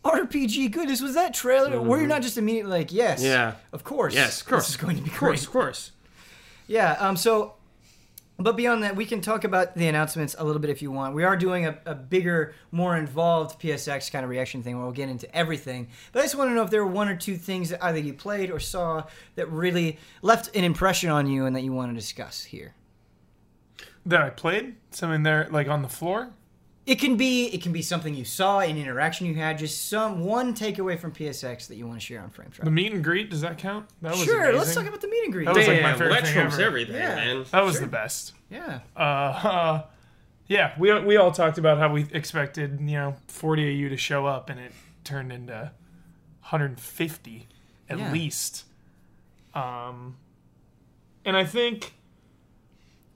RPG 0.05 0.71
goodness? 0.73 1.01
Was 1.01 1.15
that 1.15 1.35
trailer 1.35 1.81
where 1.81 1.99
you're 1.99 2.09
not 2.09 2.23
just 2.23 2.39
immediately 2.39 2.71
like, 2.73 2.93
yes, 2.93 3.23
Yeah. 3.23 3.55
of 3.73 3.85
course, 3.85 4.15
Yes, 4.15 4.41
of 4.41 4.47
course. 4.49 4.63
this 4.67 4.71
is 4.71 4.77
going 4.77 4.97
to 4.97 5.03
be 5.03 5.11
Of 5.11 5.17
course, 5.17 5.41
great. 5.41 5.47
of 5.47 5.53
course. 5.53 5.93
Yeah. 6.67 6.93
Um. 7.01 7.17
So, 7.17 7.55
but 8.39 8.57
beyond 8.57 8.83
that, 8.85 8.97
we 8.97 9.05
can 9.05 9.21
talk 9.21 9.45
about 9.45 9.75
the 9.77 9.87
announcements 9.89 10.35
a 10.39 10.45
little 10.45 10.61
bit 10.63 10.71
if 10.71 10.81
you 10.81 10.91
want. 10.91 11.15
We 11.15 11.25
are 11.25 11.37
doing 11.37 11.67
a, 11.67 11.77
a 11.85 11.95
bigger, 11.95 12.55
more 12.73 12.97
involved 12.97 13.61
PSX 13.61 14.11
kind 14.11 14.25
of 14.25 14.31
reaction 14.31 14.63
thing 14.63 14.77
where 14.77 14.85
we'll 14.85 14.95
get 14.95 15.11
into 15.11 15.35
everything. 15.37 15.89
But 16.13 16.21
I 16.21 16.23
just 16.23 16.37
want 16.37 16.49
to 16.51 16.55
know 16.55 16.63
if 16.63 16.71
there 16.71 16.83
were 16.83 16.91
one 16.91 17.09
or 17.09 17.17
two 17.17 17.37
things 17.37 17.69
that 17.69 17.85
either 17.85 17.99
you 17.99 18.15
played 18.15 18.51
or 18.51 18.59
saw 18.59 19.05
that 19.35 19.51
really 19.51 19.99
left 20.23 20.57
an 20.57 20.65
impression 20.65 21.11
on 21.11 21.27
you 21.27 21.45
and 21.45 21.55
that 21.55 21.63
you 21.63 21.73
want 21.73 21.91
to 21.93 21.95
discuss 21.95 22.43
here. 22.45 22.75
That 24.07 24.23
I 24.23 24.31
played? 24.31 24.77
Something 24.91 25.23
there, 25.23 25.49
like 25.51 25.69
on 25.69 25.83
the 25.83 25.89
floor? 25.89 26.31
It 26.87 26.97
can 26.99 27.17
be 27.17 27.47
it 27.49 27.63
can 27.63 27.73
be 27.73 27.83
something 27.83 28.15
you 28.15 28.25
saw, 28.25 28.61
an 28.61 28.77
interaction 28.77 29.27
you 29.27 29.35
had, 29.35 29.59
just 29.59 29.89
some 29.89 30.21
one 30.25 30.55
takeaway 30.55 30.99
from 30.99 31.13
PSX 31.13 31.69
that 31.69 31.77
you 31.77 31.87
want 31.87 32.01
to 32.01 32.05
share 32.07 32.23
on 32.23 32.31
Frame 32.31 32.49
The 32.63 32.71
meet 32.71 32.93
and 32.93 33.05
greet, 33.05 33.31
does 33.31 33.43
that 33.43 33.59
count? 33.59 33.87
That 34.03 34.13
was 34.13 34.25
Sure, 34.25 34.41
amazing. 34.41 34.59
let's 34.59 34.75
talk 34.75 34.87
about 34.87 35.01
the 35.01 35.09
meet 35.09 35.25
and 35.25 35.33
greet. 35.33 35.45
That 35.45 35.55
was, 35.55 35.69
like, 35.69 35.83
my 35.83 35.91
Damn, 35.91 35.99
favorite 35.99 36.11
well, 36.11 36.21
that 36.21 36.25
thing 36.27 36.35
trumps 36.35 36.55
ever. 36.55 36.65
everything, 36.65 36.95
Yeah. 36.97 37.15
man. 37.15 37.45
That 37.53 37.65
was 37.65 37.75
Sure. 37.75 37.83
the 37.83 37.89
best. 37.93 38.33
yeah. 38.51 38.81
Uh, 38.97 39.01
uh, 39.01 39.83
yeah, 40.49 40.73
we 40.79 40.99
we 41.01 41.17
all 41.17 41.31
talked 41.31 41.59
about 41.59 41.79
how 41.79 41.93
we 41.93 42.07
expected, 42.13 42.81
you 42.81 42.97
know, 42.97 43.15
40 43.29 43.63
AU 43.85 43.89
to 43.91 43.97
show 43.97 44.27
up, 44.27 44.49
and 44.51 44.59
it 44.59 44.73
turned 45.05 45.31
into 45.33 45.71
150 46.41 47.47
at 47.89 47.99
Yeah. 47.99 48.11
least. 48.13 48.65
Um, 49.55 50.17
and 51.25 51.37
I 51.37 51.45
think 51.45 51.93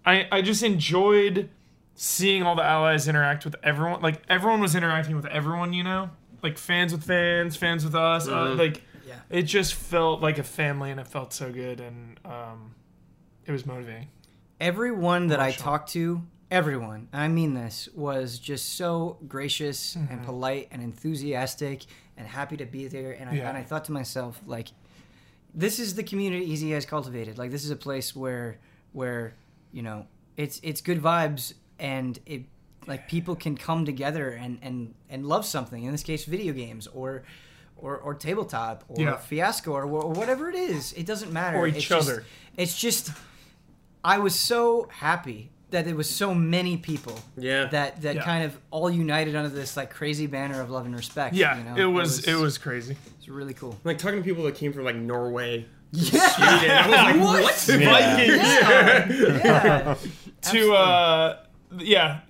I 0.06 0.26
I 0.31 0.43
just 0.43 0.62
enjoyed 0.62 1.51
seeing 1.94 2.43
all 2.43 2.56
the 2.56 2.64
allies 2.64 3.06
interact 3.09 3.44
with 3.44 3.56
everyone. 3.62 4.01
Like 4.02 4.22
everyone 4.28 4.60
was 4.60 4.74
interacting 4.74 5.16
with 5.16 5.26
everyone, 5.26 5.72
you 5.72 5.85
know, 5.85 6.10
like 6.43 6.59
fans 6.59 6.93
with 6.93 7.05
fans, 7.05 7.56
fans 7.56 7.85
with 7.85 7.94
us. 7.94 8.28
Uh, 8.28 8.55
like 8.55 8.82
Yeah. 9.06 9.16
it 9.31 9.43
just 9.43 9.74
felt 9.74 10.20
like 10.20 10.39
a 10.39 10.43
family, 10.43 10.90
and 10.90 10.98
it 11.01 11.06
felt 11.06 11.32
so 11.32 11.52
good, 11.52 11.81
and 11.81 12.18
um, 12.24 12.74
it 13.47 13.52
was 13.52 13.64
motivating. 13.66 14.09
everyone 14.60 15.26
that 15.28 15.40
I 15.40 15.51
talked 15.52 15.90
to, 15.93 16.22
everyone, 16.51 17.09
and 17.12 17.20
I 17.22 17.28
mean 17.28 17.55
this, 17.55 17.89
was 17.94 18.39
just 18.39 18.74
so 18.76 19.18
gracious 19.28 19.94
Mm-hmm. 19.94 20.12
and 20.12 20.24
polite 20.24 20.68
and 20.70 20.82
enthusiastic 20.82 21.85
and 22.16 22.26
happy 22.26 22.56
to 22.56 22.64
be 22.64 22.86
there. 22.89 23.12
And 23.12 23.28
I, 23.28 23.35
Yeah. 23.35 23.48
and 23.48 23.59
I 23.59 23.62
thought 23.62 23.85
to 23.86 23.93
myself, 23.93 24.40
like, 24.47 24.68
this 25.55 25.78
is 25.78 25.94
the 25.97 26.02
community 26.05 26.44
Easy 26.51 26.70
has 26.72 26.86
cultivated. 26.86 27.39
Like, 27.39 27.51
this 27.51 27.64
is 27.64 27.70
a 27.70 27.76
place 27.76 28.14
where, 28.16 28.59
where, 28.93 29.35
you 29.75 29.83
know, 29.83 30.07
it's 30.39 30.61
it's 30.63 30.81
good 30.81 31.01
vibes 31.03 31.53
and 31.79 32.19
it 32.25 32.43
like 32.87 33.09
people 33.09 33.35
can 33.37 33.57
come 33.57 33.85
together 33.85 34.31
and 34.31 34.59
and 34.63 34.95
and 35.11 35.27
love 35.27 35.45
something. 35.45 35.83
In 35.85 35.93
this 35.93 36.03
case, 36.03 36.25
video 36.25 36.53
games 36.55 36.87
or. 36.87 37.25
Or, 37.77 37.99
or 37.99 38.15
tabletop 38.15 38.85
or 38.89 39.03
Yeah. 39.03 39.17
fiasco 39.17 39.73
or, 39.73 39.83
or 39.83 40.11
whatever 40.13 40.49
it 40.49 40.55
is 40.55 40.93
it 40.95 41.05
doesn't 41.05 41.33
matter 41.33 41.59
Or 41.59 41.67
It's 41.67 41.77
each 41.79 41.89
just- 41.89 42.09
other. 42.09 42.25
it's 42.57 42.79
just 42.79 43.11
I 44.03 44.19
was 44.19 44.35
so 44.39 44.89
happy. 44.91 45.51
that 45.71 45.89
it 45.89 45.97
was 45.97 46.09
so 46.09 46.33
many 46.35 46.77
people. 46.77 47.19
Yeah. 47.37 47.67
That 47.67 48.01
that 48.03 48.15
Yeah. 48.15 48.23
kind 48.25 48.45
of 48.45 48.57
all 48.71 48.89
united 48.89 49.35
under 49.35 49.49
this 49.51 49.77
like 49.77 49.91
crazy 49.91 50.27
banner 50.29 50.61
of 50.63 50.71
love 50.71 50.87
and 50.87 50.95
respect. 50.95 51.35
Yeah, 51.35 51.59
you 51.59 51.65
know? 51.65 51.77
it 51.77 51.93
was 51.93 52.25
it 52.29 52.37
was 52.37 52.57
crazy. 52.59 52.97
it's 53.19 53.29
really 53.29 53.55
cool. 53.55 53.77
Like 53.83 53.99
talking 53.99 54.19
to 54.21 54.25
people 54.25 54.45
that 54.45 54.55
came 54.55 54.73
from 54.73 54.85
like 54.85 54.97
Norway, 54.97 55.67
Yeah. 55.97 56.29
Sweden. 56.29 56.71
I 56.71 56.87
was 56.87 56.97
like, 56.97 57.16
what? 57.45 57.55
Vikings. 57.85 59.45
yeah. 59.45 59.95
Two 60.43 60.75
uh 60.75 61.39
yeah. 61.79 62.21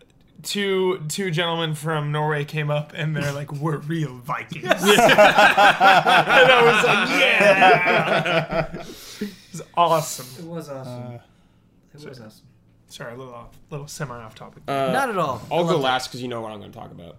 Two 0.42 1.00
two 1.08 1.30
gentlemen 1.30 1.74
from 1.74 2.12
Norway 2.12 2.44
came 2.44 2.70
up 2.70 2.92
and 2.94 3.16
they're 3.16 3.32
like, 3.32 3.50
"We're 3.50 3.78
real 3.78 4.18
Vikings," 4.18 4.64
and 4.64 4.74
I 4.84 6.60
was 6.64 6.84
like, 6.84 7.08
"Yeah!" 7.20 8.74
It 8.74 9.34
was 9.52 9.62
awesome. 9.74 10.44
It 10.44 10.50
was 10.50 10.68
awesome. 10.68 11.14
it 11.14 11.20
was 11.94 12.20
awesome. 12.20 12.46
Sorry, 12.88 13.14
a 13.14 13.16
little 13.16 13.32
off, 13.34 13.56
little 13.70 13.88
semi 13.88 14.14
off 14.22 14.34
topic. 14.34 14.62
Not 14.68 15.08
at 15.08 15.16
all. 15.16 15.40
I 15.50 15.54
I'll 15.54 15.64
go 15.66 15.78
last 15.78 16.08
because 16.08 16.20
you 16.20 16.28
know 16.28 16.42
what 16.42 16.52
I'm 16.52 16.58
going 16.60 16.72
to 16.72 16.78
talk 16.78 16.90
about. 16.90 17.16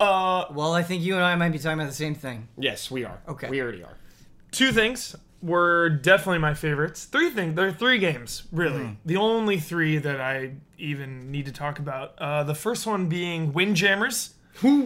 Uh, 0.00 0.46
Well, 0.54 0.72
I 0.72 0.82
think 0.82 1.02
you 1.02 1.14
and 1.16 1.22
I 1.24 1.36
might 1.36 1.50
be 1.50 1.58
talking 1.58 1.78
about 1.78 1.88
the 1.90 1.94
same 1.94 2.14
thing. 2.14 2.48
Yes, 2.56 2.90
we 2.90 3.04
are. 3.04 3.20
Okay. 3.28 3.48
We 3.50 3.60
already 3.60 3.82
are. 3.84 3.94
two 4.52 4.72
things 4.72 5.14
were 5.44 5.88
definitely 5.90 6.38
my 6.38 6.54
favorites. 6.54 7.04
Three 7.04 7.30
things. 7.30 7.54
There 7.54 7.66
are 7.68 7.72
three 7.72 7.98
games, 7.98 8.44
really. 8.50 8.96
The 9.04 9.16
only 9.18 9.58
three 9.60 9.98
that 9.98 10.20
I 10.20 10.52
even 10.78 11.30
need 11.30 11.46
to 11.46 11.52
talk 11.52 11.78
about. 11.78 12.14
Uh, 12.18 12.42
the 12.44 12.54
first 12.54 12.86
one 12.86 13.08
being 13.08 13.52
Windjammers. 13.52 14.30
Who 14.58 14.80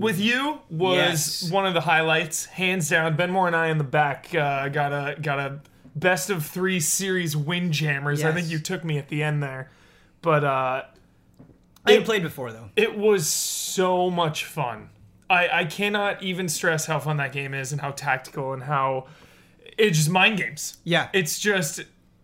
with 0.00 0.20
you 0.20 0.60
was 0.68 0.96
Yes. 1.42 1.50
one 1.50 1.64
of 1.66 1.72
the 1.72 1.80
highlights, 1.80 2.44
hands 2.44 2.90
down. 2.90 3.16
Ben 3.16 3.30
Moore 3.30 3.46
and 3.46 3.56
I 3.56 3.68
in 3.68 3.78
the 3.78 3.84
back 3.84 4.34
uh, 4.34 4.68
got 4.68 4.92
a 4.92 5.18
got 5.18 5.38
a 5.38 5.60
best 5.96 6.28
of 6.28 6.44
three 6.44 6.78
series 6.78 7.34
Windjammers. 7.34 8.22
I 8.22 8.32
think 8.32 8.50
you 8.50 8.58
took 8.58 8.84
me 8.84 8.98
at 8.98 9.08
the 9.08 9.22
end 9.22 9.42
there, 9.42 9.70
but 10.20 10.44
uh, 10.44 10.82
I 11.86 11.92
had 11.92 12.04
played 12.04 12.22
before 12.22 12.52
though. 12.52 12.68
it 12.76 12.98
was 12.98 13.26
so 13.26 14.10
much 14.10 14.44
fun. 14.44 14.90
I, 15.30 15.48
I 15.60 15.64
cannot 15.64 16.22
even 16.22 16.50
stress 16.50 16.84
how 16.84 16.98
fun 16.98 17.16
that 17.16 17.32
game 17.32 17.54
is 17.54 17.72
and 17.72 17.80
how 17.80 17.92
tactical 17.92 18.52
and 18.52 18.62
how 18.62 19.06
it's 19.78 19.98
just 19.98 20.10
mind 20.10 20.38
games. 20.38 20.78
Yeah. 20.84 21.08
It's 21.12 21.38
just 21.38 21.80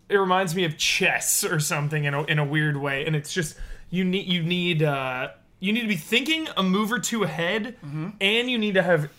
it 0.09 0.17
reminds 0.17 0.55
me 0.55 0.65
of 0.65 0.77
chess 0.77 1.43
or 1.43 1.59
something 1.59 2.03
in 2.03 2.13
a, 2.13 2.23
in 2.23 2.37
a 2.37 2.45
weird 2.45 2.77
way, 2.77 3.05
and 3.05 3.15
it's 3.15 3.33
just 3.33 3.57
you 3.89 4.03
need 4.03 4.27
you 4.27 4.43
need 4.43 4.83
uh, 4.83 5.29
you 5.59 5.71
need 5.73 5.81
to 5.81 5.87
be 5.87 5.95
thinking 5.95 6.47
a 6.57 6.63
move 6.63 6.91
or 6.91 6.99
two 6.99 7.23
ahead, 7.23 7.75
and 8.19 8.49
you 8.51 8.57
need 8.57 8.73
to 8.73 8.83
have 8.83 9.09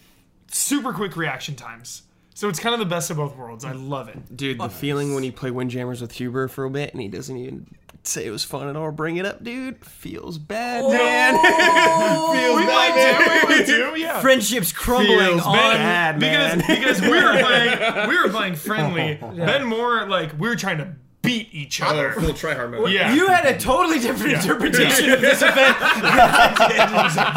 super 0.48 0.92
quick 0.92 1.16
reaction 1.16 1.56
times. 1.56 2.02
So 2.34 2.48
it's 2.48 2.58
kind 2.58 2.74
of 2.74 2.78
the 2.78 2.86
best 2.86 3.10
of 3.10 3.18
both 3.18 3.36
worlds. 3.36 3.64
I 3.64 3.72
love 3.72 4.08
it. 4.08 4.36
Dude, 4.36 4.58
the 4.58 4.68
feeling 4.68 5.14
when 5.14 5.22
you 5.22 5.32
play 5.32 5.50
Windjammers 5.50 6.00
with 6.00 6.12
Huber 6.12 6.48
for 6.48 6.64
a 6.64 6.70
bit 6.70 6.92
and 6.92 7.00
he 7.00 7.08
doesn't 7.08 7.36
even 7.36 7.66
say 8.04 8.26
it 8.26 8.30
was 8.30 8.44
fun 8.44 8.68
at 8.68 8.76
all, 8.76 8.90
bring 8.92 9.16
it 9.16 9.26
up, 9.26 9.42
dude, 9.42 9.84
feels 9.84 10.38
bad, 10.38 10.82
oh. 10.84 10.92
man. 10.92 11.34
feels 12.36 12.56
We 12.56 12.66
might 12.66 12.94
do. 12.94 13.48
We 13.48 13.56
might 13.56 13.66
do. 13.66 13.82
Yeah. 14.02 14.20
Friendships 14.20 14.72
crumbling 14.72 15.18
Feels 15.18 15.42
on. 15.42 15.54
bad, 15.54 16.18
man. 16.20 16.58
because 16.58 17.00
because 17.00 17.00
we 17.02 17.10
were 17.10 17.38
playing 17.38 18.08
we 18.08 18.18
were 18.18 18.30
playing 18.30 18.54
friendly. 18.56 19.14
Ben 19.36 19.64
Moore 19.64 20.08
like 20.08 20.32
we 20.38 20.48
were 20.48 20.56
trying 20.56 20.78
to 20.78 20.94
beat 21.22 21.48
each 21.52 21.80
other. 21.80 22.12
full 22.12 22.30
tryhard 22.30 22.70
mode. 22.70 22.90
Yeah, 22.90 23.14
You 23.14 23.28
had 23.28 23.46
a 23.46 23.56
totally 23.58 23.98
different 24.00 24.32
interpretation 24.34 25.10
of 25.12 25.20
this 25.20 25.40
event. 25.40 25.76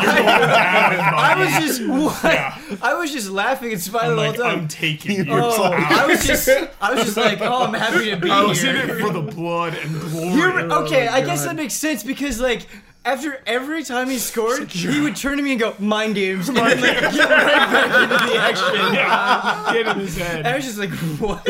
I 0.08 1.36
was 1.38 1.54
just 1.66 1.88
what? 1.88 2.82
I 2.84 2.94
was 2.96 3.12
just 3.12 3.30
laughing 3.30 3.72
and 3.72 3.82
smiling 3.82 4.18
like 4.18 4.38
the 4.38 4.44
whole 4.44 4.54
I'm 4.60 4.68
taking 4.68 5.26
you. 5.26 5.34
Oh, 5.34 5.64
out. 5.64 5.74
I 5.74 6.06
was 6.08 6.26
just, 6.26 6.48
I 6.82 6.94
was 6.94 7.04
just 7.06 7.18
like, 7.18 7.40
oh, 7.42 7.66
I'm 7.66 7.74
happy 7.74 8.10
to 8.12 8.18
be 8.18 8.30
I 8.30 8.42
was 8.44 8.64
in 8.64 8.76
here. 8.76 8.98
it 8.98 9.02
for 9.02 9.12
the 9.14 9.22
blood 9.22 9.76
and 9.76 10.00
glory. 10.02 10.34
You're- 10.34 10.64
oh 10.64 10.84
okay, 10.86 11.08
I 11.08 11.22
guess 11.22 11.46
that 11.46 11.56
makes 11.56 11.74
sense 11.76 12.04
because 12.04 12.40
like 12.40 12.68
after 13.06 13.40
every 13.46 13.84
time 13.84 14.10
he 14.10 14.18
scored, 14.18 14.72
he 14.72 15.00
would 15.02 15.16
turn 15.16 15.38
to 15.38 15.44
me 15.44 15.52
and 15.52 15.60
go, 15.60 15.76
"Mind 15.80 16.16
games," 16.16 16.48
and 16.50 16.58
then 16.58 16.82
like 16.82 16.82
get 16.82 17.04
right 17.30 17.72
back 17.72 18.02
into 18.02 18.34
the 18.34 18.40
action. 18.40 18.94
Yeah, 18.96 19.70
get 19.74 19.88
in 19.96 20.00
his 20.00 20.20
And 20.20 20.48
I 20.48 20.56
was 20.56 20.66
just 20.66 20.80
like, 20.80 20.90
"What?" 21.20 21.46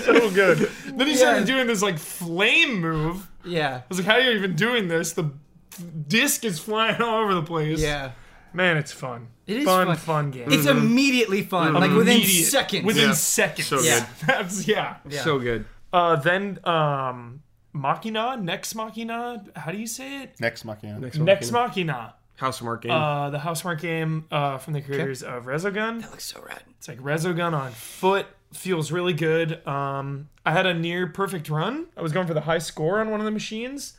So 0.00 0.30
good. 0.30 0.58
Then 0.86 1.06
he 1.06 1.14
started 1.16 1.40
Yeah. 1.48 1.54
doing 1.56 1.66
this 1.66 1.82
like 1.82 1.98
flame 1.98 2.80
move. 2.80 3.28
Yeah. 3.44 3.76
I 3.76 3.82
was 3.88 3.98
like, 3.98 4.06
how 4.06 4.14
are 4.14 4.20
you 4.20 4.30
even 4.32 4.54
doing 4.56 4.88
this? 4.88 5.12
The 5.12 5.30
disc 6.08 6.44
is 6.44 6.58
flying 6.58 7.00
all 7.02 7.22
over 7.22 7.34
the 7.34 7.42
place. 7.42 7.80
yeah. 7.80 8.12
Man, 8.52 8.76
it's 8.76 8.92
fun. 8.92 9.28
It 9.48 9.56
is 9.58 9.64
fun, 9.64 9.86
fun. 9.88 9.96
fun 9.96 10.30
game. 10.30 10.50
It's 10.50 10.66
immediately 10.66 11.42
fun, 11.42 11.74
like 11.74 11.90
within 11.90 12.18
Immediate- 12.18 12.44
seconds. 12.46 12.84
Within 12.84 13.08
Yeah. 13.08 13.14
seconds. 13.14 13.66
So 13.68 13.80
Yeah. 13.80 14.06
That's 14.26 14.66
yeah. 14.68 14.96
Yeah. 15.08 15.22
So 15.22 15.38
good. 15.40 15.64
Uh, 15.92 16.16
then 16.16 16.58
um, 16.64 17.42
Machina, 17.72 18.36
Nex 18.36 18.74
Machina. 18.74 19.44
How 19.56 19.72
do 19.72 19.78
you 19.78 19.86
say 19.88 20.22
it? 20.22 20.40
Nex 20.40 20.64
Machina. 20.64 21.00
Nex 21.00 21.50
Machina. 21.50 22.14
Housemarque 22.40 22.82
game. 22.82 22.90
Uh, 22.92 23.30
the 23.30 23.38
Housemarque 23.38 23.80
game 23.80 24.24
uh, 24.30 24.58
from 24.58 24.72
the 24.72 24.80
creators 24.80 25.22
of 25.22 25.44
Resogun. 25.44 26.00
That 26.00 26.10
looks 26.10 26.24
so 26.24 26.40
rad. 26.46 26.62
It's 26.78 26.88
like 26.88 26.98
Resogun 26.98 27.52
on 27.52 27.70
foot. 27.72 28.26
Feels 28.54 28.92
really 28.92 29.12
good. 29.12 29.66
Um, 29.66 30.28
I 30.46 30.52
had 30.52 30.66
a 30.66 30.74
near 30.74 31.06
perfect 31.06 31.48
run. 31.48 31.86
I 31.96 32.02
was 32.02 32.12
going 32.12 32.26
for 32.26 32.34
the 32.34 32.42
high 32.42 32.58
score 32.58 33.00
on 33.00 33.10
one 33.10 33.20
of 33.20 33.24
the 33.24 33.32
machines, 33.32 33.94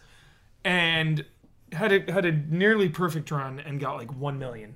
and 0.63 1.25
had 1.71 1.91
a 1.91 2.11
had 2.11 2.25
a 2.25 2.31
nearly 2.31 2.89
perfect 2.89 3.29
run 3.31 3.59
and 3.59 3.79
got 3.79 3.97
like 3.97 4.13
one 4.15 4.39
million, 4.39 4.75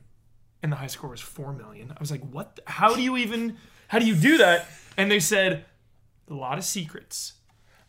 and 0.61 0.71
the 0.71 0.75
high 0.75 0.87
score 0.87 1.09
was 1.09 1.21
four 1.21 1.53
million. 1.53 1.91
I 1.91 1.99
was 1.99 2.11
like, 2.11 2.21
what? 2.29 2.57
the- 2.57 2.63
how 2.65 2.93
do 2.93 3.01
you 3.01 3.17
even? 3.17 3.57
How 3.87 3.99
do 3.99 4.05
you 4.05 4.15
do 4.15 4.37
that? 4.37 4.67
And 4.97 5.09
they 5.09 5.19
said 5.19 5.65
a 6.29 6.33
lot 6.33 6.57
of 6.57 6.63
secrets. 6.63 7.33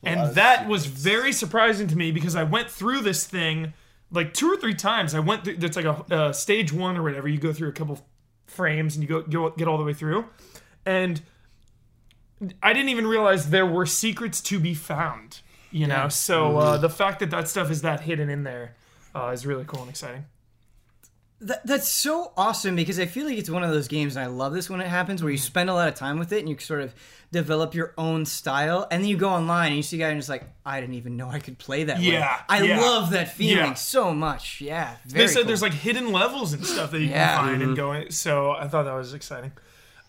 lot 0.03 0.11
And 0.13 0.21
of 0.21 0.35
that 0.37 0.69
was 0.69 0.87
very 0.87 1.33
surprising 1.33 1.89
to 1.89 1.97
me 1.97 2.11
because 2.11 2.37
I 2.37 2.45
went 2.45 2.71
through 2.71 3.01
this 3.01 3.27
thing 3.27 3.75
like 4.11 4.35
two 4.35 4.51
or 4.51 4.57
three 4.57 4.75
times. 4.75 5.15
I 5.15 5.21
went 5.21 5.45
through, 5.45 5.57
it's 5.61 5.77
like 5.77 5.85
a 5.85 6.05
uh, 6.15 6.33
stage 6.33 6.73
one 6.73 6.97
or 6.97 7.03
whatever. 7.03 7.29
You 7.29 7.39
go 7.39 7.53
through 7.53 7.69
a 7.69 7.73
couple 7.73 8.05
frames 8.47 8.97
and 8.97 9.03
you 9.03 9.09
go, 9.09 9.23
go 9.23 9.51
get 9.51 9.69
all 9.69 9.79
the 9.79 9.85
way 9.85 9.95
through. 9.95 10.27
And 10.85 11.21
I 12.63 12.73
didn't 12.73 12.89
even 12.89 13.07
realize 13.07 13.51
there 13.51 13.67
were 13.67 13.87
secrets 13.87 14.41
to 14.43 14.59
be 14.59 14.75
found, 14.75 15.41
you 15.71 15.87
know? 15.87 16.09
So 16.09 16.57
uh, 16.59 16.77
the 16.79 16.89
fact 16.91 17.21
that 17.21 17.31
that 17.31 17.49
stuff 17.49 17.71
is 17.71 17.83
that 17.83 18.01
hidden 18.01 18.31
in 18.31 18.45
there 18.45 18.75
uh, 19.15 19.29
is 19.29 19.45
really 19.47 19.65
cool 19.67 19.81
and 19.83 19.91
exciting. 19.91 20.25
That, 21.43 21.67
that's 21.67 21.89
so 21.89 22.33
awesome 22.37 22.77
because 22.77 23.01
I 23.01 23.07
feel 23.07 23.25
like 23.25 23.39
it's 23.39 23.49
one 23.49 23.63
of 23.63 23.71
those 23.71 23.89
games, 23.89 24.15
and 24.15 24.23
I 24.23 24.29
love 24.29 24.53
this 24.53 24.69
when 24.69 24.83
it 24.83 24.87
happens, 24.89 25.23
where 25.23 25.33
you 25.33 25.39
spend 25.39 25.71
a 25.71 25.75
lot 25.75 25.89
of 25.89 25.95
time 25.95 26.19
with 26.19 26.33
it 26.33 26.41
and 26.41 26.49
you 26.51 26.59
sort 26.59 26.83
of 26.83 26.95
develop 27.33 27.75
your 27.75 27.95
own 27.97 28.27
style, 28.27 28.87
and 28.91 29.03
then 29.03 29.09
you 29.09 29.17
go 29.17 29.31
online 29.31 29.69
and 29.69 29.77
you 29.77 29.83
see 29.83 29.97
a 29.97 30.01
guy 30.01 30.09
and 30.11 30.19
just 30.19 30.29
like, 30.29 30.45
I 30.67 30.83
didn't 30.83 30.97
even 30.97 31.17
know 31.17 31.31
I 31.31 31.39
could 31.39 31.57
play 31.59 31.85
that. 31.85 31.97
way." 31.97 32.05
Yeah, 32.13 32.43
I 32.47 32.63
yeah. 32.63 32.79
love 32.81 33.11
that 33.13 33.33
feeling 33.35 33.57
Yeah. 33.69 33.75
so 33.75 34.13
much. 34.13 34.61
Yeah, 34.61 34.97
They 35.07 35.27
said 35.29 35.37
cool. 35.37 35.45
there's 35.47 35.63
like 35.63 35.73
hidden 35.73 36.13
levels 36.13 36.53
and 36.53 36.65
stuff 36.67 36.91
that 36.91 37.01
you 37.01 37.07
Yeah. 37.09 37.37
can 37.37 37.45
find 37.47 37.63
and 37.63 37.75
go 37.77 37.93
in. 37.93 38.11
So 38.11 38.51
I 38.51 38.69
thought 38.69 38.83
that 38.83 38.93
was 38.95 39.15
exciting. 39.15 39.53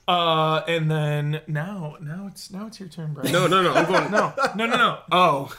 Uh, 0.08 0.62
and 0.68 0.90
then 0.92 1.42
now, 1.48 1.96
now 2.02 2.26
it's 2.28 2.52
now 2.52 2.68
it's 2.68 2.80
your 2.80 2.90
turn, 2.90 3.14
Brian. 3.14 3.32
no, 3.32 3.48
no, 3.48 3.62
no. 3.62 3.72
I'm 3.74 3.86
going. 3.86 4.12
no, 4.12 4.34
no, 4.56 4.66
no, 4.66 4.76
no. 4.76 4.98
Oh, 5.12 5.56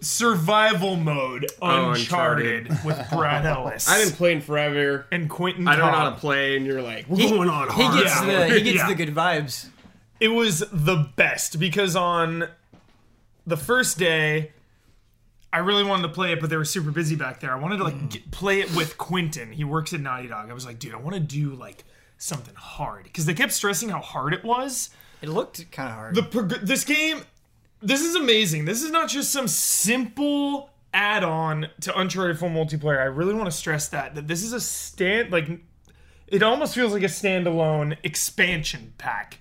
Survival 0.00 0.96
mode, 0.96 1.46
Uncharted, 1.60 2.66
Uncharted. 2.68 2.84
with 2.84 3.06
Brad 3.10 3.44
Ellis 3.46 3.88
I've 3.88 4.08
been 4.08 4.16
playing 4.16 4.40
forever. 4.40 5.06
and 5.12 5.28
Quentin. 5.30 5.68
I 5.68 5.76
don't 5.76 5.86
know 5.86 5.92
how 5.98 6.04
Cobb. 6.10 6.14
to 6.14 6.20
play, 6.20 6.56
and 6.56 6.66
you're 6.66 6.82
like, 6.82 7.06
we're 7.08 7.18
He- 7.18 7.30
going 7.30 7.48
on 7.48 7.68
he 7.70 7.82
hard. 7.82 8.02
gets 8.02 8.20
Yeah. 8.22 8.48
the 8.48 8.54
he 8.54 8.62
gets 8.62 8.76
Yeah. 8.78 8.88
the 8.88 8.94
good 8.94 9.14
vibes. 9.14 9.68
It 10.18 10.28
was 10.28 10.60
the 10.72 11.08
best 11.16 11.58
because 11.60 11.94
on 11.94 12.48
the 13.46 13.56
first 13.56 13.98
day, 13.98 14.52
I 15.52 15.58
really 15.58 15.84
wanted 15.84 16.02
to 16.02 16.08
play 16.08 16.32
it, 16.32 16.40
but 16.40 16.48
they 16.48 16.56
were 16.56 16.64
super 16.64 16.90
busy 16.90 17.14
back 17.14 17.40
there. 17.40 17.52
I 17.52 17.56
wanted 17.56 17.76
to 17.78 17.84
like 17.84 18.08
get, 18.08 18.30
play 18.30 18.60
it 18.60 18.74
with 18.74 18.96
Quentin. 18.98 19.52
He 19.52 19.64
works 19.64 19.92
at 19.92 20.00
Naughty 20.00 20.28
Dog. 20.28 20.50
I 20.50 20.54
was 20.54 20.64
like, 20.64 20.78
dude, 20.78 20.94
I 20.94 20.98
want 20.98 21.14
to 21.14 21.20
do 21.20 21.54
like 21.54 21.84
something 22.22 22.54
hard 22.54 23.04
because 23.04 23.26
they 23.26 23.34
kept 23.34 23.52
stressing 23.52 23.88
how 23.88 24.00
hard 24.00 24.32
it 24.32 24.44
was. 24.44 24.90
It 25.20 25.28
looked 25.28 25.70
kind 25.72 25.88
of 25.88 25.94
hard. 25.94 26.14
The 26.14 26.22
prog- 26.22 26.60
this 26.62 26.84
game, 26.84 27.22
this 27.80 28.00
is 28.00 28.14
amazing. 28.14 28.64
This 28.64 28.82
is 28.82 28.90
not 28.90 29.08
just 29.08 29.32
some 29.32 29.48
simple 29.48 30.70
add-on 30.94 31.68
to 31.80 31.98
Uncharted 31.98 32.38
4 32.38 32.48
multiplayer. 32.48 33.00
I 33.00 33.04
really 33.04 33.34
want 33.34 33.46
to 33.46 33.52
stress 33.52 33.88
that 33.88 34.14
that 34.14 34.28
this 34.28 34.42
is 34.42 34.52
a 34.52 34.60
stand 34.60 35.32
like 35.32 35.48
it 36.28 36.42
almost 36.42 36.74
feels 36.74 36.92
like 36.92 37.02
a 37.02 37.06
standalone 37.06 37.96
expansion 38.02 38.94
pack. 38.98 39.38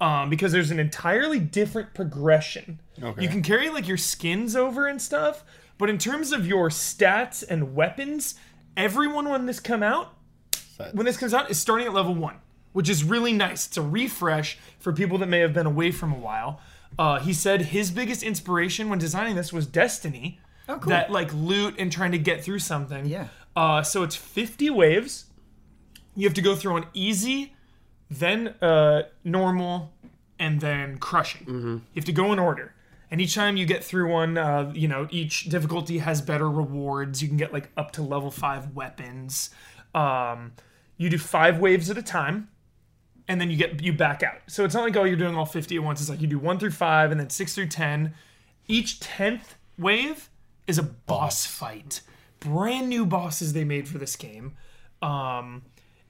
Um, 0.00 0.30
because 0.30 0.50
there's 0.50 0.72
an 0.72 0.80
entirely 0.80 1.38
different 1.38 1.94
progression. 1.94 2.80
Okay. 3.00 3.22
You 3.22 3.28
can 3.28 3.40
carry 3.40 3.70
like 3.70 3.86
your 3.86 3.96
skins 3.96 4.56
over 4.56 4.88
and 4.88 5.00
stuff, 5.00 5.44
but 5.78 5.88
in 5.88 5.96
terms 5.96 6.32
of 6.32 6.44
your 6.44 6.70
stats 6.70 7.44
and 7.48 7.76
weapons, 7.76 8.34
everyone 8.76 9.28
when 9.28 9.46
this 9.46 9.60
come 9.60 9.80
out 9.80 10.16
when 10.92 11.06
this 11.06 11.16
comes 11.16 11.34
out 11.34 11.50
is 11.50 11.58
starting 11.58 11.86
at 11.86 11.92
level 11.94 12.14
one, 12.14 12.36
which 12.72 12.88
is 12.88 13.04
really 13.04 13.32
nice. 13.32 13.66
It's 13.66 13.76
a 13.76 13.82
refresh 13.82 14.58
for 14.78 14.92
people 14.92 15.18
that 15.18 15.26
may 15.28 15.38
have 15.40 15.52
been 15.52 15.66
away 15.66 15.90
from 15.90 16.12
a 16.12 16.18
while. 16.18 16.60
Uh, 16.98 17.18
he 17.20 17.32
said 17.32 17.62
his 17.62 17.90
biggest 17.90 18.22
inspiration 18.22 18.88
when 18.88 18.98
designing 18.98 19.34
this 19.36 19.52
was 19.52 19.66
Destiny. 19.66 20.38
Oh, 20.68 20.78
cool. 20.78 20.90
That 20.90 21.10
like 21.10 21.32
loot 21.34 21.74
and 21.78 21.90
trying 21.90 22.12
to 22.12 22.18
get 22.18 22.44
through 22.44 22.58
something. 22.60 23.06
Yeah. 23.06 23.28
Uh, 23.56 23.82
so 23.82 24.02
it's 24.02 24.14
50 24.16 24.70
waves. 24.70 25.26
You 26.14 26.26
have 26.26 26.34
to 26.34 26.42
go 26.42 26.54
through 26.54 26.74
on 26.76 26.86
easy, 26.94 27.54
then 28.10 28.48
uh, 28.60 29.02
normal, 29.24 29.92
and 30.38 30.60
then 30.60 30.98
crushing. 30.98 31.46
You 31.46 32.00
have 32.00 32.04
to 32.04 32.12
go 32.12 32.32
in 32.32 32.38
order. 32.38 32.74
and 33.10 33.20
each 33.20 33.34
time 33.34 33.56
you 33.56 33.64
get 33.66 33.82
through 33.84 34.10
one, 34.10 34.36
uh, 34.38 34.72
you 34.74 34.88
know, 34.88 35.06
each 35.10 35.44
difficulty 35.44 35.98
has 35.98 36.20
better 36.22 36.50
rewards. 36.50 37.22
You 37.22 37.28
can 37.28 37.36
get 37.36 37.52
like 37.52 37.70
up 37.76 37.92
to 37.92 38.02
level 38.02 38.30
five 38.30 38.74
weapons. 38.74 39.50
Um, 39.94 40.52
you 40.96 41.10
do 41.10 41.18
five 41.18 41.58
waves 41.58 41.90
at 41.90 41.98
a 41.98 42.02
time, 42.02 42.48
and 43.28 43.40
then 43.40 43.50
you 43.50 43.56
get 43.56 43.82
you 43.82 43.92
back 43.92 44.22
out. 44.22 44.38
So 44.46 44.64
it's 44.64 44.74
not 44.74 44.84
like 44.84 44.96
oh 44.96 45.04
you're 45.04 45.16
doing 45.16 45.34
all 45.34 45.46
50 45.46 45.76
at 45.76 45.82
once. 45.82 46.00
It's 46.00 46.10
like 46.10 46.20
you 46.20 46.26
do 46.26 46.38
one 46.38 46.58
through 46.58 46.70
five, 46.70 47.10
and 47.10 47.20
then 47.20 47.30
six 47.30 47.54
through 47.54 47.68
ten. 47.68 48.14
Each 48.68 49.00
tenth 49.00 49.56
wave 49.78 50.30
is 50.66 50.78
a 50.78 50.82
boss 50.82 51.46
fight. 51.46 52.00
Brand 52.40 52.88
new 52.88 53.06
bosses 53.06 53.52
they 53.52 53.64
made 53.64 53.88
for 53.88 53.98
this 53.98 54.16
game. 54.16 54.56
Um, 55.00 55.62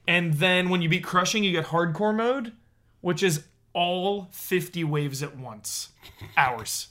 and 0.07 0.35
then 0.35 0.69
when 0.69 0.81
you 0.81 0.89
beat 0.89 1.03
crushing, 1.03 1.43
you 1.43 1.51
get 1.51 1.65
hardcore 1.65 2.15
mode, 2.15 2.53
which 3.01 3.23
is 3.23 3.43
all 3.73 4.27
50 4.31 4.83
waves 4.83 5.23
at 5.23 5.37
once. 5.37 5.89
Hours. 6.37 6.89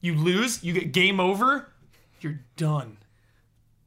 You 0.00 0.14
lose, 0.14 0.62
you 0.64 0.72
get 0.72 0.92
game 0.92 1.20
over, 1.20 1.72
you're 2.20 2.40
done. 2.56 2.98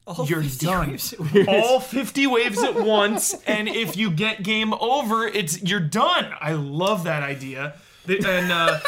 All 0.06 0.26
You're 0.28 0.42
50 0.44 0.66
done. 0.66 0.90
waves. 0.90 1.14
all 1.48 1.80
50 1.80 2.28
waves 2.28 2.62
at 2.62 2.76
once, 2.76 3.34
and 3.48 3.70
if 3.70 3.96
you 3.96 4.12
get 4.12 4.44
game 4.44 4.74
over, 4.74 5.26
it's 5.26 5.62
you're 5.64 5.80
done. 5.80 6.32
I 6.42 6.54
love 6.54 7.06
that 7.06 7.24
idea. 7.24 7.76
And 8.06 8.52
uh, 8.52 8.80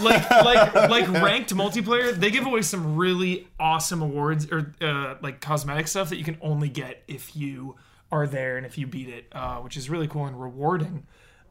like 0.00 0.28
like 0.30 0.74
like 0.74 1.08
ranked 1.08 1.54
multiplayer, 1.54 2.12
they 2.12 2.32
give 2.32 2.44
away 2.44 2.62
some 2.62 2.96
really 2.96 3.46
awesome 3.60 4.02
awards 4.02 4.50
or 4.50 4.74
uh, 4.80 5.14
like 5.22 5.40
cosmetic 5.40 5.86
stuff 5.86 6.08
that 6.10 6.16
you 6.16 6.24
can 6.24 6.38
only 6.42 6.68
get 6.68 7.04
if 7.06 7.36
you 7.36 7.76
are 8.10 8.26
there 8.26 8.56
and 8.56 8.66
if 8.66 8.76
you 8.76 8.88
beat 8.88 9.08
it, 9.08 9.26
uh, 9.30 9.58
which 9.58 9.76
is 9.76 9.88
really 9.88 10.08
cool 10.08 10.26
and 10.26 10.40
rewarding. 10.40 11.06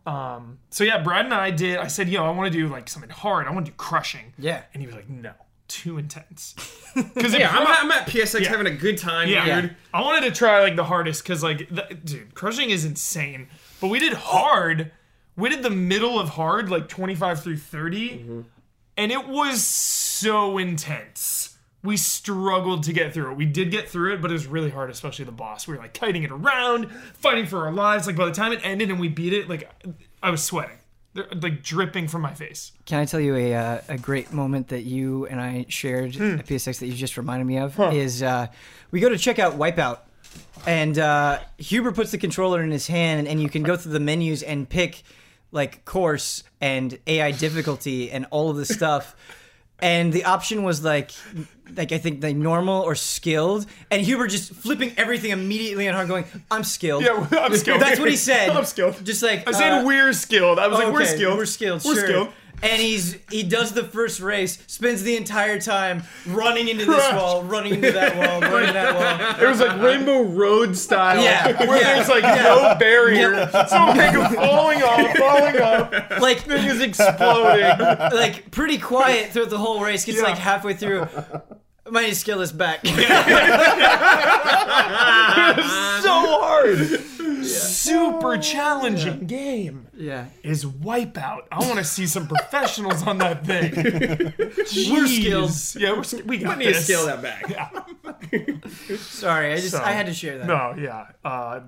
Um, 0.06 0.60
so 0.70 0.84
yeah, 0.84 1.02
Brad 1.02 1.24
and 1.24 1.34
I 1.34 1.50
did. 1.52 1.78
I 1.78 1.88
said, 1.88 2.10
"Yo, 2.10 2.26
I 2.26 2.32
want 2.32 2.52
to 2.52 2.58
do 2.60 2.68
like 2.68 2.90
something 2.90 3.10
hard. 3.10 3.48
I 3.48 3.52
want 3.52 3.66
to 3.68 3.72
do 3.72 3.76
crushing." 3.78 4.34
Yeah. 4.38 4.64
and 4.74 4.82
he 4.82 4.86
was 4.88 4.95
like, 4.98 5.10
"No, 5.10 5.32
too 5.68 5.98
intense." 5.98 6.56
Because 7.15 7.34
Yeah, 7.34 7.49
I'm, 7.49 7.65
I'm 7.65 7.91
at 7.91 8.06
PSX 8.06 8.45
having 8.45 8.68
a 8.68 8.76
good 8.76 8.99
time, 8.99 9.27
yeah. 9.27 9.61
dude. 9.61 9.76
I 9.91 10.02
wanted 10.02 10.30
to 10.30 10.31
try 10.31 10.61
like 10.61 10.76
the 10.76 10.84
hardest 10.84 11.23
because 11.23 11.41
like 11.41 11.68
the, 11.69 11.88
dude, 12.03 12.35
crushing 12.35 12.69
is 12.69 12.85
insane. 12.85 13.48
But 13.81 13.88
we 13.88 13.98
did 13.98 14.14
hard. 14.14 14.91
We 15.35 15.49
did 15.49 15.64
the 15.64 15.72
middle 15.72 16.19
of 16.19 16.30
hard, 16.30 16.69
like 16.69 16.88
25 16.88 17.41
through 17.41 17.57
30, 17.57 18.10
mm-hmm. 18.10 18.41
and 18.98 19.11
it 19.11 19.27
was 19.27 19.64
so 19.64 20.57
intense. 20.60 21.57
We 21.84 21.98
struggled 21.98 22.84
to 22.84 22.94
get 22.94 23.14
through 23.14 23.31
it. 23.31 23.38
We 23.38 23.45
did 23.45 23.72
get 23.72 23.90
through 23.90 24.14
it, 24.14 24.22
but 24.22 24.31
it 24.31 24.35
was 24.35 24.48
really 24.48 24.69
hard, 24.69 24.90
especially 24.90 25.26
the 25.26 25.31
boss. 25.31 25.68
We 25.68 25.76
were 25.76 25.81
like 25.81 25.94
kiting 25.94 26.23
it 26.23 26.31
around, 26.31 26.90
fighting 27.15 27.45
for 27.45 27.65
our 27.65 27.73
lives. 27.73 28.07
Like 28.07 28.15
by 28.15 28.26
the 28.26 28.31
time 28.31 28.53
it 28.53 28.61
ended 28.64 28.90
and 28.90 28.99
we 28.99 29.10
beat 29.10 29.34
it, 29.34 29.49
like 29.49 29.69
I 30.22 30.30
was 30.30 30.44
sweating, 30.44 30.77
They're, 31.14 31.27
like 31.41 31.61
dripping 31.64 32.07
from 32.07 32.22
my 32.22 32.34
face. 32.34 32.72
Can 32.85 32.99
I 32.99 33.06
tell 33.06 33.19
you 33.19 33.35
a 33.35 33.53
uh, 33.56 33.81
a 33.90 33.98
great 33.98 34.34
moment 34.34 34.69
that 34.69 34.81
you 34.84 35.26
and 35.27 35.40
I 35.40 35.65
shared 35.69 36.15
Hmm. 36.15 36.40
at 36.40 36.45
PSX 36.48 36.80
that 36.80 36.88
you 36.88 36.94
just 36.94 37.18
reminded 37.18 37.45
me 37.45 37.57
of 37.57 37.80
is 37.94 38.23
uh, 38.23 38.48
we 38.91 38.99
go 38.99 39.10
to 39.10 39.18
check 39.18 39.38
out 39.40 39.57
Wipeout, 39.57 39.99
and 40.65 40.98
uh, 40.98 41.40
Huber 41.57 41.91
puts 41.91 42.11
the 42.11 42.18
controller 42.18 42.64
in 42.64 42.72
his 42.72 42.88
hand, 42.88 43.27
and 43.27 43.41
you 43.41 43.49
can 43.49 43.64
go 43.64 43.76
through 43.77 43.91
the 43.94 43.99
menus 43.99 44.41
and 44.44 44.68
pick 44.68 45.03
like 45.52 45.85
course 45.85 46.44
and 46.60 46.98
AI 47.06 47.31
difficulty 47.31 48.10
and 48.10 48.26
all 48.31 48.49
of 48.49 48.57
the 48.57 48.65
stuff. 48.65 49.15
And 49.80 50.14
the 50.14 50.24
option 50.26 50.64
was 50.64 50.84
like, 50.84 51.12
like 51.76 51.91
I 51.91 51.98
think 51.98 52.24
like 52.24 52.36
normal 52.36 52.82
or 52.84 52.95
skilled, 52.95 53.66
and 53.91 54.02
Huber 54.02 54.28
just 54.28 54.54
flipping 54.54 54.94
everything 54.98 55.32
immediately 55.32 55.88
on 55.90 55.94
hard, 55.95 56.08
going, 56.08 56.26
"I'm 56.50 56.64
skilled." 56.64 57.04
Yeah, 57.04 57.28
I'm 57.32 57.56
skilled. 57.58 57.82
That's 57.82 58.00
what 58.00 58.10
he 58.10 58.16
said. 58.16 58.50
I'm 58.58 58.66
skilled. 58.66 59.04
Just 59.06 59.22
like 59.24 59.48
I 59.48 59.52
said 59.52 59.82
uh, 59.82 59.86
we're 59.86 60.14
skilled. 60.14 60.60
I 60.60 60.68
was 60.68 60.80
like, 60.80 60.94
we're 60.94 61.02
Okay, 61.02 61.16
skilled. 61.16 61.38
We're 61.38 61.45
skilled. 61.45 61.84
We're 61.84 61.95
sure. 61.95 62.06
skilled. 62.06 62.30
And 62.62 62.82
he's 62.82 63.18
he 63.30 63.44
does 63.44 63.74
the 63.74 63.84
first 63.84 64.22
race, 64.22 64.58
spends 64.68 65.04
the 65.04 65.18
entire 65.18 65.60
time 65.60 66.04
running 66.28 66.70
into 66.70 66.86
this 66.86 66.96
Crush. 66.96 67.14
wall, 67.16 67.44
running 67.44 67.74
into 67.76 67.92
that 67.92 68.16
wall, 68.16 68.40
running 68.50 68.74
that 68.74 68.96
wall. 68.96 69.44
It 69.44 69.50
was 69.50 69.60
like 69.60 69.82
Rainbow 69.82 70.22
Road 70.24 70.78
style. 70.78 71.22
Yeah, 71.22 71.66
Where 71.68 71.82
yeah, 71.82 71.96
there's 71.96 72.08
like 72.08 72.24
no 72.24 72.76
barrier. 72.80 73.50
So 73.52 73.60
like 73.88 74.14
falling 74.34 74.82
off, 74.82 75.18
falling 75.18 75.62
off, 75.62 76.22
Like 76.22 76.40
thing 76.40 76.66
is 76.66 76.80
exploding. 76.80 77.66
like 78.16 78.50
pretty 78.52 78.78
quiet 78.78 79.32
throughout 79.32 79.50
the 79.50 79.58
whole 79.58 79.82
race. 79.84 80.06
Gets 80.06 80.20
Yeah. 80.20 80.24
like 80.26 80.38
halfway 80.38 80.74
through. 80.74 81.06
My 81.92 82.12
skill 82.12 82.40
is 82.40 82.54
back. 82.54 82.86
so 82.86 82.94
hard. 86.14 86.78
Super 87.44 88.38
challenging 88.38 89.26
game 89.28 89.88
yeah. 89.95 90.26
is 90.44 90.65
Wipeout. 90.65 91.41
I 91.52 91.60
want 91.60 91.78
to 91.78 91.84
see 91.84 92.07
some 92.07 92.28
professionals 92.28 93.06
on 93.06 93.18
that 93.20 93.45
thing. 93.45 93.74
We're 94.91 95.07
skilled. 95.07 95.52
Yeah, 95.76 95.94
we're 95.98 96.03
sk- 96.03 96.26
we 96.26 96.38
got 96.40 96.56
I 96.56 96.60
need 96.60 96.65
to 96.65 96.72
this. 96.74 96.86
scale 96.86 97.06
that 97.06 97.22
back. 97.22 98.65
Sorry, 98.98 99.53
I 99.53 99.57
just 99.57 99.72
So- 99.72 99.82
I 99.84 99.91
had 99.91 100.06
to 100.07 100.14
share 100.14 100.38
that. 100.40 100.48
No, 100.48 100.76
yeah. 100.78 101.07
Uh, 101.24 101.61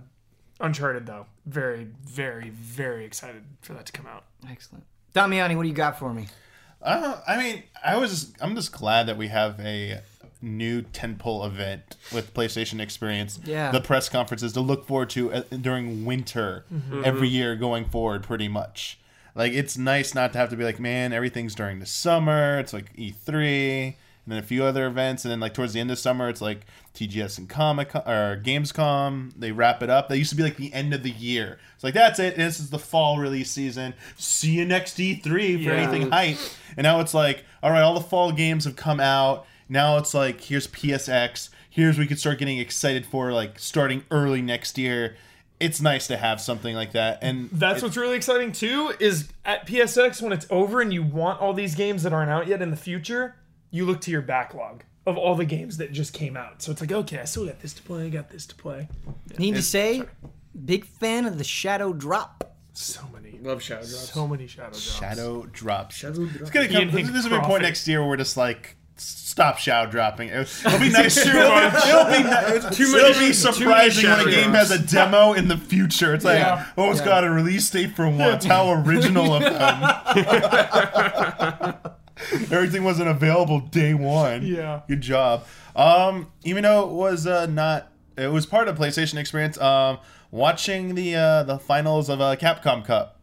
Uncharted 0.62 1.06
though, 1.06 1.26
very, 1.46 1.88
very, 2.06 2.50
very 2.50 3.04
excited 3.06 3.44
for 3.62 3.74
that 3.74 3.86
to 3.88 3.92
come 3.92 4.08
out. 4.08 4.24
Excellent. 4.50 4.86
Damiani, 5.14 5.56
what 5.58 5.64
do 5.64 5.70
you 5.70 5.76
got 5.76 6.00
for 6.00 6.14
me? 6.14 6.28
Uh, 6.82 7.20
I 7.28 7.38
mean, 7.38 7.64
I 7.84 7.98
was. 7.98 8.32
I'm 8.40 8.56
just 8.56 8.72
glad 8.72 9.08
that 9.08 9.18
we 9.18 9.28
have 9.28 9.60
a 9.60 10.00
new 10.42 10.82
tentpole 10.82 11.46
event 11.46 11.96
with 12.14 12.34
PlayStation 12.34 12.80
Experience. 12.80 13.40
Yeah. 13.46 13.72
The 13.72 13.82
press 13.82 14.10
conferences 14.10 14.54
to 14.54 14.62
look 14.62 14.86
forward 14.88 15.10
to 15.12 15.34
uh, 15.34 15.42
during 15.62 16.06
winter 16.06 16.66
every 17.04 17.28
year 17.30 17.56
going 17.56 17.86
forward, 17.86 18.24
pretty 18.24 18.48
much. 18.48 19.00
Like 19.34 19.54
it's 19.54 19.78
nice 19.78 20.16
not 20.16 20.32
to 20.34 20.40
have 20.40 20.50
to 20.50 20.56
be 20.56 20.64
like, 20.64 20.80
man, 20.80 21.12
everything's 21.14 21.56
during 21.56 21.80
the 21.80 21.86
summer. 21.86 22.58
It's 22.60 22.72
like 22.74 22.96
E3 22.96 23.96
and 24.26 24.32
then 24.32 24.40
a 24.40 24.44
few 24.44 24.64
other 24.64 24.88
events, 24.88 25.24
and 25.24 25.32
then 25.32 25.40
like 25.40 25.54
towards 25.54 25.74
the 25.74 25.80
end 25.80 25.92
of 25.92 26.00
summer, 26.00 26.30
it's 26.30 26.42
like 26.42 26.66
TGS 26.96 27.38
and 27.38 27.48
Comic 27.48 27.94
or 27.94 28.42
Gamescom. 28.44 29.34
They 29.38 29.52
wrap 29.52 29.84
it 29.84 29.90
up. 29.92 30.10
They 30.10 30.18
used 30.18 30.32
to 30.32 30.36
be 30.36 30.42
like 30.42 30.58
the 30.58 30.74
end 30.74 30.94
of 30.96 31.04
the 31.04 31.12
year. 31.12 31.60
It's 31.76 31.84
like 31.84 31.94
that's 31.94 32.18
it. 32.18 32.36
This 32.36 32.60
is 32.60 32.70
the 32.72 32.80
fall 32.80 33.20
release 33.20 33.52
season. 33.52 33.94
See 34.18 34.52
you 34.52 34.66
next 34.66 34.98
E3 34.98 35.22
for 35.24 35.38
Yeah. 35.70 35.74
anything 35.74 36.10
hype. 36.12 36.38
And 36.78 36.86
now 36.86 37.02
it's 37.02 37.14
like, 37.14 37.44
all 37.62 37.70
right, 37.72 37.82
all 37.82 37.94
the 37.94 38.02
fall 38.02 38.32
games 38.32 38.66
have 38.66 38.76
come 38.76 39.00
out. 39.00 39.46
Now 39.68 39.98
it's 39.98 40.14
like, 40.14 40.42
here's 40.42 40.68
PSX. 40.68 41.50
Here's 41.70 41.98
we 41.98 42.08
could 42.08 42.20
start 42.20 42.40
getting 42.40 42.60
excited 42.60 43.06
for 43.06 43.32
like 43.32 43.60
starting 43.60 44.04
early 44.12 44.42
next 44.42 44.78
year. 44.78 45.18
It's 45.60 45.82
nice 45.82 46.08
to 46.08 46.18
have 46.18 46.40
something 46.42 46.76
like 46.76 46.92
that. 46.94 47.20
And 47.22 47.50
That's 47.52 47.82
what's 47.82 47.98
really 47.98 48.16
exciting 48.16 48.52
too. 48.52 48.94
Is 49.00 49.30
at 49.44 49.68
PSX 49.68 50.22
when 50.22 50.32
it's 50.32 50.46
over 50.50 50.82
and 50.82 50.94
you 50.94 51.04
want 51.04 51.42
all 51.42 51.54
these 51.54 51.76
games 51.76 52.04
that 52.04 52.14
aren't 52.14 52.30
out 52.32 52.48
yet 52.48 52.62
in 52.62 52.72
the 52.72 52.78
future, 52.78 53.36
you 53.72 53.86
look 53.86 54.02
to 54.02 54.12
your 54.12 54.22
backlog 54.22 54.84
of 55.06 55.18
all 55.18 55.36
the 55.36 55.46
games 55.46 55.78
that 55.78 55.92
just 55.92 56.14
came 56.14 56.36
out. 56.36 56.62
So 56.62 56.72
it's 56.72 56.82
like, 56.82 56.92
okay, 56.92 57.20
I 57.20 57.26
still 57.26 57.46
got 57.46 57.60
this 57.60 57.74
to 57.74 57.84
play. 57.84 58.06
I 58.06 58.10
got 58.10 58.30
this 58.30 58.46
to 58.48 58.56
play. 58.56 58.88
Need 59.38 59.56
to 59.56 59.62
say, 59.62 60.04
big 60.66 60.86
fan 60.86 61.26
of 61.26 61.38
the 61.38 61.44
Shadow 61.44 61.94
Drop. 61.94 62.56
So 62.74 63.02
many, 63.14 63.40
Love 63.42 63.62
Shadow 63.62 63.86
Drops. 63.86 64.12
so 64.14 64.28
many 64.28 64.48
shadow 64.48 64.70
drops. 64.70 64.82
Shadow 64.82 65.46
drops. 65.46 65.96
Shadow 65.96 66.26
Drops. 66.26 66.36
It's 66.42 66.50
gonna 66.50 66.68
come. 66.68 66.90
Hick 66.90 67.06
This 67.08 67.24
will 67.24 67.32
be 67.32 67.38
a 67.38 67.42
point 67.42 67.62
next 67.62 67.88
year 67.88 68.02
where 68.02 68.10
we're 68.10 68.18
just 68.18 68.36
like 68.36 68.76
stop 68.98 69.58
shadow 69.58 69.90
dropping. 69.92 70.30
It'll, 70.30 70.42
it'll 70.42 70.80
be 70.80 70.90
nice. 70.90 71.18
it'll, 71.26 71.32
it'll 71.42 72.06
be 72.06 72.24
ni- 72.24 72.70
Too 72.76 72.84
it'll 72.96 73.02
many- 73.02 73.14
be 73.20 73.28
too 73.28 73.34
surprising 73.34 74.10
when 74.10 74.20
a 74.28 74.32
game 74.32 74.52
drops. 74.52 74.70
has 74.70 74.80
a 74.80 74.80
demo 74.88 75.34
in 75.34 75.48
the 75.50 75.58
future. 75.58 76.14
It's 76.14 76.24
like, 76.26 76.40
Yeah. 76.40 76.66
oh, 76.78 76.92
it's 76.92 77.02
got 77.02 77.24
a 77.24 77.30
release 77.30 77.70
date 77.70 77.96
for 77.96 78.10
once. 78.10 78.46
How 78.56 78.72
original 78.72 79.34
of 79.34 79.42
them. 79.44 79.84
Everything 82.52 82.84
wasn't 82.84 83.10
available 83.10 83.60
day 83.60 83.94
one. 83.94 84.46
Yeah. 84.46 84.82
Good 84.88 85.02
job. 85.02 85.46
Um, 85.76 86.32
even 86.44 86.64
though 86.64 86.88
it 86.88 86.94
was 86.94 87.28
uh, 87.28 87.46
not, 87.48 87.92
it 88.18 88.32
was 88.32 88.46
part 88.46 88.68
of 88.70 88.78
PlayStation 88.78 89.18
experience. 89.18 89.60
Um, 89.60 89.98
watching 90.32 90.96
the 90.96 91.16
uh, 91.16 91.44
the 91.44 91.60
finals 91.60 92.08
of 92.10 92.22
uh, 92.22 92.36
Capcom 92.38 92.86
Cup. 92.86 93.20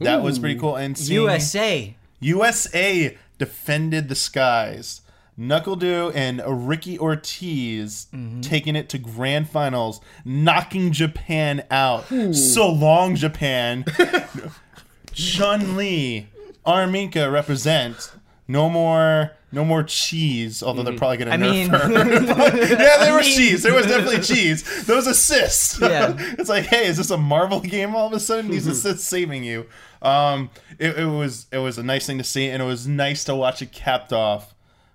That 0.00 0.22
was 0.22 0.38
pretty 0.38 0.58
cool. 0.58 0.76
And 0.76 0.98
seeing 0.98 1.22
USA. 1.22 1.96
USA 2.20 3.16
defended 3.38 4.08
the 4.10 4.14
skies. 4.14 5.00
NuckleDu 5.38 6.12
and 6.14 6.42
Ricky 6.68 6.98
Ortiz 6.98 8.06
taking 8.40 8.76
it 8.76 8.88
to 8.90 8.98
grand 8.98 9.48
finals, 9.48 10.00
knocking 10.24 10.92
Japan 10.92 11.64
out. 11.70 12.04
So 12.34 12.70
long, 12.70 13.16
Japan. 13.16 13.84
Chun 15.12 15.76
Li, 15.76 16.28
R. 16.64 16.86
Mika 16.86 17.30
represent. 17.30 18.12
No 18.46 18.68
more, 18.68 19.32
no 19.52 19.64
more 19.64 19.82
cheese. 19.82 20.62
Although 20.62 20.82
they're 20.82 20.96
probably 20.98 21.16
gonna 21.16 21.30
I 21.30 21.36
nerf 21.36 21.50
mean, 21.50 21.68
her. 21.70 21.88
yeah, 22.68 22.98
there 23.04 23.14
was 23.16 23.26
mean- 23.26 23.36
cheese. 23.36 23.62
There 23.62 23.72
was 23.74 23.86
definitely 23.86 24.20
cheese. 24.20 24.84
Those 24.86 25.06
assists. 25.06 25.80
Yeah. 25.84 26.14
it's 26.18 26.48
like, 26.48 26.66
hey, 26.66 26.86
is 26.86 26.96
this 26.98 27.10
a 27.10 27.16
Marvel 27.16 27.60
game? 27.60 27.94
All 27.96 28.06
of 28.06 28.12
a 28.12 28.20
sudden, 28.20 28.50
these 28.50 28.66
assists 28.66 29.06
saving 29.08 29.44
you. 29.44 29.66
Um, 30.02 30.50
it, 30.78 30.98
it 30.98 31.06
was 31.06 31.46
it 31.50 31.58
was 31.58 31.78
a 31.78 31.82
nice 31.82 32.06
thing 32.06 32.18
to 32.18 32.24
see, 32.24 32.48
and 32.48 32.62
it 32.62 32.66
was 32.66 32.86
nice 32.86 33.24
to 33.24 33.34
watch 33.34 33.62
it 33.62 33.72
capped 33.72 34.12
off 34.12 34.53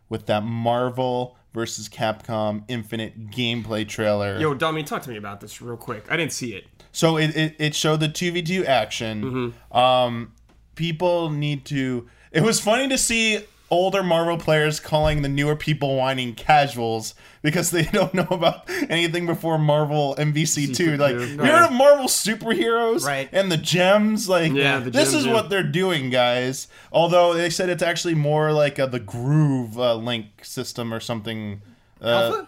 with 0.10 0.26
that 0.26 0.44
Marvel 0.44 1.38
versus 1.54 1.88
Capcom 1.90 2.64
Infinite 2.68 3.30
gameplay 3.32 3.88
trailer. 3.88 4.40
Yo, 4.40 4.54
Dummy, 4.54 4.84
talk 4.84 5.02
to 5.04 5.10
me 5.10 5.18
about 5.18 5.42
this 5.42 5.62
real 5.62 5.78
quick. 5.78 6.06
I 6.10 6.18
didn't 6.18 6.34
see 6.34 6.54
it. 6.54 6.66
So 6.92 7.18
it, 7.18 7.36
it, 7.36 7.56
it 7.60 7.76
showed 7.76 8.00
the 8.00 8.10
2v2 8.10 8.66
action. 8.66 9.54
Um, 9.72 10.34
people 10.76 11.30
need 11.30 11.66
to. 11.66 12.08
It 12.32 12.42
was 12.42 12.60
funny 12.60 12.88
to 12.90 12.98
see 12.98 13.40
older 13.72 14.02
Marvel 14.04 14.38
players 14.38 14.80
calling 14.80 15.22
the 15.22 15.30
newer 15.30 15.56
people 15.56 15.96
whining 15.96 16.34
casuals 16.36 17.14
because 17.42 17.72
they 17.72 17.84
don't 17.92 18.14
know 18.14 18.28
about 18.32 18.70
anything 18.90 19.26
before 19.26 19.58
Marvel 19.58 20.16
MVC 20.18 20.76
two. 20.76 20.98
Like 20.98 21.14
you 21.14 21.38
heard 21.38 21.66
of 21.68 21.72
Marvel 21.72 22.08
superheroes 22.08 23.06
Right. 23.06 23.30
and 23.32 23.52
the 23.52 23.58
gems. 23.58 24.28
Like 24.30 24.52
Yeah, 24.54 24.80
the 24.80 24.90
this 24.92 25.12
gems, 25.12 25.22
is 25.22 25.26
yeah. 25.28 25.34
what 25.34 25.50
they're 25.50 25.64
doing, 25.64 26.10
guys. 26.10 26.68
Although 26.92 27.34
they 27.34 27.50
said 27.50 27.70
it's 27.70 27.84
actually 27.84 28.16
more 28.16 28.52
like 28.52 28.80
uh, 28.80 28.86
the 28.88 29.00
Groove 29.00 29.78
uh, 29.80 29.96
Link 29.96 30.44
system 30.44 30.94
or 30.94 31.00
something. 31.00 31.62
Uh, 32.02 32.08
Alpha? 32.08 32.48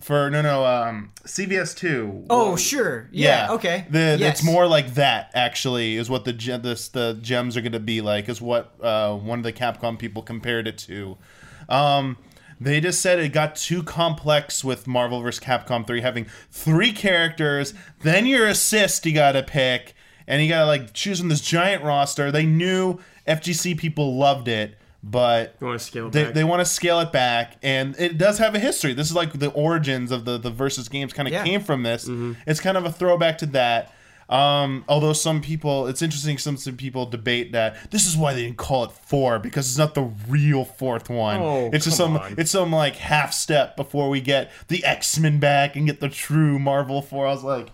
For 0.00 0.30
no 0.30 0.42
no 0.42 0.64
um 0.64 1.12
CVS 1.24 1.76
two. 1.76 2.24
Oh, 2.30 2.56
sure. 2.56 3.08
Yeah. 3.12 3.52
Okay. 3.52 3.86
The, 3.90 4.16
yes. 4.18 4.38
It's 4.38 4.44
more 4.44 4.66
like 4.66 4.94
that. 4.94 5.30
Actually, 5.34 5.96
is 5.96 6.10
what 6.10 6.24
the 6.24 6.32
this, 6.32 6.88
the 6.88 7.18
gems 7.20 7.56
are 7.56 7.60
going 7.60 7.72
to 7.72 7.80
be 7.80 8.00
like. 8.00 8.28
Is 8.28 8.40
what 8.40 8.74
uh, 8.82 9.14
one 9.16 9.38
of 9.38 9.42
the 9.44 9.52
Capcom 9.52 9.98
people 9.98 10.22
compared 10.22 10.66
it 10.66 10.78
to. 10.78 11.18
Um, 11.68 12.16
they 12.60 12.80
just 12.80 13.00
said 13.00 13.18
it 13.18 13.32
got 13.32 13.56
too 13.56 13.82
complex 13.82 14.62
with 14.62 14.86
Marvel 14.86 15.22
vs. 15.22 15.42
Capcom 15.42 15.86
three, 15.86 16.02
having 16.02 16.26
three 16.50 16.92
characters, 16.92 17.72
then 18.02 18.26
your 18.26 18.46
assist 18.46 19.06
you 19.06 19.14
got 19.14 19.32
to 19.32 19.42
pick, 19.42 19.94
and 20.26 20.42
you 20.42 20.48
got 20.48 20.60
to 20.60 20.66
like 20.66 20.92
choose 20.92 21.20
from 21.20 21.30
this 21.30 21.40
giant 21.40 21.82
roster. 21.82 22.30
They 22.30 22.44
knew 22.44 22.98
FGC 23.26 23.78
people 23.78 24.16
loved 24.16 24.46
it, 24.46 24.76
but 25.02 25.56
You 25.60 25.66
want 25.68 25.80
to 25.80 25.86
scale 25.86 26.06
it 26.08 26.12
they, 26.12 26.24
back? 26.24 26.34
they 26.34 26.44
want 26.44 26.60
to 26.60 26.64
scale 26.66 27.00
it 27.00 27.10
back 27.12 27.56
and 27.62 27.94
it 27.98 28.18
does 28.18 28.38
have 28.38 28.54
a 28.54 28.58
history 28.58 28.92
this 28.92 29.08
is 29.08 29.14
like 29.16 29.32
the 29.38 29.50
origins 29.52 30.10
of 30.12 30.24
the 30.24 30.36
the 30.38 30.50
versus 30.50 30.88
games 30.88 31.12
kind 31.12 31.26
of 31.26 31.32
Yeah. 31.32 31.44
came 31.44 31.60
from 31.62 31.82
this 31.82 32.04
Mm-hmm. 32.04 32.32
it's 32.46 32.60
kind 32.60 32.76
of 32.76 32.84
a 32.84 32.92
throwback 32.92 33.38
to 33.38 33.46
that 33.46 33.92
um, 34.28 34.84
although 34.88 35.12
some 35.12 35.40
people 35.40 35.88
it's 35.88 36.02
interesting 36.02 36.38
some, 36.38 36.56
some 36.56 36.76
people 36.76 37.04
debate 37.06 37.50
that 37.52 37.90
this 37.90 38.06
is 38.06 38.16
why 38.16 38.32
they 38.32 38.42
didn't 38.44 38.58
call 38.58 38.84
it 38.84 38.92
four 38.92 39.40
because 39.40 39.66
it's 39.68 39.76
not 39.78 39.94
the 39.94 40.04
real 40.28 40.64
fourth 40.64 41.10
one 41.10 41.40
Oh, 41.40 41.70
it's 41.72 41.84
just 41.86 41.96
some 41.96 42.16
on. 42.16 42.34
it's 42.38 42.52
some 42.52 42.70
like 42.70 42.94
half 42.94 43.32
step 43.32 43.76
before 43.76 44.08
we 44.08 44.20
get 44.20 44.52
the 44.68 44.84
x-men 44.84 45.40
back 45.40 45.74
and 45.74 45.84
get 45.86 45.98
the 45.98 46.08
true 46.08 46.60
marvel 46.60 47.02
four 47.02 47.26
i 47.26 47.30
was 47.32 47.42
like 47.42 47.70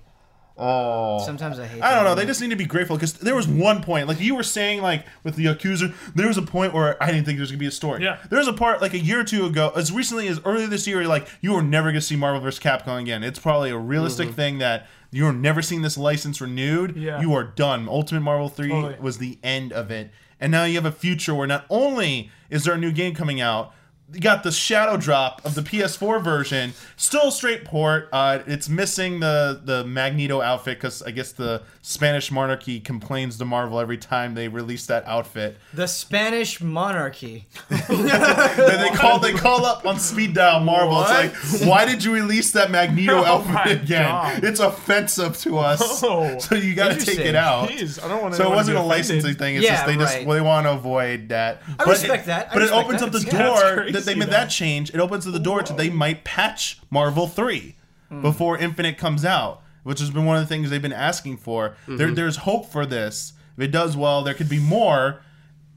oh 0.56 1.24
Sometimes 1.24 1.58
I 1.58 1.66
hate. 1.66 1.82
I 1.82 1.94
don't 1.94 2.04
that. 2.04 2.10
know. 2.10 2.14
They 2.14 2.26
just 2.26 2.40
need 2.40 2.50
to 2.50 2.56
be 2.56 2.64
grateful 2.64 2.96
because 2.96 3.14
there 3.14 3.34
was 3.34 3.46
one 3.46 3.82
point, 3.82 4.08
like 4.08 4.20
you 4.20 4.34
were 4.34 4.42
saying, 4.42 4.82
like 4.82 5.04
with 5.24 5.36
the 5.36 5.46
Yakuza, 5.46 5.94
there 6.14 6.28
was 6.28 6.38
a 6.38 6.42
point 6.42 6.72
where 6.72 7.02
I 7.02 7.06
didn't 7.06 7.24
think 7.24 7.36
there 7.36 7.42
was 7.42 7.50
gonna 7.50 7.58
be 7.58 7.66
a 7.66 7.70
story. 7.70 8.02
Yeah. 8.02 8.18
There 8.28 8.38
was 8.38 8.48
a 8.48 8.52
part 8.52 8.80
like 8.80 8.94
a 8.94 8.98
year 8.98 9.20
or 9.20 9.24
two 9.24 9.46
ago, 9.46 9.72
as 9.74 9.92
recently 9.92 10.28
as 10.28 10.40
earlier 10.44 10.66
this 10.66 10.86
year, 10.86 11.06
like 11.06 11.28
you 11.40 11.52
were 11.52 11.62
never 11.62 11.90
gonna 11.90 12.00
see 12.00 12.16
Marvel 12.16 12.40
vs. 12.40 12.62
Capcom 12.62 13.00
again. 13.00 13.22
It's 13.22 13.38
probably 13.38 13.70
a 13.70 13.78
realistic 13.78 14.28
mm-hmm. 14.28 14.36
thing 14.36 14.58
that 14.58 14.86
you're 15.10 15.32
never 15.32 15.62
seeing 15.62 15.82
this 15.82 15.96
license 15.96 16.40
renewed. 16.40 16.96
Yeah. 16.96 17.20
You 17.20 17.34
are 17.34 17.44
done. 17.44 17.88
Ultimate 17.88 18.20
Marvel 18.20 18.48
Three 18.48 18.70
Totally. 18.70 18.96
was 19.00 19.18
the 19.18 19.38
end 19.42 19.72
of 19.72 19.90
it, 19.90 20.10
and 20.40 20.50
now 20.52 20.64
you 20.64 20.74
have 20.74 20.86
a 20.86 20.92
future 20.92 21.34
where 21.34 21.46
not 21.46 21.66
only 21.70 22.30
is 22.50 22.64
there 22.64 22.74
a 22.74 22.78
new 22.78 22.92
game 22.92 23.14
coming 23.14 23.40
out. 23.40 23.72
Got 24.20 24.44
the 24.44 24.52
shadow 24.52 24.96
drop 24.96 25.44
of 25.44 25.56
the 25.56 25.62
PS4 25.62 26.22
version, 26.22 26.74
still 26.96 27.32
straight 27.32 27.64
port. 27.64 28.08
Uh, 28.12 28.38
it's 28.46 28.68
missing 28.68 29.18
the 29.18 29.60
the 29.64 29.84
Magneto 29.84 30.40
outfit 30.40 30.78
because 30.78 31.02
I 31.02 31.10
guess 31.10 31.32
the 31.32 31.62
Spanish 31.88 32.32
monarchy 32.32 32.80
complains 32.80 33.38
to 33.38 33.44
Marvel 33.44 33.78
every 33.78 33.96
time 33.96 34.34
they 34.34 34.48
release 34.48 34.86
that 34.86 35.06
outfit. 35.06 35.56
The 35.72 35.86
Spanish 35.86 36.60
monarchy. 36.60 37.46
And 37.70 37.78
they 38.08 38.90
call 38.92 39.20
they 39.20 39.32
call 39.32 39.64
up 39.64 39.86
on 39.86 40.00
speed 40.00 40.34
dial 40.34 40.58
Marvel. 40.58 41.00
It's 41.02 41.60
like, 41.62 41.68
why 41.68 41.84
did 41.84 42.02
you 42.02 42.12
release 42.12 42.50
that 42.52 42.72
Magneto 42.72 43.12
Oh 43.18 43.24
outfit 43.24 43.52
my 43.54 43.64
again? 43.66 44.02
God. 44.10 44.42
It's 44.42 44.58
offensive 44.58 45.38
to 45.42 45.58
us, 45.58 45.80
Oh. 46.02 46.36
so 46.40 46.56
you 46.56 46.74
got 46.74 46.98
to 46.98 47.06
take 47.06 47.20
it 47.20 47.36
out. 47.36 47.68
Jeez, 47.68 48.02
I 48.02 48.08
don't 48.08 48.20
want. 48.20 48.34
So 48.34 48.50
it 48.52 48.54
wasn't 48.56 48.78
a 48.78 48.82
licensing 48.82 49.36
thing. 49.36 49.54
It's 49.54 49.64
Yeah, 49.64 49.74
just 49.74 49.86
they 49.86 49.94
just 49.96 50.16
right. 50.16 50.28
they 50.28 50.40
want 50.40 50.66
to 50.66 50.72
avoid 50.72 51.28
that. 51.28 51.62
I 51.68 51.74
But 51.84 51.86
respect 51.86 52.24
it- 52.24 52.26
that. 52.26 52.50
I 52.50 52.54
but 52.54 52.62
it 52.64 52.72
opens 52.72 52.98
that. 53.00 53.06
up 53.06 53.12
the 53.12 53.18
It's- 53.18 53.32
yeah, 53.32 53.46
door 53.46 53.74
crazy, 53.76 53.92
that 53.92 54.04
they 54.04 54.14
made 54.16 54.26
though. 54.26 54.32
that 54.32 54.46
change. 54.50 54.90
It 54.92 54.98
opens 54.98 55.22
to 55.26 55.30
the 55.30 55.38
door 55.38 55.62
to 55.62 55.72
they 55.72 55.90
might 55.90 56.24
patch 56.24 56.80
Marvel 56.90 57.28
three 57.28 57.76
Hmm. 58.08 58.22
before 58.22 58.58
Infinite 58.58 58.98
comes 58.98 59.24
out, 59.24 59.62
which 59.86 60.00
has 60.00 60.10
been 60.10 60.24
one 60.24 60.36
of 60.36 60.42
the 60.42 60.48
things 60.48 60.68
they've 60.68 60.82
been 60.82 60.92
asking 60.92 61.36
for. 61.36 61.70
Mm-hmm. 61.70 61.96
There, 61.96 62.10
there's 62.10 62.38
hope 62.38 62.66
for 62.70 62.84
this. 62.84 63.32
If 63.56 63.62
it 63.64 63.68
does 63.72 63.96
well, 63.96 64.22
there 64.22 64.34
could 64.34 64.48
be 64.48 64.58
more. 64.58 65.22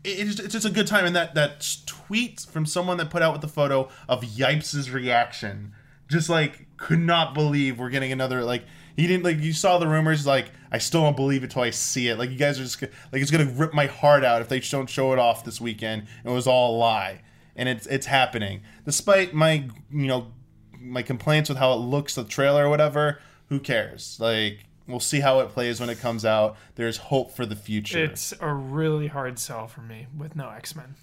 It- 0.04 0.28
It's, 0.28 0.40
it's 0.40 0.54
just 0.54 0.66
a 0.66 0.70
good 0.72 0.88
time. 0.88 1.06
And 1.06 1.16
that 1.16 1.36
that 1.36 1.66
tweet 1.86 2.42
from 2.52 2.66
someone 2.66 2.98
that 2.98 3.10
put 3.10 3.22
out 3.22 3.34
with 3.34 3.42
the 3.42 3.48
photo 3.48 3.88
of 4.08 4.22
Yipes' 4.24 4.92
reaction, 4.92 5.74
just 6.10 6.28
like 6.30 6.66
could 6.78 7.00
not 7.00 7.34
believe 7.34 7.78
we're 7.78 7.90
getting 7.90 8.12
another 8.12 8.44
like 8.44 8.64
he 8.96 9.06
didn't 9.08 9.24
like 9.24 9.40
you 9.40 9.54
saw 9.54 9.78
the 9.78 9.88
rumors 9.88 10.26
like 10.26 10.52
I 10.72 10.78
still 10.78 11.02
don't 11.02 11.16
believe 11.16 11.44
it 11.44 11.52
till 11.52 11.62
I 11.62 11.70
see 11.70 12.08
it. 12.08 12.18
Like 12.18 12.30
you 12.32 12.38
guys 12.38 12.60
are 12.60 12.64
just 12.64 12.80
gonna- 12.82 12.94
like 13.12 13.22
it's 13.22 13.32
gonna 13.32 13.46
rip 13.52 13.74
my 13.74 13.86
heart 13.86 14.24
out 14.24 14.42
if 14.42 14.50
they 14.50 14.60
don't 14.60 14.90
show 14.90 15.14
it 15.14 15.20
off 15.20 15.44
this 15.46 15.62
weekend. 15.62 16.08
It 16.26 16.30
was 16.30 16.48
all 16.48 16.76
a 16.76 16.78
lie, 16.78 17.22
and 17.56 17.70
it's 17.70 17.86
it's 17.88 18.08
happening 18.08 18.62
despite 18.86 19.34
my 19.34 19.66
you 19.92 20.08
know 20.08 20.32
my 20.80 21.02
complaints 21.04 21.50
with 21.50 21.58
how 21.58 21.74
it 21.74 21.78
looks 21.78 22.16
the 22.16 22.24
trailer 22.24 22.66
or 22.66 22.70
whatever. 22.70 23.20
Who 23.50 23.60
cares? 23.60 24.18
Like 24.20 24.66
we'll 24.88 25.00
see 25.00 25.20
how 25.20 25.40
it 25.42 25.50
plays 25.50 25.80
when 25.80 25.90
it 25.90 26.00
comes 26.00 26.26
out. 26.26 26.58
There's 26.76 26.98
hope 26.98 27.32
for 27.36 27.46
the 27.46 27.56
future. 27.56 28.00
It's 28.04 28.34
a 28.40 28.52
really 28.54 29.08
hard 29.08 29.38
sell 29.40 29.68
for 29.68 29.82
me 29.82 30.08
with 30.18 30.36
no 30.36 30.50
X 30.50 30.76
Men. 30.76 30.96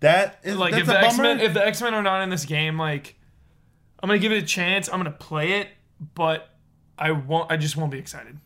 that 0.00 0.38
is 0.42 0.56
Like 0.56 0.72
that's 0.72 0.82
if 0.82 0.88
a 0.88 0.92
the 0.92 1.00
X 1.00 1.18
Men 1.18 1.40
if 1.40 1.54
the 1.54 1.66
X 1.66 1.82
Men 1.82 1.94
are 1.94 2.02
not 2.02 2.22
in 2.22 2.30
this 2.30 2.44
game, 2.44 2.78
like 2.78 3.16
I'm 4.02 4.08
gonna 4.08 4.18
give 4.18 4.32
it 4.32 4.42
a 4.42 4.46
chance. 4.46 4.88
I'm 4.88 4.98
gonna 4.98 5.10
play 5.10 5.60
it, 5.60 5.68
but 6.14 6.50
I 6.98 7.10
won't. 7.12 7.50
I 7.50 7.56
just 7.56 7.76
won't 7.76 7.90
be 7.90 7.98
excited. 7.98 8.38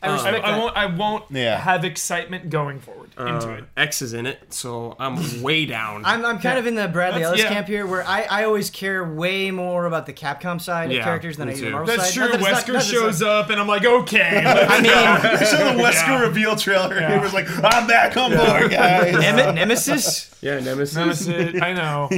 I 0.00 0.08
um, 0.08 0.18
I, 0.26 0.38
I 0.38 0.58
won't. 0.58 0.76
I 0.76 0.86
won't 0.86 1.24
Yeah. 1.30 1.58
have 1.58 1.84
excitement 1.84 2.50
going 2.50 2.78
forward 2.80 3.01
into 3.18 3.48
Uh, 3.50 3.56
it. 3.58 3.64
X 3.76 4.02
is 4.02 4.12
in 4.14 4.26
it, 4.26 4.52
so 4.52 4.96
I'm 4.98 5.42
way 5.42 5.66
down. 5.66 6.02
I'm, 6.06 6.24
I'm 6.24 6.38
kind 6.38 6.58
of 6.58 6.66
in 6.66 6.74
the 6.74 6.88
Bradley 6.88 7.20
That's- 7.20 7.38
Ellis 7.40 7.42
yeah. 7.42 7.48
camp 7.54 7.66
here, 7.68 7.86
where 7.86 8.06
I, 8.06 8.22
I 8.22 8.44
always 8.44 8.70
care 8.70 9.04
way 9.04 9.50
more 9.50 9.86
about 9.86 10.06
the 10.06 10.12
Capcom 10.12 10.60
side 10.60 10.86
of 10.90 10.96
Yeah, 10.96 11.04
characters 11.04 11.36
than 11.36 11.48
I 11.48 11.52
do 11.54 11.60
the 11.60 11.66
too. 11.66 11.72
Marvel 11.72 11.86
That's 11.96 12.08
side. 12.08 12.14
true. 12.14 12.22
Not 12.28 12.32
that 12.32 12.40
it's 12.40 12.44
not- 12.44 12.54
Wesker 12.64 12.66
not 12.68 12.72
that 12.72 12.78
it's 12.82 12.90
shows 12.90 13.20
not- 13.20 13.30
up, 13.30 13.50
and 13.50 13.60
I'm 13.60 13.68
like, 13.68 13.84
okay. 13.84 14.44
let's 14.44 14.70
I 14.72 14.80
mean, 14.80 14.92
I 14.92 15.44
saw 15.44 15.72
the 15.72 15.82
Wesker 15.82 16.06
Yeah. 16.08 16.22
reveal 16.22 16.56
trailer. 16.56 17.08
He 17.12 17.18
was 17.18 17.32
like, 17.34 17.46
"I'm 17.64 17.86
back 17.86 18.16
on 18.16 18.30
board, 18.36 18.70
guys." 18.70 19.12
Nem- 19.14 19.54
Nemesis. 19.54 20.34
yeah, 20.40 20.58
Nemesis. 20.60 20.96
Nemesis. 20.96 21.60
I 21.62 21.72
know. 21.72 22.08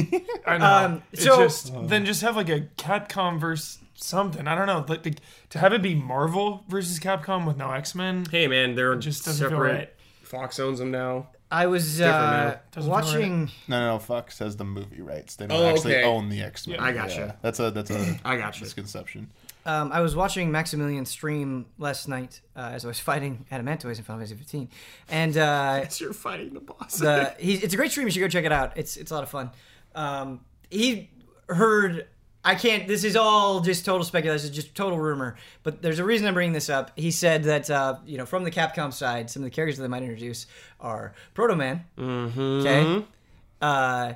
I 0.47 0.59
know. 0.59 0.65
Um, 0.67 1.03
It's 1.13 1.25
so- 1.25 1.43
just 1.43 1.73
then 1.89 2.05
just 2.05 2.23
have 2.23 2.37
like 2.37 2.49
a 2.49 2.63
Capcom 2.77 3.39
versus 3.41 3.79
something. 3.97 4.47
I 4.47 4.55
don't 4.55 4.67
know. 4.67 4.85
Like, 4.89 5.05
like 5.05 5.19
to 5.51 5.59
have 5.59 5.73
it 5.73 5.81
be 5.83 5.95
Marvel 5.95 6.65
versus 6.69 6.99
Capcom 6.99 7.47
with 7.47 7.57
no 7.57 7.71
X 7.71 7.95
Men. 7.95 8.27
Hey 8.31 8.47
man, 8.49 8.75
they're 8.75 8.95
just 8.97 9.25
doesn't 9.25 9.41
feel 9.49 9.59
separate. 9.59 9.73
right. 9.75 9.91
Fox 10.35 10.59
owns 10.61 10.79
them 10.79 10.91
now. 10.91 11.29
I 11.51 11.67
was 11.67 12.01
uh, 12.01 12.05
man. 12.07 12.59
Doesn't 12.73 12.83
feel 12.83 12.91
watching. 12.91 13.51
No, 13.69 13.79
no, 13.81 13.93
no. 13.93 13.99
Fox 14.01 14.39
has 14.41 14.57
the 14.57 14.65
movie 14.65 15.01
rights. 15.01 15.37
They 15.37 15.47
don't 15.47 15.57
Oh, 15.61 15.67
actually 15.69 15.95
okay. 15.97 16.05
own 16.05 16.29
the 16.29 16.43
X 16.43 16.67
Men. 16.67 16.77
Yeah. 16.79 16.85
I 16.85 16.93
gotcha. 16.93 17.37
That's 17.43 17.61
a 17.61 17.71
that's 17.71 17.91
a 17.91 18.19
I 18.25 18.37
got 18.37 18.59
you. 18.59 18.65
misconception. 18.65 19.31
Um, 19.67 19.93
I 19.93 20.01
was 20.01 20.15
watching 20.15 20.51
Maximilian 20.51 21.07
stream 21.07 21.65
last 21.79 22.07
night 22.09 22.41
uh, 22.57 22.71
as 22.75 22.85
I 22.85 22.89
was 22.89 22.99
fighting 23.11 23.47
Adamantoise 23.53 23.97
in 23.99 24.05
Final 24.05 24.21
Fantasy 24.21 24.35
15, 24.35 24.69
and 25.09 25.37
uh, 25.39 25.85
You're 25.99 26.13
fighting 26.13 26.55
the 26.55 26.61
boss. 26.61 26.99
the 26.99 27.35
he, 27.39 27.55
it's 27.55 27.73
a 27.73 27.77
great 27.77 27.91
stream. 27.93 28.07
You 28.07 28.11
should 28.11 28.21
go 28.21 28.29
check 28.29 28.45
it 28.45 28.53
out. 28.53 28.77
It's 28.77 28.97
it's 28.97 29.11
a 29.11 29.15
lot 29.15 29.23
of 29.23 29.31
fun. 29.31 29.51
Um, 29.95 30.41
he 30.71 31.11
heard. 31.49 32.09
I 32.45 32.55
can't. 32.55 32.87
This 32.87 33.05
is 33.05 33.17
all 33.17 33.61
just 33.61 33.85
total 33.85 34.05
speculation, 34.05 34.53
just 34.53 34.75
total 34.75 34.99
rumor. 34.99 35.37
But 35.63 35.81
there's 35.81 35.99
a 35.99 36.05
reason 36.05 36.27
I'm 36.27 36.35
bringing 36.35 36.53
this 36.53 36.69
up. 36.69 36.91
He 36.95 37.11
said 37.11 37.45
that 37.45 37.71
uh, 37.71 37.97
you 38.07 38.19
know 38.19 38.27
from 38.27 38.45
the 38.45 38.51
Capcom 38.51 38.93
side, 38.93 39.31
some 39.31 39.43
of 39.43 39.45
the 39.45 39.51
characters 39.51 39.79
that 39.79 39.83
they 39.83 39.89
might 39.89 40.03
introduce 40.03 40.47
are 40.79 41.15
Proto 41.33 41.57
Man, 41.57 41.85
okay, 41.99 43.05
uh, 43.63 44.13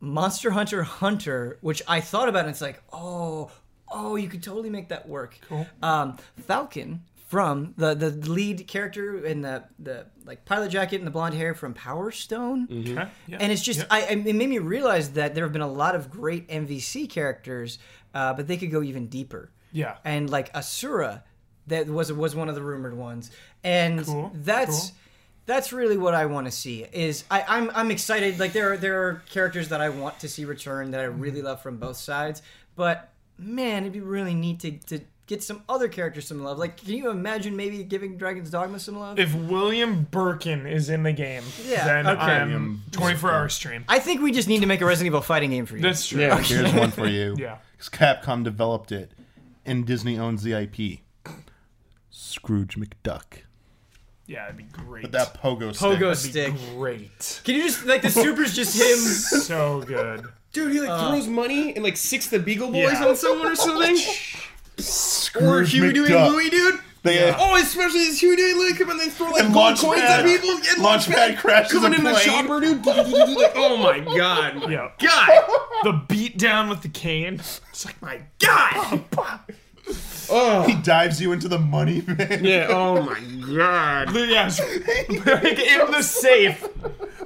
Monster 0.00 0.50
Hunter 0.50 0.82
Hunter, 0.82 1.58
which 1.62 1.82
I 1.88 2.00
thought 2.00 2.28
about, 2.28 2.40
and 2.40 2.50
it's 2.50 2.60
like, 2.60 2.82
oh, 2.92 3.50
oh, 3.90 4.16
you 4.16 4.28
could 4.28 4.42
totally 4.42 4.70
make 4.70 4.88
that 4.88 5.08
work. 5.08 5.38
Cool. 5.48 5.66
Um, 5.82 6.18
Falcon 6.46 7.02
from 7.26 7.74
the 7.76 7.94
the 7.94 8.10
lead 8.10 8.66
character 8.68 9.24
in 9.24 9.40
the 9.42 9.64
the 9.78 10.06
like 10.24 10.44
pilot 10.44 10.70
jacket 10.70 10.96
and 10.96 11.06
the 11.06 11.10
blonde 11.10 11.34
hair 11.34 11.54
from 11.54 11.74
Power 11.74 12.10
Stone. 12.12 12.68
Okay. 12.70 13.08
Yeah. 13.26 13.38
And 13.40 13.50
it's 13.52 13.62
just, 13.62 13.80
Yeah. 13.80 13.86
I, 13.90 14.00
I- 14.02 14.22
it 14.26 14.34
made 14.34 14.48
me 14.48 14.58
realize 14.58 15.10
that 15.12 15.34
there 15.34 15.44
have 15.44 15.52
been 15.52 15.62
a 15.62 15.66
lot 15.70 15.94
of 15.96 16.10
great 16.10 16.48
MVC 16.48 17.08
characters, 17.10 17.78
uh, 18.14 18.32
but 18.34 18.46
they 18.46 18.56
could 18.56 18.70
go 18.70 18.82
even 18.82 19.06
deeper. 19.08 19.50
Yeah. 19.72 19.96
And 20.04 20.30
like 20.30 20.54
Asura, 20.56 21.24
that 21.66 21.88
was 21.88 22.12
was 22.12 22.34
one 22.36 22.48
of 22.48 22.54
the 22.54 22.62
rumored 22.62 22.96
ones, 22.96 23.30
and 23.64 24.04
Cool, 24.06 24.30
that's 24.34 24.90
cool. 24.90 24.96
that's 25.46 25.72
really 25.72 25.96
what 25.96 26.14
I 26.14 26.26
want 26.26 26.46
to 26.46 26.52
see. 26.52 26.84
Is 26.92 27.24
I, 27.30 27.44
I'm 27.48 27.70
I'm 27.74 27.90
excited. 27.90 28.38
Like 28.38 28.52
there 28.52 28.72
are 28.72 28.76
there 28.76 29.02
are 29.02 29.22
characters 29.30 29.68
that 29.70 29.80
I 29.80 29.88
want 29.88 30.20
to 30.20 30.28
see 30.28 30.44
return 30.44 30.92
that 30.92 31.00
I 31.00 31.04
really 31.04 31.38
Mm-hmm. 31.38 31.46
love 31.46 31.60
from 31.62 31.78
both 31.78 31.96
sides, 31.96 32.40
but 32.76 33.10
man, 33.36 33.82
it'd 33.82 33.92
be 33.92 34.00
really 34.00 34.34
neat 34.34 34.60
to 34.60 34.70
to 34.96 35.00
get 35.26 35.42
some 35.42 35.62
other 35.68 35.88
characters 35.88 36.26
some 36.26 36.42
love. 36.42 36.58
Like, 36.58 36.76
can 36.76 36.94
you 36.94 37.10
imagine 37.10 37.56
maybe 37.56 37.82
giving 37.84 38.16
Dragon's 38.16 38.50
Dogma 38.50 38.78
some 38.78 38.98
love? 38.98 39.18
If 39.18 39.34
William 39.34 40.06
Birkin 40.10 40.66
is 40.66 40.88
in 40.88 41.02
the 41.02 41.12
game, 41.12 41.42
Yeah, 41.66 41.84
then 41.84 42.06
okay. 42.06 42.20
I'm 42.22 42.82
24 42.92 43.30
hour 43.32 43.48
stream. 43.48 43.84
I 43.88 43.98
think 43.98 44.20
we 44.22 44.32
just 44.32 44.48
need 44.48 44.60
to 44.60 44.66
make 44.66 44.80
a 44.80 44.86
Resident 44.86 45.06
Evil 45.08 45.20
fighting 45.20 45.50
game 45.50 45.66
for 45.66 45.76
you. 45.76 45.82
That's 45.82 46.06
true. 46.06 46.20
Yeah. 46.20 46.40
Here's 46.40 46.72
one 46.72 46.90
for 46.90 47.06
you. 47.06 47.34
yeah. 47.38 47.58
Because 47.76 47.88
Capcom 47.90 48.42
developed 48.44 48.92
it, 48.92 49.10
and 49.64 49.84
Disney 49.86 50.18
owns 50.18 50.42
the 50.42 50.52
IP. 50.54 51.00
Scrooge 52.10 52.76
McDuck. 52.76 53.42
Yeah, 54.26 54.42
that'd 54.42 54.56
be 54.56 54.64
great. 54.64 55.02
But 55.02 55.12
that 55.12 55.40
pogo 55.40 55.74
stick. 55.74 55.88
Pogo 55.88 55.98
That'd 56.00 56.18
stick. 56.18 56.54
be 56.54 56.60
great. 56.74 57.40
Can 57.44 57.54
you 57.54 57.62
just 57.62 57.84
like 57.86 58.02
the 58.02 58.10
supers 58.10 58.54
just 58.56 58.76
him? 58.76 58.96
so 59.42 59.82
good. 59.82 60.24
Dude, 60.52 60.72
he 60.72 60.80
like 60.80 60.88
uh, 60.88 61.10
throws 61.10 61.28
money 61.28 61.74
and 61.74 61.84
like 61.84 61.96
six 61.96 62.28
the 62.28 62.38
Beagle 62.38 62.68
Boys 62.72 62.92
Yeah. 63.00 63.06
on 63.08 63.16
someone 63.16 63.48
or 63.48 63.56
something. 63.56 63.96
or 64.78 64.82
Scrooge 64.82 65.72
Huey 65.72 65.92
Dewey 65.92 66.08
McDuck. 66.08 66.30
Louie, 66.32 66.50
dude. 66.50 66.80
They, 67.02 67.28
uh, 67.30 67.36
Oh, 67.38 67.56
especially 67.56 68.00
his 68.00 68.18
Huey 68.20 68.34
Dewey 68.36 68.52
Louie 68.54 68.74
come 68.74 68.90
and 68.90 68.98
they 68.98 69.08
throw 69.08 69.30
like 69.30 69.44
And 69.44 69.54
gold 69.54 69.78
coins 69.78 70.02
at 70.02 70.24
people. 70.24 70.50
And 70.50 70.60
Launchpad 70.84 71.38
crashes 71.38 71.72
coming 71.72 71.94
a 71.94 71.98
in 71.98 72.04
the 72.04 72.10
plane. 72.10 72.24
chopper, 72.24 72.60
dude. 72.60 72.84
like, 73.36 73.52
oh 73.54 73.76
my 73.76 74.00
god. 74.16 74.68
Yeah. 74.70 74.90
God. 74.98 75.28
The 75.84 76.02
beat 76.08 76.36
down 76.36 76.68
with 76.68 76.82
the 76.82 76.88
cane. 76.88 77.34
It's 77.34 77.84
like 77.84 78.00
My 78.02 78.20
God. 78.40 79.04
Oh. 80.28 80.64
he 80.66 80.74
dives 80.82 81.20
you 81.20 81.30
into 81.30 81.46
the 81.46 81.60
money 81.60 82.00
bin. 82.00 82.44
Yeah. 82.44 82.66
Oh 82.70 83.02
my 83.02 83.20
God. 83.56 84.12
yeah, 84.16 84.50
like 85.26 85.58
in 85.60 85.90
the 85.92 86.02
safe. 86.02 86.66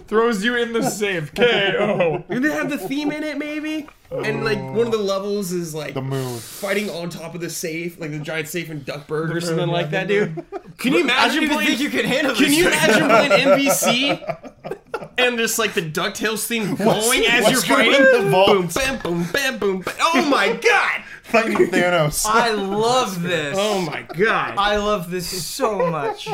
Throws 0.09 0.45
you 0.45 0.57
in 0.57 0.75
the 0.75 0.83
safe. 0.83 1.35
KO. 1.35 2.23
Do 2.29 2.39
they 2.41 2.51
have 2.53 2.69
the 2.69 2.77
theme 2.77 3.13
in 3.13 3.23
it, 3.25 3.39
maybe? 3.39 3.89
And 4.13 4.43
like 4.45 4.59
one 4.59 4.87
of 4.87 4.91
the 4.93 4.99
levels 4.99 5.53
is 5.53 5.73
like 5.75 5.95
The 5.95 6.03
moon. 6.03 6.39
fighting 6.39 6.91
on 6.91 7.11
top 7.11 7.35
of 7.37 7.41
the 7.41 7.49
safe, 7.51 7.99
like 8.01 8.11
the 8.11 8.19
giant 8.19 8.49
safe 8.49 8.69
in 8.69 8.81
Duckburg 8.83 9.31
or 9.35 9.41
something 9.41 9.69
like 9.69 9.91
that, 9.91 10.09
dude. 10.09 10.45
Can 10.79 10.95
you 10.95 11.01
imagine 11.03 11.45
I 11.45 11.47
don't 11.47 11.55
playing? 11.55 11.69
think 11.69 11.81
you 11.81 11.91
can 11.91 12.05
handle 12.05 12.35
Can 12.35 12.45
this. 12.49 12.57
you 12.57 12.65
right 12.69 12.75
imagine 12.89 13.09
now. 13.09 13.27
playing 13.27 13.49
MVC 13.71 14.79
and 15.19 15.39
just 15.39 15.59
like 15.61 15.75
the 15.75 15.83
Ducktales 15.83 16.45
theme 16.45 16.75
going 16.75 17.25
as 17.27 17.45
what's 17.45 17.69
you're 17.69 17.77
going 17.77 17.93
fighting? 17.93 18.07
in 18.19 18.25
the 18.25 18.31
vault? 18.31 18.49
Boom, 18.49 18.67
bam, 18.69 18.99
boom, 19.03 19.27
bam, 19.33 19.59
boom, 19.59 19.81
bam. 19.83 19.95
Oh 20.01 20.27
my 20.31 20.55
god! 20.55 21.05
Fighting 21.23 21.57
Thanos. 21.69 22.27
I 22.29 22.51
love 22.51 23.23
this. 23.23 23.57
Oh 23.59 23.81
my 23.83 24.03
god! 24.03 24.55
I 24.59 24.77
love 24.79 25.11
this 25.13 25.29
so 25.47 25.89
much. 25.89 26.29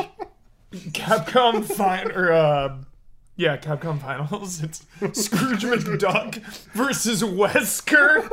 Capcom 0.73 1.63
fin 1.63 2.11
or 2.11 2.31
uh 2.31 2.77
yeah, 3.37 3.55
Capcom 3.57 4.01
Finals. 4.01 4.61
It's 5.01 5.25
Scrooge 5.25 5.63
McDuck 5.63 6.35
versus 6.73 7.21
Wesker. 7.23 8.27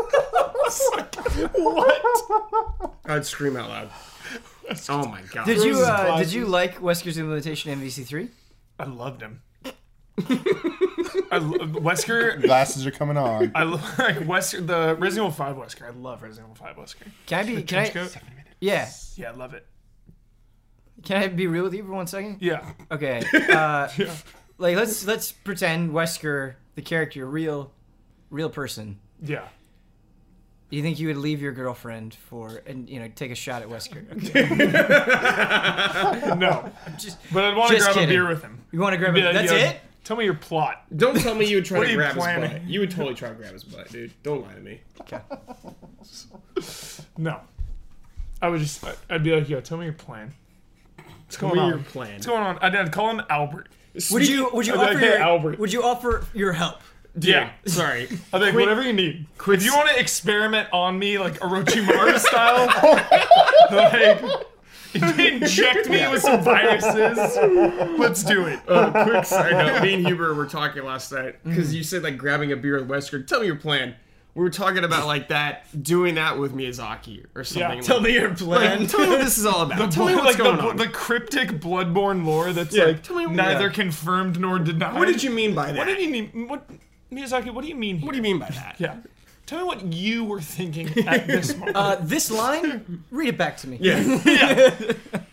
Like, 0.97 1.15
what? 1.55 2.95
I'd 3.05 3.27
scream 3.27 3.57
out 3.57 3.69
loud. 3.69 3.91
Oh 4.89 5.07
my 5.07 5.21
god! 5.31 5.45
Did 5.45 5.63
you 5.63 5.79
uh, 5.83 6.19
did 6.19 6.33
you 6.33 6.47
like 6.47 6.81
Wesker's 6.81 7.19
implementation 7.19 7.71
in 7.71 7.81
MVC3? 7.81 8.29
I 8.79 8.85
loved 8.85 9.21
him. 9.21 9.43
I 11.31 11.39
lo- 11.39 11.67
Wesker. 11.67 12.41
Glasses 12.43 12.87
are 12.87 12.91
coming 12.91 13.17
on. 13.19 13.53
I 13.55 13.65
lo- 13.65 13.81
like 13.99 14.17
Wesker. 14.21 14.67
The 14.67 14.97
Resident 14.99 15.27
Evil 15.27 15.31
Five 15.33 15.57
Wesker. 15.57 15.87
I 15.87 15.91
love 15.91 16.23
Resident 16.23 16.51
Evil 16.53 16.67
Five 16.67 16.77
Wesker. 16.77 17.09
Can 17.27 17.41
I 17.41 17.43
be? 17.45 17.63
Can 17.63 17.79
I? 17.81 17.89
Trench 17.91 18.15
coat? 18.15 18.23
Yeah. 18.61 18.89
Yeah, 19.17 19.31
I 19.33 19.35
love 19.35 19.53
it. 19.53 19.67
Can 21.05 21.23
I 21.23 21.29
be 21.29 21.47
real 21.47 21.65
with 21.65 21.75
you 21.75 21.85
for 21.85 21.93
one 21.93 22.07
second? 22.07 22.39
Yeah. 22.41 22.73
Okay. 22.91 23.23
Uh, 23.53 23.89
like 24.59 24.77
let's 24.77 25.07
let's 25.07 25.33
pretend 25.33 25.91
Wesker, 25.93 26.55
the 26.75 26.83
character, 26.83 27.27
real, 27.27 27.71
real 28.31 28.51
person. 28.51 28.99
Yeah. 29.23 29.47
Do 30.71 30.77
you 30.79 30.83
think 30.83 30.99
you 30.99 31.07
would 31.09 31.19
leave 31.19 31.41
your 31.41 31.53
girlfriend 31.53 32.15
for 32.15 32.63
and 32.67 32.89
you 32.89 32.99
know 32.99 33.09
take 33.15 33.31
a 33.31 33.35
shot 33.37 33.63
at 33.63 33.69
Wesker? 33.69 34.05
No. 36.39 36.71
Just 36.99 37.19
But 37.33 37.45
I'd 37.45 37.57
want 37.57 37.71
to 37.71 37.77
Just 37.77 37.87
grab 37.87 37.95
kidding. 37.95 38.09
a 38.09 38.13
beer 38.13 38.29
with 38.29 38.43
him. 38.43 38.61
you 38.73 38.81
want 38.81 38.93
to 38.95 38.97
grab 38.99 39.15
Be 39.15 39.21
it? 39.21 39.25
like, 39.25 39.35
That's 39.35 39.53
yo, 39.53 39.57
it. 39.59 39.81
Tell 40.05 40.17
me 40.17 40.25
your 40.25 40.35
plot. 40.35 40.83
Don't 40.97 41.19
tell 41.19 41.35
me 41.35 41.47
you 41.47 41.57
would 41.57 41.65
try 41.65 41.79
What 41.79 41.85
to 41.85 41.89
are 41.91 41.93
you 41.93 41.97
grab 41.99 42.15
his 42.17 42.25
butt. 42.25 42.63
You 42.69 42.81
would 42.81 42.91
totally 42.91 43.15
try 43.15 43.29
to 43.31 43.35
grab 43.35 43.53
his 43.53 43.65
butt, 43.65 43.89
dude. 43.91 44.13
Don't 44.23 44.43
lie 44.43 44.53
to 44.55 44.61
me. 44.61 44.81
No. 47.17 47.41
I 48.43 48.49
would 48.49 48.61
just. 48.61 48.85
I'd 49.09 49.23
be 49.23 49.35
like, 49.35 49.49
yo, 49.49 49.61
tell 49.61 49.79
me 49.79 49.85
your 49.85 49.95
plan. 49.95 50.35
What's 51.25 51.37
going 51.39 51.55
me 51.55 51.61
on? 51.61 51.69
your 51.71 51.79
plan. 51.79 52.15
What's 52.15 52.27
going 52.27 52.43
on? 52.43 52.57
Uh, 52.57 52.61
I'd, 52.63 52.77
I'd 52.77 52.93
call 52.93 53.11
him 53.11 53.23
Albert. 53.31 53.69
Would 54.11 54.29
you 54.29 54.51
would 54.53 54.67
you 54.67 54.75
I'd 54.75 54.79
be 54.79 54.83
offer 54.83 54.95
like, 54.95 54.99
hey, 55.03 55.09
your, 55.11 55.19
Albert. 55.19 55.59
would 55.59 55.73
you 55.73 55.83
offer 55.83 56.27
your 56.35 56.53
help? 56.53 56.81
Yeah. 57.19 57.53
Sorry. 57.67 58.09
I 58.33 58.41
think 58.41 58.57
whatever 58.57 58.83
you 58.83 58.93
need. 58.93 59.27
If 59.47 59.65
you 59.65 59.73
want 59.75 59.89
to 59.91 60.01
experiment 60.01 60.69
on 60.73 60.99
me 60.99 61.19
like 61.19 61.39
Orochimaru 61.39 62.19
style, 62.19 62.67
like 63.71 64.21
inject 65.19 65.89
me 65.89 66.09
with 66.09 66.23
some 66.23 66.43
viruses, 66.43 67.37
let's 67.99 68.25
do 68.25 68.47
it. 68.47 68.59
Uh, 68.67 69.05
quick 69.05 69.25
side 69.25 69.53
note: 69.53 69.83
Me 69.83 69.95
and 69.95 70.07
Huber 70.07 70.35
were 70.35 70.47
talking 70.47 70.85
last 70.85 71.13
night 71.13 71.37
because 71.45 71.73
you 71.75 71.85
said 71.85 72.03
like 72.03 72.19
grabbing 72.19 72.51
a 72.53 72.57
beer 72.57 72.83
with 72.83 72.89
Wesker. 72.89 73.25
Tell 73.27 73.41
me 73.41 73.47
your 73.47 73.57
plan. 73.57 73.95
We 74.35 74.43
were 74.43 74.51
talking 74.51 74.83
about 74.83 75.07
like 75.07 75.29
that, 75.29 75.65
doing 75.81 76.17
that 76.17 76.39
with 76.41 76.53
Miyazaki 76.55 77.25
or 77.37 77.45
something. 77.45 77.83
Tell 77.83 77.99
like, 77.99 78.07
me 78.07 78.15
your 78.15 78.31
like, 78.31 78.39
plan. 78.39 78.87
tell 78.89 79.01
me 79.01 79.09
what 79.11 79.21
this 79.21 79.39
is 79.39 79.47
all 79.47 79.63
about. 79.63 79.93
tell 79.93 80.07
me 80.07 80.15
like 80.15 80.25
what's 80.25 80.37
the, 80.37 80.43
going 80.43 80.59
on. 80.61 80.77
the 80.77 80.89
cryptic 80.89 81.51
Bloodborne 81.51 82.25
lore 82.25 82.53
that's 82.53 82.75
Yeah, 82.75 82.87
like 82.87 83.03
tell 83.05 83.17
me- 83.17 83.27
neither 83.27 83.67
yeah. 83.67 83.73
confirmed 83.73 84.41
nor 84.41 84.59
denied. 84.59 84.95
what 84.99 85.07
did 85.07 85.23
you 85.23 85.31
mean 85.31 85.55
by 85.55 85.67
that? 85.71 85.77
What 85.79 85.85
did 85.87 86.01
you 86.01 86.11
mean? 86.11 86.49
What 86.49 86.69
Miyazaki? 87.13 87.55
What 87.55 87.63
do 87.63 87.69
you 87.69 87.77
mean? 87.77 87.99
Here? 87.99 88.07
What 88.07 88.13
do 88.13 88.17
you 88.17 88.23
mean 88.23 88.39
by 88.41 88.49
that? 88.51 88.77
Yeah. 88.81 88.97
Tell 89.47 89.59
me 89.59 89.65
what 89.67 89.93
you 89.93 90.25
were 90.25 90.41
thinking 90.41 90.89
at 91.07 91.27
this 91.27 91.55
moment. 91.57 91.77
Uh, 91.77 91.97
this 92.01 92.31
line, 92.31 93.05
read 93.11 93.29
it 93.29 93.37
back 93.39 93.59
to 93.59 93.69
me. 93.69 93.77
Yeah. 93.81 94.03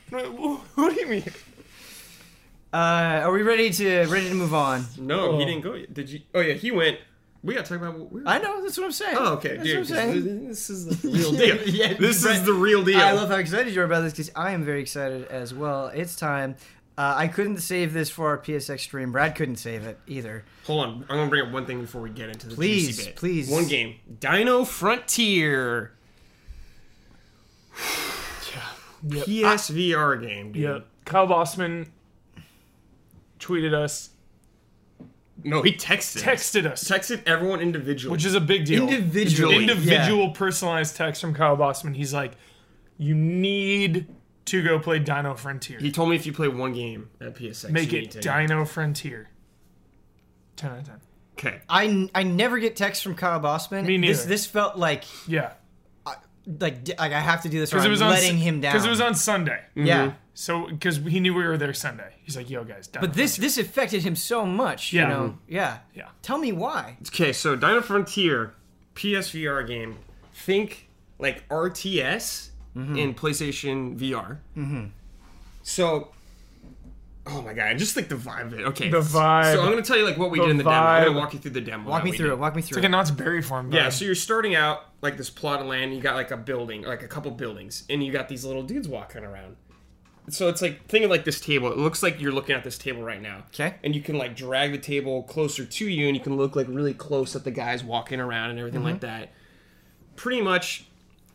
what 0.09 0.93
do 0.93 0.99
you 0.99 1.07
mean? 1.07 1.23
Uh, 2.73 3.21
are 3.23 3.31
we 3.31 3.41
ready 3.41 3.69
to 3.69 4.05
ready 4.05 4.29
to 4.29 4.35
move 4.35 4.53
on? 4.53 4.85
No, 4.97 5.37
he 5.39 5.45
didn't 5.45 5.61
go. 5.61 5.73
yet. 5.73 5.93
Did 5.93 6.09
you? 6.09 6.21
Oh 6.33 6.39
yeah, 6.41 6.53
he 6.53 6.71
went. 6.71 6.99
We 7.43 7.55
gotta 7.55 7.67
talk 7.67 7.77
about 7.79 7.97
what 7.97 8.11
we're. 8.11 8.23
I 8.25 8.37
know 8.37 8.61
that's 8.61 8.77
what 8.77 8.85
I'm 8.85 8.91
saying. 8.91 9.17
oh 9.19 9.33
okay, 9.33 9.55
that's 9.57 9.63
dude. 9.63 9.75
what 9.77 9.79
I'm 9.79 9.85
saying. 10.23 10.47
This 10.47 10.69
is 10.69 10.85
the 10.85 11.09
real 11.09 11.31
deal. 11.31 11.57
Yeah, 11.67 11.93
this 11.93 12.23
right. 12.23 12.35
is 12.35 12.43
the 12.43 12.53
real 12.53 12.83
deal. 12.83 12.99
I 12.99 13.11
love 13.13 13.29
how 13.29 13.37
excited 13.37 13.73
you 13.73 13.81
are 13.81 13.85
about 13.85 14.01
this 14.01 14.13
because 14.13 14.31
I 14.35 14.51
am 14.51 14.63
very 14.63 14.81
excited 14.81 15.25
as 15.27 15.53
well. 15.53 15.87
It's 15.87 16.15
time. 16.15 16.55
Uh, 16.97 17.13
I 17.17 17.27
couldn't 17.27 17.57
save 17.57 17.93
this 17.93 18.09
for 18.11 18.27
our 18.27 18.37
PSX 18.37 18.81
stream. 18.81 19.11
Brad 19.11 19.33
couldn't 19.35 19.55
save 19.55 19.85
it 19.87 19.97
either. 20.07 20.43
Hold 20.67 20.85
on, 20.85 20.93
I'm 21.09 21.17
gonna 21.17 21.29
bring 21.29 21.47
up 21.47 21.51
one 21.51 21.65
thing 21.65 21.81
before 21.81 22.01
we 22.01 22.11
get 22.11 22.29
into 22.29 22.47
the 22.47 22.53
Please, 22.53 22.87
juicy 22.87 23.05
bit. 23.05 23.15
please. 23.15 23.49
One 23.49 23.65
game, 23.67 23.95
Dino 24.19 24.63
Frontier. 24.65 25.93
Yep. 29.03 29.25
PSVR 29.25 30.21
game, 30.21 30.51
dude. 30.51 30.61
Yeah. 30.61 30.79
Kyle 31.05 31.25
Bosman 31.25 31.91
tweeted 33.39 33.73
us, 33.73 34.10
No, 35.43 35.61
he 35.63 35.73
texted. 35.73 36.21
texted 36.21 36.65
us, 36.65 36.83
Texted 36.83 37.23
everyone 37.25 37.61
individually. 37.61 38.11
which 38.11 38.25
is 38.25 38.35
a 38.35 38.41
big 38.41 38.65
deal. 38.65 38.83
Individually, 38.87 39.55
individual 39.57 40.31
personalized 40.31 40.95
text 40.95 41.19
from 41.21 41.33
Kyle 41.33 41.55
Bosman. 41.55 41.93
He's 41.95 42.13
like, 42.13 42.33
you 42.97 43.15
need 43.15 44.07
to 44.45 44.61
go 44.63 44.77
play 44.79 44.99
Dino 44.99 45.33
Frontier. 45.35 45.79
he 45.79 45.91
told 45.91 46.09
me 46.09 46.15
if 46.15 46.25
you 46.25 46.33
play 46.33 46.47
one 46.47 46.73
game 46.73 47.09
at 47.19 47.35
PSX, 47.35 47.69
Make 47.71 47.91
you 47.91 47.99
it 47.99 48.01
need 48.01 48.11
to- 48.11 48.19
Dino 48.21 48.65
Frontier. 48.65 49.29
10 50.57 50.71
out 50.71 50.77
of 50.79 50.85
10. 50.85 50.95
Okay. 51.39 51.61
I, 51.69 52.09
I 52.13 52.23
never 52.23 52.59
get 52.59 52.75
texts 52.75 53.03
from 53.03 53.15
Kyle 53.15 53.39
Bosman. 53.39 53.85
Me 53.85 53.97
This 53.97 54.19
neither. 54.19 54.29
this 54.29 54.45
felt 54.45 54.77
like 54.77 55.05
Yeah. 55.27 55.53
like 56.59 56.83
d- 56.83 56.93
like 56.99 57.13
I 57.13 57.19
have 57.19 57.43
to 57.43 57.49
do 57.49 57.59
this 57.59 57.71
or 57.73 57.77
Because 57.77 57.85
it 57.85 57.87
I'm 57.87 57.91
was 57.91 58.01
on 58.01 58.09
letting 58.09 58.37
him 58.37 58.61
down. 58.61 58.73
Because 58.73 58.85
it 58.85 58.89
was 58.89 59.01
on 59.01 59.15
Sunday. 59.15 59.59
yeah. 59.75 60.07
Mm-hmm. 60.07 60.15
So, 60.33 60.67
because 60.67 60.97
he 60.97 61.19
knew 61.19 61.33
we 61.33 61.43
were 61.43 61.57
there 61.57 61.73
Sunday. 61.73 62.15
He's 62.23 62.37
like, 62.37 62.49
yo, 62.49 62.63
guys. 62.63 62.87
Dino 62.87 63.01
But 63.05 63.13
this 63.15 63.35
this 63.35 63.57
affected 63.57 64.03
him 64.03 64.15
so 64.15 64.45
much. 64.45 64.93
Yeah. 64.93 65.01
You 65.03 65.07
know. 65.09 65.37
Yeah. 65.47 65.79
Yeah. 65.93 66.07
Tell 66.21 66.37
me 66.37 66.51
why. 66.51 66.97
Okay, 67.07 67.33
so 67.33 67.55
Dino 67.55 67.81
Frontier, 67.81 68.53
PSVR 68.95 69.67
game. 69.67 69.97
Think 70.33 70.87
like 71.19 71.47
RTS 71.49 72.49
Mm-hmm. 72.73 72.95
in 72.95 73.13
PlayStation 73.13 73.97
VR. 73.99 74.37
Mm-hmm. 74.55 74.85
So, 75.61 76.13
oh 77.27 77.41
my 77.41 77.53
god, 77.53 77.77
just 77.77 77.97
like 77.97 78.07
the 78.07 78.15
vibe 78.15 78.47
of 78.47 78.53
it. 78.59 78.65
Okay, 78.67 78.89
The 78.89 79.01
vibe. 79.01 79.53
So 79.53 79.61
I'm 79.61 79.69
gonna 79.69 79.81
tell 79.81 79.97
you 79.97 80.05
like 80.05 80.17
what 80.17 80.31
we 80.31 80.39
The 80.39 80.45
did 80.45 80.51
in 80.51 80.57
the 80.57 80.63
demo. 80.63 80.75
I'm 80.75 81.05
gonna 81.07 81.17
walk 81.19 81.33
you 81.33 81.39
through 81.39 81.51
the 81.51 81.59
demo. 81.59 81.89
Walk 81.89 82.05
me 82.05 82.11
through 82.13 82.27
did. 82.27 82.33
it. 82.33 82.39
Walk 82.39 82.55
me 82.55 82.61
through 82.61 82.77
It's 82.77 82.77
like 82.77 82.83
a 82.85 82.87
it. 82.87 82.91
Knott's 82.91 83.11
Berry 83.11 83.41
Farm. 83.41 83.73
Yeah, 83.73 83.89
so 83.89 84.05
you're 84.05 84.15
starting 84.15 84.55
out 84.55 84.85
like 85.01 85.17
this 85.17 85.29
plot 85.29 85.59
of 85.59 85.67
land. 85.67 85.93
You 85.93 85.99
got 85.99 86.15
like 86.15 86.31
a 86.31 86.37
building, 86.37 86.83
like 86.83 87.03
a 87.03 87.07
couple 87.09 87.29
buildings, 87.31 87.83
and 87.89 88.01
you 88.01 88.11
got 88.13 88.29
these 88.29 88.45
little 88.45 88.63
dudes 88.63 88.87
walking 88.87 89.25
around. 89.25 89.57
So 90.31 90.47
it's 90.47 90.61
like 90.61 90.87
think 90.87 91.03
of 91.03 91.11
like 91.11 91.25
this 91.25 91.41
table. 91.41 91.71
It 91.71 91.77
looks 91.77 92.01
like 92.01 92.21
you're 92.21 92.31
looking 92.31 92.55
at 92.55 92.63
this 92.63 92.77
table 92.77 93.03
right 93.03 93.21
now. 93.21 93.43
Okay. 93.53 93.75
And 93.83 93.93
you 93.93 94.01
can 94.01 94.17
like 94.17 94.35
drag 94.35 94.71
the 94.71 94.77
table 94.77 95.23
closer 95.23 95.65
to 95.65 95.87
you, 95.87 96.07
and 96.07 96.15
you 96.15 96.23
can 96.23 96.37
look 96.37 96.55
like 96.55 96.67
really 96.69 96.93
close 96.93 97.35
at 97.35 97.43
the 97.43 97.51
guys 97.51 97.83
walking 97.83 98.19
around 98.19 98.51
and 98.51 98.59
everything 98.59 98.83
like 98.83 98.95
mm-hmm. 98.95 99.05
that. 99.05 99.31
Pretty 100.15 100.41
much, 100.41 100.85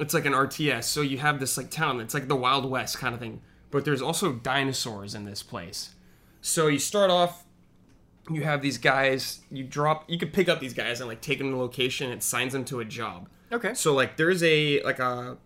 it's 0.01 0.15
like 0.15 0.25
an 0.25 0.33
RTS. 0.33 0.85
So 0.85 1.03
you 1.03 1.19
have 1.19 1.41
this 1.41 1.57
like 1.57 1.71
town. 1.71 2.01
It's 2.01 2.15
like 2.15 2.29
the 2.29 2.37
Wild 2.37 2.69
West 2.69 2.99
kind 2.99 3.15
of 3.15 3.21
thing. 3.21 3.43
But 3.71 3.85
there's 3.85 4.03
also 4.03 4.33
dinosaurs 4.33 5.15
in 5.15 5.25
this 5.25 5.43
place. 5.43 5.95
So 6.41 6.69
you 6.69 6.79
start 6.79 7.11
off 7.11 7.45
you 8.31 8.43
have 8.43 8.63
these 8.63 8.79
guys 8.79 9.41
you 9.51 9.63
drop 9.63 10.05
you 10.09 10.19
could 10.19 10.33
pick 10.33 10.49
up 10.49 10.61
these 10.61 10.75
guys 10.75 11.01
and 11.01 11.09
like 11.09 11.21
take 11.21 11.39
them 11.39 11.51
to 11.51 11.57
location 11.57 12.11
and 12.11 12.19
it 12.19 12.23
signs 12.25 12.53
them 12.53 12.65
to 12.65 12.81
a 12.81 12.85
job 12.85 13.29
Okay. 13.53 13.75
so 13.75 13.95
like 13.95 14.17
there's 14.17 14.43
a 14.43 14.83
like 14.83 14.99
a 14.99 15.37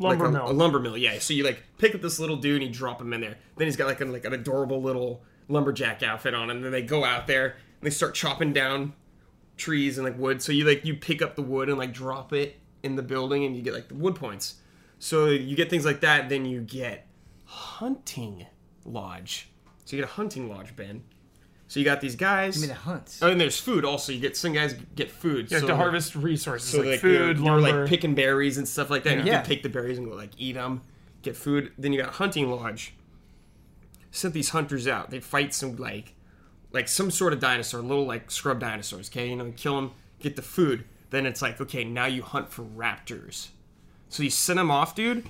Lumber 0.00 0.24
like 0.24 0.28
a, 0.30 0.32
mill. 0.32 0.50
a 0.50 0.52
lumber 0.52 0.80
mill 0.80 0.96
yeah. 0.96 1.18
So 1.18 1.34
you 1.34 1.44
like 1.44 1.62
pick 1.78 1.94
up 1.94 2.00
this 2.00 2.18
little 2.18 2.36
dude 2.36 2.62
and 2.62 2.70
you 2.70 2.74
drop 2.74 3.00
him 3.00 3.12
in 3.12 3.20
there. 3.20 3.36
Then 3.56 3.66
he's 3.66 3.76
got 3.76 3.86
like, 3.86 4.00
a, 4.00 4.04
like 4.06 4.24
an 4.24 4.32
adorable 4.32 4.80
little 4.82 5.22
lumberjack 5.48 6.02
outfit 6.02 6.34
on 6.34 6.50
and 6.50 6.64
then 6.64 6.72
they 6.72 6.82
go 6.82 7.04
out 7.04 7.26
there 7.26 7.46
and 7.46 7.82
they 7.82 7.90
start 7.90 8.14
chopping 8.14 8.52
down 8.52 8.94
trees 9.56 9.98
and 9.98 10.06
like 10.06 10.18
wood. 10.18 10.40
So 10.40 10.52
you 10.52 10.64
like 10.64 10.84
you 10.84 10.96
pick 10.96 11.20
up 11.20 11.36
the 11.36 11.42
wood 11.42 11.68
and 11.68 11.78
like 11.78 11.92
drop 11.92 12.32
it 12.32 12.58
in 12.82 12.96
the 12.96 13.02
building 13.02 13.44
and 13.44 13.54
you 13.54 13.62
get 13.62 13.74
like 13.74 13.88
the 13.88 13.94
wood 13.94 14.14
points. 14.14 14.56
So 14.98 15.26
you 15.26 15.54
get 15.54 15.68
things 15.68 15.84
like 15.84 16.00
that 16.00 16.28
then 16.30 16.46
you 16.46 16.62
get 16.62 17.06
hunting 17.44 18.46
lodge. 18.84 19.50
So 19.84 19.96
you 19.96 20.02
get 20.02 20.08
a 20.08 20.14
hunting 20.14 20.48
lodge, 20.48 20.74
Ben. 20.76 21.02
So 21.70 21.78
you 21.78 21.84
got 21.84 22.00
these 22.00 22.16
guys. 22.16 22.54
Give 22.56 22.62
me 22.62 22.66
the 22.74 22.80
hunts. 22.80 23.20
Oh, 23.22 23.30
and 23.30 23.40
there's 23.40 23.56
food 23.56 23.84
also. 23.84 24.10
You 24.10 24.18
get 24.18 24.36
some 24.36 24.52
guys 24.52 24.74
get 24.96 25.08
food. 25.08 25.52
You 25.52 25.54
have 25.58 25.60
so 25.60 25.66
to 25.68 25.76
harvest 25.76 26.16
resources 26.16 26.68
so 26.68 26.78
like, 26.78 26.86
like 26.88 26.98
food, 27.00 27.38
you're, 27.38 27.46
you're 27.46 27.60
like 27.60 27.88
picking 27.88 28.16
berries 28.16 28.58
and 28.58 28.66
stuff 28.66 28.90
like 28.90 29.04
that. 29.04 29.18
And 29.18 29.20
you 29.24 29.30
Yeah. 29.30 29.42
can 29.42 29.46
pick 29.46 29.62
the 29.62 29.68
berries 29.68 29.96
and 29.96 30.10
go 30.10 30.16
like 30.16 30.30
eat 30.36 30.54
them, 30.54 30.80
get 31.22 31.36
food. 31.36 31.70
Then 31.78 31.92
you 31.92 32.00
got 32.00 32.08
a 32.08 32.16
hunting 32.16 32.50
lodge. 32.50 32.94
Sent 34.10 34.34
these 34.34 34.48
hunters 34.48 34.88
out. 34.88 35.10
They 35.10 35.20
fight 35.20 35.54
some 35.54 35.76
like, 35.76 36.14
like 36.72 36.88
some 36.88 37.08
sort 37.08 37.32
of 37.32 37.38
dinosaur, 37.38 37.82
little 37.82 38.04
like 38.04 38.32
scrub 38.32 38.58
dinosaurs. 38.58 39.08
Okay, 39.08 39.28
you 39.28 39.36
know, 39.36 39.52
kill 39.56 39.76
them, 39.76 39.92
get 40.18 40.34
the 40.34 40.42
food. 40.42 40.84
Then 41.10 41.24
it's 41.24 41.40
like, 41.40 41.60
okay, 41.60 41.84
now 41.84 42.06
you 42.06 42.22
hunt 42.22 42.50
for 42.50 42.64
raptors. 42.64 43.50
So 44.08 44.24
you 44.24 44.30
send 44.30 44.58
them 44.58 44.72
off, 44.72 44.96
dude. 44.96 45.24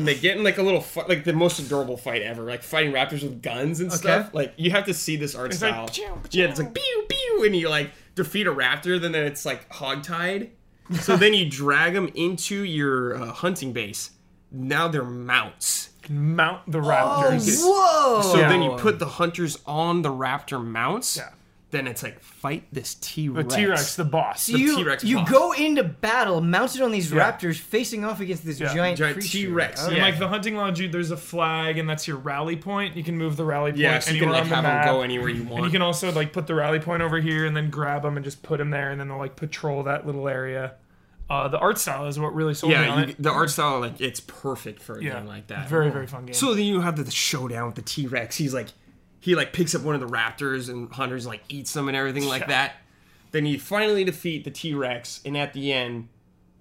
And 0.00 0.08
they 0.08 0.14
get 0.14 0.36
in 0.36 0.42
like 0.42 0.56
a 0.56 0.62
little 0.62 0.80
fight, 0.80 1.08
like 1.08 1.24
the 1.24 1.32
most 1.34 1.58
adorable 1.58 1.96
fight 1.98 2.22
ever, 2.22 2.42
like 2.42 2.62
fighting 2.62 2.90
raptors 2.92 3.22
with 3.22 3.42
guns 3.42 3.80
and 3.80 3.92
stuff. 3.92 4.32
Like 4.32 4.54
you 4.56 4.70
have 4.70 4.86
to 4.86 4.94
see 4.94 5.16
this 5.16 5.34
art 5.34 5.52
It's 5.52 5.60
like, 5.62 5.74
style. 5.74 5.88
"Pew, 5.88 6.40
yeah, 6.40 6.46
it's 6.46 6.58
like 6.58 6.74
pew 6.74 7.06
pew, 7.08 7.44
and 7.44 7.54
you 7.54 7.68
like 7.68 7.90
defeat 8.14 8.46
a 8.46 8.52
raptor, 8.52 9.00
then 9.00 9.14
it's 9.14 9.44
like 9.44 9.68
hogtied. 9.68 10.48
So 11.02 11.16
then 11.16 11.34
you 11.34 11.48
drag 11.48 11.92
them 11.94 12.08
into 12.14 12.64
your 12.64 13.14
uh, 13.16 13.26
hunting 13.32 13.72
base. 13.72 14.10
Now 14.50 14.88
they're 14.88 15.04
mounts. 15.04 15.90
mount 16.08 16.68
the 16.70 16.80
raptors. 16.80 17.60
Whoa! 17.62 18.22
So 18.22 18.38
then 18.38 18.62
you 18.62 18.72
put 18.72 18.98
the 18.98 19.06
hunters 19.06 19.58
on 19.66 20.02
the 20.02 20.08
raptor 20.08 20.64
mounts. 20.64 21.16
Yeah. 21.18 21.28
Then 21.70 21.86
it's 21.86 22.02
like 22.02 22.20
fight 22.20 22.64
this 22.72 22.96
T 22.96 23.28
Rex. 23.28 23.48
the 23.48 23.56
T 23.60 23.66
Rex, 23.66 23.94
the 23.96 24.04
boss. 24.04 24.42
So 24.42 24.56
you, 24.56 24.76
T-Rex 24.76 25.04
you 25.04 25.16
boss. 25.18 25.30
go 25.30 25.52
into 25.52 25.84
battle 25.84 26.40
mounted 26.40 26.80
on 26.82 26.90
these 26.90 27.12
Yeah. 27.12 27.30
raptors 27.30 27.58
facing 27.58 28.04
off 28.04 28.20
against 28.20 28.44
this 28.44 28.58
Yeah. 28.58 28.74
giant, 28.74 28.98
Giant. 28.98 29.22
T-Rex, 29.22 29.80
Okay. 29.80 29.88
And 29.88 29.96
yeah. 29.98 30.02
like 30.04 30.18
the 30.18 30.26
hunting 30.26 30.56
lodge, 30.56 30.90
there's 30.90 31.12
a 31.12 31.16
flag, 31.16 31.78
and 31.78 31.88
that's 31.88 32.08
your 32.08 32.16
rally 32.16 32.56
point. 32.56 32.96
You 32.96 33.04
can 33.04 33.16
move 33.16 33.36
the 33.36 33.44
rally 33.44 33.70
point 33.70 33.80
Yeah, 33.82 33.98
so 34.00 34.10
you 34.12 34.18
can 34.20 34.30
like 34.30 34.42
on 34.42 34.48
have 34.48 34.64
the 34.64 34.68
map. 34.68 34.84
them 34.86 34.94
go 34.96 35.02
anywhere 35.02 35.28
you 35.28 35.44
want. 35.44 35.58
and 35.58 35.64
you 35.66 35.70
can 35.70 35.82
also 35.82 36.10
like 36.10 36.32
put 36.32 36.48
the 36.48 36.56
rally 36.56 36.80
point 36.80 37.02
over 37.02 37.20
here, 37.20 37.46
and 37.46 37.56
then 37.56 37.70
grab 37.70 38.02
them 38.02 38.16
and 38.16 38.24
just 38.24 38.42
put 38.42 38.58
them 38.58 38.70
there, 38.70 38.90
and 38.90 38.98
then 39.00 39.06
they'll 39.08 39.18
like 39.18 39.36
patrol 39.36 39.84
that 39.84 40.04
little 40.06 40.28
area. 40.28 40.72
Uh, 41.28 41.46
the 41.46 41.58
art 41.60 41.78
style 41.78 42.08
is 42.08 42.18
what 42.18 42.34
really 42.34 42.54
sold 42.54 42.72
me 42.72 42.76
on 42.76 42.84
yeah, 42.84 42.96
you, 43.04 43.10
it. 43.12 43.22
the 43.22 43.30
art 43.30 43.48
style 43.50 43.78
like 43.78 44.00
it's 44.00 44.18
perfect 44.18 44.82
for 44.82 44.98
a 44.98 45.04
Yeah, 45.04 45.20
game 45.20 45.26
like 45.28 45.46
that. 45.46 45.68
Very 45.68 45.88
very 45.90 46.08
fun 46.08 46.26
game. 46.26 46.34
So 46.34 46.52
then 46.54 46.64
you 46.64 46.80
have 46.80 46.96
the, 46.96 47.04
the 47.04 47.12
showdown 47.12 47.66
with 47.66 47.76
the 47.76 47.82
T 47.82 48.08
Rex. 48.08 48.36
He's 48.36 48.52
like, 48.52 48.66
he 49.20 49.34
like 49.34 49.52
picks 49.52 49.74
up 49.74 49.82
one 49.82 49.94
of 49.94 50.00
the 50.00 50.06
raptors 50.08 50.68
and 50.68 50.90
hunters 50.92 51.26
like 51.26 51.42
eats 51.48 51.72
them 51.72 51.88
and 51.88 51.96
everything 51.96 52.26
like 52.26 52.42
Yeah. 52.42 52.48
that. 52.48 52.72
Then 53.32 53.46
you 53.46 53.58
finally 53.60 54.02
defeat 54.04 54.44
the 54.44 54.50
T 54.50 54.74
Rex, 54.74 55.20
and 55.24 55.36
at 55.36 55.52
the 55.52 55.72
end, 55.72 56.08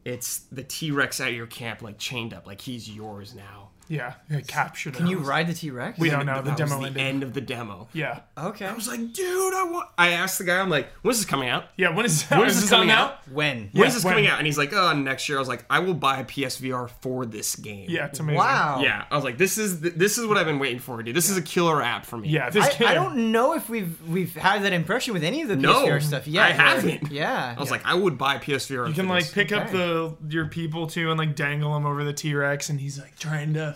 it's 0.06 0.40
the 0.52 0.64
T 0.64 0.92
Rex 0.92 1.20
at 1.20 1.34
your 1.34 1.48
camp 1.48 1.82
like 1.82 1.98
chained 1.98 2.34
up, 2.34 2.48
like 2.48 2.62
he's 2.62 2.90
yours 2.90 3.36
now. 3.36 3.59
Yeah, 3.90 4.14
yeah 4.30 4.40
captured. 4.42 4.94
Can 4.94 5.08
you 5.08 5.18
ride 5.18 5.48
the 5.48 5.54
T 5.54 5.72
Rex? 5.72 6.00
We 6.00 6.10
don't 6.10 6.26
know. 6.26 6.42
The 6.42 6.52
that 6.52 6.58
demo 6.58 6.80
was 6.80 6.94
the 6.94 7.00
ended. 7.00 7.02
end 7.02 7.24
of 7.24 7.34
the 7.34 7.42
demo. 7.42 7.88
Yeah, 7.94 8.20
Okay. 8.38 8.66
I 8.66 8.74
was 8.74 8.88
like, 8.88 9.00
dude, 9.14 9.54
I 9.54 9.64
want. 9.70 9.90
I 9.98 10.12
asked 10.12 10.38
the 10.38 10.44
guy, 10.46 10.60
I'm 10.62 10.70
like, 10.70 10.90
when's 11.02 11.18
this 11.18 11.26
coming 11.26 11.50
out? 11.50 11.66
yeah. 11.76 11.90
When 11.94 12.06
is 12.06 12.24
When 12.30 12.46
is 12.48 12.56
is 12.56 12.62
this 12.62 12.70
coming 12.70 12.88
now? 12.88 13.06
out? 13.06 13.28
When? 13.30 13.70
When 13.74 13.88
is 13.88 13.96
this 13.96 14.06
when? 14.06 14.14
coming 14.14 14.28
out? 14.28 14.38
And 14.38 14.46
he's 14.46 14.58
like, 14.58 14.72
oh, 14.74 14.94
next 14.94 15.28
year. 15.28 15.38
I 15.38 15.42
was 15.42 15.48
like, 15.50 15.66
I 15.70 15.80
will 15.80 15.94
buy 15.96 16.20
a 16.20 16.26
PSVR 16.26 16.90
for 17.02 17.26
this 17.26 17.56
game. 17.56 17.88
Yeah, 17.90 18.06
it's 18.06 18.20
amazing. 18.20 18.38
Wow. 18.38 18.80
Yeah, 18.82 19.06
I 19.10 19.16
was 19.16 19.24
like, 19.26 19.38
this 19.38 19.58
is 19.58 19.82
this 19.82 20.18
is 20.18 20.26
what 20.28 20.38
I've 20.38 20.46
been 20.46 20.60
waiting 20.60 20.80
for, 20.80 21.02
dude. 21.04 21.16
This 21.16 21.30
is 21.30 21.38
a 21.38 21.42
killer 21.42 21.82
app 21.82 22.06
for 22.06 22.18
me. 22.18 22.30
Yeah, 22.30 22.50
this 22.50 22.66
I, 22.66 22.74
game. 22.78 22.88
I 22.88 22.94
don't 22.94 23.32
know 23.32 23.56
if 23.56 23.70
we've 23.70 24.00
we've 24.08 24.36
had 24.36 24.64
that 24.64 24.74
impression 24.74 25.14
with 25.14 25.24
any 25.24 25.42
of 25.42 25.48
the 25.50 25.56
No, 25.56 25.86
PSVR 25.86 26.02
stuff 26.02 26.28
yet. 26.28 26.46
I 26.46 26.52
haven't. 26.52 27.12
Yeah. 27.12 27.56
I 27.58 27.60
was 27.60 27.72
like, 27.72 27.86
I 27.86 27.96
would 27.96 28.18
buy 28.18 28.38
PSVR. 28.38 28.88
You 28.88 28.94
can 28.94 29.08
like 29.08 29.32
pick 29.32 29.52
up 29.52 29.72
the 29.72 30.16
your 30.28 30.46
people 30.46 30.86
too 30.88 31.10
and 31.10 31.18
like 31.18 31.36
dangle 31.36 31.74
them 31.74 31.86
over 31.86 32.04
the 32.04 32.14
T 32.14 32.34
Rex, 32.36 32.70
and 32.70 32.80
he's 32.80 33.00
like 33.00 33.18
trying 33.18 33.54
to 33.56 33.74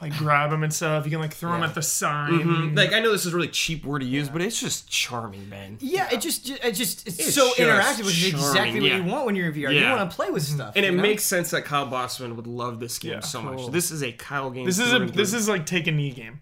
like 0.00 0.16
grab 0.16 0.50
them 0.50 0.62
and 0.62 0.72
stuff. 0.72 1.04
You 1.04 1.10
can 1.10 1.20
like 1.20 1.32
throw 1.32 1.56
Yeah. 1.56 1.64
at 1.64 1.74
the 1.74 1.82
sign. 1.82 2.32
Mm-hmm. 2.32 2.76
like 2.76 2.92
I 2.92 3.00
know 3.00 3.12
this 3.12 3.24
is 3.24 3.32
a 3.32 3.36
really 3.36 3.48
cheap 3.48 3.84
word 3.84 4.00
to 4.00 4.06
use, 4.06 4.28
but 4.28 4.42
it's 4.42 4.60
just 4.60 4.88
charming, 4.90 5.48
man. 5.48 5.78
yeah, 5.80 6.08
it 6.12 6.20
just 6.20 6.50
it 6.50 6.72
just 6.72 7.06
it's, 7.06 7.18
It's 7.18 7.34
so 7.34 7.46
just 7.48 7.58
interactive, 7.58 8.04
which 8.04 8.22
is 8.22 8.28
exactly 8.28 8.80
what 8.80 8.92
you 8.92 9.04
want 9.04 9.26
when 9.26 9.36
you're 9.36 9.48
in 9.48 9.54
VR. 9.54 9.74
You 9.74 9.88
want 9.96 10.10
to 10.10 10.14
play 10.14 10.30
with 10.30 10.44
mm-hmm. 10.44 10.56
stuff, 10.56 10.76
And 10.76 10.84
it 10.84 10.92
know? 10.92 11.02
makes 11.02 11.24
sense 11.24 11.50
that 11.50 11.64
Kyle 11.64 11.86
Bosman 11.86 12.36
would 12.36 12.46
love 12.46 12.78
this 12.78 12.98
game 12.98 13.12
Yeah, 13.12 13.20
so 13.20 13.40
cool. 13.40 13.52
much. 13.54 13.72
This 13.72 13.90
is 13.90 14.02
a 14.02 14.12
Kyle 14.12 14.50
game. 14.50 14.66
This 14.66 14.78
is 14.78 14.92
a 14.92 14.98
this 15.06 15.32
is 15.32 15.48
like 15.48 15.64
take 15.66 15.86
a 15.86 15.92
knee 15.92 16.10
game. 16.10 16.40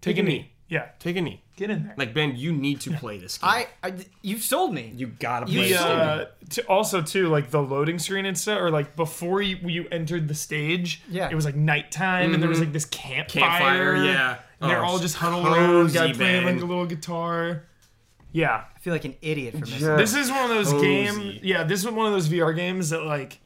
Take, 0.00 0.18
a 0.18 0.22
knee. 0.22 0.52
Yeah, 0.68 0.90
take 1.00 1.16
a 1.16 1.20
knee. 1.20 1.42
Get 1.56 1.70
in 1.70 1.84
there. 1.84 1.94
Like 1.96 2.14
Ben, 2.14 2.36
you 2.36 2.52
need 2.52 2.80
to 2.82 2.92
play 2.92 3.18
this 3.18 3.38
game. 3.38 3.48
I, 3.50 3.66
I 3.82 3.94
you've 4.22 4.42
sold 4.42 4.72
me. 4.74 4.92
you 4.94 5.06
gotta 5.08 5.46
play 5.46 5.54
the 5.54 5.60
this 5.68 5.82
game. 5.82 5.98
uh, 6.00 6.24
to 6.50 6.62
also 6.68 7.02
too 7.02 7.28
like 7.28 7.50
the 7.50 7.62
loading 7.62 7.98
screen 7.98 8.26
and 8.26 8.36
stuff, 8.38 8.60
or 8.60 8.70
like 8.70 8.94
before 8.96 9.42
you 9.42 9.56
you 9.68 9.86
entered 9.90 10.28
the 10.28 10.34
stage, 10.34 11.02
Yeah. 11.08 11.28
it 11.30 11.34
was 11.34 11.44
like 11.44 11.56
nighttime 11.56 12.32
and 12.34 12.42
there 12.42 12.48
was 12.48 12.60
like 12.60 12.72
this 12.72 12.84
campfire. 12.84 13.40
Campfire, 13.40 13.96
yeah. 14.04 14.38
and 14.60 14.70
they're 14.70 14.82
Oh, 14.84 14.88
all 14.90 14.98
just 14.98 15.16
huddled 15.16 15.44
cozy, 15.46 15.58
around, 15.60 15.92
guy 15.94 16.12
playing 16.12 16.44
man. 16.44 16.54
like 16.56 16.62
a 16.62 16.66
little 16.66 16.86
guitar. 16.86 17.64
Yeah, 18.32 18.64
I 18.74 18.78
feel 18.80 18.92
like 18.92 19.04
an 19.06 19.16
idiot 19.22 19.54
for 19.54 19.60
missing. 19.60 19.80
Yeah. 19.80 19.96
this. 19.96 20.12
this 20.12 20.26
is 20.26 20.30
one 20.30 20.42
of 20.42 20.48
those 20.50 20.70
Cozy. 20.70 20.86
games. 20.86 21.38
Yeah, 21.42 21.64
this 21.64 21.80
is 21.82 21.90
one 21.90 22.06
of 22.06 22.12
those 22.12 22.28
VR 22.28 22.54
games 22.54 22.90
that 22.90 23.02
like 23.02 23.38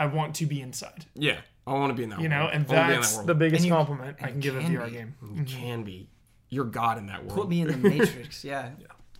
I 0.00 0.06
want 0.06 0.34
to 0.36 0.46
be 0.46 0.60
inside. 0.60 1.04
Yeah, 1.14 1.38
I 1.64 1.74
want 1.74 1.90
to 1.90 1.94
be 1.94 2.02
in 2.02 2.10
that. 2.10 2.20
You 2.20 2.28
know, 2.28 2.40
world. 2.40 2.50
and 2.54 2.66
I 2.68 2.74
wanna 2.74 2.88
be 2.88 2.94
in 2.94 3.00
that's 3.00 3.10
that 3.12 3.16
world. 3.18 3.26
the 3.28 3.34
biggest 3.34 3.60
And 3.60 3.66
you- 3.68 3.72
compliment 3.72 4.16
I 4.20 4.28
can 4.30 4.40
give 4.40 4.56
a 4.56 4.60
can 4.60 4.74
VR 4.74 4.86
be. 4.86 4.90
game. 4.90 5.14
You 5.36 5.44
can 5.44 5.82
be. 5.84 6.08
You're 6.52 6.66
God 6.66 6.98
in 6.98 7.06
that 7.06 7.24
world. 7.24 7.34
Put 7.34 7.48
me 7.48 7.62
in 7.62 7.68
the 7.68 7.76
Matrix. 7.88 8.44
Yeah. 8.44 8.72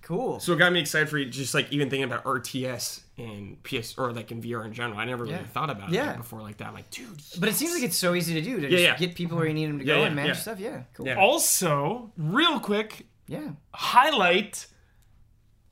Cool. 0.02 0.38
So 0.40 0.52
it 0.52 0.58
got 0.58 0.70
me 0.72 0.80
excited 0.80 1.08
for 1.08 1.16
you, 1.16 1.24
just 1.30 1.54
like 1.54 1.72
even 1.72 1.88
thinking 1.88 2.04
about 2.04 2.24
RTS 2.24 3.00
and 3.16 3.62
PS 3.62 3.96
or 3.96 4.12
like 4.12 4.30
in 4.30 4.42
VR 4.42 4.66
in 4.66 4.72
general. 4.74 4.98
I 4.98 5.06
never 5.06 5.22
really 5.24 5.36
Yeah. 5.36 5.44
thought 5.44 5.70
about 5.70 5.90
Yeah. 5.90 6.10
it 6.12 6.16
before 6.18 6.42
like 6.42 6.58
that. 6.58 6.68
I'm 6.68 6.74
like, 6.74 6.90
dude. 6.90 7.22
but 7.40 7.48
it 7.48 7.54
seems 7.54 7.72
like 7.72 7.84
it's 7.84 7.96
so 7.96 8.14
easy 8.14 8.34
to 8.34 8.42
do 8.42 8.60
to 8.60 8.68
just 8.68 8.82
yeah. 8.82 8.96
get 8.98 9.14
people 9.14 9.38
where 9.38 9.46
you 9.46 9.54
need 9.54 9.66
them 9.70 9.78
to 9.78 9.84
Yeah, 9.86 9.94
go 9.94 10.00
yeah, 10.00 10.06
and 10.08 10.16
manage 10.16 10.36
yeah. 10.36 10.40
stuff. 10.42 10.60
Yeah. 10.60 10.82
Cool. 10.92 11.06
Yeah. 11.06 11.14
Also, 11.18 12.12
real 12.18 12.60
quick, 12.60 13.06
Yeah. 13.28 13.52
highlight 13.72 14.66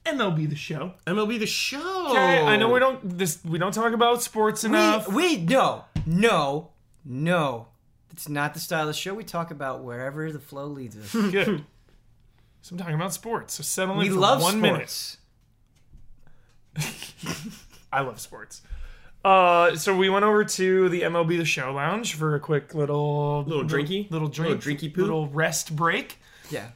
MLB 0.06 0.48
the 0.48 0.56
show. 0.56 0.94
MLB 1.06 1.38
the 1.38 1.46
Show. 1.46 2.06
Okay, 2.10 2.40
I 2.40 2.56
know 2.56 2.70
we 2.70 2.78
don't 2.80 3.18
this 3.18 3.38
we 3.44 3.58
don't 3.58 3.72
talk 3.74 3.92
about 3.92 4.22
sports 4.22 4.64
enough. 4.64 5.08
We, 5.08 5.36
we 5.36 5.44
no 5.44 5.84
no 6.06 6.70
no. 7.04 7.66
It's 8.20 8.28
not 8.28 8.52
the 8.52 8.60
style 8.60 8.82
of 8.82 8.88
the 8.88 8.92
show. 8.92 9.14
We 9.14 9.24
talk 9.24 9.50
about 9.50 9.82
wherever 9.82 10.30
the 10.30 10.38
flow 10.38 10.66
leads 10.66 10.94
us. 10.94 11.12
Good. 11.30 11.64
So 12.62 12.74
I'm 12.74 12.78
talking 12.78 12.94
about 12.94 13.14
sports. 13.14 13.54
So 13.54 13.62
settle 13.62 13.94
in 13.94 14.00
we 14.00 14.08
for 14.10 14.16
love 14.16 14.42
one 14.42 14.58
sports. 14.62 15.16
minute. 16.76 16.86
I 17.90 18.02
love 18.02 18.20
sports. 18.20 18.60
Uh, 19.24 19.74
so 19.76 19.96
we 19.96 20.10
went 20.10 20.26
over 20.26 20.44
to 20.44 20.90
the 20.90 21.00
MLB 21.00 21.38
The 21.38 21.46
Show 21.46 21.72
lounge 21.72 22.12
for 22.16 22.34
a 22.34 22.40
quick 22.40 22.74
little 22.74 23.44
Little 23.44 23.64
drinky? 23.64 24.10
little 24.10 24.28
drink, 24.28 24.62
Little 24.66 24.74
drinky 24.88 24.92
poo? 24.94 25.00
little 25.00 25.28
rest 25.28 25.74
break. 25.74 26.18
Yeah. 26.50 26.68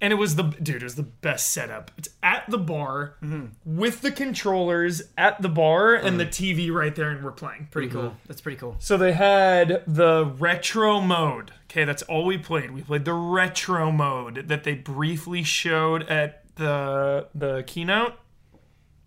And 0.00 0.12
it 0.12 0.16
was 0.16 0.36
the 0.36 0.44
dude, 0.44 0.76
it 0.76 0.84
was 0.84 0.94
the 0.94 1.02
best 1.02 1.48
setup. 1.48 1.90
It's 1.98 2.08
at 2.22 2.44
the 2.48 2.58
bar 2.58 3.16
Mm-hmm. 3.20 3.76
with 3.78 4.00
the 4.00 4.12
controllers 4.12 5.02
at 5.18 5.42
the 5.42 5.48
bar 5.48 5.94
and 5.94 6.20
the 6.20 6.26
TV 6.26 6.72
right 6.72 6.94
there, 6.94 7.10
and 7.10 7.24
we're 7.24 7.32
playing. 7.32 7.66
Pretty 7.72 7.88
cool. 7.88 8.14
That's 8.28 8.40
pretty 8.40 8.58
cool. 8.58 8.76
So 8.78 8.96
they 8.96 9.12
had 9.12 9.82
the 9.88 10.24
retro 10.38 11.00
mode. 11.00 11.50
Okay, 11.64 11.84
that's 11.84 12.02
all 12.04 12.24
we 12.26 12.38
played. 12.38 12.70
We 12.70 12.82
played 12.82 13.04
the 13.04 13.12
retro 13.12 13.90
mode 13.90 14.46
that 14.46 14.62
they 14.62 14.74
briefly 14.74 15.42
showed 15.42 16.04
at 16.04 16.44
the 16.54 17.26
the 17.34 17.64
keynote. 17.66 18.14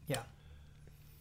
Yeah. 0.07 0.23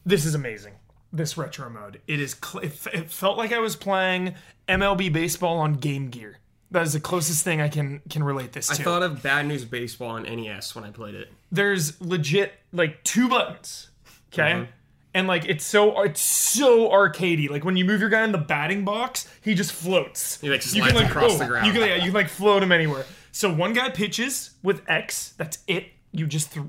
This 0.05 0.25
is 0.25 0.35
amazing. 0.35 0.75
This 1.13 1.37
retro 1.37 1.71
mode. 1.71 2.01
It 2.09 2.21
is. 2.21 2.35
Cl- 2.43 2.65
it, 2.65 2.73
f- 2.73 2.95
it 2.95 3.11
felt 3.11 3.37
like 3.39 3.53
I 3.53 3.59
was 3.61 3.77
playing 3.77 4.35
MLB 4.69 5.13
baseball 5.13 5.59
on 5.59 5.75
Game 5.75 6.09
Gear. 6.09 6.39
That 6.73 6.83
is 6.83 6.93
the 6.93 7.01
closest 7.01 7.43
thing 7.43 7.61
I 7.61 7.69
can 7.69 8.01
can 8.09 8.23
relate 8.23 8.53
this 8.53 8.69
to. 8.69 8.75
I 8.75 8.77
thought 8.77 9.03
of 9.03 9.23
Bad 9.23 9.47
News 9.47 9.65
Baseball 9.65 10.11
on 10.11 10.23
NES 10.23 10.75
when 10.75 10.85
I 10.85 10.91
played 10.91 11.15
it. 11.15 11.33
There's 11.51 12.01
legit 12.01 12.53
like 12.73 13.03
two 13.03 13.29
buttons. 13.29 13.91
Okay. 14.33 14.53
Mm-hmm. 14.53 14.71
And 15.13 15.27
like 15.27 15.45
it's 15.47 15.65
so 15.65 16.03
it's 16.03 16.21
so 16.21 16.89
arcadey. 16.91 17.51
Like 17.51 17.65
when 17.65 17.77
you 17.77 17.85
move 17.85 18.01
your 18.01 18.11
guy 18.11 18.23
in 18.25 18.31
the 18.31 18.39
batting 18.39 18.85
box, 18.85 19.29
he 19.43 19.55
just 19.55 19.73
floats. 19.73 20.41
He, 20.41 20.49
like, 20.49 20.63
slides 20.63 21.01
across 21.01 21.39
the 21.39 21.47
ground. 21.47 21.67
You 21.67 21.73
can, 21.73 21.83
yeah, 21.83 21.97
you 21.97 22.03
can 22.03 22.13
like 22.13 22.29
float 22.29 22.63
him 22.63 22.71
anywhere. 22.71 23.05
So 23.33 23.53
one 23.53 23.73
guy 23.73 23.91
pitches 23.91 24.51
with 24.63 24.83
X. 24.89 25.35
That's 25.37 25.59
it. 25.67 25.87
You 26.13 26.27
just 26.27 26.53
th- 26.53 26.67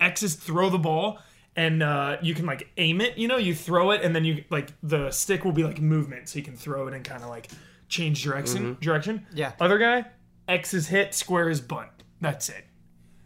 X 0.00 0.22
is 0.22 0.34
throw 0.34 0.70
the 0.70 0.78
ball, 0.78 1.18
and 1.54 1.82
uh, 1.82 2.16
you 2.20 2.34
can 2.34 2.46
like 2.46 2.68
aim 2.76 3.00
it. 3.00 3.16
You 3.16 3.28
know, 3.28 3.36
you 3.36 3.54
throw 3.54 3.92
it, 3.92 4.02
and 4.02 4.14
then 4.14 4.24
you 4.24 4.44
like 4.50 4.72
the 4.82 5.12
stick 5.12 5.44
will 5.44 5.52
be 5.52 5.62
like 5.62 5.80
movement, 5.80 6.28
so 6.28 6.38
you 6.38 6.44
can 6.44 6.56
throw 6.56 6.88
it 6.88 6.94
and 6.94 7.04
kind 7.04 7.22
of 7.22 7.28
like 7.28 7.48
change 7.88 8.22
direction. 8.22 8.62
Mm-hmm. 8.74 8.80
Direction. 8.80 9.26
Yeah. 9.34 9.52
Other 9.60 9.78
guy, 9.78 10.06
X 10.48 10.74
is 10.74 10.88
hit, 10.88 11.14
square 11.14 11.48
is 11.48 11.60
bunt. 11.60 11.88
That's 12.20 12.48
it. 12.48 12.64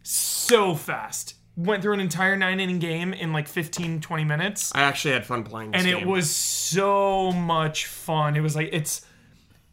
So 0.03 0.75
fast. 0.75 1.35
Went 1.57 1.83
through 1.83 1.95
an 1.95 2.01
entire 2.01 2.37
nine 2.37 2.61
inning 2.61 2.79
game 2.79 3.13
in 3.13 3.33
like 3.33 3.49
15, 3.49 4.01
20 4.01 4.25
minutes 4.25 4.73
I 4.75 4.83
actually 4.83 5.15
had 5.15 5.27
fun 5.27 5.43
playing 5.43 5.73
this 5.73 5.83
and 5.83 5.91
game. 5.91 6.03
it 6.03 6.07
was 6.07 6.31
so 6.31 7.33
much 7.33 7.87
fun. 7.87 8.37
It 8.37 8.41
was 8.43 8.55
like 8.55 8.69
it's 8.73 9.05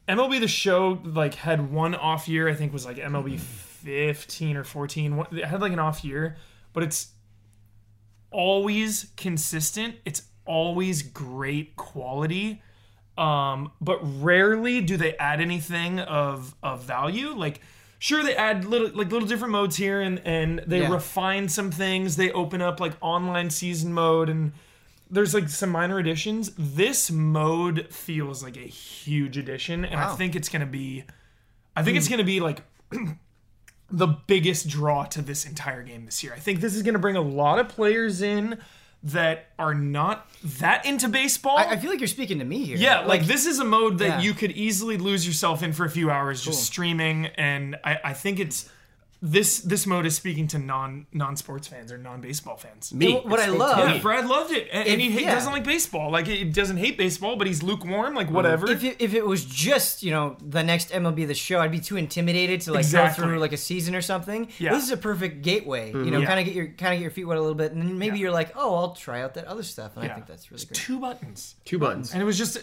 MLB 0.08 0.40
the 0.40 0.48
show 0.48 1.00
like 1.04 1.36
had 1.36 1.72
one 1.72 1.94
off 1.94 2.28
year. 2.28 2.50
I 2.50 2.56
think 2.56 2.74
was 2.74 2.86
like 2.88 2.98
MLB 2.98 3.40
15 3.40 4.58
or 4.58 4.64
14. 4.64 5.16
One- 5.16 5.28
It 5.32 5.46
had 5.46 5.62
like 5.62 5.74
an 5.74 5.80
off 5.80 6.04
year, 6.04 6.38
but 6.74 6.82
it's 6.82 7.10
always 8.32 9.12
consistent. 9.16 9.96
It's 10.06 10.24
always 10.46 11.02
great 11.04 11.76
quality. 11.76 12.62
Um, 13.18 13.72
but 13.80 14.00
rarely 14.22 14.82
do 14.82 14.98
they 14.98 15.16
add 15.18 15.40
anything 15.42 16.00
of 16.00 16.54
of 16.62 16.84
value. 16.84 17.30
Like 17.30 17.62
sure 18.00 18.24
they 18.24 18.36
add 18.36 18.66
little 18.66 18.90
like 18.94 19.12
little 19.12 19.28
different 19.28 19.52
modes 19.54 19.78
here 19.78 20.02
and 20.02 20.20
and 20.26 20.60
they 20.68 20.82
Yeah. 20.82 20.92
refine 20.94 21.48
some 21.48 21.72
things. 21.72 22.18
They 22.18 22.32
open 22.32 22.62
up 22.62 22.80
like 22.80 22.94
online 23.02 23.50
season 23.50 23.94
mode 23.94 24.28
and 24.30 24.52
there's 25.10 25.34
like 25.34 25.48
some 25.50 25.70
minor 25.70 25.98
additions. 26.00 26.52
This 26.58 27.10
mode 27.12 27.88
feels 27.94 28.44
like 28.44 28.58
a 28.58 28.62
huge 28.68 29.38
addition, 29.38 29.86
and 29.86 30.00
I 30.00 30.16
think 30.16 30.36
it's 30.36 30.50
gonna 30.50 30.66
be 30.66 31.04
I 31.76 31.84
think 31.84 31.96
it's 31.98 32.08
gonna 32.10 32.24
be 32.24 32.40
like 32.42 32.64
the 33.90 34.08
biggest 34.28 34.68
draw 34.68 35.04
to 35.06 35.22
this 35.22 35.46
entire 35.46 35.84
game 35.84 36.06
this 36.06 36.24
year. 36.24 36.34
I 36.34 36.40
think 36.40 36.60
this 36.60 36.76
is 36.76 36.82
gonna 36.82 37.00
bring 37.00 37.16
a 37.16 37.22
lot 37.22 37.60
of 37.60 37.70
players 37.70 38.22
in 38.22 38.58
that 39.06 39.46
are 39.60 39.74
not 39.76 40.28
that 40.44 40.86
into 40.86 41.08
baseball. 41.08 41.58
I, 41.58 41.66
I 41.72 41.78
feel 41.78 41.92
like 41.92 42.00
you're 42.00 42.08
speaking 42.08 42.40
to 42.40 42.46
me 42.46 42.66
here. 42.66 42.76
Yeah, 42.78 43.02
like, 43.02 43.26
this 43.26 43.46
is 43.46 43.60
a 43.60 43.64
mode 43.66 44.00
that 44.00 44.06
Yeah. 44.08 44.20
you 44.22 44.34
could 44.34 44.52
easily 44.52 44.98
lose 44.98 45.26
yourself 45.28 45.62
in 45.64 45.74
for 45.74 45.86
a 45.86 45.90
few 45.90 46.10
hours 46.10 46.42
just 46.44 46.64
streaming, 46.64 47.28
and 47.28 47.76
I, 47.84 48.00
I 48.04 48.14
think 48.14 48.40
it's 48.40 48.68
this 49.28 49.60
this 49.62 49.88
mode 49.88 50.06
is 50.06 50.16
speaking 50.16 50.48
to 50.50 50.60
non 50.60 51.08
non 51.12 51.36
sports 51.36 51.68
fans 51.68 51.92
or 51.92 51.98
non 51.98 52.22
baseball 52.22 52.58
fans. 52.58 52.94
Me. 52.94 53.14
what 53.26 53.40
I 53.40 53.48
love- 53.48 53.78
Yeah. 53.80 53.98
Brad 54.00 54.28
loved 54.28 54.52
it, 54.52 54.68
and, 54.72 54.88
and 54.88 55.02
he 55.02 55.08
If- 55.08 55.14
hate, 55.14 55.22
yeah. 55.24 55.34
doesn't 55.34 55.52
like 55.52 55.64
baseball. 55.64 56.12
Like 56.12 56.28
he 56.28 56.44
doesn't 56.44 56.78
hate 56.78 56.98
baseball, 56.98 57.36
but 57.36 57.48
he's 57.48 57.64
lukewarm. 57.64 58.14
Like 58.14 58.30
whatever. 58.30 58.70
if 58.70 58.84
it, 58.84 58.98
if 59.00 59.14
it 59.16 59.26
was 59.26 59.44
just 59.44 60.04
you 60.04 60.12
know 60.12 60.38
the 60.42 60.62
next 60.64 60.92
MLB 60.92 61.26
the 61.28 61.34
show, 61.34 61.60
I'd 61.60 61.72
be 61.72 61.80
too 61.80 61.98
intimidated 61.98 62.62
to 62.62 62.72
like 62.72 62.82
Exactly. 62.82 63.24
go 63.24 63.30
through 63.30 63.40
like 63.40 63.54
a 63.54 63.58
season 63.58 63.96
or 63.96 64.02
something. 64.02 64.48
Yeah. 64.60 64.70
Mm-hmm. 64.70 64.76
This 64.76 64.84
is 64.86 64.92
a 64.92 64.98
perfect 64.98 65.42
gateway. 65.42 65.90
You 65.92 66.12
know, 66.12 66.20
Yeah. 66.20 66.26
kind 66.28 66.40
of 66.40 66.46
get 66.46 66.54
your 66.54 66.68
kind 66.68 66.94
of 66.94 67.00
get 67.00 67.02
your 67.04 67.12
feet 67.12 67.26
wet 67.26 67.38
a 67.38 67.42
little 67.42 67.56
bit, 67.56 67.72
and 67.72 67.82
then 67.82 67.98
maybe 67.98 68.18
Yeah. 68.18 68.24
you're 68.24 68.32
like, 68.32 68.52
oh, 68.56 68.76
I'll 68.76 68.94
try 68.94 69.22
out 69.24 69.34
that 69.34 69.46
other 69.46 69.64
stuff, 69.64 69.96
and 69.96 70.06
Yeah. 70.06 70.12
I 70.12 70.14
think 70.16 70.28
that's 70.28 70.52
really 70.52 70.64
great. 70.66 70.76
two 70.76 71.00
buttons, 71.00 71.56
Two 71.66 71.80
buttons. 71.80 72.14
and 72.14 72.22
it 72.22 72.26
was 72.26 72.38
just, 72.38 72.58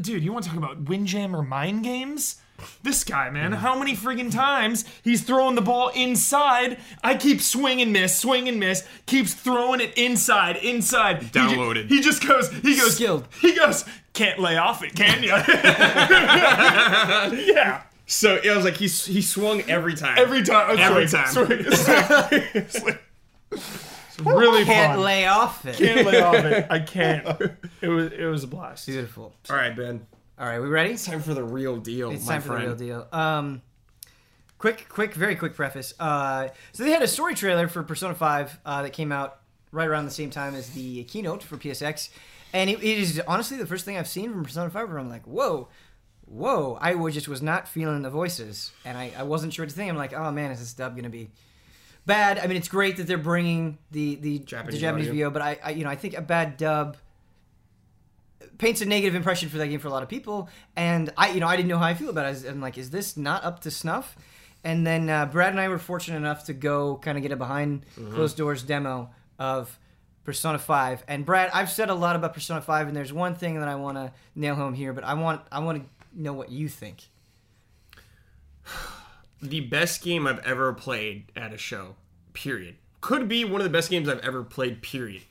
dude. 0.00 0.22
You 0.22 0.32
want 0.32 0.44
to 0.44 0.50
talk 0.50 0.58
about 0.58 0.84
Windjammer 0.84 1.42
mind 1.46 1.84
games? 1.84 2.36
This 2.82 3.04
guy, 3.04 3.30
man, 3.30 3.52
how 3.52 3.78
many 3.78 3.96
friggin' 3.96 4.32
times 4.32 4.84
he's 5.02 5.22
throwing 5.22 5.54
the 5.54 5.62
ball 5.62 5.88
inside? 5.90 6.78
I 7.02 7.16
keep 7.16 7.40
swing 7.40 7.80
and 7.80 7.92
miss, 7.92 8.16
swing 8.18 8.48
and 8.48 8.58
miss, 8.60 8.86
keeps 9.06 9.32
throwing 9.34 9.80
it 9.80 9.96
inside, 9.96 10.56
inside. 10.56 11.22
He 11.22 11.30
ju- 11.30 11.38
Downloaded. 11.40 11.88
He, 11.88 12.00
just 12.00 12.26
goes, 12.26 12.50
he 12.50 12.76
goes, 12.76 12.94
Skilled. 12.96 13.26
He 13.40 13.54
goes, 13.54 13.84
can't 14.12 14.38
lay 14.40 14.56
off 14.56 14.82
it, 14.84 14.94
can 14.94 15.22
you? 15.22 15.28
yeah. 17.54 17.82
So 18.06 18.38
it 18.42 18.54
was 18.54 18.64
like 18.64 18.74
he 18.74 18.88
he 18.88 19.22
swung 19.22 19.62
every 19.70 19.94
time. 19.94 20.18
Every 20.18 20.42
time. 20.42 20.66
Oh, 20.70 20.74
every 20.76 21.06
swing, 21.08 21.22
time. 21.24 21.32
swing, 21.32 21.72
swing, 21.72 22.68
swing. 22.68 22.98
It's 24.14 24.20
really 24.20 24.66
Can't 24.66 24.96
fun. 24.96 25.04
lay 25.04 25.24
off 25.26 25.64
it. 25.64 25.76
can't 25.76 26.06
lay 26.06 26.20
off 26.20 26.34
it. 26.34 26.66
I 26.68 26.80
can't. 26.80 27.26
It 27.80 27.88
was 27.88 28.12
it 28.12 28.26
was 28.26 28.44
a 28.44 28.46
blast. 28.46 28.86
Beautiful. 28.86 29.32
All 29.48 29.56
right, 29.56 29.74
Ben. 29.74 30.06
All 30.38 30.46
right, 30.46 30.60
we 30.60 30.68
ready? 30.68 30.90
It's 30.92 31.04
Time 31.06 31.20
for 31.20 31.34
the 31.34 31.44
real 31.44 31.76
deal, 31.76 32.10
It's 32.10 32.26
my 32.26 32.32
time 32.34 32.42
for 32.42 32.48
friend. 32.48 32.62
the 32.78 32.84
real 32.84 33.06
deal. 33.10 33.18
Um, 33.18 33.62
quick, 34.58 34.86
quick, 34.88 35.14
very 35.14 35.36
quick 35.36 35.54
preface. 35.54 35.94
Uh, 36.00 36.48
so 36.72 36.84
they 36.84 36.90
had 36.90 37.02
a 37.02 37.08
story 37.08 37.34
trailer 37.34 37.68
for 37.68 37.82
Persona 37.82 38.14
Five 38.14 38.58
uh, 38.64 38.82
that 38.82 38.92
came 38.92 39.12
out 39.12 39.40
right 39.70 39.86
around 39.88 40.04
the 40.06 40.10
same 40.10 40.30
time 40.30 40.54
as 40.54 40.70
the 40.70 41.04
keynote 41.04 41.42
for 41.42 41.56
PSX, 41.56 42.08
and 42.52 42.68
it, 42.70 42.78
it 42.82 42.98
is 42.98 43.20
honestly 43.28 43.56
the 43.56 43.66
first 43.66 43.84
thing 43.84 43.96
I've 43.96 44.08
seen 44.08 44.32
from 44.32 44.42
Persona 44.44 44.70
Five 44.70 44.88
where 44.88 44.98
I'm 44.98 45.08
like, 45.10 45.26
whoa. 45.26 45.68
Whoa! 46.24 46.78
I 46.80 46.94
was 46.94 47.12
just 47.12 47.28
was 47.28 47.42
not 47.42 47.68
feeling 47.68 48.00
the 48.00 48.08
voices, 48.08 48.70
and 48.86 48.96
I, 48.96 49.12
I 49.18 49.22
wasn't 49.24 49.52
sure 49.52 49.64
what 49.64 49.70
to 49.70 49.74
think. 49.76 49.90
I'm 49.90 49.98
like, 49.98 50.14
oh 50.14 50.30
man, 50.30 50.50
is 50.50 50.60
this 50.60 50.72
dub 50.72 50.96
gonna 50.96 51.10
be 51.10 51.28
bad? 52.06 52.38
I 52.38 52.46
mean, 52.46 52.56
it's 52.56 52.68
great 52.68 52.96
that 52.96 53.06
they're 53.06 53.18
bringing 53.18 53.76
the 53.90 54.14
the 54.14 54.38
Japanese 54.38 54.76
the 54.76 54.80
Japanese 54.80 55.08
audio. 55.10 55.28
VO, 55.28 55.30
but 55.30 55.42
I, 55.42 55.58
I 55.62 55.70
you 55.72 55.84
know 55.84 55.90
I 55.90 55.96
think 55.96 56.14
a 56.14 56.22
bad 56.22 56.56
dub 56.56 56.96
paints 58.62 58.80
a 58.80 58.86
negative 58.86 59.16
impression 59.16 59.48
for 59.48 59.58
that 59.58 59.66
game 59.66 59.80
for 59.80 59.88
a 59.88 59.90
lot 59.90 60.04
of 60.04 60.08
people. 60.08 60.48
And 60.76 61.12
I, 61.16 61.30
you 61.32 61.40
know, 61.40 61.48
I 61.48 61.56
didn't 61.56 61.68
know 61.68 61.78
how 61.78 61.86
I 61.86 61.94
feel 61.94 62.10
about 62.10 62.32
it. 62.32 62.48
I'm 62.48 62.60
like, 62.60 62.78
is 62.78 62.90
this 62.90 63.16
not 63.16 63.42
up 63.42 63.58
to 63.62 63.72
snuff? 63.72 64.16
And 64.62 64.86
then 64.86 65.10
uh, 65.10 65.26
Brad 65.26 65.50
and 65.50 65.60
I 65.60 65.66
were 65.66 65.80
fortunate 65.80 66.16
enough 66.16 66.44
to 66.44 66.52
go 66.52 66.96
kind 66.98 67.18
of 67.18 67.22
get 67.22 67.32
a 67.32 67.36
behind 67.36 67.84
closed 68.12 68.36
doors 68.36 68.62
demo 68.62 69.10
of 69.36 69.76
Persona 70.22 70.60
5. 70.60 71.02
And 71.08 71.26
Brad, 71.26 71.50
I've 71.52 71.70
said 71.70 71.90
a 71.90 71.94
lot 71.94 72.14
about 72.14 72.34
Persona 72.34 72.60
5, 72.60 72.86
and 72.86 72.96
there's 72.96 73.12
one 73.12 73.34
thing 73.34 73.58
that 73.58 73.68
I 73.68 73.74
want 73.74 73.96
to 73.96 74.12
nail 74.36 74.54
home 74.54 74.74
here, 74.74 74.92
but 74.92 75.02
I 75.02 75.14
want 75.14 75.42
I 75.50 75.58
want 75.58 75.82
to 75.82 75.88
know 76.14 76.32
what 76.32 76.50
you 76.50 76.68
think. 76.68 77.02
The 79.44 79.58
best 79.58 80.04
game 80.04 80.28
I've 80.28 80.38
ever 80.46 80.72
played 80.72 81.32
at 81.34 81.52
a 81.52 81.58
show. 81.58 81.96
Period. 82.32 82.76
Could 83.00 83.26
be 83.28 83.44
one 83.44 83.60
of 83.60 83.64
the 83.64 83.70
best 83.76 83.90
games 83.90 84.08
I've 84.08 84.20
ever 84.20 84.44
played. 84.44 84.82
Period. 84.82 85.22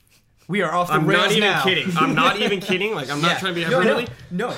We 0.51 0.61
are 0.61 0.71
off 0.73 0.87
the 0.89 0.93
I'm 0.95 1.07
rails 1.07 1.21
not 1.23 1.31
even 1.31 1.41
now. 1.49 1.63
kidding. 1.63 1.87
I'm 1.97 2.13
not 2.15 2.39
even 2.41 2.59
kidding. 2.69 2.93
Like 2.93 3.09
I'm 3.09 3.21
not 3.21 3.31
Yeah. 3.31 3.39
trying 3.39 3.55
to 3.55 3.59
be 3.61 3.69
no, 3.69 3.81
no, 3.81 3.95
hyperbole. 3.95 4.07
no. 4.31 4.53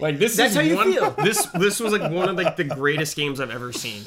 Like 0.00 0.18
this 0.18 0.36
That's 0.36 0.50
is 0.50 0.56
how 0.56 0.62
you 0.62 0.76
one, 0.76 0.92
feel. 0.92 1.10
This 1.12 1.46
this 1.46 1.78
was 1.80 1.92
like 1.92 2.10
one 2.10 2.28
of 2.28 2.36
like 2.36 2.56
the 2.56 2.64
greatest 2.64 3.14
games 3.16 3.38
I've 3.40 3.50
ever 3.50 3.72
seen. 3.72 4.02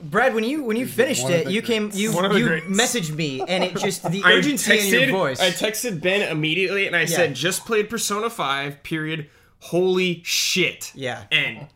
Brad, 0.00 0.34
when 0.34 0.44
you 0.44 0.62
when 0.64 0.76
you 0.76 0.86
finished 0.86 1.22
one 1.22 1.32
of 1.32 1.38
it, 1.40 1.44
the 1.46 1.52
you 1.52 1.62
came 1.62 1.90
you 1.94 2.12
One 2.12 2.24
of 2.26 2.32
the 2.32 2.38
you 2.38 2.46
greats. 2.46 2.66
messaged 2.66 3.14
me, 3.14 3.40
and 3.40 3.64
it 3.64 3.76
just 3.76 4.08
the 4.10 4.22
I 4.24 4.32
urgency 4.34 4.78
in 4.78 5.08
your 5.08 5.10
voice. 5.18 5.40
I 5.40 5.50
texted 5.50 6.02
Ben 6.02 6.30
immediately 6.30 6.86
and 6.86 6.94
I 6.94 7.06
said 7.06 7.34
just 7.34 7.64
played 7.64 7.88
Persona 7.88 8.28
5. 8.28 8.82
Period. 8.82 9.30
Holy 9.60 10.20
shit. 10.24 10.92
Yeah. 10.94 11.24
And 11.32 11.68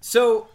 So, 0.00 0.48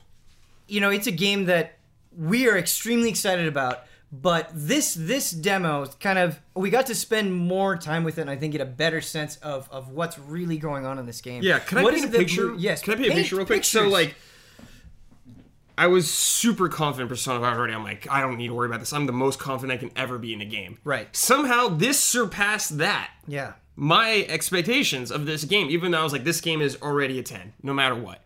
you 0.67 0.81
know, 0.81 0.89
it's 0.89 1.07
a 1.07 1.11
game 1.11 1.45
that 1.45 1.77
we 2.17 2.49
are 2.49 2.57
extremely 2.57 3.09
excited 3.09 3.47
about. 3.47 3.83
But 4.11 4.49
this 4.53 4.93
this 4.93 5.31
demo 5.31 5.85
kind 5.99 6.17
of 6.17 6.39
we 6.55 6.69
got 6.69 6.85
to 6.85 6.95
spend 6.95 7.35
more 7.35 7.75
time 7.75 8.03
with 8.05 8.17
it, 8.17 8.21
and 8.21 8.29
I 8.29 8.37
think 8.37 8.53
get 8.53 8.61
a 8.61 8.65
better 8.65 9.01
sense 9.01 9.35
of 9.37 9.67
of 9.69 9.89
what's 9.89 10.17
really 10.17 10.57
going 10.57 10.85
on 10.85 10.97
in 10.97 11.05
this 11.05 11.19
game. 11.19 11.43
Yeah, 11.43 11.59
can 11.59 11.79
I 11.79 11.83
What 11.83 11.93
paint 11.93 12.05
a 12.05 12.17
picture? 12.17 12.47
blue- 12.47 12.57
yes, 12.57 12.81
Can 12.81 12.93
I 12.93 12.95
paint 12.95 13.11
a 13.11 13.15
picture 13.15 13.35
real 13.35 13.45
quick? 13.45 13.65
So 13.65 13.87
like 13.89 14.15
I 15.77 15.87
was 15.87 16.09
super 16.09 16.69
confident 16.69 17.09
Persona 17.09 17.39
5 17.39 17.57
already. 17.57 17.73
I'm 17.73 17.83
like, 17.83 18.07
I 18.09 18.21
don't 18.21 18.37
need 18.37 18.47
to 18.47 18.53
worry 18.53 18.67
about 18.67 18.79
this. 18.79 18.93
I'm 18.93 19.05
the 19.05 19.11
most 19.13 19.39
confident 19.39 19.77
I 19.77 19.79
can 19.85 19.91
ever 19.95 20.17
be 20.17 20.33
in 20.33 20.41
a 20.41 20.45
game. 20.45 20.79
Right. 20.83 21.15
Somehow 21.15 21.67
this 21.67 21.99
surpassed 21.99 22.79
that. 22.79 23.11
yeah, 23.27 23.53
My 23.75 24.25
expectations 24.27 25.11
of 25.11 25.27
this 25.27 25.43
game, 25.43 25.69
even 25.69 25.91
though 25.91 25.99
I 25.99 26.03
was 26.03 26.13
like, 26.13 26.23
this 26.23 26.41
game 26.41 26.61
is 26.61 26.77
already 26.81 27.19
a 27.19 27.23
10, 27.23 27.53
no 27.61 27.73
matter 27.75 27.93
what. 27.93 28.23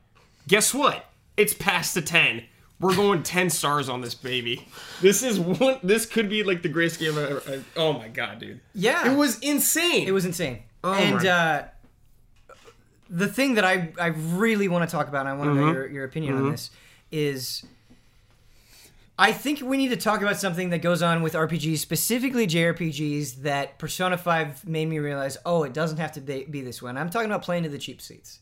Guess 0.48 0.74
what? 0.74 1.06
It's 1.36 1.54
past 1.54 1.94
the 1.94 2.02
10. 2.02 2.46
We're 2.82 2.96
going 2.96 3.24
10 3.24 3.50
stars 3.50 3.88
on 3.90 4.02
this 4.02 4.14
baby. 4.16 4.68
This 5.02 5.24
is 5.24 5.40
one. 5.40 5.78
This 5.84 6.06
could 6.06 6.28
be 6.30 6.44
like 6.44 6.62
the 6.64 6.70
greatest 6.70 7.00
game 7.00 7.18
I've 7.18 7.30
ever. 7.32 7.44
I- 7.48 7.80
oh 7.80 7.94
my 7.94 8.08
god, 8.10 8.40
dude! 8.40 8.60
yeah, 8.74 9.12
It 9.12 9.16
was 9.16 9.40
insane. 9.40 10.08
it 10.08 10.12
was 10.12 10.26
insane. 10.26 10.64
Oh 10.84 10.94
and 10.94 11.26
uh, 11.26 11.64
the 13.10 13.28
thing 13.28 13.54
that 13.56 13.64
I 13.66 13.94
I 14.00 14.08
really 14.08 14.68
want 14.68 14.90
to 14.90 14.92
talk 14.94 15.08
about, 15.08 15.22
and 15.22 15.30
I 15.30 15.34
want 15.34 15.50
to 15.50 15.52
Mm-hmm. 15.54 15.66
know 15.68 15.72
your 15.74 15.88
your 15.90 16.06
opinion 16.06 16.36
on 16.36 16.52
this, 16.52 16.72
is 17.12 17.64
I 19.20 19.32
think 19.34 19.62
we 19.62 19.78
need 19.78 19.90
to 19.90 19.98
talk 19.98 20.22
about 20.22 20.38
something 20.38 20.70
that 20.72 20.80
goes 20.82 21.04
on 21.04 21.22
with 21.22 21.34
RPGs, 21.34 21.78
specifically 21.78 22.48
JRPGs, 22.48 23.44
that 23.44 23.78
Persona 23.78 24.18
5 24.18 24.68
made 24.68 24.88
me 24.88 24.98
realize, 24.98 25.38
oh, 25.46 25.62
it 25.64 25.74
doesn't 25.74 25.98
have 25.98 26.14
to 26.14 26.22
be, 26.22 26.46
be 26.46 26.62
this 26.62 26.82
way. 26.82 26.90
And 26.90 26.98
I'm 26.98 27.10
talking 27.12 27.28
about 27.30 27.44
playing 27.44 27.62
to 27.64 27.70
the 27.70 27.78
cheap 27.78 28.02
seats. 28.02 28.40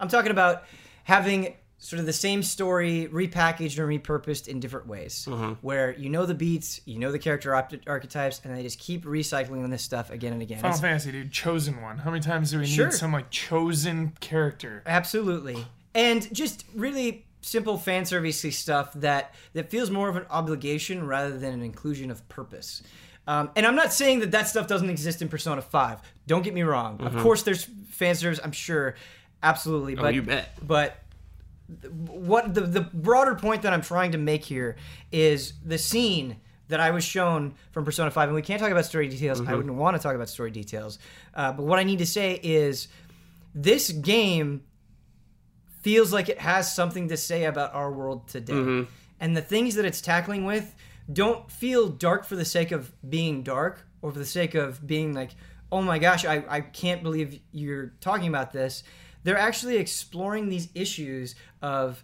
I'm 0.00 0.08
talking 0.08 0.30
about 0.30 0.62
having 1.04 1.54
sort 1.84 1.98
of 1.98 2.06
the 2.06 2.12
same 2.12 2.44
story 2.44 3.08
repackaged 3.12 3.76
and 3.76 3.88
repurposed 4.02 4.46
in 4.46 4.60
different 4.60 4.86
ways, 4.86 5.26
Mm-hmm. 5.28 5.54
where 5.62 5.92
you 5.98 6.08
know 6.08 6.26
the 6.26 6.34
beats, 6.34 6.80
you 6.84 6.96
know 7.00 7.10
the 7.10 7.18
character 7.18 7.54
op- 7.56 7.72
archetypes, 7.88 8.40
and 8.44 8.56
they 8.56 8.62
just 8.62 8.78
keep 8.78 9.04
recycling 9.04 9.68
this 9.68 9.82
stuff 9.82 10.10
again 10.10 10.32
and 10.32 10.42
again. 10.42 10.58
Final 10.58 10.76
It's- 10.76 10.80
Fantasy, 10.80 11.10
dude, 11.10 11.32
chosen 11.32 11.82
one. 11.82 11.98
How 11.98 12.10
many 12.10 12.22
times 12.22 12.52
do 12.52 12.60
we 12.60 12.66
Sure. 12.66 12.86
need 12.86 12.92
some 12.94 13.12
like 13.12 13.30
chosen 13.30 14.12
character? 14.20 14.82
Absolutely. 14.86 15.66
And 15.94 16.32
just 16.32 16.64
really 16.74 17.26
simple 17.40 17.76
fan 17.76 18.04
servicey 18.04 18.52
stuff 18.52 18.92
that 18.94 19.34
that 19.54 19.68
feels 19.68 19.90
more 19.90 20.08
of 20.08 20.14
an 20.16 20.24
obligation 20.30 21.04
rather 21.06 21.36
than 21.36 21.52
an 21.52 21.62
inclusion 21.62 22.12
of 22.12 22.26
purpose. 22.28 22.82
Um, 23.26 23.50
and 23.56 23.66
I'm 23.66 23.74
not 23.74 23.92
saying 23.92 24.20
that 24.20 24.30
that 24.30 24.48
stuff 24.48 24.68
doesn't 24.68 24.88
exist 24.90 25.20
in 25.20 25.28
Persona 25.28 25.60
5. 25.62 25.98
Don't 26.28 26.42
get 26.42 26.54
me 26.54 26.62
wrong. 26.62 27.00
Of 27.00 27.16
course, 27.18 27.42
there's 27.42 27.66
fan 27.90 28.14
service. 28.14 28.38
I'm 28.42 28.52
sure, 28.52 28.94
absolutely. 29.42 29.94
But 29.96 30.14
you 30.14 30.22
bet. 30.22 30.56
But 30.66 30.86
th- 30.88 30.96
what 31.90 32.54
the 32.54 32.62
the 32.62 32.80
broader 32.80 33.34
point 33.34 33.62
that 33.62 33.72
I'm 33.72 33.82
trying 33.82 34.12
to 34.12 34.18
make 34.18 34.44
here 34.44 34.76
is 35.10 35.54
the 35.64 35.78
scene 35.78 36.36
that 36.68 36.80
I 36.80 36.90
was 36.90 37.04
shown 37.04 37.54
from 37.72 37.84
Persona 37.84 38.10
5, 38.10 38.28
and 38.28 38.34
we 38.34 38.42
can't 38.42 38.60
talk 38.60 38.70
about 38.70 38.84
story 38.86 39.08
details. 39.08 39.40
I 39.40 39.54
wouldn't 39.54 39.74
want 39.74 39.96
to 39.96 40.02
talk 40.02 40.14
about 40.14 40.28
story 40.28 40.50
details. 40.50 40.98
Uh, 41.34 41.52
but 41.52 41.64
what 41.64 41.78
I 41.78 41.82
need 41.82 41.98
to 41.98 42.06
say 42.06 42.40
is 42.42 42.88
this 43.54 43.90
game 43.90 44.62
feels 45.82 46.12
like 46.12 46.28
it 46.28 46.38
has 46.38 46.74
something 46.74 47.08
to 47.08 47.16
say 47.16 47.44
about 47.44 47.74
our 47.74 47.90
world 47.92 48.28
today. 48.28 48.52
And 49.20 49.36
the 49.36 49.42
things 49.42 49.74
that 49.74 49.84
it's 49.84 50.00
tackling 50.00 50.44
with 50.44 50.74
don't 51.12 51.50
feel 51.50 51.88
dark 51.88 52.24
for 52.24 52.36
the 52.36 52.44
sake 52.44 52.72
of 52.72 52.92
being 53.08 53.42
dark 53.42 53.84
or 54.00 54.12
for 54.12 54.18
the 54.18 54.24
sake 54.24 54.54
of 54.54 54.86
being 54.86 55.12
like, 55.12 55.30
oh 55.70 55.82
my 55.82 55.98
gosh, 55.98 56.24
I, 56.24 56.44
I 56.48 56.60
can't 56.60 57.02
believe 57.02 57.40
you're 57.50 57.92
talking 58.00 58.28
about 58.28 58.52
this. 58.52 58.82
They're 59.24 59.38
actually 59.38 59.76
exploring 59.76 60.48
these 60.48 60.68
issues 60.74 61.34
of 61.60 62.02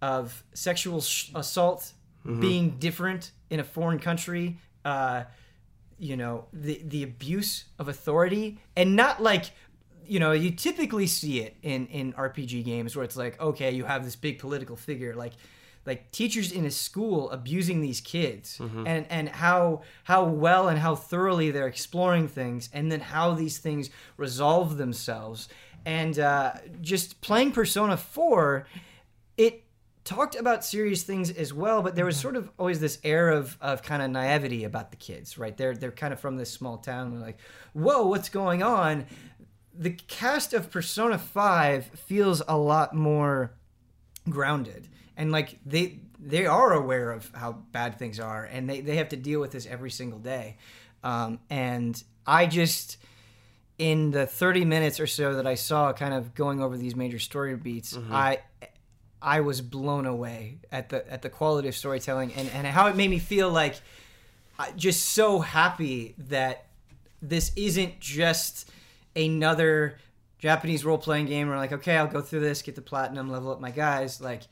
of 0.00 0.42
sexual 0.54 1.00
sh- 1.00 1.30
assault 1.34 1.92
being 2.40 2.76
different 2.78 3.32
in 3.50 3.58
a 3.58 3.64
foreign 3.64 3.98
country, 3.98 4.58
uh, 4.84 5.24
you 5.98 6.16
know, 6.16 6.46
the 6.52 6.80
the 6.84 7.02
abuse 7.02 7.64
of 7.78 7.88
authority, 7.88 8.58
and 8.76 8.94
not 8.96 9.22
like 9.22 9.50
you 10.06 10.18
know 10.20 10.32
you 10.32 10.50
typically 10.50 11.06
see 11.06 11.40
it 11.40 11.56
in 11.62 11.86
in 11.88 12.12
RPG 12.12 12.64
games 12.64 12.94
where 12.96 13.04
it's 13.04 13.16
like 13.16 13.40
okay 13.40 13.70
you 13.72 13.84
have 13.84 14.04
this 14.04 14.16
big 14.16 14.38
political 14.40 14.74
figure 14.76 15.14
like 15.14 15.32
like 15.86 16.10
teachers 16.12 16.52
in 16.52 16.64
a 16.64 16.70
school 16.70 17.30
abusing 17.30 17.80
these 17.80 18.00
kids 18.00 18.58
and 18.86 19.06
and 19.10 19.28
how 19.28 19.82
how 20.04 20.24
well 20.24 20.68
and 20.68 20.78
how 20.78 20.94
thoroughly 20.96 21.50
they're 21.52 21.68
exploring 21.68 22.26
things 22.28 22.68
and 22.72 22.90
then 22.90 23.00
how 23.00 23.32
these 23.34 23.58
things 23.58 23.90
resolve 24.16 24.76
themselves 24.76 25.48
and 25.84 26.18
uh, 26.18 26.52
just 26.80 27.20
playing 27.20 27.52
persona 27.52 27.96
4 27.96 28.66
it 29.36 29.64
talked 30.04 30.34
about 30.34 30.64
serious 30.64 31.02
things 31.02 31.30
as 31.30 31.52
well 31.52 31.82
but 31.82 31.94
there 31.94 32.04
was 32.04 32.16
sort 32.16 32.36
of 32.36 32.50
always 32.58 32.80
this 32.80 32.98
air 33.04 33.30
of, 33.30 33.56
of 33.60 33.82
kind 33.82 34.02
of 34.02 34.10
naivety 34.10 34.64
about 34.64 34.90
the 34.90 34.96
kids 34.96 35.38
right? 35.38 35.56
They're 35.56 35.74
they're 35.74 35.92
kind 35.92 36.12
of 36.12 36.20
from 36.20 36.36
this 36.36 36.50
small 36.50 36.78
town. 36.78 37.12
They're 37.12 37.20
like 37.20 37.38
whoa 37.72 38.06
what's 38.06 38.28
going 38.28 38.62
on? 38.62 39.06
The 39.74 39.90
cast 39.90 40.52
of 40.52 40.70
persona 40.70 41.18
5 41.18 41.86
feels 41.86 42.42
a 42.46 42.56
lot 42.56 42.94
more 42.94 43.54
grounded. 44.28 44.88
And 45.16 45.32
like 45.32 45.58
they 45.64 46.00
they 46.18 46.46
are 46.46 46.72
aware 46.72 47.10
of 47.10 47.30
how 47.34 47.52
bad 47.72 47.98
things 47.98 48.20
are 48.20 48.44
and 48.44 48.68
they, 48.70 48.80
they 48.80 48.96
have 48.96 49.08
to 49.08 49.16
deal 49.16 49.40
with 49.40 49.50
this 49.50 49.66
every 49.66 49.90
single 49.90 50.18
day. 50.18 50.56
Um, 51.04 51.40
and 51.50 52.00
i 52.24 52.46
just 52.46 52.98
in 53.78 54.10
the 54.10 54.26
30 54.26 54.64
minutes 54.64 55.00
or 55.00 55.06
so 55.06 55.34
that 55.34 55.46
i 55.46 55.54
saw 55.54 55.92
kind 55.92 56.14
of 56.14 56.34
going 56.34 56.62
over 56.62 56.76
these 56.76 56.94
major 56.94 57.18
story 57.18 57.56
beats 57.56 57.96
mm-hmm. 57.96 58.12
i 58.14 58.38
i 59.20 59.40
was 59.40 59.60
blown 59.60 60.06
away 60.06 60.58
at 60.70 60.88
the 60.88 61.10
at 61.10 61.22
the 61.22 61.30
quality 61.30 61.68
of 61.68 61.74
storytelling 61.74 62.32
and, 62.34 62.48
and 62.50 62.66
how 62.66 62.86
it 62.86 62.96
made 62.96 63.10
me 63.10 63.18
feel 63.18 63.50
like 63.50 63.80
uh, 64.58 64.66
just 64.76 65.08
so 65.08 65.40
happy 65.40 66.14
that 66.18 66.66
this 67.22 67.52
isn't 67.56 67.98
just 68.00 68.70
another 69.16 69.98
Japanese 70.38 70.84
role 70.84 70.98
playing 70.98 71.26
game 71.26 71.46
where 71.46 71.56
I'm 71.56 71.62
like, 71.62 71.72
okay, 71.72 71.96
I'll 71.96 72.06
go 72.06 72.20
through 72.20 72.40
this, 72.40 72.62
get 72.62 72.74
the 72.74 72.82
platinum, 72.82 73.30
level 73.30 73.52
up 73.52 73.60
my 73.60 73.70
guys. 73.70 74.20
Like, 74.20 74.42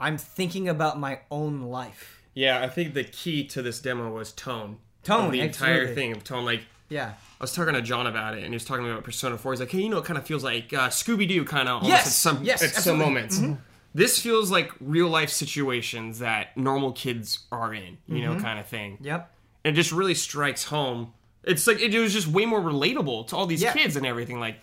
I'm 0.00 0.16
thinking 0.16 0.68
about 0.68 0.98
my 0.98 1.20
own 1.30 1.62
life. 1.62 2.22
Yeah, 2.32 2.62
I 2.62 2.68
think 2.68 2.94
the 2.94 3.04
key 3.04 3.44
to 3.48 3.60
this 3.62 3.80
demo 3.80 4.10
was 4.10 4.32
tone. 4.32 4.78
Tone, 5.02 5.30
the 5.30 5.40
entire 5.40 5.82
absolutely. 5.82 5.94
thing 5.94 6.12
of 6.12 6.24
tone. 6.24 6.44
Like 6.44 6.62
Yeah. 6.90 7.12
I 7.40 7.42
was 7.44 7.54
talking 7.54 7.72
to 7.72 7.80
John 7.80 8.06
about 8.06 8.34
it, 8.34 8.38
and 8.42 8.48
he 8.48 8.54
was 8.54 8.64
talking 8.66 8.84
about 8.84 9.02
Persona 9.04 9.38
Four. 9.38 9.52
He's 9.52 9.60
like, 9.60 9.70
"Hey, 9.70 9.80
you 9.80 9.88
know, 9.88 9.98
it 9.98 10.04
kind 10.04 10.18
of 10.18 10.26
feels 10.26 10.44
like 10.44 10.72
uh, 10.74 10.88
Scooby 10.90 11.26
Doo, 11.26 11.44
kind 11.44 11.68
of 11.68 11.76
almost 11.76 11.88
Yes, 11.88 12.06
at 12.06 12.12
some 12.12 12.44
yes, 12.44 12.62
at 12.62 12.70
some 12.70 13.00
absolutely. 13.00 13.04
Mm-hmm. 13.04 13.42
moments." 13.46 13.62
This 13.94 14.18
feels 14.20 14.50
like 14.52 14.70
real 14.80 15.08
life 15.08 15.30
situations 15.30 16.18
that 16.20 16.56
normal 16.56 16.92
kids 16.92 17.40
are 17.50 17.72
in, 17.74 17.96
you 18.06 18.16
Mm-hmm. 18.22 18.34
know, 18.36 18.40
kind 18.40 18.60
of 18.60 18.66
thing. 18.66 18.98
Yep. 19.00 19.32
And 19.64 19.74
it 19.74 19.76
just 19.76 19.90
really 19.92 20.14
strikes 20.14 20.64
home. 20.64 21.12
It's 21.44 21.66
like 21.66 21.80
it 21.80 21.98
was 21.98 22.12
just 22.12 22.28
way 22.28 22.44
more 22.46 22.60
relatable 22.60 23.26
to 23.28 23.36
all 23.36 23.46
these 23.46 23.62
Yeah. 23.62 23.72
kids 23.72 23.96
and 23.96 24.04
everything, 24.06 24.38
like 24.38 24.56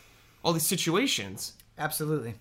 all 0.43 0.53
these 0.53 0.65
situations. 0.67 1.53
Absolutely. 1.77 2.35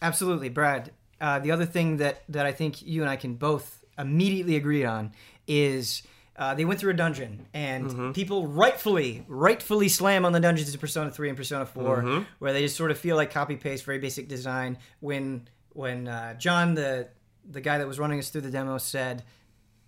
Absolutely, 0.00 0.48
Brad. 0.48 0.92
Uh, 1.20 1.38
the 1.40 1.50
other 1.50 1.66
thing 1.66 1.96
that, 1.98 2.22
that 2.28 2.46
I 2.46 2.52
think 2.52 2.82
you 2.82 3.00
and 3.02 3.10
I 3.10 3.16
can 3.16 3.34
both 3.34 3.84
immediately 3.98 4.56
agree 4.56 4.84
on 4.84 5.12
is 5.46 6.02
uh, 6.36 6.54
they 6.54 6.64
went 6.64 6.80
through 6.80 6.90
a 6.90 6.94
dungeon, 6.96 7.46
and 7.54 8.14
people 8.14 8.46
rightfully, 8.46 9.24
rightfully 9.28 9.88
slam 9.88 10.24
on 10.24 10.32
the 10.32 10.40
dungeons 10.40 10.72
in 10.74 10.80
Persona 10.80 11.10
3 11.10 11.28
and 11.28 11.36
Persona 11.36 11.64
4, 11.66 12.26
where 12.40 12.52
they 12.52 12.62
just 12.62 12.76
sort 12.76 12.90
of 12.90 12.98
feel 12.98 13.16
like 13.16 13.30
copy 13.30 13.56
paste, 13.56 13.84
very 13.84 13.98
basic 13.98 14.28
design. 14.28 14.78
When 15.00 15.48
when 15.72 16.08
uh, 16.08 16.34
John, 16.34 16.74
the 16.74 17.08
the 17.48 17.60
guy 17.60 17.78
that 17.78 17.86
was 17.86 17.98
running 17.98 18.18
us 18.18 18.30
through 18.30 18.40
the 18.42 18.50
demo, 18.50 18.78
said 18.78 19.22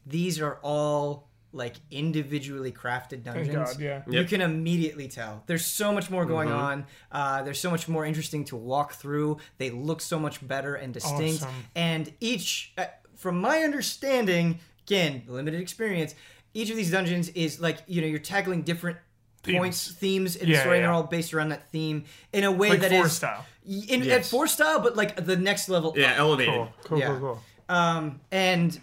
these 0.06 0.40
are 0.40 0.58
all 0.62 1.28
like 1.52 1.74
individually 1.90 2.70
crafted 2.70 3.22
dungeons. 3.24 3.54
God, 3.54 3.80
yeah. 3.80 4.02
You 4.06 4.20
Yep. 4.20 4.28
can 4.28 4.40
immediately 4.42 5.08
tell. 5.08 5.42
There's 5.46 5.64
so 5.64 5.90
much 5.92 6.10
more 6.10 6.26
going 6.26 6.48
Mm-hmm. 6.48 6.58
on. 6.58 6.86
Uh, 7.10 7.42
there's 7.44 7.58
so 7.60 7.70
much 7.70 7.88
more 7.88 8.04
interesting 8.04 8.44
to 8.46 8.56
walk 8.56 8.92
through. 8.94 9.38
They 9.56 9.70
look 9.70 10.00
so 10.02 10.18
much 10.18 10.46
better 10.46 10.74
and 10.74 10.92
distinct. 10.92 11.42
Awesome. 11.42 11.54
And 11.74 12.12
each, 12.20 12.72
uh, 12.76 12.86
from 13.14 13.40
my 13.40 13.60
understanding, 13.60 14.58
again, 14.86 15.22
limited 15.26 15.60
experience, 15.60 16.14
each 16.56 16.70
of 16.70 16.76
these 16.76 16.90
dungeons 16.90 17.28
is 17.30 17.60
like, 17.60 17.78
you 17.86 18.00
know, 18.00 18.06
you're 18.06 18.18
tackling 18.18 18.62
different 18.62 18.96
points, 19.42 19.92
themes 19.92 20.36
in 20.36 20.46
the 20.48 20.54
Yeah, 20.54 20.60
story, 20.60 20.76
and 20.78 20.82
yeah. 20.82 20.86
they're 20.88 20.94
all 20.94 21.02
based 21.04 21.34
around 21.34 21.50
that 21.50 21.70
theme 21.70 22.04
in 22.32 22.44
a 22.44 22.50
way 22.50 22.70
Like 22.70 22.80
that 22.80 22.90
four 22.90 23.06
is- 23.06 23.12
style. 23.12 23.44
In, 23.66 24.08
At 24.10 24.24
four 24.24 24.46
style, 24.46 24.80
but 24.80 24.96
like 24.96 25.24
the 25.24 25.36
next 25.36 25.68
level. 25.68 25.92
Yeah, 25.96 26.12
up. 26.12 26.18
elevated. 26.18 26.54
Cool, 26.54 26.72
cool, 26.84 26.98
Yeah. 26.98 27.06
cool, 27.08 27.18
cool. 27.18 27.42
Um, 27.68 28.20
and 28.30 28.80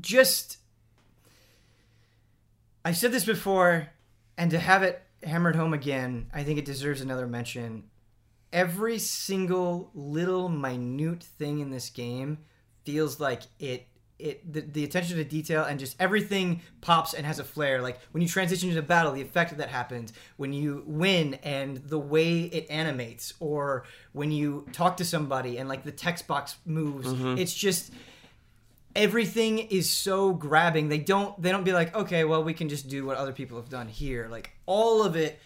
just, 0.00 0.58
I 2.84 2.92
said 2.92 3.12
this 3.12 3.24
before, 3.24 3.88
and 4.38 4.50
to 4.52 4.58
have 4.58 4.82
it 4.82 5.02
hammered 5.22 5.56
home 5.56 5.74
again, 5.74 6.30
I 6.32 6.44
think 6.44 6.58
it 6.58 6.64
deserves 6.64 7.00
another 7.00 7.26
mention. 7.26 7.84
Every 8.52 8.98
single 8.98 9.90
little 9.94 10.48
minute 10.48 11.22
thing 11.24 11.58
in 11.58 11.70
this 11.70 11.90
game 11.90 12.38
feels 12.84 13.18
like 13.18 13.42
it. 13.58 13.88
It 14.18 14.50
the, 14.50 14.60
the 14.60 14.84
attention 14.84 15.16
to 15.16 15.24
detail 15.24 15.64
and 15.64 15.78
just 15.78 15.96
everything 16.00 16.62
pops 16.80 17.14
and 17.14 17.26
has 17.26 17.38
a 17.38 17.44
flair. 17.44 17.82
Like 17.82 17.98
when 18.12 18.22
you 18.22 18.28
transition 18.28 18.68
into 18.68 18.82
battle, 18.82 19.12
the 19.12 19.22
effect 19.22 19.56
that 19.56 19.68
happens 19.68 20.12
when 20.36 20.52
you 20.52 20.82
win 20.86 21.34
and 21.42 21.76
the 21.78 21.98
way 21.98 22.42
it 22.42 22.66
animates, 22.70 23.34
or 23.40 23.84
when 24.12 24.30
you 24.30 24.66
talk 24.72 24.96
to 24.98 25.04
somebody 25.04 25.58
and 25.58 25.68
like 25.68 25.84
the 25.84 25.92
text 25.92 26.26
box 26.26 26.56
moves. 26.64 27.08
Mm-hmm. 27.08 27.38
It's 27.38 27.54
just 27.54 27.92
everything 28.94 29.58
is 29.58 29.90
so 29.90 30.32
grabbing 30.32 30.88
they 30.88 30.98
don't 30.98 31.40
they 31.40 31.52
don't 31.52 31.64
be 31.64 31.72
like 31.72 31.94
okay 31.94 32.24
well 32.24 32.42
we 32.42 32.54
can 32.54 32.68
just 32.68 32.88
do 32.88 33.04
what 33.04 33.18
other 33.18 33.32
people 33.32 33.58
have 33.58 33.68
done 33.68 33.86
here 33.86 34.26
like 34.30 34.52
all 34.64 35.02
of 35.02 35.16
it 35.16 35.38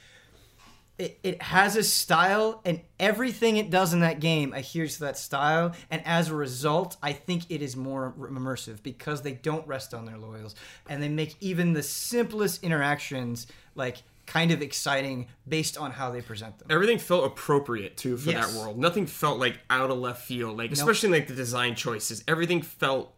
it, 1.00 1.18
it 1.22 1.42
has 1.42 1.76
a 1.76 1.82
style 1.82 2.60
and 2.64 2.80
everything 2.98 3.56
it 3.56 3.70
does 3.70 3.92
in 3.92 4.00
that 4.00 4.20
game 4.20 4.52
adheres 4.52 4.94
to 4.94 5.00
that 5.00 5.16
style 5.18 5.72
and 5.90 6.02
as 6.06 6.28
a 6.28 6.34
result 6.34 6.96
i 7.02 7.12
think 7.12 7.44
it 7.48 7.62
is 7.62 7.74
more 7.76 8.12
immersive 8.20 8.82
because 8.82 9.22
they 9.22 9.32
don't 9.32 9.66
rest 9.66 9.94
on 9.94 10.04
their 10.04 10.18
laurels 10.18 10.54
and 10.88 11.02
they 11.02 11.08
make 11.08 11.34
even 11.40 11.72
the 11.72 11.82
simplest 11.82 12.62
interactions 12.62 13.46
like 13.74 14.02
kind 14.26 14.52
of 14.52 14.62
exciting 14.62 15.26
based 15.48 15.76
on 15.76 15.90
how 15.90 16.10
they 16.12 16.20
present 16.20 16.56
them 16.58 16.68
Everything 16.70 16.98
felt 16.98 17.24
appropriate 17.24 17.96
too 17.96 18.16
for 18.16 18.30
Yes. 18.30 18.52
that 18.52 18.60
world. 18.60 18.78
Nothing 18.78 19.06
felt 19.06 19.40
like 19.40 19.58
out 19.68 19.90
of 19.90 19.98
left 19.98 20.24
field. 20.24 20.56
Like 20.56 20.70
especially 20.70 21.08
like 21.08 21.26
the 21.26 21.34
design 21.34 21.74
choices. 21.74 22.22
Everything 22.28 22.62
felt 22.62 23.12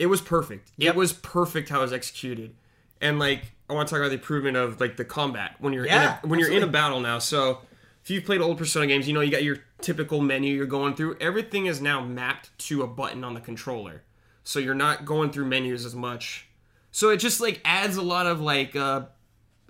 it 0.00 0.06
was 0.06 0.20
perfect. 0.20 0.72
Yep. 0.78 0.94
It 0.94 0.98
was 0.98 1.12
perfect 1.12 1.68
how 1.68 1.78
it 1.78 1.82
was 1.82 1.92
executed. 1.92 2.56
And 3.00 3.20
like 3.20 3.52
I 3.72 3.74
want 3.74 3.88
to 3.88 3.92
talk 3.94 4.00
about 4.00 4.08
the 4.10 4.14
improvement 4.16 4.56
of 4.56 4.80
like 4.80 4.96
the 4.96 5.04
combat 5.04 5.56
when 5.58 5.72
you're 5.72 5.86
Yeah, 5.86 6.18
in 6.18 6.24
a, 6.24 6.28
when 6.28 6.38
you're 6.38 6.52
in 6.52 6.62
a 6.62 6.66
battle 6.68 7.00
now. 7.00 7.18
So 7.18 7.58
if 8.02 8.10
you've 8.10 8.24
played 8.24 8.40
old 8.40 8.58
Persona 8.58 8.86
games, 8.86 9.08
you 9.08 9.14
know 9.14 9.20
you 9.20 9.30
got 9.30 9.42
your 9.42 9.58
typical 9.80 10.20
menu 10.20 10.54
you're 10.54 10.66
going 10.66 10.94
through. 10.94 11.16
Everything 11.20 11.66
is 11.66 11.80
now 11.80 12.00
mapped 12.04 12.56
to 12.66 12.82
a 12.82 12.86
button 12.86 13.24
on 13.24 13.34
the 13.34 13.40
controller. 13.40 14.02
So 14.44 14.58
you're 14.58 14.74
not 14.74 15.04
going 15.04 15.30
through 15.30 15.46
menus 15.46 15.84
as 15.84 15.94
much. 15.94 16.48
So 16.90 17.10
it 17.10 17.16
just 17.18 17.40
like 17.40 17.60
adds 17.64 17.96
a 17.96 18.02
lot 18.02 18.26
of 18.26 18.40
like 18.40 18.76
uh 18.76 19.02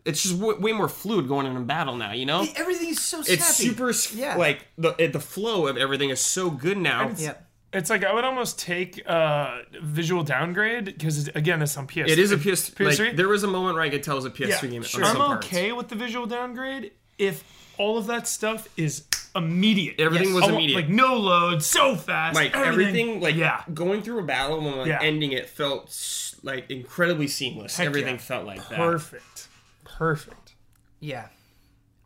it's 0.05 0.21
just 0.23 0.41
w- 0.41 0.61
way 0.61 0.73
more 0.73 0.89
fluid 0.89 1.29
going 1.29 1.47
in 1.47 1.57
a 1.57 1.61
battle 1.61 1.95
now, 1.95 2.13
you 2.13 2.27
know? 2.27 2.45
everything 2.57 2.89
is 2.89 3.01
so 3.01 3.23
snappy 3.23 3.35
it's 3.39 3.57
super 3.57 3.93
Yeah. 4.19 4.37
like 4.37 4.67
the 4.77 4.95
it- 4.99 5.13
the 5.13 5.21
flow 5.21 5.69
of 5.69 5.77
everything 5.77 6.11
is 6.11 6.21
so 6.21 6.51
good 6.51 6.77
now. 6.79 7.13
yeah 7.17 7.35
It's 7.73 7.89
like 7.89 8.05
I 8.05 8.13
would 8.13 8.25
almost 8.25 8.59
take 8.59 9.03
uh, 9.09 9.61
visual 9.81 10.23
downgrade 10.23 10.85
because 10.85 11.29
again, 11.29 11.63
it's 11.63 11.77
on 11.77 11.87
PS. 11.87 11.97
It 12.07 12.19
is 12.19 12.31
a 12.31 12.37
PS. 12.37 12.69
PS3. 12.71 12.99
Like, 13.09 13.17
there 13.17 13.29
was 13.29 13.45
a 13.45 13.49
moment 13.49 13.75
where 13.75 13.83
I 13.83 13.89
could 13.91 14.03
tell 14.03 14.15
it 14.17 14.23
was 14.23 14.25
a 14.27 14.31
PS3 14.31 14.63
yeah, 14.63 14.69
game. 14.69 14.83
sure. 14.83 15.01
on 15.05 15.07
I'm 15.11 15.17
some 15.17 15.27
parts. 15.27 15.47
okay 15.47 15.73
with 15.73 15.89
the 15.89 15.95
visual 15.95 16.27
downgrade 16.27 16.93
if 17.19 17.43
all 17.79 17.97
of 17.97 18.07
that 18.09 18.29
stuff 18.29 18.69
is 18.77 19.05
immediate. 19.35 19.99
Everything 19.99 20.29
Yes. 20.29 20.35
was 20.35 20.43
want, 20.43 20.55
immediate. 20.57 20.77
Like 20.77 20.89
no 20.91 21.17
load, 21.17 21.63
so 21.63 21.97
fast. 21.97 22.35
like 22.35 22.55
everything, 22.55 23.21
like 23.23 23.35
yeah, 23.37 23.63
going 23.73 24.03
through 24.03 24.19
a 24.19 24.23
battle 24.25 24.59
and 24.67 24.77
like 24.77 24.87
Yeah. 24.89 24.99
ending 25.01 25.33
it 25.33 25.49
felt 25.49 25.97
like 26.43 26.71
incredibly 26.71 27.27
seamless. 27.29 27.79
Heck 27.79 27.87
everything 27.87 28.17
yeah. 28.17 28.21
felt 28.21 28.45
like 28.45 28.69
that. 28.69 28.77
perfect, 28.77 29.49
perfect. 29.85 30.55
yeah 31.01 31.29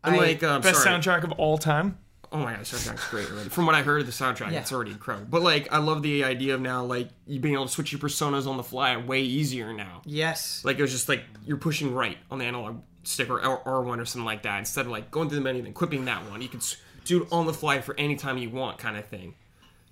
And 0.05 0.15
I- 0.15 0.19
like 0.19 0.43
um, 0.43 0.61
Best 0.61 0.83
sorry. 0.83 0.97
soundtrack 0.99 1.25
of 1.25 1.33
all 1.33 1.57
time. 1.57 1.97
Oh 2.31 2.39
my 2.39 2.51
god, 2.53 2.59
the 2.61 2.65
soundtrack's 2.65 3.07
great 3.09 3.29
already. 3.31 3.49
From 3.49 3.65
what 3.65 3.75
I 3.75 3.81
heard 3.83 4.01
of 4.01 4.05
the 4.07 4.11
soundtrack, 4.13 4.51
Yeah. 4.51 4.59
it's 4.59 4.73
already 4.73 4.91
incredible. 4.91 5.27
But 5.29 5.43
like, 5.43 5.71
I 5.71 5.77
love 5.77 6.01
the 6.03 6.23
idea 6.25 6.55
of 6.55 6.61
now 6.61 6.83
like 6.83 7.09
you 7.25 7.39
being 7.39 7.53
able 7.53 7.65
to 7.67 7.71
switch 7.71 7.91
your 7.91 7.99
personas 7.99 8.47
on 8.47 8.57
the 8.57 8.63
fly 8.63 8.97
way 8.97 9.21
easier 9.21 9.73
now. 9.73 10.01
yes 10.05 10.63
Like 10.65 10.77
it 10.77 10.81
was 10.81 10.91
just 10.91 11.07
like 11.07 11.23
you're 11.45 11.57
pushing 11.57 11.93
right 11.93 12.17
on 12.29 12.39
the 12.39 12.45
analog 12.45 12.81
stick 13.03 13.29
or 13.29 13.39
R 13.41 13.81
one 13.81 13.99
or 14.01 14.05
something 14.05 14.25
like 14.25 14.43
that 14.43 14.59
instead 14.59 14.85
of 14.85 14.91
like 14.91 15.09
going 15.11 15.29
through 15.29 15.37
the 15.39 15.43
menu 15.43 15.59
and 15.59 15.67
equipping 15.69 16.05
that 16.05 16.29
one. 16.29 16.41
You 16.41 16.49
could 16.49 16.59
s- 16.59 16.75
do 17.05 17.23
it 17.23 17.29
on 17.31 17.45
the 17.45 17.53
fly 17.53 17.79
for 17.79 17.95
any 17.97 18.15
time 18.17 18.37
you 18.37 18.49
want, 18.49 18.77
kind 18.79 18.97
of 18.97 19.05
thing. 19.05 19.33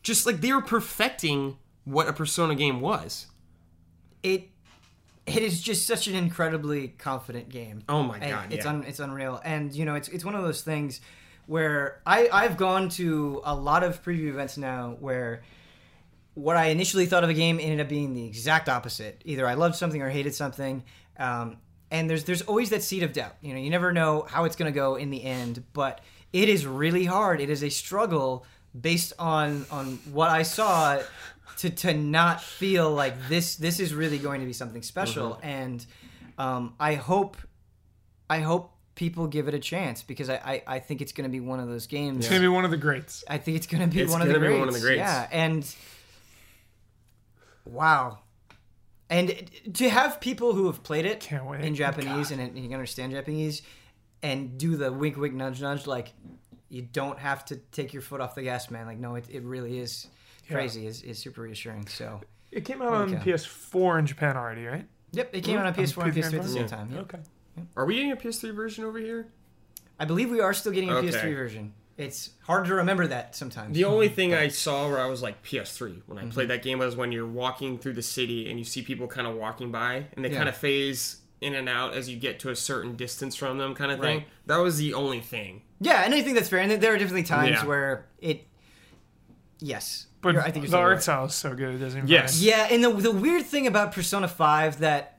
Just 0.04 0.26
like 0.26 0.42
they 0.42 0.52
were 0.52 0.62
perfecting 0.62 1.58
what 1.86 2.08
a 2.10 2.14
Persona 2.14 2.56
game 2.56 2.82
was. 2.82 3.28
it 4.24 4.50
it 5.26 5.38
is 5.42 5.60
just 5.62 5.88
such 5.88 6.08
an 6.08 6.14
incredibly 6.16 6.90
confident 6.90 7.50
game. 7.50 7.82
Oh 7.90 8.04
my 8.04 8.18
And 8.20 8.30
God, 8.32 8.54
it's 8.54 8.66
yeah. 8.66 8.72
un, 8.72 8.84
it's 8.88 9.00
unreal, 9.00 9.42
and 9.44 9.74
you 9.74 9.86
know 9.86 9.96
it's 9.96 10.08
it's 10.10 10.24
one 10.26 10.36
of 10.36 10.44
those 10.44 10.62
things 10.62 11.00
where 11.48 12.02
I 12.06 12.30
I've 12.32 12.58
gone 12.58 12.90
to 12.90 13.42
a 13.44 13.56
lot 13.56 13.84
of 13.84 14.04
preview 14.04 14.30
events 14.30 14.58
now 14.58 14.98
where 15.00 15.44
what 16.34 16.58
I 16.58 16.68
initially 16.68 17.06
thought 17.06 17.24
of 17.24 17.30
a 17.30 17.34
game 17.34 17.60
ended 17.62 17.80
up 17.80 17.90
being 17.90 18.14
the 18.14 18.26
exact 18.26 18.68
opposite. 18.68 19.22
Either 19.26 19.48
I 19.48 19.54
loved 19.54 19.76
something 19.76 20.02
or 20.02 20.10
hated 20.10 20.36
something. 20.36 20.84
Um, 21.18 21.58
and 21.92 22.10
there's 22.10 22.24
there's 22.26 22.42
always 22.42 22.70
that 22.72 22.84
seed 22.84 23.04
of 23.04 23.14
doubt. 23.14 23.36
You 23.42 23.54
know, 23.54 23.60
you 23.60 23.70
never 23.70 23.94
know 23.94 24.26
how 24.30 24.46
it's 24.46 24.56
going 24.56 24.72
to 24.72 24.76
go 24.76 24.96
in 24.96 25.10
the 25.10 25.24
end, 25.24 25.64
but 25.74 26.02
it 26.34 26.50
is 26.50 26.66
really 26.66 27.06
hard. 27.06 27.40
It 27.40 27.50
is 27.50 27.64
a 27.64 27.70
struggle 27.70 28.46
based 28.80 29.14
on 29.18 29.66
on 29.72 30.00
what 30.12 30.30
I 30.30 30.44
saw 30.44 31.02
to 31.58 31.70
to 31.70 31.94
not 31.94 32.42
feel 32.42 32.92
like 32.92 33.30
this 33.30 33.56
this 33.56 33.80
is 33.80 33.94
really 33.94 34.18
going 34.18 34.42
to 34.42 34.48
be 34.48 34.54
something 34.54 34.82
special 34.82 35.40
and 35.42 35.86
um, 36.38 36.74
I 36.80 36.96
hope 36.96 37.38
I 38.30 38.40
hope 38.40 38.75
people 38.96 39.28
give 39.28 39.48
it 39.48 39.54
a 39.54 39.60
chance 39.60 40.02
because 40.04 40.30
I, 40.30 40.36
I, 40.36 40.64
I 40.76 40.80
think 40.80 41.02
it's 41.02 41.12
going 41.12 41.30
to 41.30 41.32
be 41.32 41.40
one 41.42 41.60
of 41.60 41.68
those 41.68 41.86
games. 41.88 42.20
It's 42.20 42.30
gonna 42.30 42.42
be 42.42 42.48
one 42.48 42.66
of 42.66 42.72
the 42.72 42.78
greats. 42.78 43.24
I 43.30 43.38
think 43.38 43.58
it's 43.58 43.68
going 43.68 43.88
to 43.88 43.94
be 43.94 44.02
It's 44.02 44.12
one 44.12 44.22
of 44.22 44.28
the 44.28 44.34
gonna 44.34 44.46
greats. 44.48 44.56
be 44.56 44.60
one 44.60 44.68
of 44.70 44.74
the 44.74 44.80
greats. 44.80 45.00
Yeah, 45.00 45.28
and 45.32 45.76
wow, 47.66 48.20
and 49.10 49.50
to 49.74 49.90
have 49.90 50.20
people 50.20 50.54
who 50.54 50.68
have 50.68 50.84
played 50.84 51.06
it 51.06 51.20
Can't 51.20 51.46
wait. 51.46 51.62
in 51.62 51.74
oh 51.74 51.76
Japanese 51.76 52.32
and, 52.32 52.42
and 52.42 52.58
you 52.58 52.64
can 52.64 52.74
understand 52.74 53.12
Japanese 53.12 53.62
and 54.24 54.58
do 54.58 54.78
the 54.78 54.92
wink 54.92 55.18
wink 55.18 55.34
nudge 55.34 55.62
nudge 55.62 55.86
like 55.86 56.14
you 56.70 56.82
don't 56.82 57.20
have 57.20 57.46
to 57.46 57.58
take 57.58 57.94
your 57.94 58.02
foot 58.02 58.22
off 58.22 58.34
the 58.36 58.42
gas, 58.44 58.72
man. 58.72 58.88
Like 58.88 58.98
no, 58.98 59.16
it, 59.16 59.26
it 59.30 59.44
really 59.44 59.78
is 59.80 60.08
crazy. 60.50 60.88
is 60.88 61.04
is 61.04 61.20
super 61.20 61.42
reassuring. 61.42 61.88
So 61.88 62.22
It 62.52 62.66
came 62.66 62.82
out 62.82 62.94
on 62.94 63.16
Okay. 63.16 63.32
PS4 63.32 64.00
in 64.00 64.06
Japan 64.08 64.38
already, 64.38 64.66
right? 64.66 64.88
yep, 65.12 65.30
it 65.34 65.44
came 65.44 65.58
out 65.58 65.66
on 65.66 65.74
mm-hmm. 65.74 65.82
PS4 65.84 66.04
and 66.06 66.14
PS4 66.14 66.18
PS3 66.18 66.34
at 66.34 66.44
the 66.44 66.50
same 66.50 66.68
time. 66.68 66.90
Yep. 66.92 67.02
Okay. 67.04 67.20
Are 67.76 67.86
we 67.86 67.96
getting 67.96 68.12
a 68.12 68.16
PS3 68.16 68.54
version 68.56 68.84
over 68.84 69.00
here? 69.00 69.28
I 70.00 70.06
believe 70.06 70.30
we 70.30 70.42
are 70.42 70.54
still 70.54 70.72
getting 70.72 70.90
a 70.90 70.96
Okay. 70.98 71.08
PS3 71.10 71.36
version. 71.36 71.74
It's 71.98 72.32
hard 72.44 72.66
to 72.66 72.76
remember 72.76 73.08
that 73.08 73.36
sometimes. 73.36 73.74
The 73.76 73.86
only 73.86 74.10
thing 74.10 74.34
I 74.34 74.50
saw 74.50 74.90
where 74.90 75.00
I 75.00 75.06
was 75.06 75.22
like 75.22 75.42
PS3 75.44 76.02
when 76.06 76.18
I 76.18 76.22
Mm-hmm. 76.24 76.32
played 76.32 76.50
that 76.50 76.62
game 76.64 76.80
was 76.80 76.96
when 76.98 77.14
you're 77.14 77.26
walking 77.26 77.78
through 77.78 77.94
the 77.94 78.02
city 78.02 78.50
and 78.50 78.60
you 78.60 78.66
see 78.66 78.82
people 78.82 79.08
kind 79.08 79.26
of 79.28 79.36
walking 79.36 79.72
by 79.72 80.06
and 80.16 80.26
they 80.26 80.30
Yeah. 80.32 80.38
kind 80.38 80.50
of 80.50 80.58
phase 80.58 81.18
in 81.40 81.56
and 81.56 81.70
out 81.70 81.94
as 81.94 82.10
you 82.10 82.18
get 82.18 82.40
to 82.42 82.50
a 82.50 82.56
certain 82.56 82.96
distance 82.98 83.36
from 83.36 83.58
them, 83.58 83.74
kind 83.76 83.92
of 83.92 84.00
thing. 84.02 84.18
Right. 84.20 84.28
That 84.48 84.58
was 84.58 84.78
the 84.78 84.94
only 84.94 85.22
thing. 85.22 85.62
Yeah, 85.80 86.04
and 86.04 86.14
I 86.14 86.22
think 86.22 86.36
that's 86.36 86.50
fair. 86.50 86.60
And 86.60 86.72
there 86.72 86.94
are 86.94 86.98
definitely 86.98 87.24
times 87.24 87.52
Yeah. 87.52 87.66
where 87.66 88.06
it. 88.20 88.46
Yes, 89.60 90.08
But 90.22 90.36
I 90.38 90.52
think 90.52 90.66
you're 90.66 90.72
the 90.72 90.78
art 90.78 90.94
right. 90.96 91.02
style 91.04 91.26
is 91.26 91.36
so 91.36 91.54
good. 91.56 91.76
It 91.76 91.78
doesn't 91.78 91.98
even 92.00 92.10
Yes. 92.10 92.42
matter. 92.42 92.46
Yeah, 92.46 92.68
and 92.76 92.84
the 92.84 92.90
the 92.92 93.12
weird 93.12 93.46
thing 93.46 93.68
about 93.68 93.94
Persona 93.94 94.28
Five 94.28 94.80
that 94.80 95.15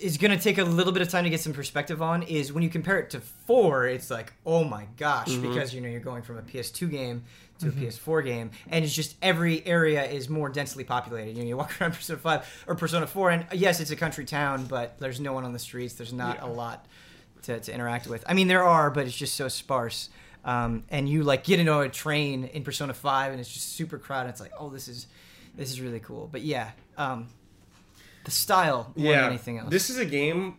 is 0.00 0.18
going 0.18 0.36
to 0.36 0.42
take 0.42 0.58
a 0.58 0.64
little 0.64 0.92
bit 0.92 1.02
of 1.02 1.08
time 1.08 1.24
to 1.24 1.30
get 1.30 1.40
some 1.40 1.52
perspective 1.52 2.02
on 2.02 2.22
is 2.24 2.52
when 2.52 2.62
you 2.62 2.68
compare 2.68 2.98
it 2.98 3.10
to 3.10 3.20
four, 3.20 3.86
it's 3.86 4.10
like, 4.10 4.32
oh 4.44 4.64
my 4.64 4.86
gosh, 4.96 5.34
because 5.36 5.74
you 5.74 5.80
know 5.80 5.88
you're 5.88 6.00
going 6.00 6.22
from 6.22 6.38
a 6.38 6.42
PS2 6.42 6.90
game 6.90 7.24
to 7.58 7.68
a 7.68 7.70
PS4 7.70 8.24
game, 8.24 8.50
and 8.68 8.84
it's 8.84 8.94
just 8.94 9.16
every 9.22 9.66
area 9.66 10.04
is 10.04 10.28
more 10.28 10.48
densely 10.50 10.84
populated. 10.84 11.36
You 11.36 11.42
know, 11.42 11.48
you 11.48 11.56
walk 11.56 11.72
around 11.80 11.92
Persona 11.92 12.18
Five 12.18 12.64
or 12.66 12.74
Persona 12.74 13.06
Four, 13.06 13.30
and 13.30 13.46
yes, 13.52 13.80
it's 13.80 13.90
a 13.90 13.96
country 13.96 14.24
town, 14.24 14.66
but 14.66 14.98
there's 14.98 15.20
no 15.20 15.32
one 15.32 15.44
on 15.44 15.52
the 15.52 15.58
streets. 15.58 15.94
There's 15.94 16.12
not 16.12 16.42
a 16.42 16.46
lot 16.46 16.86
to, 17.42 17.58
to 17.58 17.72
interact 17.72 18.06
with. 18.06 18.24
I 18.28 18.34
mean, 18.34 18.48
there 18.48 18.64
are, 18.64 18.90
but 18.90 19.06
it's 19.06 19.16
just 19.16 19.34
so 19.34 19.48
sparse. 19.48 20.10
Um, 20.44 20.84
and 20.90 21.08
you 21.08 21.24
like 21.24 21.42
get 21.42 21.58
into 21.58 21.76
a 21.78 21.88
train 21.88 22.44
in 22.44 22.62
Persona 22.62 22.94
Five, 22.94 23.32
and 23.32 23.40
it's 23.40 23.52
just 23.52 23.72
super 23.72 23.98
crowded. 23.98 24.28
It's 24.30 24.40
like, 24.40 24.52
oh, 24.58 24.68
this 24.68 24.86
is 24.88 25.06
this 25.56 25.70
is 25.70 25.80
really 25.80 26.00
cool. 26.00 26.28
But 26.30 26.42
yeah, 26.42 26.70
um, 26.98 27.28
the 28.26 28.30
style 28.30 28.92
more 28.94 29.12
than 29.12 29.24
anything 29.24 29.58
else. 29.58 29.70
This 29.70 29.88
is 29.88 29.96
a 29.98 30.04
game. 30.04 30.56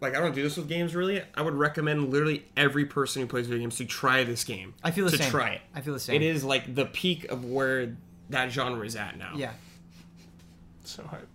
Like 0.00 0.14
I 0.14 0.20
don't 0.20 0.34
do 0.34 0.42
this 0.42 0.58
with 0.58 0.68
games 0.68 0.94
really. 0.94 1.22
I 1.34 1.40
would 1.40 1.54
recommend 1.54 2.10
literally 2.10 2.44
every 2.56 2.84
person 2.84 3.22
who 3.22 3.28
plays 3.28 3.46
video 3.46 3.60
games 3.62 3.76
to 3.78 3.86
try 3.86 4.24
this 4.24 4.44
game. 4.44 4.74
I 4.84 4.90
feel 4.90 5.06
the 5.06 5.12
to 5.12 5.16
same. 5.22 5.30
try 5.30 5.48
it. 5.52 5.62
I 5.74 5.80
feel 5.80 5.94
the 5.94 6.00
same. 6.00 6.16
It 6.16 6.22
is 6.22 6.44
like 6.44 6.74
the 6.74 6.84
peak 6.84 7.24
of 7.30 7.46
where 7.46 7.96
that 8.28 8.50
genre 8.52 8.84
is 8.84 8.94
at 8.94 9.16
now. 9.18 9.32
Yeah. 9.36 9.52
So 10.84 11.02
hype. 11.04 11.26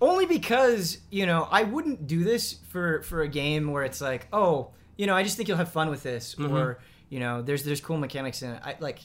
Only 0.00 0.26
because 0.26 0.98
you 1.10 1.26
know 1.26 1.48
I 1.50 1.64
wouldn't 1.64 2.06
do 2.06 2.22
this 2.24 2.54
for 2.68 3.02
for 3.02 3.22
a 3.22 3.28
game 3.28 3.72
where 3.72 3.82
it's 3.82 4.00
like, 4.00 4.28
oh, 4.32 4.70
you 4.96 5.06
know, 5.06 5.14
I 5.16 5.22
just 5.24 5.36
think 5.36 5.48
you'll 5.48 5.58
have 5.58 5.72
fun 5.72 5.90
with 5.90 6.02
this, 6.02 6.34
Mm-hmm. 6.36 6.54
or 6.56 6.78
you 7.08 7.18
know, 7.20 7.42
there's 7.42 7.64
there's 7.64 7.80
cool 7.80 7.96
mechanics 7.98 8.42
in 8.42 8.50
it. 8.52 8.62
I 8.64 8.76
like. 8.80 9.00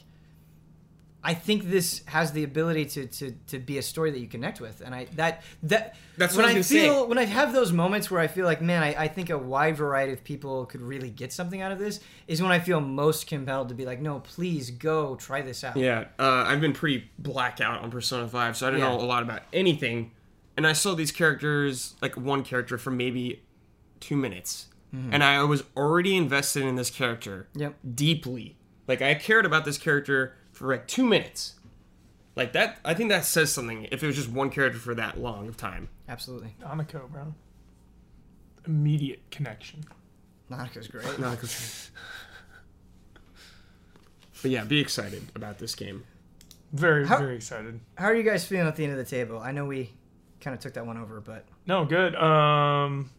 I 1.28 1.34
think 1.34 1.68
this 1.68 2.02
has 2.06 2.30
the 2.30 2.44
ability 2.44 2.84
to, 2.86 3.06
to, 3.06 3.32
to 3.48 3.58
be 3.58 3.78
a 3.78 3.82
story 3.82 4.12
that 4.12 4.20
you 4.20 4.28
connect 4.28 4.60
with, 4.60 4.80
and 4.80 4.94
I 4.94 5.06
that 5.16 5.42
that 5.64 5.96
That's 6.16 6.36
when 6.36 6.44
what 6.44 6.48
I 6.48 6.50
I 6.50 6.54
gonna 6.54 6.62
say. 6.62 6.84
feel 6.84 7.08
when 7.08 7.18
I 7.18 7.24
have 7.24 7.52
those 7.52 7.72
moments 7.72 8.10
where 8.12 8.20
I 8.20 8.28
feel 8.28 8.44
like 8.46 8.62
man, 8.62 8.84
I, 8.84 8.94
I 8.94 9.08
think 9.08 9.28
a 9.30 9.36
wide 9.36 9.76
variety 9.76 10.12
of 10.12 10.22
people 10.22 10.66
could 10.66 10.80
really 10.80 11.10
get 11.10 11.32
something 11.32 11.60
out 11.60 11.72
of 11.72 11.80
this 11.80 11.98
is 12.28 12.40
when 12.40 12.52
I 12.52 12.60
feel 12.60 12.80
most 12.80 13.26
compelled 13.26 13.70
to 13.70 13.74
be 13.74 13.84
like, 13.84 14.00
no, 14.00 14.20
please 14.20 14.70
go 14.70 15.16
try 15.16 15.42
this 15.42 15.64
out. 15.64 15.76
Yeah, 15.76 16.04
uh, 16.18 16.44
I've 16.46 16.60
been 16.60 16.72
pretty 16.72 17.10
blacked 17.18 17.60
out 17.60 17.82
on 17.82 17.90
Persona 17.90 18.28
5, 18.28 18.56
so 18.56 18.68
I 18.68 18.70
don't 18.70 18.78
Yeah. 18.78 18.90
know 18.96 19.00
a 19.00 19.04
lot 19.04 19.24
about 19.24 19.42
anything. 19.52 20.12
And 20.56 20.64
I 20.66 20.74
saw 20.74 20.94
these 20.94 21.10
characters, 21.12 21.96
like 22.00 22.16
one 22.16 22.44
character, 22.44 22.78
for 22.78 22.90
maybe 22.92 23.42
two 24.00 24.16
minutes. 24.16 24.68
And 25.10 25.22
I 25.22 25.42
was 25.42 25.62
already 25.76 26.16
invested 26.16 26.62
in 26.62 26.76
this 26.76 26.88
character 26.88 27.48
Yep. 27.54 27.74
deeply. 27.94 28.56
Like, 28.88 29.02
I 29.02 29.12
cared 29.14 29.44
about 29.44 29.66
this 29.66 29.76
character 29.76 30.34
for 30.56 30.68
like 30.72 30.86
two 30.88 31.04
minutes. 31.04 31.54
Like, 32.34 32.52
that, 32.52 32.78
I 32.84 32.92
think 32.94 33.08
that 33.10 33.24
says 33.24 33.50
something 33.52 33.88
if 33.90 34.02
it 34.02 34.06
was 34.06 34.16
just 34.16 34.28
one 34.30 34.50
character 34.50 34.78
for 34.78 34.94
that 34.94 35.18
long 35.18 35.48
of 35.48 35.56
time. 35.56 35.88
Absolutely. 36.08 36.54
Anako, 36.62 37.08
bro. 37.10 37.34
Immediate 38.66 39.20
connection. 39.30 39.84
Monica's 40.50 40.88
great. 40.88 41.06
No, 41.18 41.34
'cause- 41.36 41.90
but 44.42 44.50
yeah, 44.50 44.64
be 44.64 44.80
excited 44.80 45.22
about 45.34 45.58
this 45.58 45.74
game. 45.74 46.04
Very, 46.72 47.06
How- 47.06 47.18
very 47.18 47.36
excited. 47.36 47.80
How 47.96 48.06
are 48.06 48.14
you 48.14 48.22
guys 48.22 48.44
feeling 48.46 48.66
at 48.66 48.76
the 48.76 48.84
end 48.84 48.92
of 48.92 48.98
the 48.98 49.04
table? 49.04 49.38
I 49.40 49.52
know 49.52 49.64
we 49.64 49.92
kind 50.40 50.54
of 50.54 50.60
took 50.60 50.74
that 50.74 50.86
one 50.86 50.98
over, 50.98 51.20
but 51.20 51.46
No, 51.66 51.84
good. 51.84 52.14
Um, 52.16 53.10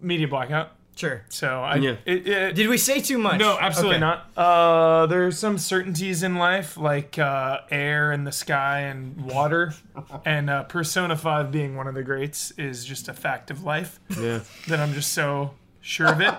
media 0.00 0.26
blackout. 0.26 0.72
Sure. 0.96 1.24
So 1.28 1.48
I. 1.62 1.76
Yeah. 1.76 1.96
It, 2.04 2.26
it, 2.28 2.54
Did 2.54 2.68
we 2.68 2.76
say 2.78 3.00
too 3.00 3.18
much? 3.18 3.38
no, 3.38 3.58
absolutely 3.60 3.96
Okay. 3.96 4.00
not. 4.00 4.26
Uh, 4.36 5.06
there's 5.06 5.38
some 5.38 5.58
certainties 5.58 6.22
in 6.22 6.36
life, 6.36 6.76
like 6.76 7.18
uh, 7.18 7.60
air 7.70 8.12
and 8.12 8.26
the 8.26 8.32
sky 8.32 8.80
and 8.80 9.16
water, 9.22 9.74
and 10.24 10.48
uh, 10.50 10.64
Persona 10.64 11.16
Five 11.16 11.50
being 11.50 11.76
one 11.76 11.86
of 11.86 11.94
the 11.94 12.02
greats 12.02 12.50
is 12.52 12.84
just 12.84 13.08
a 13.08 13.12
fact 13.14 13.50
of 13.50 13.64
life. 13.64 14.00
Yeah. 14.18 14.40
that 14.68 14.80
I'm 14.80 14.92
just 14.94 15.12
so 15.12 15.54
sure 15.80 16.08
of 16.08 16.20
it. 16.20 16.32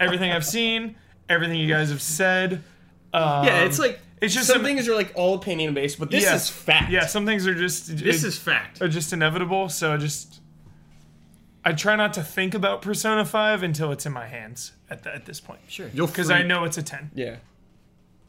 Everything 0.00 0.30
I've 0.32 0.46
seen, 0.46 0.96
everything 1.28 1.58
you 1.58 1.68
guys 1.68 1.90
have 1.90 2.02
said. 2.02 2.62
Um, 3.12 3.44
Yeah, 3.46 3.64
it's 3.64 3.78
like 3.78 4.00
it's 4.22 4.32
just 4.34 4.46
some 4.46 4.56
some- 4.56 4.64
things 4.64 4.88
are 4.88 4.94
like 4.94 5.12
all 5.14 5.34
opinion 5.34 5.74
based, 5.74 5.98
but 5.98 6.10
this 6.10 6.24
Yeah. 6.24 6.34
is 6.36 6.48
fact. 6.48 6.90
yeah, 6.90 7.06
some 7.06 7.26
things 7.26 7.46
are 7.46 7.54
just 7.54 7.88
This 7.98 8.24
it- 8.24 8.28
is 8.28 8.38
fact. 8.38 8.80
are 8.80 8.88
just 8.88 9.12
inevitable. 9.12 9.68
So 9.68 9.96
just 9.98 10.40
I 11.66 11.72
try 11.72 11.96
not 11.96 12.12
to 12.14 12.22
think 12.22 12.54
about 12.54 12.80
Persona 12.80 13.24
Five 13.24 13.62
until 13.64 13.90
it's 13.90 14.06
in 14.06 14.12
my 14.12 14.26
hands 14.28 14.72
at 14.88 15.02
the, 15.02 15.12
at 15.14 15.26
this 15.26 15.40
point, 15.40 15.60
Sure. 15.68 15.90
You'll 15.92 16.06
because 16.06 16.28
freak. 16.28 16.38
I 16.38 16.42
know 16.42 16.62
it's 16.64 16.78
a 16.78 16.82
ten. 16.82 17.10
Yeah. 17.14 17.36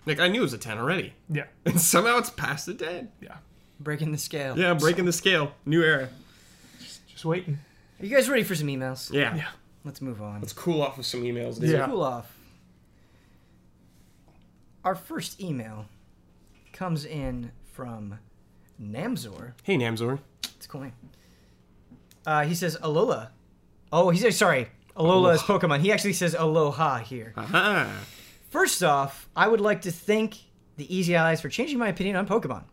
Like 0.08 0.20
I 0.20 0.28
knew 0.28 0.40
it 0.40 0.44
was 0.44 0.54
a 0.54 0.58
ten 0.58 0.78
already, 0.80 1.14
Yeah, 1.30 1.46
and 1.66 1.80
somehow 1.80 2.18
it's 2.18 2.30
past 2.32 2.66
the 2.66 2.74
ten. 2.74 3.12
yeah. 3.22 3.36
Breaking 3.80 4.12
the 4.12 4.18
scale. 4.18 4.58
Yeah, 4.58 4.74
breaking 4.74 5.06
the 5.06 5.14
scale. 5.14 5.52
New 5.66 5.84
era. 5.84 6.10
Just 7.12 7.26
waiting. 7.26 7.60
Are 8.00 8.06
you 8.06 8.16
guys 8.16 8.28
ready 8.28 8.44
for 8.44 8.56
some 8.56 8.68
emails? 8.68 9.14
Yeah. 9.14 9.36
Yeah. 9.36 9.48
Let's 9.86 10.02
move 10.02 10.20
on. 10.22 10.42
Let's 10.42 10.52
cool 10.54 10.82
off 10.82 10.98
with 10.98 11.06
some 11.06 11.22
emails. 11.24 11.60
Dude. 11.60 11.70
Yeah. 11.70 11.86
Cool 11.86 12.02
off. 12.04 12.36
Our 14.84 14.96
first 14.96 15.40
email 15.42 15.86
comes 16.74 17.06
in 17.06 17.52
from 17.74 18.18
Namzor. 18.82 19.54
Hey 19.64 19.78
Namzor. 19.78 20.20
It's 20.56 20.66
a 20.66 20.70
cool 20.70 20.82
name. 20.82 20.94
Uh, 22.28 22.44
he 22.44 22.54
says 22.54 22.78
Alola. 22.84 23.30
Oh, 23.92 24.10
he 24.10 24.20
says 24.20 24.38
sorry. 24.38 24.68
Alola 24.98 25.34
is 25.34 25.42
Pokemon. 25.42 25.80
He 25.80 25.94
actually 25.94 26.14
says 26.14 26.36
Aloha 26.38 26.98
here. 26.98 27.34
Aha. 27.38 27.90
First 28.50 28.84
off, 28.84 29.30
I 29.36 29.48
would 29.48 29.62
like 29.62 29.84
to 29.84 29.92
thank 29.92 30.36
the 30.76 30.94
Easy 30.94 31.16
Allies 31.16 31.40
for 31.40 31.48
changing 31.48 31.80
my 31.80 31.88
opinion 31.88 32.18
on 32.18 32.28
Pokemon. 32.28 32.66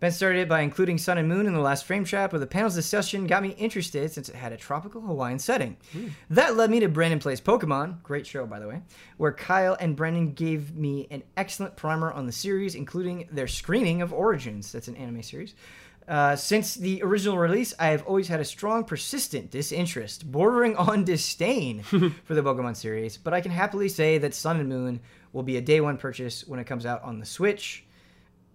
Ben 0.00 0.10
started 0.10 0.40
it 0.40 0.48
by 0.48 0.62
including 0.62 0.98
Sun 0.98 1.16
and 1.18 1.28
Moon 1.28 1.46
in 1.46 1.54
the 1.54 1.60
last 1.60 1.84
frame 1.84 2.04
trap, 2.04 2.32
where 2.32 2.40
the 2.40 2.46
panel's 2.46 2.74
discussion 2.74 3.28
got 3.28 3.40
me 3.40 3.50
interested 3.50 4.10
since 4.10 4.28
it 4.28 4.34
had 4.34 4.52
a 4.52 4.56
tropical 4.56 5.00
Hawaiian 5.00 5.38
setting. 5.38 5.76
That 6.28 6.56
led 6.56 6.70
me 6.70 6.80
to 6.80 6.88
Brandon 6.88 7.20
Plays 7.20 7.40
Pokemon, 7.40 8.02
great 8.02 8.26
show 8.26 8.44
by 8.44 8.58
the 8.58 8.66
way, 8.66 8.82
where 9.16 9.32
Kyle 9.32 9.76
and 9.78 9.94
Brendan 9.94 10.32
gave 10.32 10.74
me 10.74 11.06
an 11.12 11.22
excellent 11.36 11.76
primer 11.76 12.10
on 12.10 12.26
the 12.26 12.32
series, 12.32 12.74
including 12.74 13.28
their 13.30 13.46
screening 13.46 14.02
of 14.02 14.12
Origins. 14.12 14.72
That's 14.72 14.88
an 14.88 14.96
anime 14.96 15.22
series. 15.22 15.54
Uh, 16.12 16.36
since 16.36 16.74
the 16.74 17.02
original 17.02 17.38
release, 17.38 17.72
I 17.78 17.86
have 17.86 18.02
always 18.06 18.28
had 18.28 18.38
a 18.38 18.44
strong, 18.44 18.84
persistent 18.84 19.50
disinterest, 19.50 20.30
bordering 20.30 20.76
on 20.76 21.04
disdain 21.12 21.82
for 21.84 22.34
the 22.34 22.42
Pokemon 22.42 22.76
series, 22.76 23.16
but 23.16 23.32
I 23.32 23.40
can 23.40 23.50
happily 23.50 23.88
say 23.88 24.18
that 24.18 24.34
Sun 24.34 24.60
and 24.60 24.68
Moon 24.68 25.00
will 25.32 25.42
be 25.42 25.56
a 25.56 25.62
day 25.62 25.80
one 25.80 25.96
purchase 25.96 26.46
when 26.46 26.60
it 26.60 26.66
comes 26.66 26.84
out 26.84 27.02
on 27.02 27.18
the 27.18 27.24
Switch, 27.24 27.86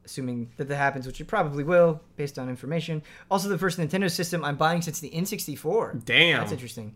assuming 0.05 0.51
that 0.57 0.67
that 0.67 0.75
happens, 0.75 1.07
which 1.07 1.19
it 1.19 1.25
probably 1.25 1.63
will, 1.63 1.99
based 2.15 2.37
on 2.37 2.47
information. 2.47 3.01
Also, 3.31 3.49
the 3.49 3.57
first 3.57 3.79
Nintendo 3.79 4.11
system 4.11 4.45
I'm 4.45 4.55
buying 4.55 4.83
since 4.83 4.99
the 4.99 5.09
N64. 5.09 6.05
Damn. 6.05 6.41
That's 6.41 6.51
interesting. 6.51 6.95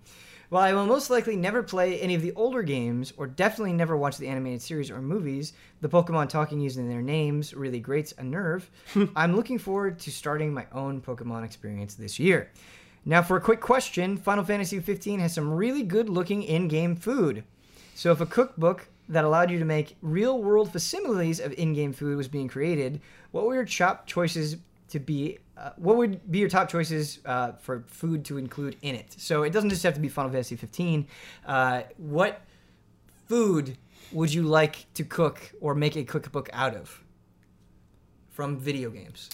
While 0.51 0.63
I 0.63 0.73
will 0.73 0.85
most 0.85 1.09
likely 1.09 1.37
never 1.37 1.63
play 1.63 1.97
any 2.01 2.13
of 2.13 2.21
the 2.21 2.33
older 2.33 2.61
games, 2.61 3.13
or 3.15 3.25
definitely 3.25 3.71
never 3.71 3.95
watch 3.95 4.17
the 4.17 4.27
animated 4.27 4.61
series 4.61 4.91
or 4.91 5.01
movies, 5.01 5.53
the 5.79 5.87
Pokemon 5.87 6.27
talking 6.27 6.59
using 6.59 6.89
their 6.89 7.01
names 7.01 7.53
really 7.53 7.79
grates 7.79 8.13
a 8.17 8.23
nerve. 8.25 8.69
I'm 9.15 9.33
looking 9.33 9.57
forward 9.57 9.97
to 9.99 10.11
starting 10.11 10.53
my 10.53 10.67
own 10.73 10.99
Pokemon 10.99 11.45
experience 11.45 11.95
this 11.95 12.19
year. 12.19 12.51
Now, 13.05 13.21
for 13.21 13.37
a 13.37 13.41
quick 13.41 13.61
question 13.61 14.17
Final 14.17 14.43
Fantasy 14.43 14.81
XV 14.81 15.21
has 15.21 15.33
some 15.33 15.53
really 15.53 15.83
good 15.83 16.09
looking 16.09 16.43
in 16.43 16.67
game 16.67 16.97
food. 16.97 17.45
So, 17.95 18.11
if 18.11 18.19
a 18.19 18.25
cookbook 18.25 18.89
that 19.07 19.23
allowed 19.23 19.51
you 19.51 19.59
to 19.59 19.63
make 19.63 19.95
real 20.01 20.43
world 20.43 20.73
facsimiles 20.73 21.39
of 21.39 21.53
in 21.53 21.71
game 21.71 21.93
food 21.93 22.17
was 22.17 22.27
being 22.27 22.49
created, 22.49 22.99
what 23.31 23.45
were 23.45 23.55
your 23.55 23.63
top 23.63 24.05
choices 24.05 24.57
to 24.91 24.99
be? 24.99 25.39
Uh, 25.57 25.71
what 25.75 25.97
would 25.97 26.31
be 26.31 26.39
your 26.39 26.49
top 26.49 26.69
choices 26.69 27.19
uh, 27.25 27.51
for 27.53 27.83
food 27.87 28.23
to 28.25 28.37
include 28.37 28.77
in 28.81 28.95
it? 28.95 29.13
So 29.17 29.43
it 29.43 29.51
doesn't 29.51 29.69
just 29.69 29.83
have 29.83 29.93
to 29.95 29.99
be 29.99 30.09
Final 30.09 30.31
Fantasy 30.31 30.55
15. 30.55 31.07
Uh, 31.45 31.81
what 31.97 32.41
food 33.27 33.77
would 34.11 34.33
you 34.33 34.43
like 34.43 34.91
to 34.93 35.03
cook 35.03 35.51
or 35.61 35.75
make 35.75 35.95
a 35.95 36.03
cookbook 36.03 36.49
out 36.53 36.75
of 36.75 37.03
from 38.29 38.57
video 38.57 38.89
games? 38.89 39.29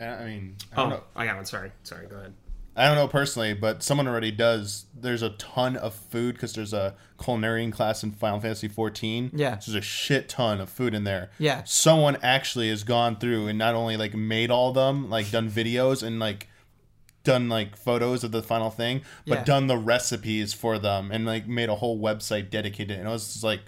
I 0.00 0.24
mean, 0.24 0.56
I 0.72 0.76
don't 0.76 0.86
Oh, 0.86 0.96
know. 0.96 1.02
I 1.14 1.26
got 1.26 1.36
one. 1.36 1.44
Sorry, 1.46 1.70
sorry. 1.84 2.06
Go 2.08 2.16
ahead. 2.16 2.34
I 2.76 2.86
don't 2.86 2.96
know 2.96 3.06
personally, 3.06 3.54
but 3.54 3.82
someone 3.82 4.08
already 4.08 4.32
does. 4.32 4.86
There's 4.98 5.22
a 5.22 5.30
ton 5.30 5.76
of 5.76 5.94
food 5.94 6.34
because 6.34 6.54
there's 6.54 6.72
a 6.72 6.96
culinary 7.22 7.70
class 7.70 8.02
in 8.02 8.10
Final 8.12 8.40
Fantasy 8.40 8.66
14. 8.68 9.30
Yeah. 9.32 9.58
So 9.58 9.70
there's 9.72 9.84
a 9.84 9.86
shit 9.86 10.28
ton 10.28 10.60
of 10.60 10.68
food 10.68 10.92
in 10.92 11.04
there. 11.04 11.30
Yeah. 11.38 11.62
Someone 11.64 12.16
actually 12.22 12.70
has 12.70 12.82
gone 12.82 13.16
through 13.16 13.46
and 13.46 13.56
not 13.58 13.74
only 13.76 13.96
like 13.96 14.14
made 14.14 14.50
all 14.50 14.70
of 14.70 14.74
them, 14.74 15.08
like 15.08 15.30
done 15.30 15.48
videos 15.50 16.02
and 16.02 16.18
like 16.18 16.48
done 17.22 17.48
like 17.48 17.76
photos 17.76 18.24
of 18.24 18.32
the 18.32 18.42
final 18.42 18.70
thing, 18.70 19.02
but 19.26 19.38
Yeah. 19.38 19.44
done 19.44 19.66
the 19.68 19.78
recipes 19.78 20.52
for 20.52 20.78
them 20.78 21.10
and 21.12 21.24
like 21.24 21.46
made 21.46 21.68
a 21.68 21.76
whole 21.76 21.98
website 22.00 22.50
dedicated. 22.50 22.98
And 22.98 23.06
it 23.08 23.10
was 23.10 23.32
just 23.34 23.44
like, 23.44 23.60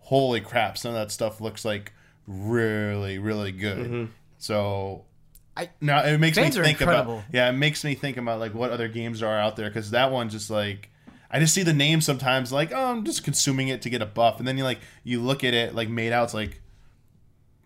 holy 0.00 0.40
crap! 0.40 0.76
Some 0.76 0.90
of 0.90 0.94
that 0.96 1.12
stuff 1.12 1.40
looks 1.40 1.64
like 1.64 1.92
really, 2.26 3.18
really 3.18 3.52
good. 3.52 3.78
Mm-hmm. 3.78 4.04
So 4.38 5.04
I- 5.56 5.70
now 5.80 6.02
it 6.04 6.18
makes 6.18 6.36
me 6.38 6.50
think 6.50 6.80
incredible. 6.80 7.18
about 7.18 7.24
yeah, 7.32 7.48
it 7.50 7.52
makes 7.52 7.84
me 7.84 7.94
think 7.94 8.16
about 8.16 8.40
like 8.40 8.54
what 8.54 8.70
other 8.70 8.88
games 8.88 9.22
are 9.22 9.38
out 9.38 9.56
there 9.56 9.68
because 9.68 9.90
that 9.90 10.10
one 10.10 10.28
just 10.30 10.50
like 10.50 10.88
I 11.30 11.38
just 11.40 11.52
see 11.54 11.62
the 11.62 11.72
name 11.74 12.00
sometimes 12.00 12.52
like 12.52 12.72
oh 12.72 12.90
I'm 12.92 13.04
just 13.04 13.22
consuming 13.24 13.68
it 13.68 13.82
to 13.82 13.90
get 13.90 14.00
a 14.02 14.06
buff 14.06 14.38
and 14.38 14.48
then 14.48 14.56
you 14.56 14.64
like 14.64 14.80
you 15.04 15.20
look 15.20 15.44
at 15.44 15.52
it 15.54 15.74
like 15.74 15.88
made 15.88 16.12
out 16.12 16.24
it's 16.24 16.34
like 16.34 16.60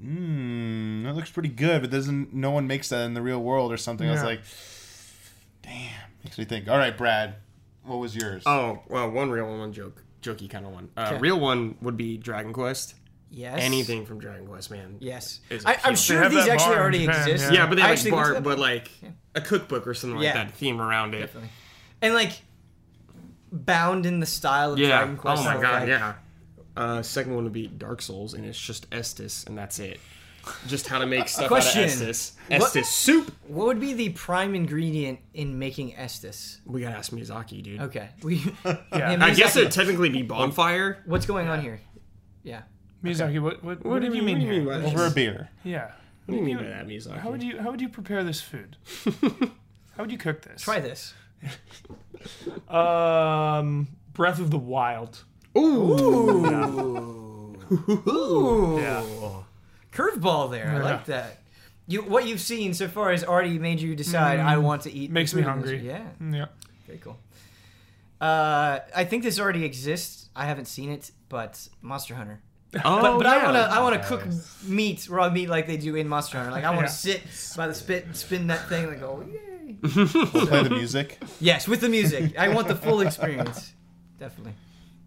hmm 0.01 1.05
that 1.05 1.15
looks 1.15 1.31
pretty 1.31 1.49
good 1.49 1.81
but 1.81 1.91
doesn't 1.91 2.35
no 2.35 2.51
one 2.51 2.67
makes 2.67 2.89
that 2.91 3.05
in 3.07 3.15
the 3.15 3.23
real 3.23 3.41
world 3.43 3.73
or 3.73 3.77
something 3.77 4.09
I 4.09 4.13
was 4.13 4.23
like 4.23 4.41
damn 5.63 5.91
makes 6.25 6.37
me 6.39 6.45
think 6.45 6.69
all 6.69 6.77
right 6.77 6.97
Brad 6.97 7.37
what 7.85 7.97
was 7.97 8.15
yours 8.17 8.43
Oh, 8.47 8.83
well, 8.89 9.09
one 9.11 9.31
real 9.31 9.47
one, 9.47 9.61
one 9.61 9.73
joke, 9.73 10.03
jokey 10.21 10.51
kind 10.51 10.67
of 10.67 10.73
one. 10.73 10.89
Uh, 10.97 11.11
Okay. 11.13 11.19
Real 11.21 11.39
one 11.39 11.77
would 11.83 11.97
be 11.97 12.17
Dragon 12.19 12.53
Quest. 12.53 12.97
Yes. 13.31 13.59
Anything 13.61 14.07
from 14.07 14.19
Dragon 14.21 14.47
Quest, 14.47 14.71
man. 14.71 14.97
Yes. 15.01 15.41
I, 15.65 15.77
I'm 15.85 15.97
sure 15.97 16.29
these 16.29 16.47
actually 16.47 16.75
bar 16.75 16.81
already 16.83 17.05
Japan, 17.07 17.29
exist. 17.29 17.53
yeah. 17.53 17.61
Yeah, 17.63 17.67
but 17.69 17.75
they 17.77 17.83
I 17.83 17.87
have 17.89 17.97
actually 17.97 18.11
like 18.13 18.25
went 18.33 18.45
bar, 18.45 18.55
but 18.55 18.59
like 18.59 18.91
a 19.35 19.41
cookbook 19.41 19.87
or 19.87 19.95
something 19.95 20.21
Yeah. 20.21 20.35
like 20.39 20.49
that, 20.49 20.55
theme 20.57 20.81
around 20.81 21.15
it. 21.15 21.21
Definitely. 21.21 21.51
And 22.03 22.15
like 22.15 22.33
bound 23.53 24.07
in 24.07 24.21
the 24.21 24.27
style 24.27 24.73
of 24.73 24.79
Yeah. 24.79 24.89
Dragon 24.99 25.17
Quest. 25.17 25.43
oh 25.43 25.45
my 25.45 25.61
god, 25.61 25.81
like, 25.81 25.89
yeah. 25.89 26.15
Uh, 26.77 27.03
second 27.03 27.35
one 27.35 27.45
would 27.45 27.53
be 27.53 27.67
Dark 27.67 28.03
Souls, 28.03 28.35
and 28.35 28.45
it's 28.45 28.59
just 28.61 28.89
Estus, 28.91 29.47
and 29.47 29.57
that's 29.57 29.79
it. 29.79 29.99
Just 30.69 30.87
how 30.87 30.99
to 30.99 31.07
make 31.07 31.27
stuff 31.29 31.49
Question. 31.49 31.85
out 31.85 31.89
of 31.89 31.93
Estus. 31.99 32.33
What- 32.49 32.61
Estus 32.73 32.85
soup. 32.85 33.35
What 33.49 33.67
would 33.67 33.81
be 33.81 33.95
the 33.95 34.11
prime 34.11 34.55
ingredient 34.55 35.19
in 35.35 35.59
making 35.59 35.93
Estus? 35.95 36.59
We 36.67 36.83
gotta 36.83 36.97
ask 36.97 37.13
Miyazaki, 37.13 37.63
dude. 37.63 37.81
Okay. 37.81 38.09
We, 38.23 38.37
Yeah. 38.65 38.77
Yeah, 38.93 39.17
I 39.21 39.35
guess 39.35 39.57
it'd 39.57 39.73
technically 39.73 40.11
be 40.11 40.23
bonfire. 40.23 41.03
What's 41.07 41.27
going 41.27 41.49
on 41.49 41.61
here? 41.63 41.81
Yeah. 42.43 42.63
Miyazaki, 43.07 43.41
what 43.41 43.63
what, 43.65 43.85
what, 43.85 44.01
do 44.03 44.07
did 44.09 44.15
you- 44.15 44.21
you 44.21 44.27
mean 44.27 44.37
what 44.39 44.41
do 44.41 44.47
you 44.47 44.53
here? 44.53 44.61
mean 44.63 44.69
by 44.69 44.79
that? 44.79 44.87
over 44.95 45.07
a 45.07 45.11
beer 45.11 45.49
Yeah. 45.65 45.93
What 46.27 46.33
do 46.35 46.37
you 46.39 46.43
mean 46.43 46.57
by 46.57 46.65
that, 46.65 46.87
Miyazaki? 46.87 47.19
How 47.19 47.31
would 47.31 47.43
you 47.43 47.59
how 47.61 47.71
would 47.71 47.81
you 47.81 47.89
prepare 47.89 48.23
this 48.25 48.41
food? 48.41 48.77
how 49.97 50.01
would 50.03 50.11
you 50.13 50.19
cook 50.19 50.43
this? 50.43 50.63
Try 50.63 50.81
this. 50.81 51.15
Um, 52.69 53.89
Breath 54.13 54.41
of 54.41 54.51
the 54.51 54.59
Wild. 54.59 55.23
Ooh. 55.57 55.93
Ooh. 58.09 58.79
Yeah. 58.81 59.03
Curveball 59.93 60.51
there. 60.51 60.69
I 60.71 60.79
like 60.79 61.05
that. 61.07 61.39
You 61.89 62.03
what 62.03 62.27
you've 62.27 62.41
seen 62.41 62.75
so 62.75 62.87
far 62.89 63.11
has 63.11 63.25
already 63.25 63.59
made 63.59 63.81
you 63.81 63.95
decide 63.97 64.39
I 64.41 64.59
want 64.59 64.83
to 64.83 64.93
eat. 64.93 65.11
Mm. 65.11 65.15
Makes 65.15 65.35
me 65.35 65.43
food 65.43 65.47
this- 65.49 65.55
hungry. 65.71 65.79
Yeah. 65.87 66.07
Yeah. 66.33 66.47
Very 66.87 66.99
cool. 66.99 67.19
Uh, 68.21 68.81
I 68.95 69.05
think 69.05 69.23
this 69.25 69.39
already 69.39 69.65
exists. 69.65 70.31
I 70.35 70.47
haven't 70.47 70.67
seen 70.67 70.91
it, 70.91 71.11
but 71.29 71.69
Monster 71.83 72.15
Hunter. 72.15 72.41
Oh, 72.85 73.01
But, 73.01 73.19
but 73.19 73.27
I 73.27 73.45
wanna 73.45 73.59
I 73.61 73.81
wanna 73.81 74.05
cook 74.05 74.25
meat, 74.65 75.09
raw 75.09 75.29
meat 75.31 75.49
like 75.49 75.67
they 75.67 75.77
do 75.77 75.95
in 75.97 76.09
Monster 76.09 76.39
Hunter. 76.39 76.53
Like 76.53 76.65
I 76.65 76.71
wanna 76.71 76.83
Yeah. 76.89 76.89
sit 76.89 77.23
by 77.57 77.67
the 77.69 77.75
spit 77.75 78.05
and 78.07 78.17
spin 78.17 78.47
that 78.49 78.69
thing 78.69 78.85
and 78.89 79.01
go, 79.01 79.25
yay. 79.27 79.77
play 79.87 80.63
the 80.63 80.71
music 80.71 81.19
Yes, 81.41 81.67
with 81.69 81.81
the 81.81 81.89
music. 81.89 82.39
I 82.39 82.49
want 82.49 82.69
the 82.69 82.77
full 82.77 83.01
experience. 83.01 83.73
Definitely. 84.19 84.55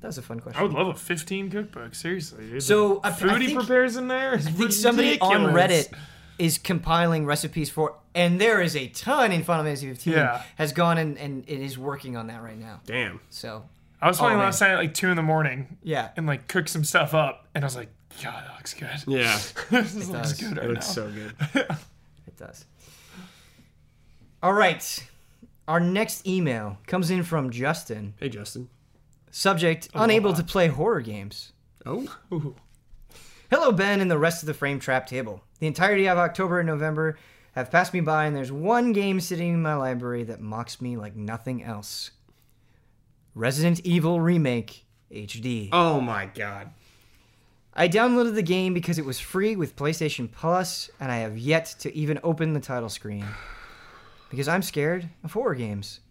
That 0.01 0.07
was 0.07 0.17
a 0.17 0.21
fun 0.21 0.39
question. 0.39 0.59
I 0.59 0.63
would 0.63 0.71
love 0.73 0.87
a 0.87 0.93
15 0.93 1.49
cookbook. 1.49 1.93
Seriously, 1.93 2.47
dude. 2.49 2.63
So, 2.63 2.95
the 3.03 3.07
I- 3.07 3.09
I 3.09 3.11
food 3.11 3.41
he 3.41 3.53
prepares 3.53 3.97
in 3.97 4.07
there 4.07 4.33
is 4.33 4.47
I 4.47 4.51
think 4.51 4.71
somebody 4.71 5.19
on. 5.19 5.53
Reddit 5.53 5.91
is 6.37 6.57
compiling 6.57 7.25
recipes 7.25 7.69
for, 7.69 7.95
and 8.15 8.39
there 8.39 8.61
is 8.61 8.77
a 8.77 8.87
ton 8.87 9.33
in 9.33 9.43
Final 9.43 9.65
Fantasy 9.65 9.89
15. 9.89 10.13
Yeah. 10.13 10.41
Has 10.55 10.71
gone 10.71 10.97
and, 10.97 11.17
and 11.17 11.43
it 11.49 11.59
is 11.59 11.77
working 11.77 12.15
on 12.15 12.27
that 12.27 12.41
right 12.41 12.57
now. 12.57 12.79
Damn. 12.85 13.19
So, 13.29 13.65
I 14.01 14.07
was 14.07 14.17
playing 14.17 14.37
Oh, 14.37 14.41
last 14.41 14.61
night 14.61 14.71
at 14.71 14.77
like 14.77 14.93
two 14.93 15.09
in 15.09 15.15
the 15.17 15.23
morning 15.23 15.77
yeah. 15.83 16.09
and 16.15 16.25
like 16.25 16.47
cooked 16.47 16.69
some 16.69 16.83
stuff 16.83 17.13
up, 17.13 17.47
and 17.53 17.63
I 17.63 17.67
was 17.67 17.75
like, 17.75 17.89
God, 18.23 18.43
that 18.45 18.55
looks 18.55 18.73
good. 18.73 18.89
Yeah. 19.07 19.37
this 19.71 19.95
looks 19.95 20.07
does. 20.07 20.33
good 20.41 20.57
It 20.57 20.69
looks 20.69 20.87
now. 20.87 20.93
so 20.93 21.11
good. 21.11 21.33
It 22.27 22.37
does. 22.37 22.65
All 24.41 24.53
right. 24.53 25.07
Our 25.67 25.79
next 25.79 26.25
email 26.27 26.77
comes 26.87 27.11
in 27.11 27.23
from 27.23 27.49
Justin. 27.49 28.13
Hey, 28.19 28.29
Justin. 28.29 28.69
Subject 29.31 29.89
oh, 29.93 30.03
Unable 30.03 30.33
to 30.33 30.43
play 30.43 30.67
horror 30.67 31.01
games. 31.01 31.51
Oh. 31.85 32.07
Ooh. 32.31 32.55
Hello, 33.51 33.71
Ben, 33.71 33.99
and 33.99 34.09
the 34.09 34.17
rest 34.17 34.41
of 34.43 34.47
the 34.47 34.53
Frame 34.53 34.79
Trap 34.79 35.07
table. 35.07 35.43
The 35.59 35.67
entirety 35.67 36.07
of 36.07 36.17
October 36.17 36.59
and 36.59 36.67
November 36.67 37.17
have 37.53 37.71
passed 37.71 37.93
me 37.93 37.99
by, 38.01 38.25
and 38.25 38.35
there's 38.35 38.51
one 38.51 38.93
game 38.93 39.19
sitting 39.19 39.53
in 39.53 39.61
my 39.61 39.75
library 39.75 40.23
that 40.23 40.39
mocks 40.39 40.79
me 40.81 40.97
like 40.97 41.15
nothing 41.15 41.63
else 41.63 42.11
Resident 43.35 43.79
Evil 43.81 44.19
Remake 44.19 44.85
HD. 45.11 45.69
Oh 45.71 46.01
my 46.01 46.25
god. 46.25 46.71
I 47.73 47.87
downloaded 47.87 48.35
the 48.35 48.41
game 48.41 48.73
because 48.73 48.97
it 48.97 49.05
was 49.05 49.19
free 49.19 49.55
with 49.55 49.75
PlayStation 49.75 50.29
Plus, 50.29 50.89
and 50.99 51.11
I 51.11 51.17
have 51.17 51.37
yet 51.37 51.75
to 51.79 51.95
even 51.95 52.19
open 52.23 52.53
the 52.53 52.59
title 52.59 52.89
screen. 52.89 53.25
Because 54.29 54.47
I'm 54.47 54.61
scared 54.61 55.09
of 55.23 55.33
horror 55.33 55.55
games. 55.55 56.01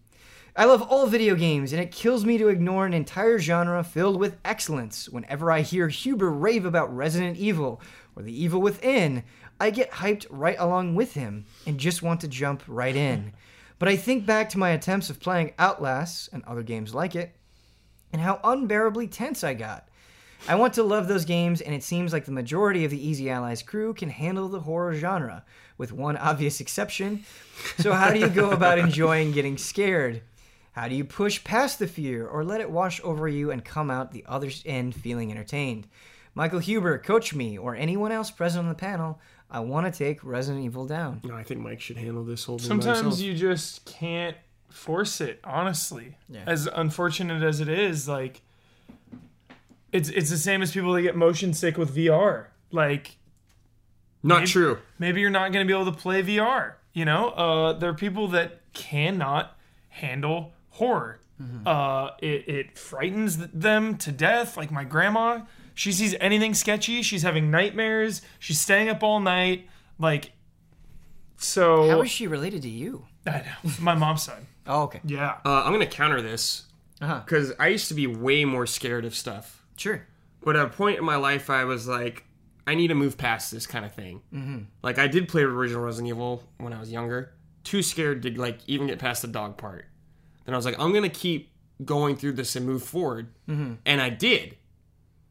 I 0.53 0.65
love 0.65 0.81
all 0.81 1.07
video 1.07 1.35
games, 1.35 1.71
and 1.71 1.81
it 1.81 1.89
kills 1.89 2.25
me 2.25 2.37
to 2.37 2.49
ignore 2.49 2.85
an 2.85 2.93
entire 2.93 3.39
genre 3.39 3.81
filled 3.81 4.19
with 4.19 4.35
excellence. 4.43 5.07
Whenever 5.07 5.49
I 5.49 5.61
hear 5.61 5.87
Huber 5.87 6.29
rave 6.29 6.65
about 6.65 6.93
Resident 6.93 7.37
Evil 7.37 7.81
or 8.17 8.23
The 8.23 8.43
Evil 8.43 8.59
Within, 8.59 9.23
I 9.57 9.69
get 9.69 9.91
hyped 9.91 10.25
right 10.29 10.57
along 10.59 10.95
with 10.95 11.13
him 11.13 11.45
and 11.65 11.79
just 11.79 12.03
want 12.03 12.19
to 12.21 12.27
jump 12.27 12.61
right 12.67 12.93
in. 12.93 13.31
But 13.79 13.87
I 13.87 13.95
think 13.95 14.25
back 14.25 14.49
to 14.49 14.57
my 14.57 14.71
attempts 14.71 15.09
of 15.09 15.21
playing 15.21 15.53
Outlast 15.57 16.29
and 16.33 16.43
other 16.43 16.63
games 16.63 16.93
like 16.93 17.15
it, 17.15 17.33
and 18.11 18.21
how 18.21 18.39
unbearably 18.43 19.07
tense 19.07 19.43
I 19.43 19.53
got. 19.53 19.87
I 20.47 20.55
want 20.55 20.73
to 20.75 20.83
love 20.83 21.07
those 21.07 21.25
games, 21.25 21.61
and 21.61 21.73
it 21.73 21.83
seems 21.83 22.13
like 22.13 22.25
the 22.25 22.31
majority 22.31 22.85
of 22.85 22.91
the 22.91 23.07
Easy 23.07 23.29
Allies 23.29 23.61
crew 23.61 23.93
can 23.93 24.09
handle 24.09 24.47
the 24.47 24.61
horror 24.61 24.93
genre, 24.93 25.43
with 25.77 25.91
one 25.91 26.17
obvious 26.17 26.59
exception. 26.59 27.23
So, 27.77 27.93
how 27.93 28.11
do 28.11 28.19
you 28.19 28.29
go 28.29 28.51
about 28.51 28.79
enjoying 28.79 29.31
getting 29.31 29.57
scared? 29.57 30.21
How 30.73 30.87
do 30.87 30.95
you 30.95 31.03
push 31.03 31.43
past 31.43 31.79
the 31.79 31.87
fear 31.87 32.27
or 32.27 32.43
let 32.43 32.61
it 32.61 32.71
wash 32.71 33.01
over 33.03 33.27
you 33.27 33.51
and 33.51 33.65
come 33.65 33.89
out 33.89 34.11
the 34.11 34.25
other 34.27 34.49
end 34.65 34.95
feeling 34.95 35.31
entertained? 35.31 35.87
Michael 36.35 36.59
Huber, 36.59 36.97
coach 36.99 37.33
me, 37.33 37.57
or 37.57 37.75
anyone 37.75 38.11
else 38.11 38.31
present 38.31 38.63
on 38.63 38.69
the 38.69 38.75
panel. 38.75 39.19
I 39.51 39.59
want 39.61 39.91
to 39.91 39.97
take 39.97 40.23
Resident 40.23 40.63
Evil 40.63 40.85
down. 40.85 41.21
No, 41.23 41.33
I 41.35 41.43
think 41.43 41.61
Mike 41.61 41.81
should 41.81 41.97
handle 41.97 42.23
this 42.23 42.43
whole 42.45 42.59
thing 42.59 42.67
Sometimes 42.67 42.99
himself. 42.99 43.19
you 43.21 43.33
just 43.33 43.85
can't 43.85 44.37
force 44.69 45.19
it, 45.21 45.39
honestly. 45.43 46.17
Yeah. 46.29 46.43
As 46.45 46.67
unfortunate 46.67 47.41
as 47.41 47.59
it 47.59 47.69
is, 47.69 48.07
like 48.07 48.41
it's 49.91 50.09
it's 50.09 50.29
the 50.29 50.37
same 50.37 50.61
as 50.61 50.71
people 50.71 50.93
that 50.93 51.01
get 51.01 51.15
motion 51.15 51.53
sick 51.53 51.77
with 51.77 51.95
VR. 51.95 52.47
Like 52.71 53.17
Not 54.21 54.39
Maybe- 54.39 54.47
true. 54.51 54.77
maybe 54.99 55.21
you're 55.21 55.29
not 55.31 55.51
going 55.51 55.65
to 55.65 55.71
be 55.73 55.77
able 55.79 55.91
to 55.91 55.97
play 55.97 56.21
VR. 56.21 56.73
You 56.93 57.05
know, 57.05 57.29
uh, 57.29 57.73
there 57.73 57.89
are 57.89 57.93
people 57.95 58.27
that 58.29 58.61
cannot 58.73 59.55
handle 59.89 60.53
horror. 60.69 61.19
Uh, 61.65 62.09
it, 62.21 62.49
it 62.49 62.77
frightens 62.77 63.37
them 63.37 63.95
to 63.97 64.11
death. 64.11 64.57
Like 64.57 64.71
my 64.71 64.83
grandma, 64.83 65.43
she 65.79 65.93
sees 65.93 66.13
anything 66.19 66.53
sketchy, 66.53 67.01
she's 67.01 67.23
having 67.23 67.49
nightmares. 67.49 68.21
She's 68.37 68.59
staying 68.59 68.89
up 68.89 69.01
all 69.01 69.21
night. 69.21 69.69
Like, 69.97 70.33
so 71.37 71.89
How 71.89 72.01
is 72.01 72.11
she 72.11 72.27
related 72.27 72.61
to 72.63 72.69
you? 72.69 73.05
I 73.25 73.43
know. 73.63 73.71
my 73.79 73.95
mom's 73.95 74.23
side. 74.23 74.45
Oh, 74.71 74.83
okay. 74.83 74.99
Yeah, 75.03 75.37
Uh, 75.45 75.63
I'm 75.65 75.71
gonna 75.71 75.87
counter 75.87 76.21
this 76.21 76.65
Uh-huh. 77.01 77.21
because 77.25 77.53
I 77.59 77.69
used 77.69 77.87
to 77.87 77.95
be 77.95 78.05
way 78.05 78.45
more 78.45 78.67
scared 78.67 79.03
of 79.03 79.15
stuff. 79.15 79.65
Sure. 79.77 80.05
But 80.43 80.55
at 80.57 80.65
a 80.65 80.69
point 80.69 80.99
in 80.99 81.05
my 81.05 81.15
life, 81.15 81.49
I 81.49 81.63
was 81.63 81.87
like, 81.87 82.25
I 82.67 82.75
need 82.75 82.89
to 82.89 82.93
move 82.95 83.17
past 83.17 83.51
this 83.51 83.65
kind 83.65 83.83
of 83.83 83.93
thing. 83.95 84.21
Mm-hmm. 84.31 84.57
Like 84.83 84.99
I 84.99 85.07
did 85.07 85.27
play 85.27 85.41
original 85.41 85.81
Resident 85.81 86.09
Evil 86.09 86.43
when 86.59 86.71
I 86.73 86.79
was 86.79 86.91
younger. 86.91 87.33
Too 87.63 87.81
scared 87.81 88.21
to 88.23 88.39
like 88.39 88.59
even 88.67 88.85
get 88.85 88.99
past 88.99 89.21
the 89.23 89.27
dog 89.27 89.57
part. 89.57 89.85
Then 90.45 90.53
I 90.53 90.57
was 90.57 90.65
like, 90.65 90.77
I'm 90.79 90.93
gonna 90.93 91.09
keep 91.09 91.51
going 91.83 92.15
through 92.15 92.33
this 92.33 92.55
and 92.55 92.65
move 92.65 92.83
forward, 92.83 93.29
and 93.47 93.79
I 94.01 94.09
did. 94.09 94.57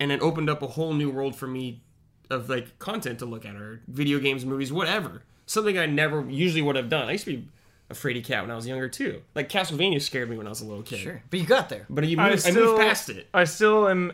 And 0.01 0.13
it 0.13 0.21
opened 0.21 0.49
up 0.51 0.63
a 0.63 0.67
whole 0.67 0.95
new 0.95 1.11
world 1.11 1.37
for 1.37 1.47
me 1.47 1.83
of 2.31 2.49
like 2.49 2.79
content 2.79 3.19
to 3.21 3.27
look 3.27 3.45
at 3.45 3.57
or 3.57 3.81
video 3.89 4.19
games, 4.19 4.45
movies, 4.45 4.73
whatever. 4.73 5.23
Something 5.47 5.79
I 5.79 5.87
never 5.87 6.29
usually 6.29 6.63
would 6.63 6.77
have 6.77 6.89
done. 6.89 7.09
I 7.09 7.13
used 7.13 7.25
to 7.25 7.37
be 7.37 7.49
a 7.91 7.95
fraidy 7.95 8.23
cat 8.23 8.43
when 8.43 8.51
I 8.51 8.55
was 8.55 8.67
younger 8.67 8.89
too. 8.89 9.23
Like 9.35 9.49
Castlevania 9.49 10.01
scared 10.01 10.29
me 10.29 10.37
when 10.37 10.47
I 10.47 10.51
was 10.51 10.61
a 10.61 10.67
little 10.67 10.83
kid. 10.83 10.99
Sure, 10.99 11.23
but 11.31 11.41
you 11.41 11.47
got 11.47 11.69
there. 11.69 11.87
But 11.89 12.07
you 12.07 12.17
moved, 12.17 12.33
I, 12.33 12.37
still, 12.37 12.73
moved 12.73 12.81
past 12.81 13.09
it. 13.09 13.29
I 13.33 13.45
still 13.45 13.89
am 13.89 14.13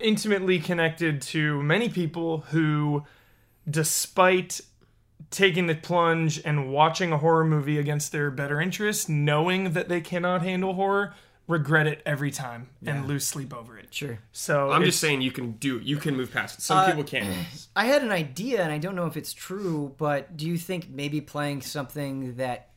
intimately 0.00 0.58
connected 0.58 1.22
to 1.22 1.62
many 1.62 1.88
people 1.88 2.38
who, 2.50 3.04
despite 3.68 4.60
taking 5.30 5.66
the 5.66 5.74
plunge 5.74 6.40
and 6.44 6.72
watching 6.72 7.12
a 7.12 7.18
horror 7.18 7.44
movie 7.44 7.78
against 7.78 8.12
their 8.12 8.30
better 8.30 8.60
interest, 8.60 9.08
knowing 9.08 9.72
that 9.72 9.88
they 9.88 10.00
cannot 10.00 10.42
handle 10.42 10.74
horror, 10.74 11.14
regret 11.52 11.86
it 11.86 12.02
every 12.06 12.30
time 12.30 12.68
and 12.84 13.06
lose 13.06 13.24
sleep 13.26 13.54
over 13.54 13.76
it. 13.78 13.92
Sure. 13.94 14.18
So 14.32 14.70
I'm 14.72 14.84
just 14.84 14.98
saying 15.00 15.20
you 15.22 15.30
can 15.30 15.52
do. 15.52 15.78
You 15.78 15.96
can 15.98 16.16
move 16.16 16.32
past 16.32 16.58
it. 16.58 16.62
Some 16.62 16.78
Uh, 16.78 16.86
people 16.86 17.04
can't. 17.04 17.28
I 17.76 17.84
had 17.86 18.02
an 18.02 18.10
idea, 18.10 18.62
and 18.62 18.72
I 18.72 18.78
don't 18.78 18.96
know 18.96 19.06
if 19.06 19.16
it's 19.16 19.32
true, 19.32 19.94
but 19.98 20.36
do 20.36 20.46
you 20.46 20.56
think 20.58 20.88
maybe 20.90 21.20
playing 21.20 21.62
something 21.62 22.36
that 22.36 22.70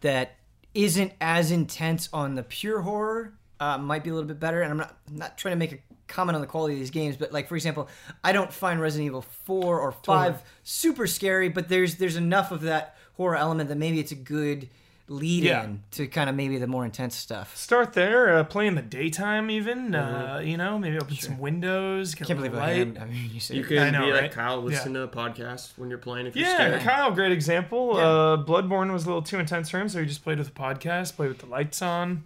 that 0.00 0.36
isn't 0.74 1.12
as 1.20 1.50
intense 1.50 2.08
on 2.12 2.34
the 2.34 2.42
pure 2.42 2.80
horror 2.82 3.34
uh, 3.60 3.78
might 3.78 4.04
be 4.04 4.10
a 4.10 4.14
little 4.14 4.28
bit 4.28 4.38
better? 4.40 4.60
And 4.62 4.70
I'm 4.70 4.78
not 4.78 4.96
I'm 5.08 5.16
not 5.16 5.38
trying 5.38 5.52
to 5.52 5.58
make 5.58 5.72
a 5.72 5.78
comment 6.06 6.34
on 6.36 6.40
the 6.40 6.46
quality 6.46 6.74
of 6.74 6.80
these 6.80 6.90
games, 6.90 7.16
but 7.16 7.32
like 7.32 7.48
for 7.48 7.56
example, 7.56 7.88
I 8.24 8.32
don't 8.32 8.52
find 8.52 8.80
Resident 8.80 9.06
Evil 9.06 9.22
four 9.22 9.80
or 9.80 9.92
five 9.92 10.42
super 10.62 11.06
scary, 11.06 11.48
but 11.48 11.68
there's 11.68 11.96
there's 11.96 12.16
enough 12.16 12.50
of 12.52 12.62
that 12.62 12.96
horror 13.14 13.36
element 13.36 13.68
that 13.68 13.76
maybe 13.78 13.98
it's 14.00 14.12
a 14.12 14.16
good 14.16 14.68
lead 15.10 15.42
Yeah. 15.44 15.64
in 15.64 15.82
to 15.92 16.06
kind 16.06 16.28
of 16.28 16.36
maybe 16.36 16.58
the 16.58 16.66
more 16.66 16.84
intense 16.84 17.16
stuff. 17.16 17.56
start 17.56 17.94
there, 17.94 18.36
uh, 18.36 18.44
play 18.44 18.66
in 18.66 18.74
the 18.74 18.82
daytime 18.82 19.50
even. 19.50 19.94
Uh, 19.94 20.40
you 20.44 20.56
know, 20.56 20.78
maybe 20.78 20.98
open 20.98 21.16
some 21.16 21.38
windows, 21.38 22.14
get 22.14 22.26
Mm-hmm. 22.26 22.26
Can't 22.28 22.38
a 22.38 22.42
believe 22.42 22.52
little 22.52 22.66
I 22.66 22.72
light. 22.84 22.86
had, 22.86 22.98
I 22.98 23.04
mean, 23.06 23.30
you 23.32 23.40
said 23.40 23.56
You 23.56 23.64
can 23.64 23.78
I 23.78 23.90
know, 23.90 24.04
be 24.06 24.12
like? 24.12 24.32
Kyle, 24.32 24.60
listen 24.62 24.92
to 24.94 25.02
a 25.02 25.08
podcast 25.08 25.72
when 25.78 25.88
you're 25.88 25.98
playing 25.98 26.26
if 26.26 26.36
you're 26.36 26.46
Yeah, 26.46 26.54
scared. 26.56 26.80
Kyle, 26.82 27.10
great 27.10 27.32
example. 27.32 27.96
Uh, 27.96 28.36
Bloodborne 28.44 28.92
was 28.92 29.04
a 29.04 29.06
little 29.06 29.22
too 29.22 29.38
intense 29.38 29.70
for 29.70 29.80
him, 29.80 29.88
so 29.88 30.00
he 30.00 30.06
just 30.06 30.22
played 30.22 30.38
with 30.38 30.52
the 30.54 30.60
podcast, 30.60 31.16
played 31.16 31.28
with 31.30 31.38
the 31.38 31.46
lights 31.46 31.80
on. 31.80 32.24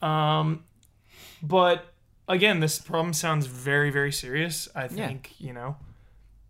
Um, 0.00 0.62
but 1.42 1.86
again, 2.28 2.60
this 2.60 2.78
problem 2.78 3.12
sounds 3.12 3.46
very, 3.46 3.90
very 3.90 4.12
serious. 4.12 4.68
I 4.74 4.86
think 4.88 5.32
you 5.38 5.52
know, 5.52 5.76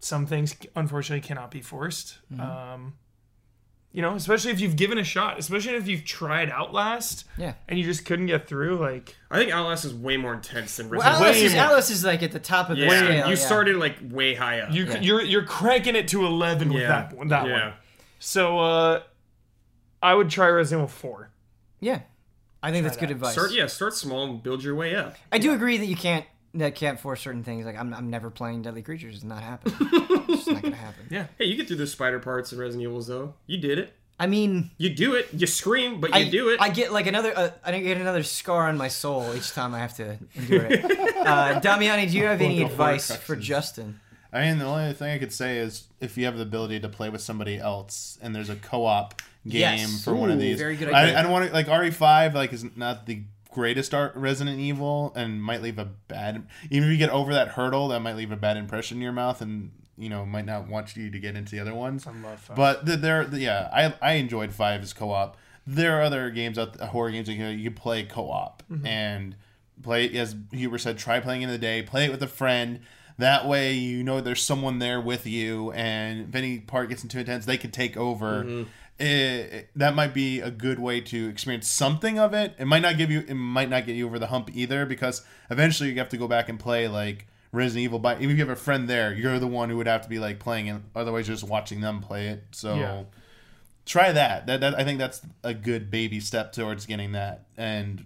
some 0.00 0.26
things 0.26 0.54
unfortunately 0.76 1.26
cannot 1.26 1.50
be 1.50 1.60
forced. 1.62 2.18
Mm-hmm. 2.32 2.40
Um, 2.40 2.94
you 3.92 4.02
know, 4.02 4.14
especially 4.14 4.50
if 4.52 4.60
you've 4.60 4.76
given 4.76 4.98
a 4.98 5.04
shot, 5.04 5.38
especially 5.38 5.74
if 5.74 5.88
you've 5.88 6.04
tried 6.04 6.50
Outlast 6.50 7.24
Yeah. 7.38 7.54
and 7.68 7.78
you 7.78 7.84
just 7.84 8.04
couldn't 8.04 8.26
get 8.26 8.46
through. 8.46 8.76
Like, 8.76 9.16
I 9.30 9.38
think 9.38 9.50
Outlast 9.50 9.84
is 9.86 9.94
way 9.94 10.16
more 10.18 10.34
intense 10.34 10.76
than 10.76 10.88
Well, 10.90 11.00
Resident 11.00 11.22
Alice 11.22 11.36
Evil. 11.38 11.46
is, 11.46 11.54
Alice 11.54 11.90
is 11.90 12.04
like 12.04 12.22
at 12.22 12.32
the 12.32 12.38
top 12.38 12.68
of 12.70 12.76
the 12.76 12.84
Yeah, 12.84 12.98
scale. 12.98 13.24
you 13.28 13.30
yeah. 13.30 13.34
started 13.34 13.76
like 13.76 13.96
way 14.02 14.34
high 14.34 14.60
up. 14.60 14.72
you, 14.72 14.84
Yeah. 14.84 15.00
you're 15.00 15.22
you're 15.22 15.44
cranking 15.44 15.96
it 15.96 16.06
to 16.08 16.24
eleven 16.26 16.72
with 16.72 16.82
that 16.86 17.14
one. 17.14 17.28
That 17.28 17.46
yeah. 17.46 17.64
one. 17.68 17.72
So, 18.18 18.58
uh, 18.58 19.00
I 20.02 20.14
would 20.14 20.28
try 20.30 20.48
Resident 20.48 20.80
Evil 20.84 20.88
Four. 20.88 21.30
Yeah, 21.80 22.00
I 22.62 22.70
think 22.72 22.84
that's 22.84 22.96
good 22.96 23.10
advice. 23.10 23.32
Start 23.32 23.52
yeah, 23.52 23.66
start 23.66 23.94
small 23.94 24.24
and 24.24 24.42
build 24.42 24.62
your 24.62 24.74
way 24.74 24.94
up. 24.94 25.16
I 25.32 25.38
do 25.38 25.52
agree 25.52 25.76
that 25.78 25.86
you 25.86 25.96
can't 25.96 26.24
that 26.54 26.74
can't 26.74 26.98
force 26.98 27.20
certain 27.20 27.44
things. 27.44 27.66
Like 27.66 27.78
I'm, 27.78 27.92
I'm 27.94 28.10
never 28.10 28.30
playing 28.30 28.62
Deadly 28.62 28.82
Creatures. 28.82 29.16
It's 29.16 29.24
not 29.24 29.42
happening. 29.42 29.76
it's 30.28 30.44
just 30.44 30.50
not 30.50 30.62
gonna 30.62 30.76
happen. 30.76 31.06
Yeah. 31.10 31.26
Hey, 31.38 31.46
you 31.46 31.56
get 31.56 31.66
through 31.68 31.76
the 31.76 31.86
spider 31.86 32.18
parts 32.18 32.52
in 32.52 32.58
Resident 32.58 32.82
Evils 32.82 33.06
though. 33.06 33.34
You 33.46 33.58
did 33.58 33.78
it. 33.78 33.94
I 34.20 34.26
mean, 34.26 34.72
You 34.78 34.90
do 34.90 35.14
it. 35.14 35.28
You 35.32 35.46
scream, 35.46 36.00
but 36.00 36.10
you 36.10 36.16
I 36.16 36.28
do 36.28 36.48
it. 36.48 36.60
I 36.60 36.70
get 36.70 36.92
like 36.92 37.06
another. 37.06 37.32
Uh, 37.36 37.50
I 37.64 37.78
get 37.78 37.98
another 37.98 38.24
scar 38.24 38.68
on 38.68 38.76
my 38.76 38.88
soul 38.88 39.32
each 39.36 39.52
time 39.52 39.74
I 39.74 39.78
have 39.78 39.94
to 39.98 40.18
endure 40.34 40.66
it. 40.66 40.84
uh, 41.18 41.60
Damiani, 41.60 42.10
do 42.10 42.16
you 42.18 42.24
have 42.24 42.40
any 42.40 42.62
advice 42.62 43.14
for 43.14 43.36
Justin? 43.36 44.00
I 44.32 44.42
mean, 44.42 44.58
the 44.58 44.64
only 44.66 44.92
thing 44.92 45.14
I 45.14 45.18
could 45.18 45.32
say 45.32 45.58
is 45.58 45.84
if 46.00 46.18
you 46.18 46.24
have 46.26 46.36
the 46.36 46.42
ability 46.42 46.80
to 46.80 46.88
play 46.88 47.08
with 47.08 47.20
somebody 47.22 47.58
else 47.58 48.18
and 48.20 48.34
there's 48.34 48.50
a 48.50 48.56
co-op 48.56 49.22
game 49.46 49.60
Yes. 49.78 50.04
for 50.04 50.14
one 50.14 50.30
of 50.30 50.36
Ooh, 50.36 50.40
these. 50.40 50.58
very 50.58 50.76
good 50.76 50.92
I. 50.92 51.18
I 51.18 51.22
don't 51.22 51.30
want 51.32 51.46
to 51.46 51.52
like 51.52 51.66
RE5 51.66 52.34
like 52.34 52.52
is 52.52 52.64
not 52.76 53.06
the 53.06 53.22
greatest 53.50 53.94
art 53.94 54.14
Resident 54.14 54.58
Evil 54.58 55.12
and 55.16 55.42
might 55.42 55.62
leave 55.62 55.78
a 55.78 55.84
bad 55.84 56.46
even 56.70 56.88
if 56.88 56.92
you 56.92 56.98
get 56.98 57.10
over 57.10 57.32
that 57.32 57.48
hurdle 57.48 57.88
that 57.88 58.00
might 58.00 58.16
leave 58.16 58.30
a 58.30 58.36
bad 58.36 58.56
impression 58.56 58.98
in 58.98 59.02
your 59.02 59.12
mouth 59.12 59.40
and 59.40 59.70
you 59.98 60.08
know 60.08 60.24
might 60.24 60.46
not 60.46 60.68
want 60.68 60.96
you 60.96 61.10
to 61.10 61.18
get 61.18 61.36
into 61.36 61.50
the 61.56 61.60
other 61.60 61.74
ones. 61.74 62.06
love 62.22 62.40
five. 62.40 62.56
But 62.56 62.86
the, 62.86 62.96
there, 62.96 63.24
the, 63.24 63.40
yeah, 63.40 63.68
I 63.72 63.94
I 64.00 64.12
enjoyed 64.14 64.52
five 64.52 64.82
as 64.82 64.92
co-op. 64.92 65.36
There 65.66 65.98
are 65.98 66.02
other 66.02 66.30
games 66.30 66.58
out, 66.58 66.76
horror 66.80 67.10
games 67.10 67.26
that 67.26 67.34
you, 67.34 67.42
know, 67.42 67.50
you 67.50 67.64
can 67.64 67.74
play 67.74 68.04
co-op 68.04 68.62
mm-hmm. 68.70 68.86
and 68.86 69.36
play 69.82 70.08
as 70.16 70.34
Huber 70.52 70.78
said. 70.78 70.96
Try 70.96 71.20
playing 71.20 71.42
in 71.42 71.50
the 71.50 71.58
day. 71.58 71.82
Play 71.82 72.06
it 72.06 72.10
with 72.10 72.22
a 72.22 72.28
friend. 72.28 72.80
That 73.18 73.48
way, 73.48 73.72
you 73.72 74.04
know 74.04 74.20
there's 74.20 74.44
someone 74.44 74.78
there 74.78 75.00
with 75.00 75.26
you, 75.26 75.72
and 75.72 76.28
if 76.28 76.34
any 76.36 76.60
part 76.60 76.88
gets 76.88 77.02
too 77.02 77.18
intense, 77.18 77.44
they 77.44 77.58
can 77.58 77.72
take 77.72 77.96
over. 77.96 78.44
It- 78.48 78.66
it- 78.98 79.70
that 79.76 79.94
might 79.94 80.12
be 80.14 80.40
a 80.40 80.50
good 80.50 80.78
way 80.78 81.00
to 81.02 81.28
experience 81.28 81.68
something 81.68 82.18
of 82.18 82.34
it. 82.34 82.54
It 82.58 82.66
might 82.66 82.82
not 82.82 82.96
give 82.98 83.10
you, 83.10 83.20
it 83.26 83.34
might 83.34 83.68
not 83.70 83.86
get 83.86 83.94
you 83.96 84.06
over 84.06 84.18
the 84.18 84.26
hump 84.28 84.50
either, 84.54 84.84
because 84.86 85.22
eventually 85.50 85.90
you 85.90 85.98
have 85.98 86.08
to 86.10 86.16
go 86.16 86.26
back 86.28 86.48
and 86.48 86.58
play 86.58 86.88
like 86.88 87.26
Resident 87.52 87.84
Evil. 87.84 87.98
But 87.98 88.20
if 88.20 88.28
you 88.28 88.36
have 88.36 88.48
a 88.50 88.56
friend 88.56 88.88
there, 88.88 89.12
you're 89.14 89.38
the 89.38 89.46
one 89.46 89.70
who 89.70 89.76
would 89.76 89.86
have 89.86 90.02
to 90.02 90.08
be 90.08 90.18
like 90.18 90.38
playing 90.38 90.66
it. 90.66 90.82
Otherwise, 90.96 91.28
you're 91.28 91.36
just 91.36 91.48
watching 91.48 91.80
them 91.80 92.00
play 92.00 92.28
it. 92.28 92.44
So 92.50 92.74
Yeah. 92.74 93.02
try 93.86 94.12
that. 94.12 94.46
That, 94.46 94.60
that 94.60 94.78
I 94.78 94.84
think 94.84 94.98
that's 94.98 95.22
a 95.44 95.54
good 95.54 95.90
baby 95.90 96.20
step 96.20 96.52
towards 96.52 96.84
getting 96.84 97.12
that, 97.12 97.46
and 97.56 98.04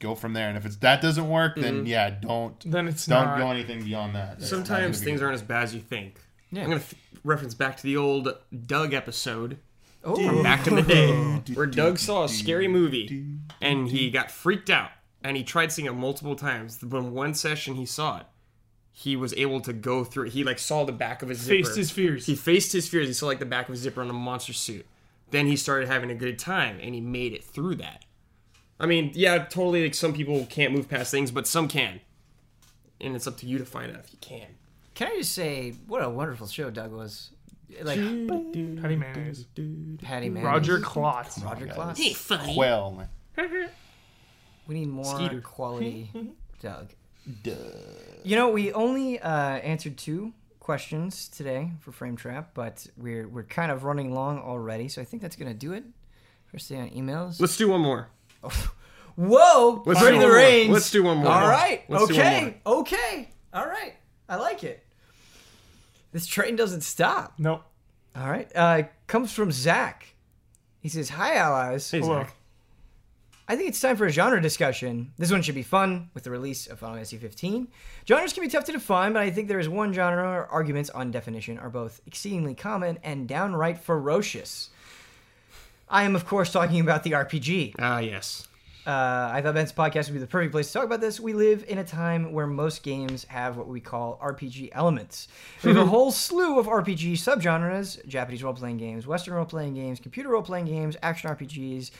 go 0.00 0.14
from 0.16 0.32
there. 0.32 0.48
And 0.48 0.58
if 0.58 0.66
it's 0.66 0.76
that 0.78 1.00
doesn't 1.00 1.28
work, 1.30 1.54
then 1.56 1.76
mm-hmm. 1.78 1.86
yeah, 1.86 2.10
don't 2.10 2.58
Then 2.70 2.88
it's 2.88 3.06
don't 3.06 3.24
not. 3.24 3.38
go 3.38 3.50
anything 3.52 3.84
beyond 3.84 4.16
that. 4.16 4.40
That's 4.40 4.50
Sometimes 4.50 5.00
things 5.00 5.20
good. 5.20 5.26
aren't 5.26 5.36
as 5.36 5.42
bad 5.42 5.62
as 5.62 5.74
you 5.74 5.80
think. 5.80 6.16
Yeah. 6.50 6.64
I'm 6.64 6.68
gonna 6.70 6.80
th- 6.80 7.00
reference 7.24 7.54
back 7.54 7.76
to 7.78 7.82
the 7.84 7.96
old 7.96 8.28
Doug 8.66 8.92
episode 8.92 9.58
Oh, 10.04 10.16
from 10.16 10.42
back 10.42 10.66
in 10.66 10.74
the 10.74 10.82
day, 10.82 11.12
where 11.54 11.66
Doug 11.66 11.98
saw 11.98 12.24
a 12.24 12.28
scary 12.28 12.66
movie 12.68 13.26
and 13.60 13.88
he 13.88 14.10
got 14.10 14.30
freaked 14.30 14.68
out 14.70 14.90
and 15.22 15.36
he 15.36 15.44
tried 15.44 15.70
seeing 15.70 15.86
it 15.86 15.92
multiple 15.92 16.34
times. 16.34 16.78
But 16.82 16.96
in 16.98 17.12
one 17.12 17.34
session 17.34 17.74
he 17.76 17.86
saw 17.86 18.18
it, 18.18 18.26
he 18.90 19.14
was 19.16 19.32
able 19.34 19.60
to 19.60 19.72
go 19.72 20.02
through. 20.04 20.26
it. 20.26 20.32
He 20.32 20.42
like 20.44 20.58
saw 20.58 20.84
the 20.84 20.92
back 20.92 21.22
of 21.22 21.28
his 21.28 21.38
zipper. 21.40 21.64
Faced 21.64 21.76
his 21.76 21.90
fears. 21.90 22.26
He 22.26 22.34
faced 22.34 22.72
his 22.72 22.88
fears. 22.88 23.06
He 23.06 23.14
saw 23.14 23.26
like 23.26 23.38
the 23.38 23.46
back 23.46 23.68
of 23.68 23.72
his 23.72 23.82
zipper 23.82 24.00
on 24.00 24.10
a 24.10 24.12
monster 24.14 24.52
suit. 24.52 24.86
Then 25.30 25.46
he 25.46 25.56
started 25.56 25.88
having 25.88 26.10
a 26.10 26.14
good 26.14 26.38
time 26.38 26.78
and 26.82 26.94
he 26.94 27.00
made 27.00 27.32
it 27.32 27.44
through 27.44 27.76
that. 27.76 28.04
I 28.80 28.86
mean, 28.86 29.12
yeah, 29.14 29.38
totally. 29.44 29.84
Like 29.84 29.94
some 29.94 30.12
people 30.12 30.44
can't 30.46 30.72
move 30.72 30.88
past 30.88 31.10
things, 31.12 31.30
but 31.30 31.46
some 31.46 31.68
can, 31.68 32.00
and 33.00 33.14
it's 33.14 33.26
up 33.28 33.36
to 33.38 33.46
you 33.46 33.56
to 33.58 33.64
find 33.64 33.92
out 33.92 34.00
if 34.04 34.12
you 34.12 34.18
can. 34.20 34.48
can 34.96 35.12
I 35.12 35.16
just 35.18 35.32
say 35.32 35.74
what 35.86 36.02
a 36.02 36.10
wonderful 36.10 36.48
show 36.48 36.68
Doug 36.70 36.90
was? 36.92 37.30
Like 37.82 37.98
Patti 37.98 38.96
Mayonnaise. 38.96 39.46
Patty 40.02 40.28
Man, 40.28 40.44
Roger 40.44 40.80
Klotz. 40.80 41.38
Roger 41.42 41.66
Klotz. 41.66 41.98
Hey, 41.98 42.12
funny. 42.12 42.54
Well, 42.56 43.08
We 44.66 44.74
need 44.74 44.88
more 44.88 45.04
Skeeter. 45.04 45.40
quality 45.40 46.10
Doug. 46.60 46.90
duh. 47.42 47.52
You 48.24 48.36
know, 48.36 48.50
we 48.50 48.72
only 48.72 49.18
uh, 49.20 49.30
answered 49.58 49.96
two 49.98 50.32
questions 50.60 51.28
today 51.28 51.72
for 51.80 51.90
Frame 51.92 52.16
Trap, 52.16 52.50
but 52.54 52.86
we're 52.96 53.26
we're 53.28 53.42
kind 53.42 53.72
of 53.72 53.84
running 53.84 54.12
long 54.14 54.38
already, 54.38 54.88
so 54.88 55.00
I 55.02 55.04
think 55.04 55.22
that's 55.22 55.36
gonna 55.36 55.54
do 55.54 55.72
it. 55.72 55.84
First 56.46 56.68
day 56.68 56.76
on 56.78 56.90
emails. 56.90 57.40
Let's 57.40 57.56
do 57.56 57.68
one 57.68 57.80
more. 57.80 58.08
Whoa! 59.16 59.82
Let's 59.84 60.00
bring 60.00 60.20
the 60.20 60.26
one 60.26 60.34
reins. 60.34 60.70
Let's 60.70 60.90
do 60.90 61.02
one 61.02 61.18
more. 61.18 61.28
All 61.32 61.48
right. 61.48 61.82
Let's 61.88 62.04
okay. 62.04 62.60
Okay. 62.64 63.30
All 63.52 63.66
right. 63.66 63.94
I 64.28 64.36
like 64.36 64.64
it. 64.64 64.81
This 66.12 66.26
train 66.26 66.56
doesn't 66.56 66.82
stop. 66.82 67.34
Nope. 67.38 67.62
All 68.14 68.28
right. 68.28 68.50
Uh, 68.54 68.82
comes 69.06 69.32
from 69.32 69.50
Zach. 69.50 70.14
He 70.80 70.88
says, 70.88 71.08
"Hi, 71.10 71.34
allies. 71.36 71.90
Hey, 71.90 72.00
Hello. 72.00 72.20
Zach. 72.20 72.34
I 73.48 73.56
think 73.56 73.68
it's 73.68 73.80
time 73.80 73.96
for 73.96 74.06
a 74.06 74.10
genre 74.10 74.40
discussion. 74.40 75.12
This 75.18 75.30
one 75.32 75.42
should 75.42 75.54
be 75.56 75.62
fun 75.62 76.10
with 76.14 76.24
the 76.24 76.30
release 76.30 76.66
of 76.68 76.78
Final 76.78 76.94
Fantasy 76.96 77.18
15. 77.18 77.68
Genres 78.06 78.32
can 78.32 78.42
be 78.42 78.48
tough 78.48 78.64
to 78.64 78.72
define, 78.72 79.12
but 79.12 79.22
I 79.22 79.30
think 79.30 79.48
there 79.48 79.58
is 79.58 79.68
one 79.68 79.92
genre 79.92 80.22
where 80.22 80.46
arguments 80.46 80.90
on 80.90 81.10
definition 81.10 81.58
are 81.58 81.68
both 81.68 82.00
exceedingly 82.06 82.54
common 82.54 82.98
and 83.02 83.28
downright 83.28 83.78
ferocious. 83.78 84.70
I 85.88 86.04
am, 86.04 86.14
of 86.16 86.24
course, 86.24 86.50
talking 86.52 86.80
about 86.80 87.02
the 87.02 87.12
RPG. 87.12 87.74
Ah, 87.78 87.98
yes. 87.98 88.46
Uh, 88.84 89.30
I 89.32 89.40
thought 89.42 89.54
Ben's 89.54 89.72
podcast 89.72 90.06
would 90.06 90.14
be 90.14 90.18
the 90.18 90.26
perfect 90.26 90.50
place 90.50 90.66
to 90.68 90.72
talk 90.72 90.84
about 90.84 91.00
this. 91.00 91.20
We 91.20 91.34
live 91.34 91.64
in 91.68 91.78
a 91.78 91.84
time 91.84 92.32
where 92.32 92.48
most 92.48 92.82
games 92.82 93.24
have 93.26 93.56
what 93.56 93.68
we 93.68 93.80
call 93.80 94.18
RPG 94.20 94.70
elements. 94.72 95.28
We 95.62 95.72
have 95.72 95.86
a 95.86 95.86
whole 95.90 96.10
slew 96.10 96.58
of 96.58 96.66
RPG 96.66 97.12
subgenres 97.12 98.04
Japanese 98.08 98.42
role 98.42 98.54
playing 98.54 98.78
games, 98.78 99.06
Western 99.06 99.34
role 99.34 99.44
playing 99.44 99.74
games, 99.74 100.00
computer 100.00 100.30
role 100.30 100.42
playing 100.42 100.66
games, 100.66 100.96
action 101.00 101.30
RPGs, 101.30 101.92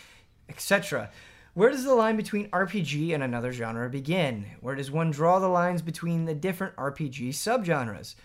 etc. 0.48 1.10
Where 1.54 1.70
does 1.70 1.84
the 1.84 1.94
line 1.94 2.16
between 2.16 2.48
RPG 2.50 3.14
and 3.14 3.22
another 3.22 3.52
genre 3.52 3.88
begin? 3.88 4.46
Where 4.60 4.74
does 4.74 4.90
one 4.90 5.12
draw 5.12 5.38
the 5.38 5.48
lines 5.48 5.82
between 5.82 6.24
the 6.24 6.34
different 6.34 6.74
RPG 6.74 7.28
subgenres? 7.28 8.16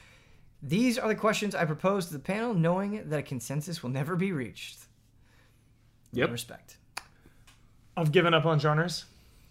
These 0.63 0.97
are 0.97 1.07
the 1.07 1.15
questions 1.15 1.53
I 1.53 1.65
propose 1.65 2.07
to 2.07 2.13
the 2.13 2.19
panel, 2.19 2.55
knowing 2.55 3.07
that 3.09 3.19
a 3.19 3.23
consensus 3.23 3.83
will 3.83 3.91
never 3.91 4.15
be 4.15 4.31
reached. 4.31 4.79
Yep. 6.13 6.31
Respect. 6.31 6.76
I've 7.97 8.11
given 8.11 8.33
up 8.33 8.45
on 8.45 8.59
genres. 8.59 9.05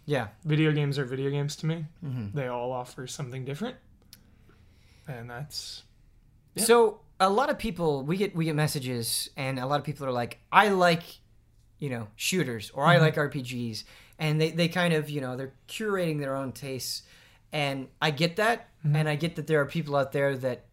Yeah. 0.07 0.29
Video 0.45 0.71
games 0.73 0.99
are 0.99 1.05
video 1.05 1.31
games 1.31 1.57
to 1.57 1.67
me. 1.67 1.85
Mm-hmm. 2.05 2.37
They 2.37 2.47
all 2.47 2.73
offer 2.73 3.07
something 3.09 3.45
different, 3.45 3.77
and 5.09 5.29
that's 5.29 5.83
Yeah. 6.55 6.65
So 6.65 7.01
a 7.19 7.29
lot 7.29 7.51
of 7.51 7.59
people 7.59 8.03
we 8.03 8.17
get 8.17 8.35
we 8.35 8.45
get 8.45 8.55
messages 8.55 9.31
and 9.37 9.59
a 9.59 9.67
lot 9.67 9.81
of 9.81 9.85
people 9.85 10.07
are 10.07 10.13
like, 10.13 10.39
I 10.53 10.69
like, 10.69 11.03
you 11.79 11.91
know, 11.91 12.09
shooters 12.17 12.71
or 12.71 12.85
I 12.85 12.95
mm-hmm. 12.95 13.05
like 13.05 13.17
RPGs. 13.17 13.85
And 14.19 14.41
they, 14.41 14.51
they 14.51 14.69
kind 14.69 14.95
of, 14.95 15.11
you 15.11 15.21
know, 15.21 15.37
they're 15.37 15.53
curating 15.69 16.21
their 16.21 16.37
own 16.37 16.53
tastes. 16.53 17.03
And 17.53 17.89
I 18.01 18.11
get 18.11 18.37
that. 18.37 18.69
Mm-hmm. 18.85 18.97
And 18.97 19.09
I 19.09 19.17
get 19.17 19.37
that 19.37 19.47
there 19.47 19.61
are 19.61 19.67
people 19.67 19.95
out 19.97 20.13
there 20.13 20.37
that 20.39 20.65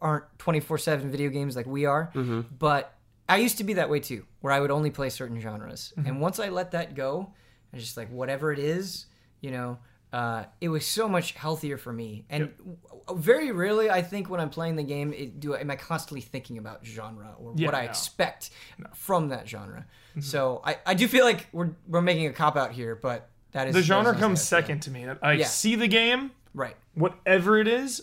aren't 0.00 0.24
24 0.38 0.78
7 0.78 1.10
video 1.10 1.30
games 1.30 1.56
like 1.56 1.66
we 1.66 1.86
are. 1.86 2.10
Mm-hmm. 2.14 2.42
But 2.58 2.95
I 3.28 3.38
used 3.38 3.58
to 3.58 3.64
be 3.64 3.74
that 3.74 3.90
way 3.90 4.00
too, 4.00 4.24
where 4.40 4.52
I 4.52 4.60
would 4.60 4.70
only 4.70 4.90
play 4.90 5.10
certain 5.10 5.40
genres. 5.40 5.92
And 5.96 6.20
once 6.20 6.38
I 6.38 6.48
let 6.48 6.70
that 6.72 6.94
go, 6.94 7.32
I 7.72 7.78
just 7.78 7.96
like 7.96 8.08
whatever 8.10 8.52
it 8.52 8.58
is, 8.58 9.06
you 9.40 9.50
know, 9.50 9.78
uh, 10.12 10.44
it 10.60 10.68
was 10.68 10.86
so 10.86 11.08
much 11.08 11.32
healthier 11.32 11.76
for 11.76 11.92
me. 11.92 12.24
And 12.30 12.52
w- 12.56 12.76
very 13.20 13.50
rarely, 13.50 13.90
I 13.90 14.00
think, 14.02 14.30
when 14.30 14.40
I'm 14.40 14.48
playing 14.50 14.76
the 14.76 14.84
game, 14.84 15.12
it, 15.12 15.40
do 15.40 15.54
am 15.56 15.70
I 15.70 15.76
constantly 15.76 16.20
thinking 16.20 16.58
about 16.58 16.86
genre 16.86 17.34
or 17.38 17.52
Yeah, 17.56 17.66
what 17.66 17.74
I 17.74 17.84
no. 17.84 17.90
expect 17.90 18.50
from 18.94 19.28
that 19.30 19.48
genre. 19.48 19.84
So 20.20 20.62
I, 20.64 20.78
I 20.86 20.94
do 20.94 21.06
feel 21.08 21.24
like 21.24 21.48
we're 21.52 21.72
we're 21.88 22.00
making 22.00 22.26
a 22.26 22.32
cop 22.32 22.56
out 22.56 22.72
here, 22.72 22.94
but 22.94 23.28
that 23.52 23.66
is 23.68 23.74
the 23.74 23.82
genre 23.82 24.12
comes 24.14 24.20
how 24.22 24.26
I 24.26 24.28
feel. 24.30 24.36
second 24.66 24.80
to 24.82 24.90
me. 24.90 25.06
I 25.20 25.32
Yeah. 25.32 25.46
see 25.46 25.74
the 25.74 25.88
game, 25.88 26.30
Right. 26.54 26.76
whatever 26.94 27.58
it 27.58 27.68
is. 27.68 28.02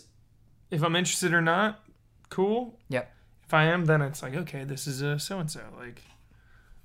If 0.70 0.82
I'm 0.84 0.94
interested 0.94 1.32
or 1.32 1.40
not, 1.42 1.80
cool. 2.28 2.78
Yep. 2.88 3.12
If 3.54 3.58
I 3.58 3.64
am, 3.66 3.84
then 3.84 4.02
it's 4.02 4.20
like 4.20 4.34
okay, 4.34 4.64
this 4.64 4.88
is 4.88 5.00
a 5.00 5.16
so 5.20 5.38
and 5.38 5.48
so. 5.48 5.60
Like, 5.78 6.02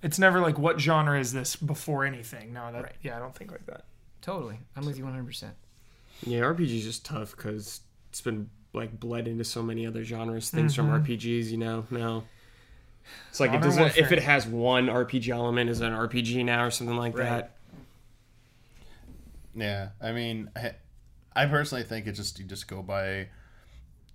it's 0.04 0.20
never 0.20 0.40
like 0.40 0.60
what 0.60 0.80
genre 0.80 1.20
is 1.20 1.34
this 1.34 1.56
before 1.56 2.06
anything. 2.06 2.54
No, 2.54 2.72
that 2.72 2.84
Right. 2.84 2.96
yeah, 3.02 3.16
I 3.16 3.20
don't 3.20 3.34
think 3.34 3.52
like 3.52 3.66
that. 3.66 3.86
Totally. 4.22 4.60
I'm 4.76 4.86
with 4.86 4.96
you 4.96 5.04
100. 5.04 5.26
percent 5.26 5.56
Yeah, 6.22 6.42
RPG 6.42 6.78
is 6.78 6.84
just 6.84 7.04
tough 7.04 7.36
because 7.36 7.82
it's 8.12 8.22
been 8.22 8.52
like 8.74 9.00
bled 9.00 9.28
into 9.28 9.44
so 9.46 9.64
many 9.64 9.88
other 9.88 10.04
genres. 10.04 10.52
Things 10.52 10.76
from 10.76 10.90
mm-hmm. 10.92 11.12
RPGs, 11.12 11.50
you 11.50 11.58
know. 11.58 11.88
Now 11.90 12.26
it's 13.32 13.40
like 13.40 13.52
it 13.52 13.64
doesn't. 13.64 13.98
If 13.98 14.12
it 14.12 14.22
has 14.22 14.46
one 14.46 14.90
RPG 14.90 15.30
element, 15.30 15.72
is 15.72 15.82
it 15.82 15.88
an 15.88 15.94
RPG 15.94 16.46
now 16.46 16.66
or 16.66 16.70
something 16.70 16.98
like 16.98 17.18
Right. 17.18 17.30
that? 17.30 17.56
Yeah, 19.56 19.90
I 20.00 20.12
mean, 20.12 20.52
I, 20.56 20.74
I 21.36 21.48
personally 21.48 21.84
think 21.84 22.06
it 22.06 22.12
just 22.12 22.38
you 22.38 22.46
just 22.46 22.68
go 22.68 22.84
by 22.84 23.30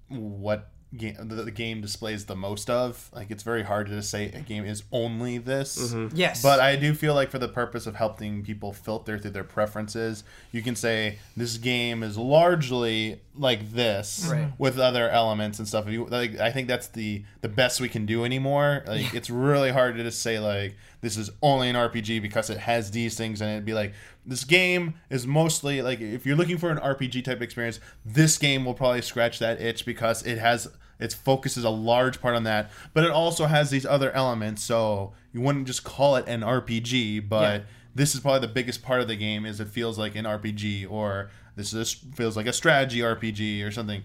what 0.09 0.71
game 0.97 1.17
the, 1.19 1.37
the 1.43 1.51
game 1.51 1.81
displays 1.81 2.25
the 2.27 2.37
most 2.37 2.71
of. 2.71 3.11
Like 3.15 3.31
it's 3.31 3.43
very 3.43 3.63
hard 3.63 3.89
to 3.89 4.03
say 4.03 4.27
a 4.33 4.41
game 4.41 4.65
is 4.65 4.83
only 4.93 5.39
this. 5.39 5.93
Mm-hmm. 5.93 6.17
Yes. 6.17 6.43
But 6.43 6.61
I 6.61 6.77
do 6.77 6.95
feel 6.95 7.15
like 7.15 7.31
for 7.31 7.39
the 7.39 7.49
purpose 7.49 7.87
of 7.87 7.97
helping 7.97 8.43
people 8.45 8.73
filter 8.73 9.19
through 9.19 9.33
their 9.33 9.45
preferences, 9.45 10.25
you 10.53 10.63
can 10.63 10.77
say 10.77 11.19
this 11.37 11.57
game 11.57 12.03
is 12.03 12.17
largely 12.17 13.21
like 13.37 13.73
this 13.73 14.29
Right. 14.31 14.49
with 14.59 14.79
other 14.79 15.09
elements 15.11 15.59
and 15.59 15.67
stuff. 15.67 15.87
If 15.87 15.93
You, 15.93 16.07
like, 16.07 16.39
I 16.39 16.51
think 16.53 16.69
that's 16.69 16.89
the 16.89 17.25
the 17.41 17.49
best 17.49 17.81
we 17.81 17.89
can 17.89 18.07
do 18.07 18.25
anymore. 18.25 18.83
Like 18.87 19.13
it's 19.15 19.31
really 19.31 19.71
hard 19.71 19.97
to 19.97 20.03
just 20.03 20.23
say 20.23 20.39
like 20.39 20.77
this 21.01 21.17
is 21.17 21.31
only 21.43 21.69
an 21.69 21.77
RPG 21.77 22.23
because 22.23 22.49
it 22.49 22.59
has 22.59 22.91
these 22.91 23.17
things 23.17 23.41
and 23.43 23.51
it'd 23.51 23.65
be 23.65 23.75
like 23.75 23.93
this 24.25 24.45
game 24.45 24.95
is 25.11 25.27
mostly 25.27 25.83
like 25.83 26.01
if 26.01 26.25
you're 26.25 26.37
looking 26.37 26.57
for 26.57 26.71
an 26.71 26.79
RPG 26.79 27.25
type 27.25 27.43
experience, 27.43 27.81
this 28.05 28.39
game 28.39 28.65
will 28.65 28.73
probably 28.75 29.03
scratch 29.03 29.39
that 29.41 29.61
itch 29.61 29.85
because 29.85 30.23
it 30.25 30.39
has 30.39 30.69
its 31.05 31.15
focuses 31.15 31.65
a 31.65 31.71
large 31.71 32.21
part 32.21 32.35
on 32.35 32.45
that, 32.45 32.71
but 32.95 33.05
it 33.05 33.11
also 33.11 33.47
has 33.47 33.71
these 33.71 33.85
other 33.87 34.11
elements. 34.13 34.63
So 34.63 35.13
you 35.33 35.41
wouldn't 35.41 35.67
just 35.67 35.85
call 35.85 36.17
it 36.17 36.27
an 36.27 36.41
RPG, 36.41 37.29
but 37.29 37.61
Yeah. 37.61 37.67
this 37.95 38.15
is 38.15 38.21
probably 38.21 38.41
the 38.41 38.53
biggest 38.53 38.83
part 38.83 39.01
of 39.01 39.09
the 39.09 39.17
game 39.17 39.45
is 39.47 39.61
it 39.61 39.69
feels 39.69 39.99
like 39.99 40.17
an 40.17 40.25
RPG 40.25 40.87
or 40.91 41.31
this 41.57 41.73
is 41.73 41.93
feels 42.15 42.37
like 42.37 42.47
a 42.47 42.53
strategy 42.53 43.01
RPG 43.01 43.63
or 43.65 43.71
something. 43.71 44.03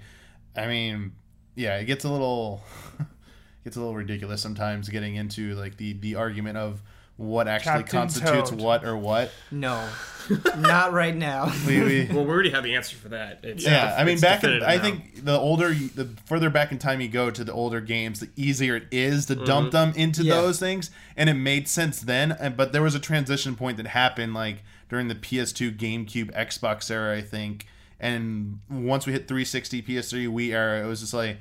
I 0.55 0.67
mean, 0.67 1.13
yeah, 1.55 1.77
it 1.77 1.85
gets 1.85 2.03
a 2.05 2.09
little 2.09 2.61
gets 3.63 3.75
a 3.75 3.79
little 3.79 3.95
ridiculous 3.95 4.41
sometimes 4.41 4.89
getting 4.89 5.15
into 5.15 5.55
like 5.55 5.77
the 5.77 5.93
the 5.93 6.15
argument 6.15 6.57
of 6.57 6.81
what 7.19 7.49
actually 7.49 7.83
Captain 7.83 7.99
constitutes 7.99 8.49
Toad. 8.49 8.61
what 8.61 8.85
or 8.85 8.95
what. 8.95 9.29
no, 9.51 9.87
not 10.57 10.93
right 10.93 11.15
now. 11.15 11.51
We, 11.67 11.81
we, 11.81 12.05
Well, 12.13 12.23
we 12.23 12.31
already 12.31 12.51
have 12.51 12.63
the 12.63 12.75
answer 12.77 12.95
for 12.95 13.09
that. 13.09 13.41
It's 13.43 13.65
yeah, 13.65 13.93
I 13.97 14.05
mean, 14.05 14.13
it's 14.13 14.21
back 14.21 14.41
in, 14.43 14.51
definitive 14.51 14.67
I 14.69 14.75
now. 14.77 14.81
think 14.81 15.25
the 15.25 15.37
older, 15.37 15.71
you- 15.73 15.89
the 15.89 16.07
further 16.25 16.49
back 16.49 16.71
in 16.71 16.77
time 16.79 17.01
you 17.01 17.09
go 17.09 17.29
to 17.29 17.43
the 17.43 17.51
older 17.51 17.81
games, 17.81 18.21
the 18.21 18.29
easier 18.37 18.77
it 18.77 18.87
is 18.91 19.25
to 19.25 19.35
dump 19.35 19.73
mm-hmm. 19.73 19.91
them 19.91 19.93
into 19.97 20.23
Yeah. 20.23 20.35
those 20.35 20.59
things, 20.59 20.91
and 21.17 21.29
it 21.29 21.33
made 21.33 21.67
sense 21.67 21.99
then. 21.99 22.31
and- 22.31 22.55
But 22.55 22.71
there 22.71 22.81
was 22.81 22.95
a 22.95 22.99
transition 22.99 23.55
point 23.55 23.75
that 23.77 23.87
happened 23.87 24.33
like 24.33 24.63
during 24.87 25.09
the 25.09 25.15
PS2, 25.15 25.75
GameCube, 25.77 26.33
Xbox 26.33 26.89
era, 26.89 27.17
I 27.17 27.21
think. 27.21 27.67
And 27.99 28.59
once 28.69 29.05
we 29.05 29.11
hit 29.11 29.27
360, 29.27 29.81
PS3, 29.81 30.27
Wii 30.27 30.53
era, 30.53 30.81
it 30.81 30.87
was 30.87 31.01
just 31.01 31.13
like 31.13 31.37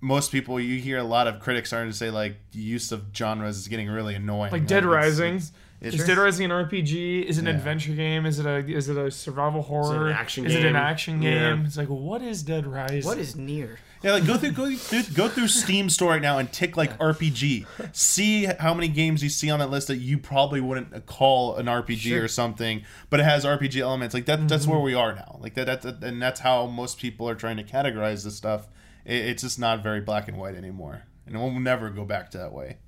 most 0.00 0.32
people. 0.32 0.58
You 0.60 0.78
hear 0.78 0.98
a 0.98 1.04
lot 1.04 1.26
of 1.26 1.40
critics 1.40 1.68
starting 1.70 1.90
to 1.90 1.96
say 1.96 2.10
like 2.10 2.36
the 2.52 2.60
use 2.60 2.92
of 2.92 3.04
genres 3.14 3.56
is 3.58 3.68
getting 3.68 3.88
really 3.88 4.14
annoying. 4.14 4.52
Like 4.52 4.66
Dead 4.66 4.78
it's- 4.84 4.92
Rising. 4.92 5.36
it's- 5.36 5.52
it's- 5.80 6.00
Is 6.00 6.06
Dead 6.06 6.18
Rising 6.18 6.44
an 6.46 6.50
RPG? 6.52 7.22
Is 7.22 7.38
it 7.38 7.42
an 7.42 7.46
Yeah. 7.46 7.52
adventure 7.54 7.92
game? 7.94 8.26
Is 8.26 8.38
it 8.38 8.46
a 8.46 8.56
is 8.58 8.88
it 8.88 8.96
a 8.98 9.10
survival 9.10 9.62
horror? 9.62 9.84
Is 9.84 9.90
it 9.90 10.06
an 10.06 10.12
action 10.12 10.46
Is 10.46 10.54
it 10.54 10.58
an 10.58 10.72
game? 10.74 10.76
action 10.76 11.22
Yeah. 11.22 11.50
game? 11.54 11.64
It's 11.64 11.76
like 11.76 11.88
what 11.88 12.20
is 12.22 12.42
Dead 12.42 12.66
Rising? 12.66 13.04
What 13.04 13.18
is 13.18 13.34
NieR? 13.34 13.76
Yeah, 14.02 14.12
like 14.12 14.26
go 14.26 14.38
through 14.38 14.52
go 14.52 14.74
through, 14.74 15.02
go 15.14 15.28
through 15.28 15.48
Steam 15.48 15.90
store 15.90 16.12
right 16.12 16.22
now 16.22 16.38
and 16.38 16.50
tick 16.50 16.74
like 16.76 16.96
RPG. 16.98 17.66
See 17.92 18.44
how 18.46 18.72
many 18.72 18.88
games 18.88 19.22
you 19.22 19.28
see 19.28 19.50
on 19.50 19.58
that 19.58 19.70
list 19.70 19.88
that 19.88 19.96
you 19.98 20.16
probably 20.16 20.60
wouldn't 20.60 21.04
call 21.04 21.56
an 21.56 21.66
RPG 21.66 21.98
Sure. 22.10 22.24
or 22.24 22.28
something, 22.28 22.82
but 23.10 23.20
it 23.20 23.24
has 23.24 23.44
RPG 23.44 23.80
elements. 23.80 24.14
Like 24.14 24.24
that 24.24 24.48
that's 24.48 24.62
mm-hmm. 24.62 24.72
where 24.72 24.80
we 24.80 24.94
are 24.94 25.14
now. 25.14 25.38
Like 25.40 25.52
that 25.54 25.66
that's 25.66 25.84
and 25.84 26.20
that's 26.20 26.40
how 26.40 26.66
most 26.66 26.98
people 26.98 27.28
are 27.28 27.34
trying 27.34 27.58
to 27.58 27.64
categorize 27.64 28.24
this 28.24 28.36
stuff. 28.36 28.68
It, 29.04 29.16
it's 29.26 29.42
just 29.42 29.58
not 29.58 29.82
very 29.82 30.00
black 30.00 30.28
and 30.28 30.36
white 30.36 30.54
anymore, 30.54 31.02
and 31.26 31.34
it 31.34 31.38
will 31.38 31.58
never 31.58 31.90
go 31.90 32.04
back 32.04 32.30
to 32.32 32.38
that 32.38 32.52
way. 32.52 32.78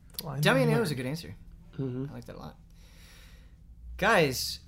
Demi 0.40 0.66
was 0.78 0.90
a 0.90 0.94
good 0.94 1.06
answer. 1.06 1.34
Mm-hmm. 1.78 2.06
I 2.10 2.14
like 2.14 2.26
that 2.26 2.36
a 2.36 2.38
lot. 2.38 2.56
Guys, 3.96 4.60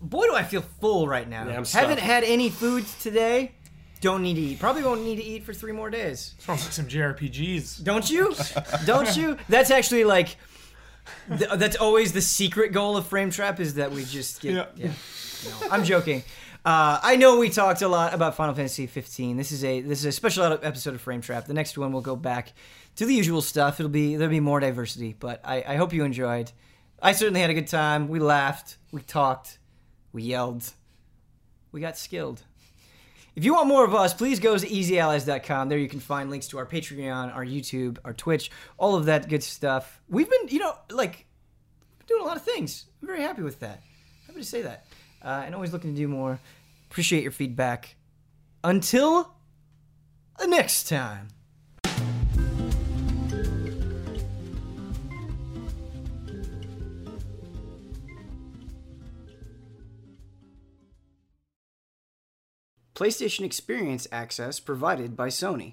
boy, 0.00 0.24
do 0.26 0.34
I 0.34 0.42
feel 0.42 0.62
full 0.80 1.06
right 1.06 1.28
now. 1.28 1.48
Yeah, 1.48 1.56
I'm 1.56 1.64
Haven't 1.64 2.00
had 2.00 2.24
any 2.24 2.50
food 2.50 2.86
today. 3.00 3.52
Don't 4.00 4.22
need 4.22 4.34
to 4.34 4.40
eat. 4.40 4.58
Probably 4.58 4.82
won't 4.82 5.02
need 5.02 5.16
to 5.16 5.24
eat 5.24 5.44
for 5.44 5.54
three 5.54 5.72
more 5.72 5.88
days. 5.88 6.34
Sounds 6.38 6.62
like 6.62 6.72
some 6.72 6.86
JRPGs. 6.86 7.82
Don't 7.82 8.10
you? 8.10 8.34
Don't 8.84 9.16
you? 9.16 9.38
That's 9.48 9.70
actually 9.70 10.04
like. 10.04 10.36
th- 11.28 11.50
that's 11.56 11.76
always 11.76 12.12
the 12.12 12.20
secret 12.20 12.72
goal 12.72 12.96
of 12.96 13.06
Frame 13.06 13.30
Trap 13.30 13.60
is 13.60 13.74
that 13.74 13.92
we 13.92 14.04
just 14.04 14.42
get. 14.42 14.52
Yeah. 14.54 14.66
Yeah. 14.76 14.90
No, 15.48 15.68
I'm 15.70 15.84
joking. 15.84 16.22
Uh, 16.64 16.98
I 17.02 17.16
know 17.16 17.38
we 17.38 17.50
talked 17.50 17.82
a 17.82 17.88
lot 17.88 18.14
about 18.14 18.36
Final 18.36 18.54
Fantasy 18.54 18.86
15. 18.86 19.36
This 19.36 19.52
is 19.52 19.62
a 19.64 19.82
this 19.82 19.98
is 19.98 20.06
a 20.06 20.12
special 20.12 20.44
episode 20.44 20.94
of 20.94 21.00
Frame 21.02 21.20
Trap. 21.20 21.44
The 21.44 21.52
next 21.52 21.76
one 21.76 21.92
we'll 21.92 22.00
go 22.00 22.16
back 22.16 22.54
to 22.96 23.04
the 23.04 23.12
usual 23.12 23.42
stuff. 23.42 23.78
It'll 23.78 23.90
be 23.90 24.16
there'll 24.16 24.30
be 24.30 24.40
more 24.40 24.60
diversity, 24.60 25.14
but 25.18 25.42
I, 25.44 25.62
I 25.68 25.76
hope 25.76 25.92
you 25.92 26.04
enjoyed. 26.04 26.52
I 27.02 27.12
certainly 27.12 27.42
had 27.42 27.50
a 27.50 27.54
good 27.54 27.66
time. 27.66 28.08
We 28.08 28.18
laughed, 28.18 28.78
we 28.92 29.02
talked, 29.02 29.58
we 30.14 30.22
yelled, 30.22 30.72
we 31.70 31.82
got 31.82 31.98
skilled. 31.98 32.42
If 33.36 33.44
you 33.44 33.52
want 33.52 33.68
more 33.68 33.84
of 33.84 33.94
us, 33.94 34.14
please 34.14 34.40
go 34.40 34.56
to 34.56 34.66
easyallies.com. 34.66 35.68
There 35.68 35.76
you 35.76 35.88
can 35.88 36.00
find 36.00 36.30
links 36.30 36.46
to 36.48 36.58
our 36.58 36.66
Patreon, 36.66 37.34
our 37.34 37.44
YouTube, 37.44 37.98
our 38.06 38.14
Twitch, 38.14 38.50
all 38.78 38.94
of 38.94 39.04
that 39.04 39.28
good 39.28 39.42
stuff. 39.42 40.00
We've 40.08 40.30
been, 40.30 40.48
you 40.48 40.60
know, 40.60 40.76
like 40.88 41.26
doing 42.06 42.22
a 42.22 42.24
lot 42.24 42.36
of 42.36 42.42
things. 42.42 42.86
I'm 43.02 43.08
very 43.08 43.20
happy 43.20 43.42
with 43.42 43.60
that. 43.60 43.82
Happy 44.26 44.38
to 44.38 44.46
say 44.46 44.62
that. 44.62 44.86
Uh, 45.24 45.42
and 45.46 45.54
always 45.54 45.72
looking 45.72 45.94
to 45.94 45.96
do 45.96 46.06
more. 46.06 46.38
Appreciate 46.90 47.22
your 47.22 47.32
feedback. 47.32 47.96
Until 48.62 49.34
next 50.46 50.88
time. 50.88 51.28
PlayStation 62.94 63.44
Experience 63.44 64.06
access 64.12 64.60
provided 64.60 65.16
by 65.16 65.26
Sony. 65.26 65.72